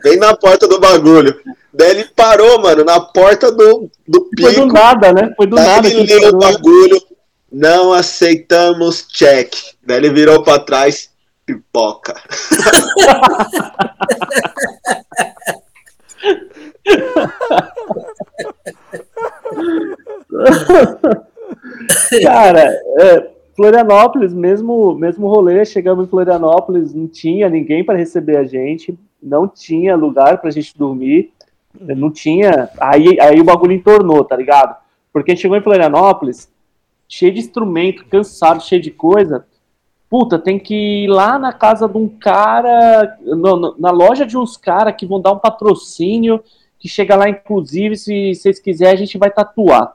Bem 0.03 0.17
na 0.17 0.37
porta 0.37 0.67
do 0.67 0.81
bagulho. 0.81 1.39
Daí 1.73 1.91
ele 1.91 2.05
parou, 2.17 2.59
mano, 2.61 2.85
na 2.85 3.01
porta 3.01 3.53
do, 3.53 3.91
do 4.09 4.29
Foi 4.41 4.55
do 4.55 4.63
pico. 4.63 4.73
nada, 4.73 5.13
né, 5.13 5.33
foi 5.37 5.47
do 5.47 5.57
Daí 5.57 5.67
nada. 5.67 5.89
ele 5.89 6.03
leu 6.05 6.31
o 6.31 6.39
bagulho. 6.39 7.03
Não 7.53 7.93
aceitamos 7.93 9.07
cheque. 9.13 9.73
Daí 9.85 9.99
ele 9.99 10.11
virou 10.11 10.43
pra 10.43 10.59
trás. 10.59 11.11
Pipoca. 11.45 12.21
Cara, 22.23 22.63
é, 22.99 23.31
Florianópolis, 23.55 24.35
mesmo, 24.35 24.95
mesmo 24.95 25.29
rolê, 25.29 25.65
chegamos 25.65 26.07
em 26.07 26.09
Florianópolis, 26.09 26.93
não 26.93 27.09
tinha 27.09 27.49
ninguém 27.49 27.83
para 27.85 27.99
receber 27.99 28.37
a 28.37 28.45
gente, 28.45 28.99
não 29.23 29.49
tinha 29.49 29.97
lugar 29.97 30.41
pra 30.41 30.51
gente 30.51 30.77
dormir, 30.77 31.33
não 31.81 32.11
tinha. 32.11 32.69
Aí, 32.79 33.19
aí 33.21 33.41
o 33.41 33.45
bagulho 33.45 33.73
entornou, 33.73 34.25
tá 34.25 34.37
ligado? 34.37 34.77
Porque 35.13 35.31
a 35.31 35.35
gente 35.35 35.43
chegou 35.43 35.57
em 35.57 35.63
Florianópolis, 35.63 36.53
cheio 37.09 37.33
de 37.33 37.41
instrumento, 37.41 38.05
cansado, 38.07 38.63
cheio 38.63 38.83
de 38.83 38.91
coisa. 38.91 39.47
Puta, 40.19 40.39
tem 40.39 40.59
que 40.59 41.05
ir 41.05 41.09
lá 41.09 41.39
na 41.39 41.53
casa 41.53 41.87
de 41.87 41.99
um 41.99 42.09
cara, 42.09 43.19
no- 43.21 43.57
no- 43.57 43.75
na 43.79 43.91
loja 43.91 44.25
de 44.25 44.39
uns 44.39 44.57
caras 44.57 44.95
que 44.97 45.05
vão 45.05 45.21
dar 45.21 45.33
um 45.33 45.39
patrocínio, 45.39 46.43
que 46.79 46.89
chega 46.89 47.15
lá, 47.15 47.29
inclusive, 47.29 47.97
se 47.97 48.35
vocês 48.35 48.59
quiserem, 48.59 48.95
a 48.95 48.97
gente 48.97 49.19
vai 49.19 49.31
tatuar. 49.31 49.95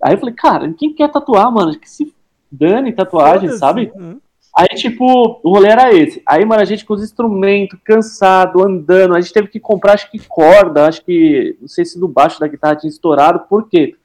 Aí 0.00 0.14
eu 0.14 0.18
falei, 0.18 0.32
cara, 0.36 0.72
quem 0.78 0.94
quer 0.94 1.10
tatuar, 1.10 1.50
mano? 1.50 1.76
Que 1.76 1.90
se 1.90 2.14
dane 2.52 2.92
tatuagem, 2.92 3.50
sabe? 3.50 3.90
Hum. 3.96 4.20
Aí, 4.56 4.68
tipo, 4.76 5.40
o 5.42 5.50
rolê 5.50 5.70
era 5.70 5.92
esse. 5.92 6.22
Aí, 6.24 6.44
mano, 6.44 6.62
a 6.62 6.64
gente 6.64 6.84
com 6.84 6.94
os 6.94 7.02
instrumentos, 7.02 7.80
cansado, 7.82 8.62
andando, 8.64 9.16
a 9.16 9.20
gente 9.20 9.32
teve 9.32 9.48
que 9.48 9.58
comprar, 9.58 9.94
acho 9.94 10.08
que 10.08 10.20
corda, 10.20 10.86
acho 10.86 11.04
que, 11.04 11.56
não 11.60 11.66
sei 11.66 11.84
se 11.84 11.98
do 11.98 12.06
baixo 12.06 12.38
da 12.38 12.46
guitarra 12.46 12.76
tinha 12.76 12.90
estourado, 12.90 13.40
por 13.48 13.68
quê? 13.68 13.96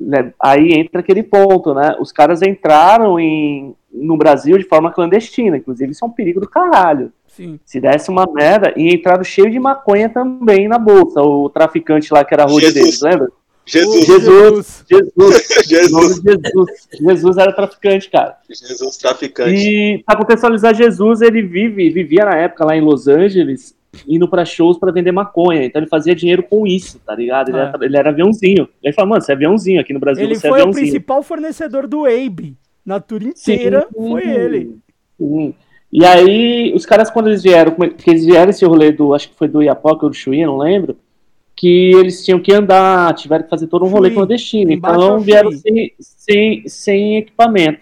Né, 0.00 0.32
Aí 0.40 0.72
entra 0.74 1.00
aquele 1.00 1.22
ponto, 1.22 1.74
né? 1.74 1.96
Os 2.00 2.12
caras 2.12 2.40
entraram 2.42 3.18
em, 3.18 3.74
no 3.92 4.16
Brasil 4.16 4.56
de 4.56 4.64
forma 4.64 4.92
clandestina, 4.92 5.56
inclusive 5.56 5.92
isso 5.92 6.04
é 6.04 6.08
um 6.08 6.12
perigo 6.12 6.40
do 6.40 6.48
caralho. 6.48 7.12
Sim. 7.26 7.58
Se 7.64 7.80
desse 7.80 8.10
uma 8.10 8.26
merda, 8.26 8.72
e 8.76 8.94
entraram 8.94 9.22
cheio 9.22 9.50
de 9.50 9.58
maconha 9.58 10.08
também 10.08 10.68
na 10.68 10.78
bolsa, 10.78 11.20
o 11.20 11.48
traficante 11.48 12.12
lá 12.12 12.24
que 12.24 12.34
era 12.34 12.44
rude 12.44 12.72
deles, 12.72 13.00
lembra? 13.00 13.28
Jesus, 13.68 14.06
Jesus. 14.06 14.84
Jesus, 14.90 15.66
Jesus, 15.66 16.22
Jesus. 16.24 16.88
Jesus 16.98 17.36
era 17.36 17.52
traficante, 17.52 18.10
cara. 18.10 18.38
Jesus 18.48 18.96
traficante. 18.96 19.54
E 19.54 20.02
pra 20.04 20.16
contextualizar 20.16 20.74
Jesus, 20.74 21.20
ele 21.20 21.42
vive, 21.42 21.90
vivia 21.90 22.24
na 22.24 22.34
época 22.34 22.64
lá 22.64 22.74
em 22.74 22.80
Los 22.80 23.06
Angeles, 23.06 23.74
indo 24.06 24.28
pra 24.28 24.44
shows 24.44 24.78
pra 24.78 24.92
vender 24.92 25.12
maconha. 25.12 25.64
Então 25.64 25.80
ele 25.80 25.88
fazia 25.88 26.14
dinheiro 26.14 26.42
com 26.42 26.66
isso, 26.66 27.00
tá 27.04 27.14
ligado? 27.14 27.48
Ele, 27.50 27.58
É. 27.58 27.60
era, 27.62 27.84
ele 27.84 27.96
era 27.96 28.10
aviãozinho. 28.10 28.68
Ele 28.82 28.92
falou, 28.92 29.10
mano, 29.10 29.22
você 29.22 29.32
é 29.32 29.34
aviãozinho 29.34 29.80
aqui 29.80 29.92
no 29.92 30.00
Brasil, 30.00 30.24
Ele 30.24 30.34
você 30.34 30.46
é 30.46 30.50
foi 30.50 30.58
o 30.58 30.62
aviãozinho. 30.62 30.86
principal 30.86 31.22
fornecedor 31.22 31.86
do 31.86 32.04
Abe. 32.06 32.56
Na 32.84 33.00
tour 33.00 33.20
Sim, 33.34 33.52
inteira 33.54 33.86
sim, 33.92 34.08
foi 34.08 34.22
ele. 34.28 34.76
sim. 35.18 35.54
E 35.92 36.04
aí, 36.04 36.72
os 36.74 36.84
caras, 36.84 37.10
quando 37.10 37.28
eles 37.28 37.42
vieram, 37.42 37.74
é- 37.82 37.88
que 37.88 38.10
eles 38.10 38.24
vieram 38.24 38.50
esse 38.50 38.64
rolê 38.64 38.92
do, 38.92 39.14
acho 39.14 39.30
que 39.30 39.36
foi 39.36 39.48
do 39.48 39.62
Iapoca 39.62 40.04
ou 40.06 40.10
do 40.10 40.16
Chuí, 40.16 40.44
não 40.44 40.58
lembro, 40.58 40.96
que 41.56 41.90
eles 41.96 42.24
tinham 42.24 42.38
que 42.38 42.52
andar, 42.52 43.14
tiveram 43.14 43.44
que 43.44 43.50
fazer 43.50 43.66
todo 43.66 43.84
um 43.84 43.88
rolê 43.88 44.08
Chuí. 44.08 44.14
clandestino. 44.16 44.70
Então 44.70 45.18
vieram 45.20 45.50
sem, 45.50 45.92
sem, 45.98 46.68
sem 46.68 47.16
equipamento. 47.16 47.80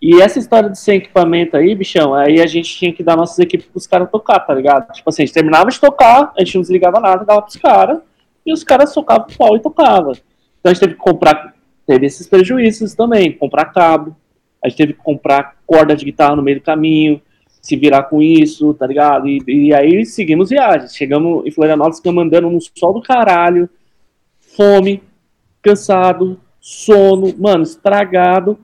E 0.00 0.20
essa 0.20 0.38
história 0.38 0.68
de 0.68 0.78
sem 0.78 0.98
equipamento 0.98 1.56
aí, 1.56 1.74
bichão, 1.74 2.14
aí 2.14 2.40
a 2.40 2.46
gente 2.46 2.76
tinha 2.76 2.92
que 2.92 3.02
dar 3.02 3.16
nossas 3.16 3.38
equipes 3.38 3.66
pros 3.66 3.86
caras 3.86 4.10
tocar, 4.10 4.40
tá 4.40 4.54
ligado? 4.54 4.92
Tipo 4.92 5.08
assim, 5.08 5.22
a 5.22 5.26
gente 5.26 5.34
terminava 5.34 5.70
de 5.70 5.80
tocar, 5.80 6.32
a 6.36 6.44
gente 6.44 6.54
não 6.54 6.62
desligava 6.62 7.00
nada, 7.00 7.24
dava 7.24 7.42
pros 7.42 7.56
caras, 7.56 8.00
e 8.44 8.52
os 8.52 8.62
caras 8.62 8.92
socavam 8.92 9.26
o 9.26 9.36
pau 9.36 9.56
e 9.56 9.60
tocava. 9.60 10.12
Então 10.12 10.70
a 10.70 10.74
gente 10.74 10.80
teve 10.80 10.94
que 10.94 11.00
comprar, 11.00 11.54
teve 11.86 12.06
esses 12.06 12.26
prejuízos 12.26 12.94
também, 12.94 13.32
comprar 13.32 13.66
cabo, 13.66 14.14
a 14.62 14.68
gente 14.68 14.78
teve 14.78 14.92
que 14.92 15.02
comprar 15.02 15.56
corda 15.66 15.96
de 15.96 16.04
guitarra 16.04 16.36
no 16.36 16.42
meio 16.42 16.58
do 16.58 16.64
caminho, 16.64 17.20
se 17.66 17.74
virar 17.74 18.04
com 18.04 18.22
isso, 18.22 18.74
tá 18.74 18.86
ligado? 18.86 19.26
E, 19.26 19.42
e 19.48 19.74
aí 19.74 20.04
seguimos 20.06 20.50
viagens. 20.50 20.94
Chegamos 20.94 21.44
em 21.44 21.50
Florianópolis, 21.50 21.98
ficamos 21.98 22.24
andando 22.24 22.48
no 22.48 22.60
sol 22.60 22.92
do 22.92 23.02
caralho, 23.02 23.68
fome, 24.56 25.02
cansado, 25.60 26.40
sono, 26.60 27.34
mano, 27.36 27.64
estragado. 27.64 28.58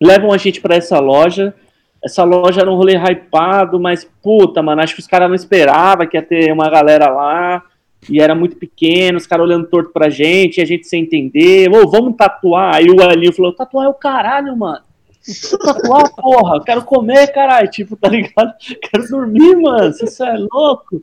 Levam 0.00 0.32
a 0.32 0.36
gente 0.36 0.60
pra 0.60 0.76
essa 0.76 0.98
loja. 0.98 1.54
Essa 2.02 2.24
loja 2.24 2.62
era 2.62 2.70
um 2.70 2.76
rolê 2.76 2.96
hypado, 2.96 3.78
mas 3.78 4.08
puta, 4.22 4.62
mano, 4.62 4.80
acho 4.80 4.94
que 4.94 5.00
os 5.00 5.06
caras 5.06 5.28
não 5.28 5.34
esperavam 5.34 6.06
que 6.06 6.16
ia 6.16 6.22
ter 6.22 6.50
uma 6.52 6.70
galera 6.70 7.10
lá. 7.10 7.62
E 8.08 8.20
era 8.20 8.34
muito 8.34 8.56
pequeno, 8.56 9.18
os 9.18 9.26
caras 9.26 9.44
olhando 9.44 9.68
torto 9.68 9.90
pra 9.92 10.08
gente, 10.08 10.56
e 10.56 10.62
a 10.62 10.64
gente 10.64 10.86
sem 10.86 11.02
entender. 11.02 11.68
Ô, 11.68 11.86
vamos 11.86 12.16
tatuar. 12.16 12.76
Aí 12.76 12.86
o 12.86 13.02
Alinho 13.02 13.32
falou: 13.32 13.52
tatuar 13.52 13.86
é 13.86 13.88
o 13.88 13.94
caralho, 13.94 14.56
mano. 14.56 14.80
Tatuar, 15.62 16.14
porra, 16.14 16.64
quero 16.64 16.82
comer, 16.82 17.26
caralho. 17.28 17.68
Tipo, 17.68 17.94
tá 17.94 18.08
ligado? 18.08 18.54
Quero 18.80 19.06
dormir, 19.06 19.54
mano. 19.56 19.90
Isso 19.90 20.24
é 20.24 20.34
louco. 20.50 21.02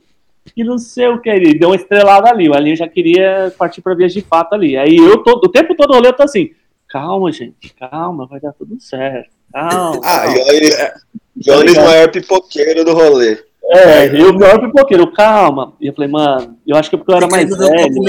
Que 0.54 0.64
não 0.64 0.76
sei 0.76 1.06
o 1.06 1.20
que. 1.20 1.30
Ele 1.30 1.54
deu 1.54 1.68
uma 1.68 1.76
estrelada 1.76 2.28
ali. 2.28 2.48
O 2.48 2.54
Alinho 2.54 2.74
já 2.74 2.88
queria 2.88 3.54
partir 3.56 3.80
pra 3.80 3.94
viagem 3.94 4.20
de 4.20 4.28
fato 4.28 4.54
ali. 4.54 4.76
Aí 4.76 4.96
eu 4.96 5.22
tô, 5.22 5.32
o 5.34 5.48
tempo 5.48 5.76
todo 5.76 5.94
rolê 5.94 6.08
eu 6.08 6.12
tô 6.12 6.24
assim: 6.24 6.50
calma, 6.88 7.30
gente, 7.32 7.74
calma, 7.78 8.26
vai 8.26 8.40
dar 8.40 8.52
tudo 8.52 8.80
certo. 8.80 9.30
Calma. 9.52 10.00
Ah, 10.04 10.20
calma. 10.24 10.38
e- 10.52 11.08
Jones, 11.40 11.72
Jones 11.72 11.74
maior 11.76 12.10
pipoqueiro 12.10 12.84
do 12.84 12.92
rolê. 12.92 13.38
É, 13.70 14.06
eu 14.18 14.32
não 14.32 14.46
era 14.46 14.58
pipoqueiro, 14.60 15.12
calma. 15.12 15.74
E 15.80 15.86
eu 15.88 15.92
falei, 15.94 16.10
mano, 16.10 16.56
eu 16.66 16.74
acho 16.74 16.88
que 16.88 16.96
é 16.96 16.98
porque 16.98 17.12
eu 17.12 17.16
era 17.16 17.28
mais 17.28 17.48
velho. 17.48 18.02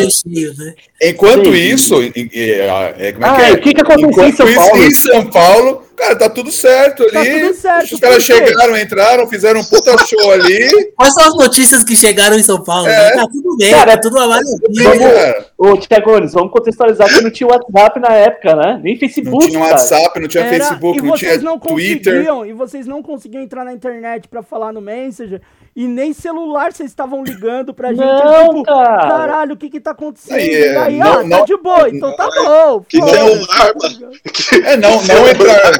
né? 0.57 0.73
Enquanto 1.03 1.45
Sim. 1.45 1.51
isso, 1.53 2.01
e- 2.01 2.11
e- 2.15 2.51
é, 2.53 3.11
como 3.11 3.25
é 3.25 3.29
Ah, 3.29 3.35
que 3.35 3.41
é? 3.41 3.51
o 3.51 3.61
que 3.61 3.73
que 3.73 3.81
aconteceu 3.81 4.07
em 4.07 4.29
Enquanto 4.31 4.35
São 4.37 4.47
isso, 4.47 4.57
Paulo? 4.69 4.83
em 4.83 4.91
São 4.91 5.25
Paulo, 5.29 5.83
cara, 5.99 6.15
tá 6.15 6.29
tudo 6.29 6.51
certo 6.51 7.03
ali. 7.03 7.11
Tá 7.11 7.23
tudo 7.47 7.53
certo, 7.53 7.93
Os 7.95 7.99
caras 7.99 8.23
chegaram, 8.23 8.77
entraram, 8.77 9.27
fizeram 9.27 9.59
um 9.59 9.63
puta 9.63 9.95
show 10.05 10.31
ali. 10.31 10.69
Quais 10.97 11.13
são 11.13 11.27
as 11.27 11.35
notícias 11.35 11.83
que 11.83 11.95
chegaram 11.95 12.37
em 12.37 12.43
São 12.43 12.63
Paulo? 12.63 12.87
É. 12.87 12.91
né? 12.91 13.11
Tá 13.21 13.27
tudo 13.31 13.57
bem, 13.57 13.71
Cara, 13.71 13.91
tá 13.91 13.97
tudo 14.01 14.17
uma 14.17 14.27
maravilha. 14.27 14.99
cara. 14.99 15.45
Ô, 15.57 15.77
Tiagones, 15.77 16.33
vamos 16.33 16.51
contextualizar 16.51 17.07
que 17.09 17.21
não 17.21 17.29
tinha 17.31 17.47
WhatsApp 17.47 17.99
na 17.99 18.13
época, 18.15 18.55
né? 18.55 18.79
Nem 18.83 18.93
Não 18.93 18.99
Facebook, 18.99 19.47
tinha 19.47 19.59
cara. 19.59 19.71
WhatsApp, 19.73 20.19
não 20.19 20.27
tinha 20.27 20.43
Era- 20.45 20.57
Facebook, 20.65 20.99
e 20.99 21.01
não 21.01 21.15
tinha 21.15 21.31
vocês 21.31 21.43
não 21.43 21.59
Twitter. 21.59 22.13
conseguiam, 22.13 22.45
e 22.45 22.53
vocês 22.53 22.87
não 22.87 23.03
conseguiam 23.03 23.43
entrar 23.43 23.65
na 23.65 23.73
internet 23.73 24.27
pra 24.27 24.41
falar 24.41 24.71
no 24.71 24.81
Messenger, 24.81 25.41
e 25.81 25.87
nem 25.87 26.11
celular 26.11 26.73
vocês 26.73 26.89
estavam 26.89 27.23
ligando 27.23 27.73
pra 27.73 27.89
gente, 27.93 28.01
Não, 28.03 28.49
tipo, 28.49 28.63
cara. 28.63 29.07
caralho, 29.09 29.53
o 29.53 29.57
que 29.57 29.69
que 29.69 29.79
tá 29.79 29.91
acontecendo? 29.91 30.35
Aí, 30.35 30.49
E 30.49 30.75
aí, 30.77 30.97
não- 30.97 31.11
ah, 31.11 31.15
tá 31.17 31.23
não- 31.23 31.45
de 31.45 31.55
boa, 31.57 31.89
então 31.89 32.13
tá 32.17 32.27
bom. 32.29 32.81
Que 32.81 32.99
foda-se. 32.99 33.15
celular, 33.17 33.73
mano. 33.81 34.11
É, 34.65 34.75
não, 34.77 34.89
não 35.07 35.27
entrar, 35.29 35.71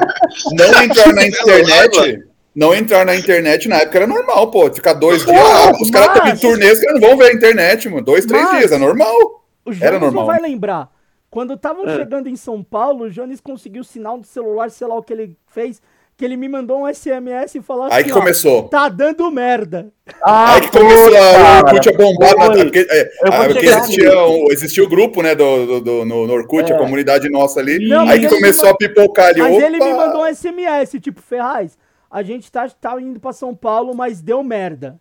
não 0.52 0.82
entrar 0.82 1.12
na 1.14 1.26
internet. 1.26 2.24
Não 2.54 2.74
entrar 2.74 3.04
na 3.06 3.14
internet 3.14 3.68
na 3.68 3.76
época 3.76 3.98
era 3.98 4.06
normal, 4.06 4.50
pô. 4.50 4.72
Ficar 4.72 4.94
dois 4.94 5.24
dias. 5.24 5.36
ah, 5.38 5.70
os 5.80 5.90
caras 5.90 6.08
estão 6.16 6.24
mas- 6.30 6.40
turnê, 6.40 6.72
os 6.72 6.80
caras 6.80 7.00
não 7.00 7.08
vão 7.08 7.16
ver 7.18 7.26
a 7.26 7.32
internet, 7.32 7.88
mano. 7.88 8.02
Dois, 8.04 8.24
três 8.26 8.42
Mas- 8.44 8.58
dias, 8.58 8.72
é 8.72 8.78
normal. 8.78 9.44
O 9.64 9.70
Era 9.70 9.76
Jones 9.78 9.92
não 9.92 10.00
normal. 10.00 10.26
vai 10.26 10.40
lembrar. 10.40 10.88
Quando 11.30 11.54
estavam 11.54 11.86
É. 11.88 11.96
chegando 11.96 12.28
em 12.28 12.34
São 12.34 12.60
Paulo, 12.62 13.04
o 13.04 13.10
Jones 13.10 13.40
conseguiu 13.40 13.82
o 13.82 13.84
sinal 13.84 14.18
do 14.18 14.26
celular, 14.26 14.68
sei 14.70 14.86
lá 14.88 14.96
o 14.96 15.02
que 15.02 15.12
ele 15.12 15.36
fez, 15.46 15.80
que 16.20 16.24
ele 16.26 16.36
me 16.36 16.50
mandou 16.50 16.82
um 16.82 16.86
SMS 16.86 17.54
e 17.54 17.62
falou 17.62 17.84
assim, 17.84 17.94
Aí 17.96 18.04
que 18.04 18.12
ó, 18.12 18.14
começou. 18.16 18.64
tá 18.68 18.90
dando 18.90 19.30
merda. 19.30 19.90
Ah, 20.22 20.56
Aí 20.56 20.60
que 20.60 20.70
começou 20.70 21.16
a. 21.16 21.58
Orkut 21.64 21.88
a 21.88 21.92
bombar. 21.96 22.36
na- 22.36 22.50
porque, 22.62 22.86
é, 22.90 23.10
ah, 23.24 23.44
porque 23.46 23.64
existia, 23.66 24.26
um, 24.26 24.52
existia 24.52 24.84
o 24.84 24.88
grupo, 24.88 25.22
né, 25.22 25.34
do, 25.34 25.66
do, 25.66 25.80
do- 25.80 26.04
no, 26.04 26.26
no 26.26 26.32
Orkut, 26.34 26.70
É. 26.70 26.74
a 26.74 26.78
comunidade 26.78 27.30
nossa 27.30 27.58
ali. 27.58 27.88
Não, 27.88 28.06
aí 28.06 28.20
que 28.20 28.28
começou 28.28 28.66
me 28.66 28.70
a 28.72 28.74
pipocar 28.76 29.28
ali. 29.28 29.40
Mas 29.40 29.56
opa! 29.56 29.64
ele 29.64 29.78
me 29.78 29.92
mandou 29.94 30.22
um 30.22 30.26
SMS, 30.26 31.00
tipo, 31.00 31.22
Ferraz, 31.22 31.78
a 32.10 32.22
gente 32.22 32.52
tá, 32.52 32.68
tá 32.68 33.00
indo 33.00 33.18
pra 33.18 33.32
São 33.32 33.54
Paulo, 33.54 33.94
mas 33.96 34.20
deu 34.20 34.42
merda. 34.42 35.00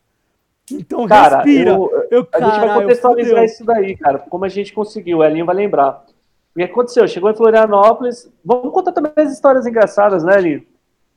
Então 0.71 1.05
Cara, 1.05 1.37
respira. 1.41 1.71
eu- 1.71 1.91
Eu, 2.09 2.27
A 2.31 2.39
gente 2.39 2.59
vai 2.65 2.81
contextualizar 2.81 3.43
isso 3.43 3.65
daí, 3.65 3.97
cara. 3.97 4.19
Como 4.19 4.45
a 4.45 4.49
gente 4.49 4.71
conseguiu, 4.71 5.17
o 5.17 5.23
Elinho 5.25 5.45
vai 5.45 5.55
lembrar. 5.55 6.05
O 6.55 6.59
que 6.59 6.63
aconteceu? 6.63 7.05
Chegou 7.09 7.29
em 7.29 7.35
Florianópolis. 7.35 8.29
Vamos 8.43 8.71
contar 8.73 8.93
também 8.93 9.11
as 9.17 9.33
histórias 9.33 9.67
engraçadas, 9.67 10.23
né, 10.23 10.37
Elinho? 10.37 10.63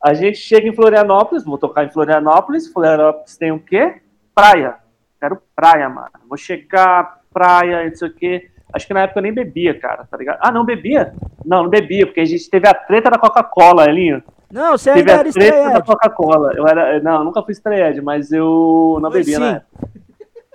A 0.02 0.14
gente 0.14 0.38
chega 0.38 0.68
em 0.68 0.74
Florianópolis, 0.74 1.44
vou 1.44 1.56
tocar 1.56 1.84
em 1.84 1.90
Florianópolis. 1.90 2.66
Florianópolis 2.66 3.36
tem 3.36 3.52
o 3.52 3.60
quê? 3.60 4.00
Praia. 4.34 4.76
Quero 5.20 5.40
praia, 5.54 5.88
mano. 5.88 6.10
Vou 6.28 6.36
chegar, 6.36 7.20
praia, 7.32 7.88
não 7.88 7.94
sei 7.94 8.08
o 8.08 8.14
quê. 8.14 8.50
Acho 8.72 8.86
que 8.86 8.94
na 8.94 9.02
época 9.02 9.20
eu 9.20 9.22
nem 9.22 9.32
bebia, 9.32 9.78
cara, 9.78 10.04
tá 10.10 10.16
ligado? 10.16 10.38
Ah, 10.40 10.50
não 10.50 10.64
bebia? 10.64 11.14
Não, 11.44 11.64
não 11.64 11.70
bebia, 11.70 12.06
porque 12.06 12.20
a 12.20 12.24
gente 12.24 12.48
teve 12.50 12.66
a 12.66 12.74
treta 12.74 13.10
da 13.10 13.18
Coca-Cola, 13.18 13.84
Elinho. 13.84 14.22
Não, 14.50 14.76
você 14.76 14.92
Teve 14.92 15.10
ainda 15.10 15.12
a 15.12 15.20
era 15.20 15.32
treta 15.32 15.70
da. 15.70 15.82
Coca-Cola. 15.82 16.52
Eu 16.54 16.66
era, 16.66 17.00
não, 17.00 17.18
eu 17.18 17.24
nunca 17.24 17.42
fui 17.42 17.52
estreed, 17.52 18.02
mas 18.02 18.32
eu 18.32 18.98
não 19.00 19.10
Foi 19.10 19.20
bebia 19.20 19.36
sim. 19.36 19.40
na 19.40 19.50
época. 19.50 19.88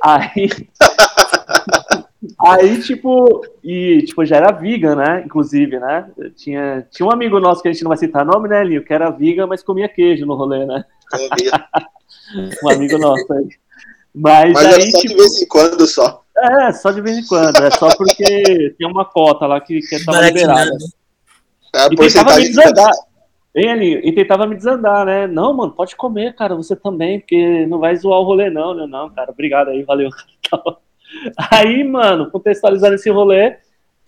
Aí. 0.03 0.49
Aí, 2.39 2.82
tipo, 2.82 3.45
e 3.63 4.01
tipo, 4.03 4.26
já 4.26 4.38
era 4.38 4.51
vegan, 4.51 4.95
né? 4.95 5.24
Inclusive, 5.26 5.80
né? 5.80 6.09
Tinha, 6.36 6.88
tinha 6.91 7.07
um 7.07 7.11
amigo 7.11 7.39
nosso 7.39 7.61
que 7.61 7.68
a 7.68 7.72
gente 7.72 7.84
não 7.84 7.89
vai 7.89 7.97
citar 7.97 8.26
nome, 8.26 8.49
né, 8.49 8.63
Linho? 8.63 8.84
Que 8.84 8.93
era 8.93 9.11
vegan, 9.11 9.45
mas 9.45 9.61
comia 9.61 9.88
queijo 9.88 10.26
no 10.26 10.36
rolê, 10.36 10.65
né? 10.65 10.84
Comia. 11.11 11.51
Um 12.63 12.70
amigo 12.70 12.97
nosso 12.97 13.32
aí. 13.32 13.47
Mas, 14.13 14.51
Mas 14.51 14.65
era 14.65 14.76
aí, 14.78 14.91
só 14.91 14.97
de 14.99 15.07
tipo, 15.07 15.20
vez 15.20 15.41
em 15.41 15.47
quando 15.47 15.88
só. 15.88 16.24
é, 16.38 16.72
só 16.74 16.91
de 16.91 17.01
vez 17.01 17.18
em 17.18 17.26
quando. 17.26 17.55
É 17.57 17.72
só 17.72 17.95
porque 17.95 18.76
tem 18.78 18.88
uma 18.88 19.05
cota 19.05 19.45
lá 19.45 19.61
que, 19.61 19.80
que 19.80 20.03
tava 20.03 20.22
liberada. 20.22 20.53
Baratinado. 20.53 20.86
É 21.74 21.86
E 21.86 21.89
tentava 21.89 21.89
me 21.89 21.95
porcentagem 21.95 22.47
desandar. 22.47 22.91
Hein, 23.55 23.70
Elinho? 23.70 23.99
E 24.03 24.11
tentava 24.13 24.47
me 24.47 24.55
desandar, 24.55 25.05
né? 25.05 25.28
Não, 25.28 25.53
mano, 25.53 25.72
pode 25.72 25.95
comer, 25.95 26.36
cara, 26.36 26.55
você 26.55 26.76
também, 26.76 27.20
porque 27.20 27.65
não 27.68 27.80
vai 27.80 27.95
zoar 27.95 28.20
o 28.20 28.24
rolê, 28.24 28.49
não, 28.49 28.74
né? 28.74 28.88
Não, 28.88 29.09
cara, 29.09 29.32
obrigado 29.32 29.70
aí, 29.70 29.84
valeu. 29.84 30.09
Aí, 31.51 31.84
mano, 31.84 32.30
contextualizando 32.32 32.95
esse 32.95 33.10
rolê, 33.10 33.58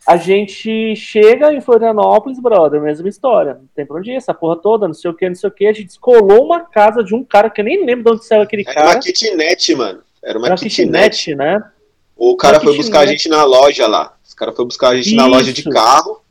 a 0.08 0.18
gente 0.18 0.96
chega 0.96 1.54
em 1.54 1.62
Florianópolis, 1.62 2.40
brother, 2.40 2.82
mesma 2.82 3.08
história. 3.10 3.56
Não 3.56 3.68
tem 3.76 3.86
pra 3.86 3.98
onde 3.98 4.12
ir, 4.12 4.16
essa 4.16 4.34
porra 4.34 4.56
toda, 4.58 4.88
não 4.88 4.94
sei 4.94 5.12
o 5.12 5.14
que, 5.14 5.28
não 5.28 5.36
sei 5.36 5.50
o 5.50 5.52
que. 5.54 5.66
A 5.68 5.74
gente 5.74 5.88
descolou 5.88 6.46
uma 6.46 6.62
casa 6.62 7.04
de 7.04 7.14
um 7.16 7.24
cara 7.24 7.50
que 7.50 7.62
eu 7.62 7.66
nem 7.66 7.86
lembro 7.86 8.04
de 8.06 8.12
onde 8.12 8.26
saiu 8.26 8.42
aquele 8.42 8.64
Era 8.66 8.74
cara. 8.74 8.88
uma 8.90 9.00
kitnet, 9.00 9.76
mano. 9.76 10.02
Era 10.24 10.38
uma 10.38 10.48
Era 10.48 10.56
kitnet. 10.56 11.10
kitnet, 11.18 11.36
né? 11.36 11.64
O 12.16 12.36
cara 12.36 12.58
Uma 12.58 12.64
foi 12.66 12.76
buscar 12.78 13.00
a 13.00 13.02
kitnet. 13.02 13.24
gente 13.24 13.30
na 13.30 13.44
loja 13.44 13.88
lá. 13.88 14.14
Os 14.28 14.34
caras 14.34 14.56
foram 14.56 14.68
buscar 14.68 14.90
a 14.90 14.96
gente 14.98 15.16
na 15.16 15.24
Isso. 15.24 15.32
loja 15.32 15.54
de 15.54 15.64
carro 15.64 16.22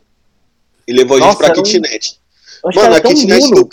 e 0.87 0.93
levou 0.93 1.17
a 1.17 1.21
gente 1.21 1.37
pra 1.37 1.47
era 1.49 1.59
um- 1.59 1.63
kitnet. 1.63 2.19
Acho 2.67 2.79
Mano, 2.79 2.93
a 2.95 2.97
era 2.99 3.09
kitnet 3.09 3.51
do. 3.51 3.69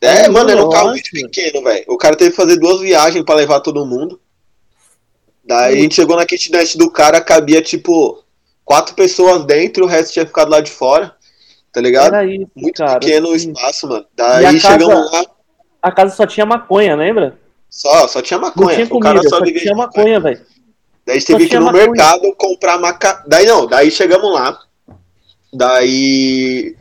É, 0.00 0.06
Era 0.24 0.32
mano, 0.32 0.50
era 0.50 0.64
um 0.64 0.68
carro 0.68 0.90
muito 0.90 1.10
pequeno, 1.10 1.62
velho. 1.64 1.84
O 1.88 1.96
cara 1.96 2.14
teve 2.16 2.30
que 2.30 2.36
fazer 2.36 2.58
duas 2.58 2.80
viagens 2.80 3.24
pra 3.24 3.34
levar 3.34 3.60
todo 3.60 3.86
mundo. 3.86 4.20
Daí 5.46 5.74
a 5.78 5.80
gente 5.82 5.94
chegou 5.94 6.16
na 6.16 6.24
kitnet 6.24 6.76
do 6.78 6.90
cara, 6.90 7.20
cabia 7.20 7.60
tipo 7.60 8.22
quatro 8.64 8.94
pessoas 8.94 9.44
dentro 9.44 9.82
e 9.82 9.86
o 9.86 9.88
resto 9.88 10.12
tinha 10.14 10.26
ficado 10.26 10.50
lá 10.50 10.60
de 10.60 10.70
fora. 10.70 11.14
Tá 11.72 11.80
ligado? 11.80 12.16
Isso, 12.28 12.46
Muito 12.54 12.76
cara. 12.78 13.00
pequeno 13.00 13.28
o 13.30 13.34
assim. 13.34 13.50
espaço, 13.52 13.88
mano. 13.88 14.04
A 14.04 14.22
Daí 14.40 14.44
casa- 14.44 14.58
chegamos 14.60 15.12
lá, 15.12 15.24
A 15.82 15.92
casa 15.92 16.14
só 16.14 16.26
tinha 16.26 16.46
maconha, 16.46 16.94
lembra? 16.96 17.36
só, 17.68 18.06
só 18.08 18.22
tinha 18.22 18.38
Não 18.38 18.46
maconha. 18.48 18.74
tinha 18.74 18.86
o 18.96 19.00
cara 19.00 19.16
comida, 19.18 19.28
só 19.28 19.38
só 19.38 19.44
tinha 19.44 19.60
de 19.60 19.74
maconha, 19.74 20.20
velho. 20.20 20.40
Daí 21.06 21.16
a 21.16 21.18
gente 21.18 21.26
teve 21.26 21.46
que 21.48 21.56
ir 21.56 21.58
no 21.58 21.66
maconha. 21.66 21.86
mercado 21.90 22.34
comprar 22.36 22.78
maca... 22.78 23.22
Daí 23.26 23.44
não, 23.44 23.66
daí 23.66 23.90
chegamos 23.90 24.32
lá. 24.32 24.58
Daí. 25.52 26.76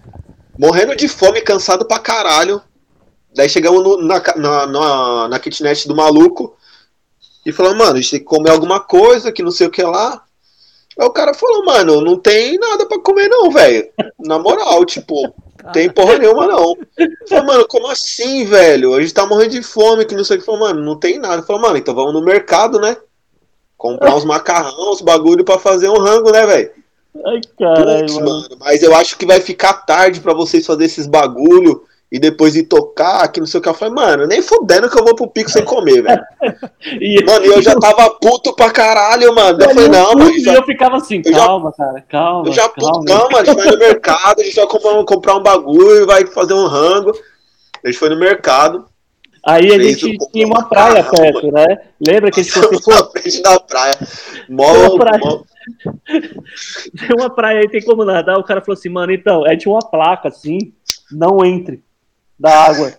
Morrendo 0.58 0.96
de 0.96 1.08
fome, 1.08 1.42
cansado 1.42 1.86
pra 1.86 2.00
caralho. 2.00 2.62
Daí 3.36 3.50
chegamos 3.50 3.84
no- 3.84 4.02
na, 4.02 4.22
na, 4.36 4.66
na, 4.68 5.28
na 5.30 5.40
kitnet 5.40 5.88
do 5.88 5.96
maluco. 5.96 6.56
E 7.46 7.52
falamos, 7.52 7.78
mano, 7.78 7.94
a 7.94 8.02
gente 8.02 8.12
tem 8.12 8.20
que 8.20 8.26
comer 8.26 8.52
alguma 8.52 8.80
coisa, 8.80 9.32
que 9.32 9.44
não 9.44 9.52
sei 9.52 9.68
o 9.68 9.72
que 9.72 9.84
lá. 9.84 10.24
Aí 10.98 11.06
o 11.06 11.12
cara 11.12 11.34
falou, 11.34 11.66
mano, 11.66 12.02
não 12.02 12.18
tem 12.18 12.58
nada 12.58 12.86
pra 12.86 13.00
comer 13.00 13.28
não, 13.28 13.52
velho. 13.52 13.90
Na 14.20 14.40
moral, 14.40 14.86
tipo, 14.86 15.34
tem 15.74 15.90
porra 15.90 16.18
nenhuma 16.18 16.48
não. 16.48 16.78
Falei, 17.28 17.46
mano, 17.46 17.68
como 17.68 17.88
assim, 17.90 18.46
velho? 18.46 18.94
A 18.94 19.02
gente 19.02 19.14
tá 19.14 19.26
morrendo 19.26 19.52
de 19.52 19.64
fome, 19.64 20.06
que 20.06 20.16
não 20.16 20.24
sei 20.24 20.38
o 20.38 20.40
que. 20.40 20.46
Falei, 20.46 20.62
mano, 20.62 20.82
não 20.82 20.98
tem 20.98 21.18
nada. 21.18 21.42
Falei, 21.44 21.62
mano, 21.62 21.78
então 21.78 21.96
vamos 21.96 22.14
no 22.14 22.22
mercado, 22.22 22.80
né? 22.80 22.96
Comprar 23.78 24.16
uns 24.16 24.24
macarrão, 24.24 24.92
uns 24.92 25.02
bagulho 25.02 25.44
pra 25.44 25.60
fazer 25.60 25.90
um 25.90 25.98
rango, 25.98 26.32
né, 26.32 26.46
velho? 26.46 26.72
Ai, 27.26 27.42
caralho, 27.60 28.14
mano. 28.16 28.26
mano, 28.26 28.58
mas 28.60 28.82
eu 28.82 28.96
acho 28.96 29.18
que 29.18 29.26
vai 29.26 29.40
ficar 29.40 29.74
tarde 29.74 30.22
pra 30.22 30.34
vocês 30.34 30.66
fazerem 30.66 30.88
esses 30.88 31.06
bagulho 31.06 31.84
e 32.14 32.20
depois 32.20 32.56
ir 32.56 32.66
tocar, 32.66 33.28
que 33.30 33.40
não 33.40 33.48
sei 33.48 33.60
o 33.60 33.64
que. 33.64 33.68
Eu 33.68 33.74
falei, 33.74 33.92
mano, 33.96 34.28
nem 34.28 34.40
fudendo 34.40 34.88
que 34.88 35.00
eu 35.00 35.04
vou 35.04 35.16
pro 35.16 35.28
pico 35.28 35.50
sem 35.50 35.66
comer, 35.66 36.04
velho. 36.04 36.22
E, 37.02 37.24
Mano, 37.26 37.44
e 37.46 37.48
eu 37.48 37.62
já 37.62 37.76
tava 37.76 38.08
puto 38.22 38.54
pra 38.56 38.70
caralho, 38.70 39.34
mano. 39.34 39.58
Eu 39.60 39.70
falei, 39.70 39.88
não, 39.90 40.14
mano, 40.14 40.30
E 40.30 40.40
já, 40.42 40.54
eu 40.54 40.64
ficava 40.64 40.98
assim, 40.98 41.24
eu 41.26 41.32
já- 41.34 41.40
calma, 41.40 41.72
cara, 41.74 42.02
calma. 42.08 42.48
eu 42.48 42.54
já 42.54 42.70
puto, 42.70 43.04
calma. 43.06 43.30
mano, 43.32 43.38
a 43.38 43.44
gente 43.46 43.56
vai 43.56 43.72
no 43.72 43.80
mercado, 43.80 44.42
a 44.42 44.44
gente 44.44 44.56
vai 44.56 44.68
comprar, 44.68 45.04
comprar 45.06 45.36
um 45.38 45.42
bagulho, 45.42 46.06
vai 46.06 46.26
fazer 46.28 46.54
um 46.54 46.68
rango. 46.68 47.12
A 47.84 47.88
gente 47.88 47.98
foi 47.98 48.10
no 48.10 48.20
mercado, 48.20 48.86
Aí 49.46 49.74
a 49.74 49.78
gente 49.80 50.18
tinha 50.32 50.46
uma 50.48 50.70
praia 50.70 51.04
perto, 51.04 51.52
né? 51.52 51.66
Lembra 52.00 52.32
que 52.32 52.40
a 52.40 52.44
gente 52.44 52.54
falou 52.54 52.72
na 52.72 53.04
frente 53.12 53.42
da 53.42 53.60
praia. 53.60 53.94
Mó, 54.48 54.72
Uma 54.72 54.98
praia. 55.00 55.20
mó- 55.22 55.44
tem 57.00 57.16
uma 57.18 57.30
praia 57.30 57.60
aí, 57.62 57.68
tem 57.70 57.82
como 57.82 58.06
nadar? 58.06 58.38
O 58.38 58.44
cara 58.44 58.62
falou 58.62 58.78
assim, 58.78 58.90
mano, 58.90 59.12
então, 59.12 59.46
é 59.46 59.58
tinha 59.58 59.74
uma 59.74 59.82
placa 59.82 60.28
assim, 60.30 60.72
não 61.12 61.44
entre 61.44 61.82
da 62.40 62.66
água, 62.66 62.94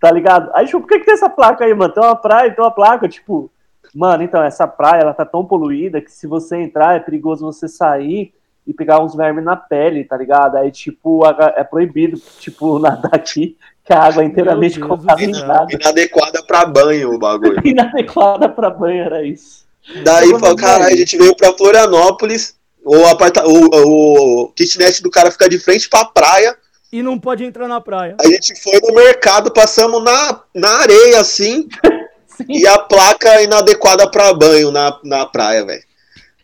tá 0.00 0.10
ligado? 0.10 0.50
Aí, 0.54 0.66
tipo, 0.66 0.80
por 0.80 0.88
que, 0.88 0.98
que 1.00 1.04
tem 1.06 1.14
essa 1.14 1.28
placa 1.28 1.64
aí, 1.64 1.74
mano? 1.74 1.92
Tem 1.92 2.02
uma 2.02 2.16
praia, 2.16 2.54
tem 2.54 2.64
uma 2.64 2.70
placa, 2.70 3.08
tipo, 3.08 3.50
mano, 3.94 4.22
então, 4.22 4.42
essa 4.42 4.66
praia, 4.66 5.02
ela 5.02 5.14
tá 5.14 5.24
tão 5.24 5.44
poluída 5.44 6.00
que 6.00 6.10
se 6.10 6.26
você 6.26 6.56
entrar, 6.56 6.96
é 6.96 7.00
perigoso 7.00 7.44
você 7.44 7.68
sair 7.68 8.32
e 8.66 8.72
pegar 8.72 9.02
uns 9.02 9.14
vermes 9.14 9.44
na 9.44 9.56
pele, 9.56 10.04
tá 10.04 10.16
ligado? 10.16 10.56
Aí, 10.56 10.70
tipo, 10.70 11.22
é 11.56 11.62
proibido, 11.64 12.20
tipo, 12.38 12.78
nadar 12.80 13.14
aqui, 13.14 13.56
que 13.84 13.92
a 13.92 14.02
água 14.02 14.22
é 14.22 14.26
inteiramente 14.26 14.80
contaminada. 14.80 15.66
inadequada 15.70 16.42
pra 16.42 16.64
banho 16.64 17.14
o 17.14 17.18
bagulho. 17.18 17.60
Inadequada 17.64 18.48
pra 18.48 18.70
banho, 18.70 19.04
era 19.04 19.22
isso. 19.22 19.64
Daí 20.02 20.30
falou, 20.30 20.50
no 20.50 20.56
caralho, 20.56 20.94
a 20.94 20.96
gente 20.96 21.16
veio 21.18 21.36
pra 21.36 21.52
Florianópolis, 21.52 22.56
o, 22.82 23.04
aparta... 23.06 23.44
o, 23.46 24.44
o 24.44 24.48
kitnet 24.52 25.02
do 25.02 25.10
cara 25.10 25.30
fica 25.30 25.48
de 25.48 25.58
frente 25.58 25.88
pra 25.88 26.06
praia, 26.06 26.56
E 26.94 27.02
não 27.02 27.18
pode 27.18 27.42
entrar 27.42 27.66
na 27.66 27.80
praia. 27.80 28.16
a 28.20 28.24
gente 28.24 28.54
foi 28.62 28.78
no 28.80 28.94
mercado, 28.94 29.50
passamos 29.50 30.00
na, 30.04 30.42
na 30.54 30.68
areia, 30.82 31.18
assim, 31.18 31.68
Sim. 32.28 32.44
e 32.48 32.64
a 32.68 32.78
placa 32.78 33.42
inadequada 33.42 34.08
pra 34.08 34.32
banho 34.32 34.70
na, 34.70 34.96
na 35.02 35.26
praia, 35.26 35.64
velho. 35.64 35.82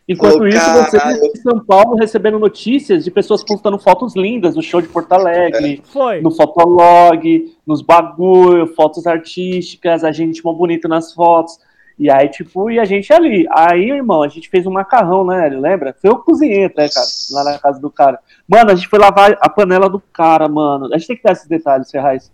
Enquanto 0.08 0.40
Ô, 0.40 0.46
isso, 0.48 0.58
caralho. 0.58 1.20
vocês 1.20 1.34
em 1.36 1.40
São 1.40 1.60
Paulo 1.60 1.94
recebendo 1.94 2.36
notícias 2.36 3.04
de 3.04 3.12
pessoas 3.12 3.44
postando 3.44 3.78
fotos 3.78 4.16
lindas 4.16 4.56
do 4.56 4.60
show 4.60 4.82
de 4.82 4.88
Porto 4.88 5.12
Alegre, 5.12 5.84
Foi. 5.84 6.20
no 6.20 6.32
Fotolog, 6.32 7.54
nos 7.64 7.80
bagulho, 7.80 8.66
fotos 8.74 9.06
artísticas, 9.06 10.02
a 10.02 10.10
gente 10.10 10.44
mó 10.44 10.52
bonito 10.52 10.88
nas 10.88 11.12
fotos. 11.12 11.60
E 12.00 12.10
aí, 12.10 12.30
tipo, 12.30 12.70
e 12.70 12.80
a 12.80 12.84
gente 12.86 13.12
ali. 13.12 13.46
Aí, 13.50 13.90
irmão, 13.90 14.22
a 14.22 14.28
gente 14.28 14.48
fez 14.48 14.66
um 14.66 14.70
macarrão, 14.70 15.22
né? 15.22 15.50
Lembra? 15.50 15.94
Foi 16.00 16.08
eu 16.08 16.16
que 16.16 16.24
cozinhei 16.24 16.64
até, 16.64 16.88
cara, 16.88 17.06
lá 17.30 17.44
na 17.44 17.58
casa 17.58 17.78
do 17.78 17.90
cara. 17.90 18.18
Mano, 18.48 18.70
a 18.70 18.74
gente 18.74 18.88
foi 18.88 18.98
lavar 18.98 19.36
a 19.38 19.50
panela 19.50 19.86
do 19.86 20.00
cara, 20.00 20.48
mano. 20.48 20.86
A 20.86 20.96
gente 20.96 21.08
tem 21.08 21.16
que 21.18 21.22
dar 21.22 21.32
esses 21.32 21.46
detalhes, 21.46 21.90
Ferraz. 21.90 22.32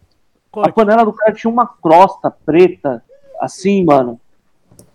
A 0.52 0.54
Conte. 0.54 0.72
panela 0.72 1.04
do 1.04 1.12
cara 1.12 1.32
tinha 1.32 1.52
uma 1.52 1.66
crosta 1.66 2.30
preta, 2.30 3.02
assim, 3.40 3.84
mano. 3.84 4.20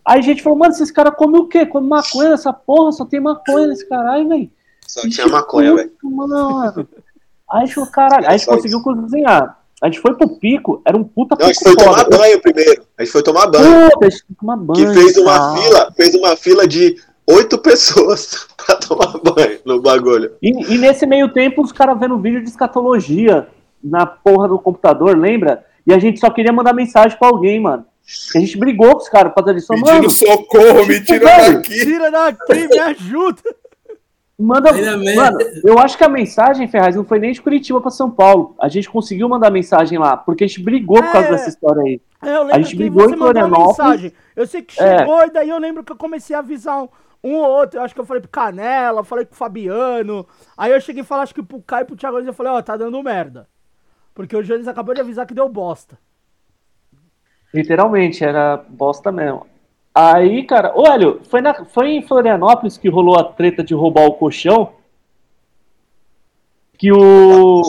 Aí 0.06 0.19
a 0.19 0.22
gente 0.22 0.41
falou, 0.41 0.57
mano, 0.57 0.72
esses 0.72 0.89
caras 0.89 1.15
comem 1.18 1.41
o 1.41 1.48
quê? 1.49 1.65
Come 1.65 1.89
maconha 1.89 2.30
nessa 2.30 2.53
porra? 2.53 2.93
Só 2.93 3.03
tem 3.03 3.19
maconha 3.19 3.68
nesse 3.68 3.85
caralho, 3.89 4.30
velho. 4.30 4.49
Só 4.88 5.02
tinha 5.02 5.27
maconha, 5.27 5.76
velho. 5.76 5.91
Mano. 6.02 6.88
Aí 7.52 7.64
a 7.64 7.65
gente 7.65 7.76
falou, 7.76 7.91
caralho. 7.91 8.26
Aí 8.26 8.35
a 8.35 8.38
gente 8.38 8.48
conseguiu 8.48 8.81
cozinhar. 8.81 9.61
A 9.82 9.88
gente 9.88 9.99
foi 9.99 10.14
pro 10.16 10.30
pico, 10.38 10.82
era 10.86 10.95
um 10.95 11.03
puta 11.03 11.36
Não, 11.40 11.45
a 11.48 11.52
gente 11.52 11.64
foi 11.64 11.76
tomar 11.76 12.03
foda. 12.03 12.18
banho 12.18 12.40
primeiro. 12.41 12.84
A 12.98 13.03
gente 13.03 13.12
foi 13.12 13.24
tomar 13.24 13.48
banho. 13.48 13.90
Puta, 13.91 14.06
a 14.06 14.10
gente 14.10 14.24
que 14.28 14.36
tomar 14.40 14.56
banho. 14.58 14.88
Que 14.88 14.94
fez 14.94 15.18
uma 15.18 15.40
cara. 15.40 15.56
fila, 15.62 15.91
fez 15.98 16.16
uma 16.16 16.36
fila 16.36 16.68
de 16.68 16.95
oito 17.28 17.58
pessoas 17.58 18.48
pra 18.64 18.76
tomar 18.76 19.18
banho 19.24 19.60
no 19.66 19.82
bagulho. 19.82 20.34
E, 20.41 20.76
e 20.76 20.78
nesse 20.78 21.06
meio 21.08 21.30
tempo, 21.34 21.64
os 21.64 21.72
caras 21.72 21.99
vendo 21.99 22.20
vídeo 22.20 22.44
de 22.44 22.49
escatologia 22.49 23.48
na 23.84 24.06
porra 24.06 24.48
do 24.48 24.60
computador, 24.60 25.18
lembra? 25.18 25.66
E 25.88 25.91
a 25.94 25.98
gente 25.98 26.20
só 26.20 26.30
queria 26.30 26.53
mandar 26.53 26.74
mensagem 26.74 27.18
pra 27.18 27.30
alguém, 27.30 27.60
mano. 27.60 27.84
A 28.36 28.40
gente 28.40 28.58
brigou 28.58 28.91
com 28.91 28.98
os 28.98 29.10
caras 29.10 29.34
pra 29.34 29.52
dizer, 29.53 29.66
Pedindo 29.68 29.86
mano, 29.88 30.10
socorro, 30.10 30.86
me 30.86 30.99
tira 31.03 31.26
velho. 31.26 31.53
daqui. 31.56 31.86
Tira 31.86 32.12
daqui, 32.12 32.68
me 32.68 32.80
ajuda. 32.80 33.41
Manda, 34.41 34.72
mano, 34.73 35.38
eu 35.63 35.77
acho 35.77 35.97
que 35.97 36.03
a 36.03 36.09
mensagem, 36.09 36.68
Ferraz, 36.68 36.95
não 36.95 37.03
foi 37.05 37.19
nem 37.19 37.31
de 37.31 37.41
Curitiba 37.41 37.80
pra 37.80 37.91
São 37.91 38.09
Paulo. 38.09 38.55
A 38.59 38.68
gente 38.68 38.89
conseguiu 38.89 39.30
mandar 39.30 39.51
mensagem 39.51 39.99
lá, 39.99 40.18
porque 40.18 40.43
a 40.43 40.47
gente 40.47 40.63
brigou 40.63 40.97
por 41.01 41.11
causa 41.11 41.27
É. 41.27 41.31
dessa 41.31 41.49
história 41.49 41.81
aí. 41.84 42.01
Eu 42.23 42.43
lembro 42.43 42.55
gente 42.63 42.72
que 42.72 42.76
brigou 42.77 43.03
você 43.03 43.13
em 43.15 43.18
Florianópolis. 43.18 43.68
mensagem. 43.77 44.13
Eu 44.35 44.47
sei 44.47 44.61
que 44.63 44.81
É. 44.81 44.97
chegou 44.99 45.23
e 45.26 45.30
daí 45.31 45.49
eu 45.49 45.59
lembro 45.59 45.84
que 45.84 45.91
eu 45.91 45.95
comecei 45.95 46.35
a 46.35 46.39
avisar 46.39 46.81
um, 46.81 46.89
um 47.23 47.35
ou 47.35 47.49
outro. 47.49 47.80
Eu 47.80 47.84
acho 47.84 47.93
que 47.93 48.01
eu 48.01 48.05
falei 48.05 48.22
pro 48.22 48.31
Canela, 48.31 49.03
falei 49.03 49.26
pro 49.26 49.35
Fabiano. 49.38 50.26
Aí 50.57 50.72
eu 50.72 50.81
cheguei 50.81 51.03
e 51.03 51.05
falei, 51.05 51.23
acho 51.23 51.35
que 51.35 51.43
pro 51.43 51.61
Caio 51.61 51.84
e 51.84 51.85
pro 51.85 51.95
Thiago 51.95 52.18
eu 52.19 52.34
falei, 52.34 52.51
ó, 52.51 52.61
tá 52.61 52.76
dando 52.76 53.01
merda. 53.03 53.47
Porque 54.13 54.35
o 54.35 54.43
Jones 54.43 54.68
acabou 54.68 54.95
de 54.95 55.01
avisar 55.01 55.26
que 55.27 55.34
deu 55.34 55.47
bosta. 55.47 55.97
Literalmente, 57.53 58.23
era 58.23 58.57
bosta 58.69 59.11
mesmo. 59.11 59.45
Aí, 59.93 60.43
cara, 60.43 60.73
Hélio, 60.76 61.19
foi, 61.30 61.41
na, 61.41 61.65
foi 61.65 61.91
em 61.91 62.01
Florianópolis 62.01 62.77
que 62.77 62.89
rolou 62.89 63.18
a 63.18 63.23
treta 63.23 63.63
de 63.63 63.73
roubar 63.73 64.05
o 64.05 64.13
colchão? 64.13 64.73
Que 66.77 66.91
o. 66.91 67.61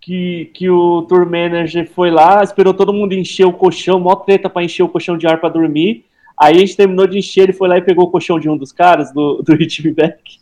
Que, 0.00 0.50
que 0.52 0.68
o 0.68 1.02
tour 1.02 1.24
manager 1.24 1.90
foi 1.90 2.10
lá, 2.10 2.42
esperou 2.44 2.74
todo 2.74 2.92
mundo 2.92 3.14
encher 3.14 3.46
o 3.46 3.52
colchão, 3.52 3.98
mó 3.98 4.14
treta 4.14 4.50
pra 4.50 4.62
encher 4.62 4.82
o 4.82 4.88
colchão 4.88 5.16
de 5.16 5.26
ar 5.26 5.40
pra 5.40 5.48
dormir. 5.48 6.04
Aí 6.36 6.56
a 6.56 6.58
gente 6.58 6.76
terminou 6.76 7.06
de 7.06 7.18
encher, 7.18 7.44
ele 7.44 7.52
foi 7.54 7.68
lá 7.68 7.78
e 7.78 7.82
pegou 7.82 8.04
o 8.04 8.10
colchão 8.10 8.38
de 8.38 8.48
um 8.48 8.56
dos 8.56 8.70
caras, 8.70 9.12
do, 9.12 9.42
do 9.42 9.56
Back. 9.94 10.38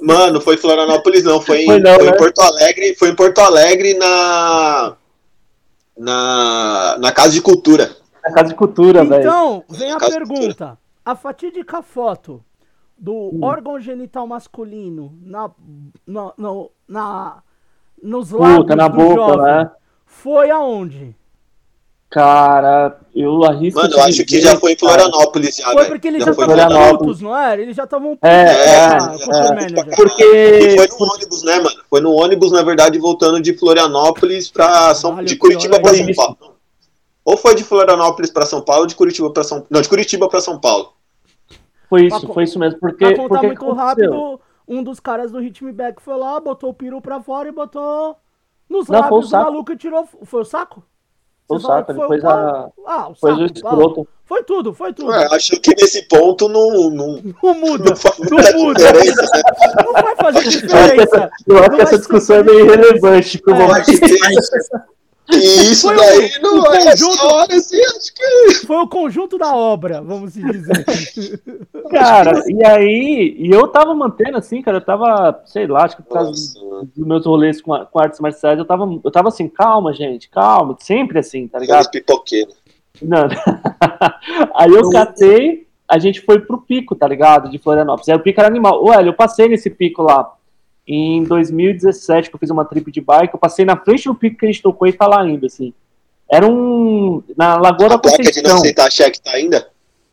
Mano, 0.00 0.40
foi 0.40 0.56
em 0.56 0.58
Florianópolis, 0.58 1.24
não. 1.24 1.40
Foi 1.40 1.62
em, 1.62 1.66
Foi 1.66 1.78
não, 1.78 1.94
foi 1.94 2.04
em 2.04 2.10
né? 2.10 2.16
Porto 2.16 2.40
Alegre. 2.40 2.94
Foi 2.96 3.08
em 3.10 3.14
Porto 3.14 3.38
Alegre 3.38 3.94
na. 3.94 4.96
Na, 5.96 6.98
na 7.00 7.12
Casa 7.12 7.32
de 7.32 7.40
Cultura. 7.40 7.96
Na 8.26 8.32
Casa 8.34 8.48
de 8.48 8.54
Cultura, 8.54 9.04
velho. 9.04 9.20
Então, 9.20 9.64
vem 9.68 9.92
a 9.92 9.98
pergunta. 9.98 10.78
A 11.04 11.14
fatídica 11.14 11.80
foto 11.82 12.42
do 12.98 13.38
órgão 13.42 13.78
genital 13.80 14.26
masculino 14.26 15.12
na, 15.22 15.50
na, 16.06 16.32
no- 16.36 16.70
na, 16.88 17.42
nos 18.02 18.30
lábios 18.32 18.56
Puta, 18.58 18.74
na 18.76 18.88
do 18.88 18.96
boca, 18.96 19.14
jovem 19.14 19.38
né? 19.54 19.70
foi 20.04 20.50
aonde? 20.50 21.14
Cara, 22.08 22.98
eu 23.14 23.44
arrisco. 23.44 23.80
Mano, 23.80 23.94
eu 23.94 24.02
acho 24.02 24.24
que 24.24 24.40
já 24.40 24.56
foi 24.56 24.72
em. 24.72 24.78
Florianópolis, 24.78 25.56
já, 25.56 25.70
Foi 25.72 25.84
porque 25.86 26.06
eles 26.08 26.24
Já 26.24 26.30
estavam 26.30 26.96
putos, 26.98 27.20
não 27.20 27.36
era? 27.36 27.60
Eles 27.60 27.76
já 27.76 27.82
estavam 27.84 28.16
É, 28.22 28.42
é, 28.44 28.98
tour 28.98 29.34
é. 29.34 29.48
manager. 29.54 29.96
Porque. 29.96 30.24
E 30.24 30.76
foi 30.76 30.86
no 31.06 31.12
ônibus, 31.12 31.42
né, 31.42 31.56
mano? 31.58 31.76
Foi 31.90 32.00
no 32.00 32.12
ônibus, 32.12 32.52
na 32.52 32.62
verdade, 32.62 32.98
voltando 32.98 33.40
de 33.40 33.52
Florianópolis 33.58 34.48
pra 34.50 34.94
São 34.94 35.10
Caralho, 35.10 35.26
de 35.28 35.36
Curitiba 35.36 35.80
pra 35.80 35.90
ainda. 35.90 36.14
São 36.14 36.34
Paulo. 36.34 36.55
Ou 37.26 37.36
foi 37.36 37.54
de 37.56 37.64
Florianópolis 37.64 38.30
pra 38.30 38.46
São 38.46 38.62
Paulo, 38.62 38.82
ou 38.82 38.86
de 38.86 38.94
Curitiba 38.94 39.30
pra 39.32 39.42
São 39.42 39.66
Não, 39.68 39.80
de 39.80 39.88
Curitiba 39.88 40.28
pra 40.28 40.40
São 40.40 40.60
Paulo. 40.60 40.92
Foi 41.90 42.06
isso, 42.06 42.26
foi 42.32 42.44
isso 42.44 42.58
mesmo. 42.58 42.78
Porque, 42.78 43.04
Pra 43.04 43.16
contar 43.16 43.28
porque 43.28 43.46
muito 43.48 43.62
aconteceu? 43.64 43.84
rápido, 43.84 44.40
um 44.68 44.82
dos 44.82 45.00
caras 45.00 45.30
do 45.32 45.38
Hit 45.40 45.62
Me 45.64 45.72
Back 45.72 46.00
foi 46.00 46.16
lá, 46.16 46.38
botou 46.40 46.70
o 46.70 46.74
peru 46.74 47.00
pra 47.00 47.20
fora 47.20 47.48
e 47.48 47.52
botou 47.52 48.16
nos 48.70 48.88
Não, 48.88 49.00
foi 49.02 49.08
o 49.08 49.14
lábios 49.16 49.30
do 49.30 49.36
maluco 49.36 49.72
e 49.72 49.76
tirou. 49.76 50.08
Foi 50.24 50.40
o 50.42 50.44
saco? 50.44 50.82
Foi 51.48 51.56
o 51.56 51.60
Você 51.60 51.66
falou 51.66 51.84
saco, 51.84 52.06
que 52.08 52.12
ele 52.14 52.22
pau? 52.22 52.32
a. 52.32 52.70
Ah, 52.86 53.08
o 53.08 53.14
Foi 53.14 53.32
o 53.32 53.36
saco. 53.38 53.52
escroto. 53.54 53.94
pau. 53.94 54.06
Foi 54.24 54.42
tudo, 54.42 54.74
foi 54.74 54.92
tudo. 54.92 55.08
Ué, 55.10 55.28
acho 55.30 55.60
que 55.60 55.70
nesse 55.76 56.02
ponto 56.08 56.48
não, 56.48 56.90
não, 56.90 57.22
Não 57.42 57.54
muda, 57.54 57.90
não 57.90 57.96
faz 57.96 58.18
não 58.18 58.26
muita 58.36 58.56
muda. 58.56 58.74
diferença, 58.80 59.22
né? 59.22 59.42
Não 59.84 59.92
vai 59.92 60.16
fazer 60.16 60.38
Eu 60.38 60.48
acho 60.48 60.50
que 60.60 60.66
diferença. 60.66 61.02
essa, 61.02 61.30
eu 61.46 61.58
acho 61.58 61.70
que 61.70 61.80
essa 61.82 61.98
discussão 61.98 62.36
é 62.36 62.42
meio 62.42 62.60
irrelevante 62.66 63.38
pro 63.38 63.54
É. 63.54 63.58
momento. 63.58 63.86
E 65.32 65.36
isso 65.72 65.88
Foi 65.88 65.96
o- 65.96 65.98
daí 65.98 66.30
não 66.40 66.60
o 66.60 66.66
é 66.74 66.84
conjunto- 66.90 67.52
assim, 67.52 67.80
acho 67.80 68.14
que. 68.14 68.66
Foi 68.66 68.76
o 68.76 68.88
conjunto 68.88 69.36
da 69.36 69.54
obra, 69.56 70.00
vamos 70.00 70.34
dizer. 70.34 70.84
Cara, 71.90 72.42
e 72.48 72.64
aí, 72.64 73.36
e 73.38 73.50
eu 73.50 73.66
tava 73.68 73.94
mantendo 73.94 74.38
assim, 74.38 74.62
cara, 74.62 74.76
eu 74.78 74.84
tava, 74.84 75.40
sei 75.46 75.66
lá, 75.66 75.84
acho 75.84 75.96
que 75.96 76.02
por 76.02 76.14
causa 76.14 76.30
dos 76.32 77.06
meus 77.06 77.26
rolês 77.26 77.60
com, 77.60 77.74
a- 77.74 77.84
com 77.86 77.98
artes 77.98 78.20
marciais, 78.20 78.58
eu 78.58 78.64
tava, 78.64 78.84
eu 79.04 79.10
tava 79.10 79.28
assim, 79.28 79.48
calma, 79.48 79.92
gente, 79.92 80.28
calma, 80.28 80.76
sempre 80.80 81.18
assim, 81.18 81.48
tá 81.48 81.58
ligado? 81.58 81.86
Aqueles 81.86 82.04
pipoqueiros. 82.06 82.54
Não. 83.02 83.28
Aí 84.54 84.70
eu 84.70 84.88
catei, 84.90 85.66
a 85.88 85.98
gente 85.98 86.20
foi 86.20 86.40
pro 86.40 86.58
pico, 86.62 86.94
tá 86.94 87.06
ligado? 87.06 87.50
De 87.50 87.58
Florianópolis. 87.58 88.08
Aí 88.08 88.16
o 88.16 88.20
pico 88.22 88.40
era 88.40 88.48
animal. 88.48 88.82
Ué, 88.84 89.06
eu 89.06 89.12
passei 89.14 89.48
nesse 89.48 89.70
pico 89.70 90.02
lá 90.02 90.32
em 90.86 91.22
2017, 91.24 92.28
que 92.30 92.36
eu 92.36 92.40
fiz 92.40 92.50
uma 92.50 92.64
trip 92.64 92.90
de 92.92 93.00
bike. 93.00 93.34
Eu 93.34 93.40
passei 93.40 93.64
na 93.64 93.76
frente 93.76 94.04
do 94.04 94.14
pico 94.14 94.38
que 94.38 94.46
a 94.46 94.48
gente 94.48 94.62
tocou 94.62 94.86
e 94.86 94.92
tá 94.92 95.06
lá 95.06 95.22
ainda, 95.22 95.46
assim. 95.46 95.72
Era 96.30 96.46
um. 96.46 97.22
Na 97.36 97.56
Lagoa 97.56 97.88
da 97.88 97.94
A 97.96 97.98
placa 97.98 98.16
de 98.18 98.24
não 98.24 98.32
Conceição. 98.32 98.56
aceitar 98.58 98.90
cheque 98.92 99.20
tá 99.20 99.30
ainda? 99.32 99.68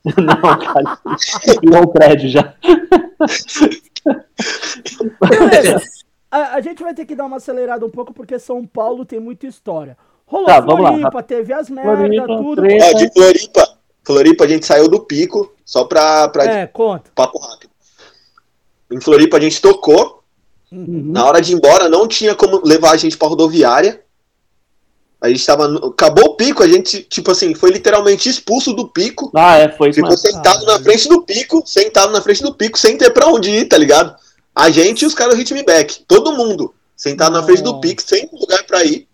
Não, 0.17 0.35
cara. 0.35 0.99
Virou 1.61 1.83
um 1.83 1.87
prédio 1.87 2.27
já. 2.29 2.53
Beleza. 5.29 5.81
A, 6.29 6.55
a 6.55 6.61
gente 6.61 6.81
vai 6.83 6.93
ter 6.93 7.05
que 7.05 7.15
dar 7.15 7.25
uma 7.25 7.37
acelerada 7.37 7.85
um 7.85 7.89
pouco 7.89 8.13
porque 8.13 8.37
São 8.39 8.65
Paulo 8.65 9.05
tem 9.05 9.19
muita 9.19 9.47
história. 9.47 9.97
Rolou 10.25 10.47
Tá, 10.47 10.59
vamos 10.59 10.81
lá. 10.81 10.89
Floripa, 10.93 11.23
teve 11.23 11.53
as 11.53 11.69
merdas, 11.69 11.97
Floripa, 11.99 12.27
tudo. 12.27 12.61
de 12.63 13.13
Floripa. 13.13 13.77
Floripa 14.05 14.43
a 14.43 14.47
gente 14.47 14.65
saiu 14.65 14.89
do 14.89 14.99
pico, 14.99 15.53
só 15.63 15.85
pra, 15.85 16.27
pra 16.29 16.43
É, 16.45 16.67
conta. 16.67 17.09
papo 17.15 17.37
rápido. 17.39 17.69
Em 18.91 18.99
Floripa 18.99 19.37
a 19.37 19.39
gente 19.39 19.61
tocou. 19.61 20.22
Uhum. 20.73 21.11
Na 21.11 21.25
hora 21.25 21.39
de 21.41 21.51
ir 21.51 21.55
embora, 21.55 21.87
não 21.87 22.07
tinha 22.07 22.33
como 22.33 22.61
levar 22.65 22.91
a 22.91 22.97
gente 22.97 23.15
pra 23.17 23.27
rodoviária. 23.27 24.01
A 25.21 25.29
gente 25.29 25.45
tava. 25.45 25.67
no- 25.67 25.87
Acabou 25.87 26.25
o 26.25 26.35
pico, 26.35 26.63
a 26.63 26.67
gente, 26.67 27.03
tipo 27.03 27.31
assim, 27.31 27.53
foi 27.53 27.69
literalmente 27.71 28.27
expulso 28.27 28.73
do 28.73 28.87
pico. 28.87 29.31
Ah, 29.35 29.57
é, 29.57 29.69
foi 29.71 29.89
isso 29.89 29.95
Ficou 29.97 30.09
mesmo. 30.09 30.27
sentado 30.27 30.63
Ah, 30.69 30.73
na 30.73 30.79
frente 30.83 31.07
do 31.07 31.21
pico, 31.21 31.63
sentado 31.65 32.11
na 32.11 32.21
frente 32.21 32.41
do 32.41 32.53
pico, 32.53 32.77
sem 32.77 32.97
ter 32.97 33.11
pra 33.11 33.27
onde 33.27 33.49
ir, 33.49 33.65
tá 33.65 33.77
ligado? 33.77 34.15
A 34.55 34.69
gente 34.69 35.03
e 35.03 35.05
os 35.05 35.13
caras 35.13 35.35
do 35.35 35.37
Hit 35.37 35.53
Me 35.53 35.63
Back. 35.63 36.03
Todo 36.07 36.33
mundo. 36.33 36.73
Sentado 36.95 37.33
na 37.33 37.43
frente 37.43 37.61
do 37.63 37.79
pico, 37.79 38.01
sem 38.01 38.29
lugar 38.33 38.63
pra 38.65 38.83
ir. 38.83 39.07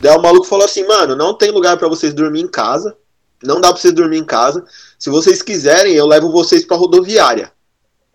Daí 0.00 0.16
o 0.16 0.20
maluco 0.22 0.46
falou 0.46 0.64
assim, 0.64 0.86
mano, 0.86 1.14
não 1.16 1.34
tem 1.34 1.50
lugar 1.50 1.76
pra 1.76 1.88
vocês 1.88 2.12
dormir 2.14 2.40
em 2.42 2.48
casa. 2.48 2.96
Não 3.42 3.60
dá 3.60 3.72
pra 3.72 3.80
vocês 3.80 3.92
dormir 3.94 4.18
em 4.18 4.24
casa. 4.24 4.64
Se 4.98 5.08
vocês 5.10 5.40
quiserem, 5.42 5.94
eu 5.94 6.06
levo 6.06 6.30
vocês 6.30 6.64
pra 6.64 6.76
rodoviária. 6.76 7.50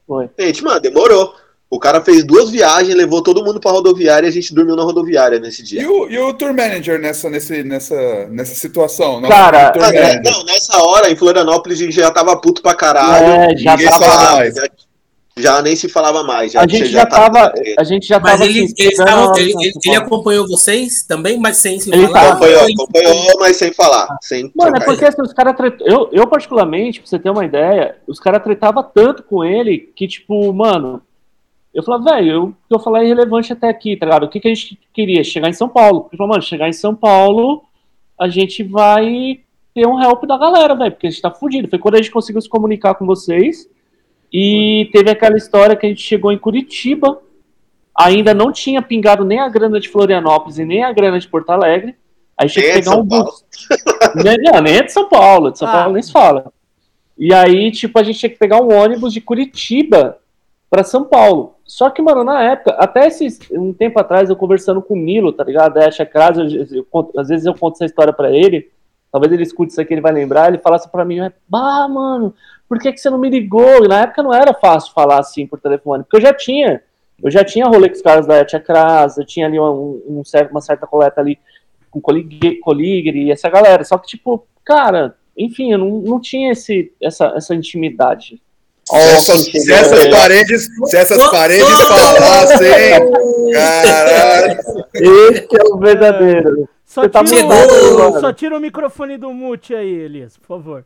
Foi. 0.07 0.30
Gente, 0.39 0.64
mano, 0.64 0.80
demorou. 0.80 1.34
O 1.70 1.80
cara 1.80 2.00
fez 2.00 2.24
duas 2.24 2.50
viagens, 2.52 2.96
levou 2.96 3.22
todo 3.24 3.44
mundo 3.44 3.60
pra 3.60 3.72
rodoviária 3.72 4.28
e 4.28 4.30
a 4.30 4.32
gente 4.32 4.54
dormiu 4.54 4.76
na 4.76 4.84
rodoviária 4.84 5.40
nesse 5.40 5.62
E 5.62 5.66
dia. 5.66 5.90
o, 5.92 6.08
e 6.10 6.18
o 6.18 6.32
tour 6.34 6.54
manager 6.54 7.00
nessa, 7.00 7.30
nesse, 7.30 7.64
nessa, 7.64 8.28
nessa 8.30 8.54
situação? 8.56 9.20
Nosso 9.20 9.34
Cara, 9.34 9.72
tour 9.72 9.84
Ah, 9.84 9.88
manager. 9.92 10.22
não, 10.24 10.44
nessa 10.46 10.78
hora, 10.84 11.12
em 11.12 11.16
Florianópolis, 11.16 11.80
a 11.82 11.84
gente 11.84 11.96
já 11.96 12.12
tava 12.12 12.38
puto 12.40 12.62
pra 12.62 12.76
caralho. 12.76 13.52
É, 13.52 13.58
já 13.58 13.76
tava- 13.78 13.90
falava 14.00 14.36
mais. 14.38 14.56
Já, 14.56 14.68
já 15.38 15.62
nem 15.64 15.76
se 15.76 15.90
falava 15.90 16.24
mais. 16.24 16.52
Já, 16.54 16.62
A 16.62 16.68
gente 16.68 16.86
já 16.86 17.06
tava. 17.06 17.52
A 17.78 17.84
gente 17.84 18.08
já 18.08 18.20
Mas 18.20 18.32
tava. 18.34 18.46
ele, 18.46 18.64
assim, 18.64 18.74
ele, 18.78 18.94
ele, 19.42 19.54
ele- 19.64 19.72
ele 19.86 19.96
acompanhou 19.98 20.48
vocês 20.48 21.04
também, 21.04 21.38
mas 21.40 21.58
sem 21.58 21.80
se 21.80 21.92
Ele 21.92 22.08
falar. 22.08 22.30
Acompanhou, 22.34 22.62
acompanhou, 22.62 23.40
mas 23.40 23.58
sem 23.58 23.74
falar. 23.74 24.08
Sem 24.22 24.50
Mano, 24.56 24.78
é 24.78 24.80
porque 24.86 25.04
assim, 25.04 25.22
os 25.22 25.34
caras 25.34 25.58
tretou. 25.58 25.86
Eu, 25.86 26.10
eu, 26.14 26.28
particularmente, 26.28 27.02
pra 27.02 27.10
você 27.10 27.20
ter 27.20 27.30
uma 27.32 27.44
ideia, 27.44 27.96
os 28.08 28.20
caras 28.20 28.42
tretavam 28.44 28.84
tanto 28.94 29.24
com 29.24 29.44
ele 29.44 29.92
que, 29.96 30.08
tipo, 30.08 30.54
mano, 30.54 31.02
eu 31.76 31.84
falava, 31.84 32.15
velho, 32.15 32.31
eu- 32.31 32.43
o 32.45 32.52
que 32.68 32.73
eu 32.76 32.80
falar 32.80 33.02
é 33.02 33.06
irrelevante 33.06 33.52
até 33.53 33.68
aqui, 33.69 33.95
tá 33.97 34.06
ligado? 34.06 34.23
O 34.23 34.30
que, 34.30 34.39
que 34.39 34.47
a 34.47 34.53
gente 34.53 34.80
queria? 34.93 35.23
Chegar 35.23 35.49
em 35.49 35.53
São 35.53 35.68
Paulo. 35.69 36.07
Ele 36.10 36.18
falou, 36.18 36.31
mano, 36.31 36.41
chegar 36.43 36.68
em 36.69 36.73
São 36.73 36.95
Paulo, 36.95 37.64
a 38.19 38.27
gente 38.30 38.64
vai 38.64 39.41
ter 39.73 39.85
um 39.85 40.02
help 40.02 40.23
da 40.26 40.38
galera, 40.38 40.73
velho, 40.73 40.91
porque 40.91 41.07
a 41.07 41.10
gente 41.10 41.22
tá 41.22 41.30
fudido. 41.31 41.68
Foi 41.68 41.77
quando 41.77 41.95
a 41.95 41.97
gente 41.97 42.11
conseguiu 42.11 42.41
se 42.41 42.47
comunicar 42.49 42.95
com 42.95 43.06
vocês. 43.06 43.69
E 44.31 44.89
teve 44.91 45.10
aquela 45.11 45.38
história 45.38 45.76
que 45.76 45.85
a 45.85 45.89
gente 45.89 46.02
chegou 46.02 46.31
em 46.31 46.38
Curitiba, 46.38 47.22
ainda 47.97 48.34
não 48.34 48.52
tinha 48.52 48.81
pingado 48.81 49.23
nem 49.23 49.39
a 49.39 49.47
grana 49.49 49.80
de 49.80 49.89
Florianópolis 49.89 50.57
e 50.57 50.65
nem 50.65 50.84
a 50.84 50.91
grana 50.91 51.19
de 51.19 51.27
Porto 51.27 51.49
Alegre. 51.52 51.95
Aí 52.38 52.49
tinha 52.49 52.64
que 52.65 52.72
é 52.72 52.73
pegar 52.76 52.91
um 52.91 52.93
São 52.95 53.06
bus. 53.06 53.45
Não, 54.15 54.61
nem 54.61 54.76
é 54.77 54.84
de 54.84 54.91
São 54.91 55.07
Paulo, 55.07 55.52
de 55.52 55.57
São 55.60 55.68
Ah. 55.68 55.72
Paulo 55.72 55.93
nem 55.93 56.03
se 56.03 56.11
fala. 56.11 56.52
E 57.18 57.34
aí, 57.34 57.72
tipo, 57.72 57.97
a 57.97 58.03
gente 58.03 58.19
tinha 58.19 58.30
que 58.30 58.38
pegar 58.38 58.61
um 58.61 58.73
ônibus 58.73 59.14
de 59.14 59.22
Curitiba 59.22 60.18
pra 60.76 60.84
São 60.84 61.06
Paulo. 61.06 61.56
Só 61.64 61.89
que, 61.89 62.02
mano, 62.02 62.23
na 62.26 62.43
época, 62.43 62.72
até 62.72 63.07
esses, 63.07 63.39
um 63.52 63.72
tempo 63.73 63.97
atrás, 63.97 64.30
eu 64.30 64.35
conversando 64.35 64.81
com 64.81 64.93
o 64.93 64.97
Milo, 64.97 65.31
tá 65.31 65.41
ligado? 65.43 65.80
Eu 65.80 66.84
conto- 66.91 67.18
às 67.18 67.30
vezes 67.30 67.45
eu 67.45 67.56
conto 67.56 67.76
essa 67.76 67.85
história 67.85 68.11
pra 68.11 68.30
ele, 68.30 68.69
talvez 69.10 69.31
ele 69.31 69.43
escute 69.43 69.72
isso 69.72 69.80
aqui, 69.80 69.93
ele 69.93 70.02
vai 70.02 70.11
lembrar, 70.11 70.49
ele 70.49 70.57
fala 70.57 70.76
assim 70.76 70.89
pra 70.89 71.06
mim, 71.06 71.19
bah, 71.47 71.88
mano, 71.88 72.34
por 72.68 72.77
que, 72.77 72.91
que 72.91 72.99
você 72.99 73.10
não 73.10 73.18
me 73.18 73.30
ligou? 73.30 73.85
E 73.85 73.88
na 73.88 74.02
época 74.02 74.22
não 74.22 74.34
era 74.34 74.53
fácil 74.53 74.93
falar 74.93 75.19
assim 75.19 75.47
por 75.47 75.60
telefone, 75.60 76.03
porque 76.03 76.18
eu 76.18 76.22
já 76.22 76.34
tinha, 76.34 76.84
eu 77.23 77.31
já 77.31 77.43
tinha 77.43 77.65
rolê 77.68 77.88
com 77.88 77.95
os 77.95 78.02
caras 78.02 78.27
da 78.27 78.43
Tia 78.43 78.60
Crase, 78.60 79.22
eu 79.22 79.26
tinha 79.26 79.47
ali 79.47 79.57
um, 79.60 80.02
um 80.07 80.22
uma 80.52 80.61
certa 80.61 80.85
coleta 80.85 81.22
ali 81.22 81.39
com 81.89 82.02
Colig- 82.02 82.60
Coligre 82.60 83.23
e 83.23 83.31
essa 83.31 83.49
galera, 83.49 83.84
só 83.85 83.97
que, 83.97 84.07
tipo, 84.07 84.45
cara, 84.65 85.15
enfim, 85.38 85.72
eu 85.72 85.77
não, 85.77 85.89
não 86.02 86.19
tinha 86.19 86.52
esse, 86.52 86.93
essa, 87.02 87.34
essa 87.35 87.56
intimidade. 87.56 88.41
Se 88.88 88.95
essas, 88.98 89.41
se 89.44 89.74
essas 89.74 90.07
paredes, 90.07 90.70
se 90.86 90.98
essas 90.98 91.30
paredes 91.32 91.68
falassem, 91.82 92.70
caralho. 93.53 94.60
Esse 94.94 95.48
é 95.60 95.64
o 95.64 95.78
verdadeiro. 95.78 96.70
Só 96.86 97.10
tá 97.10 97.24
tira, 97.24 97.45
o, 97.48 98.20
só 98.20 98.32
tira 98.32 98.56
o 98.56 98.60
microfone 98.60 99.18
do 99.18 99.34
mute 99.34 99.74
aí, 99.74 99.90
Elias, 99.91 100.38
por 100.38 100.48
favor. 100.48 100.86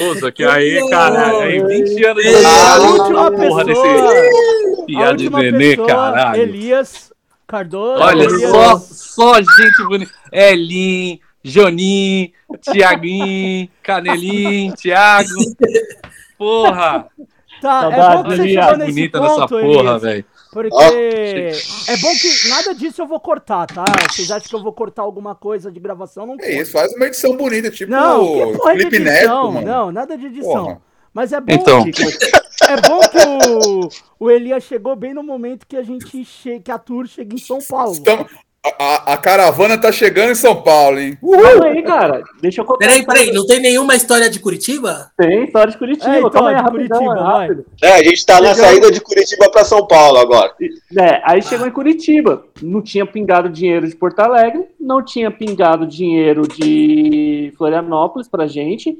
Ouça, 0.00 0.30
que 0.30 0.44
aí, 0.44 0.86
caralho, 0.90 1.38
aí 1.40 1.64
20 1.64 2.04
anos 2.04 2.22
de 2.22 2.44
a 2.44 2.78
última 2.80 3.30
porra 3.32 3.64
pessoa, 3.64 4.14
desse 4.14 4.82
a 4.82 4.84
piada 4.84 5.16
de 5.16 5.24
última 5.24 5.42
nenê, 5.42 5.70
pessoa, 5.70 5.86
caralho. 5.88 6.42
Elias 6.42 7.12
Cardoso. 7.48 8.02
Olha 8.02 8.24
Elias- 8.24 8.50
só, 8.50 8.78
só 8.78 9.34
gente 9.40 9.82
bonita. 9.88 10.12
Elin, 10.30 11.18
Jonin, 11.42 12.32
Tiaguinho, 12.60 13.68
Canelinho, 13.82 14.74
Thiago. 14.74 15.28
Porra, 16.36 17.08
Tá, 17.60 17.90
é 17.92 17.96
bom 17.96 18.22
que 18.22 18.36
você 18.36 18.48
chegou 18.48 18.76
nesse 18.76 18.92
bonita 18.92 19.20
dessa 19.20 19.48
ponto, 19.48 19.60
porra, 19.60 19.98
velho. 19.98 20.24
Porque 20.52 20.74
Ó. 20.74 21.92
é 21.92 21.96
bom 21.98 22.12
que 22.14 22.48
nada 22.48 22.74
disso 22.74 23.02
eu 23.02 23.06
vou 23.06 23.20
cortar, 23.20 23.66
tá? 23.66 23.84
Vocês 24.10 24.30
acham 24.30 24.48
que 24.48 24.54
eu 24.54 24.62
vou 24.62 24.72
cortar 24.72 25.02
alguma 25.02 25.34
coisa 25.34 25.70
de 25.70 25.78
gravação? 25.78 26.26
Não 26.26 26.36
É 26.40 26.60
isso, 26.60 26.72
faz 26.72 26.92
uma 26.94 27.06
edição 27.06 27.36
bonita, 27.36 27.70
tipo 27.70 27.90
Não, 27.90 28.52
que 28.52 28.62
Felipe? 28.62 28.98
Neto, 28.98 29.28
mano. 29.28 29.60
Não, 29.60 29.92
nada 29.92 30.16
de 30.16 30.26
edição. 30.26 30.64
Porra. 30.64 30.82
Mas 31.12 31.32
é 31.32 31.40
bom, 31.40 31.52
Então. 31.52 31.84
é 32.68 32.80
bom 32.88 33.00
que 33.00 33.18
o, 33.18 33.88
o 34.26 34.30
Elias 34.30 34.62
chegou 34.64 34.94
bem 34.94 35.12
no 35.12 35.22
momento 35.22 35.66
que 35.66 35.76
a 35.76 35.82
gente 35.82 36.24
che... 36.24 36.60
que 36.60 36.70
a 36.70 36.78
tour 36.78 37.06
chega 37.06 37.34
em 37.34 37.38
São 37.38 37.58
Paulo. 37.58 37.96
Então, 37.96 38.26
a, 38.78 39.12
a- 39.14 39.16
caravana 39.16 39.76
tá 39.78 39.90
chegando 39.92 40.30
em 40.32 40.34
São 40.34 40.62
Paulo, 40.62 40.98
hein? 40.98 41.16
Calma 41.20 41.66
aí, 41.66 41.82
cara. 41.82 42.22
Deixa 42.40 42.60
eu 42.60 42.64
contar. 42.64 42.78
Peraí, 42.86 43.04
peraí, 43.04 43.32
não 43.32 43.46
tem 43.46 43.60
nenhuma 43.60 43.94
história 43.94 44.28
de 44.30 44.38
Curitiba? 44.40 45.10
Tem 45.16 45.44
história 45.44 45.70
de 45.72 45.78
Curitiba. 45.78 46.14
É, 46.14 46.18
então, 46.18 46.30
Calma 46.30 46.48
aí, 46.50 46.56
de 46.56 46.62
rapidão, 46.62 46.98
Curitiba, 46.98 47.12
é 47.20 47.22
vai. 47.22 47.40
rápido. 47.48 47.66
É, 47.82 47.92
a 47.92 48.02
gente 48.02 48.26
tá 48.26 48.40
na 48.40 48.54
Chegou. 48.54 48.64
saída 48.70 48.90
de 48.92 49.00
Curitiba 49.00 49.50
pra 49.50 49.64
São 49.64 49.86
Paulo 49.86 50.18
agora. 50.18 50.52
É, 50.98 51.20
aí 51.24 51.42
chegou 51.42 51.66
em 51.66 51.70
Curitiba. 51.70 52.44
Não 52.62 52.82
tinha 52.82 53.06
pingado 53.06 53.48
dinheiro 53.48 53.86
de 53.88 53.94
Porto 53.96 54.20
Alegre, 54.20 54.66
não 54.80 55.04
tinha 55.04 55.30
pingado 55.30 55.86
dinheiro 55.86 56.42
de 56.48 57.52
Florianópolis 57.56 58.28
pra 58.28 58.46
gente. 58.46 58.98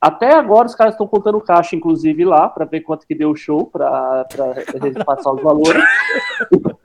Até 0.00 0.34
agora 0.34 0.66
os 0.66 0.74
caras 0.74 0.94
estão 0.94 1.06
contando 1.06 1.40
caixa, 1.40 1.76
inclusive, 1.76 2.24
lá, 2.24 2.48
pra 2.48 2.64
ver 2.64 2.80
quanto 2.80 3.06
que 3.06 3.14
deu 3.14 3.30
o 3.30 3.36
show, 3.36 3.66
pra, 3.66 4.24
pra 4.24 4.52
repassar 4.80 5.32
os 5.32 5.40
valores. 5.40 5.80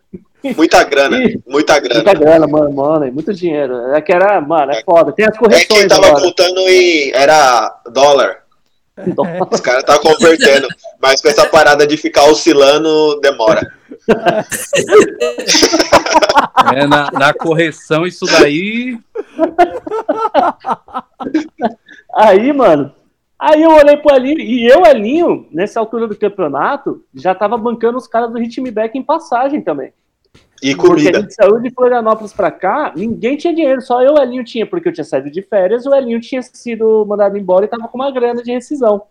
Muita 0.56 0.84
grana, 0.84 1.18
Ih, 1.18 1.40
muita 1.48 1.80
grana. 1.80 1.96
Muita 2.04 2.14
grana, 2.14 2.48
mano, 2.48 2.72
mano, 2.74 3.06
é 3.06 3.12
muito 3.12 3.34
dinheiro. 3.34 3.76
É 3.94 4.02
que 4.02 4.12
era, 4.12 4.40
mano, 4.42 4.72
é 4.72 4.82
foda. 4.84 5.12
Tem 5.12 5.26
as 5.26 5.36
É 5.36 5.38
correções 5.38 5.68
quem 5.68 5.88
tava 5.88 6.08
agora. 6.08 6.24
contando 6.24 6.60
em. 6.68 7.12
Era 7.14 7.82
dólar. 7.92 8.44
Os 9.52 9.62
caras 9.62 9.84
tá 9.84 10.00
convertendo. 10.00 10.68
Mas 11.00 11.22
com 11.22 11.28
essa 11.28 11.46
parada 11.46 11.86
de 11.86 11.96
ficar 11.98 12.26
oscilando, 12.26 13.20
demora. 13.22 13.62
É, 16.76 16.86
na, 16.86 17.10
na 17.12 17.34
correção, 17.34 18.06
isso 18.06 18.26
daí. 18.26 18.98
Aí, 22.14 22.52
mano, 22.54 22.92
aí 23.40 23.62
eu 23.62 23.72
olhei 23.72 23.98
pro 23.98 24.16
Elinho, 24.16 24.40
e 24.40 24.68
eu, 24.68 24.86
Elinho, 24.86 25.48
nessa 25.52 25.80
altura 25.80 26.08
do 26.08 26.16
campeonato, 26.16 27.04
já 27.14 27.34
tava 27.36 27.58
bancando 27.58 27.98
os 27.98 28.08
caras 28.08 28.32
do 28.32 28.38
Ritmeback 28.40 28.98
em 28.98 29.04
passagem 29.04 29.62
também. 29.62 29.94
E 30.62 30.76
Porque 30.76 30.86
a 30.86 30.90
comida. 30.90 31.22
gente 31.22 31.34
saiu 31.34 31.60
de 31.60 31.70
Florianópolis 31.70 32.34
pra 32.34 32.50
cá, 32.50 32.92
ninguém 32.96 33.38
tinha 33.38 33.54
dinheiro, 33.54 33.82
só 33.82 34.02
eu 34.02 34.16
e 34.16 34.20
o 34.20 34.22
Elinho 34.22 34.44
tinha, 34.44 34.66
porque 34.66 34.90
eu 34.90 34.94
tinha 34.94 35.04
saído 35.04 35.30
de 35.30 35.42
férias, 35.42 35.86
o 35.86 35.94
Elinho 35.94 36.20
tinha 36.20 36.42
sido 36.42 37.06
mandado 37.08 37.38
embora 37.38 37.66
e 37.66 37.68
tava 37.68 37.88
com 37.88 37.98
uma 37.98 38.12
grana 38.12 38.42
de 38.42 38.52
rescisão. 38.52 39.04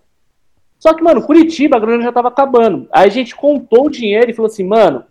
Só 0.78 0.92
que, 0.92 1.02
mano, 1.02 1.22
Curitiba, 1.22 1.76
a 1.76 1.80
grana 1.80 2.02
já 2.02 2.12
tava 2.12 2.28
acabando. 2.28 2.88
Aí 2.92 3.06
a 3.06 3.10
gente 3.12 3.34
contou 3.34 3.86
o 3.86 3.90
dinheiro 3.90 4.30
e 4.30 4.34
falou 4.34 4.50
assim, 4.50 4.64
mano, 4.64 5.04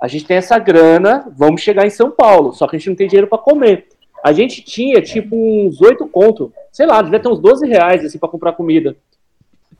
a 0.00 0.06
gente 0.08 0.24
tem 0.24 0.36
essa 0.36 0.58
grana, 0.58 1.30
vamos 1.36 1.60
chegar 1.60 1.84
em 1.86 1.90
São 1.90 2.10
Paulo, 2.10 2.52
só 2.52 2.66
que 2.66 2.76
a 2.76 2.78
gente 2.78 2.88
não 2.88 2.96
tem 2.96 3.08
dinheiro 3.08 3.26
pra 3.26 3.36
comer. 3.36 3.88
A 4.24 4.32
gente 4.32 4.62
tinha, 4.62 5.00
tipo, 5.02 5.34
uns 5.36 5.80
oito 5.82 6.06
conto, 6.06 6.52
sei 6.70 6.86
lá, 6.86 7.02
devia 7.02 7.18
ter 7.20 7.28
uns 7.28 7.40
12 7.40 7.66
reais, 7.66 8.04
assim, 8.04 8.18
pra 8.18 8.28
comprar 8.28 8.52
comida. 8.52 8.96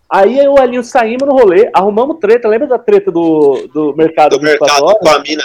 Aí 0.09 0.39
eu 0.39 0.45
e 0.45 0.49
o 0.49 0.63
Elinho 0.63 0.83
saímos 0.83 1.27
no 1.29 1.33
rolê, 1.35 1.71
arrumamos 1.73 2.19
treta, 2.19 2.49
lembra 2.49 2.67
da 2.67 2.79
treta 2.79 3.13
do, 3.13 3.69
do 3.73 3.95
mercado 3.95 4.37
Do 4.37 4.43
mercado 4.43 4.69
24 4.71 4.85
horas? 4.85 4.99
com 5.01 5.09
a 5.09 5.23
mina. 5.23 5.45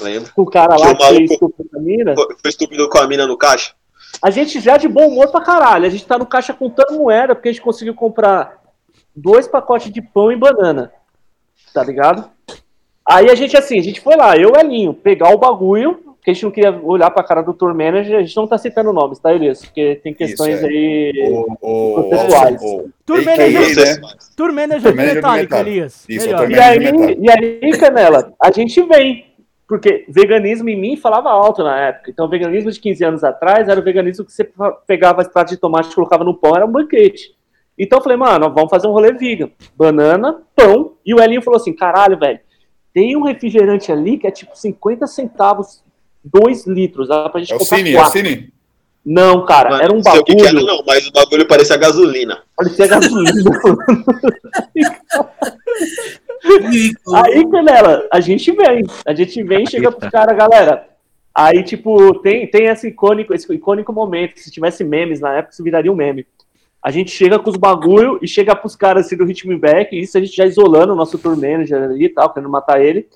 Lembra? 0.00 0.30
Com 0.34 0.42
o 0.42 0.46
cara 0.46 0.76
lá 0.76 0.90
o 0.90 0.96
que 0.96 1.04
fez 1.06 1.12
maluco- 1.18 1.32
estupro 1.34 1.64
com 1.70 1.78
a 1.78 1.82
mina? 1.82 2.14
Foi 2.14 2.26
foi 2.40 2.50
estúpido 2.50 2.88
com 2.88 2.98
a 2.98 3.06
mina 3.06 3.26
no 3.26 3.36
caixa? 3.36 3.72
A 4.22 4.30
gente 4.30 4.60
já 4.60 4.76
de 4.76 4.88
bom 4.88 5.08
humor 5.08 5.28
pra 5.30 5.40
caralho. 5.40 5.86
A 5.86 5.90
gente 5.90 6.06
tá 6.06 6.18
no 6.18 6.26
caixa 6.26 6.52
contando 6.54 6.98
moeda, 6.98 7.34
porque 7.34 7.48
a 7.48 7.52
gente 7.52 7.62
conseguiu 7.62 7.94
comprar 7.94 8.60
dois 9.14 9.46
pacotes 9.48 9.92
de 9.92 10.00
pão 10.02 10.30
e 10.32 10.36
banana. 10.36 10.92
Tá 11.72 11.82
ligado? 11.82 12.30
Aí 13.08 13.28
a 13.30 13.34
gente, 13.34 13.56
assim, 13.56 13.78
a 13.78 13.82
gente 13.82 14.00
foi 14.00 14.16
lá, 14.16 14.36
eu 14.36 14.50
e 14.50 14.52
o 14.52 14.56
Elinho, 14.60 14.94
pegar 14.94 15.34
o 15.34 15.38
bagulho, 15.38 15.96
porque 16.16 16.30
a 16.30 16.34
gente 16.34 16.44
não 16.44 16.50
queria 16.50 16.72
olhar 16.82 17.10
pra 17.10 17.22
cara 17.22 17.42
do 17.42 17.52
tour 17.52 17.74
manager, 17.74 18.18
a 18.18 18.22
gente 18.22 18.34
não 18.36 18.46
tá 18.46 18.56
citando 18.56 18.92
nomes, 18.94 19.18
tá, 19.18 19.34
Elias? 19.34 19.62
Porque 19.62 19.96
tem 20.02 20.14
questões 20.14 20.54
Isso, 20.56 20.64
é. 20.64 20.68
aí. 20.68 21.28
O, 21.60 22.00
o, 22.00 22.08
Processuais. 22.08 22.62
o, 22.62 22.88
Tour 23.04 23.18
AKA, 23.18 23.30
manager, 23.30 23.74
Vocês- 23.74 24.00
né? 24.00 24.08
tour 24.36 24.52
manager 24.52 24.82
Tour 24.82 24.90
de 24.92 24.96
manager 24.96 25.14
Metallica. 25.16 25.60
Elias. 25.60 26.04
Isso, 26.08 26.28
tour 26.30 26.50
E 26.50 26.58
aí, 26.58 26.78
e 27.20 27.30
aí, 27.64 27.78
Canela, 27.78 28.32
a 28.42 28.50
gente 28.50 28.80
vem. 28.84 29.33
Porque 29.66 30.04
veganismo 30.08 30.68
em 30.68 30.78
mim 30.78 30.96
falava 30.96 31.30
alto 31.30 31.62
na 31.62 31.78
época. 31.78 32.10
Então, 32.10 32.28
veganismo 32.28 32.70
de 32.70 32.78
15 32.78 33.04
anos 33.04 33.24
atrás 33.24 33.68
era 33.68 33.80
o 33.80 33.82
veganismo 33.82 34.24
que 34.24 34.32
você 34.32 34.48
pegava 34.86 35.20
a 35.20 35.22
extrato 35.22 35.50
de 35.50 35.56
tomate 35.56 35.90
e 35.90 35.94
colocava 35.94 36.22
no 36.22 36.34
pão, 36.34 36.54
era 36.54 36.66
um 36.66 36.72
banquete. 36.72 37.34
Então 37.78 37.98
eu 37.98 38.02
falei, 38.02 38.16
mano, 38.16 38.52
vamos 38.52 38.70
fazer 38.70 38.86
um 38.86 38.92
rolê 38.92 39.12
vegan. 39.12 39.50
Banana, 39.76 40.42
pão. 40.54 40.92
E 41.04 41.14
o 41.14 41.20
Elinho 41.20 41.42
falou 41.42 41.58
assim: 41.58 41.72
caralho, 41.72 42.18
velho, 42.18 42.38
tem 42.92 43.16
um 43.16 43.22
refrigerante 43.22 43.90
ali 43.90 44.18
que 44.18 44.26
é 44.26 44.30
tipo 44.30 44.56
50 44.56 45.06
centavos, 45.06 45.82
2 46.24 46.66
litros. 46.66 47.08
Dá 47.08 47.28
pra 47.28 47.40
gente 47.40 47.52
É 47.52 47.56
o 47.56 47.58
comprar 47.58 47.76
Cine, 47.78 47.90
é 47.90 47.94
o 47.94 47.98
quatro. 48.00 48.12
Cine. 48.12 48.52
Não, 49.04 49.44
cara, 49.44 49.70
Mano, 49.70 49.82
era 49.82 49.92
um 49.92 49.96
não 49.96 50.02
sei 50.02 50.18
o 50.18 50.24
que 50.24 50.34
que 50.34 50.42
era, 50.42 50.54
bagulho. 50.54 50.66
não, 50.66 50.82
mas 50.86 51.06
o 51.06 51.12
bagulho 51.12 51.46
parecia 51.46 51.76
gasolina. 51.76 52.42
Parecia 52.56 52.86
gasolina. 52.86 53.32
Aí, 57.14 57.48
Canela, 57.50 58.06
a 58.12 58.20
gente 58.20 58.52
vem. 58.52 58.82
A 59.06 59.14
gente 59.14 59.42
vem 59.42 59.64
e 59.64 59.70
chega 59.70 59.90
pros 59.90 60.10
caras, 60.10 60.36
galera. 60.36 60.88
Aí, 61.34 61.62
tipo, 61.62 62.14
tem, 62.20 62.46
tem 62.46 62.66
esse 62.66 62.88
icônico, 62.88 63.34
esse 63.34 63.52
icônico 63.52 63.92
momento. 63.92 64.38
Se 64.38 64.50
tivesse 64.50 64.84
memes 64.84 65.20
na 65.20 65.34
época, 65.34 65.52
isso 65.52 65.62
viraria 65.64 65.90
um 65.90 65.96
meme. 65.96 66.26
A 66.82 66.90
gente 66.90 67.10
chega 67.10 67.38
com 67.38 67.48
os 67.50 67.56
bagulho 67.56 68.18
e 68.20 68.28
chega 68.28 68.54
pros 68.54 68.76
caras 68.76 69.06
assim 69.06 69.16
do 69.16 69.24
Ritmo 69.24 69.58
Back, 69.58 69.96
e 69.96 70.00
isso 70.02 70.18
a 70.18 70.20
gente 70.20 70.36
já 70.36 70.44
isolando 70.44 70.92
o 70.92 70.96
nosso 70.96 71.18
tour 71.18 71.34
manager 71.34 71.82
ali 71.82 72.04
e 72.04 72.08
tal, 72.10 72.32
querendo 72.32 72.50
matar 72.50 72.80
ele. 72.80 73.08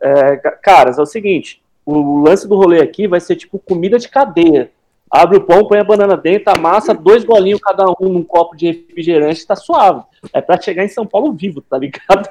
É, 0.00 0.36
ca- 0.38 0.52
caras, 0.52 0.98
é 0.98 1.02
o 1.02 1.06
seguinte: 1.06 1.62
o 1.84 2.22
lance 2.22 2.48
do 2.48 2.56
rolê 2.56 2.80
aqui 2.80 3.06
vai 3.06 3.20
ser 3.20 3.36
tipo 3.36 3.58
comida 3.58 3.98
de 3.98 4.08
cadeia. 4.08 4.70
Abre 5.10 5.38
o 5.38 5.40
pão, 5.42 5.66
põe 5.66 5.78
a 5.78 5.84
banana 5.84 6.16
dentro, 6.16 6.52
amassa 6.54 6.92
dois 6.92 7.24
bolinhos 7.24 7.60
cada 7.60 7.84
um 8.00 8.08
num 8.08 8.22
copo 8.22 8.56
de 8.56 8.66
refrigerante, 8.66 9.46
tá 9.46 9.54
suave. 9.56 10.02
É 10.32 10.40
pra 10.40 10.60
chegar 10.60 10.84
em 10.84 10.88
São 10.88 11.06
Paulo 11.06 11.32
vivo, 11.32 11.60
tá 11.62 11.78
ligado? 11.78 12.28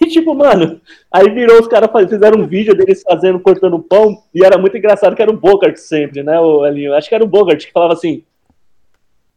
E 0.00 0.06
tipo, 0.08 0.34
mano, 0.34 0.80
aí 1.10 1.28
virou 1.30 1.60
os 1.60 1.66
caras 1.66 1.90
fizeram 2.08 2.40
um 2.40 2.46
vídeo 2.46 2.76
deles 2.76 3.02
fazendo, 3.02 3.40
cortando 3.40 3.78
pão, 3.80 4.22
e 4.32 4.44
era 4.44 4.56
muito 4.56 4.76
engraçado 4.76 5.16
que 5.16 5.22
era 5.22 5.30
o 5.30 5.36
Bogart 5.36 5.76
sempre, 5.76 6.22
né, 6.22 6.38
o 6.38 6.64
Elinho? 6.64 6.94
Acho 6.94 7.08
que 7.08 7.14
era 7.14 7.24
o 7.24 7.28
Bogart 7.28 7.64
que 7.64 7.72
falava 7.72 7.94
assim: 7.94 8.24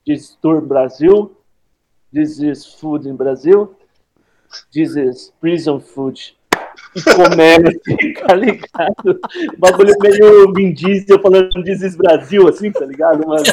This 0.05 0.21
is 0.21 0.37
tour 0.41 0.61
Brasil, 0.61 1.35
this 2.13 2.39
is 2.39 2.65
food 2.65 3.09
in 3.09 3.15
Brasil, 3.15 3.75
this 4.71 4.95
is 4.95 5.33
prison 5.41 5.79
food. 5.79 6.37
E 6.95 6.99
assim, 6.99 8.13
tá 8.27 8.35
ligado? 8.35 9.19
Bagulho 9.57 9.93
meio 9.99 10.53
Vin 10.53 10.75
falando 11.21 11.63
This 11.63 11.81
is 11.81 11.95
Brasil, 11.95 12.47
assim, 12.47 12.71
tá 12.71 12.85
ligado, 12.85 13.27
mano? 13.27 13.43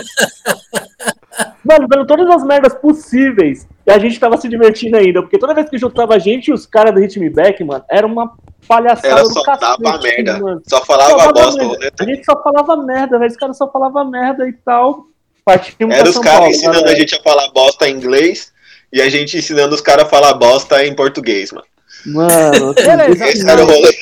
Mano, 1.65 1.87
vendo 1.91 2.07
todas 2.07 2.29
as 2.29 2.45
merdas 2.45 2.75
possíveis. 2.75 3.67
E 3.87 3.91
a 3.91 3.99
gente 3.99 4.19
tava 4.21 4.37
se 4.37 4.49
divertindo 4.49 4.97
ainda. 4.97 5.23
Porque 5.23 5.39
toda 5.39 5.55
vez 5.55 5.69
que 5.69 5.79
juntava 5.79 6.15
a 6.15 6.19
gente 6.19 6.49
e 6.49 6.53
os 6.53 6.67
caras 6.67 6.93
do 6.95 7.01
Ritme 7.01 7.31
Back, 7.31 7.63
mano, 7.65 7.85
era 7.91 8.07
uma 8.07 8.33
palhaçada 8.69 9.09
Era 9.09 9.23
do 9.23 9.33
só 9.33 9.43
cacete, 9.43 9.83
dava 9.83 9.99
merda. 10.03 10.39
mano. 10.39 10.63
Só 10.67 10.85
falava 10.85 11.11
Só 11.11 11.17
dava 11.17 11.33
bosta, 11.33 11.59
merda. 11.65 11.75
rolê. 11.75 11.91
A 11.99 12.05
gente 12.05 12.25
só 12.25 12.43
falava 12.43 12.77
merda, 12.77 13.19
velho. 13.19 13.31
Os 13.31 13.37
caras 13.37 13.57
só 13.57 13.71
falavam 13.71 14.11
merda 14.11 14.49
e 14.49 14.53
tal. 14.53 15.07
Partimos 15.45 15.95
Era 15.95 16.09
os 16.09 16.19
caras 16.19 16.49
ensinando 16.51 16.89
a 16.89 16.95
gente 16.95 17.15
a 17.15 17.23
falar 17.23 17.49
bosta 17.53 17.89
em 17.89 17.95
inglês 17.97 18.53
e 18.93 19.01
a 19.03 19.09
gente 19.11 19.37
ensinando 19.37 19.75
os 19.75 19.81
caras 19.81 20.05
a 20.07 20.09
falar 20.09 20.35
bosta 20.35 20.85
em 20.87 20.95
português, 20.95 21.53
mano. 21.53 21.67
Mano, 22.07 22.73
Beleza. 22.77 23.27
Esse 23.29 23.49
era 23.49 23.63
o 23.63 23.67
rolê. 23.67 23.93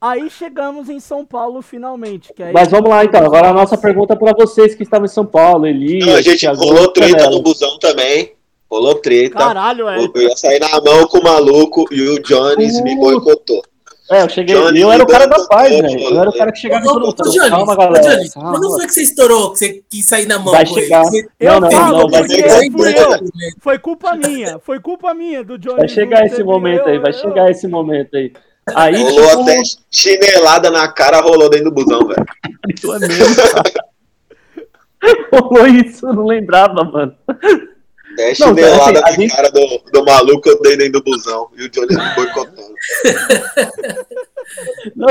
Aí 0.00 0.30
chegamos 0.30 0.88
em 0.88 1.00
São 1.00 1.24
Paulo 1.26 1.60
finalmente. 1.60 2.32
Que 2.32 2.42
aí 2.44 2.52
Mas 2.52 2.68
vamos 2.68 2.88
lá 2.88 3.04
então. 3.04 3.24
Agora 3.24 3.48
a 3.48 3.52
nossa 3.52 3.76
pergunta 3.76 4.14
para 4.14 4.32
vocês 4.32 4.74
que 4.74 4.84
estavam 4.84 5.06
em 5.06 5.08
São 5.08 5.26
Paulo, 5.26 5.66
Elias. 5.66 6.06
Não, 6.06 6.14
a 6.14 6.22
gente 6.22 6.38
Thiago, 6.38 6.60
rolou 6.60 6.88
treta 6.92 7.16
Canela. 7.16 7.30
no 7.32 7.42
busão 7.42 7.78
também. 7.80 8.32
Rolou 8.70 8.94
treta. 8.96 9.36
Caralho, 9.38 9.88
é. 9.88 9.98
Eu 9.98 10.22
ia 10.22 10.36
sair 10.36 10.60
na 10.60 10.80
mão 10.80 11.06
com 11.08 11.18
o 11.18 11.22
maluco 11.24 11.86
e 11.90 12.00
o 12.02 12.22
Jones 12.22 12.80
me 12.82 12.94
Uh. 12.94 13.00
boicotou. 13.00 13.62
É, 14.10 14.22
eu 14.22 14.28
cheguei. 14.28 14.54
Johnny 14.54 14.80
eu 14.80 14.90
era 14.90 15.02
o 15.02 15.06
cara 15.06 15.26
da 15.26 15.44
paz, 15.46 15.68
velho. 15.70 16.00
Eu 16.00 16.18
era 16.20 16.30
o 16.30 16.32
né? 16.32 16.38
cara 16.38 16.52
que 16.52 16.58
chegava 16.60 16.82
e 16.82 16.88
Johnny, 16.88 17.50
Calma, 17.50 17.76
galera. 17.76 18.16
Johnny, 18.16 18.30
calma. 18.30 18.50
quando 18.52 18.70
foi 18.76 18.86
que 18.86 18.92
você 18.94 19.02
estourou, 19.02 19.50
que 19.52 19.58
você 19.58 19.82
quis 19.90 20.06
sair 20.06 20.26
na 20.26 20.38
mão 20.38 20.52
Vai 20.54 20.64
com 20.66 20.74
chegar. 20.74 21.04
Você- 21.04 21.28
Não, 21.40 21.60
não, 21.60 21.68
não, 21.70 22.08
vai 22.08 22.26
chegar. 22.26 22.62
eu. 22.64 22.70
Foi 23.60 23.78
culpa 23.78 24.14
minha. 24.14 24.58
Foi 24.60 24.80
culpa 24.80 25.12
minha 25.12 25.44
do 25.44 25.58
Johnny. 25.58 25.76
Vai 25.78 25.88
chegar 25.88 26.24
esse 26.24 26.42
momento 26.42 26.88
aí, 26.88 26.98
vai 26.98 27.10
eu- 27.10 27.18
chegar 27.18 27.50
esse 27.50 27.66
momento 27.68 28.16
aí. 28.16 28.32
Aí, 28.74 28.96
Rolou 29.02 29.28
tipo, 29.28 29.42
até 29.42 29.62
chinelada 29.90 30.70
na 30.70 30.88
cara, 30.92 31.20
rolou 31.20 31.48
dentro 31.50 31.70
do 31.70 31.74
busão, 31.74 32.06
velho. 32.06 32.24
isso 32.74 32.92
é 32.94 32.98
mesmo. 32.98 33.24
Rolou 35.32 35.66
isso, 35.68 36.06
eu 36.08 36.12
não 36.14 36.26
lembrava, 36.26 36.82
mano. 36.84 37.14
Até 37.28 38.28
Não, 38.30 38.34
chinelada 38.34 38.82
assim, 38.84 38.98
a 38.98 39.00
na 39.00 39.10
gente- 39.12 39.34
cara 39.36 39.50
do, 39.50 39.82
do 39.92 40.04
maluco, 40.04 40.48
eu 40.48 40.60
dei 40.60 40.76
dentro 40.76 40.94
do 41.00 41.04
busão. 41.04 41.48
E 41.56 41.66
o 41.66 41.70
me 41.86 42.14
boicotando. 42.16 42.74
Não- 44.96 45.08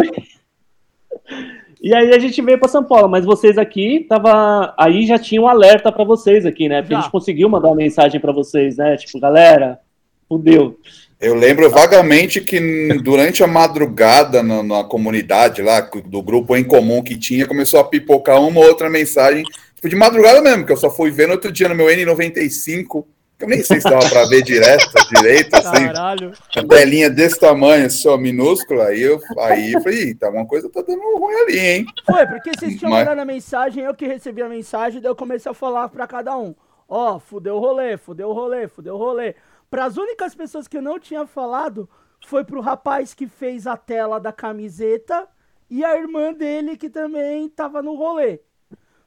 E 1.81 1.93
aí 1.95 2.13
a 2.13 2.19
gente 2.19 2.41
veio 2.41 2.59
pra 2.59 2.67
São 2.67 2.83
Paulo, 2.83 3.07
mas 3.07 3.23
vocês 3.23 3.57
aqui 3.57 4.05
tava 4.09 4.73
aí 4.77 5.05
já 5.05 5.17
tinha 5.17 5.41
um 5.41 5.47
alerta 5.47 5.91
pra 5.91 6.03
vocês 6.03 6.45
aqui, 6.45 6.67
né? 6.67 6.81
Porque 6.81 6.93
a 6.93 6.97
Já. 6.97 7.03
gente 7.03 7.11
conseguiu 7.11 7.47
mandar 7.49 7.67
uma 7.69 7.75
mensagem 7.75 8.19
pra 8.19 8.31
vocês, 8.33 8.77
né? 8.77 8.97
Tipo, 8.97 9.19
galera, 9.19 9.79
fudeu. 10.27 10.77
Eu 11.19 11.33
lembro 11.33 11.67
vagamente 11.71 12.39
que 12.39 12.59
durante 13.01 13.43
a 13.43 13.47
madrugada 13.47 14.43
na, 14.43 14.61
na 14.61 14.83
comunidade 14.83 15.63
lá, 15.63 15.81
do 16.05 16.21
grupo 16.21 16.55
em 16.55 16.63
comum 16.63 17.01
que 17.01 17.17
tinha, 17.17 17.47
começou 17.47 17.79
a 17.79 17.83
pipocar 17.83 18.39
uma 18.41 18.59
ou 18.59 18.67
outra 18.67 18.87
mensagem, 18.87 19.43
tipo 19.75 19.89
de 19.89 19.95
madrugada 19.95 20.41
mesmo, 20.41 20.63
que 20.65 20.71
eu 20.71 20.77
só 20.77 20.91
fui 20.91 21.09
ver 21.09 21.25
no 21.27 21.33
outro 21.33 21.51
dia 21.51 21.67
no 21.67 21.73
meu 21.73 21.87
N95, 21.87 23.03
que 23.35 23.45
eu 23.45 23.49
nem 23.49 23.63
sei 23.63 23.81
se 23.81 23.89
dava 23.89 24.07
pra 24.07 24.25
ver 24.25 24.43
direto, 24.43 24.85
direito, 25.09 25.55
assim, 25.55 25.87
Caralho. 25.87 26.31
telinha 26.69 27.09
desse 27.09 27.39
tamanho, 27.39 27.89
só 27.89 28.15
minúscula, 28.15 28.85
aí 28.89 29.01
eu, 29.01 29.19
aí 29.39 29.73
eu 29.73 29.81
falei, 29.81 30.09
"Ih, 30.09 30.13
tá, 30.15 30.29
uma 30.29 30.45
coisa 30.45 30.69
tá 30.69 30.83
dando 30.87 31.01
ruim 31.17 31.35
ali, 31.35 31.59
hein? 31.59 31.85
Foi, 32.05 32.27
porque 32.27 32.51
vocês 32.59 32.77
tinham 32.77 32.91
Mas- 32.91 32.99
mandado 33.05 33.21
a 33.21 33.25
mensagem, 33.25 33.83
eu 33.83 33.95
que 33.95 34.05
recebi 34.05 34.43
a 34.43 34.49
mensagem, 34.49 35.01
daí 35.01 35.09
eu 35.09 35.15
comecei 35.15 35.51
a 35.51 35.55
falar 35.55 35.89
pra 35.89 36.05
cada 36.05 36.37
um. 36.37 36.53
Ó, 36.87 37.19
fudeu 37.19 37.55
o 37.55 37.59
rolê, 37.59 37.97
fudeu 37.97 38.29
o 38.29 38.33
rolê, 38.33 38.67
fudeu 38.67 38.93
o 38.95 38.97
rolê. 38.97 39.33
Pras 39.69 39.97
únicas 39.97 40.33
pessoas 40.33 40.67
que 40.67 40.77
eu 40.77 40.81
não 40.81 40.99
tinha 40.99 41.25
falado, 41.27 41.89
foi 42.25 42.43
pro 42.43 42.61
rapaz 42.61 43.13
que 43.13 43.27
fez 43.27 43.67
a 43.67 43.75
tela 43.77 44.19
da 44.19 44.31
camiseta 44.31 45.27
e 45.69 45.83
a 45.83 45.97
irmã 45.97 46.33
dele 46.33 46.77
que 46.77 46.89
também 46.89 47.49
tava 47.49 47.81
no 47.81 47.95
rolê. 47.95 48.39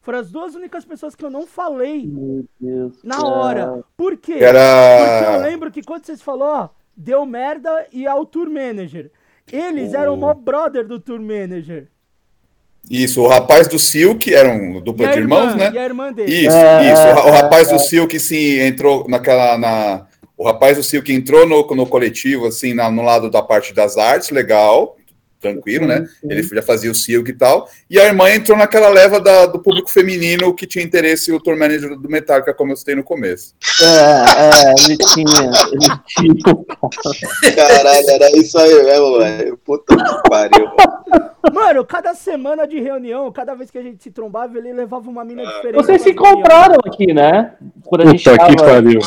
Foram 0.02 0.18
as 0.18 0.30
duas 0.30 0.54
únicas 0.54 0.84
pessoas 0.84 1.14
que 1.14 1.24
eu 1.24 1.30
não 1.30 1.46
falei 1.46 2.06
Meu 2.06 2.44
Deus. 2.58 2.96
na 3.02 3.22
hora. 3.22 3.84
Por 3.96 4.16
quê? 4.16 4.32
Porque 4.32 4.44
eu 4.44 4.48
Era. 4.48 5.36
lembro 5.38 5.70
que 5.70 5.82
quando 5.82 6.06
vocês 6.06 6.22
falaram, 6.22 6.64
ó, 6.64 6.68
deu 6.96 7.26
merda 7.26 7.86
e 7.92 8.06
é 8.06 8.14
o 8.14 8.24
tour 8.24 8.48
manager. 8.48 9.10
Eles 9.52 9.92
eram 9.94 10.14
o 10.14 10.16
maior 10.16 10.34
brother 10.34 10.86
do 10.86 10.98
tour 11.00 11.20
manager. 11.20 11.88
Isso, 12.88 13.20
o 13.20 13.28
rapaz 13.28 13.68
do 13.68 13.78
Silk, 13.78 14.32
era 14.32 14.48
um 14.48 14.80
dupla 14.80 15.06
E 15.06 15.12
de 15.12 15.18
irmãos, 15.18 15.50
irmã, 15.50 15.56
né? 15.56 15.70
E 15.74 15.78
a 15.78 15.84
irmã 15.84 16.12
dele. 16.12 16.32
Isso, 16.32 16.56
É, 16.56 16.92
isso. 16.92 17.02
O, 17.02 17.28
é, 17.28 17.30
rapaz 17.42 17.68
é. 17.68 17.74
do 17.74 17.78
Silk 17.78 18.18
se 18.18 18.58
entrou 18.60 19.06
naquela. 19.08 19.58
Na, 19.58 20.06
o 20.40 20.44
rapaz 20.46 20.78
do 20.78 20.82
Silk 20.82 21.12
entrou 21.12 21.46
no, 21.46 21.66
no 21.74 21.86
coletivo, 21.86 22.46
assim, 22.46 22.72
na- 22.72 22.90
no 22.90 23.02
lado 23.02 23.28
da 23.30 23.42
parte 23.42 23.74
das 23.74 23.98
artes, 23.98 24.30
legal, 24.30 24.96
tranquilo, 25.38 25.86
né? 25.86 26.06
Ele 26.24 26.42
já 26.42 26.62
fazia 26.62 26.90
o 26.90 26.94
Silk 26.94 27.30
e 27.30 27.34
tal. 27.34 27.68
E 27.90 28.00
a 28.00 28.06
irmã 28.06 28.30
entrou 28.30 28.56
naquela 28.56 28.88
leva 28.88 29.20
da- 29.20 29.44
do 29.44 29.58
público 29.58 29.90
feminino 29.90 30.54
que 30.54 30.66
tinha 30.66 30.82
interesse 30.82 31.30
o 31.30 31.38
tour 31.38 31.58
manager 31.58 31.94
do 31.94 32.08
Metallica, 32.08 32.54
como 32.54 32.72
eu 32.72 32.76
citei 32.76 32.94
no 32.94 33.04
começo. 33.04 33.54
É, 33.82 33.84
é, 33.84 34.74
ele 34.84 34.96
tinha. 34.96 35.50
Ele 35.72 36.34
tinha. 36.42 37.54
Caralho, 37.54 38.10
era 38.10 38.30
isso 38.36 38.58
aí 38.58 38.82
mesmo, 38.82 39.18
velho. 39.18 39.58
Puta 39.58 39.94
que 39.96 40.28
pariu. 40.30 40.66
Mano, 41.52 41.84
cada 41.84 42.14
semana 42.14 42.66
de 42.66 42.80
reunião, 42.80 43.30
cada 43.32 43.54
vez 43.54 43.70
que 43.70 43.76
a 43.78 43.82
gente 43.82 44.02
se 44.02 44.10
trombava, 44.10 44.56
ele 44.56 44.72
levava 44.72 45.08
uma 45.10 45.24
mina 45.24 45.44
diferente. 45.44 45.74
Vocês 45.74 46.00
se 46.02 46.10
encontraram 46.10 46.76
aqui, 46.86 47.12
né? 47.12 47.54
Quando 47.84 48.02
a 48.02 48.10
gente 48.10 48.24
Puta 48.24 48.46
que 48.46 48.56
tava... 48.56 48.70
pariu. 48.72 49.00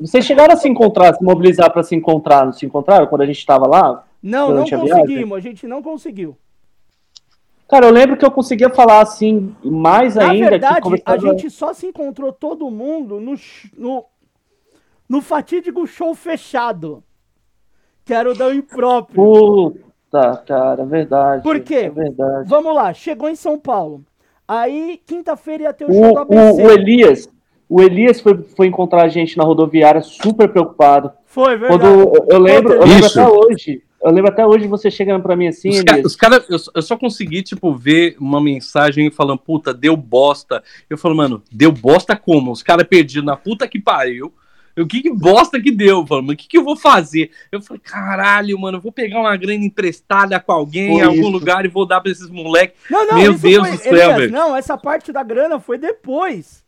Vocês 0.00 0.24
chegaram 0.24 0.54
a 0.54 0.56
se 0.56 0.68
encontrar, 0.68 1.14
se 1.14 1.22
mobilizar 1.22 1.70
pra 1.72 1.82
se 1.82 1.94
encontrar, 1.94 2.46
não 2.46 2.52
se 2.52 2.64
encontraram 2.64 3.06
quando 3.06 3.22
a 3.22 3.26
gente 3.26 3.44
tava 3.44 3.66
lá? 3.66 4.04
Não, 4.22 4.50
não 4.52 4.62
a 4.64 4.70
conseguimos, 4.70 5.36
a 5.36 5.40
gente 5.40 5.66
não 5.66 5.82
conseguiu. 5.82 6.36
Cara, 7.68 7.86
eu 7.86 7.90
lembro 7.92 8.16
que 8.16 8.24
eu 8.24 8.30
conseguia 8.30 8.68
falar 8.70 9.00
assim, 9.02 9.54
mais 9.64 10.16
Na 10.16 10.30
ainda. 10.30 10.44
que 10.46 10.50
verdade, 10.50 10.78
a 10.78 10.80
conversava- 10.80 11.18
gente 11.20 11.50
só 11.50 11.72
se 11.72 11.86
encontrou 11.86 12.32
todo 12.32 12.68
mundo 12.70 13.20
no, 13.20 13.34
no, 13.76 14.04
no 15.08 15.20
fatídico 15.20 15.86
show 15.86 16.14
fechado. 16.14 17.04
Que 18.04 18.12
era 18.12 18.28
o 18.30 18.34
da 18.34 18.52
Impróprio. 18.52 19.22
Puta, 19.22 20.36
cara, 20.46 20.82
é 20.82 20.86
verdade. 20.86 21.42
Por 21.44 21.60
quê? 21.60 21.74
É 21.76 21.90
verdade. 21.90 22.48
Vamos 22.48 22.74
lá, 22.74 22.92
chegou 22.92 23.28
em 23.28 23.36
São 23.36 23.56
Paulo. 23.58 24.04
Aí, 24.48 25.00
quinta-feira 25.06 25.62
ia 25.64 25.72
ter 25.72 25.84
o 25.84 25.90
O, 25.90 25.94
show 25.94 26.12
do 26.14 26.18
ABC. 26.18 26.62
o, 26.62 26.66
o 26.66 26.70
Elias, 26.72 27.28
o 27.70 27.80
Elias 27.80 28.20
foi, 28.20 28.36
foi 28.56 28.66
encontrar 28.66 29.04
a 29.04 29.08
gente 29.08 29.38
na 29.38 29.44
rodoviária 29.44 30.02
super 30.02 30.48
preocupado. 30.48 31.12
Foi, 31.26 31.56
verdade. 31.56 31.80
Quando 31.80 32.26
eu 32.30 32.38
lembro, 32.38 32.72
eu 32.74 32.84
lembro 32.84 33.06
até 33.06 33.26
hoje. 33.28 33.82
Eu 34.02 34.10
lembro 34.10 34.30
até 34.30 34.46
hoje 34.46 34.66
você 34.66 34.90
chegando 34.90 35.22
pra 35.22 35.36
mim 35.36 35.46
assim, 35.48 35.68
Os, 35.68 35.82
ca- 35.82 36.00
os 36.02 36.16
caras, 36.16 36.44
eu, 36.48 36.58
só- 36.58 36.70
eu 36.74 36.80
só 36.82 36.96
consegui, 36.96 37.42
tipo, 37.42 37.72
ver 37.74 38.16
uma 38.18 38.40
mensagem 38.40 39.10
falando, 39.10 39.38
puta, 39.38 39.72
deu 39.74 39.94
bosta. 39.96 40.62
Eu 40.88 40.96
falo, 40.98 41.14
mano, 41.14 41.42
deu 41.52 41.70
bosta 41.70 42.16
como? 42.16 42.50
Os 42.50 42.62
caras 42.62 42.86
perdidos 42.88 43.24
na 43.26 43.36
puta 43.36 43.68
que 43.68 43.78
pariu. 43.78 44.32
O 44.78 44.86
que, 44.86 45.02
que 45.02 45.12
bosta 45.12 45.60
que 45.60 45.70
deu? 45.70 46.04
Mano, 46.08 46.32
o 46.32 46.36
que, 46.36 46.48
que 46.48 46.56
eu 46.56 46.64
vou 46.64 46.76
fazer? 46.76 47.30
Eu 47.52 47.60
falei, 47.60 47.82
caralho, 47.84 48.58
mano, 48.58 48.78
eu 48.78 48.80
vou 48.80 48.90
pegar 48.92 49.20
uma 49.20 49.36
grana 49.36 49.62
emprestada 49.64 50.40
com 50.40 50.52
alguém 50.52 50.92
Foi 50.94 51.00
em 51.00 51.02
algum 51.06 51.20
isso. 51.20 51.28
lugar 51.30 51.64
e 51.66 51.68
vou 51.68 51.84
dar 51.84 52.00
pra 52.00 52.10
esses 52.10 52.30
moleques. 52.30 52.78
Não, 52.90 53.06
não, 53.06 53.18
Meu 53.18 53.32
isso 53.32 53.42
Deus 53.42 53.68
foi, 53.68 53.76
do 53.76 53.82
céu, 53.82 53.92
Elias, 53.92 54.16
velho. 54.16 54.32
Não, 54.32 54.56
essa 54.56 54.78
parte 54.78 55.12
da 55.12 55.22
grana 55.22 55.60
foi 55.60 55.76
depois. 55.76 56.59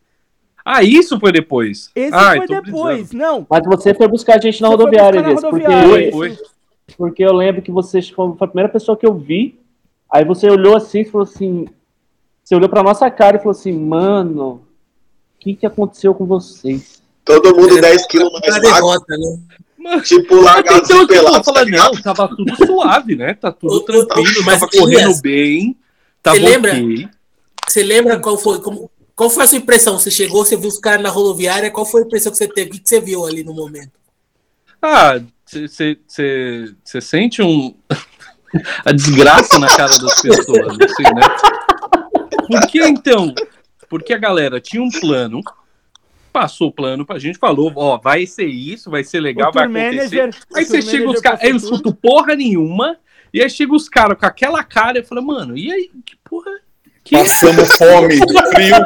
Ah, 0.65 0.83
isso 0.83 1.19
foi 1.19 1.33
depois. 1.33 1.91
Esse 1.95 2.15
ah, 2.15 2.35
foi 2.37 2.47
tô 2.47 2.61
depois, 2.61 3.09
brisando. 3.09 3.19
não. 3.23 3.47
Mas 3.49 3.65
você 3.65 3.95
foi 3.95 4.09
buscar 4.09 4.37
a 4.37 4.41
gente 4.41 4.61
na 4.63 4.69
Você 4.69 4.77
rodoviária, 4.77 5.21
na 5.21 5.29
Elias. 5.29 5.41
Porque, 5.41 5.57
rodoviária, 5.67 6.13
Foi, 6.13 6.33
foi. 6.35 6.47
porque 6.97 7.25
eu 7.25 7.33
lembro 7.33 7.63
que 7.63 7.71
você 7.71 8.01
foi 8.03 8.33
a 8.41 8.47
primeira 8.47 8.69
pessoa 8.69 8.97
que 8.97 9.07
eu 9.07 9.15
vi. 9.15 9.59
Aí 10.11 10.25
você 10.25 10.49
olhou 10.49 10.77
assim 10.77 11.01
e 11.01 11.05
falou 11.05 11.25
assim. 11.27 11.67
Você 12.45 12.55
olhou 12.55 12.69
pra 12.69 12.83
nossa 12.83 13.11
cara 13.11 13.37
e 13.37 13.39
falou 13.39 13.53
assim, 13.53 13.73
mano, 13.73 14.63
o 15.37 15.41
que, 15.41 15.55
que 15.55 15.67
aconteceu 15.67 16.13
com 16.15 16.27
vocês? 16.27 17.01
Todo 17.25 17.55
mundo 17.55 17.81
10 17.81 18.07
quilos 18.07 18.33
mais 18.33 18.55
magro, 18.55 18.61
derrota, 18.73 19.17
né? 19.17 20.01
tipo 20.05 20.37
largados 20.37 20.89
Então, 20.89 21.03
eu 21.03 21.07
pelados, 21.09 21.47
tá 21.53 21.65
não, 21.65 21.93
tava 22.03 22.29
tudo 22.29 22.57
suave, 22.67 23.17
né? 23.17 23.35
Tá 23.35 23.53
tudo 23.53 23.81
tranquilo, 23.81 24.45
mas, 24.45 24.61
tava 24.61 24.71
correndo 24.73 25.21
bem. 25.21 25.77
Tava 26.23 26.37
você 26.37 26.45
lembra? 26.45 26.73
Você 27.69 27.83
lembra 27.83 28.19
qual 28.19 28.37
foi, 28.37 28.61
como, 28.61 28.91
qual 29.15 29.31
foi 29.31 29.45
a 29.45 29.47
sua 29.47 29.59
impressão? 29.59 29.99
Você 29.99 30.11
chegou, 30.11 30.45
você 30.45 30.57
viu 30.57 30.69
os 30.69 30.79
caras 30.79 31.03
na 31.03 31.11
rodoviária, 31.11 31.71
qual 31.71 31.87
foi 31.87 32.03
a 32.03 32.05
impressão 32.05 32.33
que 32.33 32.39
você 32.39 32.49
teve? 32.49 32.71
O 32.71 32.73
que 32.75 32.89
você 32.89 33.01
viu 33.01 33.25
ali 33.27 33.45
no 33.45 33.55
momento? 33.55 33.93
Ah, 34.81 35.21
você 35.47 37.01
sente 37.01 37.43
um. 37.43 37.75
a 38.85 38.93
desgraça 38.93 39.59
na 39.59 39.69
cara 39.69 39.97
das 39.99 40.21
pessoas, 40.21 40.77
assim, 40.81 41.03
né? 41.15 41.23
Por 42.47 42.67
que 42.69 42.83
então? 42.85 43.35
Porque 43.89 44.13
a 44.13 44.19
galera 44.19 44.61
tinha 44.61 44.83
um 44.83 44.91
plano, 44.91 45.41
passou 46.33 46.69
o 46.69 46.73
plano 46.73 47.05
pra 47.05 47.19
gente, 47.19 47.39
falou, 47.39 47.73
ó, 47.77 47.99
vai 47.99 48.27
ser 48.27 48.47
isso, 48.47 48.91
vai 48.91 49.05
ser 49.05 49.21
legal, 49.21 49.51
O 49.51 49.53
vai 49.53 49.65
acontecer. 49.65 50.17
manager- 50.17 50.43
Aí 50.55 50.65
você 50.65 50.83
chega 50.83 51.11
os 51.11 51.21
caras, 51.21 51.41
passou 51.41 51.51
eu 51.53 51.57
escuto 51.57 51.95
porra 51.95 52.35
nenhuma, 52.35 52.97
e 53.33 53.43
aí 53.43 53.49
chega 53.51 53.75
os 53.75 53.89
caras 53.89 54.19
com 54.19 54.27
aquela 54.27 54.65
cara, 54.65 54.99
eu 54.99 55.05
falo, 55.05 55.23
mano, 55.23 55.57
e 55.57 55.71
aí, 55.71 55.91
que 56.05 56.17
porra? 56.25 56.51
Que 57.05 57.17
Passando 57.17 57.65
fome, 57.67 58.17
frio. 58.55 58.77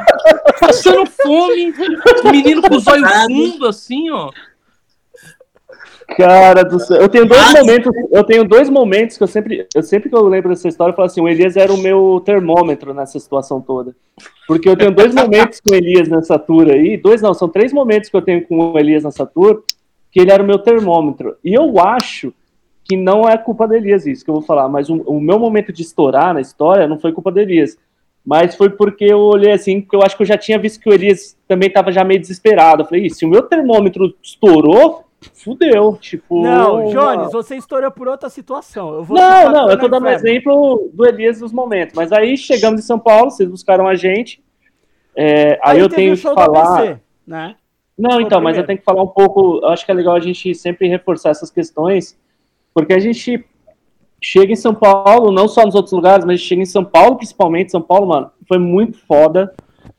passando 0.58 1.06
fome, 1.06 1.70
os 1.70 2.22
meninos 2.30 2.66
com 2.66 2.76
os 2.76 2.86
olhos 2.86 3.10
fundos, 3.26 3.62
assim, 3.68 4.10
ó. 4.10 4.30
Cara 6.16 6.62
do 6.62 6.78
céu. 6.78 6.98
Eu 6.98 7.08
tenho 7.08 7.26
dois 7.26 7.42
Mas- 7.52 7.60
momentos, 7.60 7.92
eu 8.12 8.24
tenho 8.24 8.44
dois 8.44 8.70
momentos 8.70 9.18
que 9.18 9.22
eu 9.24 9.26
sempre, 9.26 9.66
eu 9.74 9.82
sempre 9.82 10.08
que 10.08 10.14
eu 10.14 10.22
lembro 10.28 10.50
dessa 10.50 10.68
história, 10.68 10.92
eu 10.92 10.96
falo 10.96 11.06
assim, 11.06 11.20
o 11.20 11.28
Elias 11.28 11.56
era 11.56 11.72
o 11.72 11.76
meu 11.76 12.22
termômetro 12.24 12.94
nessa 12.94 13.18
situação 13.18 13.60
toda. 13.60 13.94
Porque 14.46 14.68
eu 14.68 14.76
tenho 14.76 14.92
dois 14.92 15.12
momentos 15.14 15.60
com 15.60 15.72
o 15.72 15.74
Elias 15.74 16.08
nessa 16.08 16.38
tour 16.38 16.70
aí, 16.70 16.96
dois 16.96 17.20
não, 17.20 17.34
são 17.34 17.48
três 17.48 17.72
momentos 17.72 18.08
que 18.08 18.16
eu 18.16 18.22
tenho 18.22 18.46
com 18.46 18.56
o 18.72 18.78
Elias 18.78 19.02
nessa 19.02 19.26
tour, 19.26 19.64
que 20.10 20.20
ele 20.20 20.30
era 20.30 20.42
o 20.42 20.46
meu 20.46 20.58
termômetro. 20.60 21.36
E 21.44 21.52
eu 21.52 21.78
acho 21.80 22.32
que 22.84 22.96
não 22.96 23.28
é 23.28 23.36
culpa 23.36 23.66
do 23.66 23.74
Elias 23.74 24.06
isso 24.06 24.24
que 24.24 24.30
eu 24.30 24.34
vou 24.34 24.44
falar, 24.44 24.68
mas 24.68 24.88
o, 24.88 24.94
o 25.02 25.20
meu 25.20 25.40
momento 25.40 25.72
de 25.72 25.82
estourar 25.82 26.32
na 26.32 26.40
história 26.40 26.86
não 26.86 27.00
foi 27.00 27.12
culpa 27.12 27.32
do 27.32 27.40
Elias. 27.40 27.76
Mas 28.26 28.56
foi 28.56 28.70
porque 28.70 29.04
eu 29.04 29.20
olhei 29.20 29.52
assim, 29.52 29.80
porque 29.80 29.94
eu 29.94 30.02
acho 30.02 30.16
que 30.16 30.22
eu 30.22 30.26
já 30.26 30.36
tinha 30.36 30.58
visto 30.58 30.80
que 30.80 30.90
o 30.90 30.92
Elias 30.92 31.38
também 31.46 31.68
estava 31.68 31.92
já 31.92 32.02
meio 32.02 32.20
desesperado. 32.20 32.82
Eu 32.82 32.86
falei, 32.86 33.06
"Ih, 33.06 33.10
se 33.10 33.24
o 33.24 33.28
meu 33.28 33.42
termômetro 33.42 34.12
estourou, 34.20 35.04
fudeu. 35.34 35.96
Tipo. 36.00 36.42
Não, 36.42 36.86
Jones, 36.86 37.32
você 37.32 37.56
estourou 37.56 37.90
por 37.90 38.08
outra 38.08 38.28
situação. 38.28 38.94
Eu 38.94 39.06
Não, 39.08 39.52
não, 39.52 39.70
eu 39.70 39.78
tô 39.78 39.88
dando 39.88 40.04
um 40.04 40.08
inferno. 40.08 40.28
exemplo 40.28 40.90
do 40.92 41.06
Elias 41.06 41.38
dos 41.38 41.52
momentos. 41.52 41.94
Mas 41.94 42.12
aí 42.12 42.36
chegamos 42.36 42.80
em 42.80 42.84
São 42.84 42.98
Paulo, 42.98 43.30
vocês 43.30 43.48
buscaram 43.48 43.86
a 43.86 43.94
gente. 43.94 44.42
É, 45.14 45.58
aí, 45.62 45.78
eu 45.78 45.88
teve 45.88 46.02
tenho 46.02 46.16
que 46.16 46.22
falar. 46.22 46.78
ABC, 46.78 47.00
né? 47.26 47.56
Não, 47.98 48.20
então, 48.20 48.40
mas 48.42 48.58
eu 48.58 48.66
tenho 48.66 48.78
que 48.78 48.84
falar 48.84 49.02
um 49.02 49.08
pouco. 49.08 49.60
Eu 49.62 49.68
acho 49.68 49.84
que 49.84 49.90
é 49.90 49.94
legal 49.94 50.14
a 50.14 50.20
gente 50.20 50.54
sempre 50.54 50.86
reforçar 50.86 51.30
essas 51.30 51.50
questões, 51.50 52.18
porque 52.74 52.92
a 52.92 52.98
gente 52.98 53.42
chega 54.20 54.52
em 54.52 54.56
São 54.56 54.74
Paulo, 54.74 55.30
não 55.30 55.48
só 55.48 55.64
nos 55.64 55.74
outros 55.74 55.92
lugares, 55.92 56.24
mas 56.24 56.40
chega 56.40 56.62
em 56.62 56.66
São 56.66 56.84
Paulo, 56.84 57.16
principalmente. 57.16 57.70
São 57.72 57.82
Paulo, 57.82 58.06
mano, 58.06 58.30
foi 58.48 58.58
muito 58.58 58.98
foda, 59.06 59.52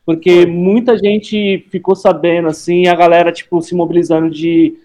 porque 0.06 0.46
muita 0.46 0.98
gente 0.98 1.66
ficou 1.70 1.96
sabendo, 1.96 2.48
assim, 2.48 2.88
a 2.88 2.96
galera, 2.96 3.32
tipo, 3.32 3.62
se 3.62 3.76
mobilizando 3.76 4.30
de. 4.30 4.78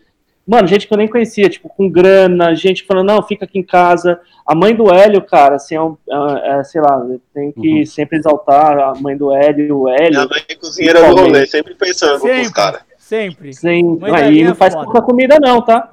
Mano, 0.45 0.67
gente 0.67 0.89
que 0.89 0.93
eu 0.93 0.99
nem 0.99 1.07
conhecia, 1.07 1.49
tipo, 1.49 1.69
com 1.69 1.89
grana, 1.89 2.55
gente 2.57 2.83
falando, 2.83 3.07
não, 3.07 3.23
fica 3.23 3.45
aqui 3.45 3.61
em 3.61 3.63
casa. 3.63 4.21
A 4.45 4.57
mãe 4.57 4.75
do 4.75 4.93
Hélio, 4.93 5.23
cara, 5.23 5.55
assim, 5.55 5.77
é, 5.77 5.81
um, 5.81 5.97
é, 6.11 6.59
é, 6.59 6.65
sei 6.65 6.81
lá, 6.81 7.01
tem 7.33 7.53
que 7.53 7.87
sempre 7.87 8.19
exaltar 8.19 8.77
a 8.77 8.93
mãe 8.95 9.17
do 9.17 9.31
Hélio, 9.33 9.83
o 9.83 9.89
Hélio. 9.89 10.11
Minha 10.11 10.27
mãe 10.27 10.43
é 10.49 10.55
cozinheira 10.57 11.09
do 11.09 11.15
rolê, 11.15 11.47
sempre 11.47 11.77
pensando 11.77 12.19
com 12.19 12.27
os 12.27 12.33
Sempre, 12.33 12.53
caras. 12.53 12.81
sempre. 12.99 13.53
Sem, 13.55 13.85
Mãe 13.85 14.11
do 14.11 14.17
aí 14.17 14.43
não 14.43 14.51
é 14.51 14.55
faz 14.57 14.75
pouca 14.75 15.01
comida, 15.01 15.39
não, 15.41 15.63
tá? 15.63 15.92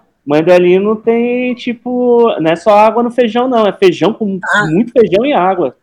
Não 0.82 0.96
tem, 0.96 1.56
tipo, 1.56 2.28
não 2.40 2.52
é 2.52 2.56
só 2.56 2.78
água 2.78 3.02
no 3.02 3.10
feijão, 3.12 3.48
não. 3.48 3.66
É 3.66 3.74
feijão 3.74 4.14
com 4.14 4.40
Ah. 4.54 4.66
muito 4.68 4.92
feijão 4.92 5.26
e 5.26 5.34
água. 5.34 5.76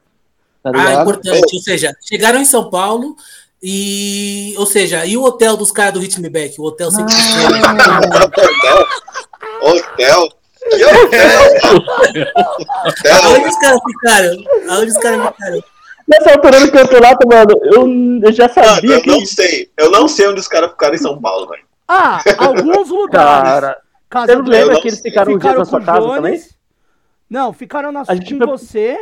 Tá 0.63 0.71
Ah, 0.75 0.95
importante. 1.03 1.55
Ou 1.57 1.61
seja, 1.63 1.93
chegaram 2.09 2.41
em 2.41 2.45
São 2.45 2.71
Paulo 2.71 3.17
e. 3.63 4.55
Ou 4.59 4.67
seja, 4.67 5.05
e 5.07 5.17
o 5.17 5.23
hotel 5.25 5.57
dos 5.57 5.71
caras 5.73 5.95
do 5.95 6.01
Ritmo 6.01 6.29
Back? 6.31 6.61
O 6.61 6.65
hotel 6.65 6.91
sempre 6.91 7.13
Hotel? 8.23 8.87
Hotel? 9.63 10.29
Que 10.69 10.85
hotel? 10.85 11.41
Aonde 13.13 13.39
hotel? 13.39 13.49
os 13.49 13.57
caras 13.59 13.81
ficaram? 13.87 14.37
Aonde 14.71 14.91
os 14.91 14.99
caras 14.99 15.27
ficaram? 15.35 15.61
Nessa 16.09 16.33
altura 16.33 16.61
do 16.61 16.71
campeonato, 16.73 17.27
mano, 17.29 17.51
eu, 17.65 18.29
eu 18.29 18.33
já 18.33 18.49
Mano, 18.49 18.69
sabia 18.69 18.95
eu 18.97 19.03
que. 19.03 19.11
não 19.11 19.27
sei. 19.27 19.71
Eu 19.77 19.91
não 19.91 20.07
sei 20.09 20.29
onde 20.29 20.41
os 20.41 20.47
caras 20.49 20.71
ficaram 20.71 20.95
em 20.95 20.99
São 20.99 21.21
Paulo, 21.21 21.49
velho. 21.49 21.63
Ah, 21.89 22.21
alguns 22.39 22.89
lugares. 22.91 23.43
Cara, 23.51 23.77
Casa 24.21 24.27
você 24.33 24.35
não 24.37 24.45
do- 24.45 24.51
lembra 24.51 24.75
não 24.75 24.81
que 24.83 24.89
eles 24.89 25.01
sei. 25.01 25.11
ficaram 25.11 25.33
um 25.33 25.39
dia 25.39 25.41
ficaram 25.51 25.59
na 25.59 25.65
sua 25.65 25.81
casa 25.83 26.01
Jones. 26.01 26.15
também? 26.17 26.41
Não, 27.29 27.53
ficaram 27.53 27.93
na, 27.93 28.05
A 28.07 28.15
gente 28.15 28.37
com 28.39 28.47
você. 28.47 28.99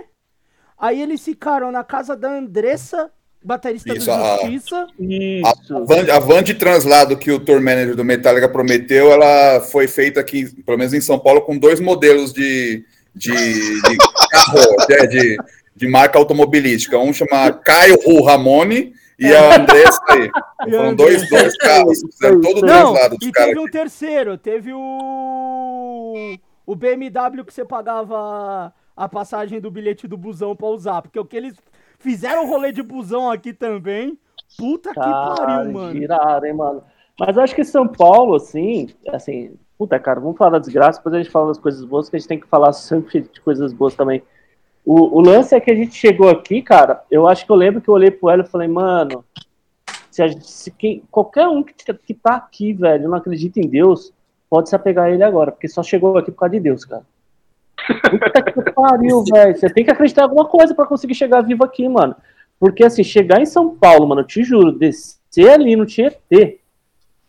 Aí 0.78 1.00
eles 1.00 1.22
ficaram 1.22 1.70
na 1.70 1.84
casa 1.84 2.16
da 2.16 2.30
Andressa, 2.30 3.10
baterista 3.42 3.94
Isso, 3.94 4.06
do 4.06 4.12
a- 4.12 4.38
Justiça. 4.42 4.86
A 4.86 5.02
Isso. 5.02 5.84
van, 5.84 6.12
a 6.12 6.18
van 6.18 6.42
de 6.42 6.54
translado 6.54 7.16
que 7.16 7.30
o 7.30 7.38
tour 7.38 7.60
manager 7.60 7.94
do 7.94 8.04
Metallica 8.04 8.48
prometeu, 8.48 9.12
ela 9.12 9.60
foi 9.60 9.86
feita 9.86 10.20
aqui, 10.20 10.46
pelo 10.64 10.78
menos 10.78 10.92
em 10.94 11.00
São 11.00 11.18
Paulo, 11.18 11.42
com 11.42 11.56
dois 11.58 11.78
modelos 11.80 12.32
de, 12.32 12.84
de, 13.14 13.30
de 13.32 13.96
carro, 14.30 14.76
de, 14.88 15.06
de, 15.08 15.36
de 15.76 15.88
marca 15.88 16.18
automobilística. 16.18 16.98
Um 16.98 17.12
chama 17.12 17.52
Caio 17.52 17.96
Ramone 18.24 18.94
e 19.18 19.32
a 19.34 19.56
Andressa 19.56 20.00
aí. 20.10 20.30
Foram 20.70 20.94
dois, 20.94 21.28
dois 21.28 21.56
carros, 21.58 22.00
fizeram 22.00 22.40
todo 22.40 22.58
o 22.58 22.60
Não, 22.66 22.92
translado 22.92 23.16
dos 23.18 23.28
e 23.28 23.32
caras. 23.32 23.48
teve 23.48 23.60
um 23.60 23.70
terceiro. 23.70 24.38
Teve 24.38 24.72
o. 24.74 26.36
O 26.66 26.74
BMW 26.74 27.44
que 27.44 27.52
você 27.52 27.64
pagava 27.64 28.72
a 28.96 29.08
passagem 29.08 29.60
do 29.60 29.70
bilhete 29.70 30.08
do 30.08 30.16
busão 30.16 30.56
pra 30.56 30.66
usar. 30.68 31.02
Porque 31.02 31.18
o 31.18 31.24
que 31.24 31.36
eles 31.36 31.54
fizeram 31.98 32.44
o 32.44 32.48
rolê 32.48 32.72
de 32.72 32.82
busão 32.82 33.30
aqui 33.30 33.52
também. 33.52 34.18
Puta 34.56 34.90
que 34.90 34.94
Cara, 34.94 35.34
pariu, 35.36 35.72
mano. 35.72 35.92
giraram, 35.98 36.46
hein, 36.46 36.54
mano. 36.54 36.82
Mas 37.18 37.36
acho 37.38 37.54
que 37.54 37.64
São 37.64 37.86
Paulo, 37.86 38.34
assim, 38.36 38.88
assim, 39.08 39.56
puta, 39.78 39.98
cara, 39.98 40.20
vamos 40.20 40.36
falar 40.36 40.50
da 40.52 40.58
desgraça, 40.58 40.98
depois 40.98 41.14
a 41.14 41.18
gente 41.18 41.30
fala 41.30 41.48
das 41.48 41.58
coisas 41.58 41.84
boas, 41.84 42.08
que 42.08 42.16
a 42.16 42.18
gente 42.18 42.28
tem 42.28 42.40
que 42.40 42.46
falar 42.48 42.72
sempre 42.74 43.22
de 43.22 43.40
coisas 43.40 43.72
boas 43.72 43.94
também. 43.94 44.22
O, 44.84 45.18
o 45.18 45.20
lance 45.20 45.54
é 45.54 45.60
que 45.60 45.70
a 45.70 45.74
gente 45.74 45.94
chegou 45.94 46.28
aqui, 46.28 46.60
cara, 46.60 47.02
eu 47.10 47.26
acho 47.26 47.46
que 47.46 47.50
eu 47.50 47.56
lembro 47.56 47.80
que 47.80 47.88
eu 47.88 47.94
olhei 47.94 48.10
pro 48.10 48.28
Hélio 48.28 48.44
e 48.44 48.48
falei, 48.48 48.68
mano, 48.68 49.24
se, 50.10 50.22
a 50.22 50.28
gente- 50.28 50.46
se 50.50 50.70
quem, 50.70 51.02
qualquer 51.10 51.48
um 51.48 51.62
que, 51.62 51.72
que 51.94 52.14
tá 52.14 52.34
aqui, 52.34 52.72
velho, 52.72 53.08
não 53.08 53.16
acredita 53.16 53.60
em 53.60 53.66
Deus, 53.66 54.12
pode 54.50 54.68
se 54.68 54.76
apegar 54.76 55.06
a 55.06 55.10
ele 55.10 55.24
agora, 55.24 55.50
porque 55.50 55.68
só 55.68 55.82
chegou 55.82 56.16
aqui 56.18 56.30
por 56.30 56.38
causa 56.40 56.52
de 56.52 56.60
Deus, 56.60 56.84
cara. 56.84 57.02
Puta 58.10 58.42
que 58.42 58.62
pariu, 58.72 59.24
velho. 59.24 59.56
Você 59.56 59.68
tem 59.68 59.84
que 59.84 59.90
acreditar 59.90 60.22
em 60.22 60.24
alguma 60.24 60.44
coisa 60.46 60.74
pra 60.74 60.86
conseguir 60.86 61.14
chegar 61.14 61.40
vivo 61.42 61.64
aqui, 61.64 61.88
mano. 61.88 62.14
Porque, 62.58 62.84
assim, 62.84 63.02
chegar 63.02 63.40
em 63.40 63.46
São 63.46 63.74
Paulo, 63.74 64.06
mano, 64.06 64.20
eu 64.20 64.26
te 64.26 64.42
juro, 64.44 64.72
descer 64.72 65.50
ali 65.50 65.74
no 65.76 65.84
Tietê 65.84 66.60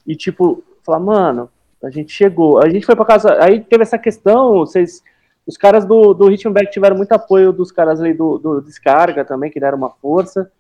e, 0.06 0.15
tipo, 0.15 0.64
falar, 0.86 0.99
mano, 0.99 1.49
a 1.84 1.90
gente 1.90 2.11
chegou. 2.11 2.60
A 2.61 2.69
gente 2.69 2.86
foi 2.86 2.95
pra 2.95 3.06
casa. 3.06 3.44
Aí 3.44 3.60
teve 3.60 3.84
essa 3.84 3.98
questão, 3.98 4.53
vocês. 4.53 5.03
Os 5.45 5.57
caras 5.57 5.85
do, 5.85 6.13
do 6.13 6.27
Ritmo 6.27 6.51
Back 6.51 6.72
tiveram 6.72 6.97
muito 6.97 7.11
apoio 7.11 7.53
dos 7.53 7.72
caras 7.72 8.01
ali 8.01 8.13
do, 8.13 8.38
do 8.38 8.61
Descarga 8.61 9.23
também, 9.23 9.51
que 9.51 9.59
deram 9.59 9.77
uma 9.77 9.91
força. 9.91 10.51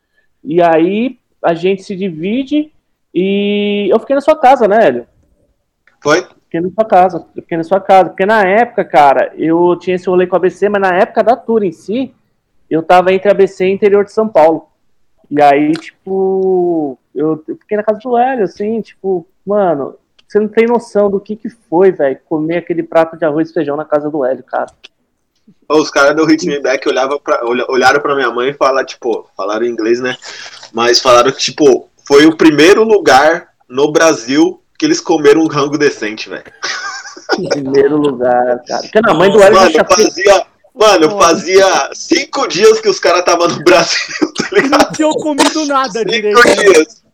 E 0.43 0.61
aí 0.61 1.19
a 1.41 1.53
gente 1.53 1.83
se 1.83 1.95
divide 1.95 2.71
e 3.13 3.87
eu 3.91 3.99
fiquei 3.99 4.15
na 4.15 4.21
sua 4.21 4.37
casa, 4.37 4.67
né, 4.67 4.87
Hélio? 4.87 5.07
Foi? 6.03 6.21
Fiquei 6.43 6.61
na 6.61 6.69
sua 6.69 6.85
casa, 6.85 7.25
eu 7.35 7.41
fiquei 7.41 7.57
na 7.57 7.63
sua 7.63 7.79
casa. 7.79 8.09
Porque 8.09 8.25
na 8.25 8.43
época, 8.43 8.85
cara, 8.85 9.33
eu 9.35 9.75
tinha 9.79 9.95
esse 9.95 10.07
rolê 10.07 10.27
com 10.27 10.35
a 10.35 10.37
ABC, 10.37 10.69
mas 10.69 10.81
na 10.81 10.95
época 10.95 11.23
da 11.23 11.35
tour 11.35 11.63
em 11.63 11.71
si, 11.71 12.13
eu 12.69 12.83
tava 12.83 13.11
entre 13.11 13.31
ABC 13.31 13.65
e 13.65 13.71
interior 13.71 14.03
de 14.03 14.11
São 14.11 14.27
Paulo. 14.27 14.67
E 15.31 15.41
aí, 15.41 15.71
tipo, 15.71 16.99
eu, 17.13 17.43
eu 17.47 17.57
fiquei 17.57 17.77
na 17.77 17.83
casa 17.83 17.99
do 17.99 18.15
Hélio, 18.17 18.43
assim, 18.43 18.81
tipo, 18.81 19.25
mano, 19.45 19.95
você 20.27 20.39
não 20.39 20.47
tem 20.47 20.65
noção 20.67 21.09
do 21.09 21.19
que 21.19 21.35
que 21.35 21.49
foi, 21.69 21.91
velho, 21.91 22.19
comer 22.27 22.57
aquele 22.57 22.83
prato 22.83 23.17
de 23.17 23.25
arroz 23.25 23.49
e 23.49 23.53
feijão 23.53 23.75
na 23.77 23.85
casa 23.85 24.09
do 24.09 24.25
Hélio, 24.25 24.43
cara. 24.43 24.67
Os 25.69 25.89
caras 25.91 26.15
do 26.15 26.25
Hit 26.25 26.45
Me 26.47 26.59
Back 26.59 26.87
olhavam 26.87 27.19
pra, 27.19 27.41
olha- 27.43 27.65
olharam 27.69 27.99
pra 28.01 28.15
minha 28.15 28.31
mãe 28.31 28.49
e 28.49 28.53
falaram, 28.53 28.85
tipo, 28.85 29.27
falaram 29.37 29.65
em 29.65 29.69
inglês, 29.69 29.99
né? 29.99 30.15
Mas 30.73 30.99
falaram 30.99 31.31
que, 31.31 31.37
tipo, 31.39 31.87
foi 32.07 32.25
o 32.25 32.35
primeiro 32.35 32.83
lugar 32.83 33.49
no 33.69 33.91
Brasil 33.91 34.61
que 34.77 34.85
eles 34.85 34.99
comeram 34.99 35.41
um 35.41 35.47
rango 35.47 35.77
decente, 35.77 36.29
velho. 36.29 36.43
Primeiro 37.49 37.97
lugar, 37.97 38.61
cara. 38.67 38.81
Porque 38.83 39.01
na 39.01 39.13
mãe 39.13 39.31
do 39.31 39.41
Hélio 39.41 39.57
Mano, 39.57 39.71
já 39.71 39.83
fazia. 39.85 40.45
Mano, 40.73 41.17
fazia 41.17 41.89
cinco 41.93 42.47
dias 42.47 42.81
que 42.81 42.89
os 42.89 42.99
caras 42.99 43.19
estavam 43.21 43.47
no 43.47 43.63
Brasil, 43.63 43.97
tá 44.37 44.49
Não 44.51 44.61
ligado? 44.61 44.93
tinham 44.93 45.11
comido 45.13 45.65
nada 45.65 46.03
direito. 46.03 46.41
Cinco 46.41 46.61
dias. 46.73 47.04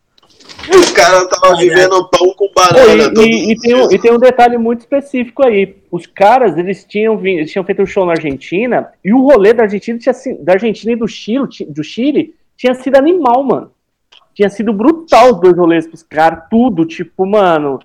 Os 0.70 0.92
caras 0.92 1.24
estavam 1.24 1.58
vivendo 1.58 2.08
pão 2.10 2.34
com 2.36 2.48
Pô, 2.48 2.52
banana. 2.54 3.14
e, 3.18 3.22
e- 3.24 3.52
e 3.52 3.56
tem 3.60 3.76
um, 3.76 3.92
e 3.92 4.00
tem 4.00 4.12
um 4.14 4.18
detalhe 4.20 4.58
muito 4.58 4.82
específico 4.82 5.44
aí. 5.46 5.78
Os 5.92 6.06
caras, 6.06 6.58
eles 6.58 6.86
tinham, 6.86 7.18
vindo, 7.18 7.40
eles 7.40 7.52
tinham 7.52 7.66
feito 7.66 7.82
um 7.82 7.86
show 7.86 8.06
na 8.06 8.12
Argentina 8.14 8.90
e 9.04 9.14
o 9.14 9.22
rolê 9.22 9.54
da 9.54 9.64
Argentina, 9.64 9.98
tinha, 10.00 10.14
da 10.40 10.54
Argentina 10.54 10.92
e 10.94 10.96
do 10.96 11.08
Chile, 11.08 11.48
do 11.68 11.84
Chile 11.84 12.36
tinha 12.56 12.74
sido 12.76 12.96
animal, 12.96 13.44
mano. 13.44 13.72
Tinha 14.34 14.50
sido 14.50 14.72
brutal 14.72 15.34
os 15.34 15.42
dois 15.42 15.58
rolês 15.58 15.88
pros 15.88 16.04
caras, 16.04 16.44
tudo, 16.50 16.86
tipo, 16.86 17.26
mano, 17.26 17.80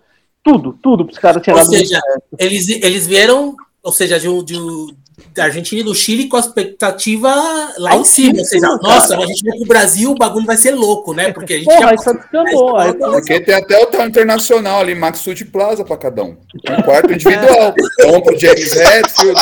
tudo, 0.45 0.79
tudo 0.81 1.05
pros 1.05 1.19
caras 1.19 1.43
tinha 1.43 1.57
Ou 1.57 1.65
seja, 1.65 2.01
eles, 2.39 2.69
eles 2.69 3.07
vieram, 3.07 3.57
ou 3.83 3.91
seja, 3.91 4.21
de, 4.21 4.29
um- 4.29 4.45
de, 4.45 4.57
um- 4.57 4.89
da 5.33 5.45
Argentina 5.45 5.81
e 5.81 5.85
do 5.85 5.95
Chile 5.95 6.29
com 6.29 6.37
a 6.37 6.41
expectativa 6.41 7.31
lá 7.79 7.97
em 7.97 8.05
cima. 8.05 8.39
Ou 8.39 8.45
seja, 8.45 8.69
nossa, 8.83 9.17
a 9.17 9.27
gente 9.27 9.45
vai 9.45 9.57
pro 9.57 9.67
Brasil, 9.67 10.11
o 10.11 10.15
bagulho 10.15 10.47
vai 10.47 10.57
ser 10.57 10.73
louco, 10.73 11.15
né? 11.15 11.33
Porque 11.33 11.55
a 11.55 11.59
gente 11.59 11.67
Porra, 11.67 11.81
já 11.81 11.91
aí 11.91 11.99
só 11.99 12.13
descambou. 12.13 12.77
Aí, 12.77 12.95
Porque 12.95 13.41
tem 13.41 13.55
até 13.55 13.79
hotel 13.79 14.07
internacional 14.07 14.81
ali, 14.81 14.95
Maxud 14.95 15.45
Plaza 15.47 15.85
pra 15.85 15.97
cada 15.97 16.23
um. 16.23 16.37
Um 16.55 16.83
quarto 16.83 17.13
individual. 17.13 17.75
Um 18.07 18.21
pro 18.21 18.39
James 18.39 18.73
Hetfield. 18.77 19.41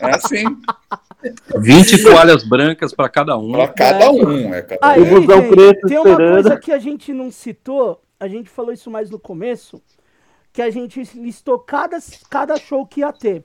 É 0.00 0.14
assim, 0.14 0.44
20 1.56 2.02
toalhas 2.02 2.44
brancas 2.44 2.92
para 2.92 3.08
cada 3.08 3.36
um. 3.36 3.52
pra 3.52 3.68
cada 3.68 4.10
um. 4.10 4.54
É, 4.54 4.62
cada 4.62 4.78
Aí, 4.86 5.00
O 5.00 5.20
busão 5.20 5.42
gente, 5.42 5.80
tem 5.88 5.98
uma 5.98 6.16
coisa 6.16 6.56
que 6.58 6.72
a 6.72 6.78
gente 6.78 7.12
não 7.12 7.30
citou, 7.30 8.00
a 8.20 8.28
gente 8.28 8.50
falou 8.50 8.72
isso 8.72 8.90
mais 8.90 9.10
no 9.10 9.18
começo, 9.18 9.82
que 10.52 10.62
a 10.62 10.70
gente 10.70 11.02
listou 11.14 11.58
cada, 11.58 11.98
cada 12.30 12.56
show 12.56 12.86
que 12.86 13.00
ia 13.00 13.12
ter. 13.12 13.44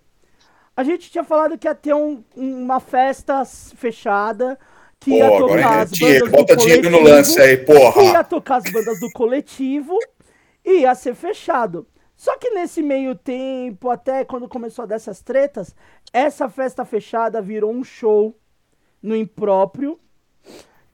A 0.80 0.84
gente 0.86 1.12
tinha 1.12 1.26
falado 1.26 1.58
que 1.58 1.68
ia 1.68 1.76
ter 1.76 1.94
um- 1.94 2.24
uma 2.38 2.80
festa 2.80 3.44
fechada, 3.44 4.58
que 4.98 5.12
ia 5.12 5.28
Pô, 5.28 5.38
tocar 5.40 5.54
agora 5.60 5.82
as 5.82 5.92
dinheiro, 5.92 6.26
bandas 6.28 6.40
bota 6.40 6.56
do 6.56 6.62
dinheiro 6.62 6.90
no 6.90 6.98
coletivo, 7.00 7.16
lance 7.18 7.42
aí, 7.42 7.58
que 7.58 7.72
ia 7.74 7.92
porra. 7.92 8.24
tocar 8.24 8.56
as 8.56 8.64
bandas 8.72 9.00
do 9.02 9.12
coletivo 9.12 9.98
e 10.64 10.80
ia 10.84 10.96
ser 10.96 11.16
fechado. 11.16 11.86
Só 12.16 12.38
que 12.38 12.52
nesse 12.52 12.82
meio 12.82 13.14
tempo, 13.14 13.90
até 13.90 14.24
quando 14.24 14.48
começou 14.48 14.84
a 14.84 14.86
dessas 14.86 15.22
tretas, 15.22 15.76
essa 16.14 16.48
festa 16.48 16.86
fechada 16.86 17.42
virou 17.42 17.72
um 17.74 17.84
show 17.84 18.34
no 19.04 19.14
impróprio 19.18 20.00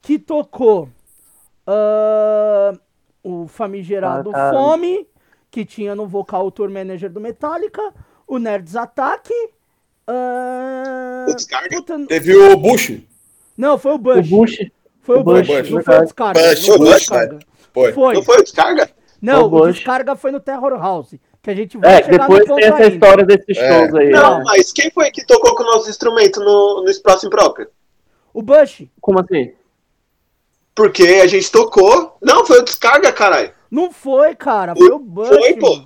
que 0.01 0.17
tocou 0.17 0.89
ah, 1.67 2.73
o 3.23 3.47
famigerado 3.47 4.31
Ah. 4.33 4.49
Fome, 4.51 5.07
que 5.51 5.63
tinha 5.63 5.93
no 5.93 6.07
vocal 6.07 6.47
o 6.47 6.51
tour 6.51 6.71
manager 6.71 7.11
do 7.11 7.21
Metallica, 7.21 7.81
o 8.27 8.39
Nerds 8.39 8.75
Attack. 8.75 9.31
Ah, 10.07 11.25
O 11.29 11.33
Descarga? 11.35 11.69
puta, 11.75 12.05
Teve 12.07 12.35
o 12.35 12.57
Bush. 12.57 12.99
não, 13.57 13.77
foi 13.77 13.91
o 13.91 13.95
O 13.95 13.97
Bush. 13.99 14.27
Bush. 14.29 14.57
Foi 15.01 15.17
o 15.17 15.19
o 15.19 15.23
Bush, 15.23 15.47
Bush, 15.47 15.69
não 15.69 15.83
foi 15.83 15.97
o. 15.97 16.01
Descarga. 16.01 16.39
Bush, 16.41 16.67
não 16.67 16.75
o 16.75 16.77
foi 16.77 16.87
o 16.87 16.89
Bush, 16.89 16.99
Descarga. 16.99 17.39
Foi. 17.73 17.93
Foi. 17.93 18.13
Não 18.15 18.23
foi 18.23 18.37
o 18.39 18.43
Descarga? 18.43 18.89
Não, 19.21 19.41
o 19.43 19.45
o 19.45 19.49
Bush. 19.49 19.75
Descarga 19.75 20.15
foi 20.15 20.31
no 20.31 20.39
Terror 20.39 20.73
House, 20.79 21.15
que 21.41 21.49
a 21.49 21.55
gente 21.55 21.77
vai 21.77 21.93
É, 21.99 22.03
chegar 22.03 22.17
depois 22.27 22.45
tem 22.45 22.63
essa 22.63 22.75
ainda. 22.77 22.93
história 22.93 23.25
desses 23.25 23.57
É. 23.57 23.67
shows 23.81 23.93
aí. 23.95 24.09
Não, 24.09 24.37
né? 24.39 24.43
mas 24.45 24.71
quem 24.73 24.89
foi 24.91 25.11
que 25.11 25.25
tocou 25.25 25.55
com 25.55 25.63
o 25.63 25.65
nosso 25.67 25.89
instrumento 25.89 26.39
no, 26.39 26.83
no 26.83 26.89
espaço 26.89 27.27
impróprio? 27.27 27.67
O 28.33 28.41
Bush 28.41 28.83
Como 28.99 29.19
assim? 29.19 29.53
Porque 30.73 31.03
a 31.23 31.27
gente 31.27 31.49
tocou. 31.51 32.17
Não, 32.21 32.45
foi 32.45 32.59
o 32.59 32.63
Descarga, 32.63 33.11
caralho. 33.11 33.53
não 33.71 33.91
foi, 33.91 34.35
cara, 34.35 34.75
foi 34.75 34.89
o 34.89 34.99
Bush. 34.99 35.27
Foi, 35.29 35.53
pô. 35.53 35.83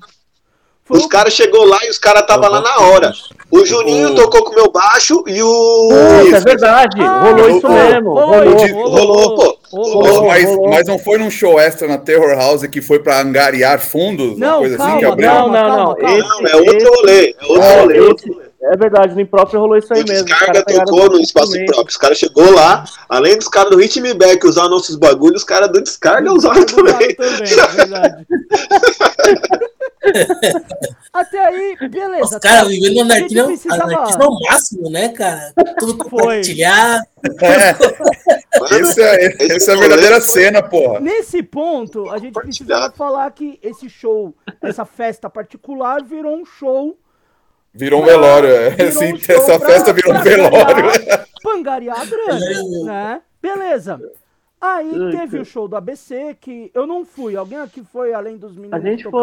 Os 0.89 1.05
caras 1.05 1.33
chegou 1.33 1.65
lá 1.65 1.77
e 1.85 1.89
os 1.89 1.97
caras 1.99 2.25
tava 2.25 2.47
lá 2.47 2.61
na 2.61 2.79
hora. 2.79 3.11
O 3.51 3.65
Juninho 3.65 4.09
O- 4.11 4.15
tocou 4.15 4.43
com 4.43 4.51
o 4.51 4.55
meu 4.55 4.71
baixo 4.71 5.23
e 5.27 5.41
o. 5.41 5.89
Puta, 6.23 6.37
é 6.37 6.39
verdade. 6.41 7.01
Ah, 7.01 7.19
rolou 7.21 7.35
rolou, 7.43 7.57
isso 7.57 7.69
mesmo. 7.69 8.13
rolou, 8.13 8.29
Rolou. 8.43 8.55
de- 8.55 8.71
rolou, 8.71 9.35
pô. 9.35 9.59
rolou. 9.71 10.27
mas, 10.27 10.45
rolou. 10.49 10.69
mas 10.69 10.87
não 10.87 10.99
foi 10.99 11.17
num 11.17 11.29
show 11.31 11.59
extra 11.59 11.87
na 11.87 11.97
Terror 11.97 12.35
House 12.37 12.65
que 12.67 12.81
foi 12.81 12.99
pra 12.99 13.21
angariar 13.21 13.79
fundos? 13.79 14.37
Não, 14.37 14.49
uma 14.49 14.59
coisa 14.59 14.75
assim 14.75 14.83
calma, 14.85 14.99
que 14.99 15.05
abriu? 15.05 15.29
Não, 15.29 15.47
não, 15.49 15.69
não. 15.77 15.95
calma. 15.95 16.17
Esse, 16.17 16.27
Não, 16.43 16.47
é 16.49 16.55
outro 16.57 16.89
rolê. 16.95 17.35
É 17.39 17.45
outro 17.45 17.63
é, 17.63 17.79
rolê. 17.81 17.93
é 17.97 17.97
esse- 18.11 18.29
rolê. 18.29 18.41
é 18.61 18.77
verdade, 18.77 19.15
no 19.15 19.25
próprio 19.27 19.59
rolou 19.59 19.77
isso 19.77 19.93
aí 19.93 20.01
O 20.03 20.07
mesmo. 20.07 20.25
Descarga 20.25 20.63
tocou 20.63 21.09
no 21.09 21.19
espaço 21.19 21.57
impróprio. 21.57 21.87
Os 21.87 21.97
caras 21.97 22.17
chegou 22.19 22.51
lá, 22.53 22.83
além 23.07 23.35
dos 23.37 23.47
caras 23.47 23.71
do 23.71 23.77
Ritmo 23.77 24.13
Back 24.15 24.45
usar 24.45 24.67
nossos 24.69 24.95
bagulhos, 24.95 25.41
os 25.41 25.43
caras 25.47 25.71
do 25.71 25.81
Descarga 25.81 26.31
usaram 26.31 26.63
também. 26.65 27.15
também, 27.15 27.41
é 27.51 27.67
verdade. 27.75 28.27
Até 31.13 31.45
aí, 31.45 31.75
beleza. 31.89 32.23
Os 32.23 32.37
caras 32.37 32.61
tá? 32.61 32.65
vivendo 32.65 33.03
no 33.05 33.11
A 33.13 33.17
gente 33.19 33.37
anarquia, 33.71 34.17
ao 34.25 34.39
máximo, 34.49 34.89
né, 34.89 35.09
cara? 35.09 35.53
Tudo 35.77 35.97
Foi. 36.09 36.19
compartilhar. 36.21 37.01
É, 37.41 38.79
esse 38.79 39.01
é, 39.01 39.25
esse 39.25 39.43
esse 39.57 39.69
é 39.69 39.73
a 39.73 39.75
rolê 39.75 39.87
verdadeira 39.89 40.21
foi- 40.21 40.41
cena, 40.41 40.63
porra. 40.63 40.99
Nesse 40.99 41.43
ponto, 41.43 42.09
a 42.09 42.17
gente 42.17 42.33
precisava 42.33 42.89
Compartilhado. 42.89 42.95
falar 42.95 43.31
que 43.31 43.59
esse 43.61 43.89
show, 43.89 44.33
essa 44.61 44.85
festa 44.85 45.29
particular, 45.29 46.03
virou 46.03 46.35
um 46.35 46.45
show. 46.45 46.97
Virou 47.73 48.01
um 48.01 48.05
velório. 48.05 48.49
é. 48.49 48.69
virou 48.71 48.87
Assim, 48.89 49.13
um 49.13 49.17
essa 49.17 49.59
pra- 49.59 49.67
festa 49.69 49.93
virou 49.93 50.13
um 50.13 50.21
velório. 50.21 50.85
angariar- 50.89 51.25
Pra 51.41 51.53
angariar 51.53 52.01
a 52.01 52.05
grana, 52.05 52.83
né? 52.85 53.21
Beleza. 53.41 53.99
Aí 54.61 54.91
Ai, 54.93 55.11
teve 55.11 55.39
o 55.39 55.45
show 55.45 55.69
do 55.69 55.77
ABC, 55.77 56.35
que 56.41 56.69
eu 56.73 56.85
não 56.85 57.05
fui. 57.05 57.35
Alguém 57.37 57.59
aqui 57.59 57.81
foi, 57.81 58.13
além 58.13 58.35
dos 58.37 58.55
meninos 58.57 58.73
A 58.73 58.79
gente 58.79 59.05
que 59.05 59.09
foi. 59.09 59.21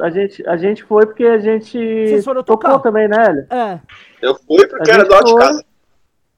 A 0.00 0.10
gente, 0.10 0.46
a 0.48 0.56
gente 0.56 0.82
foi 0.84 1.06
porque 1.06 1.24
a 1.24 1.38
gente 1.38 1.78
Vocês 1.78 2.24
foram 2.24 2.42
tocou 2.42 2.70
tocar? 2.70 2.78
também, 2.80 3.08
né, 3.08 3.16
Hélio? 3.28 3.46
É. 3.50 3.80
Eu 4.20 4.34
fui 4.36 4.66
porque 4.66 4.90
A 4.90 4.94
era 4.94 5.04
do 5.04 5.10
lado 5.12 5.24
de 5.24 5.30
foi. 5.32 5.40
casa. 5.40 5.64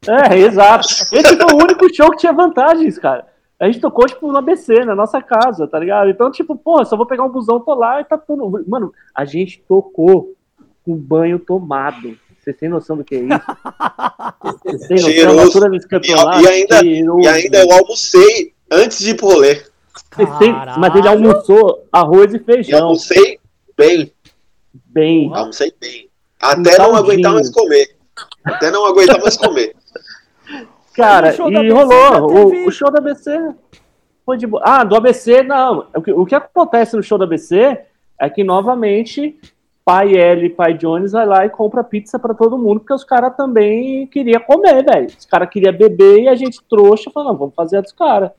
É, 0.06 0.38
exato. 0.38 0.86
Esse 1.12 1.36
foi 1.36 1.52
o 1.52 1.56
único 1.62 1.94
show 1.94 2.10
que 2.10 2.18
tinha 2.18 2.32
vantagens, 2.32 2.98
cara. 2.98 3.26
A 3.58 3.66
gente 3.66 3.80
tocou, 3.80 4.04
tipo, 4.06 4.30
no 4.30 4.38
ABC, 4.38 4.84
na 4.84 4.94
nossa 4.94 5.22
casa, 5.22 5.66
tá 5.66 5.78
ligado? 5.78 6.10
Então, 6.10 6.30
tipo, 6.30 6.56
pô, 6.56 6.84
só 6.84 6.96
vou 6.96 7.06
pegar 7.06 7.22
um 7.22 7.28
busão, 7.30 7.60
tô 7.60 7.72
lá 7.74 8.00
e 8.00 8.04
tá 8.04 8.18
tudo. 8.18 8.62
Mano, 8.68 8.92
a 9.14 9.24
gente 9.24 9.62
tocou 9.66 10.34
com 10.84 10.94
banho 10.96 11.38
tomado. 11.38 12.18
Vocês 12.38 12.56
têm 12.58 12.68
noção 12.68 12.96
do 12.98 13.04
que 13.04 13.14
é 13.14 13.18
isso? 13.20 13.40
Vocês 14.62 14.86
têm 14.88 14.96
noção 14.96 15.10
Cheiroso. 15.10 15.36
da 15.36 15.42
altura 15.44 15.70
desse 15.70 15.86
E, 15.86 16.42
e 16.42 16.48
ainda, 16.48 16.78
Cheiroso. 16.80 17.20
e 17.20 17.28
ainda 17.28 17.58
eu 17.62 17.72
almocei 17.72 18.52
antes 18.70 18.98
de 18.98 19.10
ir 19.12 19.14
pro 19.14 19.28
rolê. 19.28 19.62
Caralho. 20.10 20.78
Mas 20.80 20.94
ele 20.96 21.08
almoçou 21.08 21.86
arroz 21.90 22.34
e 22.34 22.38
feijão. 22.40 22.82
almocei 22.82 23.38
bem. 23.76 24.12
Bem. 24.86 25.30
Almocei 25.34 25.72
bem. 25.80 26.08
Até 26.40 26.56
não 26.78 26.92
caldinho. 26.92 26.96
aguentar 26.96 27.32
mais 27.32 27.50
comer. 27.50 27.96
Até 28.44 28.70
não 28.70 28.86
aguentar 28.86 29.20
mais 29.20 29.36
comer. 29.36 29.74
Cara, 30.94 31.34
e 31.34 31.70
rolou. 31.70 32.48
teve- 32.48 32.62
O, 32.64 32.68
o 32.68 32.70
show 32.72 32.90
da 32.90 32.98
ABC 32.98 33.30
foi 34.24 34.36
de 34.36 34.46
boa. 34.46 34.62
Ah, 34.64 34.84
do 34.84 34.94
ABC, 34.94 35.42
não. 35.42 35.86
O 35.94 36.02
que, 36.02 36.12
o 36.12 36.24
que 36.24 36.34
acontece 36.34 36.96
no 36.96 37.02
show 37.02 37.18
da 37.18 37.24
ABC 37.24 37.80
é 38.20 38.30
que, 38.30 38.44
novamente, 38.44 39.38
pai 39.84 40.14
L 40.16 40.46
e 40.46 40.50
pai 40.50 40.74
Jones 40.74 41.12
vai 41.12 41.26
lá 41.26 41.44
e 41.44 41.50
compra 41.50 41.82
pizza 41.82 42.18
pra 42.18 42.32
todo 42.32 42.56
mundo, 42.58 42.80
porque 42.80 42.94
os 42.94 43.04
caras 43.04 43.36
também 43.36 44.06
queriam 44.06 44.40
comer, 44.42 44.84
velho. 44.84 45.08
Os 45.18 45.26
caras 45.26 45.50
queriam 45.50 45.72
beber 45.72 46.22
e 46.22 46.28
a 46.28 46.34
gente 46.36 46.60
trouxa 46.70 47.10
falou, 47.10 47.32
não, 47.32 47.38
vamos 47.38 47.54
fazer 47.54 47.78
a 47.78 47.80
dos 47.80 47.92
caras. 47.92 48.30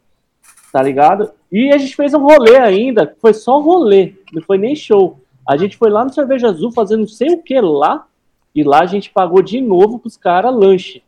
Tá 0.71 0.81
ligado? 0.81 1.31
E 1.51 1.71
a 1.73 1.77
gente 1.77 1.95
fez 1.95 2.13
um 2.13 2.19
rolê 2.19 2.57
ainda, 2.57 3.15
foi 3.21 3.33
só 3.33 3.59
um 3.59 3.63
rolê, 3.63 4.13
não 4.33 4.41
foi 4.43 4.57
nem 4.57 4.75
show. 4.75 5.19
A 5.47 5.57
gente 5.57 5.77
foi 5.77 5.89
lá 5.89 6.03
no 6.03 6.13
Cerveja 6.13 6.47
Azul 6.47 6.71
fazer 6.71 6.97
não 6.97 7.07
sei 7.07 7.29
o 7.29 7.41
que 7.41 7.59
lá, 7.59 8.05
e 8.53 8.63
lá 8.63 8.81
a 8.81 8.85
gente 8.85 9.11
pagou 9.11 9.41
de 9.41 9.59
novo 9.61 9.99
pros 9.99 10.17
caras 10.17 10.55
lanche. 10.55 11.03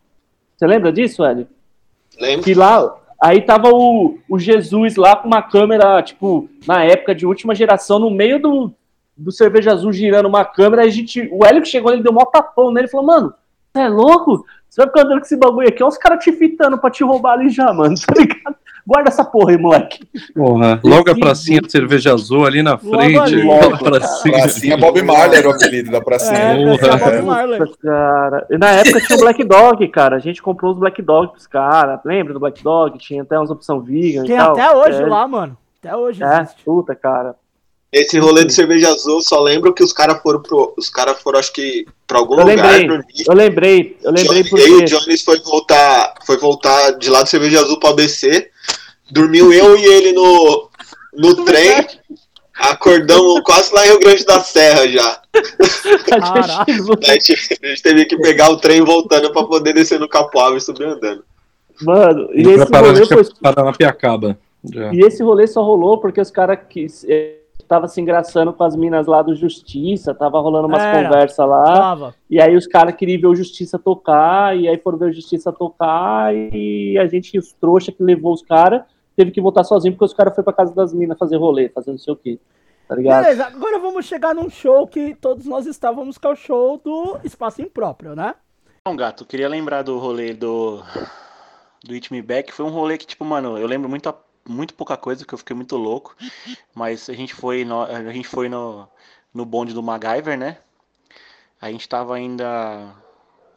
Você 0.56 0.68
lembra 0.68 0.92
disso, 0.92 1.24
Hélio? 1.24 1.48
Lembra? 2.20 2.44
Que 2.44 2.54
lá, 2.54 2.96
aí 3.22 3.42
tava 3.42 3.70
o, 3.70 4.20
o 4.30 4.38
Jesus 4.38 4.96
lá 4.96 5.16
com 5.16 5.28
uma 5.28 5.42
câmera, 5.42 6.02
tipo, 6.04 6.50
na 6.68 6.84
época 6.84 7.16
de 7.16 7.26
última 7.26 7.56
geração, 7.56 8.00
no 8.00 8.12
meio 8.12 8.40
do, 8.40 8.72
do 9.16 9.32
cerveja 9.32 9.72
azul 9.72 9.94
girando 9.94 10.28
uma 10.28 10.46
câmera, 10.46 10.84
aí 10.84 10.90
a 10.90 10.92
gente, 10.92 11.30
o 11.32 11.46
Hélio 11.46 11.62
que 11.62 11.68
chegou, 11.68 11.92
ele 11.92 12.04
deu 12.04 12.12
um 12.12 12.18
tapão 12.26 12.72
nele 12.72 12.88
e 12.88 12.92
falou, 12.92 13.08
mano, 13.08 13.34
você 13.74 13.82
é 13.82 13.88
louco? 13.88 14.46
Você 14.70 14.82
vai 14.82 14.88
ficar 14.88 15.02
andando 15.02 15.20
com 15.20 15.26
esse 15.26 15.38
bagulho 15.38 15.68
aqui, 15.68 15.82
olha 15.82 15.90
os 15.90 15.98
caras 15.98 16.24
te 16.24 16.32
fitando 16.34 16.78
pra 16.78 16.92
te 16.92 17.04
roubar 17.04 17.34
ali 17.34 17.50
já, 17.50 17.72
mano, 17.74 17.96
tá 18.06 18.14
ligado? 18.20 18.56
Guarda 18.88 19.10
essa 19.10 19.26
porra 19.26 19.52
aí, 19.52 19.58
moleque. 19.58 20.00
Porra, 20.34 20.80
logo 20.82 21.12
a 21.12 21.16
pracinha 21.16 21.60
de 21.60 21.70
cerveja 21.70 22.14
azul 22.14 22.46
ali 22.46 22.64
na 22.64 22.80
Logo 22.82 22.96
frente. 22.98 23.36
Logo 23.44 23.78
pra 23.80 24.00
cima. 24.02 24.38
Pracinha 24.38 24.78
Bob 24.78 25.02
Marley 25.02 25.38
era 25.40 25.50
o 25.50 25.52
apelido 25.52 25.92
da 25.92 26.00
pracinha. 26.00 26.38
É, 26.38 26.56
Porra. 26.78 26.88
é 26.88 26.98
Bob 26.98 27.22
Marley. 27.26 27.60
Nossa, 27.60 27.74
cara. 27.84 28.48
E 28.50 28.58
na 28.58 28.72
época 28.72 29.02
tinha 29.02 29.18
o 29.18 29.22
Black 29.22 29.44
Dog, 29.44 29.88
cara. 29.90 30.16
A 30.16 30.20
gente 30.20 30.42
comprou 30.42 30.72
os 30.72 30.80
Black 30.80 31.02
Dog 31.02 31.34
pros 31.34 31.46
caras. 31.48 32.00
Lembra 32.06 32.34
do 32.34 32.40
Black 32.40 32.64
Dog? 32.64 32.98
Tinha 32.98 33.24
até 33.24 33.38
umas 33.38 33.50
opções 33.50 33.84
vegan 33.86 34.24
Tem 34.24 34.36
e 34.36 34.40
tal. 34.40 34.52
até 34.54 34.72
hoje 34.74 35.02
é, 35.04 35.06
lá, 35.06 35.28
mano. 35.28 35.58
Até 35.84 35.94
hoje 35.96 36.24
É, 36.24 36.42
existe. 36.42 36.64
puta, 36.64 36.96
cara. 36.96 37.36
Esse 37.92 38.20
rolê 38.20 38.44
de 38.46 38.54
cerveja 38.54 38.90
azul, 38.90 39.22
só 39.22 39.42
lembro 39.42 39.74
que 39.74 39.82
os 39.84 39.94
caras 39.94 40.22
foram 40.22 40.42
pro. 40.42 40.74
Os 40.78 40.90
caras 40.90 41.22
foram, 41.22 41.40
acho 41.40 41.54
que, 41.54 41.86
pra 42.06 42.20
algum 42.20 42.34
Eu 42.36 42.46
lugar 42.46 42.56
lembrei, 42.78 42.86
eu 43.28 43.34
lembrei, 43.34 43.98
eu 44.04 44.12
lembrei 44.12 44.44
Johnny- 44.44 44.62
E 44.62 44.66
aí 44.66 44.72
o 44.72 44.78
porque. 44.80 44.86
Jones 44.86 45.22
foi 45.24 45.40
voltar, 45.40 46.14
foi 46.26 46.38
voltar 46.38 46.92
de 46.92 47.10
lá 47.10 47.24
do 47.24 47.30
cerveja 47.30 47.62
azul 47.62 47.80
pro 47.80 47.90
ABC. 47.90 48.50
Dormiu 49.12 49.54
eu 49.54 49.78
e 49.78 49.86
ele 49.86 50.12
no, 50.14 50.70
no 51.14 51.46
trem. 51.46 51.86
Acordamos 52.56 53.42
quase 53.42 53.74
lá 53.74 53.86
em 53.86 53.90
Rio 53.90 54.00
Grande 54.00 54.26
da 54.26 54.40
Serra 54.40 54.88
já. 54.88 55.22
A 56.12 56.20
gente, 56.20 57.10
a 57.10 57.14
gente, 57.14 57.60
a 57.64 57.68
gente 57.68 57.84
teve 57.84 58.06
que 58.06 58.18
pegar 58.18 58.50
o 58.50 58.58
trem 58.58 58.82
voltando 58.82 59.32
pra 59.32 59.44
poder 59.44 59.74
descer 59.74 60.00
no 60.00 60.10
Capoava 60.10 60.58
e 60.58 60.62
subir 60.62 60.86
andando. 60.86 61.24
mano, 61.82 62.30
e 62.34 62.42
esse 62.42 62.72
rolê 62.72 63.06
foi. 63.06 63.24
Paranapiacaba. 63.42 64.38
Já. 64.74 64.92
E 64.92 65.00
esse 65.02 65.22
rolê 65.22 65.46
só 65.46 65.62
rolou 65.64 66.00
porque 66.00 66.20
os 66.20 66.32
caras 66.32 66.58
que 66.68 66.88
eh, 67.08 67.38
tava 67.68 67.88
se 67.88 68.00
engraçando 68.00 68.54
com 68.54 68.64
as 68.64 68.76
minas 68.76 69.06
lá 69.08 69.22
do 69.22 69.36
Justiça, 69.36 70.14
tava 70.14 70.40
rolando 70.40 70.68
umas 70.68 70.84
conversas 70.84 71.48
lá. 71.48 71.64
Tava. 71.64 72.16
E 72.30 72.40
aí 72.40 72.56
os 72.56 72.66
caras 72.66 72.96
queriam 72.96 73.22
ver 73.22 73.28
o 73.28 73.36
Justiça 73.36 73.78
tocar, 73.78 74.58
e 74.58 74.68
aí 74.68 74.78
foram 74.78 74.98
ver 74.98 75.10
o 75.10 75.14
Justiça 75.14 75.52
tocar, 75.52 76.34
e 76.36 76.98
a 76.98 77.06
gente, 77.08 77.38
os 77.38 77.54
trouxa 77.54 77.92
que 77.92 78.02
levou 78.02 78.34
os 78.34 78.42
caras, 78.42 78.82
teve 79.18 79.32
que 79.32 79.42
voltar 79.42 79.64
sozinho, 79.64 79.94
porque 79.94 80.06
os 80.06 80.14
caras 80.14 80.36
foram 80.36 80.46
pra 80.46 80.54
casa 80.54 80.74
das 80.76 80.94
minas 80.94 81.18
fazer 81.18 81.38
rolê, 81.38 81.68
fazer 81.70 81.92
não 81.92 81.98
sei 81.98 82.14
o 82.14 82.16
quê. 82.16 82.40
Tá 82.88 82.96
ligado? 82.96 83.24
Beleza, 83.24 83.48
agora 83.48 83.80
vamos 83.80 84.06
chegar 84.06 84.34
num 84.34 84.50
show 84.50 84.88
que 84.88 85.16
todos 85.16 85.46
nós 85.46 85.66
estávamos, 85.66 86.18
que 86.18 86.28
é 86.28 86.30
o 86.30 86.36
show 86.36 86.78
do 86.78 87.20
Espaço 87.24 87.62
Impróprio, 87.62 88.16
né? 88.16 88.36
Não, 88.86 88.96
gato, 88.96 89.24
eu 89.24 89.28
queria 89.28 89.50
lembrar 89.50 89.82
do 89.82 89.98
rolê 89.98 90.34
do. 90.34 90.82
Do 91.84 91.94
It 91.94 92.14
Me 92.14 92.22
Back. 92.22 92.54
Foi 92.54 92.66
um 92.66 92.70
rolê 92.70 92.98
que, 92.98 93.06
tipo, 93.06 93.26
mano, 93.26 93.58
eu 93.58 93.68
lembro 93.68 93.90
muito, 93.90 94.14
muito 94.48 94.74
pouca 94.74 94.96
coisa, 94.96 95.26
que 95.26 95.34
eu 95.34 95.38
fiquei 95.38 95.56
muito 95.56 95.76
louco. 95.76 96.16
Mas 96.74 97.10
a 97.10 97.14
gente 97.14 97.34
foi 97.34 97.66
no, 97.66 97.82
a 97.82 98.14
gente 98.14 98.28
foi 98.28 98.48
no, 98.48 98.88
no 99.34 99.46
bonde 99.46 99.74
do 99.74 99.84
MacGyver, 99.84 100.38
né? 100.38 100.58
A 101.60 101.72
gente 101.72 101.90
tava 101.90 102.16
ainda 102.16 102.94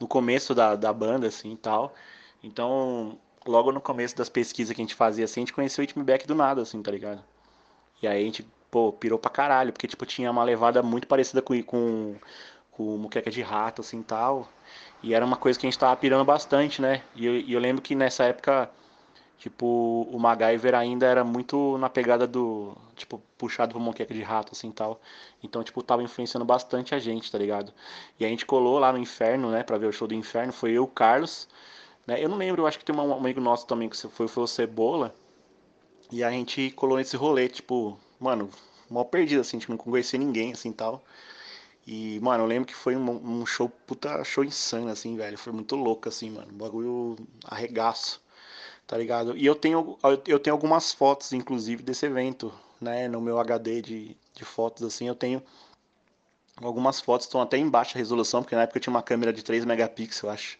no 0.00 0.08
começo 0.08 0.54
da, 0.54 0.74
da 0.74 0.92
banda, 0.92 1.28
assim 1.28 1.52
e 1.52 1.56
tal. 1.56 1.94
Então, 2.42 3.18
logo 3.46 3.72
no 3.72 3.80
começo 3.80 4.16
das 4.16 4.28
pesquisas 4.28 4.74
que 4.74 4.80
a 4.80 4.84
gente 4.84 4.94
fazia, 4.94 5.24
assim, 5.24 5.40
a 5.40 5.42
gente 5.42 5.52
conheceu 5.52 5.82
o 5.82 5.84
It 5.84 5.98
Me 5.98 6.04
Back 6.04 6.26
do 6.26 6.34
nada, 6.34 6.62
assim, 6.62 6.82
tá 6.82 6.90
ligado? 6.90 7.22
E 8.02 8.08
aí 8.08 8.22
a 8.22 8.24
gente, 8.24 8.46
pô, 8.70 8.92
pirou 8.92 9.18
pra 9.18 9.30
caralho, 9.30 9.72
porque, 9.72 9.86
tipo, 9.86 10.06
tinha 10.06 10.30
uma 10.30 10.44
levada 10.44 10.82
muito 10.82 11.06
parecida 11.06 11.42
com, 11.42 11.62
com, 11.62 12.16
com 12.70 12.96
Muqueca 12.96 13.30
de 13.30 13.42
Rato, 13.42 13.82
assim, 13.82 14.02
tal. 14.02 14.48
E 15.02 15.14
era 15.14 15.24
uma 15.24 15.36
coisa 15.36 15.58
que 15.58 15.66
a 15.66 15.70
gente 15.70 15.78
tava 15.78 15.96
pirando 15.96 16.24
bastante, 16.24 16.82
né? 16.82 17.02
E 17.14 17.26
eu, 17.26 17.36
e 17.36 17.52
eu 17.52 17.60
lembro 17.60 17.82
que 17.82 17.94
nessa 17.94 18.24
época 18.24 18.70
Tipo, 19.40 20.06
o 20.12 20.18
MacGyver 20.18 20.74
ainda 20.74 21.06
era 21.06 21.24
muito 21.24 21.78
na 21.78 21.88
pegada 21.88 22.26
do, 22.26 22.76
tipo, 22.94 23.22
puxado 23.38 23.72
pro 23.72 23.80
moqueca 23.80 24.12
de 24.12 24.20
rato, 24.22 24.52
assim, 24.52 24.70
tal. 24.70 25.00
Então, 25.42 25.64
tipo, 25.64 25.82
tava 25.82 26.02
influenciando 26.02 26.44
bastante 26.44 26.94
a 26.94 26.98
gente, 26.98 27.32
tá 27.32 27.38
ligado? 27.38 27.72
E 28.18 28.24
a 28.26 28.28
gente 28.28 28.44
colou 28.44 28.78
lá 28.78 28.92
no 28.92 28.98
Inferno, 28.98 29.50
né, 29.50 29.62
pra 29.62 29.78
ver 29.78 29.86
o 29.86 29.92
show 29.92 30.06
do 30.06 30.12
Inferno, 30.12 30.52
foi 30.52 30.72
eu, 30.72 30.84
o 30.84 30.86
Carlos, 30.86 31.48
né? 32.10 32.22
Eu 32.22 32.28
não 32.28 32.36
lembro, 32.36 32.62
eu 32.62 32.66
acho 32.66 32.78
que 32.78 32.84
tem 32.84 32.94
um 32.94 33.12
amigo 33.14 33.40
nosso 33.40 33.66
também 33.66 33.88
que 33.88 33.96
foi, 33.96 34.28
foi 34.28 34.42
o 34.42 34.46
Cebola, 34.46 35.14
e 36.12 36.24
a 36.24 36.30
gente 36.30 36.70
colou 36.72 36.98
nesse 36.98 37.16
rolê, 37.16 37.48
tipo, 37.48 37.98
mano, 38.18 38.50
mal 38.90 39.04
perdido, 39.04 39.40
assim, 39.40 39.58
tipo, 39.58 39.72
não 39.72 39.78
conhecia 39.78 40.18
ninguém, 40.18 40.52
assim, 40.52 40.72
tal. 40.72 41.02
E, 41.86 42.20
mano, 42.20 42.44
eu 42.44 42.48
lembro 42.48 42.66
que 42.66 42.74
foi 42.74 42.96
um, 42.96 43.40
um 43.40 43.46
show, 43.46 43.68
puta 43.86 44.22
show 44.24 44.44
insano, 44.44 44.90
assim, 44.90 45.16
velho. 45.16 45.38
Foi 45.38 45.52
muito 45.52 45.76
louco, 45.76 46.08
assim, 46.08 46.30
mano. 46.30 46.52
Bagulho 46.52 47.16
arregaço 47.44 48.20
tá 48.90 48.98
ligado? 48.98 49.36
E 49.36 49.46
eu 49.46 49.54
tenho, 49.54 49.96
eu 50.26 50.38
tenho 50.40 50.54
algumas 50.54 50.92
fotos, 50.92 51.32
inclusive, 51.32 51.80
desse 51.80 52.06
evento, 52.06 52.52
né? 52.80 53.06
No 53.06 53.20
meu 53.20 53.38
HD 53.38 53.80
de, 53.80 54.16
de 54.34 54.44
fotos, 54.44 54.82
assim, 54.82 55.06
eu 55.06 55.14
tenho 55.14 55.40
algumas 56.56 57.00
fotos, 57.00 57.26
estão 57.26 57.40
até 57.40 57.56
em 57.56 57.68
baixa 57.68 57.96
resolução, 57.96 58.42
porque 58.42 58.56
na 58.56 58.62
época 58.62 58.78
eu 58.78 58.82
tinha 58.82 58.92
uma 58.92 59.02
câmera 59.02 59.32
de 59.32 59.44
3 59.44 59.64
megapixels, 59.64 60.24
eu 60.24 60.30
acho. 60.30 60.58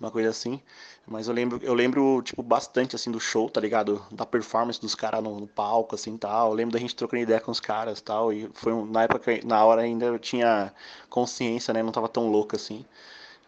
Uma 0.00 0.10
coisa 0.10 0.30
assim. 0.30 0.60
Mas 1.06 1.28
eu 1.28 1.34
lembro, 1.34 1.60
eu 1.62 1.74
lembro, 1.74 2.22
tipo, 2.22 2.42
bastante, 2.42 2.96
assim, 2.96 3.10
do 3.10 3.20
show, 3.20 3.50
tá 3.50 3.60
ligado? 3.60 4.04
Da 4.10 4.24
performance 4.24 4.80
dos 4.80 4.94
caras 4.94 5.22
no, 5.22 5.40
no, 5.40 5.46
palco, 5.46 5.94
assim, 5.94 6.16
tal. 6.16 6.50
Eu 6.50 6.54
lembro 6.54 6.72
da 6.72 6.78
gente 6.78 6.96
trocando 6.96 7.22
ideia 7.22 7.40
com 7.40 7.50
os 7.50 7.60
caras, 7.60 8.00
tal. 8.00 8.32
E 8.32 8.48
foi, 8.54 8.72
um, 8.72 8.86
na 8.86 9.02
época, 9.04 9.40
na 9.44 9.62
hora 9.64 9.82
ainda 9.82 10.06
eu 10.06 10.18
tinha 10.18 10.72
consciência, 11.10 11.74
né? 11.74 11.82
Não 11.82 11.92
tava 11.92 12.08
tão 12.08 12.30
louco, 12.30 12.56
assim. 12.56 12.84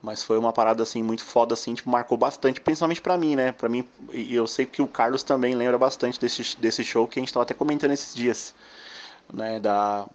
Mas 0.03 0.23
foi 0.23 0.37
uma 0.39 0.53
parada 0.53 0.83
assim 0.83 1.03
muito 1.03 1.25
foda 1.25 1.55
assim, 1.55 1.75
tipo, 1.75 1.89
marcou 1.89 2.19
bastante, 2.19 2.61
principalmente 2.61 3.01
para 3.01 3.17
mim, 3.17 3.37
né? 3.37 3.53
Para 3.53 3.69
mim, 3.69 3.89
e 4.13 4.35
eu 4.35 4.47
sei 4.49 4.67
que 4.67 4.83
o 4.83 4.89
Carlos 4.89 5.23
também 5.23 5.55
lembra 5.55 5.79
bastante 5.79 6.21
desse, 6.21 6.57
desse 6.59 6.85
show 6.85 7.07
que 7.07 7.21
a 7.21 7.23
gente 7.23 7.33
tava 7.33 7.45
até 7.45 7.55
comentando 7.55 7.93
esses 7.93 8.13
dias, 8.15 8.55
né, 9.33 9.61
da 9.61 10.07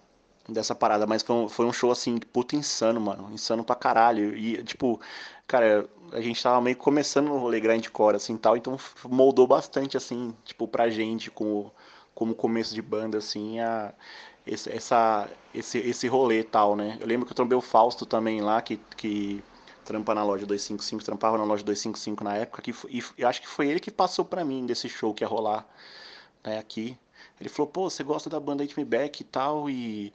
dessa 0.49 0.73
parada, 0.75 1.05
mas 1.05 1.23
foi 1.23 1.35
um, 1.35 1.49
foi 1.49 1.65
um 1.65 1.73
show 1.73 1.91
assim, 1.91 2.17
puta 2.17 2.55
insano, 2.55 2.99
mano, 3.01 3.29
insano 3.33 3.63
pra 3.63 3.75
caralho. 3.75 4.35
E 4.37 4.63
tipo, 4.63 4.99
cara, 5.45 5.87
a 6.11 6.21
gente 6.21 6.41
tava 6.41 6.61
meio 6.61 6.77
começando 6.77 7.27
no 7.27 7.37
rolê 7.37 7.59
grindcore 7.59 8.15
assim, 8.15 8.37
tal, 8.37 8.55
então 8.57 8.77
moldou 9.05 9.47
bastante 9.47 9.97
assim, 9.97 10.33
tipo, 10.45 10.67
pra 10.67 10.89
gente 10.89 11.29
com 11.31 11.69
como 12.15 12.33
começo 12.33 12.73
de 12.73 12.81
banda 12.81 13.19
assim, 13.19 13.59
a 13.59 13.93
esse, 14.45 14.71
essa, 14.71 15.29
esse, 15.53 15.77
esse 15.79 16.07
rolê 16.07 16.43
tal, 16.43 16.75
né? 16.75 16.97
Eu 16.99 17.07
lembro 17.07 17.25
que 17.25 17.31
eu 17.31 17.35
trombei 17.35 17.57
o 17.57 17.61
Fausto 17.61 18.05
também 18.05 18.41
lá, 18.41 18.61
que, 18.61 18.77
que 18.95 19.43
trampa 19.85 20.15
na 20.15 20.23
loja 20.23 20.45
255, 20.45 21.03
trampava 21.03 21.37
na 21.37 21.43
loja 21.43 21.63
255 21.63 22.23
na 22.23 22.35
época, 22.35 22.61
que, 22.61 22.73
e 22.89 23.03
eu 23.17 23.27
acho 23.27 23.41
que 23.41 23.47
foi 23.47 23.67
ele 23.67 23.79
que 23.79 23.91
passou 23.91 24.25
para 24.25 24.43
mim 24.43 24.65
desse 24.65 24.89
show 24.89 25.13
que 25.13 25.23
ia 25.23 25.27
rolar 25.27 25.67
né, 26.43 26.57
aqui. 26.57 26.97
Ele 27.39 27.49
falou, 27.49 27.71
pô, 27.71 27.89
você 27.89 28.03
gosta 28.03 28.29
da 28.29 28.39
banda 28.39 28.63
Hit 28.63 28.77
Me 28.77 28.85
Back 28.85 29.21
e 29.21 29.25
tal, 29.25 29.69
e. 29.69 30.13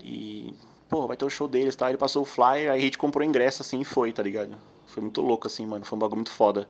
E. 0.00 0.54
Pô, 0.88 1.06
vai 1.06 1.16
ter 1.16 1.24
o 1.24 1.30
show 1.30 1.48
deles, 1.48 1.74
tá? 1.76 1.88
Ele 1.88 1.98
passou 1.98 2.22
o 2.22 2.24
flyer, 2.24 2.70
aí 2.70 2.78
a 2.78 2.80
gente 2.80 2.98
comprou 2.98 3.24
ingresso 3.24 3.62
assim 3.62 3.80
e 3.80 3.84
foi, 3.84 4.12
tá 4.12 4.22
ligado? 4.22 4.56
Foi 4.86 5.02
muito 5.02 5.20
louco, 5.20 5.46
assim, 5.46 5.66
mano. 5.66 5.84
Foi 5.84 5.96
um 5.96 6.00
bagulho 6.00 6.18
muito 6.18 6.30
foda. 6.30 6.68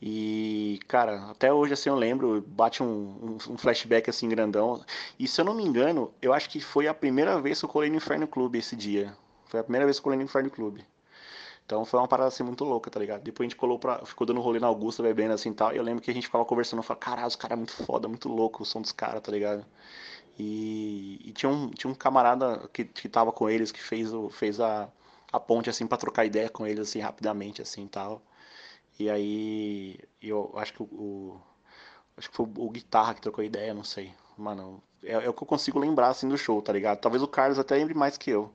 E, 0.00 0.80
cara, 0.88 1.30
até 1.30 1.52
hoje, 1.52 1.74
assim, 1.74 1.88
eu 1.88 1.94
lembro, 1.96 2.42
bate 2.46 2.82
um, 2.82 2.86
um, 2.86 3.52
um, 3.52 3.58
flashback, 3.58 4.10
assim, 4.10 4.28
grandão. 4.28 4.84
E, 5.18 5.28
se 5.28 5.40
eu 5.40 5.44
não 5.44 5.54
me 5.54 5.64
engano, 5.64 6.12
eu 6.20 6.32
acho 6.32 6.50
que 6.50 6.60
foi 6.60 6.88
a 6.88 6.94
primeira 6.94 7.40
vez 7.40 7.60
que 7.60 7.64
eu 7.64 7.68
colei 7.68 7.90
no 7.90 7.96
Inferno 7.96 8.26
Clube 8.26 8.58
esse 8.58 8.74
dia. 8.76 9.16
Foi 9.46 9.60
a 9.60 9.64
primeira 9.64 9.84
vez 9.86 9.98
que 9.98 10.00
eu 10.00 10.04
colei 10.04 10.18
no 10.18 10.24
Inferno 10.24 10.50
Clube. 10.50 10.84
Então 11.64 11.84
foi 11.84 12.00
uma 12.00 12.08
parada 12.08 12.28
assim 12.28 12.42
muito 12.42 12.64
louca, 12.64 12.90
tá 12.90 12.98
ligado? 12.98 13.22
Depois 13.22 13.46
a 13.46 13.48
gente 13.48 13.56
colou 13.56 13.78
pra. 13.78 14.04
Ficou 14.04 14.26
dando 14.26 14.40
rolê 14.40 14.58
na 14.58 14.66
Augusta, 14.66 15.02
bebendo 15.02 15.34
assim 15.34 15.50
e 15.50 15.54
tal. 15.54 15.72
E 15.72 15.76
eu 15.76 15.82
lembro 15.82 16.02
que 16.02 16.10
a 16.10 16.14
gente 16.14 16.26
ficava 16.26 16.44
conversando, 16.44 16.82
falava, 16.82 17.00
caralho, 17.00 17.28
os 17.28 17.36
caras 17.36 17.54
é 17.54 17.56
muito 17.56 17.72
foda, 17.72 18.08
muito 18.08 18.28
louco 18.28 18.62
o 18.62 18.66
som 18.66 18.80
dos 18.80 18.92
caras, 18.92 19.22
tá 19.22 19.32
ligado? 19.32 19.64
E, 20.38 21.20
e, 21.24 21.32
tinha, 21.32 21.50
um, 21.50 21.70
tinha 21.70 21.90
um 21.90 21.94
camarada 21.94 22.68
que, 22.72 22.84
que 22.84 23.08
tava 23.08 23.32
com 23.32 23.48
eles 23.48 23.70
que 23.70 23.82
fez, 23.82 24.12
o, 24.12 24.30
fez 24.30 24.60
a, 24.60 24.88
a 25.32 25.38
ponte 25.38 25.68
assim 25.68 25.86
para 25.86 25.98
trocar 25.98 26.24
ideia 26.24 26.48
com 26.48 26.66
eles 26.66 26.88
assim 26.88 27.00
rapidamente 27.00 27.60
assim 27.60 27.86
tal. 27.86 28.22
E 28.98 29.10
aí 29.10 29.98
eu 30.22 30.52
acho 30.56 30.72
que 30.72 30.82
o, 30.82 30.86
o 30.86 31.40
acho 32.16 32.30
que 32.30 32.36
foi 32.36 32.46
o, 32.46 32.66
o, 32.66 32.70
guitarra 32.70 33.14
que 33.14 33.20
trocou 33.20 33.44
ideia, 33.44 33.74
não 33.74 33.84
sei. 33.84 34.10
Mano, 34.36 34.82
é, 35.04 35.12
é, 35.12 35.28
o 35.28 35.32
que 35.32 35.42
eu 35.42 35.46
consigo 35.46 35.78
lembrar 35.78 36.08
assim 36.08 36.28
do 36.28 36.38
show, 36.38 36.60
tá 36.62 36.72
ligado? 36.72 36.98
Talvez 36.98 37.22
o 37.22 37.28
Carlos 37.28 37.58
até 37.58 37.74
lembre 37.74 37.94
mais 37.94 38.16
que 38.16 38.30
eu. 38.30 38.52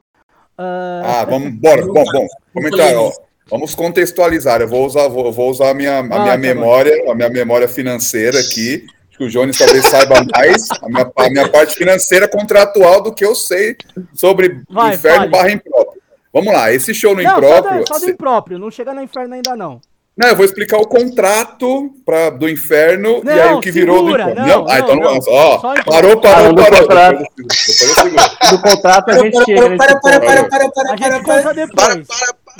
Uh... 0.57 1.03
Ah, 1.05 1.25
vamos, 1.25 1.53
bora. 1.59 1.85
Bom, 1.85 2.03
bom, 2.03 2.27
comentar, 2.53 2.95
ó. 2.95 3.11
Vamos 3.49 3.73
contextualizar. 3.75 4.61
Eu 4.61 4.67
vou 4.67 4.85
usar, 4.85 5.07
vou, 5.07 5.31
vou 5.31 5.49
usar 5.49 5.69
a 5.69 5.73
minha, 5.73 5.97
a 5.97 5.99
ah, 5.99 6.03
minha 6.03 6.31
tá 6.31 6.37
memória, 6.37 7.05
bom. 7.05 7.11
a 7.11 7.15
minha 7.15 7.29
memória 7.29 7.67
financeira 7.67 8.39
aqui. 8.39 8.85
Que 9.17 9.23
o 9.23 9.29
Jones 9.29 9.57
talvez 9.57 9.83
saiba 9.85 10.23
mais 10.35 10.69
a 10.81 10.87
minha, 10.87 11.11
a 11.15 11.29
minha 11.29 11.49
parte 11.49 11.75
financeira 11.75 12.27
contratual 12.27 13.01
do 13.01 13.13
que 13.13 13.25
eu 13.25 13.33
sei 13.33 13.75
sobre 14.13 14.61
Vai, 14.69 14.95
inferno 14.95 15.19
fale. 15.19 15.31
barra 15.31 15.51
impróprio. 15.51 16.01
Vamos 16.31 16.53
lá, 16.53 16.71
esse 16.71 16.93
show 16.93 17.15
no 17.15 17.23
não, 17.23 17.31
impróprio. 17.31 17.87
Só, 17.87 17.93
do, 17.93 17.99
só 17.99 18.05
do 18.05 18.11
impróprio, 18.11 18.59
não 18.59 18.69
chega 18.69 18.93
no 18.93 19.01
inferno 19.01 19.33
ainda 19.33 19.55
não. 19.55 19.81
Não, 20.17 20.29
eu 20.29 20.35
vou 20.35 20.45
explicar 20.45 20.77
o 20.77 20.87
contrato 20.87 21.91
pra, 22.03 22.31
do 22.31 22.49
inferno 22.49 23.21
não, 23.23 23.35
e 23.35 23.39
aí 23.39 23.53
o 23.53 23.59
que 23.59 23.69
virou 23.69 24.03
do 24.03 24.09
inferno. 24.09 24.33
Não, 24.33 24.47
não, 24.47 24.67
ah, 24.67 24.79
então 24.79 24.95
não, 24.95 25.13
não. 25.13 25.19
Ó, 25.27 25.59
parou, 25.59 25.83
parou, 25.83 26.21
parou. 26.21 26.53
Do 26.53 26.63
parou, 26.63 26.79
contrato, 26.79 27.23
do 28.49 28.61
contrato 28.61 29.11
a 29.11 29.19
gente 29.19 29.45
chega. 29.45 29.77
Para, 29.77 29.99
para, 29.99 30.19
para, 30.19 30.19
para, 30.19 30.43
para, 30.43 30.69
para, 30.69 31.21
para, 31.21 31.43
para, 31.43 31.53
depois. 31.53 32.07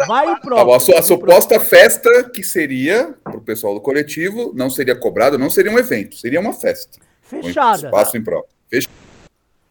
Vai 0.06 0.40
pro 0.40 0.56
tá 0.56 0.62
a, 0.62 1.00
a 1.00 1.02
suposta 1.02 1.60
festa 1.60 2.30
que 2.30 2.44
seria, 2.44 3.16
pro 3.24 3.42
pessoal 3.42 3.74
do 3.74 3.82
coletivo, 3.82 4.54
não 4.56 4.70
seria 4.70 4.96
cobrado, 4.96 5.38
não 5.38 5.50
seria 5.50 5.72
um 5.72 5.80
evento, 5.80 6.16
seria 6.16 6.40
uma 6.40 6.54
festa. 6.54 7.00
Fechada. 7.24 7.84
Um 7.84 7.86
espaço 7.86 8.18
em 8.18 8.24
prol. 8.24 8.48
Fech... 8.70 8.88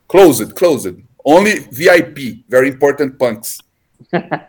Closed, 0.08 0.54
closed. 0.54 0.96
Only 1.24 1.60
VIP, 1.70 2.44
very 2.48 2.68
important 2.68 3.16
punks. 3.16 3.58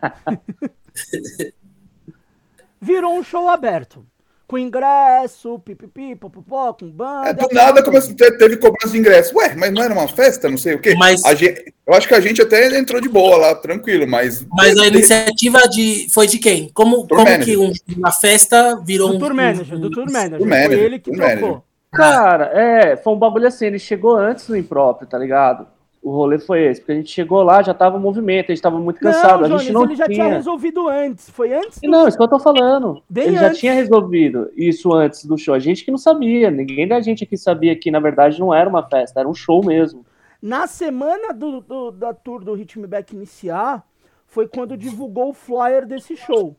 virou 2.80 3.18
um 3.18 3.22
show 3.22 3.48
aberto. 3.48 4.06
Com 4.48 4.56
ingresso, 4.56 5.58
pipipi, 5.58 6.16
popopó, 6.16 6.72
com 6.72 6.90
banda. 6.90 7.28
É, 7.28 7.32
do 7.34 7.48
nada 7.52 7.82
começou, 7.82 8.14
teve 8.16 8.56
cobrança 8.56 8.88
de 8.88 8.98
ingresso. 8.98 9.36
Ué, 9.36 9.54
mas 9.54 9.70
não 9.70 9.82
era 9.82 9.92
uma 9.92 10.08
festa, 10.08 10.48
não 10.48 10.56
sei 10.56 10.74
o 10.74 10.80
quê. 10.80 10.94
Mas, 10.96 11.20
gente, 11.36 11.74
eu 11.86 11.92
acho 11.92 12.08
que 12.08 12.14
a 12.14 12.20
gente 12.20 12.40
até 12.40 12.78
entrou 12.78 12.98
de 12.98 13.10
boa 13.10 13.36
lá, 13.36 13.54
tranquilo, 13.54 14.08
mas. 14.08 14.46
Mas 14.50 14.78
a 14.78 14.86
iniciativa 14.86 15.60
de, 15.68 16.08
foi 16.10 16.26
de 16.26 16.38
quem? 16.38 16.70
Como, 16.72 17.06
como 17.06 17.38
que 17.44 17.58
um, 17.58 17.70
uma 17.94 18.10
festa 18.10 18.82
virou 18.82 19.10
do 19.10 19.16
um. 19.16 19.18
Tour 19.18 19.34
manager, 19.34 19.78
do 19.78 19.90
tour 19.90 20.10
manager. 20.10 20.38
Tour 20.38 20.48
manager 20.48 20.78
foi 20.78 20.86
ele 20.86 20.98
que 20.98 21.12
trocou. 21.12 21.28
Manager. 21.28 21.62
Cara, 21.92 22.50
é, 22.54 22.96
foi 22.96 23.12
um 23.12 23.18
bagulho 23.18 23.46
assim, 23.46 23.66
ele 23.66 23.78
chegou 23.78 24.16
antes 24.16 24.46
do 24.46 24.56
impróprio, 24.56 25.06
tá 25.06 25.18
ligado? 25.18 25.66
O 26.02 26.10
rolê 26.10 26.38
foi 26.38 26.64
esse, 26.64 26.80
porque 26.80 26.92
a 26.92 26.94
gente 26.94 27.10
chegou 27.10 27.42
lá, 27.42 27.62
já 27.62 27.74
tava 27.74 27.98
movimento, 27.98 28.50
a 28.50 28.54
gente 28.54 28.62
tava 28.62 28.78
muito 28.78 29.00
cansado, 29.00 29.48
não, 29.48 29.56
a 29.56 29.58
gente 29.58 29.72
não 29.72 29.84
ele 29.84 29.96
já 29.96 30.06
tinha... 30.06 30.16
tinha 30.16 30.28
resolvido 30.28 30.88
antes, 30.88 31.28
foi 31.30 31.52
antes 31.52 31.80
do... 31.80 31.90
Não, 31.90 32.06
isso 32.06 32.16
que 32.16 32.22
eu 32.22 32.28
tô 32.28 32.38
falando. 32.38 33.02
Bem 33.08 33.26
ele 33.28 33.36
antes. 33.36 33.48
já 33.48 33.54
tinha 33.54 33.72
resolvido 33.74 34.50
isso 34.56 34.92
antes 34.92 35.24
do 35.24 35.36
show, 35.36 35.54
a 35.54 35.58
gente 35.58 35.84
que 35.84 35.90
não 35.90 35.98
sabia, 35.98 36.50
ninguém 36.50 36.86
da 36.86 37.00
gente 37.00 37.24
aqui 37.24 37.36
sabia 37.36 37.76
que 37.76 37.90
na 37.90 38.00
verdade 38.00 38.38
não 38.40 38.54
era 38.54 38.68
uma 38.68 38.82
festa, 38.82 39.20
era 39.20 39.28
um 39.28 39.34
show 39.34 39.64
mesmo. 39.64 40.04
Na 40.40 40.66
semana 40.66 41.34
do, 41.34 41.60
do 41.60 41.90
da 41.90 42.14
tour 42.14 42.44
do 42.44 42.54
Ritmo 42.54 42.86
Back 42.86 43.14
iniciar, 43.14 43.84
foi 44.26 44.46
quando 44.46 44.76
divulgou 44.76 45.30
o 45.30 45.34
flyer 45.34 45.84
desse 45.84 46.16
show. 46.16 46.56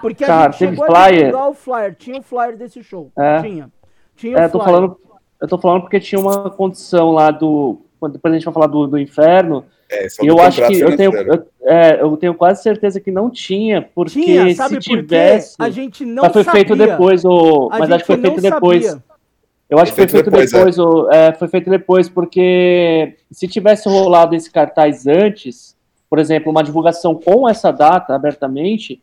Porque 0.00 0.24
Cara, 0.24 0.48
a 0.48 0.50
gente 0.50 0.58
chegou 0.58 0.86
flyer. 0.86 1.04
a 1.04 1.10
divulgar 1.10 1.48
o 1.48 1.54
flyer, 1.54 1.94
tinha 1.94 2.18
o 2.18 2.22
flyer 2.22 2.56
desse 2.56 2.82
show, 2.82 3.12
é. 3.16 3.42
tinha. 3.42 3.70
Tinha 4.16 4.38
é, 4.38 4.48
tô 4.48 4.58
falando 4.58 4.98
eu 5.40 5.48
tô 5.48 5.58
falando 5.58 5.82
porque 5.82 6.00
tinha 6.00 6.20
uma 6.20 6.50
condição 6.50 7.12
lá 7.12 7.30
do. 7.30 7.78
Depois 8.10 8.32
a 8.32 8.36
gente 8.36 8.44
vai 8.44 8.54
falar 8.54 8.66
do, 8.66 8.86
do 8.86 8.98
inferno. 8.98 9.64
É, 9.90 10.06
e 10.22 10.26
eu 10.28 10.38
acho 10.38 10.64
que 10.66 10.78
eu 10.78 10.96
tenho, 10.96 11.12
eu, 11.12 11.46
é, 11.62 12.00
eu 12.00 12.16
tenho 12.16 12.34
quase 12.34 12.62
certeza 12.62 13.00
que 13.00 13.10
não 13.10 13.28
tinha, 13.28 13.82
porque 13.94 14.22
tinha, 14.22 14.54
se 14.54 14.78
tivesse. 14.78 15.56
A 15.58 15.68
gente 15.68 16.04
não 16.04 16.22
mas 16.22 16.32
foi 16.32 16.44
sabia. 16.44 16.60
feito 16.60 16.76
depois, 16.76 17.24
o, 17.24 17.68
mas 17.70 17.90
acho 17.90 18.04
que 18.04 18.12
foi 18.12 18.20
feito 18.20 18.40
depois. 18.40 18.86
Sabia. 18.86 19.04
Eu 19.68 19.78
acho 19.78 19.92
que 19.92 19.96
foi 19.96 20.08
feito 20.08 20.30
depois, 20.30 20.50
depois 20.50 20.78
é. 20.78 20.82
o, 20.82 21.10
é, 21.10 21.32
foi 21.32 21.48
feito 21.48 21.70
depois, 21.70 22.08
porque 22.08 23.16
se 23.30 23.48
tivesse 23.48 23.88
rolado 23.88 24.34
esse 24.34 24.50
cartaz 24.50 25.06
antes, 25.06 25.76
por 26.08 26.18
exemplo, 26.18 26.50
uma 26.50 26.62
divulgação 26.62 27.14
com 27.14 27.48
essa 27.48 27.70
data 27.72 28.14
abertamente, 28.14 29.00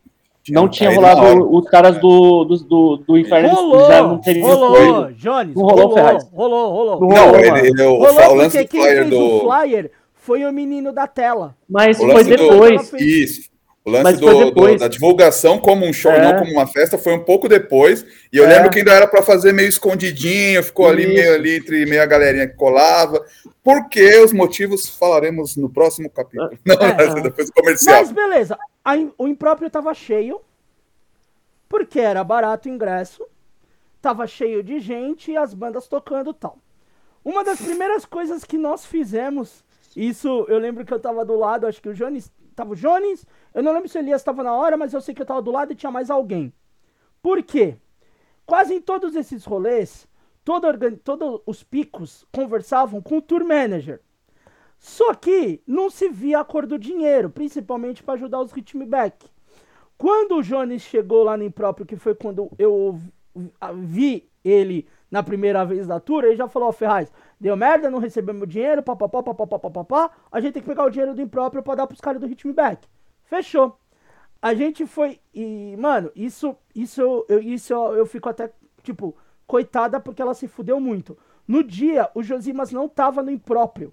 não 0.50 0.68
tinha 0.68 0.90
rolado 0.90 1.54
os 1.54 1.68
caras 1.68 1.98
do, 1.98 2.44
do, 2.44 2.56
do, 2.56 2.96
do 2.98 3.18
Inferno 3.18 3.48
rolou, 3.48 3.86
já 3.88 4.02
não 4.02 4.18
teriam 4.18 4.48
Rolou, 4.48 5.12
Jones. 5.12 5.54
Não 5.54 5.62
rolou, 5.62 5.88
rolou, 5.88 6.18
rolou, 6.32 6.70
rolou. 6.70 7.00
Não, 7.00 7.26
rolou, 7.26 7.40
ele, 7.40 7.68
ele, 7.68 7.82
o, 7.82 7.96
rolou 7.96 8.30
o 8.30 8.34
lance 8.34 8.62
do 8.62 8.70
flyer 8.70 9.08
do... 9.08 9.18
o 9.18 9.40
flyer 9.40 9.90
foi 10.14 10.44
o 10.44 10.52
menino 10.52 10.92
da 10.92 11.06
tela. 11.06 11.54
Mas 11.68 11.96
foi 11.96 12.24
depois. 12.24 12.90
Do... 12.90 12.96
Isso. 12.98 13.48
O 13.84 13.90
lance 13.90 14.18
do, 14.18 14.50
do, 14.50 14.76
da 14.76 14.88
divulgação 14.88 15.58
como 15.58 15.86
um 15.86 15.92
show, 15.92 16.12
é. 16.12 16.20
não 16.20 16.38
como 16.38 16.52
uma 16.52 16.66
festa, 16.66 16.98
foi 16.98 17.14
um 17.14 17.24
pouco 17.24 17.48
depois. 17.48 18.04
E 18.32 18.36
eu 18.36 18.44
é. 18.44 18.48
lembro 18.48 18.70
que 18.70 18.78
ainda 18.78 18.92
era 18.92 19.06
para 19.06 19.22
fazer 19.22 19.52
meio 19.52 19.68
escondidinho, 19.68 20.62
ficou 20.62 20.88
ali 20.88 21.06
meio 21.06 21.34
ali 21.34 21.56
entre 21.56 21.86
meia 21.86 22.04
galerinha 22.04 22.46
que 22.46 22.54
colava. 22.54 23.24
Por 23.62 23.88
que 23.88 24.18
os 24.18 24.32
motivos 24.32 24.88
falaremos 24.88 25.56
no 25.56 25.70
próximo 25.70 26.10
capítulo. 26.10 26.50
Não, 26.66 26.74
é. 26.74 27.22
depois 27.22 27.48
do 27.48 27.52
comercial. 27.54 28.00
Mas 28.00 28.12
beleza, 28.12 28.58
o 29.16 29.26
impróprio 29.26 29.68
estava 29.68 29.94
cheio. 29.94 30.40
Porque 31.68 32.00
era 32.00 32.24
barato 32.24 32.68
o 32.68 32.72
ingresso, 32.72 33.26
tava 34.00 34.26
cheio 34.26 34.62
de 34.62 34.80
gente 34.80 35.30
e 35.30 35.36
as 35.36 35.52
bandas 35.52 35.86
tocando 35.86 36.32
tal. 36.32 36.58
Uma 37.22 37.44
das 37.44 37.60
primeiras 37.60 38.06
coisas 38.06 38.42
que 38.42 38.56
nós 38.56 38.86
fizemos, 38.86 39.62
isso 39.94 40.46
eu 40.48 40.58
lembro 40.58 40.84
que 40.84 40.94
eu 40.94 40.98
tava 40.98 41.26
do 41.26 41.36
lado, 41.36 41.66
acho 41.66 41.82
que 41.82 41.90
o 41.90 41.94
Jones, 41.94 42.32
tava 42.56 42.72
o 42.72 42.76
Jones, 42.76 43.26
eu 43.54 43.62
não 43.62 43.72
lembro 43.72 43.88
se 43.88 43.98
o 43.98 44.00
Elias 44.00 44.22
tava 44.22 44.42
na 44.42 44.52
hora, 44.52 44.76
mas 44.76 44.92
eu 44.92 45.00
sei 45.00 45.14
que 45.14 45.22
eu 45.22 45.26
tava 45.26 45.42
do 45.42 45.50
lado 45.50 45.72
e 45.72 45.76
tinha 45.76 45.90
mais 45.90 46.10
alguém. 46.10 46.52
Por 47.22 47.42
quê? 47.42 47.76
Quase 48.46 48.74
em 48.74 48.80
todos 48.80 49.14
esses 49.14 49.44
rolês, 49.44 50.08
todo 50.44 50.66
organ... 50.66 50.94
todos 50.94 51.40
os 51.44 51.62
picos 51.62 52.26
conversavam 52.32 53.02
com 53.02 53.18
o 53.18 53.22
tour 53.22 53.44
manager. 53.44 54.00
Só 54.78 55.12
que 55.12 55.60
não 55.66 55.90
se 55.90 56.08
via 56.08 56.40
a 56.40 56.44
cor 56.44 56.66
do 56.66 56.78
dinheiro, 56.78 57.28
principalmente 57.28 58.02
para 58.02 58.14
ajudar 58.14 58.40
os 58.40 58.52
ritmback. 58.52 59.26
Quando 59.96 60.36
o 60.36 60.42
Jones 60.42 60.82
chegou 60.82 61.24
lá 61.24 61.36
no 61.36 61.42
impróprio, 61.42 61.84
que 61.84 61.96
foi 61.96 62.14
quando 62.14 62.48
eu 62.56 63.00
vi 63.74 64.30
ele 64.44 64.86
na 65.10 65.22
primeira 65.22 65.64
vez 65.64 65.86
da 65.86 65.98
tour, 65.98 66.24
ele 66.24 66.36
já 66.36 66.46
falou, 66.46 66.68
ó, 66.68 66.72
Ferraz, 66.72 67.12
deu 67.40 67.56
merda, 67.56 67.90
não 67.90 67.98
recebemos 67.98 68.48
dinheiro, 68.48 68.82
papapá, 68.82 69.22
papapá, 69.22 69.58
papapá, 69.58 70.10
a 70.30 70.40
gente 70.40 70.54
tem 70.54 70.62
que 70.62 70.68
pegar 70.68 70.84
o 70.84 70.90
dinheiro 70.90 71.14
do 71.14 71.22
impróprio 71.22 71.62
pra 71.62 71.74
dar 71.74 71.86
pros 71.86 72.00
caras 72.00 72.20
do 72.20 72.26
Ritmback. 72.26 72.86
Fechou. 73.28 73.78
A 74.40 74.54
gente 74.54 74.86
foi, 74.86 75.20
e, 75.34 75.76
mano, 75.76 76.10
isso, 76.16 76.56
isso, 76.74 77.24
eu, 77.28 77.40
isso 77.40 77.72
eu, 77.72 77.94
eu 77.96 78.06
fico 78.06 78.28
até, 78.28 78.50
tipo, 78.82 79.14
coitada 79.46 80.00
porque 80.00 80.22
ela 80.22 80.34
se 80.34 80.48
fudeu 80.48 80.80
muito. 80.80 81.16
No 81.46 81.62
dia, 81.62 82.10
o 82.14 82.22
Josimas 82.22 82.72
não 82.72 82.88
tava 82.88 83.22
no 83.22 83.30
impróprio. 83.30 83.92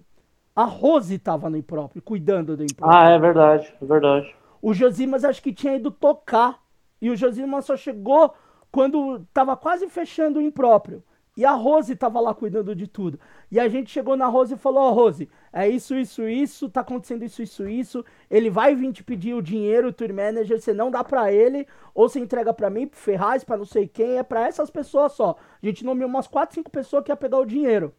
A 0.54 0.64
Rose 0.64 1.18
tava 1.18 1.50
no 1.50 1.56
impróprio, 1.56 2.00
cuidando 2.00 2.56
do 2.56 2.62
impróprio. 2.62 2.98
Ah, 2.98 3.10
é 3.10 3.18
verdade, 3.18 3.74
é 3.80 3.84
verdade. 3.84 4.34
O 4.62 4.72
Josimas 4.72 5.22
acho 5.22 5.42
que 5.42 5.52
tinha 5.52 5.76
ido 5.76 5.90
tocar. 5.90 6.62
E 7.00 7.10
o 7.10 7.16
Josimas 7.16 7.66
só 7.66 7.76
chegou 7.76 8.34
quando 8.72 9.26
tava 9.34 9.54
quase 9.54 9.86
fechando 9.88 10.38
o 10.38 10.42
impróprio. 10.42 11.02
E 11.36 11.44
a 11.44 11.52
Rose 11.52 11.94
tava 11.94 12.20
lá 12.20 12.34
cuidando 12.34 12.74
de 12.74 12.86
tudo. 12.86 13.20
E 13.50 13.60
a 13.60 13.68
gente 13.68 13.90
chegou 13.90 14.16
na 14.16 14.26
Rose 14.26 14.54
e 14.54 14.56
falou: 14.56 14.82
Ó, 14.82 14.90
oh, 14.90 14.92
Rose, 14.92 15.28
é 15.52 15.68
isso, 15.68 15.94
isso, 15.94 16.28
isso, 16.28 16.68
tá 16.68 16.80
acontecendo 16.80 17.24
isso, 17.24 17.42
isso, 17.42 17.68
isso. 17.68 18.04
Ele 18.28 18.50
vai 18.50 18.74
vir 18.74 18.92
te 18.92 19.04
pedir 19.04 19.34
o 19.34 19.42
dinheiro, 19.42 19.88
o 19.88 19.92
tour 19.92 20.12
manager, 20.12 20.60
você 20.60 20.74
não 20.74 20.90
dá 20.90 21.04
pra 21.04 21.32
ele, 21.32 21.66
ou 21.94 22.08
você 22.08 22.18
entrega 22.18 22.52
pra 22.52 22.68
mim, 22.68 22.86
pro 22.86 22.98
Ferraz, 22.98 23.44
pra 23.44 23.56
não 23.56 23.64
sei 23.64 23.86
quem, 23.86 24.18
é 24.18 24.22
pra 24.22 24.46
essas 24.46 24.70
pessoas 24.70 25.12
só. 25.12 25.36
A 25.62 25.66
gente 25.66 25.84
nomeou 25.84 26.08
umas 26.08 26.26
4, 26.26 26.54
5 26.56 26.70
pessoas 26.70 27.04
que 27.04 27.12
ia 27.12 27.16
pegar 27.16 27.38
o 27.38 27.46
dinheiro. 27.46 27.94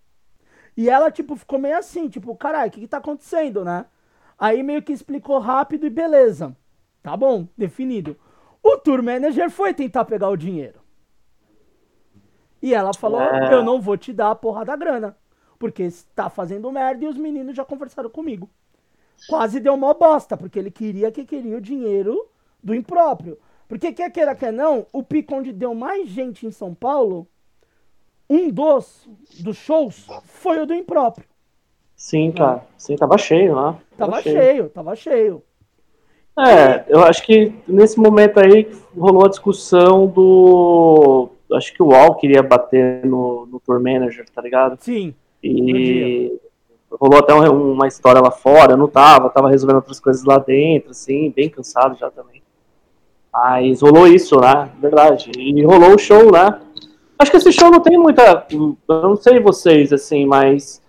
E 0.76 0.90
ela, 0.90 1.10
tipo, 1.10 1.36
ficou 1.36 1.58
meio 1.58 1.78
assim, 1.78 2.08
tipo, 2.08 2.36
caralho, 2.36 2.70
o 2.70 2.72
que 2.72 2.82
que 2.82 2.88
tá 2.88 2.98
acontecendo, 2.98 3.64
né? 3.64 3.86
Aí 4.38 4.62
meio 4.62 4.84
que 4.84 4.94
explicou 4.94 5.40
rápido 5.40 5.88
e 5.88 5.90
beleza. 5.90 6.56
Tá 7.02 7.16
bom, 7.18 7.48
definido. 7.58 8.18
O 8.62 8.78
tour 8.78 9.02
manager 9.02 9.50
foi 9.50 9.74
tentar 9.74 10.06
pegar 10.06 10.30
o 10.30 10.38
dinheiro. 10.38 10.80
E 12.62 12.74
ela 12.74 12.94
falou: 12.94 13.22
é... 13.22 13.54
Eu 13.54 13.64
não 13.64 13.80
vou 13.80 13.98
te 13.98 14.12
dar 14.14 14.32
a 14.32 14.36
porra 14.36 14.66
da 14.66 14.76
grana. 14.76 15.18
Porque 15.58 15.84
está 15.84 16.30
fazendo 16.30 16.72
merda 16.72 17.06
e 17.06 17.08
os 17.08 17.18
meninos 17.18 17.56
já 17.56 17.66
conversaram 17.66 18.10
comigo. 18.10 18.50
Quase 19.28 19.60
deu 19.60 19.74
uma 19.74 19.94
bosta, 19.94 20.38
porque 20.38 20.60
ele 20.60 20.70
queria 20.70 21.12
que 21.12 21.26
queria 21.26 21.58
o 21.58 21.62
dinheiro 21.62 22.28
do 22.62 22.76
impróprio. 22.76 23.38
Porque 23.68 23.92
quer 23.92 24.12
queira, 24.12 24.36
quer 24.36 24.54
não, 24.54 24.86
o 24.94 25.04
pico 25.04 25.36
onde 25.36 25.52
deu 25.52 25.74
mais 25.74 26.08
gente 26.08 26.46
em 26.46 26.52
São 26.52 26.74
Paulo, 26.74 27.28
um 28.30 28.50
dos, 28.50 29.08
dos 29.40 29.58
shows 29.58 30.08
foi 30.24 30.62
o 30.62 30.66
do 30.66 30.74
impróprio. 30.74 31.28
Sim, 31.96 32.32
cara. 32.32 32.64
Sim, 32.78 32.96
tava 32.96 33.18
cheio 33.18 33.56
lá. 33.56 33.72
Né? 33.72 33.80
Tava, 33.98 34.12
tava 34.12 34.22
cheio. 34.22 34.42
cheio, 34.42 34.70
tava 34.70 34.96
cheio. 34.96 35.44
É, 36.40 36.86
eu 36.88 37.04
acho 37.04 37.24
que 37.24 37.52
nesse 37.68 38.00
momento 38.00 38.40
aí 38.40 38.72
rolou 38.96 39.26
a 39.26 39.30
discussão 39.30 40.06
do. 40.06 41.30
Acho 41.54 41.74
que 41.74 41.82
o 41.82 41.88
Wall 41.88 42.14
queria 42.16 42.44
bater 42.44 43.04
no, 43.04 43.48
no 43.48 43.60
Tour 43.60 43.82
Manager, 43.82 44.30
tá 44.30 44.42
ligado? 44.42 44.78
Sim. 44.80 45.16
E 45.44 46.40
rolou 46.92 47.20
até 47.20 47.34
uma 47.34 47.88
história 47.88 48.22
lá 48.22 48.32
fora, 48.32 48.74
eu 48.74 48.78
não 48.78 48.88
tava, 48.88 49.30
tava 49.30 49.50
resolvendo 49.50 49.78
outras 49.78 50.00
coisas 50.00 50.24
lá 50.24 50.38
dentro, 50.38 50.92
assim, 50.92 51.32
bem 51.36 51.50
cansado 51.50 51.98
já 51.98 52.10
também. 52.10 52.42
Mas 53.32 53.82
rolou 53.82 54.08
isso, 54.08 54.40
né? 54.40 54.70
Verdade. 54.80 55.32
E 55.38 55.64
rolou 55.64 55.96
o 55.96 56.00
show, 56.00 56.32
né? 56.32 56.60
Acho 57.20 57.32
que 57.32 57.38
esse 57.38 57.52
show 57.52 57.70
não 57.70 57.80
tem 57.80 57.98
muita. 57.98 58.48
Eu 58.52 58.78
não 58.88 59.16
sei 59.16 59.40
vocês, 59.40 59.92
assim, 59.92 60.26
mas 60.26 60.82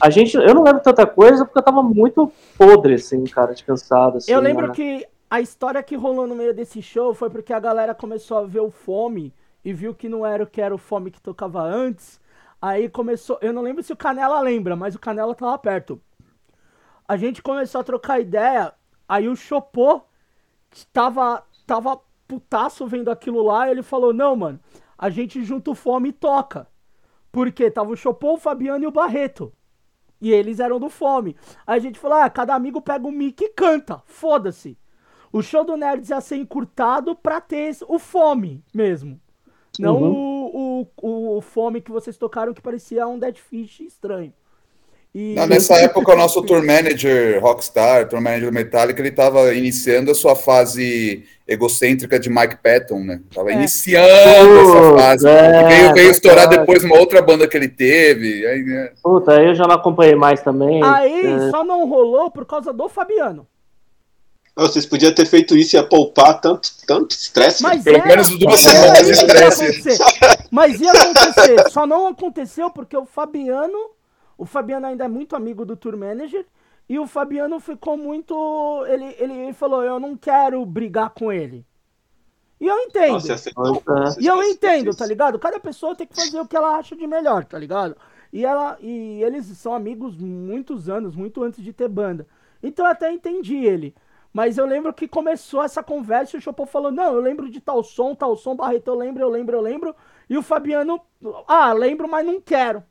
a 0.00 0.10
gente, 0.10 0.36
eu 0.36 0.54
não 0.54 0.62
lembro 0.62 0.82
tanta 0.82 1.06
coisa 1.06 1.44
porque 1.44 1.58
eu 1.58 1.62
tava 1.62 1.82
muito 1.82 2.30
podre, 2.58 2.94
assim, 2.94 3.24
cara, 3.24 3.54
de 3.54 3.64
cansado. 3.64 4.18
Assim, 4.18 4.30
eu 4.30 4.40
lembro 4.40 4.68
né? 4.68 4.74
que 4.74 5.06
a 5.30 5.40
história 5.40 5.82
que 5.82 5.96
rolou 5.96 6.26
no 6.26 6.34
meio 6.34 6.54
desse 6.54 6.82
show 6.82 7.14
foi 7.14 7.30
porque 7.30 7.52
a 7.52 7.60
galera 7.60 7.94
começou 7.94 8.38
a 8.38 8.42
ver 8.42 8.60
o 8.60 8.70
Fome 8.70 9.32
e 9.64 9.72
viu 9.72 9.94
que 9.94 10.08
não 10.08 10.24
era 10.24 10.44
o 10.44 10.46
que 10.46 10.60
era 10.60 10.74
o 10.74 10.78
Fome 10.78 11.10
que 11.10 11.20
tocava 11.20 11.62
antes. 11.62 12.20
Aí 12.60 12.88
começou. 12.88 13.38
Eu 13.40 13.52
não 13.52 13.62
lembro 13.62 13.82
se 13.82 13.92
o 13.92 13.96
Canela 13.96 14.40
lembra, 14.40 14.74
mas 14.76 14.94
o 14.94 14.98
Canela 14.98 15.34
tava 15.34 15.56
perto. 15.58 16.00
A 17.06 17.16
gente 17.16 17.42
começou 17.42 17.80
a 17.80 17.84
trocar 17.84 18.20
ideia. 18.20 18.72
Aí 19.08 19.28
o 19.28 19.36
Chopô 19.36 20.02
tava, 20.92 21.44
tava 21.66 22.00
putaço 22.26 22.86
vendo 22.86 23.10
aquilo 23.10 23.42
lá. 23.42 23.68
E 23.68 23.70
ele 23.70 23.82
falou: 23.82 24.12
Não, 24.12 24.34
mano, 24.34 24.60
a 24.98 25.10
gente 25.10 25.44
junta 25.44 25.70
o 25.70 25.74
Fome 25.74 26.08
e 26.08 26.12
toca. 26.12 26.66
Porque 27.30 27.70
tava 27.70 27.90
o 27.90 27.96
Chopô, 27.96 28.34
o 28.34 28.38
Fabiano 28.38 28.84
e 28.84 28.86
o 28.86 28.92
Barreto. 28.92 29.52
E 30.20 30.32
eles 30.32 30.60
eram 30.60 30.80
do 30.80 30.88
Fome. 30.88 31.36
Aí 31.66 31.78
a 31.78 31.82
gente 31.82 31.98
falou: 31.98 32.18
ah, 32.18 32.30
cada 32.30 32.54
amigo 32.54 32.80
pega 32.80 33.06
um 33.06 33.12
mic 33.12 33.42
e 33.42 33.50
canta. 33.50 34.02
Foda-se. 34.06 34.78
O 35.32 35.42
show 35.42 35.64
do 35.64 35.76
Nerds 35.76 36.10
ia 36.10 36.20
ser 36.20 36.36
encurtado 36.36 37.14
pra 37.14 37.40
ter 37.40 37.76
o 37.88 37.98
Fome 37.98 38.64
mesmo. 38.74 39.20
Não 39.78 40.02
uhum. 40.02 40.12
o, 40.12 40.35
o, 40.56 41.36
o 41.36 41.40
Fome 41.42 41.82
que 41.82 41.90
vocês 41.90 42.16
tocaram 42.16 42.54
que 42.54 42.62
parecia 42.62 43.06
um 43.06 43.18
Dead 43.18 43.36
Fish 43.36 43.80
estranho. 43.80 44.32
E... 45.14 45.34
Não, 45.34 45.46
nessa 45.46 45.74
época, 45.80 46.12
o 46.12 46.16
nosso 46.16 46.42
tour 46.42 46.64
manager, 46.64 47.40
Rockstar, 47.42 48.08
tour 48.08 48.20
manager 48.20 48.50
do 48.50 48.54
Metallica, 48.54 49.00
ele 49.00 49.10
estava 49.10 49.52
iniciando 49.54 50.10
a 50.10 50.14
sua 50.14 50.34
fase 50.34 51.24
egocêntrica 51.46 52.18
de 52.18 52.30
Mike 52.30 52.58
Patton, 52.62 53.00
né? 53.00 53.20
Tava 53.34 53.50
é. 53.50 53.54
iniciando 53.54 54.60
essa 54.60 54.96
fase. 54.96 55.28
É, 55.28 55.68
veio, 55.68 55.94
veio 55.94 56.10
estourar 56.10 56.48
depois 56.48 56.82
uma 56.84 56.98
outra 56.98 57.20
banda 57.20 57.46
que 57.46 57.56
ele 57.56 57.68
teve. 57.68 58.46
Aí, 58.46 58.62
né? 58.62 58.90
Puta, 59.02 59.38
aí 59.38 59.46
eu 59.46 59.54
já 59.54 59.66
não 59.66 59.74
acompanhei 59.74 60.14
mais 60.14 60.42
também. 60.42 60.82
Aí 60.82 61.26
é. 61.26 61.50
só 61.50 61.62
não 61.64 61.86
rolou 61.88 62.30
por 62.30 62.46
causa 62.46 62.72
do 62.72 62.88
Fabiano. 62.88 63.46
Vocês 64.56 64.86
podiam 64.86 65.14
ter 65.14 65.26
feito 65.26 65.54
isso 65.54 65.76
e 65.76 65.78
ia 65.78 65.86
poupar 65.86 66.40
tanto, 66.40 66.70
tanto 66.86 67.10
estresse. 67.12 67.62
Mas 67.62 67.84
Pelo 67.84 67.98
era, 67.98 68.06
menos 68.06 68.30
duas 68.38 68.58
semanas 68.58 69.06
de 69.06 69.12
estresse. 69.12 69.98
Mas 70.50 70.80
ia 70.80 70.92
acontecer. 70.92 71.70
Só 71.70 71.86
não 71.86 72.06
aconteceu 72.08 72.70
porque 72.70 72.96
o 72.96 73.04
Fabiano 73.04 73.96
o 74.38 74.44
Fabiano 74.44 74.86
ainda 74.86 75.04
é 75.04 75.08
muito 75.08 75.34
amigo 75.34 75.64
do 75.64 75.76
tour 75.76 75.96
manager. 75.96 76.44
E 76.88 76.98
o 76.98 77.06
Fabiano 77.06 77.58
ficou 77.58 77.96
muito. 77.96 78.84
Ele, 78.86 79.16
ele 79.18 79.52
falou: 79.52 79.82
Eu 79.82 79.98
não 79.98 80.16
quero 80.16 80.64
brigar 80.64 81.10
com 81.10 81.32
ele. 81.32 81.64
E 82.60 82.66
eu 82.66 82.78
entendo. 82.78 83.12
Nossa, 83.12 83.50
e 84.18 84.26
eu 84.26 84.42
entendo, 84.42 84.94
tá 84.94 85.04
ligado? 85.04 85.38
Cada 85.38 85.58
pessoa 85.58 85.94
tem 85.94 86.06
que 86.06 86.14
fazer 86.14 86.40
o 86.40 86.46
que 86.46 86.56
ela 86.56 86.76
acha 86.76 86.96
de 86.96 87.06
melhor, 87.06 87.44
tá 87.44 87.58
ligado? 87.58 87.96
E, 88.32 88.44
ela, 88.44 88.78
e 88.80 89.22
eles 89.22 89.46
são 89.58 89.74
amigos 89.74 90.16
muitos 90.16 90.88
anos, 90.88 91.14
muito 91.14 91.42
antes 91.42 91.62
de 91.62 91.72
ter 91.72 91.88
banda. 91.88 92.26
Então 92.62 92.84
eu 92.84 92.90
até 92.90 93.12
entendi 93.12 93.56
ele. 93.56 93.94
Mas 94.36 94.58
eu 94.58 94.66
lembro 94.66 94.92
que 94.92 95.08
começou 95.08 95.62
essa 95.62 95.82
conversa 95.82 96.36
e 96.36 96.38
o 96.38 96.42
Chopin 96.42 96.66
falou: 96.66 96.92
Não, 96.92 97.14
eu 97.14 97.20
lembro 97.22 97.48
de 97.48 97.58
tal 97.58 97.82
som, 97.82 98.14
tal 98.14 98.36
som, 98.36 98.54
Barreto, 98.54 98.88
eu 98.88 98.94
lembro, 98.94 99.22
eu 99.22 99.30
lembro, 99.30 99.56
eu 99.56 99.62
lembro. 99.62 99.96
E 100.28 100.36
o 100.36 100.42
Fabiano, 100.42 101.00
ah, 101.48 101.72
lembro, 101.72 102.06
mas 102.06 102.26
não 102.26 102.38
quero. 102.38 102.84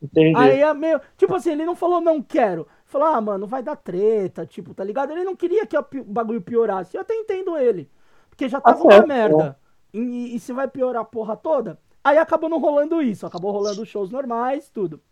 Entendi. 0.00 0.34
Aí 0.38 0.62
é 0.62 0.72
meio. 0.72 0.98
Tipo 1.18 1.34
assim, 1.34 1.50
ele 1.50 1.66
não 1.66 1.76
falou 1.76 2.00
não 2.00 2.22
quero. 2.22 2.66
Falou, 2.86 3.08
ah, 3.08 3.20
mano, 3.20 3.46
vai 3.46 3.62
dar 3.62 3.76
treta, 3.76 4.46
tipo, 4.46 4.72
tá 4.72 4.82
ligado? 4.82 5.12
Ele 5.12 5.24
não 5.24 5.36
queria 5.36 5.66
que 5.66 5.76
o 5.76 5.84
bagulho 6.04 6.40
piorasse. 6.40 6.96
Eu 6.96 7.02
até 7.02 7.14
entendo 7.14 7.58
ele. 7.58 7.90
Porque 8.30 8.48
já 8.48 8.62
tava 8.62 8.82
uma 8.82 9.06
merda. 9.06 9.58
E, 9.92 10.34
e, 10.34 10.40
se 10.40 10.54
vai 10.54 10.66
piorar 10.66 11.02
a 11.02 11.04
porra 11.04 11.36
toda? 11.36 11.78
Aí 12.02 12.16
acabou 12.16 12.48
não 12.48 12.58
rolando 12.58 13.02
isso. 13.02 13.26
Acabou 13.26 13.52
rolando 13.52 13.84
shows 13.84 14.10
normais, 14.10 14.70
tudo. 14.70 15.02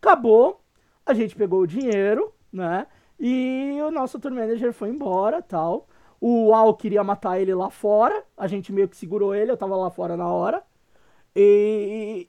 Acabou. 0.00 0.60
A 1.06 1.14
gente 1.14 1.36
pegou 1.36 1.60
o 1.60 1.66
dinheiro, 1.66 2.34
né? 2.52 2.88
E 3.24 3.78
o 3.80 3.92
nosso 3.92 4.18
tour 4.18 4.32
manager 4.32 4.72
foi 4.72 4.88
embora 4.88 5.40
tal. 5.40 5.86
O 6.20 6.52
Al 6.52 6.74
queria 6.74 7.04
matar 7.04 7.40
ele 7.40 7.54
lá 7.54 7.70
fora. 7.70 8.24
A 8.36 8.48
gente 8.48 8.72
meio 8.72 8.88
que 8.88 8.96
segurou 8.96 9.32
ele, 9.32 9.52
eu 9.52 9.56
tava 9.56 9.76
lá 9.76 9.90
fora 9.90 10.16
na 10.16 10.26
hora. 10.26 10.60
E, 11.34 12.28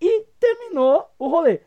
e 0.00 0.26
terminou 0.40 1.06
o 1.16 1.28
rolê. 1.28 1.60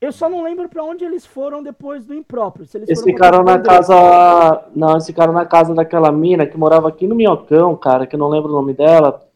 Eu 0.00 0.12
só 0.12 0.28
não 0.28 0.44
lembro 0.44 0.68
para 0.68 0.84
onde 0.84 1.04
eles 1.04 1.26
foram 1.26 1.60
depois 1.60 2.06
do 2.06 2.14
impróprio. 2.14 2.66
Se 2.66 2.78
eles, 2.78 2.88
eles 2.88 3.02
ficaram 3.02 3.42
na 3.42 3.58
casa. 3.58 4.64
Não, 4.76 4.92
eles 4.92 5.06
ficaram 5.06 5.32
na 5.32 5.44
casa 5.44 5.74
daquela 5.74 6.12
mina 6.12 6.46
que 6.46 6.56
morava 6.56 6.88
aqui 6.88 7.08
no 7.08 7.16
Minhocão, 7.16 7.76
cara, 7.76 8.06
que 8.06 8.14
eu 8.14 8.18
não 8.18 8.28
lembro 8.28 8.50
o 8.50 8.54
nome 8.54 8.74
dela. 8.74 9.28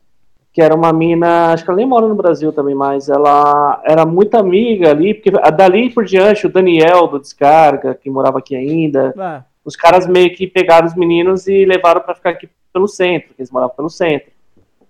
Que 0.57 0.63
era 0.63 0.75
uma 0.75 0.91
mina, 0.91 1.53
acho 1.53 1.63
que 1.65 1.71
ela 1.71 1.77
nem 1.77 1.85
mora 1.87 2.09
no 2.09 2.15
Brasil 2.15 2.51
também, 2.51 2.75
mas 2.75 3.11
ela 3.11 3.79
era 3.85 4.07
muito 4.07 4.39
amiga 4.39 4.89
ali, 4.89 5.13
porque 5.13 5.31
dali 5.55 5.91
por 5.91 6.03
diante, 6.07 6.47
o 6.47 6.51
Daniel 6.51 7.07
do 7.09 7.19
Descarga, 7.21 7.95
que 7.95 8.09
morava 8.09 8.39
aqui 8.39 8.57
ainda, 8.57 9.13
é. 9.19 9.43
os 9.63 9.77
caras 9.77 10.07
meio 10.07 10.35
que 10.35 10.47
pegaram 10.47 10.87
os 10.87 10.95
meninos 10.95 11.47
e 11.47 11.67
levaram 11.67 12.01
para 12.01 12.15
ficar 12.15 12.31
aqui 12.31 12.49
pelo 12.73 12.89
centro, 12.89 13.35
que 13.35 13.43
eles 13.43 13.51
moravam 13.51 13.77
pelo 13.77 13.91
centro. 13.91 14.31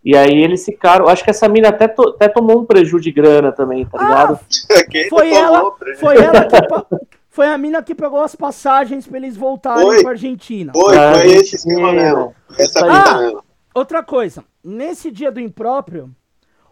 E 0.04 0.16
aí 0.16 0.40
eles 0.40 0.64
ficaram. 0.64 1.08
Acho 1.08 1.24
que 1.24 1.30
essa 1.30 1.48
mina 1.48 1.70
até, 1.70 1.88
to- 1.88 2.10
até 2.10 2.28
tomou 2.28 2.60
um 2.60 2.64
prejuízo 2.64 3.00
de 3.00 3.10
grana 3.10 3.50
também, 3.50 3.84
tá 3.86 3.98
ligado? 4.00 4.38
Quem 4.88 5.08
Foi 5.08 5.32
ela, 5.34 5.72
foi 5.98 6.16
ela 6.16 6.44
que 6.44 6.96
foi 7.28 7.48
a 7.48 7.58
mina 7.58 7.82
que 7.82 7.92
pegou 7.92 8.20
as 8.22 8.36
passagens 8.36 9.04
pra 9.04 9.16
eles 9.18 9.36
voltarem 9.36 9.82
Foi. 9.82 10.00
pra 10.02 10.10
Argentina. 10.12 10.70
Foi, 10.72 10.96
Ah, 10.96 11.12
foi 11.14 11.26
esse 11.32 11.56
esquema 11.56 11.90
mentira. 11.90 12.04
mesmo. 12.14 12.34
Essa 12.56 12.86
Ah! 12.86 13.18
mesmo. 13.18 13.42
Outra 13.74 14.02
coisa, 14.02 14.42
nesse 14.66 15.12
dia 15.12 15.30
do 15.30 15.40
impróprio, 15.40 16.14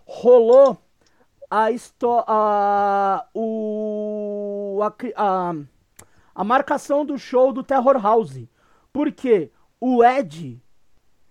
rolou 0.04 0.76
a. 1.48 1.68
A, 2.26 3.26
o, 3.32 4.80
a, 4.82 4.92
a, 5.16 5.54
a 6.34 6.44
marcação 6.44 7.04
do 7.04 7.16
show 7.16 7.52
do 7.52 7.62
Terror 7.62 7.96
House. 8.02 8.48
Porque 8.92 9.52
o 9.80 10.02
Ed, 10.02 10.60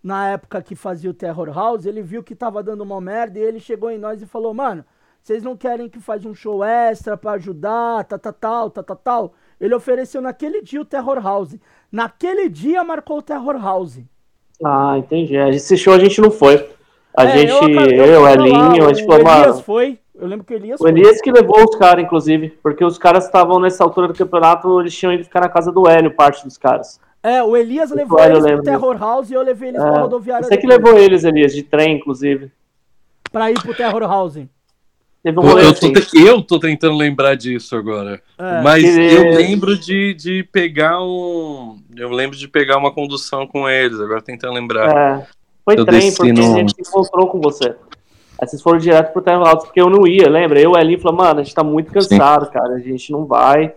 na 0.01 0.29
época 0.29 0.61
que 0.61 0.75
fazia 0.75 1.09
o 1.09 1.13
Terror 1.13 1.49
House, 1.49 1.85
ele 1.85 2.01
viu 2.01 2.23
que 2.23 2.35
tava 2.35 2.63
dando 2.63 2.81
uma 2.81 3.01
merda 3.01 3.37
e 3.37 3.41
ele 3.41 3.59
chegou 3.59 3.91
em 3.91 3.97
nós 3.97 4.21
e 4.21 4.25
falou: 4.25 4.53
Mano, 4.53 4.85
vocês 5.21 5.43
não 5.43 5.57
querem 5.57 5.89
que 5.89 5.99
faz 5.99 6.25
um 6.25 6.33
show 6.33 6.63
extra 6.63 7.17
pra 7.17 7.33
ajudar, 7.33 8.05
tá, 8.05 8.17
tá, 8.17 8.31
tal, 8.31 8.69
tá, 8.69 8.81
tá, 8.81 8.95
tal. 8.95 9.33
Ele 9.59 9.75
ofereceu 9.75 10.21
naquele 10.21 10.61
dia 10.61 10.81
o 10.81 10.85
Terror 10.85 11.21
House. 11.21 11.57
Naquele 11.91 12.47
dia 12.47 12.83
marcou 12.83 13.17
o 13.17 13.21
Terror 13.21 13.57
House. 13.61 13.99
Ah, 14.63 14.95
entendi. 14.97 15.35
Esse 15.35 15.77
show 15.77 15.93
a 15.93 15.99
gente 15.99 16.19
não 16.19 16.31
foi. 16.31 16.69
A 17.15 17.25
É, 17.25 17.37
gente, 17.37 17.51
eu, 17.51 17.69
eu, 18.05 18.23
tava 18.23 18.31
Elinho, 18.33 18.87
a 18.87 18.93
gente 18.93 19.03
o 19.03 19.07
falou, 19.07 19.21
Elias 19.37 19.61
foi. 19.61 19.99
Eu 20.15 20.27
lembro 20.27 20.45
que 20.45 20.53
o 20.53 20.57
Elias 20.57 20.79
O 20.79 20.83
foi. 20.83 20.91
Elias 20.91 21.21
que 21.21 21.31
levou 21.31 21.63
os 21.63 21.75
caras, 21.75 22.03
inclusive, 22.03 22.49
porque 22.61 22.83
os 22.83 22.97
caras 22.97 23.25
estavam 23.25 23.59
nessa 23.59 23.83
altura 23.83 24.07
do 24.07 24.13
campeonato, 24.13 24.81
eles 24.81 24.95
tinham 24.95 25.13
ido 25.13 25.23
ficar 25.23 25.41
na 25.41 25.49
casa 25.49 25.71
do 25.71 25.87
Hélio, 25.87 26.11
parte 26.15 26.43
dos 26.43 26.57
caras. 26.57 26.99
É, 27.21 27.41
o 27.41 27.55
Elias 27.55 27.89
levou 27.91 28.17
Claro, 28.17 28.33
eu 28.33 28.37
eles 28.39 28.51
pro. 28.55 28.63
Terror 28.63 28.97
House 28.99 29.29
e 29.31 29.33
eu 29.33 29.41
levei 29.41 29.69
eles 29.69 29.81
pra 29.81 29.95
É, 29.95 29.99
rodoviária 30.01 30.45
você 30.47 30.57
que 30.57 30.67
levou 30.67 30.97
eles, 30.97 31.23
Elias, 31.23 31.53
de 31.53 31.63
trem, 31.63 31.97
inclusive. 31.97 32.51
pra 33.31 33.49
ir 33.49 33.61
pro 33.61 33.73
Terror 33.73 34.01
House. 34.01 34.37
Teve 35.23 35.39
um 35.39 35.57
eu, 35.57 35.69
assim. 35.69 35.93
tô 35.93 36.01
te- 36.01 36.21
eu 36.21 36.41
tô 36.41 36.59
tentando 36.59 36.95
lembrar 36.97 37.35
disso 37.35 37.75
agora. 37.77 38.21
É. 38.37 38.61
Mas 38.61 38.83
Que- 38.83 38.89
eu 39.15 39.31
lembro 39.35 39.77
de, 39.77 40.13
de 40.15 40.43
pegar 40.51 41.01
um. 41.01 41.79
Eu 41.95 42.09
lembro 42.09 42.35
de 42.37 42.47
pegar 42.47 42.77
uma 42.77 42.91
condução 42.93 43.47
com 43.47 43.69
eles, 43.69 43.99
agora 44.01 44.21
tentando 44.21 44.53
lembrar. 44.53 44.89
É, 45.21 45.27
foi 45.63 45.79
Eu 45.79 45.85
trem, 45.85 46.13
porque 46.13 46.33
no- 46.33 46.41
a 46.53 46.57
gente 46.57 46.73
se 46.75 46.81
encontrou 46.81 47.27
com 47.27 47.39
você. 47.39 47.73
Aí 48.41 48.47
vocês 48.47 48.61
foram 48.61 48.77
direto 48.79 49.13
pro 49.13 49.21
Terra 49.21 49.47
Alto, 49.47 49.65
porque 49.67 49.79
eu 49.79 49.89
não 49.89 50.05
ia, 50.05 50.29
lembra? 50.29 50.59
Eu 50.59 50.75
e 50.75 50.79
Elinho 50.81 50.99
falamos, 50.99 51.23
mano, 51.23 51.39
a 51.39 51.43
gente 51.43 51.55
tá 51.55 51.63
muito 51.63 51.89
cansado, 51.93 52.51
cara, 52.51 52.73
a 52.73 52.79
gente 52.79 53.09
não 53.11 53.25
vai. 53.25 53.73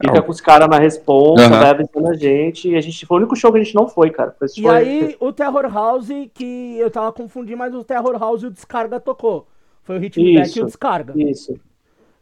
Fica 0.00 0.14
Não. 0.16 0.22
com 0.22 0.30
os 0.30 0.40
caras 0.40 0.68
na 0.68 0.78
responsa, 0.78 1.42
Aham. 1.46 1.58
vai 1.60 1.70
avisando 1.70 2.08
a 2.08 2.14
gente. 2.14 2.68
E 2.68 2.76
a 2.76 2.80
gente 2.80 3.04
foi 3.06 3.16
o 3.16 3.20
único 3.20 3.34
show 3.34 3.50
que 3.50 3.58
a 3.58 3.62
gente 3.64 3.74
não 3.74 3.88
foi, 3.88 4.10
cara. 4.10 4.34
Esse 4.42 4.60
E 4.60 4.62
foi- 4.62 4.76
aí, 4.76 5.16
o 5.18 5.32
Terror 5.32 5.66
House, 5.72 6.08
que 6.34 6.76
eu 6.78 6.90
tava 6.90 7.10
confundindo, 7.12 7.58
mas 7.58 7.74
o 7.74 7.82
Terror 7.82 8.16
House 8.18 8.42
e 8.42 8.46
o 8.46 8.50
Descarga 8.50 9.00
tocou. 9.00 9.46
Foi 9.84 9.96
o 9.96 10.00
Ritmo 10.00 10.34
Back 10.34 10.58
e 10.58 10.62
o 10.62 10.66
Descarga. 10.66 11.12
Isso. 11.16 11.54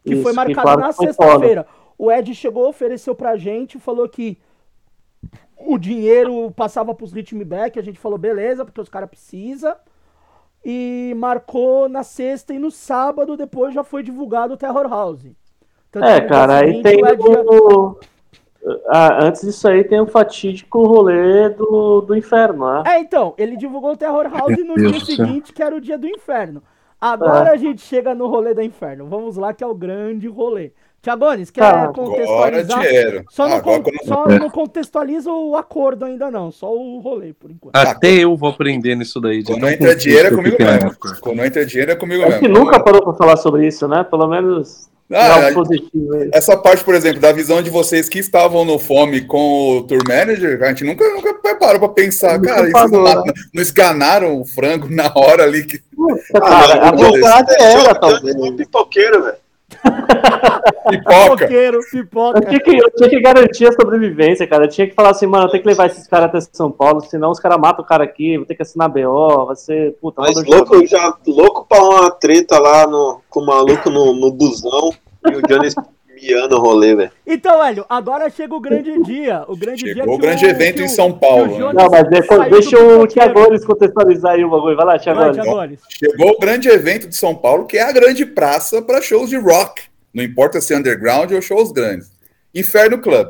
Que 0.05 0.15
Isso, 0.15 0.23
foi 0.23 0.33
marcado 0.33 0.63
claro 0.63 0.81
na 0.81 0.89
que 0.89 0.95
foi 0.95 1.07
sexta-feira. 1.07 1.67
O 1.97 2.11
Ed 2.11 2.35
chegou, 2.35 2.69
ofereceu 2.69 3.15
pra 3.15 3.37
gente, 3.37 3.79
falou 3.79 4.09
que 4.09 4.37
o 5.57 5.79
dinheiro 5.79 6.51
passava 6.51 6.93
pros 6.93 7.13
Ritmo 7.13 7.45
Back. 7.45 7.79
A 7.79 7.83
gente 7.83 8.01
falou, 8.01 8.19
beleza, 8.19 8.65
porque 8.65 8.81
os 8.81 8.89
caras 8.89 9.09
precisam. 9.09 9.75
E 10.65 11.15
marcou 11.17 11.89
na 11.89 12.03
sexta 12.03 12.53
e 12.53 12.59
no 12.59 12.71
sábado, 12.71 13.37
depois 13.37 13.73
já 13.73 13.85
foi 13.85 14.03
divulgado 14.03 14.55
o 14.55 14.57
Terror 14.57 14.89
House. 14.89 15.27
Tanto 15.91 16.05
É, 16.07 16.21
cara, 16.21 16.59
aí 16.59 16.83
tem 16.83 17.03
o 17.03 17.07
Ed 17.07 17.23
já- 17.23 17.43
o... 17.43 17.99
Ah, 18.89 19.25
antes 19.25 19.43
disso 19.43 19.67
aí 19.67 19.83
tem 19.83 20.01
o 20.01 20.07
fatídico 20.07 20.85
rolê 20.87 21.49
do, 21.49 22.01
do 22.01 22.17
inferno, 22.17 22.65
né? 22.65 22.83
É, 22.87 23.01
então, 23.01 23.35
ele 23.37 23.57
divulgou 23.57 23.93
o 23.93 23.97
Terror 23.97 24.29
House 24.33 24.57
no 24.65 24.75
Deus 24.75 24.93
dia 24.93 25.05
seguinte, 25.05 25.53
que 25.53 25.63
era 25.63 25.75
o 25.75 25.81
dia 25.81 25.99
do 25.99 26.07
inferno. 26.07 26.63
Agora 27.03 27.51
É. 27.51 27.53
a 27.55 27.57
gente 27.57 27.83
chega 27.83 28.15
no 28.15 28.29
rolê 28.29 28.55
do 28.55 28.63
inferno. 28.63 29.07
Vamos 29.09 29.37
lá, 29.37 29.53
que 29.53 29.65
é 29.65 29.67
o 29.67 29.75
grande 29.75 30.29
rolê. 30.29 30.71
Tiagones, 31.03 31.51
quer 31.51 31.63
Tá. 31.63 31.69
Agora, 31.83 31.93
contextualizar? 31.95 32.81
dinheiro. 32.81 33.25
Só, 33.29 33.49
não, 33.49 33.57
Ah, 33.57 33.59
agora 33.59 33.83
con- 33.83 33.91
só 34.05 34.29
não 34.29 34.49
contextualiza 34.49 35.33
o 35.33 35.57
acordo 35.57 36.05
ainda 36.05 36.31
não, 36.31 36.53
só 36.53 36.73
o 36.73 37.01
rolê, 37.01 37.33
por 37.33 37.51
enquanto. 37.51 37.75
Até 37.75 38.09
eu 38.13 38.37
vou 38.37 38.51
aprender 38.51 38.95
nisso 38.95 39.21
daí. 39.21 39.43
de 39.43 39.51
Quando 39.53 39.69
entra 39.69 39.97
dinheiro 39.97 40.29
é 40.29 40.31
comigo 40.31 40.57
mesmo. 40.61 40.97
Quando 41.21 41.45
entra 41.45 41.67
dinheiro 41.67 41.91
é 41.91 41.97
comigo 41.97 42.23
Acho 42.23 42.39
que 42.39 42.47
mesmo. 42.49 42.65
nunca 42.65 42.79
parou 42.79 43.03
pra 43.03 43.15
falar 43.15 43.37
sobre 43.37 43.67
isso, 43.67 43.89
né? 43.89 44.05
Pelo 44.09 44.29
menos 44.29 44.89
Ah, 45.13 45.35
algo 45.35 45.47
é- 45.49 45.53
positivo 45.53 46.15
aí. 46.15 46.31
Essa 46.33 46.57
parte, 46.57 46.85
por 46.85 46.95
exemplo, 46.95 47.21
da 47.21 47.33
visão 47.33 47.61
de 47.61 47.69
vocês 47.69 48.09
que 48.09 48.21
estavam 48.21 48.65
no 48.65 48.79
Fome 48.79 49.23
com 49.27 49.79
o 49.79 49.83
Tour 49.83 50.01
Manager, 50.09 50.63
a 50.63 50.69
gente 50.69 50.85
nunca, 50.85 51.05
nunca 51.11 51.35
parou 51.59 51.81
pra 51.81 51.89
pensar, 51.91 52.41
cara, 52.41 52.63
isso 52.63 52.73
parou, 52.73 53.03
não, 53.05 53.25
né? 53.25 53.33
não 53.53 53.61
esganaram 53.61 54.41
o 54.41 54.45
frango 54.45 54.87
na 54.95 55.11
hora 55.17 55.43
ali. 55.43 55.65
Que... 55.67 55.81
Cara, 56.33 56.89
a 56.89 56.93
vontade 56.93 57.53
era, 57.59 57.83
Johnny 57.83 58.01
talvez. 58.01 58.37
foi 58.37 58.53
pipoqueiro, 58.53 59.23
velho. 59.25 59.37
Pipoca. 60.91 61.37
Pipoqueiro, 61.37 61.79
Eu 61.79 61.91
pipoca. 61.91 62.41
tinha, 62.43 62.61
que, 62.61 62.77
eu 62.77 62.91
tinha 62.91 63.09
que 63.09 63.21
garantir 63.21 63.67
a 63.67 63.73
sobrevivência, 63.73 64.47
cara. 64.47 64.65
Eu 64.65 64.69
tinha 64.69 64.87
que 64.87 64.95
falar 64.95 65.11
assim, 65.11 65.27
mano, 65.27 65.47
eu 65.47 65.51
tenho 65.51 65.63
que 65.63 65.69
levar 65.69 65.87
esses 65.87 66.07
caras 66.07 66.29
até 66.29 66.41
São 66.53 66.71
Paulo, 66.71 67.01
senão 67.01 67.31
os 67.31 67.41
caras 67.41 67.59
matam 67.59 67.85
o 67.85 67.89
cara 67.89 68.05
aqui, 68.05 68.37
vou 68.37 68.47
ter 68.47 68.55
que 68.55 68.63
assinar 68.63 68.89
BO, 68.89 69.47
vai 69.47 69.57
ser. 69.57 69.97
Puta, 70.01 70.21
Mas 70.21 70.35
louco, 70.45 70.87
já, 70.87 71.15
louco 71.27 71.67
pra 71.69 71.83
uma 71.83 72.11
treta 72.11 72.59
lá 72.59 72.87
no, 72.87 73.21
com 73.31 73.41
o 73.41 73.47
maluco 73.47 73.89
no, 73.91 74.13
no 74.15 74.31
busão 74.33 74.91
e 75.31 75.37
o 75.37 75.43
Johnny 75.43 75.69
miando 76.23 76.57
o 76.57 76.61
rolê, 76.61 76.95
velho. 76.95 77.11
Então, 77.27 77.63
Hélio, 77.65 77.85
agora 77.89 78.31
chega 78.31 78.55
o 78.55 78.61
grande 78.61 79.03
dia. 79.03 79.45
O 79.49 79.57
grande 79.57 79.85
dia 79.85 79.95
Chegou 79.95 80.15
o 80.15 80.19
que 80.19 80.27
grande 80.27 80.45
evento 80.47 80.77
que 80.77 80.83
em 80.83 80.87
o- 80.87 80.89
São 80.89 81.13
Paulo, 81.13 81.55
o 81.55 81.59
né? 81.59 81.73
Não, 81.75 81.91
mas 81.91 82.09
depois, 82.09 82.51
deixa 82.51 82.79
o. 82.79 83.07
Tiagones 83.07 83.65
contextualizar 83.65 84.33
aí 84.35 84.45
o 84.45 84.51
bagulho. 84.51 84.77
Vai 84.77 84.87
lá, 84.87 84.99
Tiagones. 84.99 85.81
Chegou 85.89 86.31
o 86.31 86.39
grande 86.39 86.69
evento 86.69 87.09
de 87.09 87.17
São 87.17 87.35
Paulo, 87.35 87.67
que 87.67 87.77
é 87.79 87.83
a 87.83 87.93
grande 87.93 88.25
praça 88.25 88.81
para 88.81 89.03
shows 89.03 89.29
de 89.29 89.37
rock. 89.37 89.83
Não 90.15 90.23
importa 90.23 90.61
se 90.61 90.73
é 90.75 90.77
underground 90.77 91.33
ou 91.33 91.43
shows 91.43 91.73
grandes. 91.73 92.11
Inferno 92.55 92.99
Club. 92.99 93.29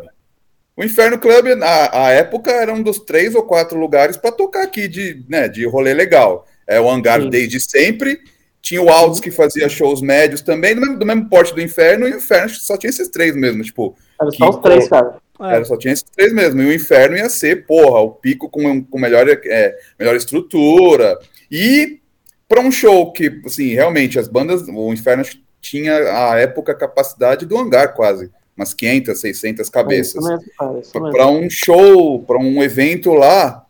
O 0.76 0.82
Inferno 0.82 1.18
Club, 1.18 1.54
na 1.56 1.90
a 1.92 2.10
época, 2.10 2.50
era 2.50 2.72
um 2.72 2.82
dos 2.82 2.98
três 2.98 3.34
ou 3.34 3.42
quatro 3.42 3.78
lugares 3.78 4.16
para 4.16 4.32
tocar 4.32 4.62
aqui 4.62 4.88
de, 4.88 5.22
né, 5.28 5.46
de 5.48 5.66
rolê 5.66 5.92
legal. 5.94 6.46
É 6.66 6.80
o 6.80 6.88
hangar 6.90 7.20
Sim. 7.20 7.28
desde 7.30 7.60
sempre. 7.60 8.18
Tinha 8.62 8.80
o 8.80 8.88
Altos 8.88 9.18
que 9.18 9.30
fazia 9.30 9.68
shows 9.68 10.00
médios 10.00 10.40
também, 10.40 10.74
do 10.74 10.80
mesmo, 10.80 10.98
do 10.98 11.04
mesmo 11.04 11.28
porte 11.28 11.52
do 11.52 11.60
Inferno, 11.60 12.08
e 12.08 12.12
o 12.12 12.16
Inferno 12.16 12.48
só 12.50 12.76
tinha 12.76 12.90
esses 12.90 13.08
três 13.08 13.34
mesmo. 13.34 13.62
Tipo, 13.62 13.96
Era 14.20 14.30
só 14.30 14.50
os 14.50 14.56
três, 14.58 14.88
cara. 14.88 15.16
É. 15.40 15.56
era, 15.56 15.64
só 15.64 15.76
tinha 15.76 15.92
esses 15.92 16.06
três 16.14 16.32
mesmo. 16.32 16.62
E 16.62 16.66
o 16.66 16.72
inferno 16.72 17.16
ia 17.16 17.28
ser, 17.28 17.66
porra, 17.66 18.00
o 18.00 18.10
pico 18.10 18.48
com, 18.48 18.84
com 18.84 18.98
melhor, 18.98 19.28
é, 19.28 19.76
melhor 19.98 20.14
estrutura. 20.14 21.18
E 21.50 22.00
para 22.48 22.60
um 22.60 22.70
show 22.70 23.12
que, 23.12 23.40
assim, 23.44 23.68
realmente, 23.68 24.18
as 24.18 24.28
bandas, 24.28 24.62
o 24.68 24.92
inferno 24.92 25.24
tinha 25.60 25.94
a 25.94 26.38
época 26.38 26.72
a 26.72 26.76
capacidade 26.76 27.46
do 27.46 27.58
hangar 27.58 27.94
quase. 27.94 28.30
Umas 28.56 28.74
500, 28.74 29.18
600 29.18 29.68
cabeças. 29.68 30.24
É 30.24 30.36
isso 30.36 31.00
mesmo. 31.00 31.10
Para 31.10 31.26
um 31.26 31.48
show, 31.48 32.22
para 32.22 32.38
um 32.38 32.62
evento 32.62 33.12
lá, 33.14 33.64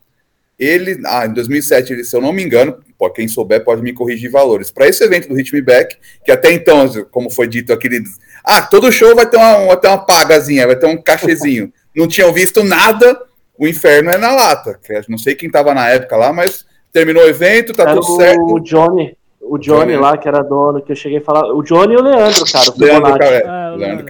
ele, 0.59 1.01
ah, 1.07 1.27
em 1.27 1.33
2007, 1.33 1.93
ele, 1.93 2.05
se 2.05 2.15
eu 2.15 2.21
não 2.21 2.33
me 2.33 2.43
engano, 2.43 2.79
quem 3.11 3.27
souber 3.27 3.65
pode 3.65 3.83
me 3.83 3.93
corrigir 3.93 4.31
valores. 4.31 4.71
Para 4.71 4.87
esse 4.87 5.03
evento 5.03 5.29
do 5.29 5.35
Hit 5.35 5.53
Me 5.53 5.63
Back, 5.63 5.97
que 6.25 6.31
até 6.31 6.53
então, 6.53 6.89
como 7.11 7.31
foi 7.31 7.49
dito 7.49 7.73
aquele, 7.73 8.03
ah, 8.45 8.63
todo 8.63 8.93
show 8.93 9.15
vai 9.15 9.27
ter 9.27 9.37
uma, 9.37 9.67
vai 9.67 9.77
ter 9.77 9.89
uma 9.89 10.05
pagazinha, 10.05 10.67
vai 10.67 10.77
ter 10.77 10.87
um 10.87 11.01
cachezinho. 11.01 11.73
não 11.95 12.09
tinham 12.09 12.33
visto 12.33 12.63
nada, 12.63 13.21
o 13.59 13.67
inferno 13.67 14.11
é 14.11 14.19
na 14.19 14.33
lata. 14.33 14.79
Não 15.09 15.19
sei 15.19 15.35
quem 15.35 15.47
estava 15.47 15.75
na 15.75 15.89
época 15.89 16.17
lá, 16.17 16.33
mas 16.33 16.67
terminou 16.93 17.25
o 17.25 17.29
evento, 17.29 17.73
tá 17.73 17.85
Era 17.85 17.95
tudo 17.95 18.13
o 18.13 18.17
certo. 18.17 18.61
Johnny. 18.61 19.17
O 19.41 19.59
Johnny 19.59 19.93
Johnny. 19.93 19.97
lá, 19.97 20.17
que 20.17 20.29
era 20.29 20.43
dono, 20.43 20.81
que 20.81 20.93
eu 20.93 20.97
cheguei 20.97 21.19
a 21.19 21.21
falar. 21.21 21.53
O 21.53 21.63
Johnny 21.63 21.95
e 21.95 21.97
o 21.97 22.03
Leandro, 22.03 22.45
cara. 22.51 22.71
O 22.71 22.79
Leandro, 22.79 23.13
o 23.13 23.77
Leandro, 23.77 24.07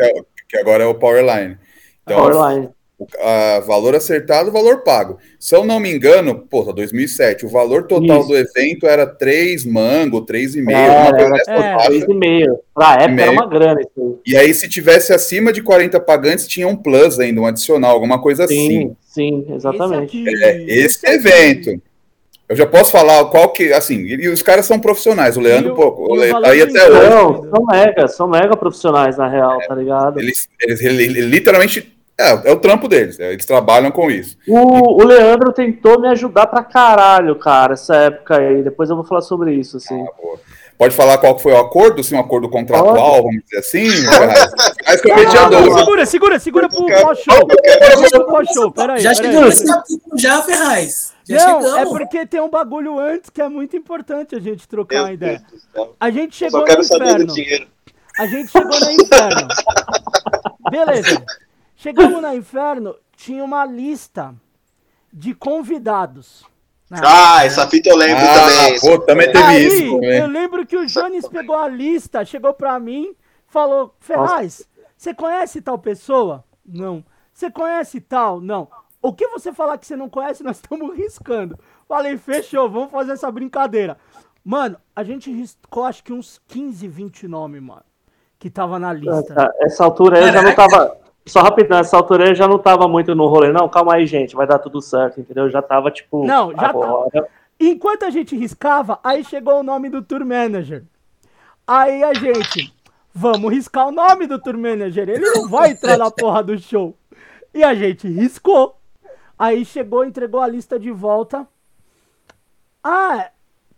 que 0.48 0.56
agora 0.58 0.84
é 0.84 0.86
o 0.86 0.94
Powerline. 0.94 1.56
Então, 2.02 2.18
Powerline. 2.18 2.68
O 3.02 3.06
a, 3.20 3.60
valor 3.60 3.94
acertado, 3.94 4.50
valor 4.52 4.82
pago. 4.82 5.18
Se 5.38 5.54
eu 5.54 5.64
não 5.64 5.80
me 5.80 5.90
engano, 5.92 6.46
pô, 6.48 6.72
2007, 6.72 7.44
o 7.44 7.48
valor 7.48 7.84
total 7.86 8.20
Isso. 8.20 8.28
do 8.28 8.36
evento 8.36 8.86
era 8.86 9.06
3 9.06 9.64
mango, 9.64 10.22
3,5, 10.24 10.70
É, 10.70 10.90
uma 10.90 11.10
coisa 11.10 11.24
era 11.26 11.30
nessa 11.30 11.52
é, 11.52 11.72
faixa. 11.74 11.88
Três 11.88 12.04
e 12.04 12.14
meio. 12.14 12.58
Pra 12.74 12.94
época 12.94 13.08
Meio. 13.08 13.22
era 13.22 13.32
uma 13.32 13.46
grana 13.48 13.80
isso 13.80 13.90
aí. 13.96 14.12
E 14.32 14.36
aí, 14.36 14.54
se 14.54 14.68
tivesse 14.68 15.12
acima 15.12 15.52
de 15.52 15.62
40 15.62 16.00
pagantes, 16.00 16.46
tinha 16.46 16.66
um 16.68 16.76
plus 16.76 17.18
ainda, 17.20 17.40
um 17.40 17.46
adicional, 17.46 17.90
alguma 17.92 18.20
coisa 18.20 18.44
assim. 18.44 18.68
Sim, 18.68 18.96
sim, 19.02 19.46
exatamente. 19.54 20.16
Esse, 20.22 20.34
aqui, 20.34 20.44
É, 20.44 20.62
esse 20.84 21.06
aqui. 21.06 21.16
evento. 21.16 21.82
Eu 22.48 22.56
já 22.56 22.66
posso 22.66 22.92
falar 22.92 23.24
qual 23.26 23.48
que, 23.50 23.72
assim, 23.72 24.00
e 24.04 24.28
os 24.28 24.42
caras 24.42 24.66
são 24.66 24.78
profissionais. 24.78 25.38
O 25.38 25.40
Leandro, 25.40 25.70
E 25.74 25.80
o- 25.80 26.16
e 26.16 26.18
Le- 26.20 26.32
valor 26.32 26.48
aí 26.50 26.60
até 26.60 26.86
hoje, 26.90 27.08
Não, 27.08 27.50
são 27.50 27.64
mega, 27.64 28.08
são 28.08 28.28
mega 28.28 28.56
profissionais, 28.56 29.16
na 29.16 29.26
real, 29.26 29.58
tá 29.66 29.74
ligado? 29.74 30.20
eles, 30.20 30.48
eles, 30.60 30.82
ele- 30.82 31.04
ele 31.04 31.20
literalmente, 31.22 31.90
é, 32.18 32.50
é 32.50 32.52
o 32.52 32.60
trampo 32.60 32.88
deles, 32.88 33.18
é, 33.18 33.32
eles 33.32 33.46
trabalham 33.46 33.90
com 33.90 34.10
isso. 34.10 34.36
O, 34.46 35.02
o 35.02 35.04
Leandro 35.04 35.52
tentou 35.52 36.00
me 36.00 36.08
ajudar 36.08 36.46
pra 36.46 36.62
caralho, 36.62 37.36
cara, 37.36 37.72
essa 37.72 37.96
época 37.96 38.36
aí. 38.36 38.62
Depois 38.62 38.90
eu 38.90 38.96
vou 38.96 39.04
falar 39.04 39.22
sobre 39.22 39.54
isso, 39.54 39.78
assim. 39.78 40.04
Pode 40.78 40.94
falar 40.94 41.18
qual 41.18 41.38
foi 41.38 41.52
o 41.52 41.58
acordo, 41.58 42.02
se 42.02 42.14
um 42.14 42.20
acordo 42.20 42.48
contratual, 42.48 43.22
vamos 43.22 43.42
dizer 43.44 43.58
assim? 43.58 43.88
Faz 44.84 45.00
que 45.00 45.10
eu 45.10 45.16
mediador. 45.16 45.78
segura, 45.78 46.06
segura, 46.06 46.38
segura 46.38 46.68
pro 46.68 46.86
pós-show. 46.86 47.48
Segura 47.90 48.10
pro 48.10 48.26
pós-show, 48.26 48.72
peraí. 48.72 49.00
Já 49.00 49.14
capítulo 49.14 49.48
já, 50.16 50.42
Ferraz. 50.42 51.12
Já 51.28 51.46
não, 51.46 51.62
chegamos. 51.62 51.78
é 51.78 51.86
porque 51.86 52.26
tem 52.26 52.40
um 52.40 52.50
bagulho 52.50 52.98
antes 52.98 53.30
que 53.30 53.40
é 53.40 53.48
muito 53.48 53.76
importante 53.76 54.34
a 54.34 54.40
gente 54.40 54.66
trocar 54.66 54.96
Meu 54.96 55.04
uma 55.04 55.12
ideia. 55.12 55.42
A 56.00 56.10
gente 56.10 56.34
chegou 56.34 56.64
no 56.66 56.72
inferno. 56.72 57.34
A 58.18 58.26
gente 58.26 58.50
chegou 58.50 58.80
no 58.80 58.90
inferno. 58.90 59.48
Beleza. 60.70 61.24
Chegamos 61.82 62.22
no 62.22 62.32
inferno, 62.34 62.94
tinha 63.16 63.42
uma 63.42 63.64
lista 63.64 64.32
de 65.12 65.34
convidados. 65.34 66.44
né? 66.88 67.00
Ah, 67.04 67.44
essa 67.44 67.66
fita 67.66 67.88
eu 67.90 67.96
lembro 67.96 68.22
Ah, 68.24 68.34
também. 68.34 68.80
pô, 68.80 68.98
também 69.00 69.32
teve 69.32 69.42
Aí, 69.44 69.66
isso 69.66 69.84
eu 69.86 69.92
também. 69.94 70.26
lembro 70.28 70.64
que 70.64 70.76
o 70.76 70.86
Jones 70.86 71.26
pegou 71.26 71.56
a 71.56 71.66
lista, 71.66 72.24
chegou 72.24 72.54
pra 72.54 72.78
mim, 72.78 73.16
falou: 73.48 73.94
Ferraz, 73.98 74.68
você 74.96 75.12
conhece 75.12 75.60
tal 75.60 75.76
pessoa? 75.76 76.44
Não. 76.64 77.04
Você 77.32 77.50
conhece 77.50 78.00
tal? 78.00 78.40
Não. 78.40 78.68
O 79.02 79.12
que 79.12 79.26
você 79.26 79.52
falar 79.52 79.76
que 79.76 79.86
você 79.86 79.96
não 79.96 80.08
conhece, 80.08 80.44
nós 80.44 80.58
estamos 80.58 80.94
riscando. 80.96 81.58
Falei, 81.88 82.16
fechou, 82.16 82.70
vamos 82.70 82.92
fazer 82.92 83.12
essa 83.12 83.28
brincadeira. 83.32 83.98
Mano, 84.44 84.76
a 84.94 85.02
gente 85.02 85.32
riscou 85.32 85.82
acho 85.84 86.04
que 86.04 86.12
uns 86.12 86.40
15, 86.46 86.86
20 86.86 87.26
nomes, 87.26 87.60
mano. 87.60 87.82
Que 88.38 88.48
tava 88.48 88.78
na 88.78 88.92
lista. 88.92 89.34
Tá, 89.34 89.50
Essa 89.60 89.82
altura 89.84 90.18
aí 90.18 90.28
eu 90.28 90.32
já 90.32 90.42
não 90.42 90.54
tava. 90.54 90.96
Só 91.24 91.40
rapidão, 91.40 91.78
essa 91.78 91.96
altura 91.96 92.28
eu 92.28 92.34
já 92.34 92.48
não 92.48 92.58
tava 92.58 92.88
muito 92.88 93.14
no 93.14 93.26
rolê. 93.26 93.52
Não, 93.52 93.68
calma 93.68 93.94
aí, 93.94 94.06
gente, 94.06 94.34
vai 94.34 94.46
dar 94.46 94.58
tudo 94.58 94.80
certo, 94.80 95.20
entendeu? 95.20 95.44
Eu 95.44 95.50
já 95.50 95.62
tava 95.62 95.90
tipo. 95.90 96.26
Não, 96.26 96.50
já 96.52 96.68
agora. 96.68 97.28
Enquanto 97.60 98.04
a 98.04 98.10
gente 98.10 98.36
riscava, 98.36 98.98
aí 99.04 99.22
chegou 99.24 99.60
o 99.60 99.62
nome 99.62 99.88
do 99.88 100.02
Tour 100.02 100.26
Manager. 100.26 100.84
Aí 101.64 102.02
a 102.02 102.12
gente, 102.12 102.74
vamos 103.14 103.52
riscar 103.52 103.86
o 103.86 103.92
nome 103.92 104.26
do 104.26 104.36
Tour 104.38 104.58
Manager. 104.58 105.08
Ele 105.08 105.30
não 105.30 105.48
vai 105.48 105.70
entrar 105.70 105.96
na 105.96 106.10
porra 106.10 106.42
do 106.42 106.58
show. 106.58 106.96
E 107.54 107.62
a 107.62 107.72
gente 107.72 108.08
riscou. 108.08 108.76
Aí 109.38 109.64
chegou, 109.64 110.04
entregou 110.04 110.40
a 110.40 110.48
lista 110.48 110.76
de 110.76 110.90
volta. 110.90 111.46
Ah, 112.82 113.30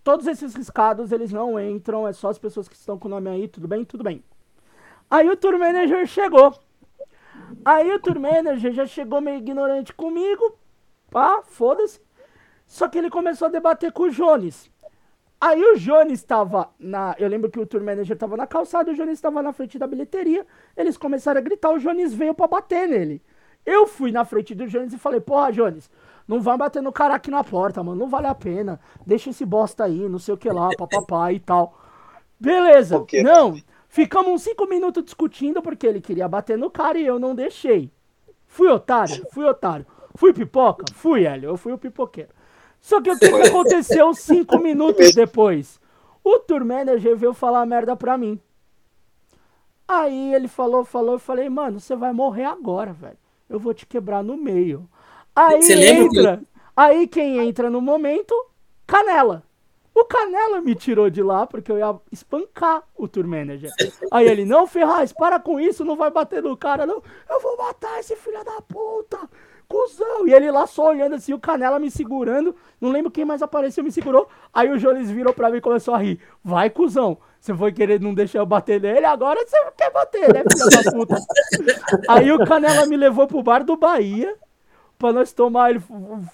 todos 0.03 0.27
esses 0.27 0.55
riscados, 0.55 1.13
eles 1.13 1.31
não 1.31 1.61
entram. 1.61 2.09
É 2.09 2.13
só 2.15 2.31
as 2.31 2.39
pessoas 2.39 2.69
que 2.69 2.75
estão 2.75 2.99
com 2.99 3.09
o 3.09 3.11
nome 3.11 3.29
aí. 3.29 3.49
Tudo 3.49 3.69
bem? 3.69 3.85
Tudo 3.85 4.03
bem. 4.03 4.25
Aí 5.11 5.29
o 5.29 5.37
Tour 5.37 5.59
Manager 5.59 6.07
chegou. 6.07 6.55
Aí 7.65 7.93
o 7.93 7.99
Tour 7.99 8.19
Manager 8.19 8.73
já 8.73 8.87
chegou 8.87 9.21
meio 9.21 9.39
ignorante 9.39 9.93
comigo. 9.93 10.59
Pá, 11.11 11.43
foda-se. 11.43 12.01
Só 12.67 12.89
que 12.89 12.99
ele 12.99 13.11
começou 13.11 13.47
a 13.47 13.51
debater 13.51 13.93
com 13.93 14.05
o 14.05 14.11
Jones. 14.11 14.71
Aí 15.41 15.63
o 15.63 15.77
Jones 15.77 16.21
estava 16.21 16.71
na. 16.79 17.15
Eu 17.19 17.29
lembro 17.29 17.51
que 17.51 17.61
o 17.61 17.67
tour 17.67 17.83
manager 17.83 18.15
estava 18.15 18.37
na 18.37 18.47
calçada, 18.47 18.91
o 18.91 18.95
Jones 18.95 19.19
estava 19.19 19.43
na 19.43 19.53
frente 19.53 19.79
da 19.79 19.87
bilheteria. 19.87 20.47
Eles 20.75 20.97
começaram 20.97 21.39
a 21.39 21.43
gritar, 21.43 21.71
o 21.71 21.79
Jones 21.79 22.15
veio 22.15 22.35
pra 22.35 22.47
bater 22.47 22.89
nele. 22.89 23.23
Eu 23.67 23.87
fui 23.87 24.11
na 24.11 24.25
frente 24.25 24.55
do 24.55 24.67
Jones 24.67 24.93
e 24.93 24.99
falei, 24.99 25.21
porra, 25.21 25.53
Jones, 25.53 25.91
não 26.27 26.41
vai 26.41 26.57
bater 26.57 26.83
no 26.83 26.93
cara 26.93 27.15
aqui 27.15 27.31
na 27.31 27.45
porta, 27.45 27.83
mano. 27.83 28.01
Não 28.01 28.09
vale 28.09 28.27
a 28.27 28.35
pena. 28.35 28.81
Deixa 29.07 29.31
esse 29.31 29.45
bosta 29.45 29.85
aí, 29.85 30.09
não 30.09 30.19
sei 30.19 30.35
o 30.35 30.37
que 30.39 30.51
lá, 30.51 30.71
papapá 30.77 31.31
e 31.33 31.41
tal. 31.41 31.79
Beleza. 32.41 33.05
Não. 33.23 33.55
Ficamos 33.95 34.33
uns 34.33 34.43
cinco 34.43 34.67
minutos 34.67 35.05
discutindo 35.05 35.63
porque 35.63 35.87
ele 35.87 36.01
queria 36.01 36.27
bater 36.27 36.59
no 36.59 36.69
cara 36.69 36.99
e 36.99 37.07
eu 37.07 37.17
não 37.17 37.33
deixei. 37.33 37.93
Fui 38.45 38.67
otário? 38.69 39.25
Fui 39.31 39.45
otário. 39.45 39.87
Fui 40.17 40.33
pipoca? 40.33 40.85
Fui, 40.93 41.25
Hélio. 41.25 41.51
Eu 41.51 41.57
fui 41.57 41.73
o 41.73 41.79
pipoqueiro. 41.79 42.31
Só 42.81 43.01
que 43.01 43.09
o 43.09 43.17
que, 43.17 43.29
que 43.29 43.43
aconteceu 43.49 44.13
cinco 44.13 44.59
minutos 44.59 45.15
depois? 45.15 45.81
O 46.25 46.41
tour 46.41 46.65
manager 46.65 47.17
veio 47.17 47.33
falar 47.33 47.65
merda 47.67 47.95
pra 47.95 48.19
mim. 48.19 48.41
Aí 49.87 50.35
ele 50.35 50.49
falou, 50.49 50.85
falou, 50.85 51.13
eu 51.13 51.19
falei, 51.21 51.49
mano, 51.49 51.79
você 51.79 51.95
vai 51.95 52.13
morrer 52.13 52.47
agora, 52.47 52.93
velho. 52.93 53.19
Eu 53.49 53.61
vou 53.61 53.73
te 53.73 53.87
quebrar 53.87 54.25
no 54.25 54.37
meio. 54.37 54.89
Aí 55.37 55.63
Você 55.63 55.77
lembra 55.77 56.09
que- 56.09 56.19
entra. 56.19 56.43
Aí 56.77 57.07
quem 57.07 57.39
entra 57.39 57.71
no 57.71 57.81
momento? 57.81 58.35
Canela. 58.89 59.45
O 59.95 60.05
Canela 60.05 60.61
me 60.61 60.75
tirou 60.75 61.09
de 61.09 61.23
lá 61.23 61.47
porque 61.47 61.71
eu 61.71 61.79
ia 61.79 61.95
espancar 62.11 62.83
o 62.97 63.07
tour 63.07 63.27
manager. 63.27 63.71
Aí 64.11 64.27
ele, 64.27 64.45
não, 64.45 64.67
Ferraz, 64.67 65.13
para 65.13 65.39
com 65.39 65.61
isso, 65.61 65.85
não 65.85 65.95
vai 65.95 66.11
bater 66.11 66.43
no 66.43 66.57
cara, 66.57 66.85
não. 66.85 67.01
Eu 67.31 67.41
vou 67.41 67.57
matar 67.57 68.01
esse 68.01 68.17
filho 68.17 68.45
da 68.45 68.61
puta, 68.63 69.19
cuzão. 69.69 70.27
E 70.27 70.35
ele 70.35 70.51
lá 70.51 70.67
só 70.67 70.89
olhando 70.89 71.15
assim, 71.15 71.33
o 71.33 71.39
Canela 71.39 71.79
me 71.79 71.93
segurando. 71.93 72.57
Não 72.81 72.91
lembro 72.91 73.11
quem 73.11 73.25
mais 73.25 73.41
apareceu, 73.41 73.85
me 73.85 73.93
segurou. 73.93 74.29
Aí 74.53 74.69
o 74.69 74.79
Jones 74.79 75.11
virou 75.13 75.33
pra 75.33 75.49
mim 75.49 75.59
e 75.59 75.61
começou 75.61 75.95
a 75.95 75.99
rir. 75.99 76.21
Vai, 76.43 76.71
cuzão. 76.71 77.17
Você 77.39 77.55
foi 77.55 77.73
querer 77.73 78.01
não 78.01 78.15
deixar 78.15 78.39
eu 78.39 78.47
bater 78.47 78.81
nele, 78.81 79.05
agora 79.05 79.39
você 79.47 79.57
quer 79.77 79.93
bater, 79.93 80.33
né, 80.33 80.43
filho 80.51 80.83
da 80.83 80.91
puta? 80.91 81.17
Aí 82.09 82.33
o 82.33 82.45
Canela 82.45 82.87
me 82.87 82.97
levou 82.97 83.27
pro 83.27 83.43
bar 83.43 83.63
do 83.63 83.77
Bahia 83.77 84.35
pra 84.99 85.13
nós 85.13 85.33
tomar. 85.33 85.71
Ele, 85.71 85.83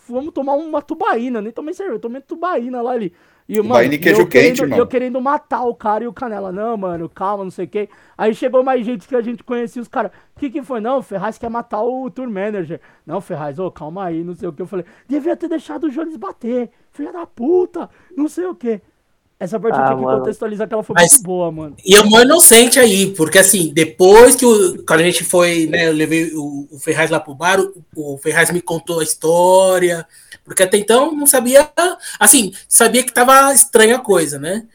vamos 0.08 0.32
tomar 0.32 0.54
uma 0.54 0.80
tubaína. 0.80 1.42
Nem 1.42 1.52
tomei 1.52 1.74
cerveja, 1.74 1.98
tomei 1.98 2.22
tubaína 2.22 2.80
lá 2.80 2.92
ali. 2.92 3.12
E, 3.52 3.60
mano, 3.60 3.92
e 3.92 3.98
queijo 3.98 4.20
eu 4.20 4.28
querendo, 4.28 4.48
quente, 4.48 4.62
irmão. 4.62 4.78
eu 4.78 4.86
querendo 4.86 5.20
matar 5.20 5.64
o 5.64 5.74
cara 5.74 6.04
e 6.04 6.06
o 6.06 6.12
Canela. 6.12 6.52
Não, 6.52 6.76
mano, 6.76 7.08
calma, 7.08 7.42
não 7.42 7.50
sei 7.50 7.64
o 7.64 7.68
quê. 7.68 7.88
Aí 8.16 8.32
chegou 8.32 8.62
mais 8.62 8.86
gente 8.86 9.08
que 9.08 9.16
a 9.16 9.20
gente 9.20 9.42
conhecia 9.42 9.82
os 9.82 9.88
caras. 9.88 10.12
O 10.36 10.38
que 10.38 10.50
que 10.50 10.62
foi? 10.62 10.80
Não, 10.80 10.98
o 10.98 11.02
Ferraz 11.02 11.36
quer 11.36 11.50
matar 11.50 11.82
o 11.82 12.08
tour 12.12 12.30
manager. 12.30 12.80
Não, 13.04 13.20
Ferraz, 13.20 13.58
ô, 13.58 13.68
calma 13.68 14.04
aí, 14.04 14.22
não 14.22 14.36
sei 14.36 14.48
o 14.48 14.52
que. 14.52 14.62
Eu 14.62 14.68
falei, 14.68 14.84
devia 15.08 15.36
ter 15.36 15.48
deixado 15.48 15.88
o 15.88 15.90
Jones 15.90 16.16
bater. 16.16 16.70
Filha 16.92 17.12
da 17.12 17.26
puta, 17.26 17.90
não 18.16 18.28
sei 18.28 18.46
o 18.46 18.54
que. 18.54 18.80
Essa 19.40 19.58
partida 19.58 19.82
Ah, 19.86 19.94
que 19.94 20.02
mano. 20.02 20.18
contextualizar 20.18 20.68
que 20.68 20.74
ela 20.74 20.82
foi 20.82 20.94
Mas- 20.94 21.12
muito 21.12 21.22
boa, 21.24 21.50
mano. 21.50 21.74
E 21.82 21.94
eu 21.94 22.04
mó 22.04 22.20
inocente 22.20 22.78
aí, 22.78 23.06
porque 23.12 23.38
assim, 23.38 23.72
depois 23.72 24.36
que 24.36 24.44
o, 24.44 24.84
quando 24.84 25.00
a 25.00 25.04
gente 25.04 25.24
foi, 25.24 25.66
né, 25.66 25.88
eu 25.88 25.92
levei 25.94 26.30
o, 26.34 26.68
o 26.70 26.78
Ferraz 26.78 27.10
lá 27.10 27.18
pro 27.18 27.34
bar, 27.34 27.58
o, 27.58 27.72
o 27.96 28.18
Ferraz 28.18 28.50
me 28.50 28.60
contou 28.60 29.00
a 29.00 29.02
história, 29.02 30.06
porque 30.44 30.62
até 30.62 30.76
então 30.76 31.16
não 31.16 31.26
sabia, 31.26 31.70
assim, 32.18 32.52
sabia 32.68 33.02
que 33.02 33.14
tava 33.14 33.54
estranha 33.54 33.96
a 33.96 34.00
coisa, 34.00 34.38
né? 34.38 34.66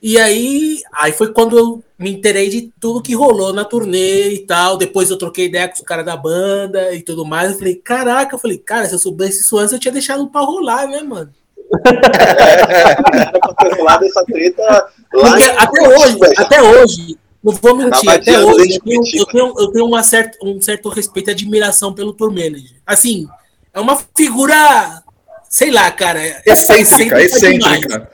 E 0.00 0.16
aí, 0.18 0.80
aí 0.94 1.10
foi 1.12 1.32
quando 1.32 1.58
eu 1.58 1.82
me 1.98 2.12
inteirei 2.12 2.48
de 2.48 2.72
tudo 2.80 3.02
que 3.02 3.14
rolou 3.14 3.52
na 3.52 3.64
turnê 3.64 4.30
e 4.34 4.38
tal. 4.40 4.76
Depois 4.76 5.08
eu 5.10 5.16
troquei 5.16 5.46
ideia 5.46 5.68
com 5.68 5.74
os 5.74 5.80
caras 5.80 6.04
da 6.04 6.16
banda 6.16 6.92
e 6.92 7.02
tudo 7.02 7.24
mais. 7.24 7.52
Eu 7.52 7.58
falei, 7.58 7.76
caraca, 7.76 8.34
eu 8.34 8.38
falei, 8.38 8.58
cara, 8.58 8.86
se 8.86 8.94
eu 8.94 8.98
soubesse 8.98 9.40
isso 9.42 9.56
antes, 9.56 9.72
eu 9.72 9.78
tinha 9.78 9.92
deixado 9.92 10.26
pra 10.28 10.40
rolar, 10.40 10.88
né, 10.88 11.02
mano? 11.02 11.32
Rolado 13.76 14.04
essa 14.04 14.24
treta 14.24 14.62
lá 15.14 15.30
Porque 15.30 15.42
até 15.56 15.88
hoje, 15.88 16.18
já. 16.34 16.42
até 16.42 16.62
hoje, 16.62 17.18
não 17.42 17.52
vou 17.54 17.76
mentir, 17.76 18.04
Tava 18.04 18.14
até 18.14 18.38
hoje 18.40 18.74
eu 18.74 18.80
tenho, 18.80 19.02
eu 19.14 19.26
tenho, 19.26 19.54
eu 19.58 19.72
tenho 19.72 19.86
uma 19.86 20.02
certa, 20.02 20.38
um 20.44 20.60
certo 20.60 20.88
respeito 20.88 21.30
e 21.30 21.32
admiração 21.32 21.92
pelo 21.92 22.12
tour 22.12 22.30
manager. 22.30 22.76
Assim, 22.86 23.26
é 23.72 23.80
uma 23.80 23.98
figura, 24.16 25.02
sei 25.48 25.70
lá, 25.70 25.90
cara. 25.90 26.20
é 26.22 26.42
Excêntrica, 26.46 27.16
demais. 27.16 27.32
excêntrica. 27.34 28.10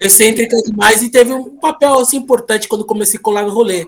Excêntrica 0.00 0.56
demais 0.62 1.02
e 1.02 1.10
teve 1.10 1.32
um 1.32 1.56
papel 1.58 1.98
assim 2.00 2.16
importante 2.16 2.66
quando 2.68 2.84
comecei 2.84 3.18
a 3.18 3.22
colar 3.22 3.42
no 3.42 3.50
rolê, 3.52 3.86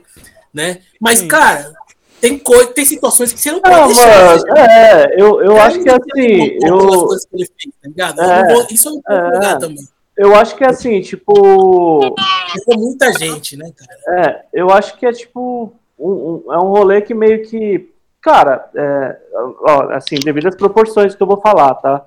né? 0.53 0.79
Mas, 1.01 1.21
Sim. 1.21 1.29
cara, 1.29 1.73
tem, 2.21 2.39
coi- 2.39 2.67
tem 2.69 2.85
situações 2.85 3.33
que 3.33 3.39
você 3.41 3.51
não 3.53 3.61
Não, 3.65 3.71
pode 3.71 3.87
deixar. 3.95 4.27
mano, 4.27 4.59
é, 4.59 5.15
eu, 5.21 5.41
eu 5.43 5.61
acho 5.61 5.81
que 5.83 5.89
assim, 5.89 6.59
Pelas 6.61 6.83
eu, 6.83 7.07
coisas 7.07 7.25
que 7.27 7.37
ele 7.37 7.47
fez, 7.47 7.97
tá? 7.97 8.15
É, 8.19 8.41
Eu 8.41 8.55
vou- 8.57 8.67
isso 8.71 8.89
eu 8.89 8.93
não 8.95 9.03
vou 9.31 9.43
é. 9.43 9.59
também. 9.59 9.85
eu 10.17 10.35
acho 10.35 10.57
que 10.57 10.65
assim, 10.65 11.01
tipo, 11.01 12.15
Ficou 12.53 12.79
muita 12.79 13.13
gente, 13.13 13.57
né, 13.57 13.71
cara? 13.77 14.21
É, 14.29 14.45
eu 14.53 14.71
acho 14.71 14.97
que 14.99 15.05
é 15.07 15.13
tipo. 15.13 15.73
Um, 15.99 16.43
um- 16.47 16.53
é 16.53 16.59
um 16.59 16.69
rolê 16.69 17.01
que 17.03 17.15
meio 17.15 17.43
que. 17.47 17.91
Cara, 18.21 18.69
é, 18.75 19.17
ó, 19.61 19.91
assim, 19.95 20.17
devido 20.17 20.49
às 20.49 20.57
proporções 20.57 21.15
que 21.15 21.23
eu 21.23 21.27
vou 21.27 21.41
falar, 21.41 21.75
tá? 21.77 22.05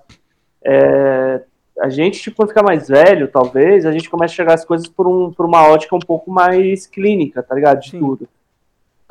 É, 0.64 1.42
a 1.80 1.90
gente, 1.90 2.20
tipo, 2.20 2.36
quando 2.38 2.50
fica 2.50 2.62
mais 2.62 2.88
velho, 2.90 3.28
talvez, 3.30 3.86
a 3.86 3.92
gente 3.92 4.10
começa 4.10 4.34
a 4.34 4.36
chegar 4.36 4.54
as 4.54 4.66
coisas 4.66 4.88
por, 4.88 5.08
um, 5.08 5.32
por 5.32 5.46
uma 5.46 5.66
ótica 5.68 5.96
um 5.96 6.00
pouco 6.00 6.30
mais 6.30 6.86
clínica, 6.86 7.42
tá 7.42 7.56
ligado? 7.56 7.80
De 7.80 7.92
Sim. 7.92 8.00
tudo. 8.00 8.28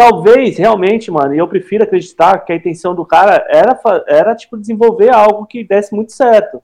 Talvez, 0.00 0.56
realmente, 0.56 1.10
mano, 1.10 1.34
e 1.34 1.38
eu 1.38 1.48
prefiro 1.48 1.82
acreditar 1.82 2.38
que 2.44 2.52
a 2.52 2.54
intenção 2.54 2.94
do 2.94 3.04
cara 3.04 3.44
era, 3.48 3.76
era 4.06 4.36
tipo, 4.36 4.56
desenvolver 4.56 5.12
algo 5.12 5.44
que 5.44 5.64
desse 5.64 5.92
muito 5.92 6.12
certo. 6.12 6.62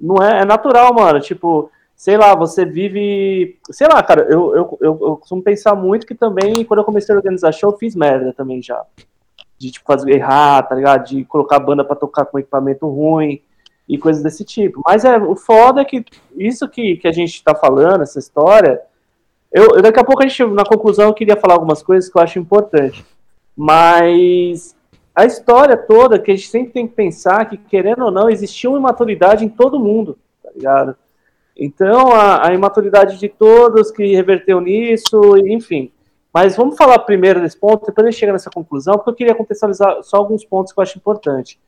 Não 0.00 0.16
é, 0.16 0.40
é 0.40 0.44
natural, 0.44 0.92
mano. 0.92 1.20
Tipo, 1.20 1.70
sei 1.94 2.16
lá, 2.16 2.34
você 2.34 2.64
vive. 2.64 3.56
Sei 3.70 3.86
lá, 3.86 4.02
cara, 4.02 4.22
eu, 4.22 4.52
eu, 4.56 4.78
eu, 4.80 4.98
eu 5.00 5.16
costumo 5.16 5.44
pensar 5.44 5.76
muito 5.76 6.08
que 6.08 6.14
também, 6.16 6.64
quando 6.64 6.80
eu 6.80 6.84
comecei 6.84 7.14
a 7.14 7.18
organizar 7.18 7.52
show, 7.52 7.70
eu 7.70 7.78
fiz 7.78 7.94
merda 7.94 8.32
também 8.32 8.60
já. 8.60 8.84
De, 9.56 9.70
tipo, 9.70 9.86
fazer 9.86 10.10
errar, 10.10 10.64
tá 10.64 10.74
ligado? 10.74 11.06
De 11.06 11.24
colocar 11.24 11.60
banda 11.60 11.84
pra 11.84 11.94
tocar 11.94 12.24
com 12.24 12.36
equipamento 12.36 12.88
ruim 12.88 13.40
e 13.88 13.96
coisas 13.96 14.24
desse 14.24 14.44
tipo. 14.44 14.82
Mas 14.84 15.04
é, 15.04 15.16
o 15.18 15.36
foda 15.36 15.82
é 15.82 15.84
que 15.84 16.04
isso 16.36 16.68
que, 16.68 16.96
que 16.96 17.06
a 17.06 17.12
gente 17.12 17.44
tá 17.44 17.54
falando, 17.54 18.02
essa 18.02 18.18
história. 18.18 18.82
Eu, 19.56 19.80
daqui 19.80 19.98
a 19.98 20.04
pouco 20.04 20.22
a 20.22 20.28
gente, 20.28 20.44
na 20.52 20.66
conclusão, 20.66 21.06
eu 21.06 21.14
queria 21.14 21.34
falar 21.34 21.54
algumas 21.54 21.82
coisas 21.82 22.10
que 22.10 22.18
eu 22.18 22.22
acho 22.22 22.38
importante. 22.38 23.02
Mas 23.56 24.76
a 25.14 25.24
história 25.24 25.78
toda, 25.78 26.18
que 26.18 26.30
a 26.30 26.36
gente 26.36 26.46
sempre 26.46 26.72
tem 26.74 26.86
que 26.86 26.92
pensar 26.92 27.48
que, 27.48 27.56
querendo 27.56 28.04
ou 28.04 28.10
não, 28.10 28.28
existia 28.28 28.68
uma 28.68 28.78
imaturidade 28.78 29.46
em 29.46 29.48
todo 29.48 29.80
mundo, 29.80 30.18
tá 30.42 30.50
ligado? 30.54 30.94
Então, 31.56 32.12
a, 32.12 32.46
a 32.46 32.52
imaturidade 32.52 33.18
de 33.18 33.30
todos 33.30 33.90
que 33.90 34.14
reverteu 34.14 34.60
nisso, 34.60 35.38
enfim. 35.38 35.90
Mas 36.34 36.54
vamos 36.54 36.76
falar 36.76 36.98
primeiro 36.98 37.40
desse 37.40 37.58
ponto, 37.58 37.86
depois 37.86 38.06
a 38.06 38.10
gente 38.10 38.20
chega 38.20 38.32
nessa 38.34 38.50
conclusão, 38.50 38.96
porque 38.96 39.08
eu 39.08 39.14
queria 39.14 39.34
contextualizar 39.34 40.02
só 40.02 40.18
alguns 40.18 40.44
pontos 40.44 40.70
que 40.70 40.78
eu 40.78 40.82
acho 40.82 40.98
importante. 40.98 41.58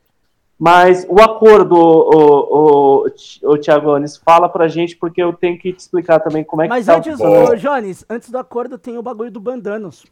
Mas 0.59 1.05
o 1.09 1.21
acordo, 1.21 1.73
o, 1.77 3.03
o, 3.05 3.51
o, 3.53 3.57
Thiago 3.57 3.91
Anis, 3.91 4.17
fala 4.17 4.49
pra 4.49 4.67
gente, 4.67 4.97
porque 4.97 5.23
eu 5.23 5.31
tenho 5.31 5.57
que 5.57 5.71
te 5.71 5.79
explicar 5.79 6.19
também 6.19 6.43
como 6.43 6.61
é 6.61 6.65
que 6.65 6.69
Mas 6.69 6.85
tá 6.87 6.97
antes, 6.97 7.17
o... 7.17 7.55
Jones, 7.55 8.03
antes 8.09 8.29
do 8.29 8.37
acordo 8.37 8.77
tem 8.77 8.97
o 8.97 9.01
bagulho 9.01 9.31
do 9.31 9.39
Bandanos. 9.39 10.03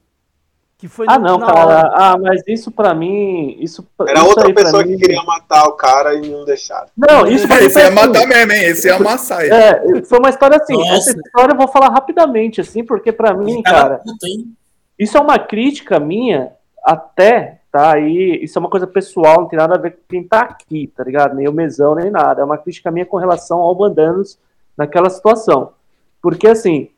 Que 0.77 0.87
foi 0.87 1.05
Ah, 1.09 1.17
no- 1.17 1.25
não, 1.25 1.37
na 1.39 1.45
cara. 1.47 1.65
hora. 1.65 1.91
Ah, 1.95 2.17
mas 2.17 2.43
isso 2.47 2.69
pra 2.71 2.93
mim. 2.93 3.57
Isso, 3.59 3.85
Era 3.99 4.19
isso 4.19 4.27
outra 4.29 4.53
pessoa 4.53 4.83
mim- 4.83 4.91
que 4.95 4.97
queria 5.01 5.23
matar 5.23 5.65
o 5.67 5.71
cara 5.73 6.13
e 6.13 6.29
não 6.29 6.45
deixaram. 6.45 6.87
Não, 6.95 7.25
isso 7.27 7.47
pra 7.47 7.57
mim 7.59 7.65
Esse 7.65 7.79
ia 7.79 7.85
assim. 7.87 7.95
matar 7.95 8.27
mesmo, 8.27 8.51
hein? 8.53 8.63
Esse 8.63 8.87
ia 8.87 8.95
amassar 8.95 9.41
ele. 9.43 9.53
É, 9.55 10.03
foi 10.05 10.19
uma 10.19 10.29
história 10.29 10.55
assim. 10.55 10.77
Nossa. 10.77 10.93
Essa 10.93 11.11
história 11.19 11.53
eu 11.53 11.57
vou 11.57 11.67
falar 11.67 11.89
rapidamente, 11.89 12.61
assim, 12.61 12.85
porque 12.85 13.11
pra 13.11 13.33
mim, 13.33 13.61
cara, 13.63 13.97
puta, 13.97 14.27
hein? 14.27 14.55
isso 14.99 15.17
é 15.17 15.19
uma 15.19 15.39
crítica 15.39 15.99
minha, 15.99 16.51
até, 16.85 17.59
tá? 17.77 17.93
Aí, 17.93 18.39
isso 18.41 18.57
é 18.57 18.59
uma 18.59 18.71
coisa 18.71 18.87
pessoal, 18.87 19.41
não 19.41 19.47
tem 19.47 19.59
nada 19.59 19.75
a 19.75 19.77
ver 19.77 19.91
com 19.91 20.01
quem 20.09 20.23
tá 20.23 20.41
aqui, 20.41 20.91
tá 20.97 21.03
ligado? 21.03 21.35
Nem 21.35 21.47
o 21.47 21.53
mesão, 21.53 21.93
nem 21.93 22.09
nada. 22.09 22.41
É 22.41 22.43
uma 22.43 22.57
crítica 22.57 22.89
minha 22.89 23.05
com 23.05 23.17
relação 23.17 23.59
ao 23.59 23.75
Bandanos 23.75 24.39
naquela 24.75 25.11
situação. 25.11 25.73
Porque, 26.19 26.47
assim, 26.47 26.89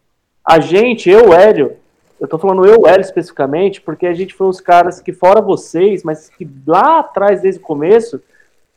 a 0.47 0.61
gente, 0.61 1.09
eu, 1.09 1.33
Hélio, 1.33 1.75
eu 2.17 2.29
tô 2.29 2.37
falando 2.37 2.65
eu, 2.65 2.87
Hélio, 2.87 3.01
especificamente, 3.01 3.81
porque 3.81 4.07
a 4.07 4.13
gente 4.13 4.33
foi 4.33 4.47
os 4.47 4.61
caras 4.61 5.01
que, 5.01 5.11
fora 5.11 5.41
vocês, 5.41 6.01
mas 6.01 6.29
que 6.29 6.49
lá 6.65 6.99
atrás, 6.99 7.41
desde 7.41 7.59
o 7.59 7.63
começo, 7.63 8.21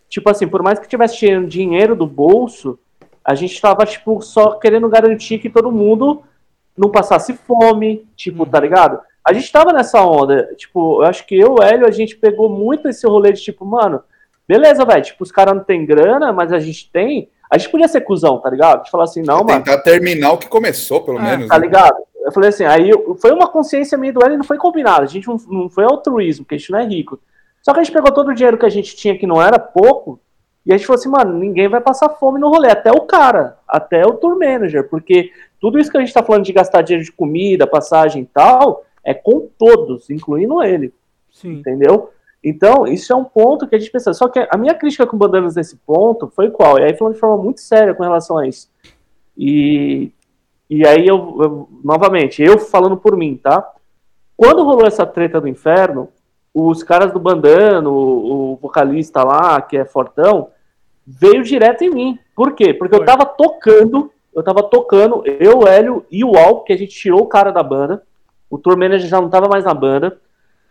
tipo 0.08 0.28
assim, 0.28 0.48
por 0.48 0.60
mais 0.60 0.80
que 0.80 0.88
tivesse 0.88 1.16
tirando 1.16 1.46
dinheiro 1.46 1.94
do 1.94 2.06
bolso, 2.06 2.76
a 3.24 3.36
gente 3.36 3.60
tava, 3.60 3.86
tipo, 3.86 4.20
só 4.20 4.54
querendo 4.54 4.88
garantir 4.88 5.38
que 5.38 5.48
todo 5.48 5.70
mundo 5.70 6.24
não 6.76 6.90
passasse 6.90 7.34
fome, 7.34 8.04
tipo, 8.16 8.44
tá 8.44 8.58
ligado? 8.58 8.98
A 9.24 9.32
gente 9.32 9.50
tava 9.52 9.72
nessa 9.72 10.04
onda, 10.04 10.52
tipo, 10.56 11.02
eu 11.02 11.06
acho 11.06 11.26
que 11.26 11.38
eu, 11.38 11.56
Hélio, 11.62 11.86
a 11.86 11.90
gente 11.90 12.16
pegou 12.16 12.48
muito 12.48 12.88
esse 12.88 13.06
rolê 13.06 13.32
de, 13.32 13.40
tipo, 13.40 13.64
mano, 13.64 14.02
beleza, 14.48 14.84
velho, 14.84 15.02
tipo, 15.02 15.22
os 15.22 15.30
caras 15.30 15.54
não 15.54 15.62
tem 15.62 15.86
grana, 15.86 16.32
mas 16.32 16.52
a 16.52 16.58
gente 16.58 16.90
tem, 16.90 17.28
a 17.50 17.56
gente 17.56 17.70
podia 17.70 17.86
ser 17.86 18.00
cuzão, 18.00 18.38
tá 18.38 18.50
ligado? 18.50 18.84
De 18.84 18.90
falar 18.90 19.04
assim, 19.04 19.22
não, 19.22 19.44
mano, 19.44 19.62
Tentar 19.62 19.78
terminar 19.82 20.32
o 20.32 20.38
que 20.38 20.48
começou, 20.48 21.02
pelo 21.02 21.18
Ah, 21.18 21.22
menos. 21.22 21.48
tá 21.48 21.58
né? 21.58 21.64
ligado? 21.66 21.96
Eu 22.24 22.32
falei 22.32 22.48
assim, 22.50 22.64
aí 22.64 22.90
foi 23.20 23.32
uma 23.32 23.48
consciência 23.48 23.98
minha 23.98 24.12
do 24.12 24.22
Hélio 24.24 24.34
e 24.34 24.38
não 24.38 24.44
foi 24.44 24.56
combinado. 24.56 25.02
A 25.02 25.06
gente 25.06 25.26
não, 25.26 25.36
não 25.48 25.68
foi 25.68 25.84
altruísmo, 25.84 26.44
porque 26.44 26.54
a 26.54 26.58
gente 26.58 26.70
não 26.70 26.78
é 26.78 26.84
rico. 26.84 27.18
Só 27.62 27.72
que 27.72 27.80
a 27.80 27.82
gente 27.82 27.92
pegou 27.92 28.12
todo 28.12 28.28
o 28.28 28.34
dinheiro 28.34 28.58
que 28.58 28.66
a 28.66 28.70
gente 28.70 28.94
tinha, 28.96 29.16
que 29.18 29.26
não 29.26 29.40
era 29.40 29.58
pouco, 29.58 30.20
e 30.64 30.72
a 30.72 30.76
gente 30.76 30.86
falou 30.86 30.98
assim, 30.98 31.08
mano, 31.08 31.32
ninguém 31.36 31.68
vai 31.68 31.80
passar 31.80 32.08
fome 32.10 32.40
no 32.40 32.48
rolê, 32.48 32.70
até 32.70 32.90
o 32.92 33.00
cara, 33.02 33.56
até 33.66 34.04
o 34.06 34.12
tour 34.14 34.38
manager, 34.38 34.88
porque 34.88 35.30
tudo 35.60 35.78
isso 35.78 35.90
que 35.90 35.96
a 35.96 36.00
gente 36.00 36.12
tá 36.12 36.22
falando 36.22 36.44
de 36.44 36.52
gastar 36.52 36.82
dinheiro 36.82 37.04
de 37.04 37.12
comida, 37.12 37.66
passagem 37.66 38.22
e 38.22 38.26
tal, 38.26 38.84
é 39.04 39.12
com 39.14 39.48
todos, 39.58 40.08
incluindo 40.10 40.62
ele 40.62 40.92
Sim. 41.30 41.54
entendeu? 41.54 42.10
Então, 42.44 42.86
isso 42.86 43.12
é 43.12 43.16
um 43.16 43.24
ponto 43.24 43.68
que 43.68 43.76
a 43.76 43.78
gente 43.78 43.90
pensa. 43.90 44.12
Só 44.12 44.28
que 44.28 44.46
a 44.50 44.56
minha 44.56 44.74
crítica 44.74 45.06
com 45.06 45.16
Bandanas 45.16 45.54
nesse 45.54 45.76
ponto 45.76 46.28
foi 46.34 46.50
qual? 46.50 46.78
E 46.78 46.84
aí 46.84 46.94
falando 46.94 47.14
de 47.14 47.20
forma 47.20 47.42
muito 47.42 47.60
séria 47.60 47.94
com 47.94 48.02
relação 48.02 48.36
a 48.36 48.46
isso. 48.46 48.68
E, 49.36 50.10
e 50.68 50.86
aí 50.86 51.06
eu, 51.06 51.36
eu- 51.40 51.68
novamente, 51.84 52.42
eu 52.42 52.58
falando 52.58 52.96
por 52.96 53.16
mim, 53.16 53.38
tá? 53.40 53.72
Quando 54.36 54.64
rolou 54.64 54.86
essa 54.86 55.06
treta 55.06 55.40
do 55.40 55.46
inferno, 55.46 56.08
os 56.52 56.82
caras 56.82 57.12
do 57.12 57.20
Bandano, 57.20 57.92
o, 57.92 58.52
o 58.52 58.56
vocalista 58.56 59.22
lá, 59.22 59.60
que 59.62 59.76
é 59.76 59.84
fortão, 59.84 60.48
veio 61.06 61.42
direto 61.42 61.82
em 61.82 61.90
mim. 61.90 62.18
Por 62.34 62.52
quê? 62.54 62.74
Porque 62.74 62.94
eu 62.94 63.04
tava 63.04 63.24
tocando, 63.24 64.10
eu 64.34 64.42
tava 64.42 64.62
tocando, 64.64 65.22
eu, 65.26 65.60
o 65.60 65.66
Hélio 65.68 66.04
e 66.10 66.24
o 66.24 66.36
Al, 66.36 66.64
que 66.64 66.72
a 66.72 66.76
gente 66.76 66.94
tirou 66.94 67.20
o 67.20 67.26
cara 67.28 67.52
da 67.52 67.62
banda. 67.62 68.02
O 68.52 68.58
tour 68.58 68.76
manager 68.76 69.08
já 69.08 69.18
não 69.18 69.30
tava 69.30 69.48
mais 69.48 69.64
na 69.64 69.72
banda. 69.72 70.18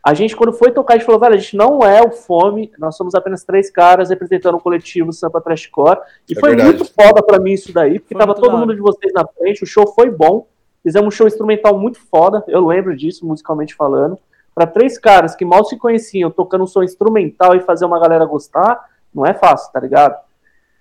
A 0.03 0.13
gente, 0.13 0.35
quando 0.35 0.53
foi 0.53 0.71
tocar, 0.71 0.93
a 0.93 0.97
gente 0.97 1.05
falou, 1.05 1.19
velho, 1.19 1.33
a 1.33 1.37
gente 1.37 1.57
não 1.57 1.79
é 1.83 1.99
o 1.99 2.11
Fome, 2.11 2.71
nós 2.77 2.95
somos 2.95 3.15
apenas 3.15 3.43
três 3.43 3.71
caras 3.71 4.11
representando 4.11 4.53
o 4.53 4.59
coletivo 4.59 5.11
Sampa 5.11 5.41
Trashcore. 5.41 5.99
E 6.29 6.37
É 6.37 6.39
foi 6.39 6.49
verdade. 6.49 6.77
muito 6.77 6.93
foda 6.93 7.23
pra 7.23 7.39
mim 7.39 7.53
isso 7.53 7.73
daí, 7.73 7.97
porque 7.99 8.13
Foi 8.13 8.19
tava 8.19 8.35
todo 8.35 8.51
da 8.51 8.57
mundo 8.57 8.75
de 8.75 8.81
vocês 8.81 9.11
na 9.13 9.25
frente, 9.25 9.63
o 9.63 9.65
show 9.67 9.87
foi 9.95 10.11
bom. 10.11 10.45
Fizemos 10.83 11.07
um 11.07 11.11
show 11.11 11.25
instrumental 11.25 11.75
muito 11.79 11.99
foda, 11.99 12.43
eu 12.47 12.63
lembro 12.65 12.95
disso, 12.95 13.25
musicalmente 13.25 13.73
falando. 13.73 14.15
Pra 14.53 14.67
três 14.67 14.99
caras 14.99 15.35
que 15.35 15.43
mal 15.43 15.65
se 15.65 15.75
conheciam, 15.75 16.29
tocando 16.29 16.63
um 16.63 16.67
som 16.67 16.83
instrumental 16.83 17.55
e 17.55 17.61
fazer 17.61 17.85
uma 17.85 17.99
galera 17.99 18.25
gostar, 18.25 18.79
não 19.11 19.25
é 19.25 19.33
fácil, 19.33 19.71
tá 19.73 19.79
ligado? 19.79 20.15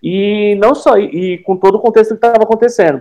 E 0.02 0.54
não 0.60 0.74
só, 0.74 0.98
e, 0.98 1.34
e 1.34 1.38
com 1.38 1.56
todo 1.56 1.76
o 1.76 1.80
contexto 1.80 2.14
que 2.14 2.20
tava 2.20 2.42
acontecendo. 2.42 3.00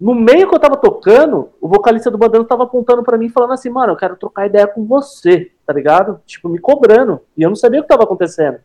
No 0.00 0.14
meio 0.14 0.48
que 0.48 0.54
eu 0.54 0.58
tava 0.58 0.76
tocando, 0.76 1.50
o 1.60 1.68
vocalista 1.68 2.10
do 2.10 2.18
Bandano 2.18 2.44
tava 2.44 2.64
apontando 2.64 3.02
pra 3.02 3.16
mim, 3.16 3.28
falando 3.28 3.52
assim, 3.52 3.70
mano, 3.70 3.92
eu 3.92 3.96
quero 3.96 4.16
trocar 4.16 4.46
ideia 4.46 4.66
com 4.66 4.84
você, 4.84 5.52
tá 5.64 5.72
ligado? 5.72 6.20
Tipo, 6.26 6.48
me 6.48 6.58
cobrando. 6.58 7.20
E 7.36 7.42
eu 7.42 7.48
não 7.48 7.56
sabia 7.56 7.80
o 7.80 7.82
que 7.82 7.88
tava 7.88 8.02
acontecendo. 8.02 8.58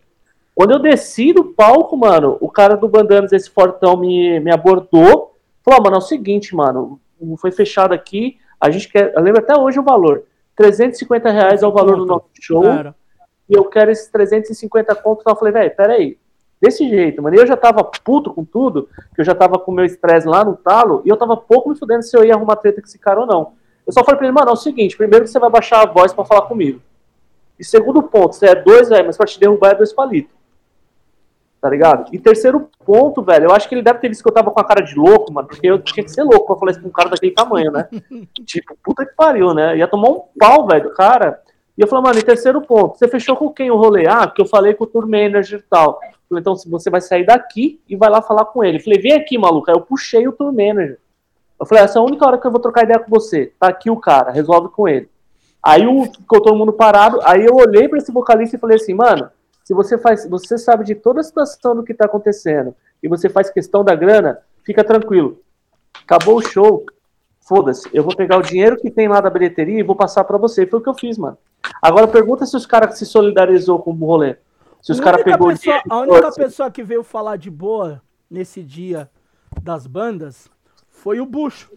Quando 0.56 0.72
eu 0.72 0.80
desci 0.80 1.32
do 1.32 1.46
palco, 1.46 1.96
mano, 1.96 2.38
o 2.42 2.50
cara 2.50 2.76
do 2.76 2.90
Bandanas, 2.90 3.32
esse 3.32 3.50
fortão, 3.50 3.96
me, 3.96 4.40
me 4.40 4.52
abordou. 4.52 5.36
Falou, 5.64 5.80
"Ah, 5.80 5.84
mano, 5.84 5.96
é 5.96 6.00
o 6.00 6.02
seguinte, 6.02 6.56
mano, 6.56 7.00
foi 7.38 7.52
fechado 7.52 7.94
aqui, 7.94 8.38
a 8.60 8.70
gente 8.70 8.90
quer, 8.90 9.14
eu 9.16 9.22
lembro 9.22 9.42
até 9.42 9.56
hoje 9.56 9.80
o 9.80 9.84
valor, 9.84 10.24
350 10.56 11.30
reais 11.32 11.64
é 11.64 11.68
o 11.68 11.72
valor 11.72 11.98
do 11.98 12.06
nosso 12.06 12.26
show, 12.42 12.64
Cara, 12.64 12.96
e 13.50 13.54
eu 13.54 13.64
quero 13.66 13.90
esses 13.90 14.10
350 14.10 14.94
contos. 14.96 15.22
Então 15.22 15.34
eu 15.34 15.38
falei, 15.38 15.54
velho, 15.54 15.76
peraí. 15.76 16.18
Desse 16.62 16.88
jeito, 16.90 17.22
mano. 17.22 17.36
E 17.36 17.40
eu 17.40 17.48
já 17.48 17.56
tava 17.56 17.84
puto 17.84 18.34
com 18.34 18.44
tudo, 18.44 18.90
que 19.16 19.22
eu 19.22 19.26
já 19.26 19.34
tava 19.34 19.58
com 19.58 19.72
o 19.72 19.76
meu 19.76 19.86
estresse 19.86 20.28
lá 20.28 20.44
no 20.44 20.58
talo, 20.58 21.02
e 21.06 21.10
eu 21.10 21.16
tava 21.16 21.38
pouco 21.38 21.70
me 21.70 21.78
fudendo 21.78 22.04
se 22.04 22.16
eu 22.18 22.24
ia 22.24 22.36
arrumar 22.36 22.58
treta 22.58 22.82
com 22.82 22.88
esse 22.88 23.00
cara 23.00 23.22
ou 23.22 23.26
não. 23.26 23.54
Eu 23.88 23.94
só 23.94 24.04
falei 24.04 24.18
pra 24.18 24.28
ele, 24.28 24.36
mano, 24.36 24.50
é 24.50 24.54
o 24.54 24.58
seguinte, 24.58 24.98
primeiro 24.98 25.26
que 25.26 25.32
você 25.32 25.40
vai 25.40 25.50
baixar 25.50 25.82
a 25.82 25.86
voz 25.86 26.14
pra 26.14 26.26
falar 26.26 26.44
comigo. 26.44 26.82
E 27.58 27.64
segundo 27.64 28.04
ponto, 28.04 28.36
você 28.36 28.48
é 28.48 28.56
dois, 28.56 28.90
velho, 28.90 29.06
mas 29.06 29.18
pra 29.18 29.26
te 29.26 29.40
derrubar 29.40 29.72
é 29.72 29.76
dois 29.76 29.94
palitos. 29.94 30.34
Tá 31.62 31.70
ligado? 31.70 32.10
E 32.14 32.20
terceiro 32.20 32.70
ponto, 32.86 33.22
velho, 33.22 33.46
eu 33.46 33.52
acho 33.52 33.68
que 33.68 33.76
ele 33.76 33.82
deve 33.82 34.00
ter 34.00 34.08
visto 34.08 34.22
que 34.22 34.30
eu 34.30 34.34
tava 34.34 34.52
com 34.52 34.60
a 34.60 34.64
cara 34.64 34.82
de 34.82 34.96
louco, 34.96 35.32
mano, 35.34 35.48
porque 35.48 35.68
eu 35.68 35.80
tinha 35.80 36.04
que 36.04 36.12
ser 36.12 36.24
louco 36.24 36.48
pra 36.48 36.56
falar 36.56 36.72
isso 36.72 36.82
com 36.82 36.88
um 36.88 36.92
cara 36.92 37.10
daquele 37.10 37.34
tamanho, 37.34 37.72
né? 37.72 37.88
tipo, 38.46 38.78
puta 38.84 39.06
que 39.06 39.14
pariu, 39.14 39.54
né? 39.54 39.78
Ia 39.78 39.88
tomar 39.88 40.10
um 40.10 40.24
pau, 40.40 40.68
velho, 40.68 40.84
do 40.84 40.94
cara. 40.94 41.42
E 41.80 41.82
eu 41.82 41.88
falei, 41.88 42.04
mano, 42.04 42.20
e 42.20 42.24
terceiro 42.24 42.62
ponto, 42.62 42.98
você 42.98 43.08
fechou 43.08 43.38
com 43.38 43.54
quem 43.54 43.72
o 43.72 43.78
rolê? 43.78 44.06
Ah, 44.06 44.28
porque 44.28 44.42
eu 44.42 44.46
falei 44.46 44.74
com 44.74 44.84
o 44.84 44.88
tour 44.88 45.08
manager 45.08 45.60
e 45.60 45.64
tal. 45.70 45.98
Falei, 46.28 46.42
então 46.42 46.54
você 46.54 46.90
vai 46.90 47.00
sair 47.00 47.26
daqui 47.26 47.80
e 47.88 47.96
vai 47.96 48.10
lá 48.10 48.22
falar 48.22 48.44
com 48.44 48.62
ele. 48.62 48.80
Eu 48.80 48.84
falei, 48.84 49.00
vem 49.00 49.14
aqui, 49.14 49.38
maluco. 49.38 49.72
Aí 49.72 49.78
eu 49.78 49.80
puxei 49.80 50.28
o 50.28 50.34
tour 50.34 50.52
manager. 50.52 51.00
Eu 51.58 51.66
falei, 51.66 51.86
essa 51.86 51.98
é 51.98 52.02
a 52.02 52.04
única 52.04 52.28
hora 52.28 52.38
que 52.38 52.46
eu 52.46 52.52
vou 52.52 52.60
trocar 52.60 52.84
ideia 52.84 53.00
com 53.00 53.10
você. 53.10 53.54
Tá 53.58 53.70
aqui 53.70 53.90
o 53.90 53.96
cara, 53.96 54.30
resolve 54.30 54.68
com 54.68 54.90
ele. 54.90 55.10
Aí 55.64 55.88
o, 55.88 56.04
ficou 56.04 56.42
todo 56.42 56.58
mundo 56.58 56.74
parado. 56.74 57.22
Aí 57.24 57.46
eu 57.46 57.56
olhei 57.56 57.88
pra 57.88 57.98
esse 57.98 58.12
vocalista 58.12 58.58
e 58.58 58.60
falei 58.60 58.76
assim, 58.76 58.94
mano, 58.94 59.30
se 59.64 59.74
você 59.74 59.98
faz, 59.98 60.28
você 60.28 60.58
sabe 60.58 60.84
de 60.84 60.96
toda 60.96 61.22
a 61.22 61.24
situação 61.24 61.78
do 61.78 61.84
que 61.84 61.94
tá 61.94 62.08
acontecendo 62.08 62.76
e 63.02 63.08
você 63.08 63.30
faz 63.30 63.50
questão 63.50 63.86
da 63.86 63.96
grana, 63.96 64.40
fica 64.66 64.84
tranquilo. 64.84 65.40
Acabou 66.04 66.40
o 66.40 66.42
show. 66.42 66.86
Foda-se, 67.40 67.90
eu 67.94 68.04
vou 68.04 68.14
pegar 68.14 68.36
o 68.36 68.42
dinheiro 68.42 68.76
que 68.76 68.92
tem 68.92 69.08
lá 69.08 69.22
da 69.22 69.30
bilheteria 69.30 69.80
e 69.80 69.84
vou 69.84 69.96
passar 69.96 70.26
pra 70.26 70.38
você. 70.38 70.68
Foi 70.68 70.80
o 70.80 70.84
que 70.84 70.90
eu 70.90 70.94
fiz, 70.94 71.18
mano. 71.18 71.38
Agora 71.82 72.08
pergunta 72.08 72.46
se 72.46 72.56
os 72.56 72.66
caras 72.66 72.98
se 72.98 73.06
solidarizou 73.06 73.80
com 73.80 73.92
o 73.92 74.06
rolê. 74.06 74.38
Se 74.82 74.92
os 74.92 75.00
caras 75.00 75.24
pegou 75.24 75.48
pessoa- 75.50 75.58
dinheiro. 75.64 75.84
A 75.90 75.98
única 76.00 76.32
pessoa 76.32 76.72
que 76.72 76.84
veio 76.84 77.04
falar 77.04 77.36
de 77.38 77.50
boa 77.50 78.02
nesse 78.30 78.64
dia 78.64 79.10
das 79.62 79.86
bandas 79.88 80.50
foi 80.90 81.20
o 81.20 81.26
Bucho. 81.26 81.70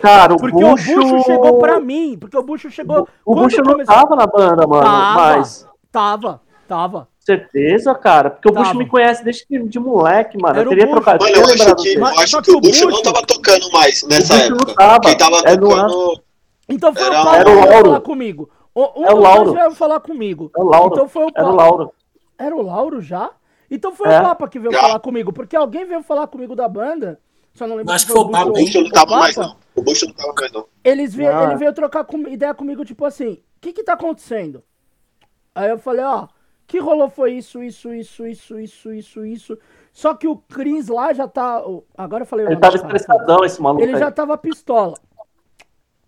Cara, 0.00 0.34
o 0.34 0.36
Porque 0.36 0.52
Bucho... 0.62 0.92
o 0.92 1.04
Bucho 1.04 1.24
chegou 1.24 1.58
pra 1.58 1.80
mim. 1.80 2.16
Porque 2.18 2.36
o 2.36 2.42
Bucho 2.42 2.70
chegou. 2.70 3.08
O 3.24 3.34
Bucho 3.34 3.58
não 3.62 3.72
começou- 3.72 3.94
tava 3.94 4.16
na 4.16 4.26
banda, 4.26 4.66
mano. 4.66 4.82
Tava. 4.82 5.14
Mas. 5.36 5.66
Tava, 5.90 6.40
tava. 6.68 7.08
Certeza, 7.18 7.94
cara. 7.94 8.30
Porque 8.30 8.48
o 8.48 8.52
Tava. 8.52 8.66
Bucho 8.66 8.78
me 8.78 8.86
conhece 8.86 9.24
desde 9.24 9.46
que- 9.46 9.58
de 9.58 9.78
moleque, 9.78 10.38
mano. 10.40 10.54
Era 10.58 10.64
eu 10.66 10.68
teria 10.70 10.84
Bucho. 10.86 10.96
trocado. 10.96 11.24
Mano, 11.24 11.36
eu 11.36 11.44
acho 11.44 11.76
que, 11.76 11.94
eu 11.94 12.04
acho 12.06 12.36
que 12.38 12.42
que 12.42 12.50
o 12.52 12.58
o 12.58 12.60
Bush 12.60 12.82
Bush- 12.82 12.94
não 12.94 13.02
tava 13.02 13.22
tocando 13.26 13.70
mais 13.72 14.02
nessa 14.08 14.34
não 14.50 14.56
época. 14.56 14.74
tava. 14.74 15.00
Quem 15.00 15.16
tava 15.16 15.36
É, 15.44 15.56
tocando. 15.56 16.22
Então 16.68 16.92
foi 16.94 17.02
Era- 17.06 17.20
o 17.20 17.24
Paulo 17.24 17.36
era 17.38 17.42
o 17.42 17.44
que 17.46 17.52
veio 17.60 17.70
Lauro. 17.70 17.84
falar 17.86 18.00
comigo. 18.00 18.50
Um 18.74 18.82
É 18.82 19.10
o 19.12 19.14
dos 19.14 19.22
Lauro. 19.22 19.44
dois 19.44 19.56
veio 19.56 19.70
falar 19.74 20.00
comigo. 20.00 20.50
É 20.56 20.60
o 20.60 20.64
Lauro. 20.64 20.94
Então 20.94 21.08
foi 21.08 21.24
o 21.24 21.30
Era 21.34 21.46
o. 21.48 21.54
Lauro. 21.54 21.92
Era 22.38 22.56
o 22.56 22.62
Lauro 22.62 23.00
já? 23.00 23.30
Então 23.70 23.92
foi 23.92 24.08
É. 24.12 24.18
o 24.18 24.22
Papa 24.22 24.48
que 24.48 24.58
veio 24.58 24.72
Já. 24.72 24.80
falar 24.80 25.00
comigo. 25.00 25.32
Porque 25.32 25.56
alguém 25.56 25.84
veio 25.86 26.02
falar 26.02 26.26
comigo 26.26 26.54
da 26.54 26.68
banda. 26.68 27.18
Só 27.54 27.66
não 27.66 27.76
lembro 27.76 27.92
Acho 27.94 28.06
que 28.06 28.12
foi 28.12 28.20
o 28.20 28.28
Papa, 28.30 28.50
O 28.50 28.52
ou 28.52 28.82
não 28.82 28.90
tava 28.90 29.14
o 29.14 29.18
mais, 29.18 29.36
não. 29.36 29.56
O 29.74 29.82
Bush 29.82 30.02
não 30.02 30.12
tava 30.12 30.32
mais, 30.34 30.52
não. 30.52 30.66
Eles 30.84 31.14
veio, 31.14 31.34
Ah. 31.34 31.44
Ele 31.44 31.56
veio 31.56 31.72
trocar 31.72 32.04
com- 32.04 32.28
ideia 32.28 32.52
comigo, 32.52 32.84
tipo 32.84 33.04
assim, 33.04 33.32
o 33.32 33.40
que 33.62 33.72
que 33.72 33.82
tá 33.82 33.94
acontecendo? 33.94 34.62
Aí 35.54 35.70
eu 35.70 35.78
falei, 35.78 36.04
ó, 36.04 36.28
que 36.66 36.78
rolou 36.78 37.08
foi 37.08 37.32
isso, 37.32 37.62
isso, 37.62 37.94
isso, 37.94 38.26
isso, 38.26 38.58
isso, 38.58 38.92
isso, 38.92 39.24
isso. 39.24 39.58
Só 39.90 40.12
que 40.14 40.28
o 40.28 40.36
Cris 40.36 40.88
lá 40.88 41.14
já 41.14 41.26
tá. 41.26 41.62
Agora 41.96 42.22
eu 42.22 42.26
falei 42.26 42.44
o 42.44 42.50
Ele 42.50 42.60
tava 42.60 42.76
estressadão, 42.76 43.42
esse 43.42 43.62
maluco. 43.62 43.82
Ele 43.82 43.94
aí. 43.94 43.98
já 44.00 44.10
tava 44.10 44.36
pistola. 44.36 44.98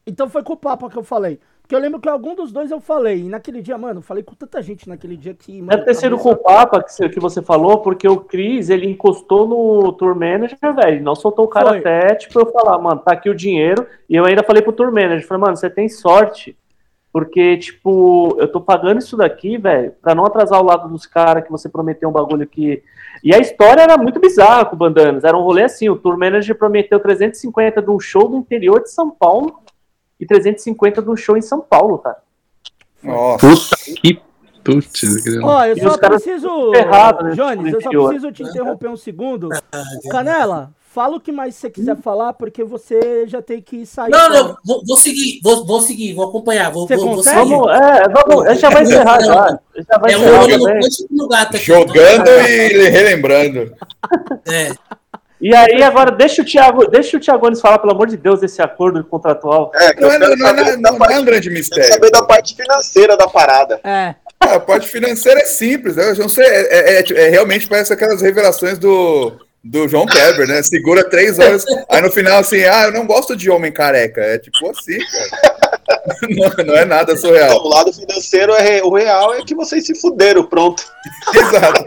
Então 0.08 0.28
foi 0.28 0.42
com 0.42 0.54
o 0.54 0.56
Papa 0.56 0.88
que 0.88 0.96
eu 0.96 1.02
falei. 1.02 1.38
Porque 1.60 1.76
eu 1.76 1.80
lembro 1.80 2.00
que 2.00 2.08
algum 2.08 2.34
dos 2.34 2.50
dois 2.50 2.70
eu 2.70 2.80
falei. 2.80 3.20
E 3.20 3.28
naquele 3.28 3.60
dia, 3.60 3.76
mano, 3.76 3.98
eu 3.98 4.02
falei 4.02 4.22
com 4.22 4.34
tanta 4.34 4.62
gente 4.62 4.88
naquele 4.88 5.18
dia 5.18 5.34
que. 5.34 5.60
Mano, 5.60 5.68
Deve 5.68 5.84
ter 5.84 5.94
sido 5.94 6.16
com 6.16 6.30
o 6.30 6.36
Papa 6.36 6.82
que 6.82 6.90
você, 6.90 7.10
que 7.10 7.20
você 7.20 7.42
falou, 7.42 7.82
porque 7.82 8.08
o 8.08 8.16
Cris, 8.16 8.70
ele 8.70 8.90
encostou 8.90 9.46
no 9.46 9.92
tour 9.92 10.14
manager, 10.14 10.56
velho. 10.74 11.02
Não 11.02 11.14
soltou 11.14 11.44
o 11.44 11.48
cara 11.48 11.68
Foi. 11.68 11.78
até, 11.80 12.14
tipo, 12.14 12.40
eu 12.40 12.50
falar, 12.50 12.78
mano, 12.78 13.02
tá 13.04 13.12
aqui 13.12 13.28
o 13.28 13.34
dinheiro. 13.34 13.86
E 14.08 14.16
eu 14.16 14.24
ainda 14.24 14.42
falei 14.42 14.62
pro 14.62 14.72
tour 14.72 14.90
manager, 14.90 15.26
falei, 15.26 15.42
mano, 15.42 15.56
você 15.58 15.68
tem 15.68 15.90
sorte 15.90 16.56
Porque, 17.12 17.58
tipo, 17.58 18.34
eu 18.40 18.50
tô 18.50 18.62
pagando 18.62 19.00
isso 19.00 19.14
daqui, 19.14 19.58
velho, 19.58 19.92
pra 20.00 20.14
não 20.14 20.24
atrasar 20.24 20.62
o 20.62 20.64
lado 20.64 20.88
dos 20.88 21.04
caras 21.04 21.44
que 21.44 21.50
você 21.50 21.68
prometeu 21.68 22.08
um 22.08 22.12
bagulho 22.12 22.46
que. 22.46 22.82
E 23.22 23.34
a 23.34 23.38
história 23.38 23.82
era 23.82 23.98
muito 23.98 24.18
bizarra 24.18 24.64
com 24.64 24.74
o 24.74 24.78
Bandanas. 24.78 25.22
Era 25.22 25.36
um 25.36 25.42
rolê 25.42 25.64
assim: 25.64 25.90
o 25.90 25.96
Tour 25.96 26.16
Manager 26.16 26.56
prometeu 26.56 26.98
350 26.98 27.82
de 27.82 27.90
um 27.90 28.00
show 28.00 28.26
do 28.26 28.38
interior 28.38 28.82
de 28.82 28.90
São 28.90 29.10
Paulo 29.10 29.67
e 30.20 30.26
350 30.26 31.02
de 31.02 31.10
um 31.10 31.16
show 31.16 31.36
em 31.36 31.42
São 31.42 31.60
Paulo, 31.60 31.98
cara. 31.98 32.18
Nossa. 33.02 33.46
Puta 33.46 33.76
que 34.00 34.20
putz. 34.64 35.02
Ó, 35.42 35.64
eu 35.64 35.76
só 35.78 35.96
preciso. 35.96 36.70
ferrados, 36.72 37.24
né, 37.24 37.30
Jones, 37.34 37.72
eu 37.72 37.80
só 37.80 37.90
preciso 37.90 38.32
te 38.32 38.42
interromper 38.42 38.88
um 38.88 38.96
segundo. 38.96 39.48
Canela, 40.10 40.72
fala 40.92 41.16
o 41.16 41.20
que 41.20 41.32
mais 41.32 41.54
você 41.54 41.70
quiser 41.70 41.96
falar, 41.96 42.32
porque 42.34 42.62
você 42.64 43.26
já 43.26 43.40
tem 43.40 43.62
que 43.62 43.86
sair. 43.86 44.10
Não, 44.10 44.28
não, 44.28 44.56
vou, 44.64 44.82
vou 44.86 44.96
seguir, 44.96 45.40
vou, 45.42 45.64
vou 45.64 45.80
seguir, 45.80 46.12
vou 46.12 46.28
acompanhar, 46.28 46.70
vou, 46.70 46.86
Você 46.86 46.96
vou, 46.96 47.14
consegue? 47.14 47.50
Vamos, 47.50 47.70
é, 47.70 48.08
vamos, 48.08 48.46
a 48.46 48.50
gente 48.50 48.60
já 48.60 48.70
vai 48.70 48.82
encerrar 48.82 49.20
já. 49.20 49.58
Já 49.76 49.98
vai 49.98 50.12
É 50.12 50.18
um 50.18 50.20
encerrar 50.20 50.42
olho 50.42 50.58
no 50.58 50.64
também. 50.64 50.82
canto 50.82 51.06
no 51.10 51.28
gato 51.28 51.56
aqui. 51.56 51.64
Jogando 51.64 52.28
e 52.28 52.88
relembrando. 52.90 53.74
É. 54.46 54.72
E 55.40 55.54
aí, 55.54 55.82
agora, 55.82 56.10
deixa 56.10 56.42
o 56.42 56.44
Thiago, 56.44 56.88
deixa 56.88 57.16
o 57.16 57.20
Thiago 57.20 57.44
Nunes 57.44 57.60
falar, 57.60 57.78
pelo 57.78 57.92
amor 57.92 58.08
de 58.08 58.16
Deus, 58.16 58.40
desse 58.40 58.60
acordo 58.60 59.02
contratual. 59.04 59.70
É, 59.74 59.94
que 59.94 60.00
Não 60.00 60.10
é, 60.10 60.18
não, 60.18 60.28
não, 60.36 60.76
não, 60.78 60.94
é 60.96 60.98
parte- 60.98 61.14
um 61.18 61.24
grande 61.24 61.48
mistério. 61.50 61.92
saber 61.92 62.10
da 62.10 62.22
parte 62.24 62.56
financeira 62.56 63.16
da 63.16 63.28
parada. 63.28 63.80
É. 63.84 64.14
Ah, 64.40 64.54
a 64.54 64.60
parte 64.60 64.88
financeira 64.88 65.40
é 65.40 65.44
simples, 65.44 65.96
né? 65.96 66.10
Eu 66.10 66.16
não 66.16 66.28
sei, 66.28 66.44
é, 66.44 66.98
é- 67.00 67.04
é- 67.12 67.28
realmente 67.28 67.68
parece 67.68 67.92
aquelas 67.92 68.20
revelações 68.22 68.78
do, 68.78 69.32
do 69.62 69.86
João 69.88 70.06
Kleber, 70.06 70.46
né? 70.48 70.62
Segura 70.62 71.08
três 71.08 71.38
horas, 71.38 71.64
aí 71.88 72.00
no 72.00 72.10
final 72.10 72.38
assim, 72.38 72.62
ah, 72.64 72.84
eu 72.86 72.92
não 72.92 73.06
gosto 73.06 73.36
de 73.36 73.48
homem 73.50 73.70
careca. 73.72 74.20
É 74.20 74.38
tipo 74.38 74.68
assim, 74.70 74.98
cara. 74.98 75.67
Não, 76.28 76.66
não 76.66 76.76
é 76.76 76.84
nada 76.84 77.12
Então, 77.12 77.22
surreal. 77.22 77.64
o 77.64 77.68
lado 77.68 77.92
financeiro, 77.92 78.52
é 78.52 78.82
o 78.82 78.92
real 78.92 79.34
é 79.34 79.42
que 79.42 79.54
vocês 79.54 79.86
se 79.86 79.94
fuderam, 80.00 80.44
pronto. 80.44 80.82
Exato. 81.34 81.84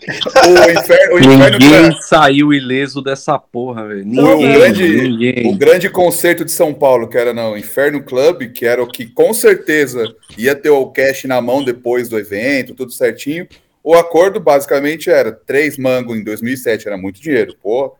O 0.00 0.70
inferno, 0.80 1.14
o 1.14 1.18
inferno 1.18 1.58
Ninguém 1.58 2.02
saiu 2.02 2.52
ileso 2.54 3.02
dessa 3.02 3.38
porra, 3.38 3.86
velho. 3.86 4.04
O, 4.06 4.36
o 4.36 4.36
Ninguém, 4.36 4.52
grande, 4.54 5.42
o 5.46 5.56
grande 5.56 5.90
concerto 5.90 6.44
de 6.44 6.52
São 6.52 6.72
Paulo, 6.72 7.06
que 7.08 7.18
era 7.18 7.34
no 7.34 7.56
Inferno 7.56 8.02
Club, 8.02 8.50
que 8.52 8.64
era 8.64 8.82
o 8.82 8.86
que 8.86 9.06
com 9.06 9.32
certeza 9.34 10.04
ia 10.38 10.54
ter 10.54 10.70
o 10.70 10.86
cash 10.86 11.24
na 11.24 11.40
mão 11.40 11.62
depois 11.62 12.08
do 12.08 12.18
evento, 12.18 12.74
tudo 12.74 12.92
certinho. 12.92 13.46
O 13.84 13.94
acordo 13.94 14.40
basicamente 14.40 15.10
era 15.10 15.32
três 15.32 15.76
mangos 15.78 16.16
em 16.16 16.24
2007, 16.24 16.86
era 16.86 16.96
muito 16.96 17.20
dinheiro, 17.20 17.54
pô, 17.62 17.94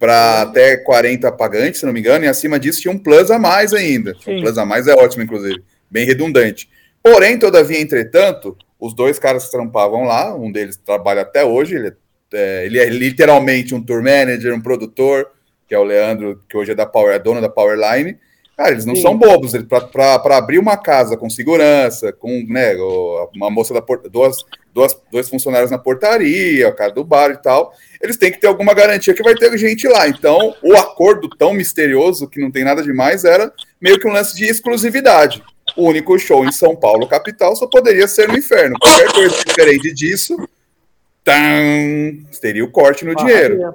para 0.00 0.40
até 0.40 0.78
40 0.78 1.30
pagantes, 1.32 1.80
se 1.80 1.86
não 1.86 1.92
me 1.92 2.00
engano, 2.00 2.24
e 2.24 2.28
acima 2.28 2.58
disso 2.58 2.80
tinha 2.80 2.90
um 2.90 2.98
plus 2.98 3.30
a 3.30 3.38
mais 3.38 3.74
ainda. 3.74 4.16
Sim. 4.24 4.38
Um 4.38 4.40
plus 4.40 4.56
a 4.56 4.64
mais 4.64 4.88
é 4.88 4.94
ótimo, 4.94 5.22
inclusive, 5.22 5.62
bem 5.90 6.06
redundante. 6.06 6.70
Porém, 7.02 7.38
todavia, 7.38 7.78
entretanto, 7.78 8.56
os 8.80 8.94
dois 8.94 9.18
caras 9.18 9.44
que 9.44 9.50
trampavam 9.50 10.04
lá, 10.04 10.34
um 10.34 10.50
deles 10.50 10.78
trabalha 10.78 11.20
até 11.20 11.44
hoje, 11.44 11.74
ele 11.74 11.92
é, 12.32 12.64
ele 12.64 12.78
é 12.78 12.86
literalmente 12.86 13.74
um 13.74 13.82
tour 13.82 14.02
manager, 14.02 14.54
um 14.54 14.60
produtor, 14.62 15.30
que 15.68 15.74
é 15.74 15.78
o 15.78 15.84
Leandro, 15.84 16.40
que 16.48 16.56
hoje 16.56 16.72
é 16.72 16.74
da 16.74 16.86
Power, 16.86 17.14
é 17.14 17.18
dono 17.18 17.42
da 17.42 17.50
Powerline. 17.50 18.16
Cara, 18.60 18.72
eles 18.72 18.84
não 18.84 18.94
Sim. 18.94 19.00
são 19.00 19.16
bobos. 19.16 19.52
Para 19.90 20.36
abrir 20.36 20.58
uma 20.58 20.76
casa 20.76 21.16
com 21.16 21.30
segurança, 21.30 22.12
com 22.12 22.44
né, 22.46 22.74
uma 23.34 23.48
moça 23.48 23.72
da 23.72 23.80
porta, 23.80 24.06
duas, 24.06 24.36
duas, 24.74 24.94
dois 25.10 25.30
funcionários 25.30 25.70
na 25.70 25.78
portaria, 25.78 26.68
o 26.68 26.74
cara 26.74 26.92
do 26.92 27.02
bar 27.02 27.30
e 27.30 27.38
tal, 27.38 27.72
eles 28.02 28.18
têm 28.18 28.30
que 28.30 28.38
ter 28.38 28.48
alguma 28.48 28.74
garantia 28.74 29.14
que 29.14 29.22
vai 29.22 29.34
ter 29.34 29.56
gente 29.56 29.88
lá. 29.88 30.06
Então, 30.08 30.54
o 30.62 30.76
acordo 30.76 31.26
tão 31.38 31.54
misterioso, 31.54 32.28
que 32.28 32.38
não 32.38 32.50
tem 32.50 32.62
nada 32.62 32.82
demais, 32.82 33.24
era 33.24 33.50
meio 33.80 33.98
que 33.98 34.06
um 34.06 34.12
lance 34.12 34.36
de 34.36 34.44
exclusividade. 34.44 35.42
O 35.74 35.88
único 35.88 36.18
show 36.18 36.44
em 36.44 36.52
São 36.52 36.76
Paulo, 36.76 37.08
capital, 37.08 37.56
só 37.56 37.66
poderia 37.66 38.06
ser 38.06 38.28
no 38.28 38.36
inferno. 38.36 38.76
Qualquer 38.78 39.10
coisa 39.10 39.36
diferente 39.42 39.90
disso, 39.94 40.36
tan, 41.24 42.12
teria 42.42 42.62
o 42.62 42.70
corte 42.70 43.06
no 43.06 43.14
dinheiro. 43.16 43.74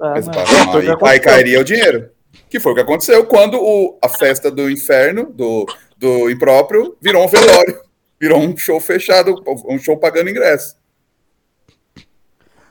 Ah, 0.00 0.10
Mas, 0.12 0.28
mas- 0.28 0.36
pá, 0.36 0.46
foi 0.46 0.54
o 0.60 0.70
que 0.70 0.76
aí, 0.76 0.86
aí 0.86 0.90
aconteceu. 0.92 1.20
cairia 1.22 1.60
o 1.60 1.64
dinheiro. 1.64 2.10
Que 2.48 2.60
foi 2.60 2.72
o 2.72 2.74
que 2.74 2.80
aconteceu 2.80 3.26
quando 3.26 3.58
o, 3.60 3.98
a 4.02 4.08
festa 4.08 4.50
do 4.50 4.70
inferno, 4.70 5.32
do, 5.32 5.66
do 5.96 6.30
impróprio, 6.30 6.96
virou 7.00 7.24
um 7.24 7.28
velório. 7.28 7.80
Virou 8.20 8.38
um 8.38 8.56
show 8.56 8.78
fechado, 8.80 9.34
um 9.66 9.78
show 9.78 9.96
pagando 9.96 10.28
ingresso. 10.30 10.76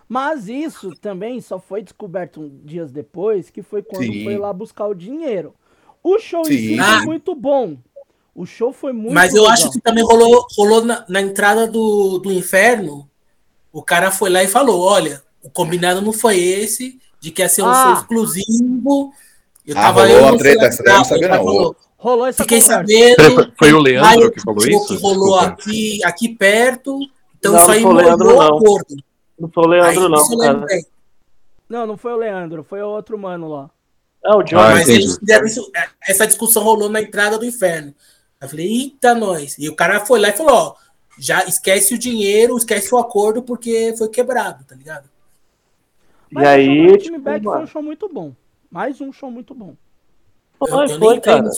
Mas 0.07 0.47
isso 0.47 0.95
também 0.95 1.39
só 1.39 1.59
foi 1.59 1.81
descoberto 1.83 2.49
dias 2.63 2.91
depois, 2.91 3.49
que 3.49 3.61
foi 3.61 3.83
quando 3.83 4.03
Sim. 4.05 4.23
foi 4.23 4.37
lá 4.37 4.51
buscar 4.51 4.87
o 4.87 4.95
dinheiro. 4.95 5.53
O 6.03 6.17
show 6.17 6.41
em 6.41 6.45
Sim. 6.45 6.57
si 6.75 6.79
Ah. 6.79 6.97
foi 6.97 7.05
muito 7.05 7.35
bom. 7.35 7.77
O 8.33 8.45
show 8.45 8.71
foi 8.71 8.93
muito 8.93 9.13
Mas 9.13 9.33
eu 9.33 9.41
legal. 9.41 9.53
acho 9.53 9.71
que 9.71 9.81
também 9.81 10.03
rolou, 10.03 10.45
rolou 10.57 10.83
na, 10.83 11.05
na 11.09 11.21
entrada 11.21 11.67
do, 11.67 12.17
do 12.19 12.31
inferno. 12.31 13.09
O 13.71 13.83
cara 13.83 14.09
foi 14.11 14.29
lá 14.29 14.41
e 14.43 14.47
falou: 14.47 14.81
olha, 14.81 15.21
o 15.43 15.49
combinado 15.49 16.01
não 16.01 16.13
foi 16.13 16.39
esse, 16.39 16.99
de 17.19 17.31
que 17.31 17.41
ia 17.41 17.49
ser 17.49 17.61
um 17.63 17.67
Ah. 17.67 17.83
show 17.85 17.93
exclusivo. 18.01 19.13
Eu 19.65 19.77
Ah, 19.77 19.81
tava 19.81 20.01
rolou 20.01 20.15
eu 20.17 20.31
não 20.31 20.37
treta, 20.37 20.65
essa 20.65 20.83
daí 20.83 20.93
eu 20.93 20.97
não 20.97 21.05
sabia, 21.05 21.27
o 21.27 21.29
cara 21.29 21.43
não. 21.43 21.75
Rolou 21.97 22.25
essa 22.27 22.43
Fiquei 22.43 22.61
conversa. 22.61 22.81
sabendo. 22.81 23.35
Foi- 23.35 23.51
foi 23.57 23.73
o 23.73 23.79
Leandro 23.79 24.31
que 24.31 24.41
falou 24.41 24.61
o 24.63 24.69
isso? 24.69 24.87
Que 24.87 25.01
rolou 25.01 25.37
Desculpa. 25.39 25.53
aqui, 25.53 26.03
aqui 26.05 26.29
perto. 26.29 26.99
Então 27.37 27.51
Não, 27.51 27.59
isso 27.59 27.67
não 27.67 27.73
aí 27.73 27.81
foi 27.81 27.91
o 27.91 27.93
Leandro, 27.95 28.29
o 28.29 28.35
não. 28.35 28.41
acordo. 28.57 28.95
Não 29.39 29.49
foi 29.49 29.63
o 29.63 29.67
Leandro, 29.67 30.01
Aí, 30.03 30.09
não, 30.09 30.37
cara. 30.37 30.53
bem. 30.65 30.85
Não, 31.69 31.85
não 31.87 31.97
foi 31.97 32.13
o 32.13 32.17
Leandro, 32.17 32.63
foi 32.63 32.81
o 32.81 32.87
outro 32.87 33.17
mano 33.17 33.47
lá. 33.49 33.69
É, 34.25 34.33
o 34.35 34.43
John. 34.43 34.57
Ah, 34.59 34.69
Mas 34.71 34.89
eles 34.89 35.17
fizeram 35.17 35.45
isso, 35.45 35.71
é, 35.75 35.87
essa 36.09 36.25
discussão 36.25 36.63
rolou 36.63 36.89
na 36.89 37.01
entrada 37.01 37.37
do 37.37 37.45
inferno. 37.45 37.93
Eu 38.41 38.49
falei, 38.49 38.65
eita, 38.65 39.13
nós. 39.13 39.57
E 39.59 39.69
o 39.69 39.75
cara 39.75 40.05
foi 40.05 40.19
lá 40.19 40.29
e 40.29 40.33
falou: 40.37 40.53
ó, 40.53 40.75
já 41.17 41.43
esquece 41.45 41.93
o 41.93 41.97
dinheiro, 41.99 42.57
esquece 42.57 42.93
o 42.93 42.97
acordo, 42.97 43.41
porque 43.41 43.93
foi 43.97 44.07
quebrado, 44.09 44.63
tá 44.65 44.73
ligado? 44.75 45.09
Mas 46.31 46.43
E 46.43 46.47
o 46.47 46.49
aí, 46.49 46.65
show 46.77 46.85
do 46.85 46.91
tipo, 46.91 47.03
Time 47.03 47.17
Back 47.19 47.43
foi 47.43 47.63
um 47.63 47.67
show 47.67 47.83
muito 47.83 48.09
bom. 48.09 48.33
Mais 48.71 48.99
um 49.01 49.11
show 49.11 49.31
muito 49.31 49.53
bom. 49.53 49.75
Foi, 50.57 50.89
foi, 50.89 51.19
cara. 51.21 51.49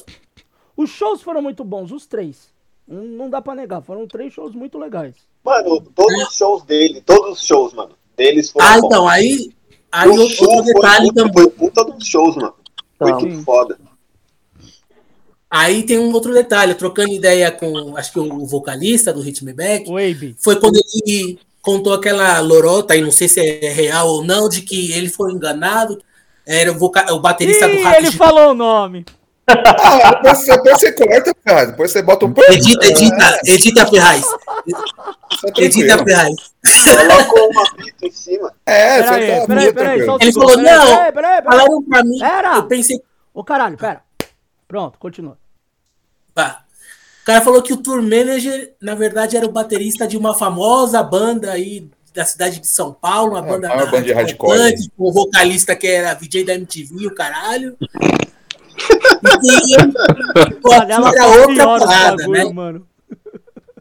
Os 0.78 0.90
shows 0.90 1.22
foram 1.22 1.42
muito 1.42 1.64
bons, 1.64 1.92
os 1.92 2.06
três. 2.06 2.50
Não, 2.88 3.04
não 3.04 3.30
dá 3.30 3.42
pra 3.42 3.56
negar, 3.56 3.82
foram 3.82 4.08
três 4.08 4.34
shows 4.34 4.54
muito 4.56 4.78
legais. 4.78 5.16
Mano, 5.44 5.82
todos 5.96 6.28
os 6.28 6.36
shows 6.36 6.64
dele, 6.64 7.02
todos 7.02 7.40
os 7.40 7.46
shows, 7.46 7.74
mano, 7.74 7.92
deles 8.16 8.50
foram 8.52 8.66
Ah, 8.68 8.78
bons. 8.80 8.86
então, 8.86 9.08
aí, 9.08 9.52
aí 9.92 10.08
o 10.08 10.12
outro 10.14 10.30
show 10.36 10.48
outro 10.50 10.64
foi, 10.64 10.74
detalhe 10.74 11.14
também. 11.14 11.34
foi 11.34 11.50
puta 11.50 11.84
dos 11.86 12.06
shows, 12.08 12.36
mano. 12.36 12.54
Foi 12.98 13.10
Então. 13.10 13.22
muito 13.22 13.44
foda. 13.44 13.80
Aí 15.50 15.84
tem 15.84 16.00
um 16.00 16.14
outro 16.14 16.34
detalhe, 16.34 16.74
trocando 16.76 17.10
ideia 17.12 17.52
com, 17.52 17.98
acho 17.98 18.14
que 18.14 18.20
o 18.20 18.46
vocalista 18.46 19.12
do 19.12 19.20
Hit 19.20 19.44
Me 19.44 19.52
Back, 19.54 19.86
foi 20.40 20.58
quando 20.58 20.78
ele 20.78 21.38
contou 21.62 21.94
aquela 21.94 22.40
lorota, 22.40 22.96
e 22.96 23.02
não 23.02 23.12
sei 23.12 23.28
se 23.28 23.40
é 23.42 23.70
real 23.70 24.08
ou 24.08 24.24
não, 24.24 24.48
de 24.48 24.62
que 24.62 24.94
ele 24.94 25.10
foi 25.10 25.32
enganado, 25.34 26.02
era 26.46 26.72
o, 26.72 26.78
voca- 26.78 27.12
o 27.14 27.20
baterista 27.20 27.68
do 27.68 27.74
Ih, 27.74 27.82
Rato 27.84 27.98
ele 27.98 28.10
de- 28.10 28.18
falou 28.18 28.52
o 28.52 28.54
nome. 28.54 29.06
Ah, 29.48 30.12
depois, 30.16 30.46
depois 30.46 30.80
você 30.80 30.92
corta, 30.94 31.34
cara. 31.44 31.66
Depois 31.66 31.92
você 31.92 32.02
bota 32.02 32.26
um. 32.26 32.34
Edita, 32.50 32.86
edita, 32.86 33.40
edita 33.46 33.86
Ferraz. 33.88 34.26
Tá 34.26 34.38
Edita. 35.58 35.98
Ferraz. 36.06 36.36
Colocou 37.08 37.50
uma 37.50 37.66
fita 37.66 38.06
em 38.08 38.12
cima. 38.12 38.54
É, 38.66 39.02
Peraí, 39.04 39.26
você 39.26 39.40
tá 39.42 39.48
peraí, 39.48 39.64
muito 39.64 39.74
peraí, 39.74 39.74
tranquilo. 40.06 40.18
Ele 40.22 40.34
falou, 40.34 40.48
Peraí, 40.58 40.64
não, 40.64 40.86
peraí, 40.86 41.12
peraí, 41.12 41.42
peraí. 41.42 41.44
Falaram 41.44 41.84
pra 41.84 42.04
mim, 42.04 42.20
Pera. 42.20 42.56
eu 42.56 42.64
pensei, 42.68 43.02
Ô 43.34 43.44
caralho, 43.44 43.78
pera. 43.78 44.02
Pronto, 44.68 44.98
continua. 45.00 45.38
pá. 46.34 46.64
O 47.22 47.26
cara 47.26 47.42
falou 47.42 47.62
que 47.62 47.72
o 47.74 47.78
tour 47.78 48.02
manager, 48.02 48.74
na 48.82 48.96
verdade, 48.96 49.38
era 49.38 49.46
o 49.46 49.52
baterista 49.52 50.08
de 50.08 50.18
uma 50.18 50.34
famosa 50.34 51.04
banda 51.04 51.52
aí 51.52 51.88
da 52.14 52.26
cidade 52.26 52.60
de 52.60 52.68
São 52.68 52.94
Paulo, 52.94 53.32
uma 53.32 53.40
É, 53.40 53.50
banda, 53.50 53.86
banda 53.86 54.02
de 54.02 54.14
hardcore 54.14 54.58
punk, 54.58 54.90
com 54.98 55.10
um 55.10 55.14
vocalista 55.14 55.76
que 55.76 55.88
era 55.88 56.14
VJ 56.14 56.44
da 56.44 56.56
MTV, 56.56 57.08
o 57.08 57.16
caralho. 57.16 57.78
E 59.44 59.74
era 59.76 61.28
outra 61.28 61.66
parada, 61.66 62.28
né? 62.28 62.44
mano. 62.46 62.88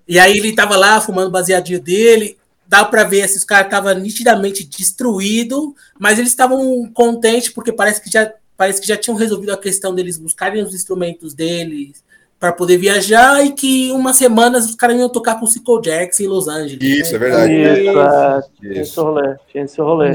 E 0.06 0.18
aí 0.18 0.36
ele 0.36 0.54
tava 0.54 0.76
lá 0.76 1.00
fumando 1.00 1.28
o 1.28 1.30
baseadinho 1.30 1.80
dele. 1.80 2.36
Dá 2.66 2.84
pra 2.84 3.04
ver 3.04 3.28
se 3.28 3.36
os 3.36 3.44
caras 3.44 3.66
estavam 3.66 3.94
nitidamente 3.94 4.64
destruídos, 4.64 5.72
mas 5.98 6.18
eles 6.18 6.30
estavam 6.30 6.88
contentes 6.92 7.48
porque 7.48 7.72
parece 7.72 8.00
que 8.00 8.10
já 8.10 8.32
parece 8.56 8.80
que 8.80 8.86
já 8.86 8.96
tinham 8.96 9.16
resolvido 9.16 9.52
a 9.52 9.58
questão 9.58 9.94
deles 9.94 10.18
buscarem 10.18 10.62
os 10.62 10.74
instrumentos 10.74 11.32
deles 11.32 12.04
para 12.40 12.52
poder 12.52 12.78
viajar 12.78 13.44
e 13.44 13.52
que 13.52 13.92
umas 13.92 14.16
semanas 14.16 14.64
os 14.64 14.74
caras 14.74 14.96
iam 14.96 15.10
tocar 15.10 15.38
com 15.38 15.44
o 15.44 15.48
Cico 15.48 15.78
Jackson 15.80 16.22
em 16.22 16.26
Los 16.26 16.48
Angeles. 16.48 16.82
Isso, 16.82 17.10
né? 17.12 17.16
é 17.16 17.18
verdade. 17.18 17.52
Isso, 17.52 17.68
é, 18.00 18.40
tinha 18.58 18.72
esse 18.72 18.80
Isso. 18.80 19.02
rolê, 19.02 19.36
tinha 19.52 19.64
esse 19.64 19.80
rolê. 19.80 20.10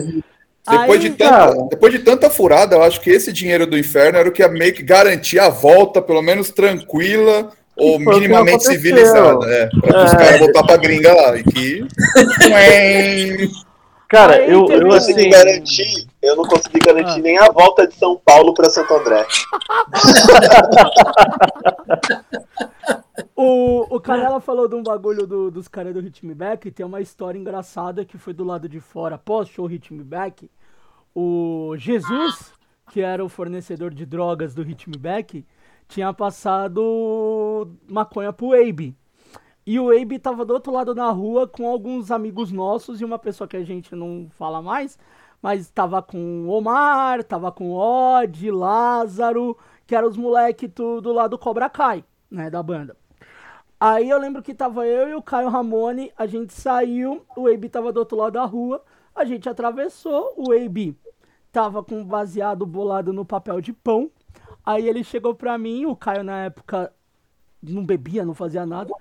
Depois, 0.67 0.89
Aí, 0.89 0.97
de 0.97 1.09
tanta, 1.11 1.67
depois 1.69 1.93
de 1.93 1.99
tanta 1.99 2.27
furada, 2.31 2.75
eu 2.75 2.81
acho 2.81 2.99
que 2.99 3.11
esse 3.11 3.31
dinheiro 3.31 3.67
do 3.67 3.77
inferno 3.77 4.17
era 4.17 4.27
o 4.27 4.31
que 4.31 4.41
ia 4.41 4.49
meio 4.49 4.73
que 4.73 4.81
garantir 4.81 5.37
a 5.37 5.47
volta, 5.47 6.01
pelo 6.01 6.23
menos 6.23 6.49
tranquila 6.49 7.51
ou 7.77 8.01
Foi 8.01 8.15
minimamente 8.15 8.63
civilizada. 8.63 9.45
É, 9.47 9.67
para 9.67 10.05
os 10.05 10.13
É. 10.13 10.17
caras 10.17 10.39
voltar 10.39 10.63
pra 10.63 10.77
gringa 10.77 11.13
lá. 11.13 11.37
E 11.37 11.43
que. 11.43 11.85
Cara, 14.09 14.37
eu, 14.45 14.65
eu 14.67 14.91
assim. 14.93 15.13
consegui 15.13 15.29
garantir, 15.29 16.07
eu 16.21 16.35
não 16.35 16.43
consegui 16.45 16.79
garantir 16.79 17.19
Ah. 17.19 17.23
nem 17.23 17.37
a 17.37 17.49
volta 17.51 17.87
de 17.87 17.95
São 17.95 18.15
Paulo 18.23 18.53
pra 18.53 18.69
Santo 18.69 18.93
André. 18.93 19.25
O, 23.35 23.95
o, 23.95 23.99
Canela 23.99 24.39
falou 24.39 24.67
de 24.67 24.75
um 24.75 24.83
bagulho 24.83 25.25
do- 25.27 25.51
dos 25.51 25.67
caras 25.67 25.93
do 25.93 25.99
Hit 25.99 26.25
Me 26.25 26.33
Back. 26.33 26.69
Tem 26.71 26.85
uma 26.85 27.01
história 27.01 27.37
engraçada 27.37 28.03
que 28.05 28.17
foi 28.17 28.33
do 28.33 28.43
lado 28.43 28.67
de 28.67 28.79
fora, 28.79 29.17
pós-show 29.17 29.65
Hit 29.65 29.93
Me 29.93 30.03
Back. 30.03 30.49
O 31.13 31.73
Jesus, 31.77 32.53
que 32.91 33.01
era 33.01 33.23
o 33.23 33.29
fornecedor 33.29 33.93
de 33.93 34.05
drogas 34.05 34.53
do 34.53 34.63
Hit 34.63 34.89
Me 34.89 34.97
Back, 34.97 35.45
tinha 35.87 36.13
passado 36.13 37.69
maconha 37.89 38.31
pro 38.33 38.53
Abe. 38.53 38.95
E 39.65 39.79
o 39.79 39.89
Abe 39.89 40.19
tava 40.19 40.45
do 40.45 40.53
outro 40.53 40.71
lado 40.71 40.93
da 40.93 41.09
rua 41.09 41.47
com 41.47 41.67
alguns 41.67 42.11
amigos 42.11 42.51
nossos 42.51 43.01
e 43.01 43.05
uma 43.05 43.17
pessoa 43.17 43.47
que 43.47 43.57
a 43.57 43.63
gente 43.63 43.95
não 43.95 44.27
fala 44.37 44.61
mais, 44.61 44.99
mas 45.41 45.69
tava 45.71 46.03
com 46.03 46.47
Omar, 46.47 47.23
tava 47.23 47.51
com 47.51 47.73
Odd, 47.73 48.51
Lázaro, 48.51 49.57
que 49.87 49.95
eram 49.95 50.07
os 50.07 50.17
moleques 50.17 50.69
do, 50.69 51.01
do 51.01 51.11
lado 51.11 51.31
do 51.31 51.39
Cobra 51.39 51.67
Kai, 51.67 52.03
né, 52.29 52.47
da 52.49 52.61
banda. 52.61 52.95
Aí 53.79 54.07
eu 54.07 54.19
lembro 54.19 54.43
que 54.43 54.53
tava 54.53 54.85
eu 54.85 55.09
e 55.09 55.15
o 55.15 55.21
Caio 55.21 55.49
Ramone, 55.49 56.11
a 56.15 56.27
gente 56.27 56.53
saiu, 56.53 57.25
o 57.35 57.47
Abe 57.47 57.67
tava 57.67 57.91
do 57.91 57.97
outro 57.97 58.17
lado 58.17 58.33
da 58.33 58.45
rua, 58.45 58.83
a 59.15 59.25
gente 59.25 59.49
atravessou, 59.49 60.31
o 60.37 60.51
Abe 60.51 60.95
tava 61.51 61.83
com 61.83 62.03
baseado 62.05 62.65
bolado 62.67 63.11
no 63.11 63.25
papel 63.25 63.61
de 63.61 63.73
pão. 63.73 64.11
Aí 64.63 64.87
ele 64.87 65.03
chegou 65.03 65.33
pra 65.33 65.57
mim, 65.57 65.85
o 65.85 65.95
Caio 65.95 66.23
na 66.23 66.45
época 66.45 66.93
não 67.63 67.83
bebia, 67.85 68.23
não 68.25 68.33
fazia 68.33 68.65
nada. 68.65 68.93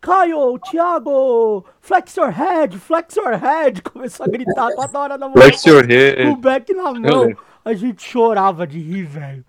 Caio, 0.00 0.58
Thiago, 0.58 1.64
flex 1.80 2.16
your 2.16 2.30
head, 2.30 2.78
flex 2.78 3.16
your 3.16 3.36
head. 3.36 3.82
Começou 3.92 4.24
a 4.24 4.28
gritar 4.28 4.70
toda 4.74 4.98
hora 4.98 5.18
na 5.18 5.26
mão. 5.28 5.36
Flex 5.36 5.64
your 5.64 5.82
Com 5.82 5.88
head. 5.88 6.28
o 6.28 6.36
back 6.36 6.72
na 6.72 6.92
mão. 6.92 7.36
A 7.64 7.74
gente 7.74 8.02
chorava 8.02 8.66
de 8.66 8.78
rir, 8.78 9.04
velho. 9.04 9.44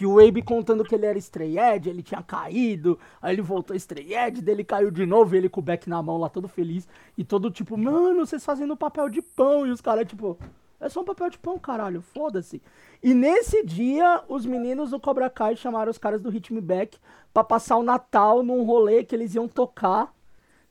E 0.00 0.06
o 0.06 0.20
Abe 0.20 0.40
contando 0.40 0.84
que 0.84 0.94
ele 0.94 1.04
era 1.04 1.18
stray 1.18 1.58
edge, 1.58 1.90
ele 1.90 2.02
tinha 2.02 2.22
caído, 2.22 2.96
aí 3.20 3.34
ele 3.34 3.42
voltou 3.42 3.74
stray 3.74 4.14
edge, 4.14 4.40
daí 4.40 4.54
ele 4.54 4.62
caiu 4.62 4.88
de 4.88 5.04
novo, 5.04 5.34
ele 5.34 5.48
com 5.48 5.60
o 5.60 5.62
back 5.62 5.88
na 5.88 6.00
mão 6.00 6.16
lá, 6.16 6.28
todo 6.28 6.46
feliz, 6.46 6.86
e 7.18 7.24
todo 7.24 7.50
tipo, 7.50 7.76
mano, 7.76 8.24
vocês 8.24 8.44
fazendo 8.44 8.76
papel 8.76 9.08
de 9.08 9.20
pão, 9.20 9.66
e 9.66 9.70
os 9.70 9.80
caras 9.80 10.06
tipo, 10.06 10.38
é 10.78 10.88
só 10.88 11.00
um 11.00 11.04
papel 11.04 11.28
de 11.28 11.38
pão, 11.38 11.58
caralho, 11.58 12.02
foda-se. 12.02 12.62
E 13.04 13.12
nesse 13.12 13.62
dia, 13.62 14.22
os 14.30 14.46
meninos 14.46 14.92
do 14.92 14.98
Cobra 14.98 15.28
Kai 15.28 15.56
chamaram 15.56 15.90
os 15.90 15.98
caras 15.98 16.22
do 16.22 16.30
Hit 16.30 16.50
Me 16.54 16.60
Back 16.62 16.96
pra 17.34 17.44
passar 17.44 17.76
o 17.76 17.82
Natal 17.82 18.42
num 18.42 18.64
rolê 18.64 19.04
que 19.04 19.14
eles 19.14 19.34
iam 19.34 19.46
tocar, 19.46 20.10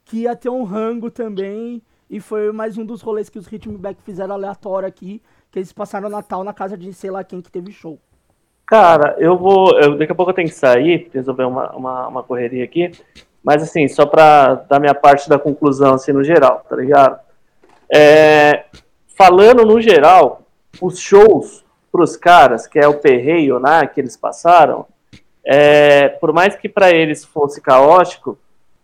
que 0.04 0.22
ia 0.22 0.36
ter 0.36 0.50
um 0.50 0.64
rango 0.64 1.12
também, 1.12 1.80
e 2.10 2.20
foi 2.20 2.52
mais 2.52 2.76
um 2.76 2.84
dos 2.84 3.04
rolês 3.04 3.30
que 3.30 3.38
os 3.38 3.46
Hit 3.46 3.70
Me 3.70 3.78
Back 3.78 4.02
fizeram 4.02 4.34
aleatório 4.34 4.88
aqui, 4.88 5.22
que 5.52 5.60
eles 5.60 5.72
passaram 5.72 6.08
o 6.08 6.12
Natal 6.12 6.44
na 6.44 6.52
casa 6.52 6.76
de 6.76 6.92
sei 6.92 7.12
lá 7.12 7.24
quem 7.24 7.40
que 7.40 7.52
teve 7.52 7.72
show. 7.72 8.00
Cara, 8.66 9.16
eu 9.20 9.38
vou. 9.38 9.80
eu- 9.80 9.96
daqui 9.96 10.12
a 10.12 10.16
pouco 10.16 10.32
eu 10.32 10.36
tenho 10.36 10.50
que 10.50 10.56
sair, 10.56 11.12
resolver 11.14 11.44
uma, 11.44 11.70
uma, 11.76 12.08
uma 12.08 12.24
correria 12.24 12.64
aqui. 12.64 12.94
Mas 13.44 13.62
assim, 13.62 13.88
só 13.88 14.08
pra 14.08 14.56
dar 14.56 14.80
minha 14.80 14.96
parte 14.96 15.30
da 15.30 15.38
conclusão, 15.38 15.94
assim, 15.94 16.12
no 16.12 16.24
geral, 16.24 16.66
tá 16.68 16.76
ligado? 16.76 17.20
É, 17.94 18.66
falando 19.06 19.64
no 19.64 19.80
geral, 19.80 20.42
os 20.82 20.98
shows 20.98 21.63
pros 21.94 22.18
caras, 22.18 22.68
que 22.68 22.78
é 22.78 22.88
o 22.88 23.00
perreio, 23.00 23.58
né, 23.60 23.88
que 23.88 24.02
eles 24.02 24.18
passaram, 24.18 24.86
é, 25.46 26.10
por 26.10 26.34
mais 26.34 26.56
que 26.56 26.68
pra 26.68 26.92
eles 26.92 27.24
fosse 27.24 27.62
caótico, 27.62 28.38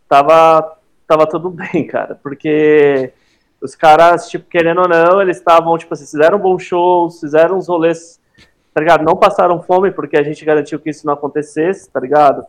tava, 0.07 0.77
tava 1.05 1.27
tudo 1.27 1.49
bem, 1.51 1.85
cara. 1.85 2.17
Porque 2.21 3.11
os 3.61 3.75
caras, 3.75 4.29
tipo, 4.29 4.47
querendo 4.47 4.81
ou 4.81 4.87
não, 4.87 5.21
eles 5.21 5.37
estavam, 5.37 5.77
tipo 5.77 5.93
assim, 5.93 6.05
fizeram 6.05 6.39
bons 6.39 6.63
shows, 6.63 7.19
fizeram 7.19 7.57
uns 7.57 7.67
rolês 7.67 8.19
tá 8.73 8.81
ligado? 8.81 9.03
Não 9.03 9.17
passaram 9.17 9.61
fome 9.61 9.91
porque 9.91 10.17
a 10.17 10.23
gente 10.23 10.45
garantiu 10.45 10.79
que 10.79 10.89
isso 10.89 11.05
não 11.05 11.13
acontecesse, 11.13 11.91
tá 11.91 11.99
ligado? 11.99 12.45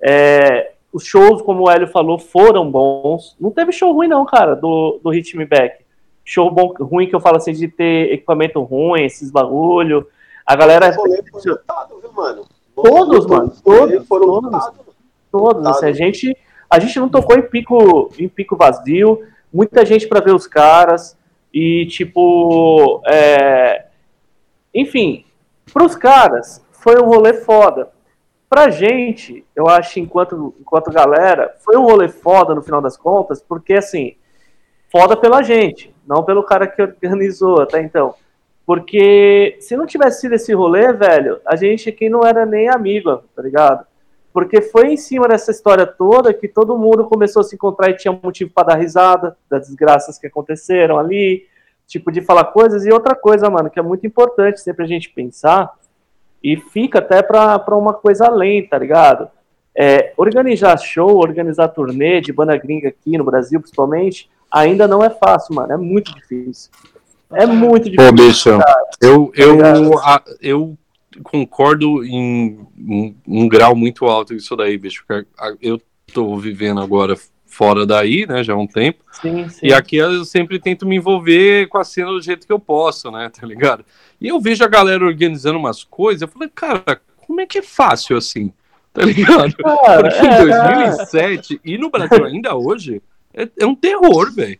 É, 0.00 0.72
os 0.92 1.04
shows, 1.04 1.42
como 1.42 1.64
o 1.64 1.70
Hélio 1.70 1.88
falou, 1.88 2.18
foram 2.18 2.70
bons. 2.70 3.36
Não 3.38 3.50
teve 3.50 3.72
show 3.72 3.92
ruim, 3.92 4.08
não, 4.08 4.24
cara, 4.24 4.54
do, 4.54 5.00
do 5.02 5.10
Hit 5.10 5.36
Me 5.36 5.44
Back. 5.44 5.83
Show 6.24 6.50
bom, 6.50 6.72
ruim 6.80 7.06
que 7.08 7.14
eu 7.14 7.20
falo 7.20 7.36
assim, 7.36 7.52
de 7.52 7.68
ter 7.68 8.12
equipamento 8.12 8.62
ruim, 8.62 9.02
esses 9.02 9.30
bagulho. 9.30 10.06
A 10.46 10.56
galera. 10.56 10.94
Lotado, 10.96 12.00
viu, 12.00 12.12
mano? 12.12 12.44
Todos, 12.74 13.26
mano. 13.26 13.52
Todos, 13.62 14.06
foram 14.06 14.26
todos. 14.26 14.50
mano. 14.50 14.74
Todos. 15.30 15.66
Assim, 15.66 15.86
a, 15.86 15.92
gente, 15.92 16.36
a 16.68 16.78
gente 16.78 16.98
não 16.98 17.08
tocou 17.08 17.36
em 17.36 17.42
pico, 17.42 18.10
em 18.18 18.28
pico 18.28 18.56
vazio. 18.56 19.26
Muita 19.52 19.84
gente 19.84 20.08
pra 20.08 20.20
ver 20.20 20.34
os 20.34 20.46
caras. 20.46 21.16
E, 21.52 21.86
tipo. 21.86 23.02
é, 23.06 23.86
Enfim, 24.74 25.24
pros 25.72 25.94
caras, 25.94 26.64
foi 26.72 27.00
um 27.00 27.06
rolê 27.06 27.34
foda. 27.34 27.90
Pra 28.48 28.70
gente, 28.70 29.44
eu 29.54 29.68
acho, 29.68 29.98
enquanto, 29.98 30.54
enquanto 30.60 30.90
galera, 30.90 31.54
foi 31.64 31.76
um 31.76 31.82
rolê 31.82 32.08
foda 32.08 32.54
no 32.54 32.62
final 32.62 32.80
das 32.80 32.96
contas, 32.96 33.42
porque, 33.42 33.74
assim, 33.74 34.16
foda 34.90 35.16
pela 35.16 35.42
gente, 35.42 35.93
não 36.06 36.22
pelo 36.24 36.42
cara 36.42 36.66
que 36.66 36.82
organizou 36.82 37.60
até 37.60 37.80
então. 37.80 38.14
Porque 38.66 39.56
se 39.60 39.76
não 39.76 39.86
tivesse 39.86 40.22
sido 40.22 40.34
esse 40.34 40.54
rolê, 40.54 40.92
velho, 40.92 41.40
a 41.46 41.54
gente 41.54 41.88
aqui 41.88 42.08
não 42.08 42.24
era 42.24 42.46
nem 42.46 42.68
amigo, 42.68 43.22
tá 43.34 43.42
ligado? 43.42 43.86
Porque 44.32 44.62
foi 44.62 44.92
em 44.92 44.96
cima 44.96 45.28
dessa 45.28 45.50
história 45.50 45.86
toda 45.86 46.34
que 46.34 46.48
todo 46.48 46.78
mundo 46.78 47.04
começou 47.04 47.40
a 47.40 47.44
se 47.44 47.54
encontrar 47.54 47.90
e 47.90 47.96
tinha 47.96 48.18
motivo 48.20 48.50
para 48.52 48.68
dar 48.68 48.76
risada 48.76 49.36
das 49.50 49.66
desgraças 49.68 50.18
que 50.18 50.26
aconteceram 50.26 50.98
ali, 50.98 51.46
tipo 51.86 52.10
de 52.10 52.20
falar 52.20 52.44
coisas. 52.46 52.84
E 52.84 52.90
outra 52.90 53.14
coisa, 53.14 53.48
mano, 53.50 53.70
que 53.70 53.78
é 53.78 53.82
muito 53.82 54.06
importante 54.06 54.60
sempre 54.60 54.84
a 54.84 54.88
gente 54.88 55.10
pensar, 55.10 55.70
e 56.42 56.58
fica 56.58 56.98
até 56.98 57.22
pra 57.22 57.58
uma 57.70 57.94
coisa 57.94 58.26
além, 58.26 58.66
tá 58.66 58.76
ligado? 58.76 59.30
É, 59.74 60.12
organizar 60.16 60.76
show, 60.76 61.16
organizar 61.16 61.68
turnê 61.68 62.20
de 62.20 62.32
banda 62.34 62.54
gringa 62.56 62.90
aqui 62.90 63.16
no 63.16 63.24
Brasil, 63.24 63.58
principalmente, 63.60 64.30
ainda 64.54 64.86
não 64.88 65.02
é 65.02 65.10
fácil, 65.10 65.54
mano. 65.54 65.72
É 65.72 65.76
muito 65.76 66.14
difícil. 66.14 66.70
É 67.32 67.46
muito 67.46 67.90
difícil. 67.90 68.06
Pô, 68.06 68.12
bicho, 68.12 68.48
eu, 69.00 69.32
eu, 69.34 69.50
Obrigado. 69.54 69.98
a- 69.98 70.22
eu 70.40 70.78
concordo 71.22 72.04
em 72.04 72.58
um, 72.78 73.14
um 73.26 73.48
grau 73.48 73.74
muito 73.74 74.04
alto 74.06 74.34
isso 74.34 74.54
daí, 74.56 74.76
bicho. 74.78 75.04
Eu 75.60 75.80
tô 76.12 76.36
vivendo 76.36 76.80
agora 76.80 77.16
fora 77.46 77.86
daí, 77.86 78.26
né, 78.26 78.42
já 78.42 78.52
há 78.52 78.56
um 78.56 78.66
tempo. 78.66 79.04
Sim, 79.12 79.48
sim. 79.48 79.66
E 79.66 79.72
aqui 79.72 79.96
eu 79.96 80.24
sempre 80.24 80.58
tento 80.58 80.84
me 80.86 80.96
envolver 80.96 81.68
com 81.68 81.78
a 81.78 81.84
cena 81.84 82.10
do 82.10 82.20
jeito 82.20 82.46
que 82.46 82.52
eu 82.52 82.58
posso, 82.58 83.10
né, 83.12 83.28
tá 83.30 83.46
ligado? 83.46 83.84
E 84.20 84.26
eu 84.28 84.40
vejo 84.40 84.64
a 84.64 84.68
galera 84.68 85.04
organizando 85.04 85.58
umas 85.58 85.84
coisas, 85.84 86.22
eu 86.22 86.28
falei, 86.28 86.50
cara, 86.52 87.00
como 87.26 87.40
é 87.40 87.46
que 87.46 87.58
é 87.58 87.62
fácil 87.62 88.16
assim? 88.16 88.52
Tá 88.92 89.02
ligado? 89.04 89.54
Cara, 89.56 90.08
Porque 90.08 90.26
em 90.26 90.30
é, 90.30 90.44
2007 90.86 91.60
e 91.64 91.78
no 91.78 91.90
Brasil 91.90 92.24
ainda 92.24 92.54
hoje, 92.56 93.00
é, 93.34 93.48
é 93.60 93.66
um 93.66 93.74
terror, 93.74 94.32
velho. 94.34 94.58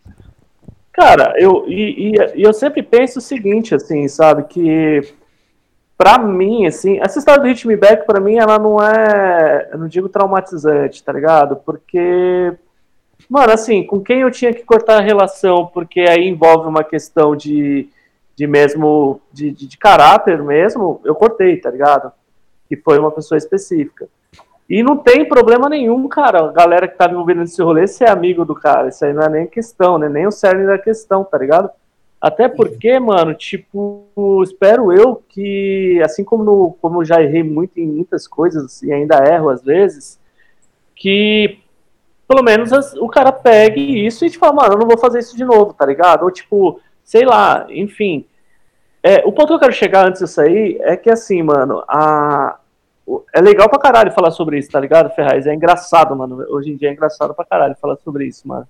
Cara, 0.93 1.35
eu, 1.39 1.65
e, 1.69 2.13
e- 2.13 2.43
eu 2.45 2.53
sempre 2.53 2.83
penso 2.83 3.19
o 3.19 3.23
seguinte, 3.23 3.75
assim, 3.75 4.07
sabe, 4.07 4.45
que 4.45 5.01
pra 5.99 6.19
mim, 6.19 6.67
assim, 6.67 7.01
essa 7.01 7.19
história 7.19 7.43
do 7.43 7.49
Hit 7.49 7.67
Me 7.67 7.77
Back, 7.77 8.07
pra 8.07 8.21
mim, 8.21 8.37
ela 8.37 8.59
não 8.59 8.81
é, 8.81 9.71
eu 9.73 9.79
não 9.79 9.89
digo 9.89 10.09
traumatizante, 10.09 11.03
tá 11.03 11.13
ligado? 11.13 11.57
Porque, 11.57 12.53
mano, 13.29 13.53
assim, 13.53 13.85
com 13.85 14.01
quem 14.01 14.21
eu 14.21 14.31
tinha 14.31 14.53
que 14.53 14.63
cortar 14.65 14.99
a 14.99 15.05
relação, 15.05 15.67
porque 15.67 16.01
aí 16.01 16.29
envolve 16.29 16.69
uma 16.69 16.85
questão 16.85 17.35
de, 17.35 17.89
de 18.37 18.47
mesmo, 18.47 19.21
de, 19.33 19.51
de, 19.51 19.67
de 19.67 19.79
caráter 19.79 20.43
mesmo, 20.43 21.01
eu 21.05 21.15
cortei, 21.15 21.57
tá 21.57 21.71
ligado? 21.71 22.13
Que 22.69 22.77
foi 22.77 22.99
uma 22.99 23.11
pessoa 23.11 23.39
específica. 23.39 24.09
E 24.69 24.83
não 24.83 24.97
tem 24.97 25.29
problema 25.29 25.69
nenhum, 25.69 26.09
cara, 26.09 26.45
a 26.49 26.53
galera 26.53 26.89
que 26.89 26.97
tá 26.97 27.11
envolvida 27.11 27.41
nesse 27.41 27.63
rolê 27.63 27.87
ser 27.87 28.09
amigo 28.09 28.45
do 28.45 28.55
cara. 28.55 28.89
Isso 28.89 29.05
aí 29.05 29.13
não 29.13 29.23
é 29.23 29.29
nem 29.29 29.47
questão, 29.47 29.99
né? 29.99 30.09
Nem 30.09 30.27
o 30.27 30.33
cerne 30.33 30.67
da 30.67 30.79
questão, 30.79 31.23
tá 31.23 31.37
ligado? 31.37 31.71
Até 32.21 32.49
porque, 32.49 32.99
mano, 32.99 33.35
tipo, 33.35 34.07
espero 34.43 34.91
eu 34.91 35.23
que, 35.29 36.01
assim 36.03 36.25
como, 36.25 36.43
no, 36.43 36.77
como 36.81 37.03
eu 37.03 37.05
já 37.05 37.23
errei 37.23 37.43
muito 37.43 37.79
em 37.79 37.87
muitas 37.87 38.27
coisas 38.27 38.83
e 38.83 38.91
ainda 38.91 39.23
erro 39.31 39.51
às 39.51 39.63
vezes, 39.63 40.19
que 40.97 41.59
pelo 42.27 42.43
menos 42.43 42.73
as- 42.73 42.95
o 42.95 43.09
cara 43.09 43.31
pegue 43.31 44.07
isso 44.07 44.25
e 44.25 44.31
te 44.31 44.39
fala, 44.39 44.55
mano, 44.55 44.75
eu 44.75 44.79
não 44.79 44.87
vou 44.87 44.97
fazer 44.97 45.19
isso 45.19 45.37
de 45.37 45.45
novo, 45.45 45.75
tá 45.75 45.85
ligado? 45.85 46.23
Ou 46.23 46.31
tipo, 46.31 46.81
sei 47.05 47.27
lá, 47.27 47.67
enfim. 47.69 48.25
É, 49.03 49.23
o 49.27 49.33
ponto 49.33 49.49
que 49.49 49.53
eu 49.55 49.59
quero 49.59 49.73
chegar 49.73 50.07
antes 50.09 50.21
disso 50.23 50.41
aí 50.41 50.79
é 50.81 50.97
que 50.97 51.11
assim, 51.11 51.43
mano, 51.43 51.85
a, 51.87 52.57
é 53.33 53.41
legal 53.41 53.69
pra 53.69 53.79
caralho 53.79 54.13
falar 54.13 54.31
sobre 54.31 54.59
isso, 54.59 54.71
tá 54.71 54.81
ligado, 54.81 55.15
Ferraz? 55.15 55.47
É 55.47 55.55
engraçado, 55.55 56.15
mano. 56.17 56.45
Hoje 56.49 56.71
em 56.71 56.77
dia 56.77 56.89
é 56.89 56.93
engraçado 56.93 57.35
pra 57.35 57.45
caralho 57.45 57.77
falar 57.81 57.97
sobre 57.97 58.27
isso, 58.27 58.47
mano. 58.47 58.67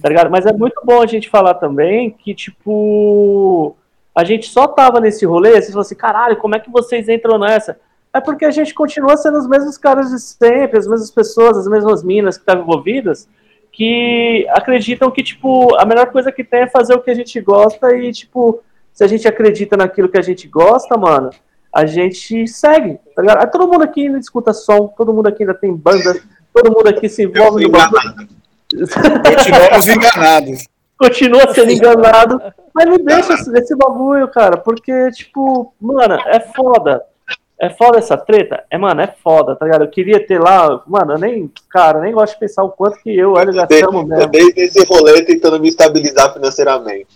Tá 0.00 0.08
ligado? 0.08 0.30
Mas 0.30 0.46
é 0.46 0.52
muito 0.52 0.80
bom 0.84 1.02
a 1.02 1.06
gente 1.06 1.28
falar 1.28 1.54
também 1.54 2.10
que, 2.10 2.34
tipo, 2.34 3.76
a 4.14 4.24
gente 4.24 4.48
só 4.48 4.66
tava 4.66 4.98
nesse 4.98 5.26
rolê, 5.26 5.52
vocês 5.52 5.68
falam 5.68 5.82
assim, 5.82 5.94
caralho, 5.94 6.36
como 6.38 6.54
é 6.56 6.58
que 6.58 6.70
vocês 6.70 7.08
entram 7.08 7.38
nessa? 7.38 7.78
É 8.12 8.20
porque 8.20 8.46
a 8.46 8.50
gente 8.50 8.72
continua 8.72 9.16
sendo 9.16 9.36
os 9.36 9.46
mesmos 9.46 9.76
caras 9.76 10.10
de 10.10 10.18
sempre, 10.18 10.78
as 10.78 10.86
mesmas 10.86 11.10
pessoas, 11.10 11.58
as 11.58 11.68
mesmas 11.68 12.02
minas 12.02 12.36
que 12.36 12.42
estavam 12.42 12.62
envolvidas, 12.62 13.28
que 13.70 14.46
acreditam 14.50 15.10
que, 15.10 15.22
tipo, 15.22 15.76
a 15.76 15.84
melhor 15.84 16.10
coisa 16.10 16.32
que 16.32 16.42
tem 16.42 16.60
é 16.60 16.66
fazer 16.66 16.94
o 16.94 17.02
que 17.02 17.10
a 17.10 17.14
gente 17.14 17.38
gosta 17.40 17.94
e, 17.94 18.10
tipo, 18.10 18.62
se 18.92 19.04
a 19.04 19.06
gente 19.06 19.28
acredita 19.28 19.76
naquilo 19.76 20.08
que 20.08 20.18
a 20.18 20.22
gente 20.22 20.48
gosta, 20.48 20.96
mano, 20.96 21.30
a 21.74 21.86
gente 21.86 22.46
segue, 22.46 22.98
tá 23.14 23.22
ligado? 23.22 23.40
Aí 23.40 23.46
todo 23.46 23.68
mundo 23.68 23.82
aqui 23.82 24.06
ainda 24.06 24.18
escuta 24.18 24.52
som, 24.52 24.88
todo 24.88 25.12
mundo 25.12 25.28
aqui 25.28 25.42
ainda 25.42 25.54
tem 25.54 25.74
banda, 25.74 26.20
todo 26.52 26.72
mundo 26.72 26.88
aqui 26.88 27.08
se 27.08 27.24
envolve 27.24 27.64
no 27.64 27.70
bagulho. 27.70 28.28
Continuamos 28.70 29.86
enganados. 29.88 30.64
Continua 30.98 31.54
sendo 31.54 31.70
enganado, 31.70 32.42
mas 32.74 32.86
não 32.86 32.98
deixa 32.98 33.34
esse, 33.34 33.56
esse 33.56 33.76
bagulho, 33.76 34.26
cara, 34.28 34.56
porque, 34.56 35.10
tipo, 35.12 35.72
mano, 35.80 36.14
é 36.26 36.40
foda. 36.40 37.02
É 37.60 37.70
foda 37.70 37.98
essa 37.98 38.16
treta? 38.16 38.64
É, 38.70 38.78
mano, 38.78 39.00
é 39.00 39.12
foda, 39.22 39.56
tá 39.56 39.64
ligado? 39.64 39.82
Eu 39.82 39.90
queria 39.90 40.24
ter 40.24 40.40
lá, 40.40 40.80
mano, 40.86 41.14
eu 41.14 41.18
nem, 41.18 41.50
cara, 41.68 41.98
eu 41.98 42.02
nem 42.02 42.12
gosto 42.12 42.34
de 42.34 42.40
pensar 42.40 42.62
o 42.62 42.70
quanto 42.70 43.00
que 43.02 43.16
eu 43.16 43.32
o 43.32 43.38
Hélio 43.38 43.52
gastamos 43.52 44.02
Eu 44.02 44.06
mesmo. 44.06 44.30
desde 44.30 44.60
esse 44.60 44.84
rolê 44.84 45.22
tentando 45.22 45.58
me 45.58 45.68
estabilizar 45.68 46.32
financeiramente. 46.32 47.08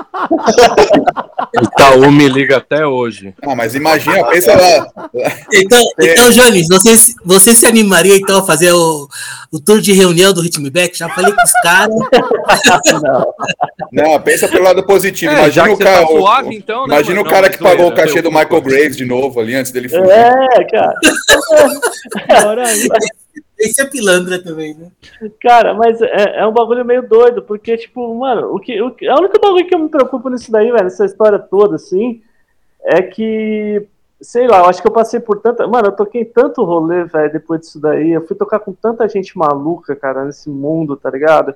Itaú 1.62 2.10
me 2.12 2.28
liga 2.28 2.58
até 2.58 2.86
hoje. 2.86 3.34
Ah, 3.42 3.54
mas 3.54 3.74
imagina, 3.74 4.24
pensa 4.26 4.54
lá. 4.54 4.86
Então, 5.52 5.78
É. 6.00 6.12
então 6.12 6.30
Jones, 6.30 6.68
você, 6.68 6.96
se- 6.96 7.14
você 7.24 7.54
se 7.54 7.66
animaria 7.66 8.16
então 8.16 8.38
a 8.38 8.42
fazer 8.46 8.72
o, 8.72 9.08
o 9.52 9.60
tour 9.60 9.80
de 9.80 9.92
reunião 9.92 10.32
do 10.32 10.40
Ritmeback? 10.40 10.96
Já 10.96 11.08
falei 11.08 11.32
com 11.32 11.42
os 11.42 11.52
caras. 11.62 11.94
Não. 13.02 13.34
Não, 13.92 14.20
pensa 14.20 14.46
pelo 14.48 14.64
lado 14.64 14.84
positivo. 14.84 15.32
É, 15.32 15.38
imagina 15.38 15.72
o 15.72 15.76
você 15.76 15.84
cara. 15.84 16.00
tá 16.02 16.06
suave, 16.06 16.54
então, 16.56 16.86
né, 16.86 16.94
imagina 16.94 17.16
mano? 17.16 17.28
o 17.28 17.30
cara 17.32 17.46
Não, 17.48 17.52
que 17.52 17.58
pagou 17.62 17.88
o 17.88 17.94
cachê 17.94 18.22
do 18.22 18.30
Michael 18.30 18.60
Graves 18.62 18.96
de 18.96 19.04
novo 19.04 19.40
ali 19.40 19.54
antes 19.54 19.72
dele 19.72 19.88
fugir. 19.88 20.08
É, 20.10 20.64
cara. 20.70 20.94
Aí. 22.66 22.88
Esse 23.60 23.82
é 23.82 23.84
pilantra 23.84 24.42
também, 24.42 24.74
né? 24.74 24.90
Cara, 25.38 25.74
mas 25.74 26.00
é, 26.00 26.40
é 26.40 26.46
um 26.46 26.52
bagulho 26.52 26.82
meio 26.82 27.06
doido, 27.06 27.42
porque, 27.42 27.76
tipo, 27.76 28.14
mano, 28.14 28.54
o 28.54 28.58
que, 28.58 28.80
o 28.80 28.86
a 28.86 29.20
única 29.20 29.38
bagulho 29.38 29.66
que 29.66 29.74
eu 29.74 29.78
me 29.78 29.90
preocupo 29.90 30.30
nisso 30.30 30.50
daí, 30.50 30.72
velho, 30.72 30.84
nessa 30.84 31.04
história 31.04 31.38
toda, 31.38 31.76
assim, 31.76 32.22
é 32.82 33.02
que, 33.02 33.86
sei 34.20 34.48
lá, 34.48 34.60
eu 34.60 34.64
acho 34.64 34.80
que 34.80 34.88
eu 34.88 34.92
passei 34.92 35.20
por 35.20 35.40
tanta. 35.40 35.66
Mano, 35.66 35.88
eu 35.88 35.92
toquei 35.92 36.24
tanto 36.24 36.64
rolê, 36.64 37.04
velho, 37.04 37.32
depois 37.32 37.60
disso 37.60 37.78
daí. 37.78 38.12
Eu 38.12 38.26
fui 38.26 38.34
tocar 38.34 38.60
com 38.60 38.72
tanta 38.72 39.06
gente 39.06 39.36
maluca, 39.36 39.94
cara, 39.94 40.24
nesse 40.24 40.48
mundo, 40.48 40.96
tá 40.96 41.10
ligado? 41.10 41.54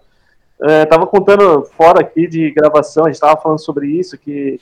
É, 0.61 0.85
tava 0.85 1.07
contando 1.07 1.65
fora 1.65 2.01
aqui 2.01 2.27
de 2.27 2.51
gravação, 2.51 3.07
a 3.07 3.09
gente 3.11 3.21
tava 3.21 3.41
falando 3.41 3.59
sobre 3.59 3.87
isso, 3.89 4.19
que 4.19 4.61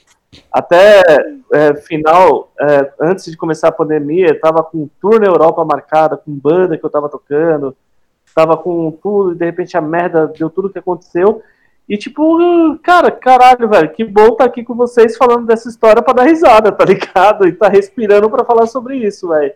até 0.51 1.01
é, 1.51 1.75
final, 1.75 2.51
é, 2.59 2.91
antes 2.99 3.25
de 3.25 3.37
começar 3.37 3.67
a 3.67 3.71
pandemia, 3.71 4.27
eu 4.27 4.39
tava 4.39 4.63
com 4.63 4.79
um 4.79 4.89
tour 4.99 5.19
na 5.19 5.27
Europa 5.27 5.63
marcada, 5.63 6.17
com 6.17 6.31
banda 6.31 6.77
que 6.77 6.85
eu 6.85 6.89
tava 6.89 7.09
tocando, 7.09 7.75
tava 8.33 8.57
com 8.57 8.91
tudo, 8.91 9.33
e 9.33 9.35
de 9.35 9.45
repente 9.45 9.77
a 9.77 9.81
merda 9.81 10.27
deu 10.27 10.49
tudo 10.49 10.69
que 10.69 10.79
aconteceu. 10.79 11.41
E 11.87 11.97
tipo, 11.97 12.77
cara, 12.81 13.11
caralho, 13.11 13.67
velho, 13.67 13.91
que 13.91 14.03
bom 14.03 14.35
tá 14.35 14.45
aqui 14.45 14.63
com 14.63 14.73
vocês 14.73 15.17
falando 15.17 15.45
dessa 15.45 15.69
história 15.69 16.01
pra 16.01 16.13
dar 16.13 16.23
risada, 16.23 16.71
tá 16.71 16.85
ligado? 16.85 17.47
E 17.47 17.51
tá 17.51 17.67
respirando 17.67 18.29
pra 18.29 18.45
falar 18.45 18.67
sobre 18.67 18.97
isso, 18.97 19.27
velho. 19.27 19.53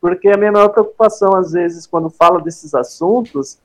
Porque 0.00 0.28
a 0.28 0.36
minha 0.36 0.52
maior 0.52 0.68
preocupação, 0.68 1.34
às 1.34 1.52
vezes, 1.52 1.86
quando 1.86 2.08
fala 2.10 2.40
desses 2.40 2.74
assuntos, 2.74 3.58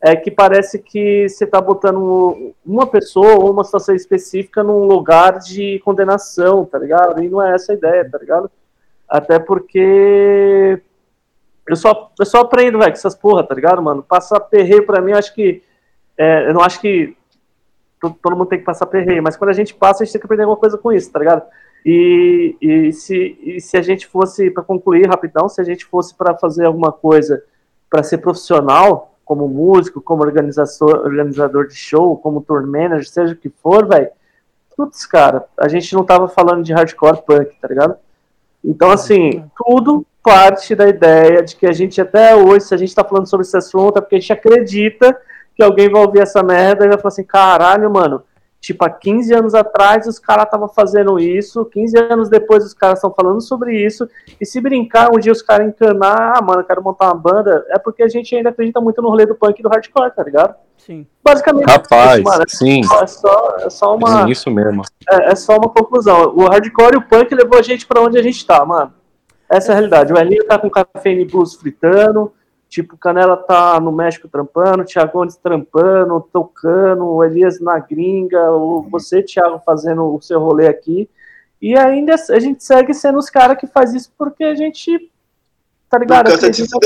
é 0.00 0.14
que 0.14 0.30
parece 0.30 0.78
que 0.78 1.28
você 1.28 1.46
tá 1.46 1.60
botando 1.60 2.54
uma 2.64 2.86
pessoa 2.86 3.34
ou 3.34 3.50
uma 3.50 3.64
situação 3.64 3.94
específica 3.94 4.62
num 4.62 4.84
lugar 4.86 5.38
de 5.40 5.80
condenação, 5.84 6.64
tá 6.64 6.78
ligado? 6.78 7.22
E 7.22 7.28
não 7.28 7.42
é 7.42 7.54
essa 7.54 7.72
a 7.72 7.74
ideia, 7.74 8.08
tá 8.08 8.18
ligado? 8.18 8.50
Até 9.08 9.38
porque 9.38 10.80
eu 11.68 11.76
só, 11.76 12.12
eu 12.18 12.24
só 12.24 12.38
aprendo, 12.40 12.78
velho, 12.78 12.90
com 12.92 12.96
essas 12.96 13.14
porra, 13.14 13.42
tá 13.42 13.54
ligado, 13.54 13.82
mano? 13.82 14.02
Passar 14.02 14.38
perreio 14.40 14.86
pra 14.86 15.00
mim, 15.00 15.12
eu 15.12 15.18
acho 15.18 15.34
que. 15.34 15.62
é, 16.16 16.48
eu 16.48 16.54
não 16.54 16.62
acho 16.62 16.80
que 16.80 17.16
to- 18.00 18.16
todo 18.22 18.36
mundo 18.36 18.48
tem 18.48 18.58
que 18.58 18.64
passar 18.64 18.86
perreio, 18.86 19.22
mas 19.22 19.36
quando 19.36 19.50
a 19.50 19.54
gente 19.54 19.74
passa, 19.74 20.02
a 20.02 20.06
gente 20.06 20.12
tem 20.12 20.20
que 20.20 20.26
aprender 20.26 20.44
alguma 20.44 20.60
coisa 20.60 20.78
com 20.78 20.92
isso, 20.92 21.10
tá 21.10 21.18
ligado? 21.18 21.42
E, 21.84 22.56
e, 22.60 22.92
se, 22.92 23.38
e 23.42 23.60
se 23.60 23.76
a 23.76 23.82
gente 23.82 24.06
fosse, 24.06 24.50
pra 24.50 24.62
concluir 24.62 25.08
rapidão, 25.08 25.48
se 25.48 25.60
a 25.60 25.64
gente 25.64 25.84
fosse 25.84 26.14
pra 26.14 26.36
fazer 26.36 26.66
alguma 26.66 26.92
coisa 26.92 27.42
pra 27.90 28.02
ser 28.02 28.18
profissional, 28.18 29.17
como 29.28 29.46
músico, 29.46 30.00
como 30.00 30.22
organizador, 30.22 31.04
organizador 31.04 31.68
de 31.68 31.74
show, 31.74 32.16
como 32.16 32.40
tour 32.40 32.66
manager, 32.66 33.06
seja 33.06 33.34
o 33.34 33.36
que 33.36 33.50
for, 33.50 33.86
velho, 33.86 34.08
putz, 34.74 35.04
cara, 35.04 35.44
a 35.58 35.68
gente 35.68 35.94
não 35.94 36.02
tava 36.02 36.28
falando 36.28 36.64
de 36.64 36.72
hardcore 36.72 37.22
punk, 37.26 37.54
tá 37.60 37.68
ligado? 37.68 37.96
Então, 38.64 38.90
assim, 38.90 39.44
tudo 39.54 40.06
parte 40.22 40.74
da 40.74 40.88
ideia 40.88 41.42
de 41.42 41.56
que 41.56 41.66
a 41.66 41.72
gente 41.72 42.00
até 42.00 42.34
hoje, 42.34 42.64
se 42.64 42.74
a 42.74 42.78
gente 42.78 42.94
tá 42.94 43.04
falando 43.04 43.28
sobre 43.28 43.44
esse 43.44 43.56
assunto, 43.56 43.98
é 43.98 44.00
porque 44.00 44.16
a 44.16 44.18
gente 44.18 44.32
acredita 44.32 45.14
que 45.54 45.62
alguém 45.62 45.90
vai 45.90 46.00
ouvir 46.00 46.20
essa 46.20 46.42
merda 46.42 46.86
e 46.86 46.88
vai 46.88 46.96
falar 46.96 47.08
assim, 47.08 47.24
caralho, 47.24 47.90
mano, 47.90 48.22
tipo, 48.60 48.84
há 48.84 48.90
15 48.90 49.34
anos 49.34 49.54
atrás 49.54 50.06
os 50.06 50.18
caras 50.18 50.44
estavam 50.44 50.68
fazendo 50.68 51.18
isso, 51.18 51.64
15 51.64 51.98
anos 51.98 52.28
depois 52.28 52.64
os 52.64 52.74
caras 52.74 52.98
estão 52.98 53.12
falando 53.12 53.40
sobre 53.40 53.74
isso, 53.76 54.08
e 54.40 54.44
se 54.44 54.60
brincar, 54.60 55.10
um 55.14 55.18
dia 55.18 55.32
os 55.32 55.42
caras 55.42 55.68
encanar, 55.68 56.34
ah, 56.36 56.42
mano, 56.42 56.60
eu 56.60 56.64
quero 56.64 56.82
montar 56.82 57.06
uma 57.06 57.14
banda, 57.14 57.64
é 57.68 57.78
porque 57.78 58.02
a 58.02 58.08
gente 58.08 58.34
ainda 58.34 58.50
acredita 58.50 58.80
muito 58.80 59.00
no 59.00 59.08
rolê 59.08 59.26
do 59.26 59.34
punk 59.34 59.58
e 59.58 59.62
do 59.62 59.68
hardcore, 59.68 60.14
tá 60.14 60.22
ligado? 60.22 60.54
Sim. 60.76 61.06
Basicamente, 61.22 61.70
Rapaz, 61.70 62.20
isso, 62.20 62.24
mano, 62.24 62.44
sim. 62.48 62.80
é 63.02 63.06
só, 63.06 63.56
é 63.60 63.70
só 63.70 63.96
uma... 63.96 64.30
Isso 64.30 64.50
mesmo. 64.50 64.82
É, 65.10 65.32
é 65.32 65.34
só 65.34 65.56
uma 65.56 65.68
conclusão. 65.68 66.34
O 66.34 66.46
hardcore 66.48 66.94
e 66.94 66.98
o 66.98 67.02
punk 67.02 67.34
levou 67.34 67.58
a 67.58 67.62
gente 67.62 67.86
pra 67.86 68.00
onde 68.00 68.18
a 68.18 68.22
gente 68.22 68.44
tá, 68.46 68.64
mano. 68.64 68.92
Essa 69.50 69.70
é 69.70 69.72
a 69.72 69.74
realidade. 69.76 70.12
O 70.12 70.18
Elinho 70.18 70.44
tá 70.44 70.58
com 70.58 70.68
café 70.68 71.24
blues 71.24 71.54
fritando, 71.54 72.32
tipo, 72.68 72.94
o 72.94 72.98
Canela 72.98 73.36
tá 73.36 73.80
no 73.80 73.90
México 73.90 74.28
trampando, 74.28 74.82
o 74.82 74.86
Thiagones 74.86 75.36
trampando, 75.36 76.20
tocando, 76.32 77.04
o 77.06 77.24
Elias 77.24 77.58
na 77.60 77.78
gringa, 77.78 78.52
o, 78.52 78.82
você, 78.82 79.22
Thiago, 79.22 79.60
fazendo 79.64 80.14
o 80.14 80.20
seu 80.20 80.38
rolê 80.38 80.68
aqui. 80.68 81.08
E 81.60 81.76
ainda 81.76 82.14
a 82.14 82.38
gente 82.38 82.62
segue 82.62 82.94
sendo 82.94 83.18
os 83.18 83.30
caras 83.30 83.58
que 83.58 83.66
faz 83.66 83.92
isso 83.94 84.12
porque 84.16 84.44
a 84.44 84.54
gente, 84.54 85.10
tá 85.88 85.98
ligado? 85.98 86.30
Cansa 86.30 86.50
de 86.50 86.66
se 86.66 86.78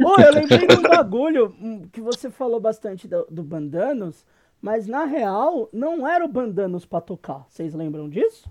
Pô, 0.00 0.16
eu 0.20 0.32
lembrei 0.34 0.66
de 0.66 0.76
um 0.76 0.82
bagulho 0.82 1.54
hum, 1.60 1.82
que 1.92 2.00
você 2.00 2.30
falou 2.30 2.58
bastante 2.58 3.06
do, 3.06 3.26
do 3.30 3.42
Bandanos, 3.42 4.24
mas 4.60 4.86
na 4.86 5.04
real 5.04 5.68
não 5.72 6.08
era 6.08 6.24
o 6.24 6.28
Bandanos 6.28 6.84
pra 6.84 7.00
tocar. 7.00 7.46
Vocês 7.48 7.74
lembram 7.74 8.08
disso? 8.08 8.48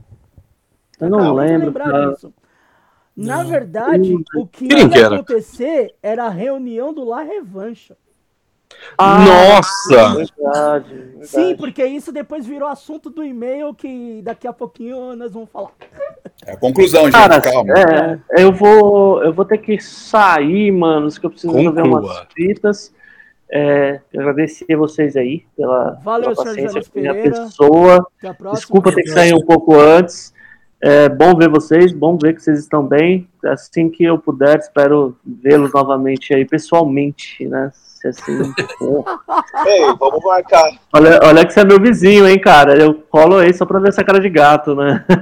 Eu 1.00 1.10
não 1.10 1.34
de 1.34 1.42
lembro, 1.42 1.68
lembrar 1.68 1.92
cara. 1.92 2.12
disso. 2.12 2.34
Na 3.26 3.44
verdade, 3.44 4.16
o 4.36 4.46
que 4.48 4.68
Quem 4.68 4.88
ia 4.88 5.06
era? 5.06 5.16
acontecer 5.16 5.94
era 6.02 6.26
a 6.26 6.30
reunião 6.30 6.94
do 6.94 7.04
La 7.04 7.22
Revancha. 7.22 7.98
Ah, 8.98 9.20
Nossa! 9.26 10.16
Verdade, 10.16 10.34
verdade. 10.38 11.28
Sim, 11.28 11.56
porque 11.58 11.84
isso 11.86 12.12
depois 12.12 12.46
virou 12.46 12.70
assunto 12.70 13.10
do 13.10 13.24
e-mail 13.24 13.74
que 13.74 14.22
daqui 14.24 14.48
a 14.48 14.54
pouquinho 14.54 15.16
nós 15.16 15.34
vamos 15.34 15.50
falar. 15.50 15.72
É 16.46 16.54
a 16.54 16.58
conclusão, 16.58 17.04
gente, 17.04 17.14
Cara, 17.14 17.42
calma. 17.42 17.74
é, 17.78 18.44
eu 18.44 18.54
vou, 18.54 19.22
eu 19.24 19.34
vou 19.34 19.44
ter 19.44 19.58
que 19.58 19.80
sair, 19.82 20.72
mano, 20.72 21.10
que 21.12 21.26
eu 21.26 21.30
preciso 21.30 21.52
resolver 21.54 21.82
Conclua. 21.82 22.00
umas 22.00 22.28
fitas. 22.34 22.94
É, 23.52 24.00
agradecer 24.16 24.76
vocês 24.76 25.18
aí 25.18 25.44
pela, 25.58 26.00
Valeu, 26.04 26.32
pela 26.32 26.46
paciência 26.46 26.82
minha 26.96 27.16
pessoa. 27.16 28.08
Até 28.20 28.28
a 28.30 28.34
próxima. 28.34 28.60
Desculpa 28.60 28.94
ter 28.94 29.02
que 29.02 29.10
sair 29.10 29.34
um 29.34 29.42
pouco 29.44 29.76
antes. 29.78 30.34
É 30.82 31.10
bom 31.10 31.36
ver 31.36 31.50
vocês, 31.50 31.92
bom 31.92 32.18
ver 32.18 32.34
que 32.36 32.42
vocês 32.42 32.60
estão 32.60 32.84
bem. 32.84 33.28
Assim 33.46 33.90
que 33.90 34.04
eu 34.04 34.18
puder, 34.18 34.60
espero 34.60 35.16
vê-los 35.26 35.74
novamente 35.74 36.34
aí 36.34 36.46
pessoalmente, 36.46 37.46
né? 37.48 37.70
Se 37.74 38.08
assim 38.08 38.42
for. 38.78 39.04
Ei, 39.68 39.82
vamos 40.00 40.24
marcar. 40.24 40.72
Olha, 40.94 41.20
olha 41.22 41.46
que 41.46 41.52
você 41.52 41.60
é 41.60 41.66
meu 41.66 41.82
vizinho, 41.82 42.26
hein, 42.26 42.40
cara. 42.40 42.78
Eu 42.78 42.94
colo 42.94 43.38
aí 43.40 43.54
só 43.54 43.66
pra 43.66 43.78
ver 43.80 43.90
essa 43.90 44.06
cara 44.06 44.22
de 44.22 44.30
gato, 44.30 44.74
né? 44.74 45.04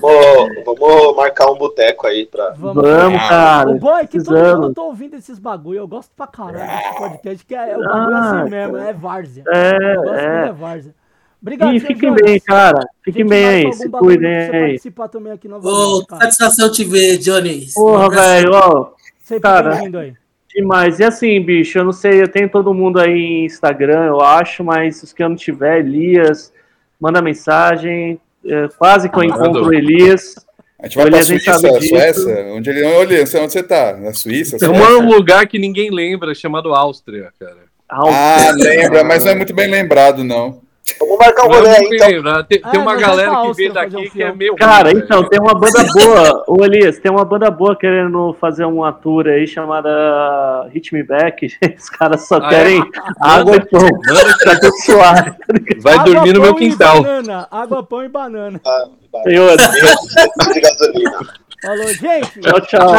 Vamos, 0.00 0.78
vamos 0.78 1.16
marcar 1.16 1.50
um 1.50 1.56
boteco 1.56 2.06
aí 2.06 2.26
pra. 2.26 2.50
Vamos. 2.50 2.82
Vamos, 2.82 3.20
cara. 3.28 3.70
O 3.70 3.78
bom 3.78 3.96
é 3.96 4.06
que 4.06 4.18
todo 4.18 4.26
precisamos. 4.34 4.60
mundo 4.66 4.74
tá 4.74 4.82
ouvindo 4.82 5.16
esses 5.16 5.38
bagulho. 5.38 5.78
Eu 5.78 5.88
gosto 5.88 6.10
pra 6.14 6.26
caralho 6.26 6.58
desse 6.58 6.98
podcast, 6.98 7.46
que 7.46 7.54
é 7.54 7.76
o 7.76 7.82
bagulho 7.82 8.14
Ah, 8.16 8.40
assim 8.42 8.50
mesmo, 8.50 8.76
é 8.76 8.92
várzea. 8.92 9.44
É, 9.48 9.94
Eu 9.96 10.02
gosto 10.02 10.18
é. 10.18 10.36
muito 10.36 10.48
é 10.48 10.52
várzea. 10.52 10.94
Obrigado, 11.40 11.74
E 11.74 11.80
fiquem 11.80 12.14
bem, 12.14 12.38
cara. 12.38 12.80
A 12.80 13.04
Fiquem 13.04 13.26
bem 13.26 13.46
aí. 13.46 13.72
Se 13.72 13.88
cuidem 13.88 14.30
aí. 14.30 14.50
participar 14.50 15.08
também 15.08 15.32
aqui 15.32 15.48
novamente, 15.48 16.06
cara. 16.06 16.22
satisfação 16.22 16.70
te 16.70 16.84
ver, 16.84 17.16
Johnny. 17.18 17.66
Porra, 17.74 18.10
velho, 18.10 18.52
ó. 18.52 18.92
Sempre 19.22 19.42
cara. 19.42 19.74
aí. 20.00 20.14
Demais. 20.54 20.98
E 20.98 21.04
assim, 21.04 21.40
bicho, 21.40 21.78
eu 21.78 21.84
não 21.84 21.92
sei, 21.92 22.20
eu 22.20 22.28
tenho 22.28 22.48
todo 22.48 22.74
mundo 22.74 22.98
aí 22.98 23.12
em 23.12 23.44
Instagram, 23.46 24.04
eu 24.06 24.20
acho, 24.20 24.64
mas 24.64 25.02
os 25.02 25.12
que 25.12 25.22
eu 25.22 25.28
não 25.28 25.36
tiver, 25.36 25.78
Elias, 25.78 26.52
manda 27.00 27.22
mensagem. 27.22 28.20
É, 28.44 28.68
quase 28.76 29.08
que 29.08 29.16
eu 29.16 29.22
encontro 29.22 29.66
o 29.66 29.72
Elias. 29.72 30.34
A 30.78 30.86
gente 30.86 30.96
vai 30.96 31.10
pra 31.10 31.20
Elias 31.20 31.28
nem 31.28 31.38
Suíça. 31.40 31.88
Suécia, 31.88 32.46
onde 32.52 32.70
ele. 32.70 32.84
Olha, 32.84 33.22
onde 33.22 33.30
você 33.30 33.62
tá? 33.62 33.96
Na 33.96 34.12
Suíça? 34.12 34.58
Tem 34.58 34.68
um 34.68 35.06
lugar 35.06 35.46
que 35.46 35.58
ninguém 35.58 35.90
lembra, 35.90 36.34
chamado 36.34 36.74
Áustria, 36.74 37.32
cara. 37.38 37.70
Ah, 37.88 38.52
lembra, 38.54 39.02
mas 39.04 39.24
não 39.24 39.32
é 39.32 39.34
muito 39.34 39.54
bem 39.54 39.68
lembrado, 39.68 40.22
não. 40.22 40.60
Vamos 40.98 41.18
marcar 41.18 41.46
um 41.46 41.52
é 41.52 41.56
rolê 41.56 41.68
aí, 41.70 41.88
então. 42.18 42.44
Tem, 42.44 42.60
tem 42.60 42.80
Ah, 42.80 42.82
uma 42.82 42.96
galera 42.96 43.30
pra 43.30 43.40
que 43.42 43.46
fazer 43.48 43.72
daqui 43.72 43.96
um 43.96 44.10
que 44.10 44.22
é 44.22 44.32
meio. 44.32 44.56
Cara, 44.56 44.90
ruim, 44.90 45.00
então, 45.02 45.18
velho. 45.18 45.30
tem 45.30 45.40
uma 45.40 45.54
banda 45.54 45.84
boa, 45.92 46.44
ô 46.48 46.64
Elias, 46.64 46.98
tem 46.98 47.10
uma 47.12 47.24
banda 47.24 47.50
boa 47.50 47.76
querendo 47.76 48.34
fazer 48.40 48.64
uma 48.64 48.92
tour 48.92 49.26
aí 49.28 49.46
chamada 49.46 50.68
Hit 50.72 50.92
Me 50.92 51.02
Back. 51.02 51.46
Os 51.78 51.88
caras 51.90 52.26
só 52.26 52.36
Ah, 52.36 52.48
querem 52.48 52.82
água 53.20 53.56
e 53.56 53.60
pão. 53.66 53.80
Manda 53.82 54.36
Tá 54.60 54.70
suave. 54.84 55.32
Vai 55.80 55.94
Água, 55.94 56.04
dormir 56.14 56.32
no 56.34 56.40
meu 56.40 56.54
quintal. 56.54 57.02
banana. 57.02 57.46
Água, 57.50 57.82
pão 57.82 58.02
e 58.04 58.08
banana. 58.08 58.60
Ah. 58.66 58.84
Senhor, 59.24 59.56
de 59.56 60.60
gasolina. 60.60 61.18
Falou, 61.62 61.88
gente. 61.88 62.40
Tchau, 62.40 62.60
tchau. 62.62 62.94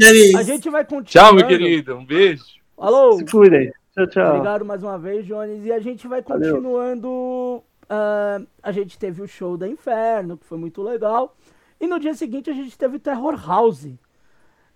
Janis. 0.00 0.34
A 0.34 0.42
gente 0.42 0.68
vai 0.68 0.84
continuar. 0.84 1.04
Tchau, 1.04 1.34
meu 1.34 1.46
querido. 1.46 1.96
Um 1.96 2.04
beijo. 2.04 2.42
Falou. 2.76 3.12
Se 3.18 3.24
cuidem. 3.24 3.72
Tchau, 3.94 4.06
tchau. 4.06 4.28
Obrigado 4.30 4.64
mais 4.64 4.82
uma 4.82 4.98
vez, 4.98 5.26
Jones. 5.26 5.64
E 5.66 5.72
a 5.72 5.78
gente 5.78 6.06
vai 6.08 6.22
continuando. 6.22 7.62
ah, 7.88 8.40
a 8.62 8.72
gente 8.72 8.98
teve 8.98 9.20
o 9.22 9.28
show 9.28 9.56
da 9.56 9.68
Inferno, 9.68 10.36
que 10.38 10.46
foi 10.46 10.56
muito 10.58 10.82
legal. 10.82 11.36
E 11.80 11.86
no 11.86 11.98
dia 11.98 12.14
seguinte 12.14 12.48
a 12.48 12.54
gente 12.54 12.76
teve 12.78 12.96
o 12.96 13.00
Terror 13.00 13.34
House, 13.46 13.88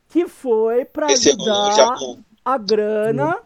que 0.09 0.26
foi 0.28 0.84
pra 0.84 1.06
Esse 1.10 1.30
é 1.30 1.32
o 1.32 1.36
ajudar 1.36 1.70
Japão. 1.72 2.24
a 2.44 2.59
grana 2.59 3.38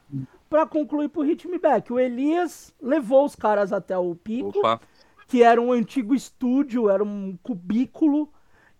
pra 0.48 0.66
concluir 0.66 1.09
pro 1.09 1.22
Ritme 1.22 1.59
Back. 1.59 1.92
O 1.92 1.98
Elias 2.01 2.74
levou 2.82 3.24
os 3.24 3.36
caras 3.36 3.72
até 3.72 3.97
o 3.97 4.14
pico, 4.14 4.59
Opa. 4.59 4.80
que 5.28 5.42
era 5.42 5.60
um 5.60 5.70
antigo 5.72 6.14
estúdio, 6.14 6.88
era 6.90 7.05
um 7.05 7.38
cubículo. 7.42 8.28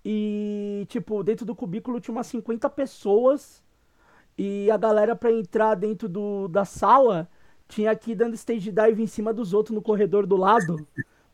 E, 0.05 0.87
tipo, 0.89 1.23
dentro 1.23 1.45
do 1.45 1.55
cubículo 1.55 2.01
tinha 2.01 2.13
umas 2.15 2.27
50 2.27 2.69
pessoas. 2.71 3.63
E 4.43 4.71
a 4.71 4.77
galera, 4.79 5.15
pra 5.15 5.31
entrar 5.31 5.75
dentro 5.75 6.09
do, 6.09 6.49
da 6.49 6.65
sala, 6.65 7.29
tinha 7.69 7.95
que 7.95 8.13
ir 8.13 8.15
dando 8.15 8.33
stage 8.35 8.73
dive 8.73 9.03
em 9.03 9.07
cima 9.07 9.35
dos 9.35 9.53
outros 9.53 9.75
no 9.75 9.83
corredor 9.83 10.25
do 10.25 10.35
lado. 10.35 10.87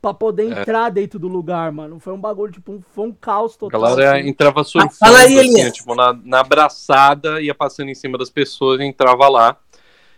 Pra 0.03 0.13
poder 0.13 0.51
É. 0.53 0.61
entrar 0.61 0.91
dentro 0.91 1.17
do 1.19 1.29
lugar, 1.29 1.71
mano. 1.71 2.01
Foi 2.01 2.13
um 2.13 2.21
bagulho, 2.21 2.53
tipo, 2.53 2.73
um, 2.73 2.81
foi 2.81 3.07
um 3.07 3.13
caos 3.13 3.55
A 3.55 3.59
total. 3.59 3.81
galera 3.81 4.19
assim. 4.19 4.29
entrava 4.29 4.65
surfando, 4.65 4.93
fala 4.99 5.19
aí, 5.21 5.39
assim, 5.39 5.71
tipo, 5.71 5.95
na, 5.95 6.13
na 6.25 6.41
abraçada, 6.41 7.41
ia 7.41 7.55
passando 7.55 7.91
em 7.91 7.95
cima 7.95 8.19
das 8.19 8.29
pessoas 8.29 8.81
e 8.81 8.85
entrava 8.85 9.29
lá. 9.29 9.57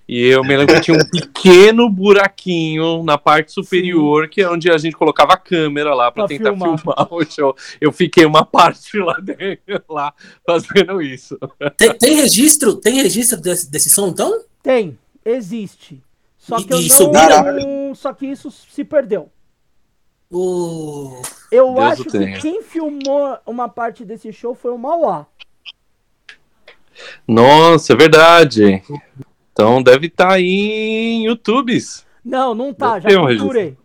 E 0.09 0.27
eu 0.27 0.43
me 0.43 0.57
lembro 0.57 0.75
que 0.75 0.81
tinha 0.81 0.97
um 0.97 1.05
pequeno 1.11 1.91
buraquinho 1.91 3.03
na 3.03 3.19
parte 3.19 3.53
superior, 3.53 4.27
que 4.29 4.41
é 4.41 4.49
onde 4.51 4.71
a 4.71 4.79
gente 4.79 4.97
colocava 4.97 5.35
a 5.35 5.37
câmera 5.37 5.93
lá 5.95 6.11
pra 6.11 6.27
Pra 6.27 6.29
tentar 6.29 6.51
filmar. 6.57 6.79
filmar. 6.79 7.07
o 7.13 7.25
show. 7.31 7.55
Eu 7.79 7.93
fiquei 7.93 8.25
uma 8.25 8.43
parte 8.45 8.97
lá 8.99 9.19
dentro, 9.21 9.85
lá 9.89 10.15
fazendo 10.47 11.03
isso. 11.03 11.39
Tem, 11.77 11.93
tem 11.93 12.15
registro? 12.17 12.75
Tem 12.77 12.95
registro 12.95 13.39
desse, 13.39 13.71
desse 13.71 13.91
som, 13.91 14.09
então? 14.09 14.45
Tem, 14.63 14.99
existe. 15.25 16.03
Só 16.39 16.57
E- 16.59 16.65
que 16.65 16.73
eu 16.73 16.81
e 16.81 16.89
não? 17.67 17.95
Só 17.95 18.15
que 18.15 18.25
isso 18.27 18.51
se 18.51 18.83
perdeu. 18.85 19.31
O... 20.31 21.21
Eu 21.53 21.75
Deus 21.75 21.79
acho 21.85 22.05
que 22.05 22.33
quem 22.41 22.63
filmou 22.63 23.37
uma 23.47 23.69
parte 23.69 24.05
desse 24.07 24.33
show 24.33 24.55
foi 24.55 24.71
o 24.73 24.79
Mauá. 24.79 25.27
Nossa, 27.27 27.93
é 27.93 27.97
verdade. 27.97 28.83
Então 29.61 29.83
deve 29.83 30.07
estar 30.07 30.35
aí 30.35 30.45
em 30.45 31.25
YouTubes. 31.27 32.07
Não, 32.25 32.55
não 32.55 32.73
tá, 32.73 33.01
Deve 33.01 33.13
já 33.13 33.21
procurei. 33.39 33.77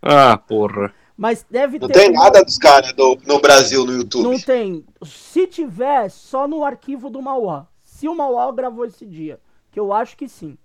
Ah, 0.00 0.36
porra. 0.36 0.94
Mas 1.16 1.44
deve 1.50 1.80
Não 1.80 1.88
ter. 1.88 1.94
tem 1.94 2.12
nada 2.12 2.44
dos 2.44 2.56
caras 2.56 2.92
do- 2.92 3.18
no 3.26 3.40
Brasil 3.40 3.84
no 3.84 3.92
YouTube. 3.94 4.22
Não 4.22 4.38
tem. 4.38 4.84
Se 5.04 5.48
tiver, 5.48 6.08
só 6.08 6.46
no 6.46 6.64
arquivo 6.64 7.10
do 7.10 7.20
Mauá. 7.20 7.66
Se 7.82 8.08
o 8.08 8.14
Mauá 8.14 8.52
gravou 8.52 8.84
esse 8.84 9.04
dia. 9.04 9.40
Que 9.72 9.80
eu 9.80 9.92
acho 9.92 10.16
que 10.16 10.28
sim. 10.28 10.56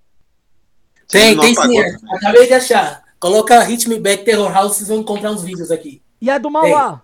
Tem, 1.08 1.34
não 1.34 1.42
tem 1.44 1.56
sim. 1.56 1.80
é. 1.80 1.96
Acabei 2.18 2.46
de 2.46 2.54
achar. 2.54 3.04
Coloca 3.20 3.60
Hit 3.64 3.90
Me 3.90 4.00
Back 4.00 4.24
Terror 4.24 4.52
House, 4.52 4.76
vocês 4.76 4.90
vão 4.90 5.00
encontrar 5.00 5.32
uns 5.32 5.42
vídeos 5.42 5.72
aqui. 5.72 6.00
E 6.22 6.30
é 6.30 6.38
do 6.38 6.52
Mauá. 6.52 7.02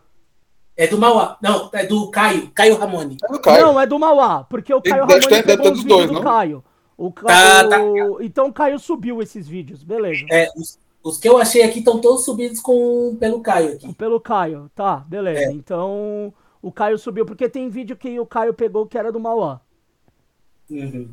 É 0.78 0.86
do 0.86 1.00
Mauá. 1.00 1.36
Não, 1.42 1.68
é 1.74 1.84
do 1.84 2.12
Caio. 2.12 2.52
Caio 2.54 2.78
Ramone. 2.78 3.18
É 3.24 3.32
do 3.32 3.40
Caio. 3.42 3.66
Não, 3.66 3.80
é 3.82 3.88
do 3.88 3.98
Mauá. 3.98 4.44
Porque 4.44 4.72
o 4.72 4.80
Caio 4.82 5.08
deve 5.08 5.26
Ramone 5.26 5.28
ter- 5.42 5.46
deve 5.48 5.62
ter 5.64 5.72
os 5.72 5.74
dos 5.74 5.84
vídeos 5.84 5.98
dois, 5.98 6.08
do 6.10 6.14
não? 6.14 6.22
Caio. 6.22 6.64
O 6.98 7.12
Tá, 7.12 7.68
tá. 7.68 7.84
o- 7.84 8.22
Então 8.22 8.48
o 8.48 8.54
Caio 8.54 8.78
subiu 8.80 9.22
esses 9.22 9.48
vídeos, 9.48 9.84
beleza. 9.84 10.26
É, 10.32 10.48
os, 10.56 10.78
os 11.04 11.18
que 11.18 11.28
eu 11.28 11.38
achei 11.38 11.64
aqui 11.64 11.80
estão 11.80 12.00
todos 12.00 12.24
subidos 12.24 12.60
com, 12.60 13.16
pelo 13.20 13.42
Caio 13.42 13.74
aqui. 13.74 13.94
Pelo 13.94 14.20
Caio, 14.20 14.70
tá, 14.76 14.98
beleza. 14.98 15.52
É. 15.52 15.52
Então 15.52 16.34
o 16.62 16.72
Caio 16.72 16.98
subiu, 16.98 17.26
porque 17.26 17.50
tem 17.50 17.68
vídeo 17.70 17.96
que 17.98 18.20
o 18.20 18.26
Caio 18.26 18.54
pegou 18.54 18.86
que 18.86 18.98
era 18.98 19.12
do 19.12 19.20
Mauá. 19.20 19.60
Uhum. 20.70 21.10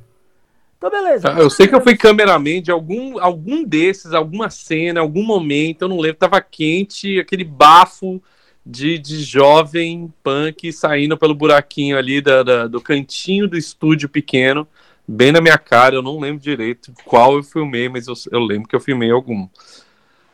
Então 0.78 0.90
beleza. 0.90 1.28
Ah, 1.34 1.38
Eu 1.40 1.50
sei 1.50 1.66
que 1.68 1.74
eu 1.74 1.80
fui 1.82 1.96
cameraman 1.96 2.62
de 2.62 2.70
algum, 2.70 3.18
algum 3.20 3.64
desses, 3.64 4.12
alguma 4.12 4.48
cena, 4.48 5.00
algum 5.00 5.22
momento, 5.24 5.82
eu 5.82 5.88
não 5.88 5.98
lembro, 5.98 6.18
tava 6.18 6.40
quente, 6.40 7.18
aquele 7.18 7.44
bafo 7.44 8.22
de, 8.64 8.98
de 8.98 9.22
jovem 9.22 10.12
punk 10.22 10.72
saindo 10.72 11.18
pelo 11.18 11.34
buraquinho 11.34 11.98
ali 11.98 12.20
da, 12.22 12.42
da- 12.42 12.66
do 12.66 12.80
cantinho 12.80 13.48
do 13.48 13.58
estúdio 13.58 14.08
pequeno, 14.08 14.66
bem 15.10 15.32
na 15.32 15.40
minha 15.40 15.58
cara, 15.58 15.94
eu 15.96 16.02
não 16.02 16.18
lembro 16.18 16.40
direito 16.42 16.92
qual 17.04 17.34
eu 17.36 17.42
filmei, 17.42 17.88
mas 17.88 18.06
eu, 18.06 18.14
eu 18.30 18.40
lembro 18.40 18.68
que 18.68 18.76
eu 18.76 18.80
filmei 18.80 19.10
algum. 19.10 19.48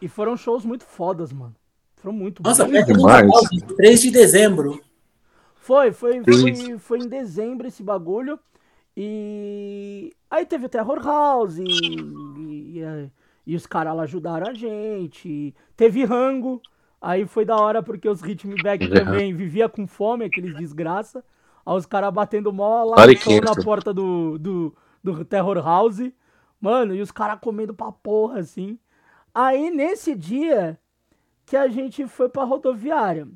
E 0.00 0.08
foram 0.08 0.36
shows 0.36 0.64
muito 0.64 0.84
fodas, 0.84 1.32
mano. 1.32 1.54
Foram 1.96 2.14
muito 2.14 2.42
Nossa, 2.42 2.64
bons. 2.64 2.86
do 2.86 2.92
demais. 2.92 3.26
Natal, 3.26 3.76
3 3.76 4.00
de 4.02 4.10
dezembro. 4.10 4.80
Foi, 5.56 5.92
foi, 5.92 6.22
foi, 6.22 6.78
foi 6.78 6.98
em 7.00 7.08
dezembro 7.08 7.66
esse 7.66 7.82
bagulho. 7.82 8.38
E 8.96 10.12
aí 10.30 10.46
teve 10.46 10.66
o 10.66 10.68
Terror 10.68 11.04
House 11.04 11.58
e, 11.58 11.64
e, 11.64 12.78
e- 12.80 13.10
e 13.48 13.54
os 13.56 13.66
caras 13.66 13.94
lá 13.96 14.02
ajudaram 14.04 14.48
a 14.48 14.54
gente. 14.54 15.54
Teve 15.76 16.04
rango. 16.04 16.60
Aí 17.00 17.26
foi 17.26 17.44
da 17.44 17.56
hora 17.56 17.82
porque 17.82 18.08
os 18.08 18.20
Ritmo 18.20 18.54
Back 18.62 18.88
também 18.88 19.34
vivia 19.34 19.68
com 19.68 19.86
fome, 19.86 20.24
aqueles 20.24 20.56
desgraça. 20.56 21.22
Aí 21.66 21.74
os 21.76 21.84
caras 21.84 22.14
batendo 22.14 22.52
mó 22.52 22.84
lá 22.84 22.96
na 23.42 23.64
porta 23.64 23.92
do, 23.92 24.38
do, 24.38 24.76
do 25.02 25.24
Terror 25.24 25.56
House. 25.56 26.12
Mano, 26.60 26.94
e 26.94 27.02
os 27.02 27.10
caras 27.10 27.40
comendo 27.40 27.74
pra 27.74 27.90
porra, 27.90 28.38
assim. 28.38 28.78
Aí 29.34 29.68
nesse 29.70 30.14
dia 30.14 30.78
que 31.44 31.56
a 31.56 31.66
gente 31.66 32.06
foi 32.06 32.28
pra 32.28 32.44
rodoviária. 32.44 33.28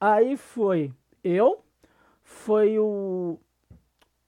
Aí 0.00 0.36
foi 0.36 0.92
eu, 1.24 1.64
foi 2.22 2.78
o, 2.78 3.38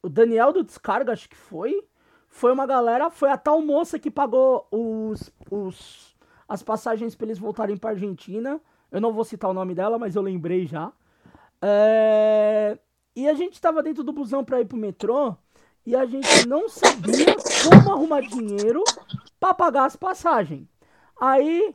o 0.03 0.09
Daniel 0.09 0.53
do 0.53 0.65
Descarga, 0.65 1.13
acho 1.13 1.29
que 1.29 1.37
foi. 1.37 1.85
Foi 2.29 2.53
uma 2.53 2.67
galera, 2.67 3.11
foi 3.11 3.31
a 3.31 3.39
tal 3.39 3.63
moça 3.63 3.99
que 3.99 4.11
pagou 4.11 4.67
os, 4.71 5.33
os, 5.51 6.17
as 6.49 6.63
passagens 6.63 7.15
pra 7.15 7.27
eles 7.27 7.39
voltarem 7.39 7.77
pra 7.77 7.91
Argentina. 7.91 8.61
Eu 8.91 9.01
não 9.01 9.13
vou 9.13 9.25
citar 9.25 9.51
o 9.51 9.55
nome 9.55 9.75
dela, 9.75 9.99
mas 9.99 10.17
eu 10.17 10.23
lembrei 10.23 10.67
já. 10.67 10.93
É, 11.61 12.79
E 13.19 13.29
a 13.29 13.35
gente 13.35 13.61
tava 13.61 13.83
dentro 13.83 14.05
do 14.05 14.13
busão 14.13 14.45
pra 14.45 14.61
ir 14.61 14.67
pro 14.67 14.77
metrô 14.77 15.35
e 15.85 15.97
a 15.97 16.07
gente 16.07 16.47
não 16.47 16.69
sabia 16.69 17.35
como 17.69 17.93
arrumar 17.93 18.21
dinheiro 18.21 18.85
pra 19.41 19.53
pagar 19.53 19.87
as 19.87 19.97
passagens. 19.97 20.69
Aí 21.21 21.75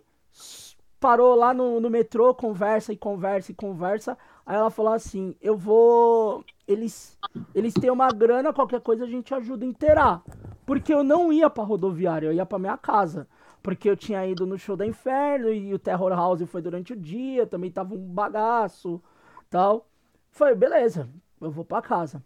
parou 1.02 1.36
lá 1.36 1.54
no, 1.54 1.82
no 1.82 1.90
metrô, 1.90 2.34
conversa 2.34 2.94
e 2.94 2.96
conversa 2.96 3.52
e 3.52 3.56
conversa. 3.56 4.18
Aí 4.46 4.56
ela 4.56 4.70
falou 4.70 4.94
assim: 4.94 5.36
Eu 5.42 5.58
vou. 5.58 6.46
Eles, 6.66 7.20
eles 7.54 7.74
têm 7.74 7.92
uma 7.92 8.08
grana, 8.08 8.54
qualquer 8.54 8.80
coisa 8.80 9.04
a 9.04 9.10
gente 9.10 9.34
ajuda 9.34 9.66
a 9.66 9.68
inteirar. 9.68 10.24
Porque 10.66 10.94
eu 10.94 11.04
não 11.04 11.34
ia 11.34 11.50
pra 11.50 11.66
rodoviária, 11.66 12.28
eu 12.28 12.34
ia 12.34 12.46
pra 12.46 12.58
minha 12.58 12.78
casa. 12.78 13.28
Porque 13.62 13.90
eu 13.90 13.98
tinha 13.98 14.26
ido 14.26 14.46
no 14.46 14.58
show 14.58 14.78
da 14.78 14.86
Inferno 14.86 15.52
e 15.52 15.74
o 15.74 15.80
Terror 15.80 16.14
House 16.14 16.50
foi 16.50 16.62
durante 16.62 16.94
o 16.94 16.98
dia, 16.98 17.46
também 17.46 17.70
tava 17.70 17.94
um 17.94 18.14
bagaço 18.14 19.04
tal. 19.50 19.90
Foi, 20.32 20.56
beleza, 20.56 21.10
eu 21.46 21.52
vou 21.52 21.66
pra 21.66 21.82
casa. 21.82 22.24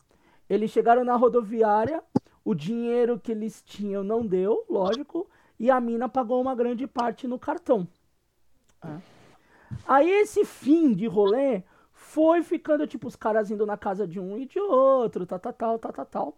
Eles 0.50 0.72
chegaram 0.72 1.04
na 1.04 1.16
rodoviária, 1.16 2.04
o 2.44 2.56
dinheiro 2.56 3.20
que 3.20 3.32
eles 3.32 3.62
tinham 3.62 4.04
não 4.04 4.26
deu, 4.26 4.66
lógico, 4.70 5.30
e 5.60 5.70
a 5.70 5.80
mina 5.82 6.08
pagou 6.08 6.42
uma 6.42 6.56
grande 6.56 6.88
parte 6.88 7.28
no 7.28 7.38
cartão. 7.38 7.88
É. 8.84 8.98
Aí 9.88 10.10
esse 10.10 10.46
fim 10.46 10.94
de 10.94 11.08
rolê 11.08 11.64
foi 11.92 12.44
ficando, 12.44 12.88
tipo, 12.88 13.08
os 13.08 13.16
caras 13.16 13.52
indo 13.52 13.66
na 13.66 13.76
casa 13.76 14.08
de 14.08 14.20
um 14.20 14.38
e 14.38 14.46
de 14.46 14.60
outro, 14.60 15.26
tal, 15.26 15.40
tal, 15.40 15.54
tal, 15.54 15.80
tal, 15.80 15.94
tal, 15.94 16.06
tal. 16.06 16.38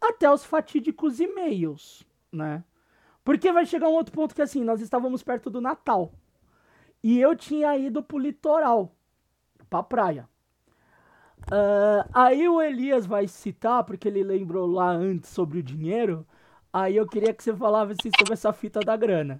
Até 0.00 0.30
os 0.30 0.44
fatídicos 0.44 1.20
e-mails, 1.20 2.06
né? 2.30 2.62
Porque 3.24 3.50
vai 3.50 3.64
chegar 3.64 3.88
um 3.88 3.94
outro 3.94 4.12
ponto 4.12 4.34
que, 4.34 4.42
assim, 4.42 4.62
nós 4.62 4.80
estávamos 4.80 5.22
perto 5.22 5.48
do 5.48 5.60
Natal. 5.60 6.12
E 7.02 7.18
eu 7.18 7.34
tinha 7.34 7.76
ido 7.76 8.02
pro 8.02 8.18
litoral, 8.18 8.92
pra 9.70 9.82
praia. 9.82 10.28
Ah, 11.50 12.06
aí 12.12 12.48
o 12.48 12.60
Elias 12.60 13.06
vai 13.06 13.28
citar, 13.28 13.84
porque 13.84 14.08
ele 14.08 14.22
lembrou 14.22 14.66
lá 14.66 14.90
antes 14.90 15.30
sobre 15.30 15.58
o 15.58 15.62
dinheiro. 15.62 16.26
Aí 16.72 16.96
eu 16.96 17.06
queria 17.06 17.32
que 17.32 17.42
você 17.42 17.54
falasse 17.54 17.96
sobre 18.18 18.34
essa 18.34 18.52
fita 18.52 18.80
da 18.80 18.96
grana. 18.96 19.38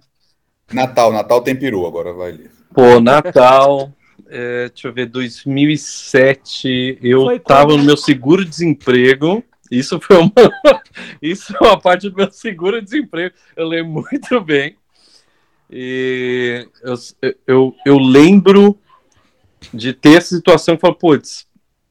Natal, 0.73 1.11
Natal 1.13 1.41
tem 1.41 1.55
peru, 1.55 1.85
agora 1.85 2.13
vai 2.13 2.29
ali. 2.31 2.49
Pô, 2.73 2.99
Natal, 2.99 3.91
é, 4.27 4.69
deixa 4.69 4.87
eu 4.87 4.93
ver, 4.93 5.05
2007, 5.07 6.99
eu 7.01 7.23
Foi 7.23 7.39
tava 7.39 7.67
quando- 7.69 7.79
no 7.79 7.83
meu 7.85 7.97
seguro-desemprego. 7.97 9.43
Isso 9.71 9.99
foi 9.99 10.17
uma, 10.17 10.31
isso 11.21 11.53
é 11.55 11.59
uma 11.67 11.79
parte 11.79 12.09
do 12.09 12.15
meu 12.15 12.31
seguro-desemprego. 12.31 13.35
Eu 13.55 13.67
lembro 13.67 14.03
muito 14.09 14.41
bem. 14.41 14.75
E 15.69 16.67
eu, 16.81 16.95
eu, 17.45 17.75
eu 17.85 17.97
lembro 17.97 18.77
de 19.73 19.93
ter 19.93 20.17
essa 20.17 20.35
situação 20.35 20.75
que 20.75 20.81
falo, 20.81 20.95
putz, 20.95 21.46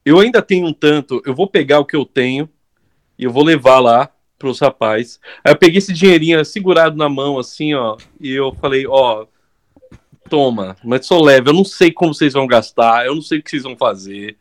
eu 0.06 0.20
ainda 0.20 0.40
tenho 0.42 0.66
um 0.68 0.72
tanto, 0.72 1.22
eu 1.26 1.34
vou 1.34 1.48
pegar 1.48 1.80
o 1.80 1.84
que 1.86 1.96
eu 1.96 2.06
tenho 2.06 2.48
e 3.18 3.24
eu 3.24 3.32
vou 3.32 3.44
levar 3.44 3.80
lá 3.80 4.10
pros 4.38 4.60
rapazes. 4.60 5.20
Aí 5.44 5.52
eu 5.52 5.58
peguei 5.58 5.78
esse 5.78 5.92
dinheirinho 5.92 6.44
segurado 6.44 6.96
na 6.96 7.08
mão, 7.08 7.38
assim, 7.38 7.74
ó, 7.74 7.96
e 8.20 8.30
eu 8.32 8.54
falei, 8.54 8.86
ó, 8.86 9.26
toma, 10.28 10.76
mas 10.84 11.06
sou 11.06 11.22
leve, 11.24 11.48
eu 11.50 11.54
não 11.54 11.64
sei 11.64 11.90
como 11.92 12.12
vocês 12.14 12.32
vão 12.32 12.46
gastar, 12.46 13.06
eu 13.06 13.14
não 13.14 13.22
sei 13.22 13.38
o 13.38 13.42
que 13.42 13.50
vocês 13.50 13.62
vão 13.62 13.76
fazer, 13.76 14.36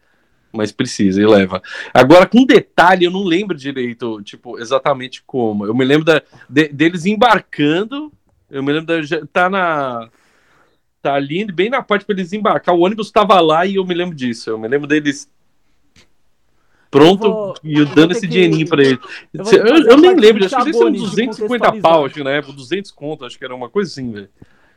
Mas 0.53 0.71
precisa 0.71 1.21
e 1.21 1.25
leva. 1.27 1.61
Agora, 1.93 2.25
com 2.27 2.45
detalhe, 2.45 3.05
eu 3.05 3.11
não 3.11 3.23
lembro 3.25 3.57
direito, 3.57 4.21
tipo, 4.23 4.59
exatamente 4.59 5.23
como. 5.25 5.65
Eu 5.65 5.75
me 5.75 5.85
lembro 5.85 6.05
da, 6.05 6.21
de- 6.49 6.69
deles 6.69 7.05
embarcando. 7.05 8.11
Eu 8.49 8.63
me 8.63 8.73
lembro 8.73 8.87
da. 8.87 9.27
Tá 9.33 9.49
na. 9.49 10.09
Tá 11.01 11.15
ali, 11.15 11.45
bem 11.51 11.69
na 11.69 11.83
parte 11.83 12.05
para 12.05 12.15
eles 12.15 12.33
embarcar. 12.33 12.73
O 12.75 12.79
ônibus 12.81 13.11
tava 13.11 13.39
lá 13.41 13.65
e 13.65 13.75
eu 13.75 13.85
me 13.85 13.93
lembro 13.93 14.15
disso. 14.15 14.49
Eu 14.49 14.57
me 14.57 14.67
lembro 14.67 14.87
deles. 14.87 15.29
Pronto, 16.99 17.30
vou- 17.32 17.56
e 17.64 17.77
eu 17.80 17.85
dando 17.85 18.11
esse 18.14 18.22
que- 18.22 18.27
dinheirinho 18.27 18.67
pra 18.67 18.82
ele. 18.83 18.99
eu 19.33 19.43
vou 19.43 19.53
Eu, 19.53 19.77
eu 19.91 19.98
nem 19.98 20.15
lembro, 20.15 20.45
acho 20.45 20.56
que 20.56 20.61
eles 20.61 20.77
de 20.77 20.99
250 20.99 21.38
contextualizar. 21.67 21.82
pau, 21.82 22.06
acho 22.06 22.14
que 22.15 22.24
na 22.24 22.32
época, 22.32 22.53
200 22.53 22.91
conto, 22.91 23.25
acho 23.25 23.38
que 23.38 23.43
era 23.45 23.53
uma 23.56 23.69
coisa 23.69 23.91
assim, 23.91 24.11
velho. 24.11 24.30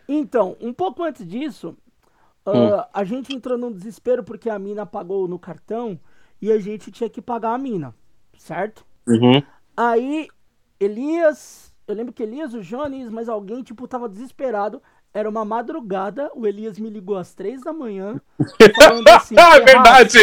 Então, 0.08 0.56
um 0.60 0.72
pouco 0.72 1.02
antes 1.04 1.26
disso, 1.26 1.76
Hum. 2.46 2.74
ah, 2.74 2.88
a 2.92 3.04
gente 3.04 3.34
entrou 3.34 3.58
num 3.58 3.70
desespero 3.72 4.24
porque 4.24 4.48
a 4.50 4.58
mina 4.58 4.84
pagou 4.86 5.28
no 5.28 5.38
cartão 5.38 5.98
e 6.40 6.50
a 6.50 6.58
gente 6.58 6.90
tinha 6.90 7.10
que 7.10 7.20
pagar 7.20 7.52
a 7.54 7.58
mina, 7.58 7.94
certo? 8.36 8.84
Uhum. 9.06 9.42
Aí, 9.76 10.28
Elias, 10.80 11.72
eu 11.86 11.94
lembro 11.94 12.12
que 12.12 12.22
Elias, 12.22 12.54
o 12.54 12.62
Jones, 12.62 13.10
mas 13.10 13.28
alguém, 13.28 13.62
tipo, 13.62 13.86
tava 13.86 14.08
desesperado. 14.08 14.82
Era 15.12 15.28
uma 15.28 15.44
madrugada, 15.44 16.30
o 16.34 16.46
Elias 16.46 16.78
me 16.78 16.90
ligou 16.90 17.16
às 17.16 17.34
três 17.34 17.62
da 17.62 17.72
manhã, 17.72 18.20
falando 18.76 19.08
assim, 19.08 19.34
Ah, 19.38 19.56
é 19.58 19.66
"Ferraz, 19.66 20.12
verdade! 20.12 20.18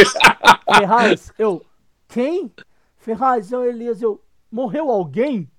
Ferraz, 0.78 1.34
eu, 1.40 1.62
quem? 2.08 2.52
Ferraz, 2.98 3.52
eu, 3.52 3.64
Elias, 3.64 4.02
eu, 4.02 4.22
morreu 4.52 4.90
alguém? 4.90 5.50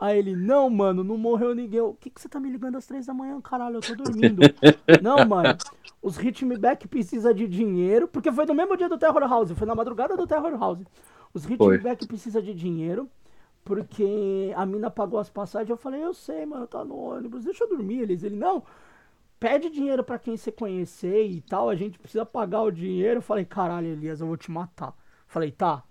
Aí 0.00 0.16
ele, 0.16 0.36
não, 0.36 0.70
mano, 0.70 1.02
não 1.02 1.18
morreu 1.18 1.54
ninguém. 1.54 1.80
O 1.80 1.94
que, 1.94 2.08
que 2.08 2.20
você 2.20 2.28
tá 2.28 2.38
me 2.38 2.48
ligando 2.48 2.76
às 2.76 2.86
três 2.86 3.06
da 3.06 3.12
manhã, 3.12 3.40
caralho? 3.40 3.76
Eu 3.76 3.80
tô 3.80 3.96
dormindo. 3.96 4.42
não, 5.02 5.26
mano, 5.26 5.56
os 6.00 6.16
Hitmeback 6.16 6.86
precisa 6.86 7.34
de 7.34 7.48
dinheiro, 7.48 8.06
porque 8.06 8.30
foi 8.30 8.46
no 8.46 8.54
mesmo 8.54 8.76
dia 8.76 8.88
do 8.88 8.96
Terror 8.96 9.28
House, 9.28 9.50
foi 9.50 9.66
na 9.66 9.74
madrugada 9.74 10.16
do 10.16 10.26
Terror 10.26 10.56
House. 10.56 10.84
Os 11.34 11.44
Hitmeback 11.44 12.06
precisa 12.06 12.40
de 12.40 12.54
dinheiro, 12.54 13.10
porque 13.64 14.52
a 14.54 14.64
mina 14.64 14.88
pagou 14.88 15.18
as 15.18 15.28
passagens. 15.28 15.68
Eu 15.68 15.76
falei, 15.76 16.02
eu 16.02 16.14
sei, 16.14 16.46
mano, 16.46 16.66
tá 16.68 16.84
no 16.84 16.96
ônibus, 16.96 17.44
deixa 17.44 17.64
eu 17.64 17.68
dormir. 17.68 18.02
Eles, 18.02 18.22
ele, 18.22 18.36
não, 18.36 18.62
pede 19.40 19.68
dinheiro 19.68 20.04
pra 20.04 20.18
quem 20.18 20.36
você 20.36 20.52
conhecer 20.52 21.26
e 21.26 21.40
tal, 21.40 21.68
a 21.68 21.74
gente 21.74 21.98
precisa 21.98 22.24
pagar 22.24 22.62
o 22.62 22.70
dinheiro. 22.70 23.18
Eu 23.18 23.22
falei, 23.22 23.44
caralho, 23.44 23.88
Elias, 23.88 24.20
eu 24.20 24.28
vou 24.28 24.36
te 24.36 24.50
matar. 24.50 24.94
Falei, 25.28 25.52
tá. 25.52 25.84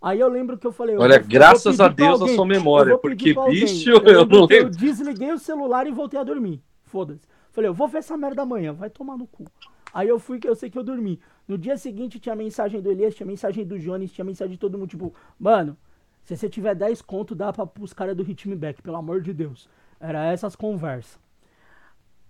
Aí 0.00 0.18
eu 0.18 0.28
lembro 0.28 0.56
que 0.56 0.66
eu 0.66 0.72
falei. 0.72 0.96
eu 0.96 1.00
Olha, 1.00 1.16
eu 1.16 1.24
graças 1.24 1.78
a 1.78 1.88
Deus 1.88 2.20
a 2.20 2.24
alguém, 2.24 2.34
sua 2.34 2.42
eu 2.42 2.46
memória, 2.46 2.98
porque, 2.98 3.34
bicho, 3.34 3.90
eu 3.90 4.00
lembro 4.00 4.40
não 4.40 4.46
que 4.46 4.54
Eu 4.54 4.64
lembro. 4.64 4.78
desliguei 4.78 5.32
o 5.32 5.38
celular 5.38 5.86
e 5.86 5.92
voltei 5.92 6.18
a 6.18 6.24
dormir. 6.24 6.62
Foda-se. 6.84 7.20
Falei, 7.52 7.68
eu 7.68 7.74
vou 7.74 7.86
ver 7.86 7.98
essa 7.98 8.16
merda 8.16 8.42
amanhã, 8.42 8.72
vai 8.72 8.88
tomar 8.88 9.16
no 9.16 9.26
cu. 9.26 9.44
Aí 9.92 10.08
eu 10.08 10.18
fui 10.18 10.38
que 10.38 10.48
eu 10.48 10.54
sei 10.54 10.70
que 10.70 10.78
eu 10.78 10.82
dormi. 10.82 11.20
No 11.46 11.58
dia 11.58 11.76
seguinte 11.76 12.18
tinha 12.18 12.34
mensagem 12.34 12.80
do 12.80 12.90
Elias, 12.90 13.14
tinha 13.14 13.26
mensagem 13.26 13.64
do 13.66 13.78
Jones, 13.78 14.12
tinha 14.12 14.24
mensagem 14.24 14.52
de 14.52 14.58
todo 14.58 14.78
mundo, 14.78 14.88
tipo, 14.88 15.14
mano, 15.38 15.76
se 16.24 16.36
você 16.36 16.48
tiver 16.48 16.74
10 16.74 17.02
conto, 17.02 17.34
dá 17.34 17.52
pra 17.52 17.66
pros 17.66 17.92
caras 17.92 18.16
do 18.16 18.22
Ritme 18.22 18.54
Back, 18.54 18.80
pelo 18.82 18.96
amor 18.96 19.20
de 19.20 19.32
Deus. 19.32 19.68
Era 19.98 20.26
essas 20.26 20.54
conversas. 20.54 21.18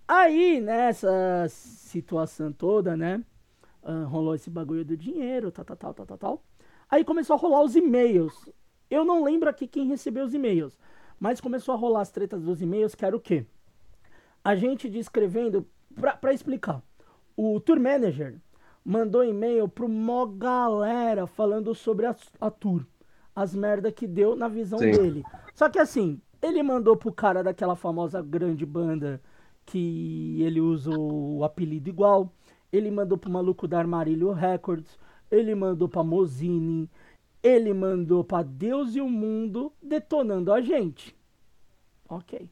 Aí, 0.06 0.60
nessa 0.60 1.46
situação 1.48 2.50
toda, 2.50 2.96
né? 2.96 3.22
ah, 3.82 4.04
rolou 4.04 4.34
esse 4.34 4.50
bagulho 4.50 4.84
do 4.84 4.96
dinheiro, 4.96 5.50
tal, 5.50 5.64
tal, 5.64 5.76
tal, 5.76 6.06
tal, 6.06 6.18
tal. 6.18 6.42
Aí 6.90 7.04
começou 7.04 7.34
a 7.34 7.38
rolar 7.38 7.62
os 7.62 7.76
e-mails. 7.76 8.48
Eu 8.90 9.04
não 9.04 9.22
lembro 9.22 9.48
aqui 9.48 9.66
quem 9.66 9.86
recebeu 9.86 10.24
os 10.24 10.34
e-mails, 10.34 10.78
mas 11.20 11.40
começou 11.40 11.74
a 11.74 11.78
rolar 11.78 12.00
as 12.00 12.10
tretas 12.10 12.42
dos 12.42 12.62
e-mails, 12.62 12.94
que 12.94 13.04
era 13.04 13.16
o 13.16 13.20
quê? 13.20 13.44
A 14.42 14.54
gente 14.54 14.88
descrevendo, 14.88 15.66
pra, 15.94 16.16
pra 16.16 16.32
explicar, 16.32 16.82
o 17.36 17.60
Tour 17.60 17.78
Manager 17.78 18.40
mandou 18.84 19.22
e-mail 19.22 19.68
pro 19.68 19.88
mó 19.88 20.24
galera 20.24 21.26
falando 21.26 21.74
sobre 21.74 22.06
a, 22.06 22.16
a 22.40 22.50
tour, 22.50 22.86
as 23.36 23.54
merda 23.54 23.92
que 23.92 24.06
deu 24.06 24.34
na 24.34 24.48
visão 24.48 24.78
Sim. 24.78 24.92
dele. 24.92 25.24
Só 25.54 25.68
que 25.68 25.78
assim, 25.78 26.20
ele 26.40 26.62
mandou 26.62 26.96
pro 26.96 27.12
cara 27.12 27.42
daquela 27.42 27.76
famosa 27.76 28.22
grande 28.22 28.64
banda 28.64 29.20
que 29.66 30.40
ele 30.40 30.60
usa 30.60 30.90
o 30.90 31.44
apelido 31.44 31.90
igual. 31.90 32.32
Ele 32.72 32.90
mandou 32.90 33.18
pro 33.18 33.30
maluco 33.30 33.68
da 33.68 33.78
Armarilho 33.78 34.32
Records. 34.32 34.98
Ele 35.30 35.54
mandou 35.54 35.88
pra 35.88 36.02
Mozini. 36.02 36.88
Ele 37.42 37.72
mandou 37.72 38.24
pra 38.24 38.42
Deus 38.42 38.94
e 38.96 39.00
o 39.00 39.08
mundo 39.08 39.72
detonando 39.82 40.52
a 40.52 40.60
gente. 40.60 41.16
Ok. 42.08 42.48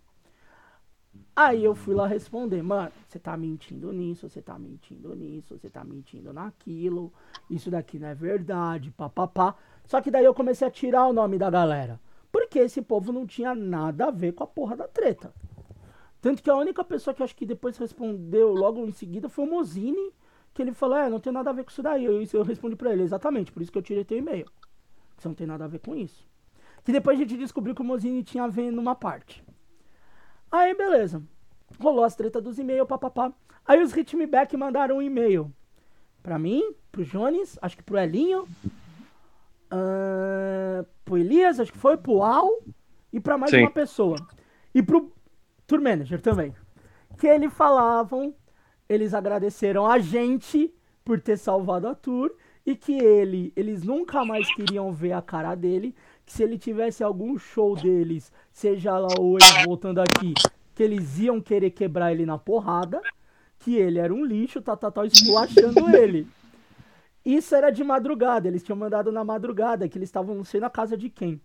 Aí 1.35 1.63
eu 1.63 1.75
fui 1.75 1.95
lá 1.95 2.07
responder, 2.07 2.63
mano, 2.63 2.91
você 3.07 3.19
tá 3.19 3.37
mentindo 3.37 3.93
nisso, 3.93 4.29
você 4.29 4.41
tá 4.41 4.59
mentindo 4.59 5.15
nisso, 5.15 5.59
você 5.59 5.69
tá 5.69 5.85
mentindo 5.85 6.33
naquilo, 6.33 7.13
isso 7.51 7.71
daqui 7.71 7.99
não 7.99 8.09
é 8.09 8.15
verdade, 8.15 8.91
papapá. 8.91 9.55
Só 9.85 10.01
que 10.01 10.11
daí 10.11 10.25
eu 10.25 10.33
comecei 10.33 10.67
a 10.67 10.71
tirar 10.71 11.07
o 11.07 11.13
nome 11.13 11.37
da 11.37 11.51
galera. 11.51 12.01
Porque 12.33 12.59
esse 12.59 12.81
povo 12.81 13.13
não 13.13 13.27
tinha 13.27 13.55
nada 13.55 14.07
a 14.07 14.11
ver 14.11 14.33
com 14.33 14.45
a 14.45 14.47
porra 14.47 14.77
da 14.77 14.89
treta. 14.89 15.33
Tanto 16.23 16.43
que 16.43 16.51
a 16.51 16.57
única 16.57 16.83
pessoa 16.83 17.13
que 17.13 17.23
acho 17.23 17.37
que 17.37 17.47
depois 17.47 17.77
respondeu 17.77 18.55
logo 18.55 18.85
em 18.87 18.93
seguida 18.93 19.29
foi 19.29 19.45
o 19.45 19.51
Mozini, 19.51 20.13
que 20.57 20.63
ele 20.63 20.73
falou, 20.73 20.97
é, 20.97 21.11
não 21.11 21.21
tem 21.21 21.31
nada 21.31 21.51
a 21.51 21.53
ver 21.53 21.65
com 21.65 21.71
isso 21.71 21.83
daí. 21.83 22.07
Eu, 22.07 22.25
eu 22.33 22.43
respondi 22.43 22.75
pra 22.75 22.91
ele, 22.91 23.03
exatamente, 23.03 23.53
por 23.53 23.61
isso 23.61 23.71
que 23.71 23.77
eu 23.77 23.83
tirei 23.83 24.05
teu 24.05 24.17
e-mail. 24.17 24.47
Você 25.17 25.29
não 25.29 25.35
tem 25.35 25.47
nada 25.47 25.65
a 25.65 25.69
ver 25.69 25.81
com 25.81 25.95
isso. 25.95 26.27
Que 26.83 26.93
depois 26.93 27.19
a 27.19 27.23
gente 27.23 27.37
descobriu 27.37 27.75
que 27.75 27.83
o 27.83 27.85
Mozini 27.85 28.23
tinha 28.23 28.45
a 28.45 28.49
ver 28.49 28.71
numa 28.71 28.95
parte. 28.95 29.45
Aí, 30.51 30.75
beleza. 30.75 31.23
Rolou 31.79 32.05
as 32.05 32.17
tretas 32.17 32.43
dos 32.43 32.59
e-mails, 32.59 32.89
papapá. 32.89 33.33
Aí 33.67 33.83
os 33.83 33.93
Ritme 33.93 34.27
Back 34.27 34.57
mandaram 34.57 34.97
um 34.97 35.03
e-mail 35.03 35.53
pra 36.23 36.39
mim, 36.39 36.63
pro 36.91 37.05
Jones, 37.05 37.59
acho 37.61 37.77
que 37.77 37.83
pro 37.83 37.99
Elinho, 37.99 38.49
ah, 39.71 40.85
pro 41.05 41.19
Elias, 41.19 41.61
acho 41.61 41.73
que 41.73 41.79
foi, 41.79 41.99
pro 41.99 42.23
Al 42.23 42.51
e 43.13 43.21
pra 43.21 43.37
mais 43.37 43.51
Sim. 43.51 43.61
uma 43.61 43.71
pessoa. 43.71 44.17
E 44.75 44.83
pro 44.83 45.13
Tour 45.67 45.83
Manager 45.83 46.21
também. 46.21 46.55
Que 47.19 47.27
eles 47.27 47.53
falavam, 47.53 48.35
eles 48.89 49.15
agradeceram 49.15 49.87
a 49.87 49.99
gente 49.99 50.73
por 51.05 51.21
ter 51.21 51.37
salvado 51.37 51.89
a 51.89 51.95
tour 51.95 52.33
e 52.65 52.75
que 52.75 52.99
ele, 52.99 53.53
eles 53.55 53.85
nunca 53.85 54.25
mais 54.25 54.53
queriam 54.55 54.93
ver 54.93 55.13
a 55.13 55.23
cara 55.23 55.55
dele, 55.55 55.95
que 56.25 56.33
se 56.33 56.43
ele 56.43 56.59
tivesse 56.59 57.05
algum 57.05 57.39
show 57.39 57.77
deles, 57.77 58.33
seja 58.53 58.99
lá 58.99 59.09
ou 59.21 59.39
ele 59.39 59.65
voltando 59.65 60.01
aqui, 60.01 60.35
que 60.75 60.83
eles 60.83 61.19
iam 61.21 61.41
querer 61.41 61.71
quebrar 61.71 62.13
ele 62.13 62.27
na 62.27 62.37
porrada, 62.37 63.01
que 63.61 63.77
ele 63.77 64.01
era 64.01 64.13
um 64.13 64.25
lixo, 64.25 64.61
tá, 64.61 64.77
tá, 64.77 64.91
tá, 64.91 65.07
esculachando 65.07 65.89
ele. 65.97 66.27
Isso 67.25 67.55
era 67.55 67.71
de 67.71 67.85
madrugada, 67.85 68.49
eles 68.49 68.63
tinham 68.63 68.77
mandado 68.77 69.13
na 69.13 69.25
madrugada, 69.25 69.89
que 69.89 69.97
eles 69.97 70.09
estavam 70.09 70.35
não 70.35 70.45
sei 70.45 70.61
na 70.61 70.71
casa 70.71 70.97
de 70.97 71.09
quem. 71.09 71.41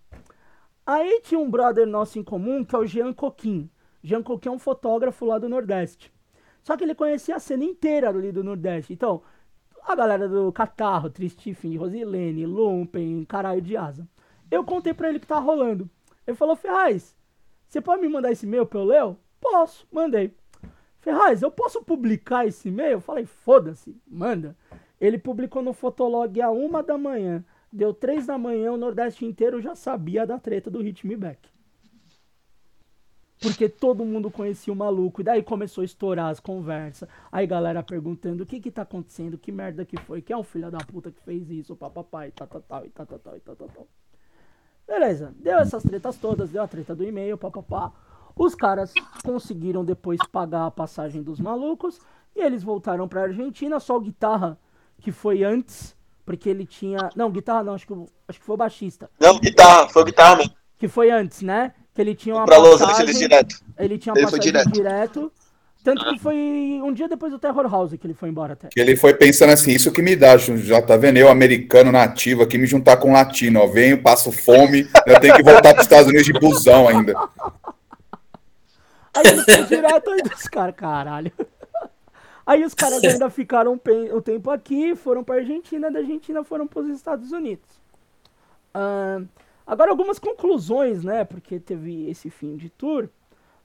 Aí 0.85 1.21
tinha 1.21 1.39
um 1.39 1.49
brother 1.49 1.85
nosso 1.85 2.17
em 2.17 2.23
comum, 2.23 2.65
que 2.65 2.75
é 2.75 2.79
o 2.79 2.85
Jean 2.85 3.13
Coquin. 3.13 3.69
Jean 4.03 4.23
Coquin 4.23 4.49
é 4.49 4.51
um 4.51 4.59
fotógrafo 4.59 5.25
lá 5.25 5.37
do 5.37 5.47
Nordeste. 5.47 6.11
Só 6.64 6.77
que 6.77 6.83
ele 6.83 6.95
conhecia 6.95 7.35
a 7.35 7.40
cena 7.40 7.64
inteira 7.64 8.09
ali 8.09 8.31
do 8.31 8.43
Nordeste. 8.43 8.93
Então, 8.93 9.22
a 9.83 9.95
galera 9.95 10.27
do 10.27 10.51
Catarro, 10.51 11.09
Tristifin, 11.09 11.75
Rosilene, 11.77 12.45
Lumpen, 12.45 13.25
Caralho 13.25 13.61
de 13.61 13.75
Asa. 13.75 14.07
Eu 14.49 14.64
contei 14.64 14.93
pra 14.93 15.09
ele 15.09 15.19
que 15.19 15.27
tá 15.27 15.40
rolando. 15.40 15.90
Ele 16.27 16.38
falou, 16.38 16.56
Ferraz, 16.56 17.15
você 17.67 17.81
pode 17.81 18.01
me 18.01 18.09
mandar 18.09 18.31
esse 18.31 18.45
e-mail 18.45 18.65
pra 18.65 18.80
eu 18.80 18.85
ler? 18.85 19.15
Posso, 19.40 19.88
mandei. 19.91 20.35
Ferraz, 20.99 21.41
eu 21.41 21.49
posso 21.49 21.81
publicar 21.83 22.45
esse 22.45 22.67
e-mail? 22.67 22.91
Eu 22.91 23.01
falei, 23.01 23.25
foda-se, 23.25 23.95
manda. 24.07 24.56
Ele 24.99 25.17
publicou 25.17 25.64
no 25.64 25.73
Fotolog 25.73 26.40
a 26.41 26.51
uma 26.51 26.83
da 26.83 26.98
manhã. 26.98 27.43
Deu 27.73 27.93
três 27.93 28.27
da 28.27 28.38
manhã, 28.38 28.72
o 28.72 28.77
Nordeste 28.77 29.25
inteiro 29.25 29.61
já 29.61 29.73
sabia 29.73 30.27
da 30.27 30.38
treta 30.38 30.69
do 30.69 30.81
Hit 30.81 31.07
Me 31.07 31.15
Back. 31.15 31.50
Porque 33.41 33.67
todo 33.67 34.05
mundo 34.05 34.29
conhecia 34.29 34.71
o 34.71 34.75
maluco. 34.75 35.19
E 35.19 35.23
daí 35.23 35.41
começou 35.41 35.81
a 35.81 35.85
estourar 35.85 36.29
as 36.29 36.39
conversas. 36.39 37.09
Aí 37.31 37.47
galera 37.47 37.81
perguntando 37.81 38.43
o 38.43 38.45
que 38.45 38.59
que 38.61 38.69
tá 38.69 38.83
acontecendo, 38.83 39.37
que 39.37 39.51
merda 39.51 39.83
que 39.83 39.97
foi, 39.97 40.21
quem 40.21 40.35
é 40.35 40.37
o 40.37 40.43
filho 40.43 40.69
da 40.69 40.77
puta 40.77 41.11
que 41.11 41.19
fez 41.23 41.49
isso, 41.49 41.75
papapá, 41.75 42.27
e 42.27 42.31
tal, 42.31 42.47
tal, 42.47 42.61
tal, 42.61 42.85
e 42.85 42.89
tal, 42.89 43.05
tal, 43.07 43.19
tal, 43.19 43.35
e 43.37 43.39
tal, 43.39 43.55
tal, 43.55 43.67
tal. 43.69 43.87
Beleza, 44.87 45.33
deu 45.39 45.57
essas 45.57 45.81
tretas 45.83 46.17
todas, 46.17 46.49
deu 46.51 46.61
a 46.61 46.67
treta 46.67 46.93
do 46.95 47.03
e-mail, 47.03 47.37
papapá. 47.37 47.91
Os 48.35 48.53
caras 48.53 48.93
conseguiram 49.23 49.83
depois 49.83 50.19
pagar 50.31 50.67
a 50.67 50.71
passagem 50.71 51.23
dos 51.23 51.39
malucos 51.39 51.99
e 52.35 52.41
eles 52.41 52.63
voltaram 52.63 53.07
pra 53.07 53.23
Argentina. 53.23 53.79
Só 53.79 53.97
o 53.97 54.01
guitarra, 54.01 54.57
que 54.99 55.11
foi 55.11 55.43
antes, 55.43 55.95
porque 56.25 56.47
ele 56.49 56.65
tinha. 56.65 57.09
Não, 57.15 57.31
guitarra 57.31 57.63
não, 57.63 57.73
acho 57.73 57.87
que, 57.87 57.93
o- 57.93 58.07
acho 58.27 58.39
que 58.39 58.45
foi 58.45 58.53
o 58.53 58.57
baixista. 58.57 59.09
Não, 59.19 59.39
guitarra, 59.39 59.89
foi 59.89 60.03
guitarra 60.05 60.35
mesmo. 60.37 60.53
Que 60.77 60.87
foi 60.87 61.09
antes, 61.11 61.41
né? 61.41 61.73
Que 61.93 62.01
ele 62.01 62.15
tinha 62.15 62.35
uma 62.35 62.45
Pra 62.45 62.57
Los 62.57 62.79
passagem. 62.79 62.95
Angeles 62.95 63.17
direto. 63.19 63.55
Ele 63.77 63.97
tinha 63.97 64.13
uma 64.13 64.19
Ele 64.19 64.27
foi 64.29 64.39
passagem 64.39 64.53
direto. 64.71 64.71
direto. 64.73 65.31
Tanto 65.83 66.05
que 66.09 66.19
foi 66.19 66.35
um 66.83 66.93
dia 66.93 67.07
depois 67.09 67.31
do 67.31 67.39
Terror 67.39 67.67
House 67.67 67.91
que 67.99 68.05
ele 68.05 68.13
foi 68.13 68.29
embora 68.29 68.53
até. 68.53 68.67
Que 68.67 68.79
ele 68.79 68.95
foi 68.95 69.15
pensando 69.15 69.51
assim, 69.51 69.71
isso 69.71 69.91
que 69.91 70.01
me 70.01 70.15
dá, 70.15 70.37
já 70.37 70.79
tá 70.79 70.95
vendo? 70.95 71.17
Eu, 71.17 71.27
americano 71.27 71.91
nativo, 71.91 72.43
aqui 72.43 72.55
me 72.55 72.67
juntar 72.67 72.97
com 72.97 73.09
um 73.09 73.13
latino, 73.13 73.59
ó. 73.59 73.65
Venho, 73.65 73.99
passo 74.01 74.31
fome, 74.31 74.87
eu 75.07 75.19
tenho 75.19 75.35
que 75.35 75.41
voltar 75.41 75.71
para 75.73 75.79
os 75.79 75.85
Estados 75.85 76.05
Unidos 76.07 76.27
de 76.27 76.33
busão 76.33 76.87
ainda. 76.87 77.15
Aí 79.13 79.23
ele 79.25 79.41
foi 79.43 79.63
direto 79.63 80.09
aí 80.11 80.21
dos 80.21 80.43
caras, 80.43 80.75
caralho. 80.75 81.31
Aí 82.45 82.63
os 82.63 82.75
caras 82.75 83.03
ainda 83.03 83.29
ficaram 83.31 83.73
um 83.73 84.21
tempo 84.21 84.51
aqui, 84.51 84.95
foram 84.95 85.23
pra 85.23 85.35
Argentina, 85.37 85.89
da 85.89 85.97
Argentina 85.99 86.43
foram 86.43 86.67
pros 86.67 86.89
Estados 86.89 87.31
Unidos. 87.31 87.65
Ah, 88.73 89.19
agora 89.72 89.90
algumas 89.91 90.19
conclusões, 90.19 91.03
né? 91.03 91.24
Porque 91.24 91.59
teve 91.59 92.09
esse 92.09 92.30
fim 92.30 92.56
de 92.58 92.69
tour. 92.69 93.08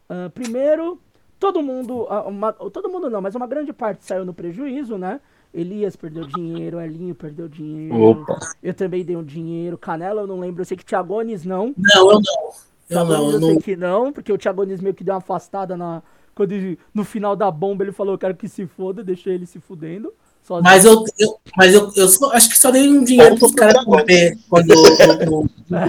Ah, 0.09 0.31
primeiro, 0.33 0.99
todo 1.39 1.63
mundo, 1.63 2.07
ah, 2.09 2.23
uma- 2.23 2.53
todo 2.53 2.89
mundo 2.89 3.11
não, 3.11 3.21
mas 3.21 3.35
uma 3.35 3.47
grande 3.47 3.73
parte 3.73 4.05
saiu 4.05 4.25
no 4.25 4.33
prejuízo, 4.33 4.97
né? 4.97 5.21
Elias 5.53 5.97
perdeu 5.97 6.27
dinheiro, 6.27 6.79
Elinho 6.81 7.15
perdeu 7.15 7.49
dinheiro. 7.49 7.99
Opa. 8.01 8.39
Eu 8.63 8.75
também 8.75 9.05
dei 9.05 9.17
um 9.17 9.25
dinheiro. 9.25 9.79
Canela 9.79 10.23
eu 10.23 10.27
não 10.27 10.39
lembro, 10.39 10.61
eu 10.61 10.65
sei 10.67 10.77
que 10.77 10.85
Thiagones 10.85 11.45
não. 11.45 11.75
Não, 11.77 12.11
eu 12.13 12.21
não. 12.21 12.51
Eu 12.89 13.05
não, 13.05 13.15
eu 13.27 13.33
eu 13.33 13.41
sei 13.41 13.55
não. 13.55 13.61
que 13.61 13.77
não, 13.77 14.13
porque 14.13 14.33
o 14.33 14.39
Thiagones 14.39 14.81
meio 14.81 14.95
que 14.95 15.03
deu 15.03 15.15
uma 15.15 15.19
afastada 15.19 15.77
na. 15.77 16.03
Quando 16.35 16.53
ele- 16.53 16.79
no 16.95 17.03
final 17.05 17.35
da 17.35 17.51
bomba 17.51 17.83
ele 17.83 17.91
falou, 17.93 18.15
eu 18.15 18.19
quero 18.19 18.37
que 18.37 18.49
se 18.49 18.67
foda, 18.67 19.03
deixei 19.03 19.35
ele 19.35 19.47
se 19.47 19.59
fudendo. 19.59 20.13
Sozinho. 20.47 20.65
Mas 20.65 20.85
eu, 20.85 21.05
eu, 21.19 21.39
mas 21.57 21.75
eu, 21.75 21.91
eu 21.97 22.09
só- 22.09 22.31
acho 22.33 22.49
que 22.51 22.59
só 22.59 22.71
dei 22.71 22.89
um 22.89 23.03
dinheiro 23.05 23.37
pros 23.39 23.53
caras 23.55 23.85
comer 23.85 24.37
quando 24.49 24.73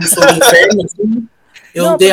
sou 0.08 0.26
do 0.26 0.34
inferno. 0.34 0.84
assim, 0.86 1.28
Eu 1.76 1.84
Não, 1.86 1.98
dei 1.98 2.10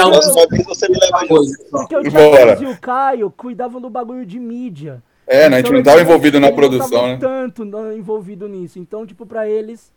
vez 0.50 0.64
você 0.66 0.88
me 0.88 0.98
leva 1.00 1.26
coisa. 1.26 1.56
só. 1.70 1.78
Porque 1.78 1.96
o. 1.96 2.02
Thiagones 2.02 2.60
e 2.60 2.66
o 2.66 2.76
Caio 2.78 3.30
cuidavam 3.30 3.80
do 3.80 3.88
bagulho 3.88 4.26
de 4.26 4.38
mídia. 4.38 5.02
É, 5.26 5.48
né, 5.48 5.56
a 5.56 5.60
gente 5.60 5.70
não 5.70 5.78
eles- 5.78 5.86
tava 5.86 6.02
envolvido 6.02 6.38
na 6.38 6.52
produção, 6.52 7.06
né? 7.06 7.16
tanto 7.18 7.64
envolvido 7.96 8.46
nisso. 8.46 8.78
Então, 8.78 9.06
tipo, 9.06 9.24
pra 9.24 9.48
eles 9.48 9.90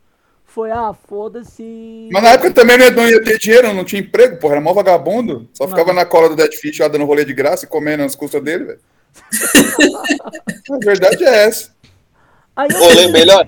foi, 0.46 0.72
ah, 0.72 0.94
foda-se. 1.10 2.08
Mas 2.14 2.24
na 2.24 2.30
época 2.30 2.52
também 2.52 2.78
não 2.78 2.86
ia, 3.06 3.22
ter 3.22 3.38
dinheiro, 3.38 3.74
não 3.74 3.84
tinha 3.84 4.02
emprego, 4.02 4.38
porra, 4.38 4.54
era 4.54 4.62
mó 4.62 4.72
vagabundo. 4.72 5.50
Só 5.54 5.66
Não. 5.66 5.72
ficava 5.72 5.92
na 5.92 6.06
cola 6.06 6.30
do 6.30 6.36
Dead 6.38 6.54
Fish 6.54 6.80
lá 6.80 6.88
dando 6.88 7.04
rolê 7.04 7.26
de 7.26 7.34
graça 7.34 7.66
e 7.66 7.68
comendo 7.68 8.04
nas 8.04 8.16
custas 8.16 8.42
dele, 8.42 8.64
velho. 8.64 8.80
A 10.72 10.78
verdade 10.86 11.24
é 11.26 11.46
essa. 11.46 11.72
Aí 12.58 12.68
eu- 12.72 12.80
Rolê 12.80 13.08
melhor? 13.08 13.48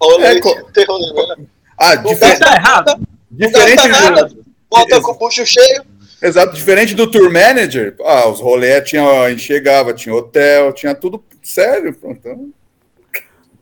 Rolê, 0.00 0.24
É, 0.24 0.40
co- 0.40 0.64
tem 0.72 0.84
rolê 0.86 1.12
melhor? 1.12 1.36
Ah, 1.78 1.94
Não 1.96 2.02
difer- 2.04 2.38
gasta 2.38 2.46
errado. 2.56 3.08
Diferente 3.30 3.86
nada. 3.88 4.24
do, 4.26 4.44
Volta 4.70 5.00
com 5.02 5.12
o 5.12 5.18
bucho 5.18 5.44
cheio. 5.46 5.84
exato, 6.22 6.54
diferente 6.54 6.94
do 6.94 7.10
tour 7.10 7.30
manager, 7.32 7.94
ah, 8.04 8.28
os 8.28 8.40
rolês 8.40 8.88
tinha, 8.88 9.36
chegava, 9.38 9.92
tinha 9.94 10.14
hotel, 10.14 10.72
tinha 10.72 10.94
tudo 10.94 11.22
sério, 11.42 11.94
pronto. 11.94 12.18
Então, 12.18 12.52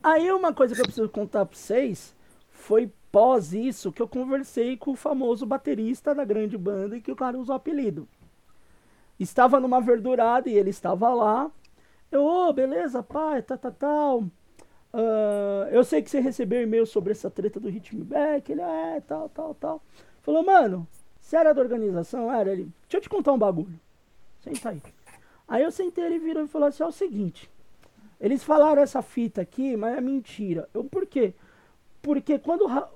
Aí 0.03 0.31
uma 0.31 0.53
coisa 0.55 0.75
que 0.75 0.81
eu 0.81 0.85
preciso 0.85 1.09
contar 1.09 1.45
pra 1.45 1.57
vocês 1.59 2.15
foi 2.51 2.91
pós 3.11 3.53
isso 3.53 3.91
que 3.93 4.01
eu 4.01 4.07
conversei 4.09 4.77
com 4.77 4.93
o 4.93 4.97
famoso 4.97 5.45
baterista 5.45 6.15
da 6.15 6.25
grande 6.25 6.57
banda 6.57 6.97
e 6.97 7.01
que 7.01 7.11
o 7.13 7.17
cara 7.17 7.37
usou 7.37 7.55
o 7.55 7.57
apelido. 7.57 8.09
Estava 9.19 9.59
numa 9.59 9.81
verdurada 9.81 10.49
e 10.49 10.55
ele 10.57 10.71
estava 10.71 11.09
lá. 11.13 11.51
Eu, 12.13 12.23
ô, 12.25 12.53
beleza, 12.53 13.03
pai, 13.03 13.43
tá, 13.43 13.57
tá, 13.57 13.71
tal. 13.71 14.25
Ah, 14.93 15.69
eu 15.71 15.85
sei 15.85 16.03
que 16.03 16.11
você 16.11 16.21
recebeu 16.21 16.63
e-mail 16.63 16.87
sobre 16.87 17.13
essa 17.13 17.31
treta 17.31 17.61
do 17.61 17.69
Hitback. 17.69 18.51
Ele, 18.53 18.61
é, 18.63 19.01
tal, 19.07 19.29
tal, 19.29 19.55
tal. 19.55 19.83
Falou, 20.23 20.45
mano, 20.45 20.87
você 21.21 21.37
era 21.37 21.53
da 21.53 21.61
organização? 21.61 22.33
Era. 22.33 22.53
Ele, 22.53 22.65
deixa 22.83 22.97
eu 22.97 23.01
te 23.01 23.09
contar 23.09 23.33
um 23.33 23.39
bagulho. 23.39 23.79
Senta 24.41 24.71
aí. 24.71 24.83
Aí 25.47 25.63
eu 25.63 25.71
sentei, 25.71 26.05
ele 26.05 26.19
virou 26.19 26.45
e 26.45 26.49
falou 26.49 26.69
assim, 26.69 26.83
é 26.83 26.87
o 26.87 26.93
seguinte. 26.93 27.51
Eles 28.21 28.43
falaram 28.45 28.83
essa 28.83 29.01
fita 29.01 29.41
aqui, 29.41 29.77
mas 29.77 29.97
é 29.97 30.01
mentira. 30.01 30.69
Eu, 30.75 30.85
por 30.85 31.07
quê? 31.07 31.33
Porque 32.03 32.39
quando. 32.39 32.67
Ra- 32.67 32.89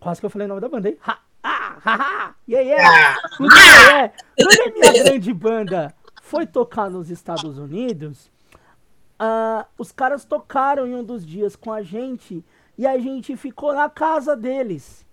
Quase 0.00 0.20
que 0.20 0.26
eu 0.26 0.30
falei 0.30 0.46
o 0.46 0.48
nome 0.48 0.60
da 0.60 0.68
banda, 0.68 0.88
hein? 0.88 0.98
Ha, 1.06 1.18
ah, 1.42 1.78
ha, 1.82 1.94
ha, 1.94 2.34
yeah, 2.48 2.68
yeah. 2.68 3.18
Inclusive, 3.32 3.60
é, 3.92 4.12
quando 4.42 4.60
a 4.60 4.72
minha 4.72 5.04
grande 5.04 5.32
banda 5.32 5.94
foi 6.22 6.46
tocar 6.46 6.90
nos 6.90 7.08
Estados 7.10 7.58
Unidos, 7.58 8.30
ah, 9.18 9.66
os 9.78 9.92
caras 9.92 10.24
tocaram 10.24 10.86
em 10.86 10.94
um 10.94 11.04
dos 11.04 11.24
dias 11.24 11.56
com 11.56 11.72
a 11.72 11.82
gente 11.82 12.44
e 12.76 12.86
a 12.86 12.98
gente 12.98 13.36
ficou 13.36 13.72
na 13.72 13.88
casa 13.88 14.36
deles. 14.36 15.06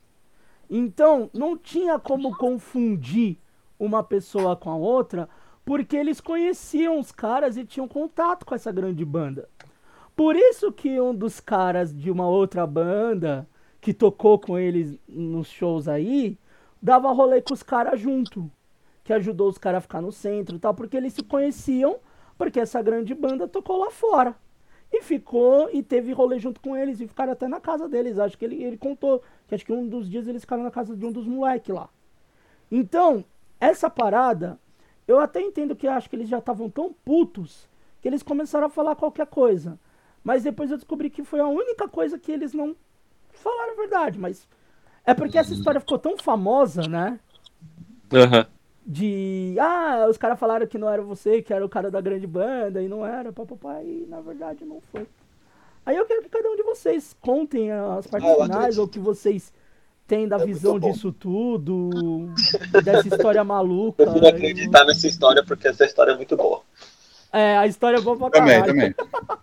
Então, 0.70 1.30
não 1.34 1.58
tinha 1.58 2.00
como 2.00 2.36
confundir 2.38 3.38
uma 3.78 4.04
pessoa 4.04 4.56
com 4.56 4.70
a 4.70 4.76
outra, 4.76 5.28
porque 5.66 5.96
eles 5.96 6.22
conheciam 6.22 7.00
os 7.00 7.12
caras 7.12 7.58
e 7.58 7.66
tinham 7.66 7.88
contato 7.88 8.46
com 8.46 8.56
essa 8.56 8.72
grande 8.72 9.04
banda. 9.04 9.50
Por 10.16 10.36
isso 10.36 10.72
que 10.72 11.00
um 11.00 11.14
dos 11.14 11.40
caras 11.40 11.96
de 11.96 12.12
uma 12.12 12.28
outra 12.28 12.66
banda 12.66 13.48
que 13.82 13.94
tocou 13.94 14.38
com 14.38 14.58
eles 14.58 14.98
nos 15.08 15.48
shows 15.48 15.88
aí, 15.88 16.38
dava 16.82 17.12
rolê 17.12 17.42
com 17.42 17.54
os 17.54 17.64
caras 17.64 18.00
junto. 18.00 18.50
Que 19.04 19.14
ajudou 19.14 19.50
os 19.50 19.58
caras 19.58 19.80
a 19.80 19.82
ficar 19.82 20.02
no 20.02 20.12
centro 20.12 20.56
e 20.56 20.60
tal, 20.60 20.74
porque 20.74 20.96
eles 20.96 21.14
se 21.14 21.24
conheciam, 21.24 21.98
porque 22.42 22.60
essa 22.60 22.82
grande 22.82 23.14
banda 23.14 23.48
tocou 23.48 23.78
lá 23.78 23.92
fora. 23.92 24.36
E 24.92 25.04
ficou 25.04 25.70
e 25.72 25.84
teve 25.84 26.12
rolê 26.12 26.40
junto 26.40 26.60
com 26.60 26.76
eles 26.76 27.00
e 27.00 27.08
ficaram 27.08 27.34
até 27.34 27.48
na 27.48 27.62
casa 27.62 27.88
deles. 27.88 28.18
Acho 28.18 28.36
que 28.36 28.44
ele, 28.44 28.64
ele 28.64 28.78
contou 28.78 29.22
que 29.48 29.54
acho 29.54 29.64
que 29.64 29.72
um 29.72 29.88
dos 29.88 30.10
dias 30.10 30.28
eles 30.28 30.42
ficaram 30.42 30.64
na 30.64 30.72
casa 30.72 30.98
de 30.98 31.06
um 31.06 31.12
dos 31.12 31.28
moleques 31.28 31.70
lá. 31.70 31.88
Então, 32.72 33.24
essa 33.60 33.92
parada, 33.92 34.60
eu 35.08 35.20
até 35.20 35.40
entendo 35.40 35.76
que 35.76 35.88
acho 35.88 36.10
que 36.10 36.16
eles 36.16 36.28
já 36.28 36.40
estavam 36.40 36.68
tão 36.68 36.92
putos 37.06 37.70
que 38.02 38.08
eles 38.08 38.24
começaram 38.24 38.66
a 38.66 38.72
falar 38.72 38.96
qualquer 38.96 39.28
coisa. 39.28 39.78
Mas 40.24 40.42
depois 40.42 40.72
eu 40.72 40.78
descobri 40.78 41.12
que 41.12 41.24
foi 41.24 41.42
a 41.42 41.48
única 41.48 41.88
coisa 41.88 42.18
que 42.18 42.32
eles 42.32 42.54
não 42.56 42.76
falaram 43.30 43.74
a 43.74 43.76
verdade. 43.76 44.18
Mas 44.18 44.48
é 45.06 45.14
porque 45.14 45.38
essa 45.38 45.54
história 45.54 45.80
ficou 45.80 46.00
tão 46.00 46.18
famosa, 46.18 46.88
né? 46.88 47.20
Aham. 48.12 48.48
De. 48.86 49.56
Ah, 49.60 50.08
os 50.10 50.18
caras 50.18 50.40
falaram 50.40 50.66
que 50.66 50.78
não 50.78 50.90
era 50.90 51.02
você, 51.02 51.42
que 51.42 51.54
era 51.54 51.64
o 51.66 51.70
cara 51.70 51.92
da 51.92 52.02
grande 52.02 52.26
banda, 52.26 52.82
e 52.82 52.88
não 52.88 53.06
era, 53.06 53.32
papapá, 53.32 53.82
e 53.84 54.06
na 54.10 54.22
verdade 54.22 54.66
não 54.66 54.82
foi. 54.92 55.06
Aí 55.86 55.98
eu 55.98 56.06
quero 56.06 56.22
que 56.24 56.30
cada 56.30 56.50
um 56.50 56.56
de 56.56 56.64
vocês 56.64 57.16
contem 57.22 57.72
as 57.72 58.08
partes 58.08 58.30
Ah, 58.30 58.34
eu 58.34 58.44
finais, 58.44 58.78
ou 58.78 58.88
que 58.88 59.00
vocês 59.00 59.52
têm 60.08 60.28
da 60.28 60.38
É 60.38 60.46
visão 60.46 60.80
disso 60.80 61.12
tudo, 61.12 61.90
dessa 62.84 63.08
história 63.08 63.44
maluca. 63.44 64.04
Prefiro 64.04 64.28
acreditar 64.28 64.84
nessa 64.86 65.08
história, 65.08 65.44
porque 65.46 65.68
essa 65.68 65.86
história 65.86 66.12
é 66.12 66.16
muito 66.16 66.36
boa. 66.36 66.62
É, 67.34 67.58
a 67.58 67.66
história 67.66 67.98
é 67.98 68.02
boa 68.02 68.18
pra 68.18 68.30
também, 68.30 68.60
caralho. 68.60 68.74
também. 68.74 68.96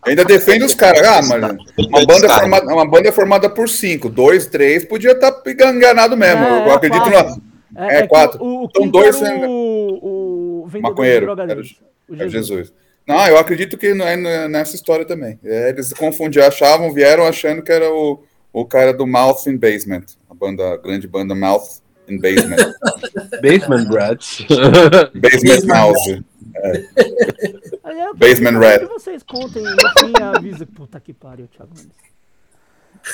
Ainda 0.05 0.25
defende 0.25 0.65
os 0.65 0.75
caras. 0.75 1.01
Ah, 1.03 1.23
mas 1.23 1.57
uma 1.89 2.05
banda, 2.05 2.29
formada, 2.29 2.75
uma 2.75 2.87
banda 2.87 3.13
formada 3.13 3.49
por 3.51 3.69
cinco, 3.69 4.11
dois, 4.11 4.47
três, 4.47 4.85
podia 4.85 5.13
estar 5.13 5.43
enganado 5.47 6.15
mesmo. 6.17 6.45
É, 6.45 6.69
eu 6.69 6.73
acredito 6.75 7.11
quatro. 7.11 7.37
no. 7.37 7.48
É, 7.77 7.99
É, 7.99 8.03
que 8.03 8.09
quatro. 8.09 8.43
O, 8.43 8.63
o 8.63 8.65
Então, 8.65 8.89
dois 8.89 9.21
era 9.23 9.27
sendo- 9.27 9.47
o, 9.51 10.63
o 10.63 10.67
vendedor 10.67 10.91
Maconheiro, 10.91 11.21
de 11.21 11.27
droga 11.27 11.43
era 11.45 11.55
deles, 11.55 11.77
o 12.09 12.15
É 12.15 12.29
Jesus. 12.29 12.73
Não, 13.07 13.27
eu 13.27 13.39
acredito 13.39 13.79
que 13.79 13.95
não 13.95 14.07
é 14.07 14.49
nessa 14.49 14.75
história 14.77 15.05
também. 15.05 15.39
É, 15.43 15.71
eles 15.71 15.93
confundiam, 15.95 16.47
achavam, 16.47 16.93
vieram 16.93 17.25
achando 17.27 17.63
que 17.63 17.73
era 17.73 17.91
o, 17.93 18.23
o 18.53 18.65
cara 18.67 18.93
do 18.93 19.07
Mouth 19.07 19.47
in 19.47 19.57
Basement, 19.57 20.05
a 20.29 20.35
banda, 20.35 20.75
a 20.75 20.77
grande 20.77 21.09
banda 21.09 21.35
Mouth 21.35 21.81
in 22.07 22.19
Basement. 22.21 22.75
Basement 23.43 23.89
Rats. 23.91 24.45
Basement 25.15 25.65
Mouse. 25.67 26.23
Quero 26.53 28.15
Basement 28.17 28.59
Rat. 28.59 28.81
que 28.81 28.87
vocês 28.87 29.23
contem 29.23 29.63
fim 29.65 30.13
avisa. 30.23 30.67
Puta 30.67 31.01
que 31.01 31.13
pariu, 31.15 31.47
Thiago. 31.49 31.73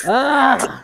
Ah! 0.05 0.83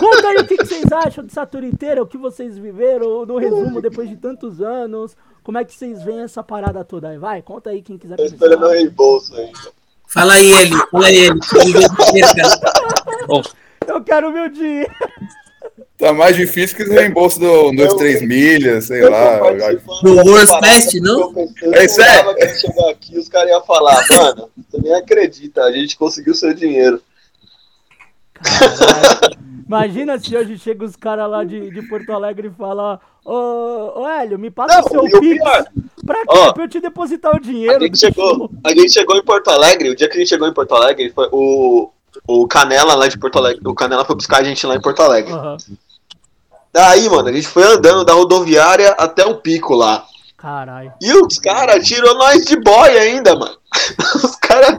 Conta 0.00 0.28
aí 0.28 0.36
o 0.38 0.46
que, 0.46 0.56
vocês 0.56 0.84
acham 0.92 1.24
dessa 1.24 1.46
tour 1.46 1.64
inteira, 1.64 2.02
o 2.02 2.06
que 2.06 2.18
vocês 2.18 2.58
viveram, 2.58 3.24
no 3.24 3.38
resumo, 3.38 3.80
depois 3.80 4.08
de 4.08 4.16
tantos 4.16 4.60
anos. 4.60 5.16
Como 5.42 5.58
é 5.58 5.64
que 5.64 5.74
vocês 5.74 6.02
veem 6.02 6.22
essa 6.22 6.42
parada 6.42 6.84
toda 6.84 7.08
aí? 7.08 7.18
Vai, 7.18 7.40
conta 7.40 7.70
aí 7.70 7.82
quem 7.82 7.96
quiser 7.96 8.16
começar. 8.16 8.68
reembolso 8.68 9.34
ainda. 9.36 9.58
Fala 10.08 10.34
aí, 10.34 10.52
ele. 10.52 10.76
Fala 10.90 11.06
aí, 11.06 11.16
ele. 11.18 11.40
Quero 11.40 11.72
ver 11.72 11.88
dinheiro, 12.04 12.34
cara. 12.34 13.42
Eu 13.86 14.02
quero 14.02 14.32
meu 14.32 14.48
dinheiro. 14.48 14.90
Tá 15.98 16.12
mais 16.12 16.36
difícil 16.36 16.76
que 16.76 16.82
o 16.82 16.92
reembolso 16.92 17.40
do 17.40 17.72
2, 17.72 17.94
3 17.94 18.22
milhas, 18.22 18.84
sei 18.84 19.02
Eu 19.02 19.10
lá. 19.10 19.38
Do 20.02 20.14
dessa 20.16 20.30
Worst 20.30 20.52
parada, 20.52 20.74
Fest, 20.74 20.94
não? 21.00 21.32
Eu, 21.32 21.52
eu 21.62 21.74
É 21.74 21.84
isso 21.86 22.00
chegar 22.60 22.90
aqui 22.90 23.18
os 23.18 23.28
caras 23.28 23.50
iam 23.50 23.64
falar, 23.64 24.04
mano, 24.10 24.50
você 24.68 24.78
nem 24.82 24.94
acredita, 24.94 25.62
a 25.62 25.72
gente 25.72 25.96
conseguiu 25.96 26.34
seu 26.34 26.52
dinheiro. 26.52 27.00
Caralho. 28.42 29.46
Imagina 29.66 30.16
se 30.18 30.36
hoje 30.36 30.56
chega 30.58 30.84
os 30.84 30.94
caras 30.94 31.28
lá 31.28 31.42
de, 31.42 31.70
de 31.70 31.82
Porto 31.88 32.12
Alegre 32.12 32.46
e 32.48 32.50
falam, 32.52 33.00
ô, 33.24 34.06
Hélio, 34.06 34.38
me 34.38 34.48
passa 34.48 34.76
Não, 34.80 34.84
o 34.84 34.88
seu 35.08 35.20
Pix. 35.20 35.42
Pra 36.06 36.20
quê? 36.20 36.24
ó, 36.28 36.52
pra 36.52 36.64
eu 36.64 36.68
te 36.68 36.78
depositar 36.80 37.32
o 37.32 37.36
A 37.36 37.40
dinheiro. 37.40 37.80
gente, 37.80 37.98
chegou, 37.98 38.48
a 38.64 38.70
gente 38.70 38.92
chegou 38.92 39.16
em 39.16 39.24
Porto 39.24 39.48
Alegre, 39.48 39.90
o 39.90 39.96
dia 39.96 40.08
que 40.08 40.16
a 40.16 40.20
gente 40.20 40.28
chegou 40.28 40.46
em 40.46 40.54
Porto 40.54 40.72
Alegre, 40.72 41.10
foi 41.12 41.28
o, 41.32 41.90
o 42.28 42.46
Canela 42.46 42.94
lá 42.94 43.08
de 43.08 43.18
Porto 43.18 43.38
Alegre, 43.38 43.60
o 43.66 43.74
Canela 43.74 44.04
foi 44.04 44.14
buscar 44.14 44.40
a 44.40 44.44
gente 44.44 44.64
lá 44.64 44.76
em 44.76 44.80
Porto 44.80 45.02
Alegre. 45.02 45.32
Aham. 45.32 45.56
Daí, 46.72 47.08
mano, 47.08 47.28
a 47.28 47.32
gente 47.32 47.48
foi 47.48 47.64
andando 47.64 48.04
da 48.04 48.12
rodoviária 48.12 48.90
até 48.98 49.26
o 49.26 49.36
pico 49.36 49.74
lá. 49.74 50.04
Caralho. 50.36 50.92
E 51.02 51.12
os 51.14 51.38
caras 51.40 51.84
tirou 51.84 52.14
nós 52.16 52.44
de 52.44 52.54
boy 52.60 52.96
ainda, 52.98 53.34
mano. 53.34 53.56
Os 54.24 54.36
caras 54.36 54.78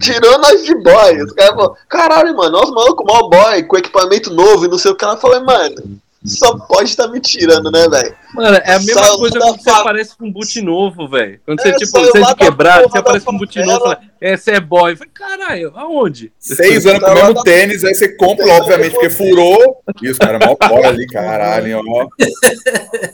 tirou 0.00 0.38
nós 0.38 0.64
de 0.64 0.74
boy. 0.74 1.22
Os 1.22 1.32
caras 1.32 1.54
falaram, 1.54 1.76
caralho, 1.88 2.36
mano, 2.36 2.58
nós 2.58 2.70
malucos 2.70 3.06
mal 3.06 3.28
boy, 3.28 3.62
com 3.64 3.76
equipamento 3.76 4.32
novo 4.32 4.64
e 4.64 4.68
não 4.68 4.78
sei 4.78 4.92
o 4.92 4.94
que. 4.94 5.04
Ela 5.04 5.16
falou, 5.16 5.44
mano, 5.44 6.00
Só 6.26 6.56
pode 6.58 6.90
estar 6.90 7.08
me 7.08 7.20
tirando, 7.20 7.70
né, 7.70 7.88
velho? 7.88 8.16
Mano, 8.34 8.56
é 8.56 8.72
a 8.74 8.78
mesma 8.78 9.02
Saiu 9.02 9.18
coisa 9.18 9.38
quando 9.38 9.56
você 9.56 9.70
fa- 9.70 9.80
aparece 9.80 10.16
com 10.16 10.26
um 10.26 10.32
boot 10.32 10.60
novo, 10.62 11.08
velho. 11.08 11.40
Quando 11.46 11.60
você, 11.62 11.68
É, 11.68 11.72
tipo, 11.76 11.90
você 12.00 12.18
é 12.18 12.34
quebrado, 12.34 12.88
você 12.90 12.98
aparece 12.98 13.24
com 13.24 13.32
um 13.32 13.38
boot 13.38 13.58
novo 13.60 13.76
e 13.78 13.80
fala, 13.80 14.00
é, 14.20 14.36
você 14.36 14.50
é 14.52 14.60
boy. 14.60 14.92
Eu 14.92 14.96
falei, 14.96 15.12
caralho, 15.14 15.72
aonde? 15.76 16.32
Seis 16.38 16.84
anos 16.86 17.00
com 17.02 17.10
o 17.10 17.14
mesmo 17.14 17.42
tênis, 17.44 17.84
aí 17.84 17.94
você 17.94 18.16
compra, 18.16 18.46
obviamente, 18.54 18.92
porque 18.92 19.10
furou. 19.10 19.82
E 20.02 20.10
os 20.10 20.18
caras 20.18 20.40
mal 20.44 20.56
fora 20.68 20.88
ali, 20.88 21.06
caralho, 21.06 21.80
ó. 21.88 22.06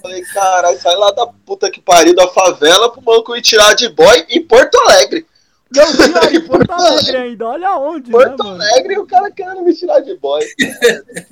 Falei, 0.00 0.22
caralho, 0.32 0.80
sai 0.80 0.96
lá 0.96 1.10
da 1.12 1.26
puta 1.26 1.70
que 1.70 1.80
pariu 1.80 2.14
da 2.14 2.28
favela 2.28 2.90
pro 2.90 3.00
banco 3.00 3.36
ir 3.36 3.42
tirar 3.42 3.74
de 3.74 3.88
boy 3.88 4.24
em 4.30 4.42
Porto 4.42 4.76
Alegre. 4.78 5.26
Não, 5.74 5.96
tira 5.96 6.28
aí, 6.28 6.40
Porto 6.40 6.70
Alegre 6.70 7.16
ainda. 7.16 7.48
Olha 7.48 7.76
onde, 7.76 8.10
né, 8.10 8.12
Porto 8.12 8.44
mano? 8.44 8.62
Alegre 8.62 8.94
e 8.94 8.98
o 8.98 9.06
cara 9.06 9.30
querendo 9.30 9.62
me 9.62 9.74
tirar 9.74 10.00
de 10.00 10.14
boy. 10.16 10.44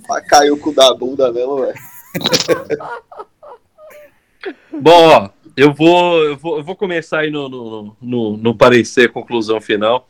Pra 0.07 0.21
cair 0.23 0.51
o 0.51 0.57
cu 0.57 0.73
da 0.73 0.95
bunda 0.95 1.31
mesmo, 1.33 1.61
velho. 1.61 1.75
Bom, 4.73 5.09
ó, 5.09 5.29
eu 5.57 5.75
vou, 5.75 6.25
eu 6.25 6.37
vou, 6.37 6.59
eu 6.59 6.65
vou 6.65 6.75
começar 6.75 7.21
aí 7.21 7.31
no, 7.31 7.49
no, 7.49 7.97
no, 8.01 8.37
no 8.37 8.55
parecer, 8.55 9.13
conclusão 9.13 9.61
final. 9.61 10.09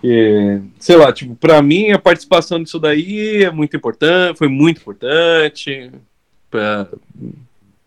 Que, 0.00 0.60
sei 0.78 0.96
lá, 0.96 1.12
tipo, 1.12 1.34
pra 1.34 1.62
mim 1.62 1.90
a 1.90 1.98
participação 1.98 2.62
disso 2.62 2.78
daí 2.78 3.42
é 3.42 3.50
muito 3.50 3.76
importante, 3.76 4.36
foi 4.36 4.48
muito 4.48 4.80
importante. 4.80 5.90
Pra, 6.50 6.86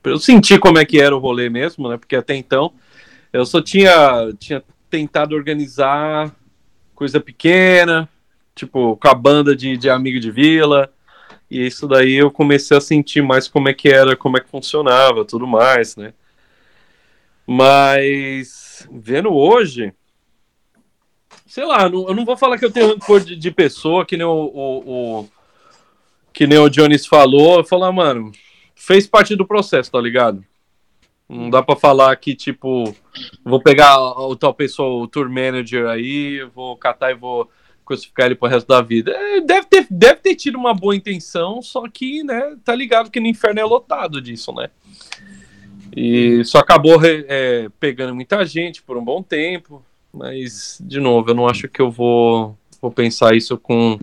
pra 0.02 0.12
eu 0.12 0.20
sentir 0.20 0.60
como 0.60 0.80
é 0.80 0.86
que 0.86 1.00
era 1.00 1.16
o 1.16 1.20
rolê 1.20 1.50
mesmo, 1.50 1.88
né? 1.88 1.98
Porque 1.98 2.16
até 2.16 2.36
então 2.36 2.74
eu 3.32 3.46
só 3.46 3.62
tinha, 3.62 4.34
tinha 4.40 4.64
tentado 4.90 5.36
organizar 5.36 6.34
coisa 6.96 7.20
pequena, 7.20 8.10
tipo, 8.56 8.98
com 8.98 9.08
a 9.08 9.14
banda 9.14 9.56
de, 9.56 9.78
de 9.78 9.90
amigo 9.90 10.20
de 10.20 10.32
vila. 10.32 10.92
E 11.50 11.66
isso 11.66 11.88
daí 11.88 12.14
eu 12.16 12.30
comecei 12.30 12.78
a 12.78 12.82
sentir 12.82 13.22
mais 13.24 13.48
como 13.48 13.70
é 13.70 13.74
que 13.74 13.90
era, 13.90 14.16
como 14.16 14.38
é 14.38 14.42
que 14.42 14.50
funcionava, 14.50 15.26
tudo 15.26 15.48
mais, 15.48 15.96
né? 15.96 16.14
Mas 17.48 18.88
vendo 18.92 19.34
hoje, 19.34 19.92
sei 21.48 21.66
lá, 21.66 21.90
não- 21.90 22.08
eu 22.08 22.16
não 22.16 22.24
vou 22.26 22.38
falar 22.38 22.58
que 22.60 22.66
eu 22.66 22.72
tenho 22.72 22.90
rancor 22.90 23.22
de, 23.22 23.36
de 23.36 23.52
pessoa, 23.52 24.06
que 24.06 24.16
nem 24.16 24.26
o, 24.28 24.32
o- 24.32 25.20
o- 25.22 25.30
que 26.32 26.46
nem 26.46 26.60
o 26.60 26.70
Jones 26.70 27.08
falou, 27.08 27.58
eu 27.58 27.64
falar, 27.64 27.92
mano, 27.92 28.32
fez 28.76 29.08
parte 29.08 29.36
do 29.36 29.48
processo, 29.48 29.92
tá 29.92 30.00
ligado? 30.00 30.46
Não 31.30 31.48
dá 31.48 31.62
pra 31.62 31.76
falar 31.76 32.16
que, 32.16 32.34
tipo, 32.34 32.96
vou 33.46 33.62
pegar 33.62 34.00
o 34.00 34.36
tal 34.36 34.52
pessoa, 34.52 35.04
o 35.04 35.08
tour 35.08 35.30
manager 35.30 35.86
aí, 35.88 36.44
vou 36.56 36.76
catar 36.76 37.12
e 37.12 37.16
vou 37.16 37.48
crucificar 37.86 38.26
ele 38.26 38.36
pro 38.36 38.50
resto 38.50 38.68
da 38.68 38.82
vida. 38.82 39.12
É, 39.12 39.40
deve, 39.40 39.68
ter, 39.68 39.88
deve 39.92 40.22
ter 40.22 40.36
tido 40.36 40.58
uma 40.58 40.74
boa 40.74 40.96
intenção, 40.96 41.62
só 41.62 41.88
que, 41.88 42.24
né, 42.24 42.56
tá 42.64 42.74
ligado 42.74 43.12
que 43.12 43.20
no 43.20 43.28
inferno 43.28 43.60
é 43.60 43.64
lotado 43.64 44.20
disso, 44.20 44.52
né? 44.54 44.72
E 45.96 46.44
só 46.46 46.60
acabou 46.60 47.00
é, 47.04 47.68
pegando 47.80 48.16
muita 48.16 48.44
gente 48.44 48.82
por 48.82 48.98
um 48.98 49.04
bom 49.04 49.22
tempo, 49.22 49.84
mas, 50.12 50.82
de 50.82 51.00
novo, 51.00 51.30
eu 51.30 51.36
não 51.36 51.48
acho 51.48 51.68
que 51.68 51.82
eu 51.82 51.92
vou, 51.92 52.58
vou 52.82 52.92
pensar 52.92 53.36
isso 53.36 53.56
com. 53.56 54.00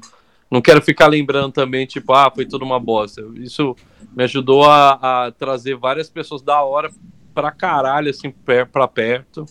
Não 0.49 0.63
quero 0.63 0.81
ficar 0.81 1.09
lembrando 1.09 1.53
também, 1.53 1.87
tipo, 1.87 2.13
ah, 2.13 2.31
foi 2.33 2.47
tudo 2.47 2.65
uma 2.65 2.79
bosta. 2.79 3.21
Isso 3.35 3.75
me 4.17 4.23
ajudou 4.23 4.65
a, 4.65 5.27
a 5.27 5.33
trazer 5.33 5.75
várias 5.77 6.09
pessoas 6.09 6.41
da 6.41 6.63
hora 6.63 6.89
pra 7.36 7.52
caralho, 7.52 8.08
assim, 8.08 8.34
pra 8.73 8.89
perto. 8.89 9.44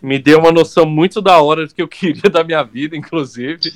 Me 0.00 0.16
deu 0.16 0.38
uma 0.38 0.52
noção 0.52 0.86
muito 0.86 1.20
da 1.20 1.42
hora 1.42 1.66
do 1.66 1.74
que 1.74 1.82
eu 1.82 1.88
queria 1.88 2.30
da 2.30 2.44
minha 2.44 2.62
vida, 2.62 2.96
inclusive. 2.96 3.58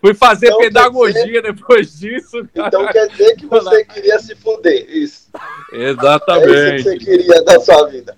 Fui 0.00 0.14
fazer 0.14 0.46
Então, 0.46 0.58
pedagogia 0.58 1.42
depois 1.42 1.96
disso. 1.98 2.44
cara. 2.52 2.68
Então 2.68 2.86
quer 2.88 3.06
dizer 3.08 3.36
que 3.36 3.46
você 3.46 3.84
queria 3.84 4.18
se 4.18 4.34
fuder. 4.34 4.86
Isso. 4.88 5.28
É 5.34 5.36
isso 5.36 5.70
que 5.70 5.76
Exatamente. 5.76 6.82
você 6.82 6.98
queria 6.98 7.44
da 7.44 7.60
sua 7.60 7.86
vida. 7.86 8.16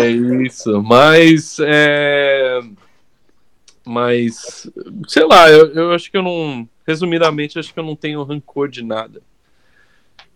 É 0.00 0.08
isso, 0.08 0.82
mas 0.82 1.58
é... 1.60 2.60
Mas, 3.84 4.70
sei 5.06 5.24
lá, 5.26 5.50
eu, 5.50 5.72
eu 5.74 5.92
acho 5.92 6.10
que 6.10 6.16
eu 6.16 6.22
não. 6.22 6.66
Resumidamente, 6.86 7.58
acho 7.58 7.74
que 7.74 7.80
eu 7.80 7.84
não 7.84 7.96
tenho 7.96 8.22
rancor 8.22 8.68
de 8.68 8.82
nada. 8.82 9.20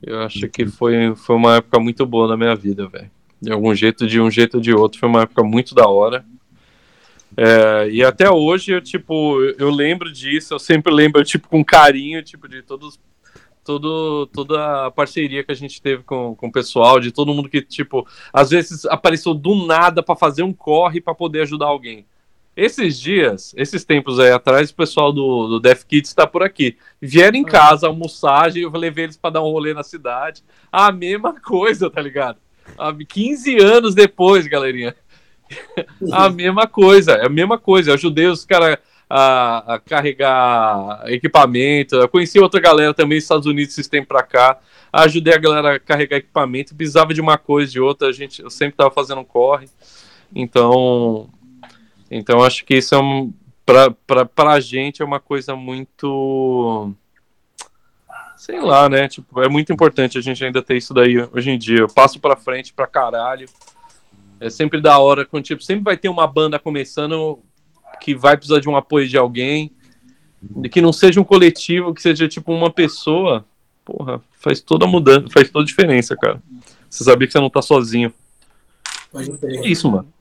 Eu 0.07 0.21
acho 0.21 0.49
que 0.49 0.67
foi, 0.67 1.17
foi 1.17 1.35
uma 1.35 1.57
época 1.57 1.81
muito 1.81 2.07
boa 2.07 2.29
na 2.29 2.37
minha 2.37 2.55
vida, 2.55 2.87
velho. 2.87 3.11
De 3.43 3.51
algum 3.53 3.75
jeito, 3.75 4.07
de 4.07 4.21
um 4.21 4.31
jeito 4.31 4.55
ou 4.55 4.61
de 4.61 4.73
outro, 4.73 5.01
foi 5.01 5.09
uma 5.09 5.23
época 5.23 5.43
muito 5.43 5.75
da 5.75 5.89
hora. 5.89 6.25
É, 7.37 7.89
e 7.91 8.05
até 8.05 8.31
hoje, 8.31 8.73
eu, 8.73 8.81
tipo, 8.81 9.43
eu- 9.59 9.69
lembro 9.69 10.11
disso, 10.11 10.55
eu 10.55 10.59
sempre 10.61 10.95
lembro, 10.95 11.23
tipo, 11.25 11.49
com 11.49 11.65
carinho, 11.65 12.23
tipo, 12.23 12.49
de 12.49 12.63
todos 12.63 12.99
todo, 13.65 14.27
toda 14.29 14.87
a 14.87 14.91
parceria 14.93 15.43
que 15.43 15.51
a 15.51 15.55
gente 15.55 15.83
teve 15.83 16.05
com, 16.05 16.37
com 16.37 16.47
o 16.47 16.53
pessoal, 16.53 17.01
de 17.01 17.11
todo 17.11 17.35
mundo 17.35 17.49
que, 17.49 17.61
tipo, 17.61 18.07
às 18.33 18.51
vezes 18.51 18.85
apareceu 18.87 19.35
do 19.35 19.67
nada 19.67 20.05
pra 20.05 20.15
fazer 20.15 20.45
um 20.45 20.53
corre 20.53 21.01
pra 21.01 21.13
poder 21.17 21.43
ajudar 21.43 21.67
alguém. 21.67 22.07
Esses 22.57 22.99
dias, 22.99 23.53
esses 23.55 23.85
tempos 23.85 24.19
aí 24.19 24.31
atrás, 24.31 24.71
o 24.71 24.75
pessoal 24.75 25.13
do, 25.13 25.47
do 25.47 25.61
Death 25.61 25.85
Kids 25.85 26.15
tá 26.15 26.27
por 26.27 26.43
aqui. 26.43 26.79
Vieram 27.01 27.37
em 27.37 27.45
casa 27.45 27.87
almoçar, 27.87 28.57
eu 28.57 28.71
levei 28.71 29.05
eles 29.05 29.17
pra 29.19 29.29
dar 29.29 29.43
um 29.43 29.51
rolê 29.51 29.75
na 29.75 29.83
cidade. 29.83 30.43
A 30.73 30.91
mesma 30.91 31.39
coisa, 31.39 31.91
tá 31.91 32.01
ligado? 32.01 32.39
Há 32.79 32.95
15 32.95 33.59
anos 33.59 33.95
depois, 33.95 34.47
galerinha. 34.47 34.97
a 36.11 36.31
mesma 36.31 36.67
coisa, 36.67 37.13
é 37.13 37.27
a 37.27 37.29
mesma 37.29 37.59
coisa. 37.59 37.91
Eu 37.91 37.95
ajudei 37.95 38.27
os 38.27 38.47
caras 38.47 38.79
a, 39.09 39.75
a 39.75 39.79
carregar 39.79 41.03
equipamento. 41.13 41.97
Eu 41.97 42.09
conheci 42.09 42.39
outra 42.41 42.59
galera 42.59 42.95
também 42.95 43.19
dos 43.19 43.25
Estados 43.25 43.47
Unidos 43.47 43.75
esses 43.75 43.87
tempos 43.87 44.09
pra 44.09 44.23
cá. 44.23 44.59
Ajudei 44.91 45.35
a 45.35 45.39
galera 45.39 45.75
a 45.75 45.79
carregar 45.79 46.17
equipamento. 46.17 46.75
Precisava 46.75 47.13
de 47.13 47.21
uma 47.21 47.37
coisa, 47.37 47.71
de 47.71 47.81
outra. 47.81 48.09
A 48.09 48.13
gente, 48.13 48.43
eu 48.43 48.49
sempre 48.49 48.77
tava 48.77 48.91
fazendo 48.91 49.21
um 49.21 49.25
corre. 49.25 49.69
Então, 50.35 51.29
então 52.17 52.43
acho 52.43 52.65
que 52.65 52.77
isso 52.77 52.95
é 52.95 52.99
um, 52.99 53.33
pra, 53.65 53.91
pra, 53.91 54.25
pra 54.25 54.61
gente 54.61 55.03
é 55.03 55.05
uma 55.05 55.21
coisa 55.21 55.57
muito. 55.57 56.93
Sei 58.37 58.61
lá, 58.61 58.89
né? 58.89 59.09
Tipo, 59.09 59.43
é 59.43 59.49
muito 59.49 59.73
importante 59.73 60.19
a 60.19 60.21
gente 60.21 60.45
ainda 60.45 60.63
ter 60.63 60.77
isso 60.77 60.95
daí 60.95 61.19
hoje 61.33 61.51
em 61.51 61.59
dia. 61.59 61.81
Eu 61.81 61.89
passo 61.89 62.21
pra 62.21 62.37
frente 62.37 62.73
pra 62.73 62.87
caralho. 62.87 63.49
É 64.39 64.51
sempre 64.51 64.81
da 64.81 64.99
hora, 64.99 65.25
quando, 65.25 65.45
tipo, 65.45 65.63
sempre 65.63 65.83
vai 65.83 65.97
ter 65.97 66.09
uma 66.09 66.27
banda 66.27 66.59
começando 66.59 67.39
que 68.01 68.15
vai 68.15 68.37
precisar 68.37 68.61
de 68.61 68.69
um 68.69 68.77
apoio 68.77 69.09
de 69.09 69.17
alguém, 69.17 69.73
que 70.71 70.83
não 70.83 70.93
seja 70.93 71.19
um 71.19 71.25
coletivo, 71.25 71.95
que 71.95 72.03
seja 72.03 72.29
tipo 72.29 72.53
uma 72.53 72.71
pessoa, 72.71 73.47
porra, 73.83 74.21
faz 74.33 74.61
toda 74.61 74.85
a 74.85 74.89
mudança, 74.89 75.29
faz 75.33 75.51
toda 75.51 75.65
a 75.65 75.67
diferença, 75.67 76.15
cara. 76.15 76.43
Você 76.91 77.05
sabia 77.05 77.27
que 77.27 77.33
você 77.33 77.41
não 77.41 77.49
tá 77.49 77.63
sozinho. 77.63 78.13
É 79.15 79.67
isso, 79.67 79.91
mano. 79.91 80.13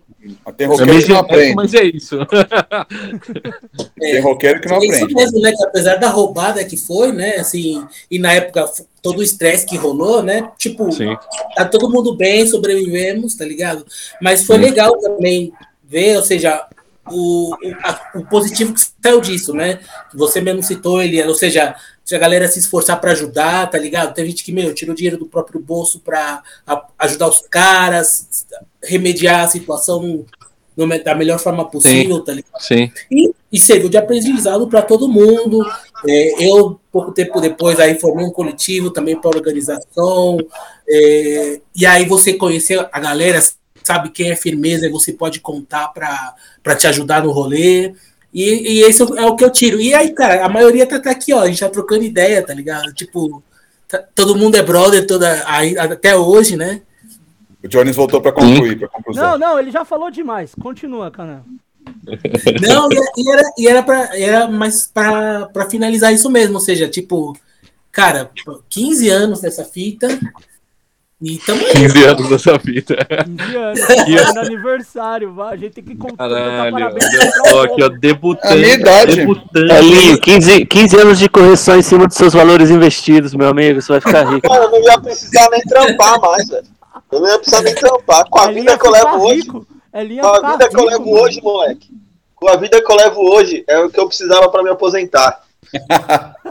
Mas 0.46 0.56
tem 0.56 0.66
É 0.66 0.70
roqueiro 0.70 0.92
meio 0.92 1.04
que 1.04 1.10
não 1.10 1.18
aprende. 1.20 1.56
mas 1.56 1.74
é 1.74 1.84
isso. 1.84 2.18
Tem 4.00 4.20
roqueiro 4.22 4.62
que 4.62 4.68
não 4.68 4.78
É 4.78 4.86
isso 4.86 4.96
aprende. 4.96 5.14
mesmo, 5.14 5.40
né? 5.40 5.52
Que 5.52 5.64
apesar 5.66 5.96
da 5.96 6.10
roubada 6.10 6.64
que 6.66 6.78
foi, 6.78 7.12
né? 7.12 7.36
Assim, 7.38 7.86
e 8.10 8.18
na 8.20 8.34
época 8.34 8.66
todo 9.02 9.20
o 9.20 9.24
estresse 9.24 9.66
que 9.66 9.78
rolou, 9.78 10.24
né? 10.24 10.50
Tipo, 10.58 10.92
Sim. 10.92 11.16
tá 11.56 11.66
todo 11.66 11.90
mundo 11.90 12.16
bem, 12.16 12.46
sobrevivemos, 12.48 13.36
tá 13.36 13.46
ligado? 13.46 13.86
Mas 14.22 14.44
foi 14.46 14.56
Sim. 14.58 14.62
legal 14.64 14.98
também 15.00 15.54
ver, 15.84 16.18
ou 16.18 16.24
seja, 16.24 16.66
o, 17.08 17.52
o, 17.54 17.58
a- 17.84 18.12
o 18.16 18.26
positivo 18.26 18.74
que 18.74 18.82
saiu 19.04 19.22
disso, 19.22 19.54
né? 19.54 19.80
Você 20.14 20.42
mesmo 20.42 20.64
citou 20.64 21.02
ele, 21.02 21.22
ou 21.24 21.36
seja, 21.36 21.76
se 22.04 22.16
a 22.16 22.20
galera 22.20 22.48
se 22.48 22.60
esforçar 22.60 23.00
para 23.00 23.12
ajudar, 23.12 23.70
tá 23.70 23.78
ligado? 23.78 24.14
Tem 24.14 24.26
gente 24.26 24.44
que, 24.44 24.52
meu, 24.52 24.74
tirou 24.74 24.96
dinheiro 24.96 25.18
do 25.18 25.26
próprio 25.28 25.60
bolso 25.60 26.00
para 26.00 26.42
ajudar 27.00 27.28
os 27.28 27.42
caras, 27.50 28.46
remediar 28.86 29.44
a 29.44 29.48
situação 29.48 30.26
no 30.76 31.04
da 31.04 31.16
melhor 31.16 31.40
forma 31.40 31.66
possível, 31.70 32.20
tá 32.22 32.34
ligado? 32.34 32.60
Sim. 32.60 32.92
E, 33.10 33.32
e 33.52 33.60
serviu 33.60 33.88
de 33.88 33.98
aprendizado 33.98 34.68
para 34.68 34.82
todo 34.82 35.08
mundo. 35.08 35.66
É, 36.08 36.50
eu, 36.50 36.80
pouco 36.92 37.14
tempo 37.14 37.40
depois, 37.40 37.80
aí 37.80 37.98
formei 38.00 38.26
um 38.26 38.32
coletivo 38.32 38.92
também 38.92 39.20
para 39.20 39.38
organização. 39.38 40.38
É, 40.88 41.62
e 41.74 41.86
aí 41.86 42.06
você 42.06 42.34
conhecer 42.34 42.86
a 42.92 43.00
galera, 43.00 43.42
sabe 43.84 44.10
quem 44.10 44.32
é 44.32 44.36
firmeza 44.36 44.86
e 44.86 44.92
você 44.92 45.14
pode 45.14 45.40
contar 45.40 45.88
para 45.94 46.76
te 46.76 46.88
ajudar 46.88 47.24
no 47.24 47.32
rolê. 47.32 47.94
E, 48.34 48.80
e 48.80 48.82
esse 48.82 49.02
é 49.02 49.26
o 49.26 49.36
que 49.36 49.46
eu 49.46 49.50
tiro. 49.50 49.80
E 49.80 49.94
aí, 49.94 50.12
cara, 50.12 50.46
a 50.46 50.50
maioria 50.50 50.86
tá, 50.86 51.00
tá 51.00 51.12
aqui, 51.12 51.32
ó. 51.34 51.40
A 51.40 51.48
gente 51.48 51.62
tá 51.62 51.70
trocando 51.70 52.04
ideia, 52.04 52.46
tá 52.46 52.54
ligado? 52.54 52.94
Tipo, 52.94 53.42
tá- 53.88 54.04
todo 54.14 54.36
mundo 54.36 54.56
é 54.56 54.62
brother 54.62 55.08
toda, 55.08 55.42
aí, 55.48 55.78
até 55.78 56.18
hoje, 56.18 56.58
né? 56.58 56.82
O 57.66 57.68
Jones 57.68 57.96
voltou 57.96 58.22
pra 58.22 58.32
concluir, 58.32 58.78
pra 58.78 58.88
conclusão. 58.88 59.32
Não, 59.32 59.38
não, 59.40 59.60
ele 59.60 59.72
já 59.72 59.84
falou 59.84 60.12
demais. 60.12 60.54
Continua, 60.54 61.10
Canal. 61.10 61.42
Não, 62.62 62.90
e, 62.92 63.32
era, 63.32 63.44
e 63.58 63.68
era, 63.68 63.84
pra, 63.84 64.18
era 64.18 64.48
mais 64.48 64.88
pra, 64.92 65.48
pra 65.48 65.70
finalizar 65.70 66.12
isso 66.12 66.30
mesmo, 66.32 66.56
ou 66.56 66.60
seja, 66.60 66.88
tipo, 66.88 67.38
cara, 67.92 68.32
15 68.70 69.10
anos 69.10 69.42
nessa 69.42 69.64
fita, 69.64 70.08
E 71.22 71.38
tamo 71.40 71.64
aí. 71.66 71.72
15 71.74 72.04
anos 72.04 72.30
da 72.30 72.40
sua 72.40 72.58
vida. 72.58 72.96
15 73.26 74.18
anos, 74.18 74.38
aniversário, 74.38 75.34
vai, 75.34 75.54
a 75.54 75.58
gente 75.58 75.74
tem 75.74 75.84
que 75.84 75.96
contar 75.96 76.28
Caralho, 76.30 76.76
o 76.76 77.60
aqui, 77.62 77.84
ó, 77.84 77.90
debutante. 77.90 78.54
A 78.54 78.56
minha 78.58 78.74
idade. 78.76 79.16
Debutante. 79.16 79.74
Elinho, 79.74 80.20
15, 80.20 80.66
15 80.66 80.98
anos 80.98 81.20
de 81.20 81.30
correção 81.30 81.78
em 81.78 81.82
cima 81.82 82.08
dos 82.08 82.18
seus 82.18 82.34
valores 82.34 82.70
investidos, 82.70 83.34
meu 83.34 83.48
amigo. 83.48 83.82
Você 83.82 83.92
vai 83.92 84.02
ficar 84.02 84.24
rico. 84.24 84.48
Mano, 84.48 84.66
eu 84.66 84.72
não 84.72 84.84
ia 84.84 85.00
precisar 85.00 85.50
nem 85.50 85.62
trampar 85.62 86.20
mais, 86.20 86.48
velho. 86.50 86.75
Eu 87.12 87.20
não 87.20 87.28
ia 87.30 87.38
precisar 87.40 87.62
nem 87.62 87.76
trampar. 87.76 88.26
Com 88.30 88.40
a 88.40 88.44
Elinho 88.46 88.60
vida 88.62 88.72
ia 88.72 88.78
que 88.80 88.88
eu 88.88 88.92
levo 88.92 89.18
hoje, 89.26 89.36
rico. 89.42 89.68
Elinho 89.94 90.16
ia 90.18 90.22
com 90.24 90.28
a 90.46 90.52
vida 90.52 90.70
que 90.70 90.76
eu 90.76 90.80
rico, 90.82 90.92
levo 90.92 91.06
mano. 91.12 91.22
hoje, 91.24 91.42
moleque. 91.42 91.90
Com 92.36 92.50
a 92.50 92.56
vida 92.58 92.82
que 92.82 92.92
eu 92.92 92.96
levo 92.96 93.22
hoje, 93.34 93.64
é 93.68 93.80
o 93.80 93.90
que 93.90 94.00
eu 94.00 94.08
precisava 94.08 94.50
pra 94.50 94.62
me 94.64 94.70
aposentar. 94.70 95.42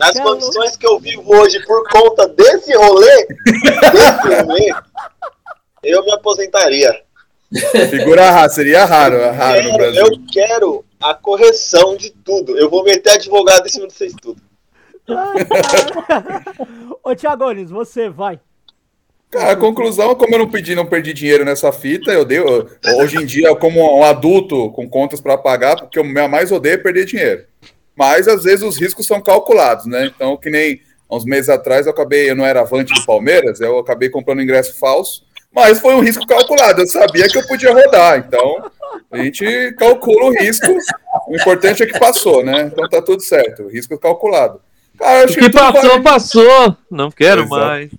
Nas 0.00 0.14
Tá 0.14 0.22
condições 0.22 0.76
que 0.76 0.86
eu 0.86 0.98
vivo 0.98 1.22
hoje 1.34 1.64
por 1.64 1.88
conta 1.88 2.26
desse 2.28 2.74
rolê, 2.76 3.26
desse 3.92 4.42
rolê, 4.42 4.74
eu 5.82 6.04
me 6.04 6.12
aposentaria. 6.12 6.92
Figura 7.90 8.30
rara, 8.30 8.48
seria 8.48 8.84
raro, 8.84 9.16
é 9.16 9.30
raro 9.30 9.62
no 9.62 9.68
Quero- 9.70 9.76
Brasil. 9.76 10.06
eu 10.06 10.10
quero 10.32 10.84
a 11.00 11.14
correção 11.14 11.96
de 11.96 12.10
tudo. 12.10 12.56
Eu 12.58 12.68
vou 12.70 12.82
meter 12.82 13.12
advogado 13.12 13.66
em 13.66 13.70
cima 13.70 13.86
de 13.86 13.92
vocês 13.94 14.12
tudo. 14.20 14.40
Ô, 17.04 17.14
Thiagones, 17.14 17.70
você 17.70 18.08
vai. 18.08 18.40
Cara, 19.32 19.52
a 19.52 19.56
conclusão, 19.56 20.14
como 20.14 20.34
eu 20.34 20.40
não 20.40 20.50
pedi, 20.50 20.74
não 20.74 20.84
perdi 20.84 21.14
dinheiro 21.14 21.42
nessa 21.42 21.72
fita, 21.72 22.12
eu 22.12 22.22
dei. 22.22 22.38
Hoje 22.98 23.16
em 23.16 23.24
dia, 23.24 23.56
como 23.56 23.80
um 23.98 24.04
adulto 24.04 24.70
com 24.72 24.86
contas 24.86 25.22
para 25.22 25.38
pagar, 25.38 25.74
porque 25.76 25.98
eu 25.98 26.04
mais 26.04 26.52
odeio 26.52 26.74
é 26.74 26.76
perder 26.76 27.06
dinheiro. 27.06 27.44
Mas 27.96 28.28
às 28.28 28.42
vezes 28.42 28.62
os 28.62 28.78
riscos 28.78 29.06
são 29.06 29.22
calculados, 29.22 29.86
né? 29.86 30.04
Então, 30.14 30.36
que 30.36 30.50
nem 30.50 30.82
uns 31.10 31.24
meses 31.24 31.48
atrás 31.48 31.86
eu 31.86 31.92
acabei, 31.92 32.30
eu 32.30 32.36
não 32.36 32.44
era 32.44 32.60
avante 32.60 32.92
do 32.92 33.06
Palmeiras, 33.06 33.58
eu 33.58 33.78
acabei 33.78 34.10
comprando 34.10 34.42
ingresso 34.42 34.78
falso, 34.78 35.24
mas 35.50 35.80
foi 35.80 35.94
um 35.94 36.00
risco 36.00 36.26
calculado. 36.26 36.82
Eu 36.82 36.86
sabia 36.86 37.26
que 37.26 37.38
eu 37.38 37.46
podia 37.46 37.72
rodar, 37.72 38.18
então 38.18 38.70
a 39.10 39.16
gente 39.16 39.74
calcula 39.78 40.26
o 40.26 40.34
risco. 40.38 40.66
O 41.26 41.36
importante 41.36 41.82
é 41.82 41.86
que 41.86 41.98
passou, 41.98 42.44
né? 42.44 42.70
Então 42.70 42.86
tá 42.86 43.00
tudo 43.00 43.22
certo. 43.22 43.66
Risco 43.68 43.98
calculado. 43.98 44.60
Cara, 44.98 45.18
eu 45.18 45.22
O 45.22 45.24
acho 45.24 45.34
que 45.34 45.40
tudo 45.50 45.52
passou, 45.58 45.90
vale- 45.90 46.02
passou. 46.02 46.76
Não 46.90 47.10
quero 47.10 47.42
Exato. 47.42 47.56
mais. 47.56 47.90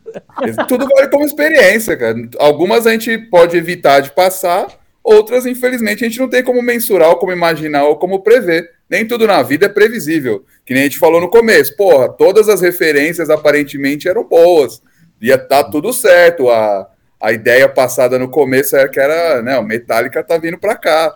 tudo 0.67 0.87
vale 0.87 1.09
como 1.09 1.25
experiência, 1.25 1.97
cara. 1.97 2.15
Algumas 2.39 2.87
a 2.87 2.91
gente 2.91 3.17
pode 3.17 3.57
evitar 3.57 3.99
de 3.99 4.11
passar, 4.11 4.67
outras, 5.03 5.45
infelizmente, 5.45 6.03
a 6.03 6.07
gente 6.07 6.19
não 6.19 6.29
tem 6.29 6.43
como 6.43 6.61
mensurar, 6.61 7.09
ou 7.09 7.17
como 7.17 7.31
imaginar, 7.31 7.83
ou 7.85 7.97
como 7.97 8.21
prever. 8.21 8.69
Nem 8.89 9.05
tudo 9.07 9.25
na 9.27 9.41
vida 9.41 9.65
é 9.65 9.69
previsível. 9.69 10.45
Que 10.65 10.73
nem 10.73 10.83
a 10.83 10.85
gente 10.85 10.99
falou 10.99 11.19
no 11.19 11.29
começo. 11.29 11.75
Porra, 11.75 12.07
todas 12.09 12.47
as 12.47 12.61
referências 12.61 13.29
aparentemente 13.29 14.07
eram 14.07 14.23
boas. 14.23 14.81
Ia 15.21 15.37
dar 15.37 15.63
tudo 15.65 15.91
certo. 15.91 16.49
A, 16.49 16.87
a 17.19 17.31
ideia 17.31 17.67
passada 17.67 18.19
no 18.19 18.29
começo 18.29 18.75
era 18.75 18.87
que 18.87 18.99
era, 18.99 19.41
né, 19.41 19.57
o 19.57 19.63
Metallica 19.63 20.23
tá 20.23 20.37
vindo 20.37 20.57
pra 20.59 20.75
cá. 20.75 21.13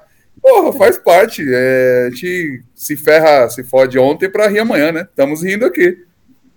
Porra, 0.48 0.74
faz 0.74 0.98
parte. 0.98 1.44
É, 1.48 2.06
a 2.08 2.10
gente 2.10 2.64
se 2.74 2.96
ferra, 2.96 3.50
se 3.50 3.64
fode 3.64 4.00
ontem 4.00 4.30
pra 4.30 4.48
rir 4.48 4.60
amanhã, 4.60 4.92
né? 4.92 5.02
Estamos 5.02 5.44
rindo 5.44 5.66
aqui. 5.66 6.06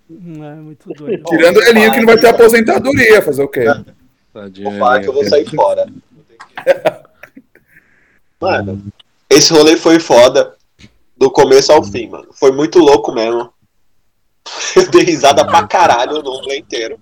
Hum, 0.09 0.43
É 0.43 0.55
muito 0.55 0.89
doido. 0.93 1.23
Tirando 1.25 1.57
o 1.57 1.63
Elinho 1.63 1.91
que 1.91 1.99
não 1.99 2.05
vai 2.05 2.17
ter 2.17 2.27
aposentadoria, 2.27 3.21
fazer 3.21 3.43
o 3.43 3.47
quê? 3.47 3.65
Tadinho, 4.33 4.69
Vou 4.69 4.79
falar 4.79 5.01
que 5.01 5.09
eu 5.09 5.13
vou 5.13 5.25
sair 5.25 5.45
fora. 5.49 5.85
Mano, 8.39 8.83
esse 9.29 9.53
rolê 9.53 9.77
foi 9.77 9.99
foda. 9.99 10.55
Do 11.15 11.29
começo 11.29 11.71
ao 11.71 11.83
fim, 11.83 12.09
mano. 12.09 12.29
Foi 12.33 12.51
muito 12.51 12.79
louco 12.79 13.11
mesmo. 13.13 13.53
Eu 14.75 14.89
dei 14.89 15.03
risada 15.03 15.45
pra 15.45 15.67
caralho 15.67 16.13
no 16.23 16.31
rolê 16.31 16.57
inteiro. 16.57 16.97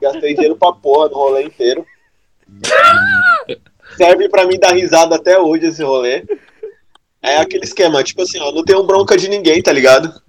Gastei 0.00 0.32
dinheiro 0.32 0.56
pra 0.56 0.72
porra 0.72 1.10
no 1.10 1.14
rolê 1.16 1.42
inteiro. 1.42 1.84
Serve 4.00 4.30
pra 4.30 4.46
mim 4.46 4.58
dar 4.58 4.72
risada 4.72 5.16
até 5.16 5.38
hoje 5.38 5.66
esse 5.66 5.82
rolê. 5.82 6.24
É 7.20 7.36
aquele 7.36 7.64
esquema, 7.64 8.02
tipo 8.02 8.22
assim, 8.22 8.40
ó, 8.40 8.50
não 8.50 8.64
tenho 8.64 8.82
bronca 8.82 9.14
de 9.14 9.28
ninguém, 9.28 9.62
tá 9.62 9.70
ligado? 9.70 10.22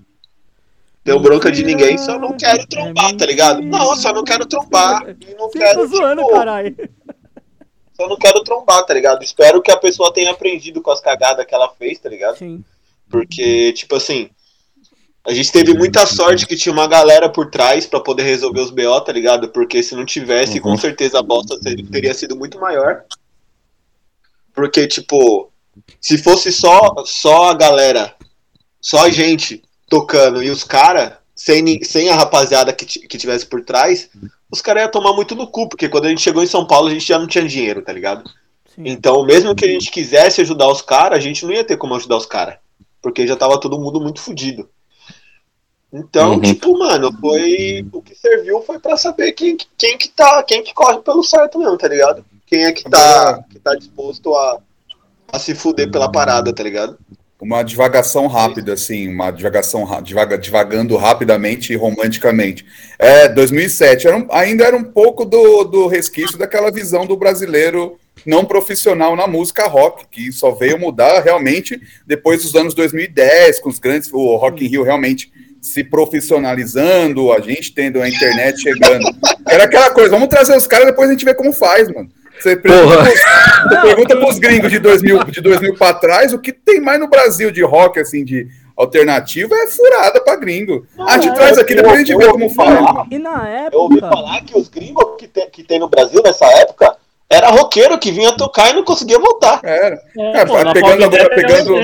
Tenho 1.06 1.22
bronca 1.22 1.50
de 1.50 1.64
ninguém, 1.64 1.98
só 1.98 2.20
não 2.20 2.36
quero 2.36 2.68
trombar, 2.68 3.16
tá 3.16 3.26
ligado? 3.26 3.62
Não, 3.62 3.96
só 3.96 4.12
não 4.12 4.26
quero 4.26 4.46
trombar. 4.46 5.16
E 5.26 5.34
não 5.36 5.50
Você 5.50 5.58
quero, 5.58 5.80
tá 5.80 5.86
zoando, 5.86 6.22
tipo, 6.22 6.34
caralho. 6.34 6.76
só 7.94 8.10
não 8.10 8.18
quero 8.18 8.44
trombar, 8.44 8.86
tá 8.86 8.94
ligado? 8.94 9.24
Espero 9.24 9.62
que 9.62 9.72
a 9.72 9.78
pessoa 9.78 10.14
tenha 10.14 10.32
aprendido 10.32 10.82
com 10.82 10.92
as 10.92 11.00
cagadas 11.00 11.46
que 11.46 11.56
ela 11.56 11.70
fez, 11.70 11.98
tá 11.98 12.10
ligado? 12.10 12.40
Sim. 12.40 12.62
Porque, 13.10 13.72
tipo 13.72 13.96
assim, 13.96 14.30
a 15.26 15.32
gente 15.34 15.50
teve 15.50 15.74
muita 15.74 16.06
sorte 16.06 16.46
que 16.46 16.58
tinha 16.58 16.74
uma 16.74 16.88
galera 16.88 17.30
por 17.30 17.50
trás 17.50 17.86
pra 17.86 18.02
poder 18.02 18.24
resolver 18.24 18.60
os 18.60 18.70
BO, 18.70 19.00
tá 19.00 19.14
ligado? 19.14 19.48
Porque 19.48 19.82
se 19.82 19.96
não 19.96 20.06
tivesse, 20.06 20.60
com 20.60 20.76
certeza 20.76 21.20
a 21.20 21.24
bosta 21.24 21.58
teria 21.90 22.14
sido 22.14 22.36
muito 22.36 22.60
maior. 22.60 23.06
Porque, 24.62 24.86
tipo, 24.86 25.52
se 26.00 26.20
fosse 26.20 26.52
só, 26.52 26.94
só 27.04 27.50
a 27.50 27.54
galera, 27.56 28.14
só 28.80 29.06
a 29.06 29.10
gente 29.10 29.64
tocando 29.90 30.44
e 30.44 30.52
os 30.52 30.64
caras, 30.64 31.14
sem, 31.36 31.84
sem 31.84 32.10
a 32.10 32.16
rapaziada 32.16 32.72
que, 32.72 32.86
que 32.86 33.18
tivesse 33.18 33.44
por 33.44 33.64
trás, 33.66 34.08
os 34.52 34.62
caras 34.62 34.84
iam 34.84 34.92
tomar 34.92 35.14
muito 35.14 35.34
no 35.36 35.48
cu, 35.48 35.68
porque 35.68 35.90
quando 35.90 36.06
a 36.06 36.10
gente 36.10 36.22
chegou 36.22 36.44
em 36.44 36.48
São 36.48 36.64
Paulo 36.64 36.90
a 36.90 36.92
gente 36.92 37.08
já 37.08 37.18
não 37.18 37.26
tinha 37.26 37.44
dinheiro, 37.44 37.82
tá 37.82 37.92
ligado? 37.92 38.30
Sim. 38.76 38.84
Então, 38.86 39.26
mesmo 39.26 39.56
que 39.56 39.66
a 39.66 39.68
gente 39.68 39.90
quisesse 39.90 40.42
ajudar 40.42 40.68
os 40.70 40.84
caras, 40.84 41.18
a 41.18 41.22
gente 41.22 41.44
não 41.44 41.52
ia 41.52 41.64
ter 41.64 41.76
como 41.76 41.96
ajudar 41.96 42.18
os 42.18 42.28
caras. 42.28 42.58
Porque 43.02 43.26
já 43.26 43.36
tava 43.36 43.60
todo 43.60 43.80
mundo 43.80 44.00
muito 44.00 44.22
fudido. 44.22 44.70
Então, 45.92 46.34
Uhum. 46.34 46.42
tipo, 46.42 46.78
mano, 46.78 47.12
foi. 47.20 47.84
O 47.92 48.00
que 48.00 48.14
serviu 48.14 48.62
foi 48.62 48.78
pra 48.78 48.96
saber 48.96 49.32
quem, 49.32 49.58
quem 49.76 49.98
que 49.98 50.08
tá. 50.10 50.44
Quem 50.44 50.64
que 50.64 50.72
corre 50.72 51.00
pelo 51.00 51.24
certo 51.24 51.58
mesmo, 51.58 51.80
tá 51.80 51.88
ligado? 51.88 52.24
Quem 52.52 52.66
é 52.66 52.72
que 52.74 52.84
tá, 52.84 53.42
que 53.50 53.58
tá 53.60 53.74
disposto 53.76 54.36
a, 54.36 54.60
a 55.32 55.40
se 55.40 55.56
fuder 55.56 55.90
pela 55.90 56.12
parada, 56.12 56.52
tá 56.54 56.62
ligado? 56.62 56.98
Uma 57.40 57.64
divagação 57.64 58.28
rápida, 58.28 58.74
assim, 58.74 59.08
uma 59.08 59.32
divagação 59.32 59.88
divaga, 60.04 60.38
divagando 60.38 60.98
rapidamente 60.98 61.72
e 61.72 61.78
romanticamente. 61.78 62.66
É, 63.00 63.30
2007 63.30 64.06
era 64.06 64.18
um- 64.18 64.28
ainda 64.30 64.66
era 64.66 64.76
um 64.76 64.84
pouco 64.84 65.24
do, 65.24 65.64
do 65.64 65.88
resquício 65.88 66.38
daquela 66.38 66.70
visão 66.70 67.06
do 67.06 67.16
brasileiro 67.16 67.98
não 68.26 68.44
profissional 68.44 69.16
na 69.16 69.26
música 69.28 69.66
rock, 69.68 70.06
que 70.12 70.30
só 70.34 70.52
veio 70.52 70.78
mudar 70.78 71.22
realmente 71.22 71.80
depois 72.06 72.44
dos 72.44 72.54
anos 72.54 72.74
2010, 72.74 73.62
com 73.62 73.70
os 73.70 73.80
grandes, 73.80 74.12
o 74.12 74.36
Rock 74.36 74.64
in 74.64 74.68
Rio 74.68 74.84
realmente 74.84 75.32
se 75.62 75.84
profissionalizando, 75.86 77.32
a 77.32 77.40
gente 77.40 77.74
tendo 77.74 78.02
a 78.02 78.10
internet 78.10 78.62
chegando. 78.62 79.06
Era 79.48 79.64
aquela 79.64 79.90
coisa, 79.92 80.10
vamos 80.10 80.28
trazer 80.28 80.56
os 80.56 80.68
caras, 80.68 80.88
depois 80.88 81.08
a 81.10 81.14
gente 81.14 81.26
vê 81.26 81.34
como 81.34 81.54
faz, 81.54 81.88
mano. 81.88 82.10
Você 82.42 82.56
pergunta, 82.56 82.84
Porra. 82.96 83.04
pros, 83.04 83.20
você 83.70 83.82
pergunta 83.82 84.18
pros 84.18 84.40
gringos 84.40 84.72
de 84.72 84.80
2000, 84.80 85.24
de 85.26 85.42
2000 85.42 85.76
para 85.76 85.94
trás, 85.94 86.34
o 86.34 86.40
que 86.40 86.52
tem 86.52 86.82
mais 86.82 87.00
no 87.00 87.08
Brasil 87.08 87.52
de 87.52 87.64
rock, 87.64 88.00
assim, 88.00 88.24
de 88.26 88.48
alternativa, 88.76 89.54
é 89.56 89.68
furada 89.68 90.22
pra 90.24 90.36
gringo. 90.36 90.86
Ah, 90.98 91.14
a 91.16 91.20
gente 91.20 91.30
é, 91.30 91.34
traz 91.34 91.58
aqui, 91.58 91.76
depois 91.76 91.94
a 91.96 91.98
gente 92.00 92.16
vê 92.16 92.28
como 92.30 92.50
faz. 92.50 92.80
E 93.12 93.20
na 93.20 93.70
Eu 93.72 93.82
ouvi 93.82 93.98
época. 93.98 94.16
falar 94.16 94.42
que 94.42 94.58
os 94.58 94.68
gringos 94.70 95.06
que 95.20 95.28
tem, 95.28 95.50
que 95.50 95.64
tem 95.64 95.80
no 95.80 95.88
Brasil 95.88 96.22
nessa 96.24 96.46
época 96.60 96.96
era 97.32 97.50
roqueiro 97.50 97.98
que 97.98 98.12
vinha 98.12 98.36
tocar 98.36 98.70
e 98.72 98.74
não 98.74 98.84
conseguia 98.84 99.18
voltar. 99.18 99.62
Era. 99.64 99.96
É, 100.18 100.32
Cara, 100.34 100.46
pô, 100.46 100.74
pegando 100.74 101.04
agora, 101.06 101.30
pegando, 101.30 101.76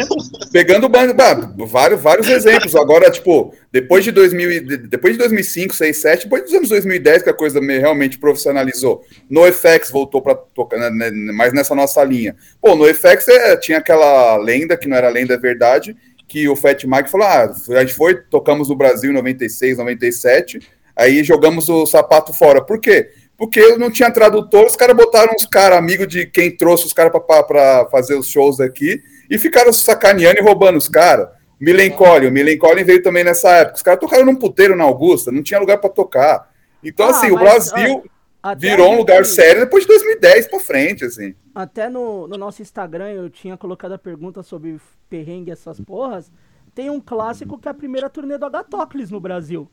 pegando 0.51 0.89
banda, 0.89 1.13
bah, 1.13 1.53
vários, 1.65 2.01
vários 2.01 2.27
exemplos. 2.29 2.75
Agora, 2.75 3.09
tipo, 3.09 3.53
depois 3.71 4.03
de 4.03 4.11
2000, 4.11 4.51
e- 4.51 4.59
de- 4.59 4.77
depois 4.77 5.13
de 5.13 5.19
2005, 5.19 5.73
6, 5.73 5.97
7, 5.97 6.23
depois 6.23 6.43
dos 6.43 6.53
anos 6.53 6.69
2010 6.69 7.23
que 7.23 7.29
a 7.29 7.33
coisa 7.33 7.61
me- 7.61 7.77
realmente 7.79 8.17
profissionalizou. 8.19 9.03
NoFX 9.29 9.89
voltou 9.91 10.21
para 10.21 10.35
tocar 10.35 10.77
né, 10.77 10.89
né, 10.89 11.31
mais 11.31 11.53
nessa 11.53 11.73
nossa 11.73 12.03
linha. 12.03 12.35
Pô, 12.61 12.75
NoFX 12.75 13.27
é, 13.29 13.55
tinha 13.57 13.77
aquela 13.77 14.37
lenda 14.37 14.75
que 14.77 14.87
não 14.87 14.97
era 14.97 15.09
lenda, 15.09 15.33
é 15.33 15.37
verdade, 15.37 15.95
que 16.27 16.49
o 16.49 16.55
Fat 16.57 16.83
Mike 16.85 17.09
falou: 17.09 17.25
"Ah, 17.27 17.49
a 17.69 17.79
gente 17.79 17.93
foi, 17.93 18.15
tocamos 18.15 18.67
no 18.69 18.75
Brasil 18.75 19.11
em 19.11 19.13
96, 19.13 19.77
97, 19.77 20.59
aí 20.95 21.23
jogamos 21.23 21.69
o 21.69 21.85
sapato 21.85 22.33
fora". 22.33 22.61
Por 22.61 22.79
quê? 22.81 23.09
Porque 23.37 23.77
não 23.77 23.91
tinha 23.91 24.11
tradutor, 24.11 24.65
os 24.65 24.75
caras 24.75 24.95
botaram 24.95 25.33
uns 25.33 25.45
caras 25.45 25.77
amigos 25.77 26.07
de 26.07 26.25
quem 26.25 26.55
trouxe 26.55 26.87
os 26.87 26.93
caras 26.93 27.11
para 27.47 27.85
fazer 27.89 28.15
os 28.15 28.27
shows 28.27 28.59
aqui 28.59 29.01
e 29.29 29.37
ficaram 29.37 29.71
sacaneando 29.71 30.39
e 30.39 30.43
roubando 30.43 30.77
os 30.77 30.89
caras. 30.89 31.29
Milencolin, 31.59 32.27
o 32.27 32.31
Milencolin 32.31 32.83
veio 32.83 33.01
também 33.03 33.23
nessa 33.23 33.49
época. 33.49 33.75
Os 33.77 33.81
caras 33.83 33.99
tocaram 33.99 34.25
num 34.25 34.35
puteiro 34.35 34.75
na 34.75 34.83
Augusta, 34.83 35.31
não 35.31 35.43
tinha 35.43 35.59
lugar 35.59 35.77
para 35.77 35.89
tocar. 35.89 36.49
Então, 36.83 37.07
Ah, 37.07 37.11
assim, 37.11 37.31
o 37.31 37.35
mas, 37.35 37.71
Brasil 37.71 38.03
Até 38.41 38.69
virou 38.69 38.93
um 38.93 38.97
lugar 38.97 39.25
sério 39.25 39.61
depois 39.61 39.83
de 39.83 39.87
2010 39.87 40.47
para 40.47 40.59
frente, 40.59 41.05
assim. 41.05 41.35
Até 41.53 41.89
no, 41.89 42.27
no 42.27 42.37
nosso 42.37 42.61
Instagram 42.61 43.09
eu 43.09 43.29
tinha 43.29 43.57
colocado 43.57 43.93
a 43.93 43.97
pergunta 43.97 44.43
sobre 44.43 44.79
perrengue 45.09 45.49
e 45.49 45.53
essas 45.53 45.79
porras. 45.79 46.31
Tem 46.73 46.89
um 46.89 46.99
clássico 46.99 47.57
que 47.57 47.67
é 47.67 47.71
a 47.71 47.73
primeira 47.73 48.09
turnê 48.09 48.37
do 48.37 48.45
Agatocles 48.45 49.09
no 49.09 49.19
Brasil. 49.19 49.67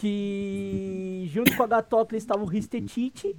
Que 0.00 1.28
junto 1.30 1.54
com 1.54 1.62
o 1.62 1.66
Agatocles 1.66 2.22
estava 2.22 2.42
o 2.42 2.46
Ristetite, 2.46 3.36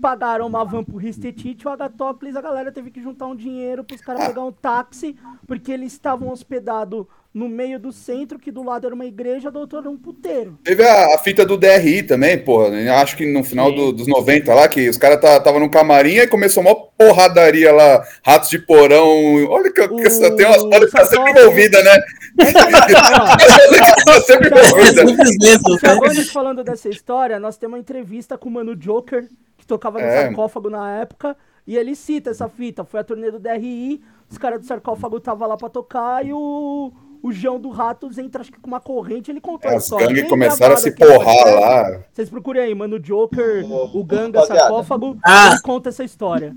pagaram 0.00 0.46
uma 0.46 0.64
van 0.64 0.82
pro 0.84 0.96
Ristetite, 0.96 1.66
o 1.66 1.70
Agatócles, 1.70 2.34
a 2.36 2.40
galera 2.40 2.72
teve 2.72 2.90
que 2.90 3.00
juntar 3.02 3.26
um 3.26 3.36
dinheiro 3.36 3.84
pros 3.84 4.00
caras 4.00 4.26
pegar 4.26 4.42
um 4.44 4.52
táxi, 4.52 5.16
porque 5.46 5.70
eles 5.72 5.92
estavam 5.92 6.28
hospedados 6.30 7.06
no 7.34 7.48
meio 7.48 7.78
do 7.80 7.92
centro, 7.92 8.38
que 8.38 8.50
do 8.52 8.62
lado 8.62 8.84
era 8.86 8.94
uma 8.94 9.06
igreja, 9.06 9.50
do 9.50 9.58
outro 9.60 9.78
era 9.78 9.88
um 9.88 9.96
puteiro. 9.96 10.58
Teve 10.62 10.82
a, 10.86 11.14
a 11.14 11.18
fita 11.18 11.46
do 11.46 11.56
DRI 11.56 12.02
também, 12.02 12.36
porra. 12.38 12.68
né? 12.70 12.90
Acho 12.90 13.16
que 13.16 13.24
no 13.32 13.42
final 13.42 13.72
do- 13.74 13.90
dos 13.90 14.06
90 14.06 14.52
lá, 14.54 14.68
que 14.68 14.86
os 14.88 14.98
caras 14.98 15.16
estavam 15.16 15.58
no 15.60 15.70
camarim 15.70 16.16
e 16.16 16.26
começou 16.26 16.62
uma 16.62 16.74
porradaria 16.74 17.72
lá, 17.72 18.04
ratos 18.22 18.50
de 18.50 18.58
porão. 18.58 19.46
Olha 19.48 19.72
que, 19.72 19.88
que 19.88 20.02
essa- 20.06 20.36
tem 20.36 20.44
umas 20.44 20.62
bandas 20.62 20.90
que 20.90 20.96
tá 20.98 21.04
sempre 21.06 21.30
envolvida, 21.30 21.82
né? 21.82 22.00
tá 24.04 24.20
sempre 24.20 24.48
envolvida. 24.48 26.24
Falando 26.32 26.62
dessa 26.64 26.88
história, 26.88 27.38
nós 27.38 27.56
temos 27.56 27.74
uma 27.74 27.80
entrevista 27.80 28.36
com 28.36 28.48
o 28.48 28.52
Mano 28.52 28.76
Joker, 28.76 29.26
que 29.62 29.66
tocava 29.66 30.00
no 30.00 30.04
É. 30.04 30.22
sarcófago 30.24 30.68
na 30.68 30.90
época, 30.90 31.36
e 31.64 31.76
ele 31.76 31.94
cita 31.94 32.30
essa 32.30 32.48
fita. 32.48 32.84
Foi 32.84 32.98
a 32.98 33.04
turnê 33.04 33.30
do 33.30 33.38
DRI, 33.38 34.02
os 34.28 34.36
caras 34.36 34.58
do 34.58 34.66
sarcófago 34.66 35.18
estavam 35.18 35.46
lá 35.48 35.56
pra 35.56 35.68
tocar 35.68 36.26
e 36.26 36.32
o, 36.32 36.92
o 37.22 37.30
João 37.30 37.60
do 37.60 37.70
Ratos 37.70 38.18
entra, 38.18 38.40
acho 38.40 38.50
que 38.50 38.58
com 38.58 38.66
uma 38.66 38.80
corrente, 38.80 39.30
ele 39.30 39.40
contou 39.40 39.70
a 39.70 39.74
As 39.76 39.84
história. 39.84 40.08
gangues 40.08 40.22
Bem 40.22 40.30
começaram 40.30 40.74
a 40.74 40.76
se 40.76 40.90
porrar 40.90 41.46
lá. 41.60 42.00
Vocês 42.12 42.28
procurem 42.28 42.62
aí, 42.64 42.74
Mano 42.74 42.98
Joker, 42.98 43.64
o 43.64 44.02
Ganga, 44.02 44.40
rapaziada. 44.40 44.60
sarcófago, 44.62 45.16
Ah. 45.24 45.50
ele 45.52 45.60
conta 45.62 45.90
essa 45.90 46.02
história. 46.02 46.56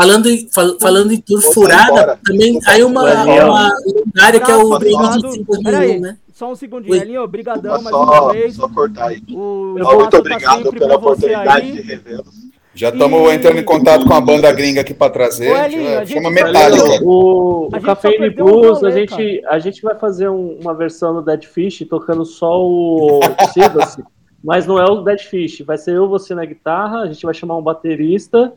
Falando 0.00 0.28
em, 0.30 0.48
fal- 0.54 0.76
falando 0.80 1.12
em 1.12 1.20
tour 1.20 1.42
furada, 1.52 2.16
também 2.24 2.56
aí 2.68 2.84
uma, 2.84 3.02
Valeu. 3.02 3.46
uma 3.46 3.68
lendária 3.84 4.40
que 4.40 4.50
é 4.50 4.54
o 4.56 4.68
Tá, 4.70 4.76
obrigado. 4.76 5.18
de 5.32 5.44
Peraí, 5.44 5.98
2001, 5.98 6.00
né? 6.00 6.16
só 6.32 6.52
um 6.52 6.54
segundinho, 6.54 6.92
Oi. 6.94 7.00
Elinho, 7.00 7.26
brigadão 7.26 7.82
mais 7.82 7.96
só, 7.96 8.02
uma 8.04 8.32
vez. 8.32 8.54
só 8.54 8.68
cortar 8.68 9.08
aí. 9.08 9.20
O 9.28 9.74
Ó, 9.82 9.94
muito 9.96 10.10
tá 10.10 10.18
obrigado 10.18 10.62
sempre 10.62 10.78
pela 10.78 10.94
oportunidade 10.94 11.66
aí. 11.66 11.72
de 11.72 11.80
revê-los. 11.82 12.48
Já 12.76 12.90
estamos 12.90 13.28
E- 13.28 13.34
entrando 13.34 13.58
em 13.58 13.64
contato 13.64 14.06
com 14.06 14.14
a 14.14 14.20
banda 14.20 14.52
gringa 14.52 14.82
aqui 14.82 14.94
pra 14.94 15.10
trazer. 15.10 15.50
Ô, 15.50 15.56
Elinho, 15.64 15.98
a 15.98 16.04
gente 16.04 16.14
Chama 16.14 16.30
Metallica. 16.30 17.02
O, 17.02 17.66
o 17.66 17.70
e 17.74 18.30
um 18.30 18.34
Blues, 18.36 18.78
rolê, 18.78 18.88
a, 18.92 18.94
gente, 18.94 19.42
a 19.48 19.58
gente 19.58 19.82
vai 19.82 19.96
fazer 19.98 20.28
um- 20.28 20.60
uma 20.62 20.74
versão 20.74 21.12
do 21.12 21.22
Dead 21.22 21.42
Fish 21.44 21.84
tocando 21.90 22.24
só 22.24 22.62
o 22.64 23.18
Silas, 23.52 23.96
mas 24.42 24.66
não 24.66 24.78
é 24.78 24.84
o 24.84 25.02
Dead 25.02 25.20
Fish. 25.20 25.60
Vai 25.60 25.78
ser 25.78 25.96
eu, 25.96 26.08
você 26.08 26.34
na 26.34 26.44
guitarra, 26.44 27.00
a 27.02 27.06
gente 27.06 27.24
vai 27.24 27.34
chamar 27.34 27.56
um 27.56 27.62
baterista 27.62 28.52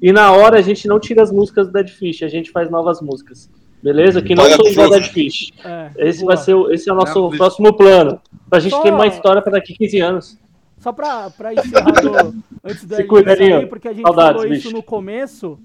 e 0.00 0.12
na 0.12 0.30
hora 0.32 0.58
a 0.58 0.62
gente 0.62 0.86
não 0.88 0.98
tira 1.00 1.22
as 1.22 1.30
músicas 1.32 1.66
do 1.68 1.72
Dead 1.72 1.88
Fish, 1.88 2.22
a 2.22 2.28
gente 2.28 2.50
faz 2.50 2.70
novas 2.70 3.00
músicas. 3.00 3.48
Beleza? 3.82 4.22
Que 4.22 4.34
não 4.34 4.44
são 4.44 4.66
igual 4.66 4.88
justo. 4.88 4.90
Dead 4.90 5.04
Fish. 5.12 5.50
É, 5.64 5.90
Esse 5.96 6.20
boa. 6.20 6.34
vai 6.34 6.44
ser 6.44 6.54
o, 6.54 6.70
esse 6.70 6.88
é 6.88 6.92
o 6.92 6.96
nosso 6.96 7.20
Não, 7.30 7.36
próximo 7.36 7.72
plano. 7.72 8.20
Pra 8.48 8.60
gente 8.60 8.70
Só- 8.72 8.82
ter 8.82 8.92
uma 8.92 9.06
história 9.08 9.42
para 9.42 9.52
daqui 9.52 9.74
15 9.74 10.00
anos. 10.00 10.38
Só 10.78 10.92
pra, 10.92 11.30
pra 11.30 11.52
encerrar 11.54 11.92
do, 12.00 12.34
antes 12.64 12.84
cuida, 13.08 13.36
sair, 13.36 13.68
porque 13.68 13.88
a 13.88 13.92
gente 13.92 14.02
Saudades, 14.02 14.42
falou 14.42 14.52
isso 14.54 14.64
bicho. 14.68 14.76
no 14.76 14.82
começo. 14.82 15.58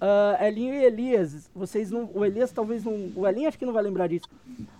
ah, 0.00 0.38
Elinho 0.46 0.74
e 0.74 0.84
Elias, 0.84 1.50
vocês 1.54 1.90
não. 1.90 2.08
O 2.14 2.24
Elias 2.24 2.50
talvez 2.50 2.82
não. 2.84 3.10
O 3.14 3.26
Elinho 3.26 3.48
acho 3.48 3.58
que 3.58 3.64
não 3.66 3.72
vai 3.74 3.82
lembrar 3.82 4.08
disso. 4.08 4.26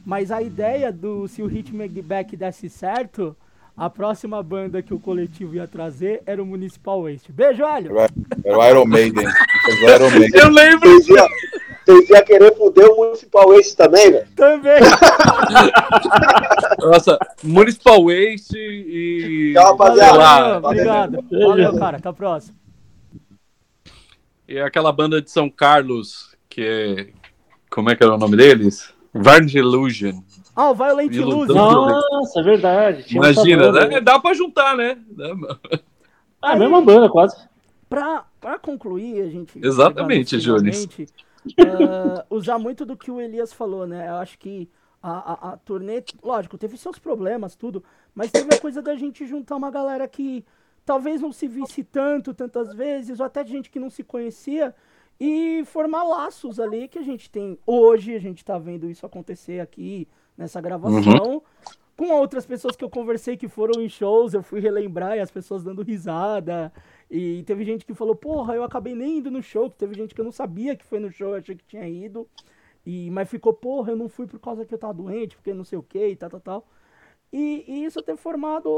Mas 0.04 0.30
a 0.30 0.42
ideia 0.42 0.90
do 0.92 1.26
se 1.28 1.42
o 1.42 1.50
Hitman 1.50 1.88
Back 2.02 2.36
desse 2.36 2.68
certo, 2.68 3.34
a 3.76 3.90
próxima 3.90 4.40
banda 4.42 4.82
que 4.82 4.94
o 4.94 5.00
coletivo 5.00 5.56
ia 5.56 5.66
trazer 5.66 6.22
era 6.26 6.40
o 6.40 6.46
Municipal 6.46 7.02
Waste. 7.02 7.32
Beijo, 7.32 7.64
Hélio! 7.64 7.92
Era 8.44 8.58
o 8.58 8.64
Iron 8.64 8.84
Maiden. 8.86 9.26
Era 9.26 10.04
o 10.04 10.06
Iron 10.06 10.18
Maiden. 10.18 10.40
Eu 10.40 10.48
lembro. 10.48 10.90
Vocês 11.84 12.08
iam, 12.08 12.24
querer 12.24 12.56
foder 12.56 12.88
o 12.88 12.96
Municipal 12.96 13.48
Waste 13.48 13.76
também, 13.76 14.12
velho? 14.12 14.26
Também! 14.36 14.80
Nossa, 16.80 17.18
Municipal 17.42 18.04
Waste 18.04 18.56
e. 18.56 19.52
Tchau, 19.54 19.76
Valeu, 19.76 20.04
rapaziada. 20.04 20.46
Elinho, 20.48 20.66
obrigado. 20.66 21.24
Valeu, 21.30 21.78
cara. 21.78 21.96
Até 21.96 22.08
a 22.08 22.12
próxima. 22.12 22.56
E 24.46 24.58
aquela 24.58 24.92
banda 24.92 25.20
de 25.20 25.30
São 25.30 25.50
Carlos, 25.50 26.34
que 26.48 26.62
é. 26.62 27.08
Como 27.70 27.90
é 27.90 27.96
que 27.96 28.04
era 28.04 28.14
o 28.14 28.18
nome 28.18 28.36
deles? 28.36 28.94
Varnish 29.12 29.54
Illusion. 29.54 30.22
Ah, 30.54 30.70
o 30.70 30.74
Violent. 30.74 31.12
Illusion. 31.12 31.54
Nossa, 31.54 32.40
é 32.40 32.42
verdade. 32.42 33.16
Imagina, 33.16 33.72
né? 33.72 34.00
dá 34.00 34.18
pra 34.18 34.34
juntar, 34.34 34.76
né? 34.76 34.98
Dá- 35.10 35.58
Ah, 36.40 36.52
a 36.52 36.56
mesma 36.56 36.80
banda, 36.80 37.08
quase. 37.08 37.36
Pra, 37.88 38.24
pra 38.40 38.58
concluir, 38.58 39.22
a 39.22 39.28
gente. 39.28 39.58
Exatamente, 39.64 40.38
Jones. 40.38 40.86
finalmente, 40.86 41.06
ah, 41.58 42.24
usar 42.30 42.58
muito 42.58 42.84
do 42.84 42.96
que 42.96 43.10
o 43.10 43.20
Elias 43.20 43.52
falou, 43.52 43.86
né? 43.86 44.08
Eu 44.08 44.16
acho 44.16 44.38
que 44.38 44.68
a, 45.02 45.32
a, 45.32 45.52
a 45.52 45.56
turnê, 45.56 46.02
lógico, 46.22 46.56
teve 46.58 46.76
seus 46.76 46.98
problemas, 46.98 47.54
tudo, 47.56 47.82
mas 48.14 48.30
teve 48.30 48.54
a 48.54 48.58
coisa 48.60 48.80
da 48.80 48.94
gente 48.94 49.26
juntar 49.26 49.56
uma 49.56 49.70
galera 49.70 50.06
que 50.08 50.44
talvez 50.84 51.20
não 51.20 51.32
se 51.32 51.46
visse 51.48 51.82
tanto, 51.82 52.32
tantas 52.34 52.72
vezes, 52.74 53.20
ou 53.20 53.26
até 53.26 53.44
gente 53.44 53.70
que 53.70 53.78
não 53.80 53.90
se 53.90 54.02
conhecia, 54.02 54.74
e 55.18 55.62
formar 55.66 56.02
laços 56.04 56.58
ali 56.58 56.88
que 56.88 56.98
a 56.98 57.02
gente 57.02 57.30
tem 57.30 57.58
hoje, 57.66 58.14
a 58.14 58.18
gente 58.18 58.44
tá 58.44 58.58
vendo 58.58 58.88
isso 58.90 59.06
acontecer 59.06 59.60
aqui 59.60 60.08
nessa 60.36 60.60
gravação. 60.60 61.42
Com 61.96 62.10
outras 62.10 62.44
pessoas 62.44 62.74
que 62.74 62.84
eu 62.84 62.90
conversei 62.90 63.36
que 63.36 63.46
foram 63.46 63.80
em 63.80 63.88
shows, 63.88 64.34
eu 64.34 64.42
fui 64.42 64.58
relembrar 64.58 65.16
e 65.16 65.20
as 65.20 65.30
pessoas 65.30 65.62
dando 65.62 65.82
risada. 65.82 66.72
E 67.08 67.44
teve 67.44 67.64
gente 67.64 67.84
que 67.86 67.94
falou, 67.94 68.16
porra, 68.16 68.54
eu 68.56 68.64
acabei 68.64 68.94
nem 68.94 69.18
indo 69.18 69.30
no 69.30 69.40
show. 69.40 69.70
Teve 69.70 69.94
gente 69.94 70.14
que 70.14 70.20
eu 70.20 70.24
não 70.24 70.32
sabia 70.32 70.74
que 70.74 70.84
foi 70.84 70.98
no 70.98 71.12
show, 71.12 71.28
eu 71.28 71.36
achei 71.36 71.54
que 71.54 71.64
tinha 71.64 71.88
ido. 71.88 72.28
E, 72.84 73.10
mas 73.10 73.30
ficou, 73.30 73.52
porra, 73.52 73.92
eu 73.92 73.96
não 73.96 74.08
fui 74.08 74.26
por 74.26 74.40
causa 74.40 74.64
que 74.64 74.74
eu 74.74 74.78
tava 74.78 74.92
doente, 74.92 75.36
porque 75.36 75.54
não 75.54 75.64
sei 75.64 75.78
o 75.78 75.82
que 75.82 76.08
e 76.08 76.16
tal, 76.16 76.30
tal, 76.30 76.40
tal. 76.40 76.68
E, 77.32 77.64
e 77.66 77.84
isso 77.84 78.02
ter 78.02 78.16
formado 78.16 78.68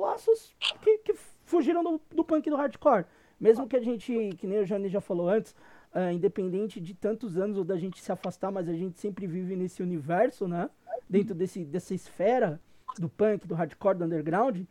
laços 0.00 0.54
que, 0.82 0.98
que 0.98 1.14
fugiram 1.44 1.82
do, 1.82 2.00
do 2.12 2.24
punk 2.24 2.46
e 2.46 2.50
do 2.50 2.56
hardcore. 2.56 3.04
Mesmo 3.40 3.66
que 3.68 3.76
a 3.76 3.80
gente, 3.80 4.30
que 4.38 4.46
nem 4.46 4.60
o 4.60 4.66
Jani 4.66 4.88
já 4.88 5.00
falou 5.00 5.28
antes, 5.28 5.54
ah, 5.92 6.12
independente 6.12 6.80
de 6.80 6.94
tantos 6.94 7.36
anos 7.36 7.56
ou 7.56 7.64
da 7.64 7.76
gente 7.76 8.00
se 8.00 8.10
afastar, 8.10 8.50
mas 8.50 8.68
a 8.68 8.72
gente 8.72 8.98
sempre 8.98 9.26
vive 9.26 9.54
nesse 9.54 9.82
universo, 9.82 10.48
né? 10.48 10.68
Dentro 11.08 11.34
desse, 11.34 11.64
dessa 11.64 11.94
esfera 11.94 12.60
do 12.98 13.08
punk, 13.08 13.46
do 13.46 13.54
hardcore, 13.54 13.98
do 13.98 14.04
underground. 14.04 14.62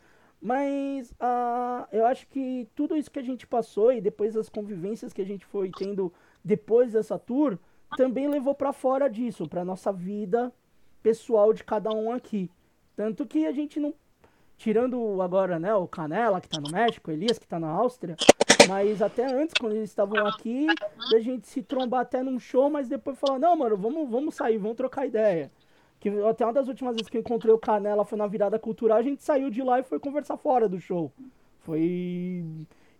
Mas 0.41 1.13
ah, 1.19 1.87
eu 1.91 2.05
acho 2.05 2.27
que 2.27 2.67
tudo 2.75 2.97
isso 2.97 3.09
que 3.09 3.19
a 3.19 3.23
gente 3.23 3.47
passou 3.47 3.93
e 3.93 4.01
depois 4.01 4.35
as 4.35 4.49
convivências 4.49 5.13
que 5.13 5.21
a 5.21 5.25
gente 5.25 5.45
foi 5.45 5.71
tendo 5.71 6.11
depois 6.43 6.91
dessa 6.91 7.17
tour 7.17 7.57
também 7.95 8.27
levou 8.27 8.53
pra 8.53 8.73
fora 8.73 9.09
disso, 9.09 9.47
pra 9.47 9.63
nossa 9.63 9.93
vida 9.93 10.51
pessoal 11.01 11.53
de 11.53 11.63
cada 11.63 11.91
um 11.91 12.11
aqui. 12.11 12.49
Tanto 12.95 13.25
que 13.25 13.45
a 13.45 13.51
gente 13.51 13.79
não. 13.79 13.93
Tirando 14.57 15.21
agora, 15.21 15.59
né, 15.59 15.73
o 15.75 15.87
Canela, 15.87 16.39
que 16.39 16.47
tá 16.47 16.59
no 16.59 16.71
México, 16.71 17.09
o 17.09 17.13
Elias, 17.13 17.39
que 17.39 17.47
tá 17.47 17.59
na 17.59 17.69
Áustria. 17.69 18.15
Mas 18.67 19.01
até 19.01 19.25
antes, 19.25 19.53
quando 19.59 19.75
eles 19.75 19.89
estavam 19.89 20.25
aqui, 20.25 20.67
da 21.11 21.19
gente 21.19 21.47
se 21.47 21.61
trombar 21.61 22.01
até 22.01 22.21
num 22.23 22.39
show, 22.39 22.69
mas 22.69 22.87
depois 22.87 23.19
falar, 23.19 23.39
não, 23.39 23.55
mano, 23.57 23.75
vamos, 23.75 24.09
vamos 24.09 24.35
sair, 24.35 24.57
vamos 24.57 24.77
trocar 24.77 25.05
ideia. 25.05 25.51
Que 26.03 26.09
até 26.29 26.45
uma 26.45 26.51
das 26.51 26.67
últimas 26.67 26.97
vezes 26.97 27.07
que 27.07 27.15
eu 27.15 27.21
encontrei 27.21 27.53
o 27.53 27.57
Canela 27.57 28.03
foi 28.03 28.17
na 28.17 28.27
virada 28.27 28.59
cultural, 28.59 28.97
a 28.97 29.01
gente 29.01 29.23
saiu 29.23 29.49
de 29.49 29.63
lá 29.63 29.79
e 29.79 29.83
foi 29.83 29.97
conversar 30.01 30.35
fora 30.35 30.67
do 30.67 30.77
show. 30.77 31.09
Foi. 31.59 32.43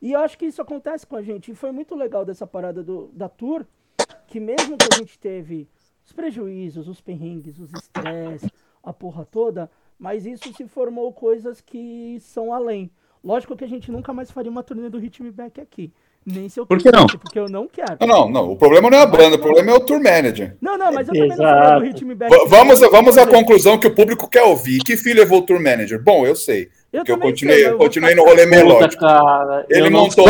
E 0.01 0.13
eu 0.13 0.21
acho 0.21 0.37
que 0.37 0.45
isso 0.45 0.61
acontece 0.61 1.05
com 1.05 1.17
a 1.17 1.21
gente. 1.21 1.51
E 1.51 1.53
foi 1.53 1.73
muito 1.73 1.95
legal 1.95 2.23
dessa 2.23 2.47
parada 2.47 2.81
do, 2.81 3.09
da 3.11 3.27
tour, 3.27 3.65
que 4.25 4.39
mesmo 4.39 4.77
que 4.77 4.87
a 4.89 4.97
gente 4.99 5.19
teve 5.19 5.67
os 6.05 6.13
prejuízos, 6.13 6.87
os 6.87 7.01
perrengues, 7.01 7.59
os 7.59 7.73
estresses, 7.73 8.49
a 8.81 8.93
porra 8.93 9.25
toda, 9.25 9.69
mas 9.99 10.25
isso 10.25 10.53
se 10.53 10.65
formou 10.65 11.11
coisas 11.11 11.59
que 11.59 12.17
são 12.21 12.53
além. 12.53 12.89
Lógico 13.21 13.57
que 13.57 13.65
a 13.65 13.67
gente 13.67 13.91
nunca 13.91 14.13
mais 14.13 14.31
faria 14.31 14.49
uma 14.49 14.63
turnê 14.63 14.89
do 14.89 14.97
Hit 14.97 15.21
Me 15.21 15.29
Back 15.29 15.59
aqui. 15.59 15.91
Nem 16.25 16.47
se 16.47 16.59
eu 16.59 16.65
Por 16.65 16.77
que 16.79 16.91
não? 16.91 17.05
Porque 17.05 17.37
eu 17.37 17.49
não 17.49 17.67
quero. 17.67 17.97
Não, 17.99 18.07
não, 18.07 18.29
não. 18.29 18.51
O 18.51 18.55
problema 18.55 18.89
não 18.89 18.97
é 18.97 19.01
a 19.01 19.05
banda, 19.05 19.35
o 19.35 19.39
problema 19.39 19.71
é 19.71 19.73
o 19.75 19.79
tour 19.79 20.01
manager. 20.01 20.55
Não, 20.61 20.77
não, 20.77 20.91
mas 20.91 21.07
eu 21.07 21.13
também 21.13 21.27
não 21.29 21.35
Exato. 21.35 21.79
do 21.79 21.85
Hit 21.85 22.05
Me 22.05 22.15
Back. 22.15 22.35
Vamos, 22.47 22.79
vamos 22.79 23.17
à 23.17 23.27
conclusão 23.27 23.77
que 23.77 23.87
o 23.87 23.93
público 23.93 24.29
quer 24.29 24.43
ouvir. 24.43 24.79
Que 24.83 24.95
filho 24.95 25.19
levou 25.19 25.39
o 25.39 25.41
tour 25.41 25.59
manager? 25.61 26.01
Bom, 26.01 26.25
eu 26.25 26.35
sei. 26.35 26.69
Eu 26.91 26.99
Porque 26.99 27.11
eu 27.11 27.17
continuei, 27.19 27.57
sei, 27.63 27.67
eu 27.67 27.77
continuei 27.77 28.15
no 28.15 28.23
rolê 28.23 28.43
Puta, 28.45 28.55
melódico. 28.55 29.01
cara. 29.01 29.65
Ele 29.69 29.89
não 29.89 30.01
montou, 30.03 30.25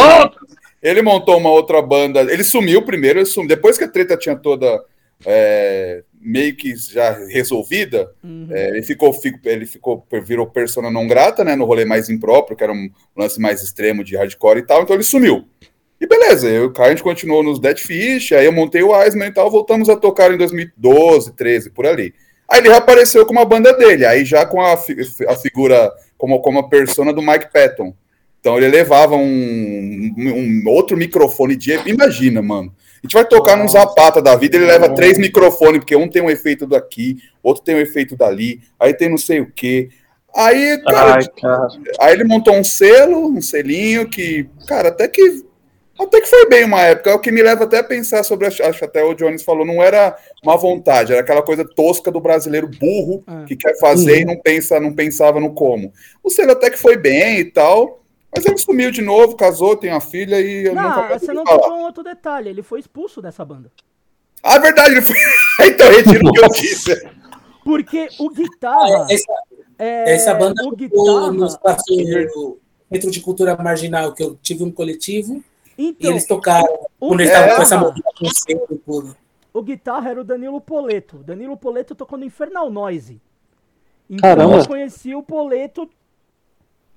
ele 0.81 1.01
montou 1.01 1.37
uma 1.37 1.49
outra 1.51 1.81
banda. 1.81 2.21
Ele 2.21 2.43
sumiu 2.43 2.81
primeiro, 2.83 3.19
ele 3.19 3.25
sumiu. 3.25 3.47
depois 3.49 3.77
que 3.77 3.83
a 3.83 3.87
treta 3.87 4.17
tinha 4.17 4.35
toda 4.35 4.83
é, 5.25 6.03
meio 6.19 6.55
que 6.55 6.75
já 6.75 7.11
resolvida, 7.27 8.09
Uhum. 8.23 8.47
é, 8.51 8.69
ele 8.69 8.81
ficou, 8.83 9.13
fico- 9.13 9.39
ele 9.45 9.65
ficou, 9.65 10.05
virou 10.23 10.47
persona 10.47 10.89
não 10.91 11.07
grata, 11.07 11.43
né? 11.43 11.55
No 11.55 11.65
rolê 11.65 11.85
mais 11.85 12.09
impróprio, 12.09 12.57
que 12.57 12.63
era 12.63 12.73
um 12.73 12.89
lance 13.15 13.39
mais 13.39 13.61
extremo 13.61 14.03
de 14.03 14.15
hardcore 14.17 14.59
e 14.59 14.65
tal, 14.65 14.81
então 14.81 14.95
ele 14.95 15.03
sumiu. 15.03 15.45
E 16.03 16.05
beleza, 16.07 16.49
eu, 16.49 16.65
o 16.65 16.73
Caio, 16.73 16.87
a 16.87 16.91
gente 16.91 17.01
continuou 17.01 17.41
nos 17.41 17.59
Dead 17.61 17.77
Fish, 17.79 18.33
aí 18.33 18.43
eu 18.45 18.51
montei 18.51 18.83
o 18.83 18.93
Iceman 18.93 19.27
e 19.27 19.33
tal, 19.33 19.49
voltamos 19.49 19.87
a 19.87 19.95
tocar 19.95 20.33
em 20.33 20.37
2012, 20.37 21.31
13, 21.31 21.69
por 21.69 21.85
ali. 21.87 22.13
Aí 22.51 22.59
ele 22.59 22.67
reapareceu 22.67 23.25
com 23.25 23.31
uma 23.31 23.45
banda 23.45 23.71
dele, 23.71 24.05
aí 24.05 24.25
já 24.25 24.45
com 24.45 24.59
a, 24.61 24.75
fi- 24.75 24.97
a 25.29 25.35
figura, 25.37 25.89
como, 26.17 26.41
como 26.41 26.59
a 26.59 26.67
persona 26.67 27.13
do 27.13 27.21
Mike 27.21 27.53
Patton. 27.53 27.95
Então 28.41 28.57
ele 28.57 28.67
levava 28.67 29.15
um, 29.15 30.13
um 30.17 30.63
outro 30.69 30.97
microfone 30.97 31.55
de. 31.55 31.71
Imagina, 31.89 32.41
mano. 32.41 32.75
A 33.01 33.07
gente 33.07 33.13
vai 33.13 33.23
tocar 33.23 33.55
num 33.55 33.69
Zapata 33.69 34.21
da 34.21 34.35
vida, 34.35 34.57
ele 34.57 34.65
leva 34.65 34.93
três 34.93 35.17
microfones, 35.17 35.79
porque 35.79 35.95
um 35.95 36.09
tem 36.09 36.21
um 36.21 36.29
efeito 36.29 36.67
daqui, 36.67 37.17
outro 37.41 37.63
tem 37.63 37.75
um 37.75 37.79
efeito 37.79 38.17
dali, 38.17 38.59
aí 38.77 38.93
tem 38.93 39.07
não 39.09 39.17
sei 39.17 39.39
o 39.39 39.49
quê. 39.49 39.87
Aí, 40.35 40.81
cara, 40.85 41.13
Ai, 41.15 41.23
cara. 41.41 41.67
aí 42.01 42.13
ele 42.13 42.25
montou 42.25 42.53
um 42.53 42.63
selo, 42.63 43.29
um 43.29 43.41
selinho 43.41 44.09
que, 44.09 44.49
cara, 44.67 44.89
até 44.89 45.07
que 45.07 45.45
até 46.03 46.21
que 46.21 46.27
foi 46.29 46.47
bem 46.47 46.63
uma 46.65 46.81
época. 46.81 47.09
É 47.11 47.13
o 47.13 47.19
que 47.19 47.31
me 47.31 47.41
leva 47.41 47.63
até 47.63 47.79
a 47.79 47.83
pensar 47.83 48.23
sobre, 48.23 48.47
acho 48.47 48.63
até 48.85 49.03
o 49.03 49.13
Jones 49.13 49.43
falou, 49.43 49.65
não 49.65 49.81
era 49.81 50.15
má 50.43 50.55
vontade, 50.55 51.11
era 51.11 51.21
aquela 51.21 51.41
coisa 51.41 51.63
tosca 51.65 52.11
do 52.11 52.19
brasileiro 52.21 52.67
burro 52.67 53.23
É. 53.27 53.45
que 53.45 53.55
quer 53.55 53.77
fazer 53.79 54.21
e 54.21 54.25
não 54.25 54.39
pensa, 54.39 54.79
não 54.79 54.93
pensava 54.93 55.39
no 55.39 55.53
como. 55.53 55.91
O 56.23 56.29
selo 56.29 56.51
até 56.51 56.69
que 56.69 56.77
foi 56.77 56.97
bem 56.97 57.39
e 57.39 57.45
tal, 57.45 58.03
mas 58.35 58.45
ele 58.45 58.57
sumiu 58.57 58.89
de 58.91 59.01
novo, 59.01 59.35
casou, 59.35 59.75
tem 59.75 59.91
uma 59.91 60.01
filha 60.01 60.39
e 60.41 60.65
eu 60.65 60.73
nunca 60.75 60.89
Não, 60.89 61.09
mais 61.09 61.21
você 61.21 61.25
ouvi 61.31 61.35
não 61.35 61.45
falar. 61.45 61.59
contou 61.59 61.77
um 61.77 61.83
outro 61.83 62.03
detalhe. 62.03 62.49
Ele 62.49 62.63
foi 62.63 62.79
expulso 62.79 63.21
dessa 63.21 63.45
banda. 63.45 63.71
Ah, 64.41 64.57
verdade, 64.57 64.91
ele 64.95 65.01
foi. 65.01 65.15
então 65.67 65.89
retiro 65.89 66.27
o 66.27 66.31
que 66.33 66.43
eu 66.43 66.49
disse. 66.49 67.07
Porque 67.63 68.09
o 68.19 68.29
guitarra. 68.29 69.07
Essa, 69.09 69.33
é, 69.79 70.13
essa 70.15 70.33
banda 70.33 70.63
o 70.65 70.75
guitarra. 70.75 71.31
no 71.31 71.45
espaço 71.45 71.83
no 71.89 72.57
Centro 72.91 73.11
de 73.11 73.21
Cultura 73.21 73.55
Marginal, 73.55 74.13
que 74.13 74.21
eu 74.23 74.37
tive 74.41 74.63
um 74.63 74.71
coletivo, 74.71 75.41
e 75.85 75.89
Então, 75.89 76.11
eles 76.11 76.25
tocaram 76.27 76.73
o 76.99 77.07
quando 77.09 77.21
eles 77.21 77.31
estavam 77.31 77.55
com 77.55 77.61
essa 78.27 78.51
e 78.51 78.77
tudo. 78.79 79.15
o 79.53 79.61
guitarra 79.61 80.09
era 80.11 80.21
o 80.21 80.23
Danilo 80.23 80.59
Poleto. 80.61 81.17
Danilo 81.17 81.55
Poleto 81.57 81.93
tocou 81.95 82.17
no 82.17 82.25
Infernal 82.25 82.69
Noise. 82.69 83.21
Então 84.09 84.35
Caramba. 84.35 84.57
eu 84.57 84.67
conheci 84.67 85.15
o 85.15 85.23
Poleto 85.23 85.89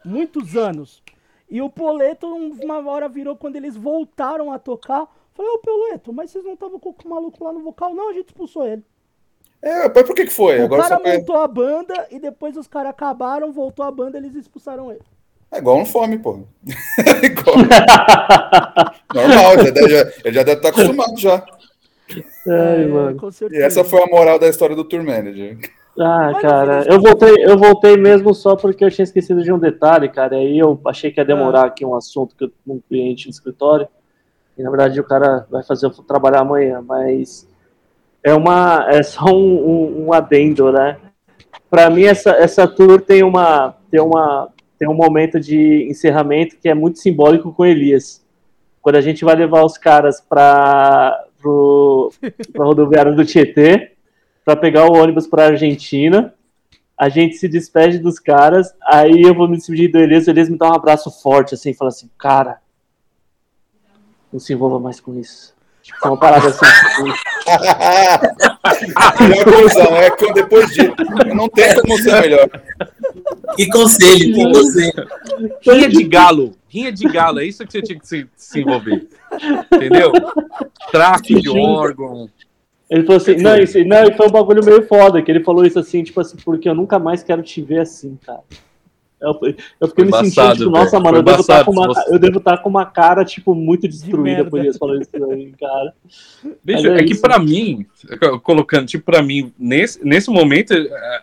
muitos 0.04 0.56
anos. 0.56 1.02
E 1.48 1.62
o 1.62 1.70
Poleto, 1.70 2.26
uma 2.26 2.84
hora 2.88 3.08
virou 3.08 3.36
quando 3.36 3.56
eles 3.56 3.76
voltaram 3.76 4.50
a 4.52 4.58
tocar. 4.58 5.06
Falei, 5.32 5.52
ô 5.52 5.58
Poleto, 5.58 6.12
mas 6.12 6.30
vocês 6.30 6.44
não 6.44 6.54
estavam 6.54 6.78
com 6.80 6.90
o 6.90 7.08
maluco 7.08 7.44
lá 7.44 7.52
no 7.52 7.60
vocal? 7.60 7.94
Não, 7.94 8.08
a 8.10 8.12
gente 8.12 8.26
expulsou 8.26 8.66
ele. 8.66 8.82
É, 9.62 9.88
mas 9.88 10.02
por 10.04 10.14
que 10.14 10.24
que 10.26 10.32
foi? 10.32 10.58
o 10.60 10.64
Agora 10.64 10.82
cara 10.82 11.00
foi- 11.00 11.18
montou 11.18 11.36
a 11.36 11.46
banda 11.48 12.06
e 12.10 12.18
depois 12.18 12.56
os 12.56 12.66
caras 12.66 12.90
acabaram, 12.90 13.52
voltou 13.52 13.84
a 13.84 13.90
banda, 13.90 14.18
eles 14.18 14.34
expulsaram 14.34 14.90
ele. 14.90 15.00
É 15.52 15.58
igual 15.58 15.78
no 15.78 15.86
fome, 15.86 16.18
pô. 16.18 16.40
Igual. 17.22 17.56
Normal, 19.14 19.64
já 19.64 19.70
deve, 19.70 19.88
já, 19.88 20.12
ele 20.24 20.34
já 20.34 20.42
deve 20.42 20.56
estar 20.58 20.68
acostumado 20.70 21.16
já. 21.16 21.44
Ai, 22.48 22.82
É, 22.82 22.86
mano. 22.86 23.16
E 23.50 23.62
essa 23.62 23.84
foi 23.84 24.02
a 24.02 24.06
moral 24.06 24.38
da 24.38 24.48
história 24.48 24.74
do 24.76 24.84
Tour 24.84 25.04
Manager. 25.04 25.58
Ah, 25.98 26.30
Mas 26.32 26.42
cara, 26.42 26.84
eu 26.86 27.00
voltei, 27.00 27.34
eu 27.38 27.56
voltei 27.56 27.96
mesmo 27.96 28.34
só 28.34 28.54
porque 28.54 28.84
eu 28.84 28.90
tinha 28.90 29.04
esquecido 29.04 29.42
de 29.42 29.50
um 29.52 29.58
detalhe, 29.58 30.08
cara. 30.10 30.34
E 30.36 30.38
aí 30.46 30.58
eu 30.58 30.78
achei 30.86 31.10
que 31.10 31.20
ia 31.20 31.24
demorar 31.24 31.62
Ah. 31.62 31.66
aqui 31.66 31.84
um 31.86 31.94
assunto 31.94 32.34
que 32.36 32.44
eu 32.44 32.50
um 32.66 32.80
cliente 32.86 33.26
no 33.26 33.30
escritório. 33.30 33.88
E 34.58 34.62
na 34.62 34.70
verdade 34.70 35.00
o 35.00 35.04
cara 35.04 35.46
vai 35.50 35.62
fazer 35.62 35.86
eu 35.86 35.90
trabalhar 35.90 36.40
amanhã, 36.40 36.82
mas 36.86 37.46
é 38.22 38.34
uma 38.34 38.86
é 38.90 39.02
só 39.02 39.24
um, 39.26 39.56
um, 39.68 40.06
um 40.06 40.12
adendo, 40.12 40.70
né? 40.72 40.98
Para 41.70 41.88
mim 41.88 42.04
essa 42.04 42.30
essa 42.32 42.66
tour 42.68 43.00
tem 43.00 43.22
uma 43.22 43.74
tem 43.90 44.00
uma 44.00 44.48
tem 44.78 44.88
um 44.88 44.94
momento 44.94 45.40
de 45.40 45.88
encerramento 45.88 46.56
que 46.56 46.68
é 46.68 46.74
muito 46.74 46.98
simbólico 46.98 47.52
com 47.52 47.64
Elias. 47.64 48.24
Quando 48.82 48.96
a 48.96 49.00
gente 49.00 49.24
vai 49.24 49.34
levar 49.34 49.64
os 49.64 49.76
caras 49.76 50.20
para 50.20 51.24
pra 52.52 52.64
rodoviária 52.64 53.12
do 53.12 53.24
Tietê 53.24 53.92
para 54.44 54.56
pegar 54.56 54.86
o 54.86 54.96
ônibus 54.96 55.26
para 55.26 55.46
Argentina. 55.46 56.32
A 56.96 57.08
gente 57.08 57.36
se 57.36 57.48
despede 57.48 57.98
dos 57.98 58.18
caras, 58.18 58.74
aí 58.82 59.22
eu 59.22 59.34
vou 59.34 59.48
me 59.48 59.56
despedir 59.56 59.90
do 59.90 59.98
Elias, 59.98 60.26
o 60.26 60.30
Elias 60.30 60.48
me 60.48 60.56
dá 60.56 60.70
um 60.70 60.74
abraço 60.74 61.10
forte, 61.10 61.54
assim, 61.54 61.74
fala 61.74 61.90
assim, 61.90 62.08
cara, 62.16 62.58
não 64.32 64.40
se 64.40 64.52
envolva 64.52 64.80
mais 64.80 64.98
com 64.98 65.18
isso. 65.18 65.55
Tipo, 65.86 66.08
uma 66.08 66.16
parada 66.16 66.48
assim. 66.48 66.66
Melhor 69.20 69.44
conclusão, 69.44 69.96
é 69.96 70.10
que 70.10 70.32
depois 70.32 70.72
de. 70.72 70.92
Não 71.32 71.48
tem 71.48 71.80
como 71.80 71.96
ser 71.98 72.20
melhor. 72.20 72.50
Que 73.54 73.68
conselho, 73.68 74.34
que 74.34 74.52
conselho. 74.52 75.06
Rinha 75.62 75.88
de 75.88 76.02
galo. 76.02 76.56
Rinha 76.68 76.90
de 76.90 77.08
galo. 77.08 77.38
É 77.38 77.44
isso 77.44 77.64
que 77.64 77.70
você 77.70 77.82
tinha 77.82 78.00
que 78.00 78.06
se, 78.06 78.26
se 78.36 78.60
envolver. 78.60 79.06
Entendeu? 79.72 80.10
Tráfico 80.90 81.40
de 81.40 81.50
órgão. 81.50 82.28
Ele 82.90 83.04
falou 83.04 83.18
assim, 83.18 83.36
não, 83.36 83.56
isso, 83.56 83.84
não, 83.84 84.04
e 84.04 84.16
foi 84.16 84.26
um 84.26 84.32
bagulho 84.32 84.64
meio 84.64 84.84
foda, 84.86 85.22
que 85.22 85.30
ele 85.30 85.42
falou 85.42 85.64
isso 85.64 85.78
assim, 85.78 86.04
tipo 86.04 86.20
assim, 86.20 86.36
porque 86.44 86.68
eu 86.68 86.74
nunca 86.74 86.98
mais 86.98 87.22
quero 87.22 87.42
te 87.42 87.60
ver 87.60 87.80
assim, 87.80 88.16
cara. 88.24 88.42
Eu, 89.20 89.32
eu 89.80 89.88
fiquei 89.88 90.04
me 90.04 90.10
Foi 90.10 90.24
sentindo, 90.24 90.32
embaçado, 90.42 90.58
tipo, 90.58 90.70
nossa, 90.70 91.00
mano, 91.00 91.16
eu 91.18 91.22
devo, 91.22 91.40
estar 91.40 91.54
embaçado 91.60 91.64
com 91.64 91.72
uma, 91.72 91.86
você- 91.86 92.14
eu 92.14 92.18
devo 92.18 92.38
estar 92.38 92.58
com 92.58 92.68
uma 92.68 92.84
cara, 92.84 93.24
tipo, 93.24 93.54
muito 93.54 93.88
destruída 93.88 94.44
por 94.44 94.62
isso, 94.64 94.78
falando 94.78 95.02
isso 95.02 95.24
aí, 95.32 95.52
cara. 95.58 95.94
Bicho, 96.62 96.86
é 96.88 97.00
é, 97.00 97.04
que 97.04 97.12
isso. 97.12 97.22
pra 97.22 97.38
mim, 97.38 97.86
colocando, 98.42 98.86
tipo, 98.86 99.04
pra 99.06 99.22
mim, 99.22 99.52
nesse, 99.58 100.04
nesse 100.04 100.30
momento, 100.30 100.74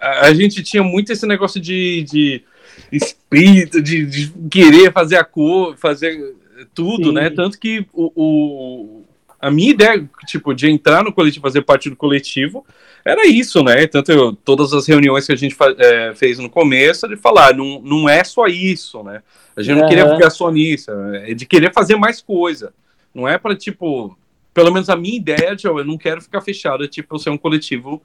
a, 0.01 0.21
a 0.27 0.33
gente 0.33 0.63
tinha 0.63 0.81
muito 0.83 1.11
esse 1.13 1.27
negócio 1.27 1.61
de, 1.61 2.01
de 2.03 2.41
espírito, 2.91 3.81
de, 3.81 4.05
de 4.05 4.33
querer 4.49 4.91
fazer 4.91 5.17
a 5.17 5.23
cor, 5.23 5.77
fazer 5.77 6.35
tudo, 6.73 7.09
Sim. 7.09 7.13
né? 7.13 7.29
Tanto 7.29 7.59
que 7.59 7.85
o, 7.93 8.11
o- 8.15 9.03
a 9.39 9.51
minha 9.51 9.71
ideia, 9.71 10.09
tipo, 10.25 10.53
de 10.53 10.69
entrar 10.69 11.03
no 11.03 11.11
coletivo, 11.11 11.43
fazer 11.43 11.61
parte 11.63 11.89
do 11.89 11.95
coletivo, 11.97 12.65
era 13.05 13.27
isso, 13.27 13.63
né? 13.63 13.85
Tanto 13.87 14.11
eu, 14.11 14.33
todas 14.33 14.73
as 14.73 14.87
reuniões 14.87 15.25
que 15.25 15.33
a 15.33 15.35
gente 15.35 15.55
é, 15.77 16.13
fez 16.15 16.39
no 16.39 16.49
começo, 16.49 17.07
de 17.07 17.15
falar, 17.17 17.53
não, 17.55 17.81
não 17.81 18.07
é 18.09 18.23
só 18.23 18.47
isso, 18.47 19.03
né? 19.03 19.21
A 19.55 19.61
gente 19.61 19.79
não 19.79 19.87
queria 19.87 20.09
ficar 20.15 20.29
só 20.29 20.49
nisso, 20.51 20.89
é 20.91 21.33
de 21.33 21.45
querer 21.45 21.71
fazer 21.73 21.95
mais 21.95 22.21
coisa. 22.21 22.73
Não 23.13 23.27
é 23.27 23.37
para 23.37 23.55
tipo, 23.55 24.17
pelo 24.53 24.71
menos 24.71 24.89
a 24.89 24.95
minha 24.95 25.15
ideia, 25.17 25.55
Joe, 25.57 25.79
eu 25.79 25.85
não 25.85 25.97
quero 25.97 26.21
ficar 26.21 26.41
fechado, 26.41 26.83
é 26.83 26.87
tipo, 26.87 27.19
ser 27.19 27.29
um 27.29 27.37
coletivo 27.37 28.01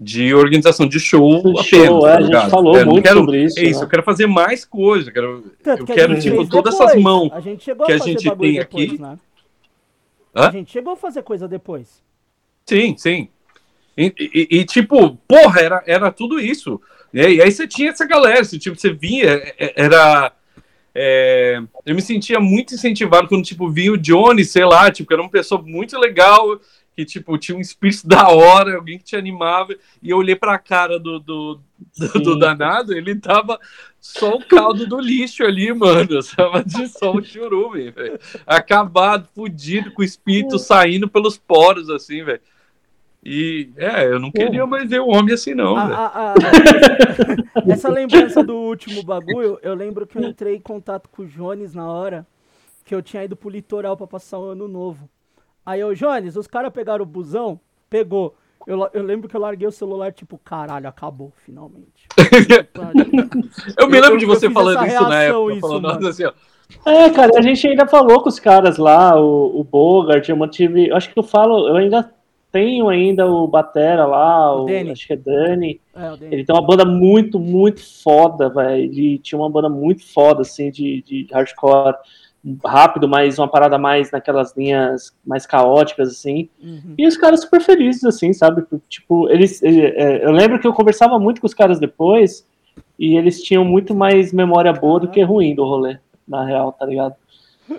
de 0.00 0.32
organização 0.32 0.86
de 0.86 1.00
show 1.00 1.42
Do 1.42 1.58
apenas. 1.58 1.66
show, 1.66 2.06
é, 2.06 2.12
tá 2.12 2.16
a 2.16 2.20
gente 2.20 2.26
ligado? 2.28 2.50
falou 2.50 2.76
Eu 2.78 2.86
não 2.86 2.92
muito 2.92 3.04
quero- 3.04 3.18
sobre 3.18 3.42
isso, 3.44 3.58
É 3.58 3.62
isso, 3.64 3.80
né? 3.80 3.84
eu 3.84 3.88
quero 3.90 4.02
fazer 4.04 4.26
mais 4.28 4.64
coisa, 4.64 5.10
eu 5.10 5.12
quero, 5.12 5.44
Tanto 5.62 5.80
eu 5.80 5.84
que 5.86 5.92
a 5.92 5.94
quero, 5.96 6.20
tipo, 6.20 6.46
todas 6.48 6.72
depois. 6.72 6.90
essas 6.90 7.02
mãos 7.02 7.30
A 7.32 7.40
gente 7.40 7.64
chegou 7.64 7.84
que 7.84 7.92
a 7.92 7.94
a 7.96 7.98
gente 7.98 8.22
tem 8.22 8.54
depois, 8.54 8.58
aqui. 8.60 9.02
né? 9.02 9.18
Hã? 10.34 10.48
A 10.48 10.50
gente 10.52 10.70
chegou 10.70 10.92
a 10.92 10.96
fazer 10.96 11.22
coisa 11.22 11.48
depois. 11.48 12.00
Sim, 12.64 12.94
sim. 12.96 13.28
E, 13.98 14.14
e- 14.18 14.48
e, 14.60 14.64
tipo, 14.64 15.16
porra, 15.28 15.60
era, 15.60 15.82
era 15.86 16.12
tudo 16.12 16.38
isso. 16.40 16.80
E 17.12 17.20
aí, 17.20 17.42
aí 17.42 17.50
você 17.50 17.66
tinha 17.66 17.90
essa 17.90 18.06
galera, 18.06 18.44
você, 18.44 18.58
tipo, 18.58 18.78
você 18.78 18.92
via, 18.92 19.30
é- 19.32 19.54
é- 19.58 19.72
era. 19.76 20.32
é, 20.94 21.60
eu 21.84 21.94
me 21.94 22.00
sentia 22.02 22.38
muito 22.40 22.74
incentivado 22.74 23.28
quando, 23.28 23.44
tipo, 23.44 23.68
vinha 23.70 23.92
o 23.92 23.98
Johnny, 23.98 24.44
sei 24.44 24.64
lá, 24.64 24.90
tipo, 24.90 25.12
era 25.12 25.22
uma 25.22 25.30
pessoa 25.30 25.60
muito 25.62 25.98
legal, 25.98 26.58
que, 26.96 27.04
tipo, 27.04 27.38
tinha 27.38 27.56
um 27.56 27.60
espírito 27.60 28.06
da 28.08 28.28
hora, 28.28 28.76
alguém 28.76 28.98
que 28.98 29.04
te 29.04 29.16
animava, 29.16 29.74
e 30.02 30.10
eu 30.10 30.16
olhei 30.18 30.34
pra 30.34 30.58
cara 30.58 30.98
do, 30.98 31.20
do, 31.20 31.60
do, 31.96 32.08
do 32.20 32.38
danado, 32.38 32.92
ele 32.92 33.14
tava 33.16 33.58
só 34.00 34.34
o 34.34 34.44
caldo 34.44 34.86
do 34.86 34.98
lixo 35.00 35.44
ali, 35.44 35.72
mano, 35.72 36.08
tava 36.36 36.64
de 36.64 36.88
só 36.88 37.12
o 37.12 37.22
churume, 37.22 37.90
velho. 37.92 38.18
Acabado, 38.46 39.28
fudido, 39.34 39.92
com 39.92 40.02
o 40.02 40.04
espírito 40.04 40.58
saindo 40.58 41.08
pelos 41.08 41.36
poros, 41.38 41.88
assim, 41.90 42.24
velho. 42.24 42.40
E, 43.24 43.70
é, 43.76 44.06
eu 44.06 44.18
não 44.20 44.30
queria 44.30 44.64
mais 44.64 44.88
ver 44.88 45.00
o 45.00 45.08
homem 45.08 45.34
assim, 45.34 45.52
não, 45.54 45.76
A- 45.76 45.84
velho. 45.84 45.98
a- 45.98 46.32
a- 46.32 46.34
essa 47.72 47.90
lembrança 47.90 48.42
do 48.44 48.54
último 48.56 49.02
bagulho, 49.02 49.58
eu 49.62 49.74
lembro 49.74 50.06
que 50.06 50.16
eu 50.16 50.22
entrei 50.22 50.56
em 50.56 50.60
contato 50.60 51.08
com 51.08 51.22
o 51.22 51.26
Jones 51.26 51.74
na 51.74 51.90
hora 51.90 52.26
que 52.84 52.94
eu 52.94 53.02
tinha 53.02 53.24
ido 53.24 53.36
pro 53.36 53.50
litoral 53.50 53.96
pra 53.96 54.06
passar 54.06 54.38
o 54.38 54.44
ano 54.50 54.66
novo. 54.68 55.08
Aí 55.66 55.80
eu, 55.80 55.92
Jones, 55.94 56.36
os 56.36 56.46
caras 56.46 56.72
pegaram 56.72 57.02
o 57.02 57.06
busão, 57.06 57.60
pegou. 57.90 58.34
Eu, 58.66 58.88
eu 58.92 59.02
lembro 59.02 59.28
que 59.28 59.36
eu 59.36 59.40
larguei 59.40 59.66
o 59.66 59.72
celular, 59.72 60.12
tipo, 60.12 60.38
caralho, 60.38 60.88
acabou, 60.88 61.32
finalmente. 61.44 62.06
Eu 63.78 63.86
me 63.88 63.94
lembro 64.00 64.14
eu- 64.14 64.18
de 64.18 64.26
você 64.26 64.50
falando 64.50 64.86
isso 64.86 65.02
na 65.08 65.22
época, 65.22 65.52
isso, 65.52 65.60
falando 65.60 65.82
mano. 65.82 66.08
assim, 66.08 66.24
ó. 66.24 66.32
É, 66.84 67.08
cara, 67.10 67.38
a 67.38 67.40
gente 67.42 67.66
ainda 67.66 67.86
falou 67.86 68.22
com 68.22 68.28
os 68.28 68.38
caras 68.38 68.76
lá, 68.76 69.18
o, 69.18 69.58
o 69.60 69.64
Bogart, 69.64 70.28
eu 70.28 70.36
mantive. 70.36 70.88
eu 70.88 70.96
Acho 70.96 71.10
que 71.12 71.18
eu 71.18 71.22
falo, 71.22 71.66
eu 71.68 71.76
ainda 71.76 72.12
tenho 72.50 72.88
ainda 72.88 73.26
o 73.26 73.46
Batera 73.46 74.06
lá, 74.06 74.54
O 74.54 74.64
o, 74.66 74.92
acho 74.92 75.06
que 75.06 75.12
é 75.12 75.16
Dani. 75.16 75.80
É, 75.94 76.12
o 76.12 76.16
Dani. 76.16 76.34
Ele 76.34 76.44
tem 76.44 76.54
uma 76.54 76.66
banda 76.66 76.84
muito, 76.84 77.38
muito 77.38 77.80
foda, 78.02 78.48
velho. 78.48 78.84
Ele 78.84 79.18
tinha 79.18 79.38
uma 79.38 79.50
banda 79.50 79.68
muito 79.68 80.04
foda, 80.12 80.42
assim, 80.42 80.70
de, 80.70 81.02
de 81.02 81.26
hardcore 81.32 81.96
rápido, 82.64 83.08
mas 83.08 83.38
uma 83.38 83.48
parada 83.48 83.76
mais 83.78 84.10
naquelas 84.10 84.56
linhas 84.56 85.14
mais 85.26 85.44
caóticas, 85.44 86.08
assim. 86.08 86.48
Uhum. 86.62 86.94
E 86.96 87.06
os 87.06 87.16
caras 87.16 87.40
super 87.40 87.60
felizes, 87.60 88.04
assim, 88.04 88.32
sabe? 88.32 88.64
Tipo, 88.88 89.28
eles. 89.28 89.62
ele- 89.62 89.86
é, 89.86 90.24
eu 90.24 90.30
lembro 90.30 90.58
que 90.58 90.66
eu 90.66 90.72
conversava 90.72 91.18
muito 91.18 91.40
com 91.40 91.46
os 91.46 91.54
caras 91.54 91.78
depois 91.78 92.46
e 92.98 93.16
eles 93.16 93.42
tinham 93.42 93.64
muito 93.64 93.94
mais 93.94 94.32
memória 94.32 94.72
boa 94.72 95.00
do 95.00 95.08
que 95.08 95.22
ruim 95.22 95.54
do 95.54 95.64
rolê, 95.64 95.98
na 96.26 96.44
real, 96.44 96.72
tá 96.72 96.86
ligado? 96.86 97.14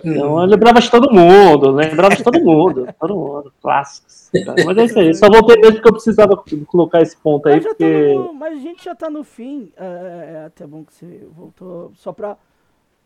Então 0.04 0.40
eu 0.40 0.46
lembrava 0.46 0.80
de 0.80 0.90
todo 0.90 1.12
mundo, 1.12 1.70
lembrava 1.72 2.14
de 2.14 2.22
todo 2.22 2.40
mundo, 2.44 2.86
todo 3.00 3.16
mundo, 3.16 3.52
clássicos. 3.60 4.19
Mas 4.64 4.78
é 4.78 4.84
isso 4.84 4.98
aí, 4.98 5.14
só 5.14 5.28
voltei 5.28 5.56
mesmo 5.56 5.74
porque 5.76 5.88
eu 5.88 5.92
precisava 5.92 6.40
colocar 6.66 7.02
esse 7.02 7.16
ponto 7.16 7.48
aí, 7.48 7.54
Mas, 7.56 7.64
tá 7.64 7.68
porque. 7.70 8.14
no- 8.14 8.32
mas 8.34 8.52
a 8.54 8.60
gente 8.60 8.84
já 8.84 8.94
tá 8.94 9.10
no 9.10 9.24
fim. 9.24 9.70
É, 9.76 10.30
é 10.42 10.44
até 10.46 10.66
bom 10.66 10.84
que 10.84 10.94
você 10.94 11.26
voltou. 11.36 11.92
Só 11.96 12.12
pra, 12.12 12.36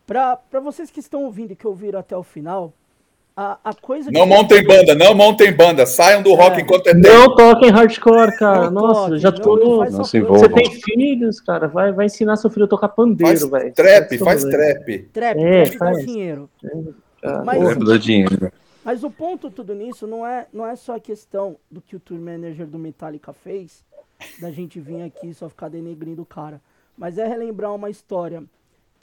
pra, 0.05 0.37
pra 0.37 0.59
vocês 0.59 0.91
que 0.91 0.99
estão 0.99 1.23
ouvindo 1.23 1.51
e 1.51 1.55
que 1.55 1.65
ouviram 1.67 1.99
até 1.99 2.15
o 2.15 2.23
final, 2.23 2.71
A, 3.37 3.57
a 3.65 3.73
coisa 3.73 4.09
Não 4.11 4.25
montem 4.25 4.63
banda, 4.65 4.95
não 4.95 5.13
montem 5.13 5.51
banda. 5.51 5.85
Saiam 5.85 6.21
do 6.23 6.33
rock 6.35 6.57
É. 6.57 6.61
enquanto 6.61 6.87
é 6.87 6.93
tempo. 6.93 7.05
Não 7.05 7.35
toquem 7.35 7.69
hardcore, 7.69 8.37
cara. 8.37 8.71
Não 8.71 8.81
Nossa, 8.83 9.01
toquem, 9.01 9.17
já 9.19 9.31
tô. 9.31 9.57
não 9.57 9.77
Não 9.89 10.03
se. 10.05 10.21
Você 10.21 10.47
tem 10.47 10.71
filhos, 10.71 11.41
cara. 11.41 11.67
Vai, 11.67 11.91
vai 11.91 12.05
ensinar 12.05 12.37
seu 12.37 12.49
filho 12.49 12.63
a 12.65 12.69
tocar 12.69 12.87
pandeiro, 12.87 13.37
Faz 13.37 13.45
velho. 13.51 13.73
trap, 13.73 14.13
é 14.15 14.17
faz 14.19 14.41
trap. 14.45 14.99
Trap, 15.11 15.37
É, 15.37 15.63
trap 15.63 15.77
faz. 15.77 16.05
dinheiro. 16.05 16.49
Cara, 17.21 17.43
Mas-. 17.43 17.59
Lembra 17.61 17.75
do 17.85 17.99
dinheiro. 17.99 18.51
Mas 18.85 19.03
o 19.03 19.09
ponto 19.09 19.49
tudo 19.49 19.73
nisso 19.73 20.05
não 20.05 20.25
é, 20.25 20.47
não 20.53 20.63
é 20.63 20.75
só 20.75 20.95
a 20.95 20.99
questão 20.99 21.57
do 21.71 21.81
que 21.81 21.95
o 21.95 21.99
tour 21.99 22.19
manager 22.19 22.67
do 22.67 22.77
Metallica 22.77 23.33
fez, 23.33 23.83
da 24.39 24.51
gente 24.51 24.79
vir 24.79 25.01
aqui 25.01 25.29
e 25.29 25.33
só 25.33 25.49
ficar 25.49 25.69
denegrindo 25.69 26.21
o 26.21 26.25
cara. 26.25 26.61
Mas 26.95 27.17
é 27.17 27.27
relembrar 27.27 27.73
uma 27.73 27.89
história 27.89 28.43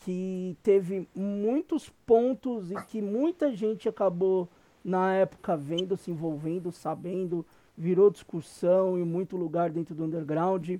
que 0.05 0.57
teve 0.63 1.09
muitos 1.13 1.89
pontos 2.07 2.71
e 2.71 2.77
que 2.87 3.03
muita 3.03 3.53
gente 3.53 3.89
acabou 3.89 4.49
na 4.85 5.15
época 5.15 5.57
vendo, 5.57 5.97
se 5.97 6.13
envolvendo, 6.13 6.71
sabendo, 6.71 7.45
virou 7.77 8.09
discussão 8.09 8.97
em 8.97 9.05
muito 9.05 9.37
lugar 9.37 9.69
dentro 9.69 9.97
do 9.97 10.05
underground. 10.05 10.77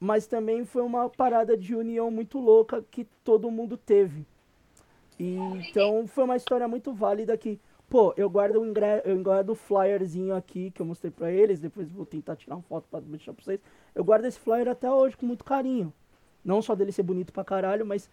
Mas 0.00 0.26
também 0.26 0.64
foi 0.64 0.80
uma 0.80 1.10
parada 1.10 1.54
de 1.54 1.74
união 1.74 2.10
muito 2.10 2.38
louca 2.38 2.82
que 2.90 3.04
todo 3.22 3.50
mundo 3.50 3.76
teve. 3.76 4.24
E, 5.18 5.36
então 5.68 6.06
foi 6.06 6.24
uma 6.24 6.36
história 6.36 6.66
muito 6.66 6.94
válida 6.94 7.36
que, 7.36 7.60
pô, 7.88 8.12
eu 8.16 8.28
guardo 8.28 8.56
o 8.60 8.66
ingre... 8.66 9.02
eu 9.04 9.20
guardo 9.22 9.50
o 9.50 9.54
flyerzinho 9.54 10.34
aqui 10.34 10.70
que 10.70 10.82
eu 10.82 10.86
mostrei 10.86 11.10
pra 11.10 11.30
eles, 11.30 11.58
depois 11.58 11.90
vou 11.90 12.04
tentar 12.04 12.36
tirar 12.36 12.56
uma 12.56 12.62
foto 12.62 12.86
pra 12.90 13.00
deixar 13.00 13.32
pra 13.32 13.44
vocês. 13.44 13.60
Eu 13.94 14.04
guardo 14.04 14.24
esse 14.26 14.38
flyer 14.38 14.68
até 14.68 14.90
hoje 14.90 15.16
com 15.16 15.26
muito 15.26 15.44
carinho. 15.44 15.92
Não 16.44 16.62
só 16.62 16.74
dele 16.74 16.92
ser 16.92 17.02
bonito 17.02 17.32
pra 17.32 17.44
caralho, 17.44 17.84
mas 17.84 18.08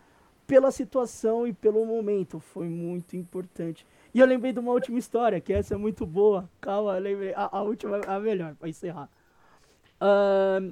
pela 0.47 0.71
situação 0.71 1.47
e 1.47 1.53
pelo 1.53 1.85
momento. 1.85 2.39
Foi 2.39 2.67
muito 2.67 3.15
importante. 3.15 3.85
E 4.13 4.19
eu 4.19 4.25
lembrei 4.25 4.53
de 4.53 4.59
uma 4.59 4.71
última 4.71 4.97
história, 4.97 5.41
que 5.41 5.51
essa 5.53 5.73
é 5.73 5.77
muito 5.77 6.05
boa. 6.05 6.49
Calma, 6.61 6.95
eu 6.95 7.01
lembrei. 7.01 7.33
A, 7.35 7.49
a 7.51 7.61
última 7.61 7.97
é 7.97 8.09
a 8.09 8.19
melhor, 8.19 8.55
pra 8.55 8.69
encerrar. 8.69 9.09
Ahn, 9.99 10.71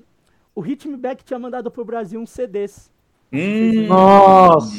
o 0.56 0.61
Ritmback 0.61 1.23
tinha 1.23 1.40
mandado 1.40 1.69
pro 1.69 1.83
Brasil 1.85 2.19
uns 2.19 2.30
CDs. 2.30 2.91
Hum, 3.32 3.88
Nossa! 3.88 4.72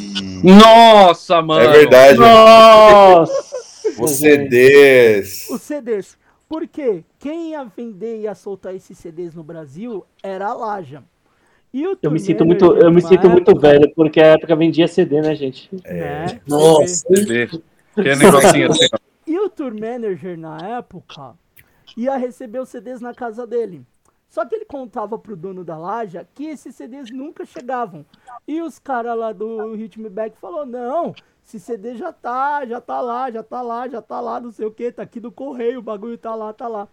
Nossa, 0.45 1.43
mano. 1.43 1.65
é 1.65 1.73
verdade. 1.73 2.19
Nossa! 2.19 3.54
Os. 3.99 4.11
CDs. 4.13 5.49
Os 5.51 5.63
CDs. 5.63 6.17
Porque 6.49 7.03
quem 7.19 7.51
ia 7.51 7.65
vender 7.65 8.19
e 8.19 8.23
ia 8.23 8.35
soltar 8.35 8.75
esses 8.75 8.97
CDs 8.99 9.35
no 9.35 9.43
Brasil 9.43 10.05
era 10.23 10.49
a 10.49 10.55
Laja. 10.55 11.03
E 11.73 11.87
o 11.87 11.99
Eu 12.01 12.11
me 12.11 12.21
sinto 12.21 12.45
muito, 12.45 12.65
eu 12.77 12.93
me 12.93 13.03
sinto 13.03 13.29
muito 13.29 13.51
época, 13.51 13.69
velho, 13.69 13.93
porque 13.97 14.21
a 14.21 14.27
época 14.27 14.55
vendia 14.55 14.87
CD, 14.87 15.21
né, 15.21 15.35
gente? 15.35 15.69
né, 15.85 16.41
Nossa. 16.47 17.05
Vê. 17.11 17.49
Que 17.49 18.09
é 18.09 18.17
negocinho 18.17 18.71
assim. 18.71 18.87
E 19.27 19.39
o 19.39 19.49
tour 19.49 19.73
manager, 19.73 20.39
na 20.39 20.59
época, 20.77 21.33
ia 21.97 22.15
receber 22.19 22.59
os 22.59 22.69
CDs 22.69 23.01
na 23.01 23.15
casa 23.15 23.47
dele. 23.47 23.83
Só 24.29 24.45
que 24.45 24.55
ele 24.55 24.65
contava 24.67 25.19
pro 25.19 25.35
dono 25.35 25.65
da 25.65 25.79
loja 25.79 26.29
que 26.35 26.45
esses 26.45 26.75
CDs 26.75 27.11
nunca 27.11 27.47
chegavam. 27.47 28.05
E 28.47 28.61
os 28.61 28.79
caras 28.79 29.17
lá 29.17 29.33
do 29.33 29.75
Ritmback 29.75 30.37
falou: 30.39 30.67
"Não, 30.67 31.15
esse 31.45 31.61
CD 31.61 31.95
já 31.97 32.13
tá, 32.13 32.65
já 32.67 32.81
tá 32.81 33.01
lá, 33.01 33.31
já 33.31 33.43
tá 33.43 33.61
lá, 33.61 33.89
já 33.89 34.01
tá 34.01 34.21
lá, 34.21 34.41
não 34.41 34.51
sei 34.51 34.67
o 34.67 34.71
que, 34.71 34.91
tá 34.91 35.03
aqui 35.03 35.21
do 35.21 35.31
correio, 35.31 35.79
o 35.79 35.83
bagulho 35.83 36.17
tá 36.17 36.35
lá, 36.35 36.53
tá 36.53 36.67
lá". 36.67 36.89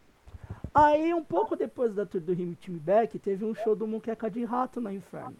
Aí, 0.73 1.13
um 1.13 1.23
pouco 1.23 1.55
depois 1.55 1.93
da 1.93 2.05
tour 2.05 2.21
do 2.21 2.33
Ritmback, 2.33 3.17
teve 3.19 3.43
um 3.43 3.53
show 3.53 3.75
do 3.75 3.87
Muqueca 3.87 4.29
de 4.29 4.43
Rato 4.43 4.79
na 4.79 4.93
Inferno. 4.93 5.35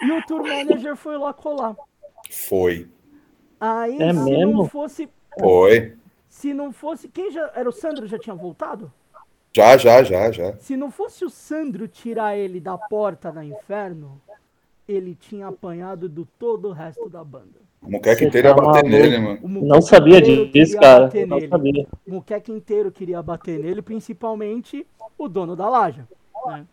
E 0.00 0.10
o 0.12 0.22
tour 0.26 0.42
manager 0.42 0.96
foi 0.96 1.16
lá 1.18 1.32
colar. 1.32 1.76
Foi. 2.30 2.88
Aí, 3.60 4.00
É 4.00 4.12
se 4.12 4.20
mesmo? 4.22 4.52
não 4.52 4.68
fosse 4.68 5.08
Foi. 5.38 5.96
se 6.28 6.54
não 6.54 6.72
fosse. 6.72 7.08
Quem 7.08 7.30
já. 7.30 7.50
Era 7.54 7.68
o 7.68 7.72
Sandro 7.72 8.06
já 8.06 8.18
tinha 8.18 8.34
voltado? 8.34 8.92
Já, 9.52 9.76
já, 9.76 10.02
já, 10.04 10.30
já. 10.30 10.56
Se 10.56 10.76
não 10.76 10.90
fosse 10.90 11.24
o 11.24 11.30
Sandro 11.30 11.88
tirar 11.88 12.36
ele 12.36 12.60
da 12.60 12.76
porta 12.78 13.32
da 13.32 13.44
inferno, 13.44 14.20
ele 14.88 15.14
tinha 15.14 15.46
apanhado 15.46 16.08
do 16.08 16.24
todo 16.24 16.68
o 16.68 16.72
resto 16.72 17.08
da 17.08 17.22
banda. 17.22 17.68
O 17.82 17.90
Você 17.90 18.24
inteiro 18.24 18.48
ia 18.48 18.54
bater 18.54 18.84
nele, 18.84 19.18
mano. 19.18 19.40
Não 19.62 19.80
sabia 19.80 20.20
disso, 20.20 20.76
cara. 20.78 21.10
Não 21.26 21.36
nele. 21.36 21.48
sabia. 21.48 21.86
O 22.06 22.14
Muqueca 22.14 22.50
inteiro 22.50 22.90
queria 22.90 23.22
bater 23.22 23.58
nele, 23.58 23.82
principalmente 23.82 24.86
o 25.16 25.28
dono 25.28 25.54
da 25.54 25.68
laja. 25.68 26.08
né? 26.46 26.66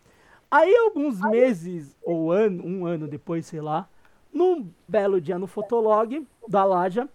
Aí, 0.50 0.74
alguns 0.76 1.20
meses, 1.20 1.96
ou 2.02 2.32
ano, 2.32 2.64
um 2.64 2.86
ano 2.86 3.06
depois, 3.06 3.46
sei 3.46 3.60
lá, 3.60 3.88
num 4.32 4.68
belo 4.88 5.20
dia 5.20 5.38
no 5.38 5.46
Fotolog 5.46 6.26
da 6.48 6.64
laja, 6.64 7.08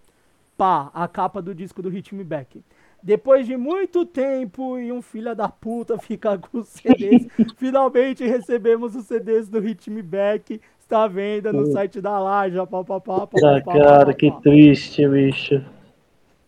pá, 0.57 0.89
a 0.93 1.07
capa 1.07 1.41
do 1.41 1.53
disco 1.53 1.81
do 1.81 1.89
Ritmback. 1.89 2.63
Depois 3.03 3.47
de 3.47 3.57
muito 3.57 4.05
tempo 4.05 4.77
e 4.77 4.91
um 4.91 5.01
filho 5.01 5.35
da 5.35 5.49
puta 5.49 5.97
ficar 5.99 6.37
com 6.37 6.59
os 6.59 6.67
CDs, 6.67 7.27
finalmente 7.57 8.25
recebemos 8.25 8.95
os 8.95 9.05
CDs 9.05 9.49
do 9.49 9.59
Ritmback. 9.59 10.61
Está 10.91 11.03
à 11.03 11.07
venda 11.07 11.53
no 11.53 11.71
site 11.71 12.01
da 12.01 12.19
Laja. 12.19 12.67
Pá, 12.67 12.83
pá, 12.83 12.99
pá, 12.99 13.25
pá, 13.25 13.39
Ah, 13.41 13.61
pá, 13.63 13.73
cara, 13.73 14.05
pá, 14.07 14.13
que 14.13 14.29
pá. 14.29 14.41
triste, 14.41 15.07
bicho. 15.07 15.63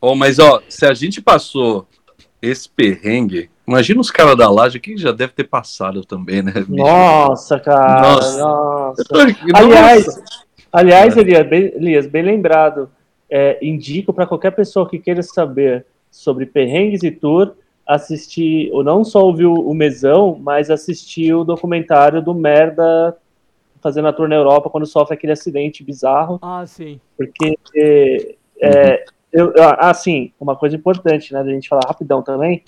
Ó, 0.01 0.13
mas 0.15 0.37
ó, 0.37 0.61
se 0.67 0.85
a 0.85 0.93
gente 0.93 1.21
passou 1.21 1.87
esse 2.41 2.67
perrengue, 2.67 3.49
imagina 3.65 4.01
os 4.01 4.11
caras 4.11 4.35
da 4.35 4.49
laje 4.49 4.81
que 4.81 4.97
já 4.97 5.13
deve 5.13 5.31
ter 5.31 5.45
passado 5.45 6.03
também, 6.03 6.41
né? 6.43 6.51
bicho? 6.51 6.75
Nossa, 6.75 7.57
cara. 7.57 8.01
Nossa. 8.01 8.37
Nossa. 8.37 9.03
Nossa. 9.15 9.55
Aliás, 9.55 10.23
aliás 10.73 11.15
Elias, 11.15 11.47
bem, 11.47 11.61
Elias, 11.75 12.05
bem 12.05 12.23
lembrado. 12.23 12.89
É, 13.29 13.57
indico 13.65 14.11
para 14.11 14.27
qualquer 14.27 14.51
pessoa 14.51 14.89
que 14.89 14.99
queira 14.99 15.23
saber 15.23 15.85
sobre 16.11 16.45
perrengues 16.45 17.01
e 17.01 17.11
tour, 17.11 17.53
assistir, 17.87 18.69
ou 18.73 18.83
não 18.83 19.05
só 19.05 19.23
ouvir 19.23 19.45
o 19.45 19.53
o 19.53 19.73
Mesão, 19.73 20.37
mas 20.37 20.69
assistir 20.69 21.33
o 21.33 21.45
documentário 21.45 22.21
do 22.21 22.33
Merda 22.33 23.15
fazendo 23.83 24.07
a 24.07 24.13
tour 24.13 24.27
na 24.27 24.35
Europa 24.35 24.69
quando 24.69 24.85
sofre 24.87 25.13
aquele 25.13 25.33
acidente 25.33 25.83
bizarro. 25.83 26.39
Ah, 26.41 26.65
sim. 26.65 26.99
Porque, 27.17 27.57
é, 27.75 28.35
é, 28.61 29.05
eu, 29.31 29.53
eu- 29.53 29.69
assim, 29.79 30.31
uma 30.39 30.55
coisa 30.55 30.75
importante, 30.75 31.33
né, 31.33 31.43
da 31.43 31.51
gente 31.51 31.67
falar 31.69 31.85
rapidão 31.85 32.23
também, 32.23 32.63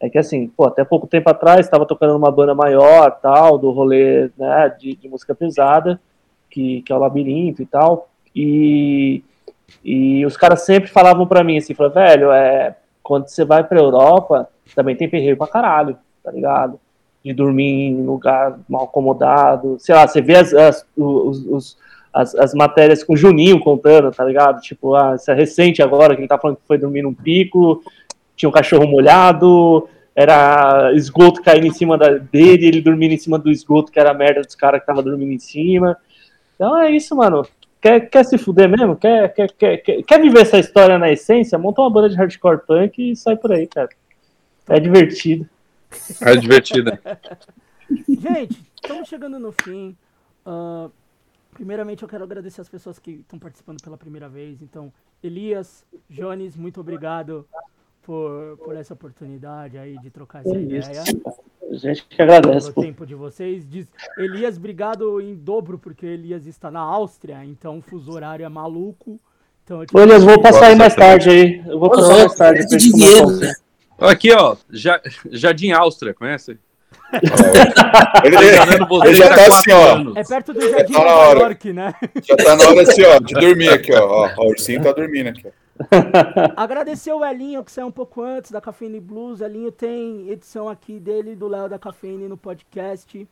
é 0.00 0.08
que, 0.08 0.18
assim, 0.18 0.48
pô, 0.48 0.64
até 0.66 0.82
pouco 0.84 1.06
tempo 1.06 1.28
atrás 1.30 1.60
estava 1.60 1.86
tocando 1.86 2.14
numa 2.14 2.30
banda 2.30 2.54
maior, 2.54 3.10
tal, 3.22 3.58
do 3.58 3.70
rolê, 3.70 4.30
né, 4.36 4.74
de, 4.78 4.96
de 4.96 5.08
música 5.08 5.34
pesada, 5.34 6.00
que, 6.50 6.82
que 6.82 6.92
é 6.92 6.96
o 6.96 6.98
Labirinto 6.98 7.62
e 7.62 7.66
tal, 7.66 8.08
e, 8.34 9.22
e 9.84 10.24
os 10.26 10.36
caras 10.36 10.62
sempre 10.62 10.90
falavam 10.90 11.26
pra 11.26 11.44
mim, 11.44 11.58
assim, 11.58 11.74
falavam, 11.74 12.02
velho, 12.02 12.32
é, 12.32 12.76
quando 13.02 13.28
você 13.28 13.44
vai 13.44 13.62
pra 13.64 13.78
Europa, 13.78 14.48
também 14.74 14.96
tem 14.96 15.08
perreio 15.08 15.36
pra 15.36 15.46
caralho, 15.46 15.96
tá 16.22 16.30
ligado? 16.30 16.80
De 17.24 17.32
dormir 17.32 17.88
em 17.88 18.04
lugar 18.04 18.58
mal 18.68 18.84
acomodado, 18.84 19.76
sei 19.78 19.94
lá, 19.94 20.06
você 20.06 20.20
vê 20.20 20.36
as, 20.36 20.52
as, 20.52 20.86
os, 20.96 21.46
os- 21.46 21.76
as, 22.12 22.34
as 22.36 22.54
matérias 22.54 23.02
com 23.02 23.14
o 23.14 23.16
Juninho 23.16 23.58
contando, 23.58 24.12
tá 24.12 24.24
ligado? 24.24 24.60
Tipo, 24.60 24.94
ah, 24.94 25.16
isso 25.16 25.30
é 25.30 25.34
recente 25.34 25.82
agora, 25.82 26.14
que 26.14 26.20
ele 26.20 26.28
tá 26.28 26.38
falando 26.38 26.58
que 26.58 26.66
foi 26.68 26.78
dormir 26.78 27.02
num 27.02 27.12
pico, 27.14 27.82
tinha 28.36 28.48
um 28.48 28.52
cachorro 28.52 28.86
molhado, 28.86 29.88
era 30.14 30.92
esgoto 30.94 31.42
caindo 31.42 31.66
em 31.66 31.72
cima 31.72 31.98
da, 31.98 32.10
dele, 32.10 32.66
ele 32.68 32.80
dormindo 32.80 33.14
em 33.14 33.18
cima 33.18 33.36
do 33.36 33.50
esgoto, 33.50 33.90
que 33.90 33.98
era 33.98 34.12
a 34.12 34.14
merda 34.14 34.42
dos 34.42 34.54
caras 34.54 34.80
que 34.80 34.86
tava 34.86 35.02
dormindo 35.02 35.32
em 35.32 35.38
cima. 35.40 35.96
Então 36.54 36.78
é 36.78 36.90
isso, 36.92 37.16
mano. 37.16 37.44
Quer, 37.80 38.08
quer 38.08 38.24
se 38.24 38.38
fuder 38.38 38.68
mesmo? 38.68 38.94
Quer, 38.96 39.34
quer, 39.34 39.50
quer, 39.52 39.76
quer, 39.78 40.02
quer 40.04 40.20
viver 40.20 40.42
essa 40.42 40.58
história 40.58 40.98
na 40.98 41.10
essência? 41.10 41.58
Monta 41.58 41.80
uma 41.82 41.90
banda 41.90 42.08
de 42.08 42.16
hardcore 42.16 42.60
punk 42.66 43.10
e 43.10 43.16
sai 43.16 43.36
por 43.36 43.50
aí, 43.50 43.66
cara. 43.66 43.88
É 44.68 44.78
divertido. 44.78 45.46
É 46.20 46.36
divertida. 46.36 47.00
Gente, 48.08 48.64
estamos 48.82 49.08
chegando 49.08 49.38
no 49.38 49.52
fim. 49.52 49.96
Ah, 50.44 50.88
primeiramente, 51.52 52.02
eu 52.02 52.08
quero 52.08 52.24
agradecer 52.24 52.60
as 52.60 52.68
pessoas 52.68 52.98
que 52.98 53.12
estão 53.12 53.38
participando 53.38 53.82
pela 53.82 53.96
primeira 53.96 54.28
vez. 54.28 54.62
Então, 54.62 54.92
Elias, 55.22 55.84
Jones, 56.08 56.56
muito 56.56 56.80
obrigado 56.80 57.46
por, 58.02 58.58
por 58.64 58.76
essa 58.76 58.94
oportunidade 58.94 59.78
aí 59.78 59.98
de 59.98 60.10
trocar 60.10 60.40
essa 60.40 60.54
É 60.56 60.60
ideia. 60.60 60.80
isso. 61.02 61.22
A 61.70 61.76
gente 61.76 62.04
que 62.06 62.20
agradece, 62.22 62.66
Pelo 62.66 62.74
pô. 62.74 62.80
tempo 62.82 63.06
de 63.06 63.14
vocês. 63.14 63.66
Diz, 63.68 63.86
Elias, 64.18 64.56
obrigado 64.56 65.20
em 65.20 65.34
dobro, 65.34 65.78
porque 65.78 66.06
Elias 66.06 66.46
está 66.46 66.70
na 66.70 66.80
Áustria, 66.80 67.44
então 67.44 67.78
o 67.78 67.82
fuso 67.82 68.12
horário 68.12 68.44
é 68.44 68.48
maluco. 68.48 69.18
Então, 69.64 69.80
eu 69.82 69.86
Ô, 69.94 70.00
Elias, 70.00 70.22
vou 70.22 70.40
passar 70.40 70.66
aí 70.66 70.76
mais 70.76 70.94
tarde 70.94 71.30
aí. 71.30 71.62
Eu 71.66 71.78
vou 71.80 71.90
passar 71.90 72.18
mais 72.18 72.34
tarde. 72.34 72.68
pra 72.68 72.78
gente 72.78 72.92
dinheiro? 72.92 73.26
Aqui, 73.98 74.32
ó, 74.32 74.56
Ja- 74.70 75.00
Jardim 75.30 75.70
Áustria, 75.72 76.14
conhece? 76.14 76.58
Ele, 78.24 78.36
você 78.36 79.08
ele 79.08 79.14
já 79.14 79.28
tá 79.34 79.46
assim, 79.46 79.72
ó. 79.72 79.94
anos. 79.94 80.16
É 80.16 80.24
perto 80.24 80.52
do 80.52 80.60
Jardim 80.68 80.92
tá 80.92 80.98
na 81.00 81.04
Nova 81.04 81.28
hora. 81.28 81.40
York, 81.40 81.72
né? 81.72 81.94
Já 82.22 82.36
tá 82.36 82.56
na 82.56 82.68
hora 82.68 82.82
assim, 82.82 83.02
ó, 83.04 83.18
de 83.20 83.34
dormir 83.34 83.68
aqui, 83.68 83.92
ó. 83.94 84.28
ó. 84.36 84.42
O 84.44 84.48
ursinho 84.48 84.82
tá 84.82 84.92
dormindo 84.92 85.28
aqui, 85.28 85.46
ó. 85.46 85.50
Agradecer 86.56 87.12
o 87.12 87.24
Elinho, 87.24 87.64
que 87.64 87.70
saiu 87.70 87.86
um 87.86 87.92
pouco 87.92 88.22
antes 88.22 88.50
da 88.50 88.60
Cafeine 88.60 89.00
Blues. 89.00 89.40
Elinho 89.40 89.70
tem 89.72 90.28
edição 90.30 90.68
aqui 90.68 90.98
dele, 90.98 91.32
e 91.32 91.36
do 91.36 91.46
Léo 91.48 91.68
da 91.68 91.78
Cafeine 91.78 92.28
no 92.28 92.36
podcast. 92.36 93.28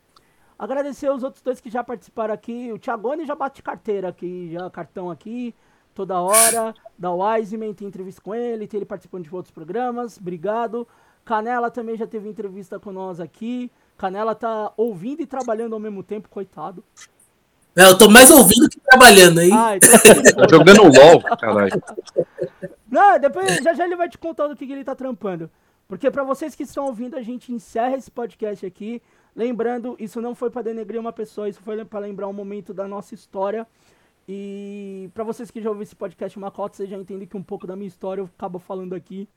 Agradecer 0.59 1.11
os 1.11 1.23
outros 1.25 1.43
dois 1.43 1.61
que 1.61 1.71
já 1.71 1.83
participaram 1.83 2.35
aqui. 2.35 2.71
O 2.73 2.79
Thiagone 2.79 3.27
já 3.27 3.35
bate 3.35 3.63
carteira 3.63 4.09
aqui, 4.09 4.51
já 4.53 4.69
cartão 4.71 5.11
aqui. 5.11 5.55
Toda 5.95 6.21
hora. 6.21 6.75
Da 6.99 7.11
Wiseman, 7.13 7.75
tem 7.75 7.89
entrevista 7.89 8.21
com 8.21 8.35
ele, 8.35 8.67
tem 8.67 8.79
ele 8.79 8.87
participando 8.87 9.25
de 9.25 9.35
outros 9.35 9.53
programas. 9.53 10.19
Obrigado. 10.19 10.87
Canela 11.25 11.71
também 11.71 11.97
já 11.97 12.07
teve 12.07 12.29
entrevista 12.29 12.79
com 12.79 12.93
nós 12.93 13.21
aqui. 13.21 13.71
Canela 13.97 14.35
tá 14.35 14.73
ouvindo 14.77 15.23
e 15.23 15.27
trabalhando 15.27 15.75
ao 15.75 15.81
mesmo 15.81 16.03
tempo, 16.03 16.29
coitado. 16.29 16.83
É, 17.77 17.85
Eu 17.85 17.97
tô 17.97 18.09
mais 18.09 18.31
ouvindo 18.31 18.69
que 18.69 18.81
trabalhando 18.81 19.39
aí. 19.39 19.51
Ah, 19.53 19.77
então... 19.77 19.91
Tá 20.37 20.47
jogando 20.51 20.83
LOL, 20.83 21.23
caralho. 21.39 21.83
Não, 22.91 23.19
depois 23.19 23.57
já 23.63 23.73
já 23.73 23.85
ele 23.85 23.97
vai 23.97 24.09
te 24.09 24.19
contar 24.19 24.49
do 24.49 24.57
que, 24.57 24.67
que 24.67 24.73
ele 24.73 24.85
tá 24.85 24.95
trampando. 24.95 25.51
Porque 25.89 26.11
pra 26.11 26.25
vocês 26.25 26.55
que 26.55 26.63
estão 26.63 26.87
ouvindo, 26.87 27.17
a 27.17 27.23
gente 27.23 27.53
encerra 27.53 27.97
esse 27.97 28.11
podcast 28.11 28.65
aqui. 28.65 29.01
Lembrando, 29.35 29.97
isso 29.99 30.21
não 30.21 30.35
foi 30.35 30.51
pra 30.51 30.61
denegrir 30.61 31.01
uma 31.01 31.13
pessoa, 31.13 31.49
isso 31.49 31.61
foi 31.63 31.83
pra 31.85 32.01
lembrar 32.01 32.29
um 32.29 32.33
momento 32.33 32.75
da 32.75 32.87
nossa 32.87 33.15
história. 33.15 33.67
E 34.29 35.11
pra 35.15 35.25
vocês 35.25 35.51
que 35.51 35.61
já 35.61 35.69
ouviram 35.69 35.83
esse 35.83 35.97
podcast 35.97 36.39
Macota, 36.39 36.77
vocês 36.77 36.89
já 36.89 36.97
entendem 36.97 37.27
que 37.27 37.37
um 37.37 37.43
pouco 37.43 37.67
da 37.67 37.75
minha 37.75 37.89
história 37.89 38.21
eu 38.21 38.27
acabo 38.27 38.59
falando 38.59 38.95
aqui. 38.95 39.29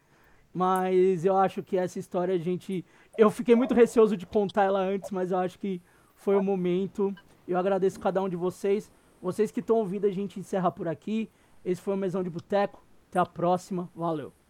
Mas 0.53 1.25
eu 1.25 1.35
acho 1.35 1.61
que 1.61 1.77
essa 1.77 1.99
história 1.99 2.33
a 2.33 2.37
gente. 2.37 2.85
Eu 3.17 3.29
fiquei 3.29 3.55
muito 3.55 3.73
receoso 3.73 4.15
de 4.15 4.25
contar 4.25 4.63
ela 4.63 4.79
antes, 4.79 5.11
mas 5.11 5.31
eu 5.31 5.37
acho 5.37 5.59
que 5.59 5.81
foi 6.15 6.37
o 6.37 6.43
momento. 6.43 7.13
Eu 7.47 7.57
agradeço 7.57 7.99
cada 7.99 8.21
um 8.21 8.29
de 8.29 8.35
vocês. 8.35 8.91
Vocês 9.21 9.51
que 9.51 9.59
estão 9.59 9.77
ouvindo, 9.77 10.05
a 10.05 10.11
gente 10.11 10.39
encerra 10.39 10.71
por 10.71 10.87
aqui. 10.87 11.29
Esse 11.63 11.81
foi 11.81 11.93
o 11.93 11.97
Mesão 11.97 12.23
de 12.23 12.29
Boteco. 12.29 12.81
Até 13.09 13.19
a 13.19 13.25
próxima. 13.25 13.89
Valeu. 13.93 14.44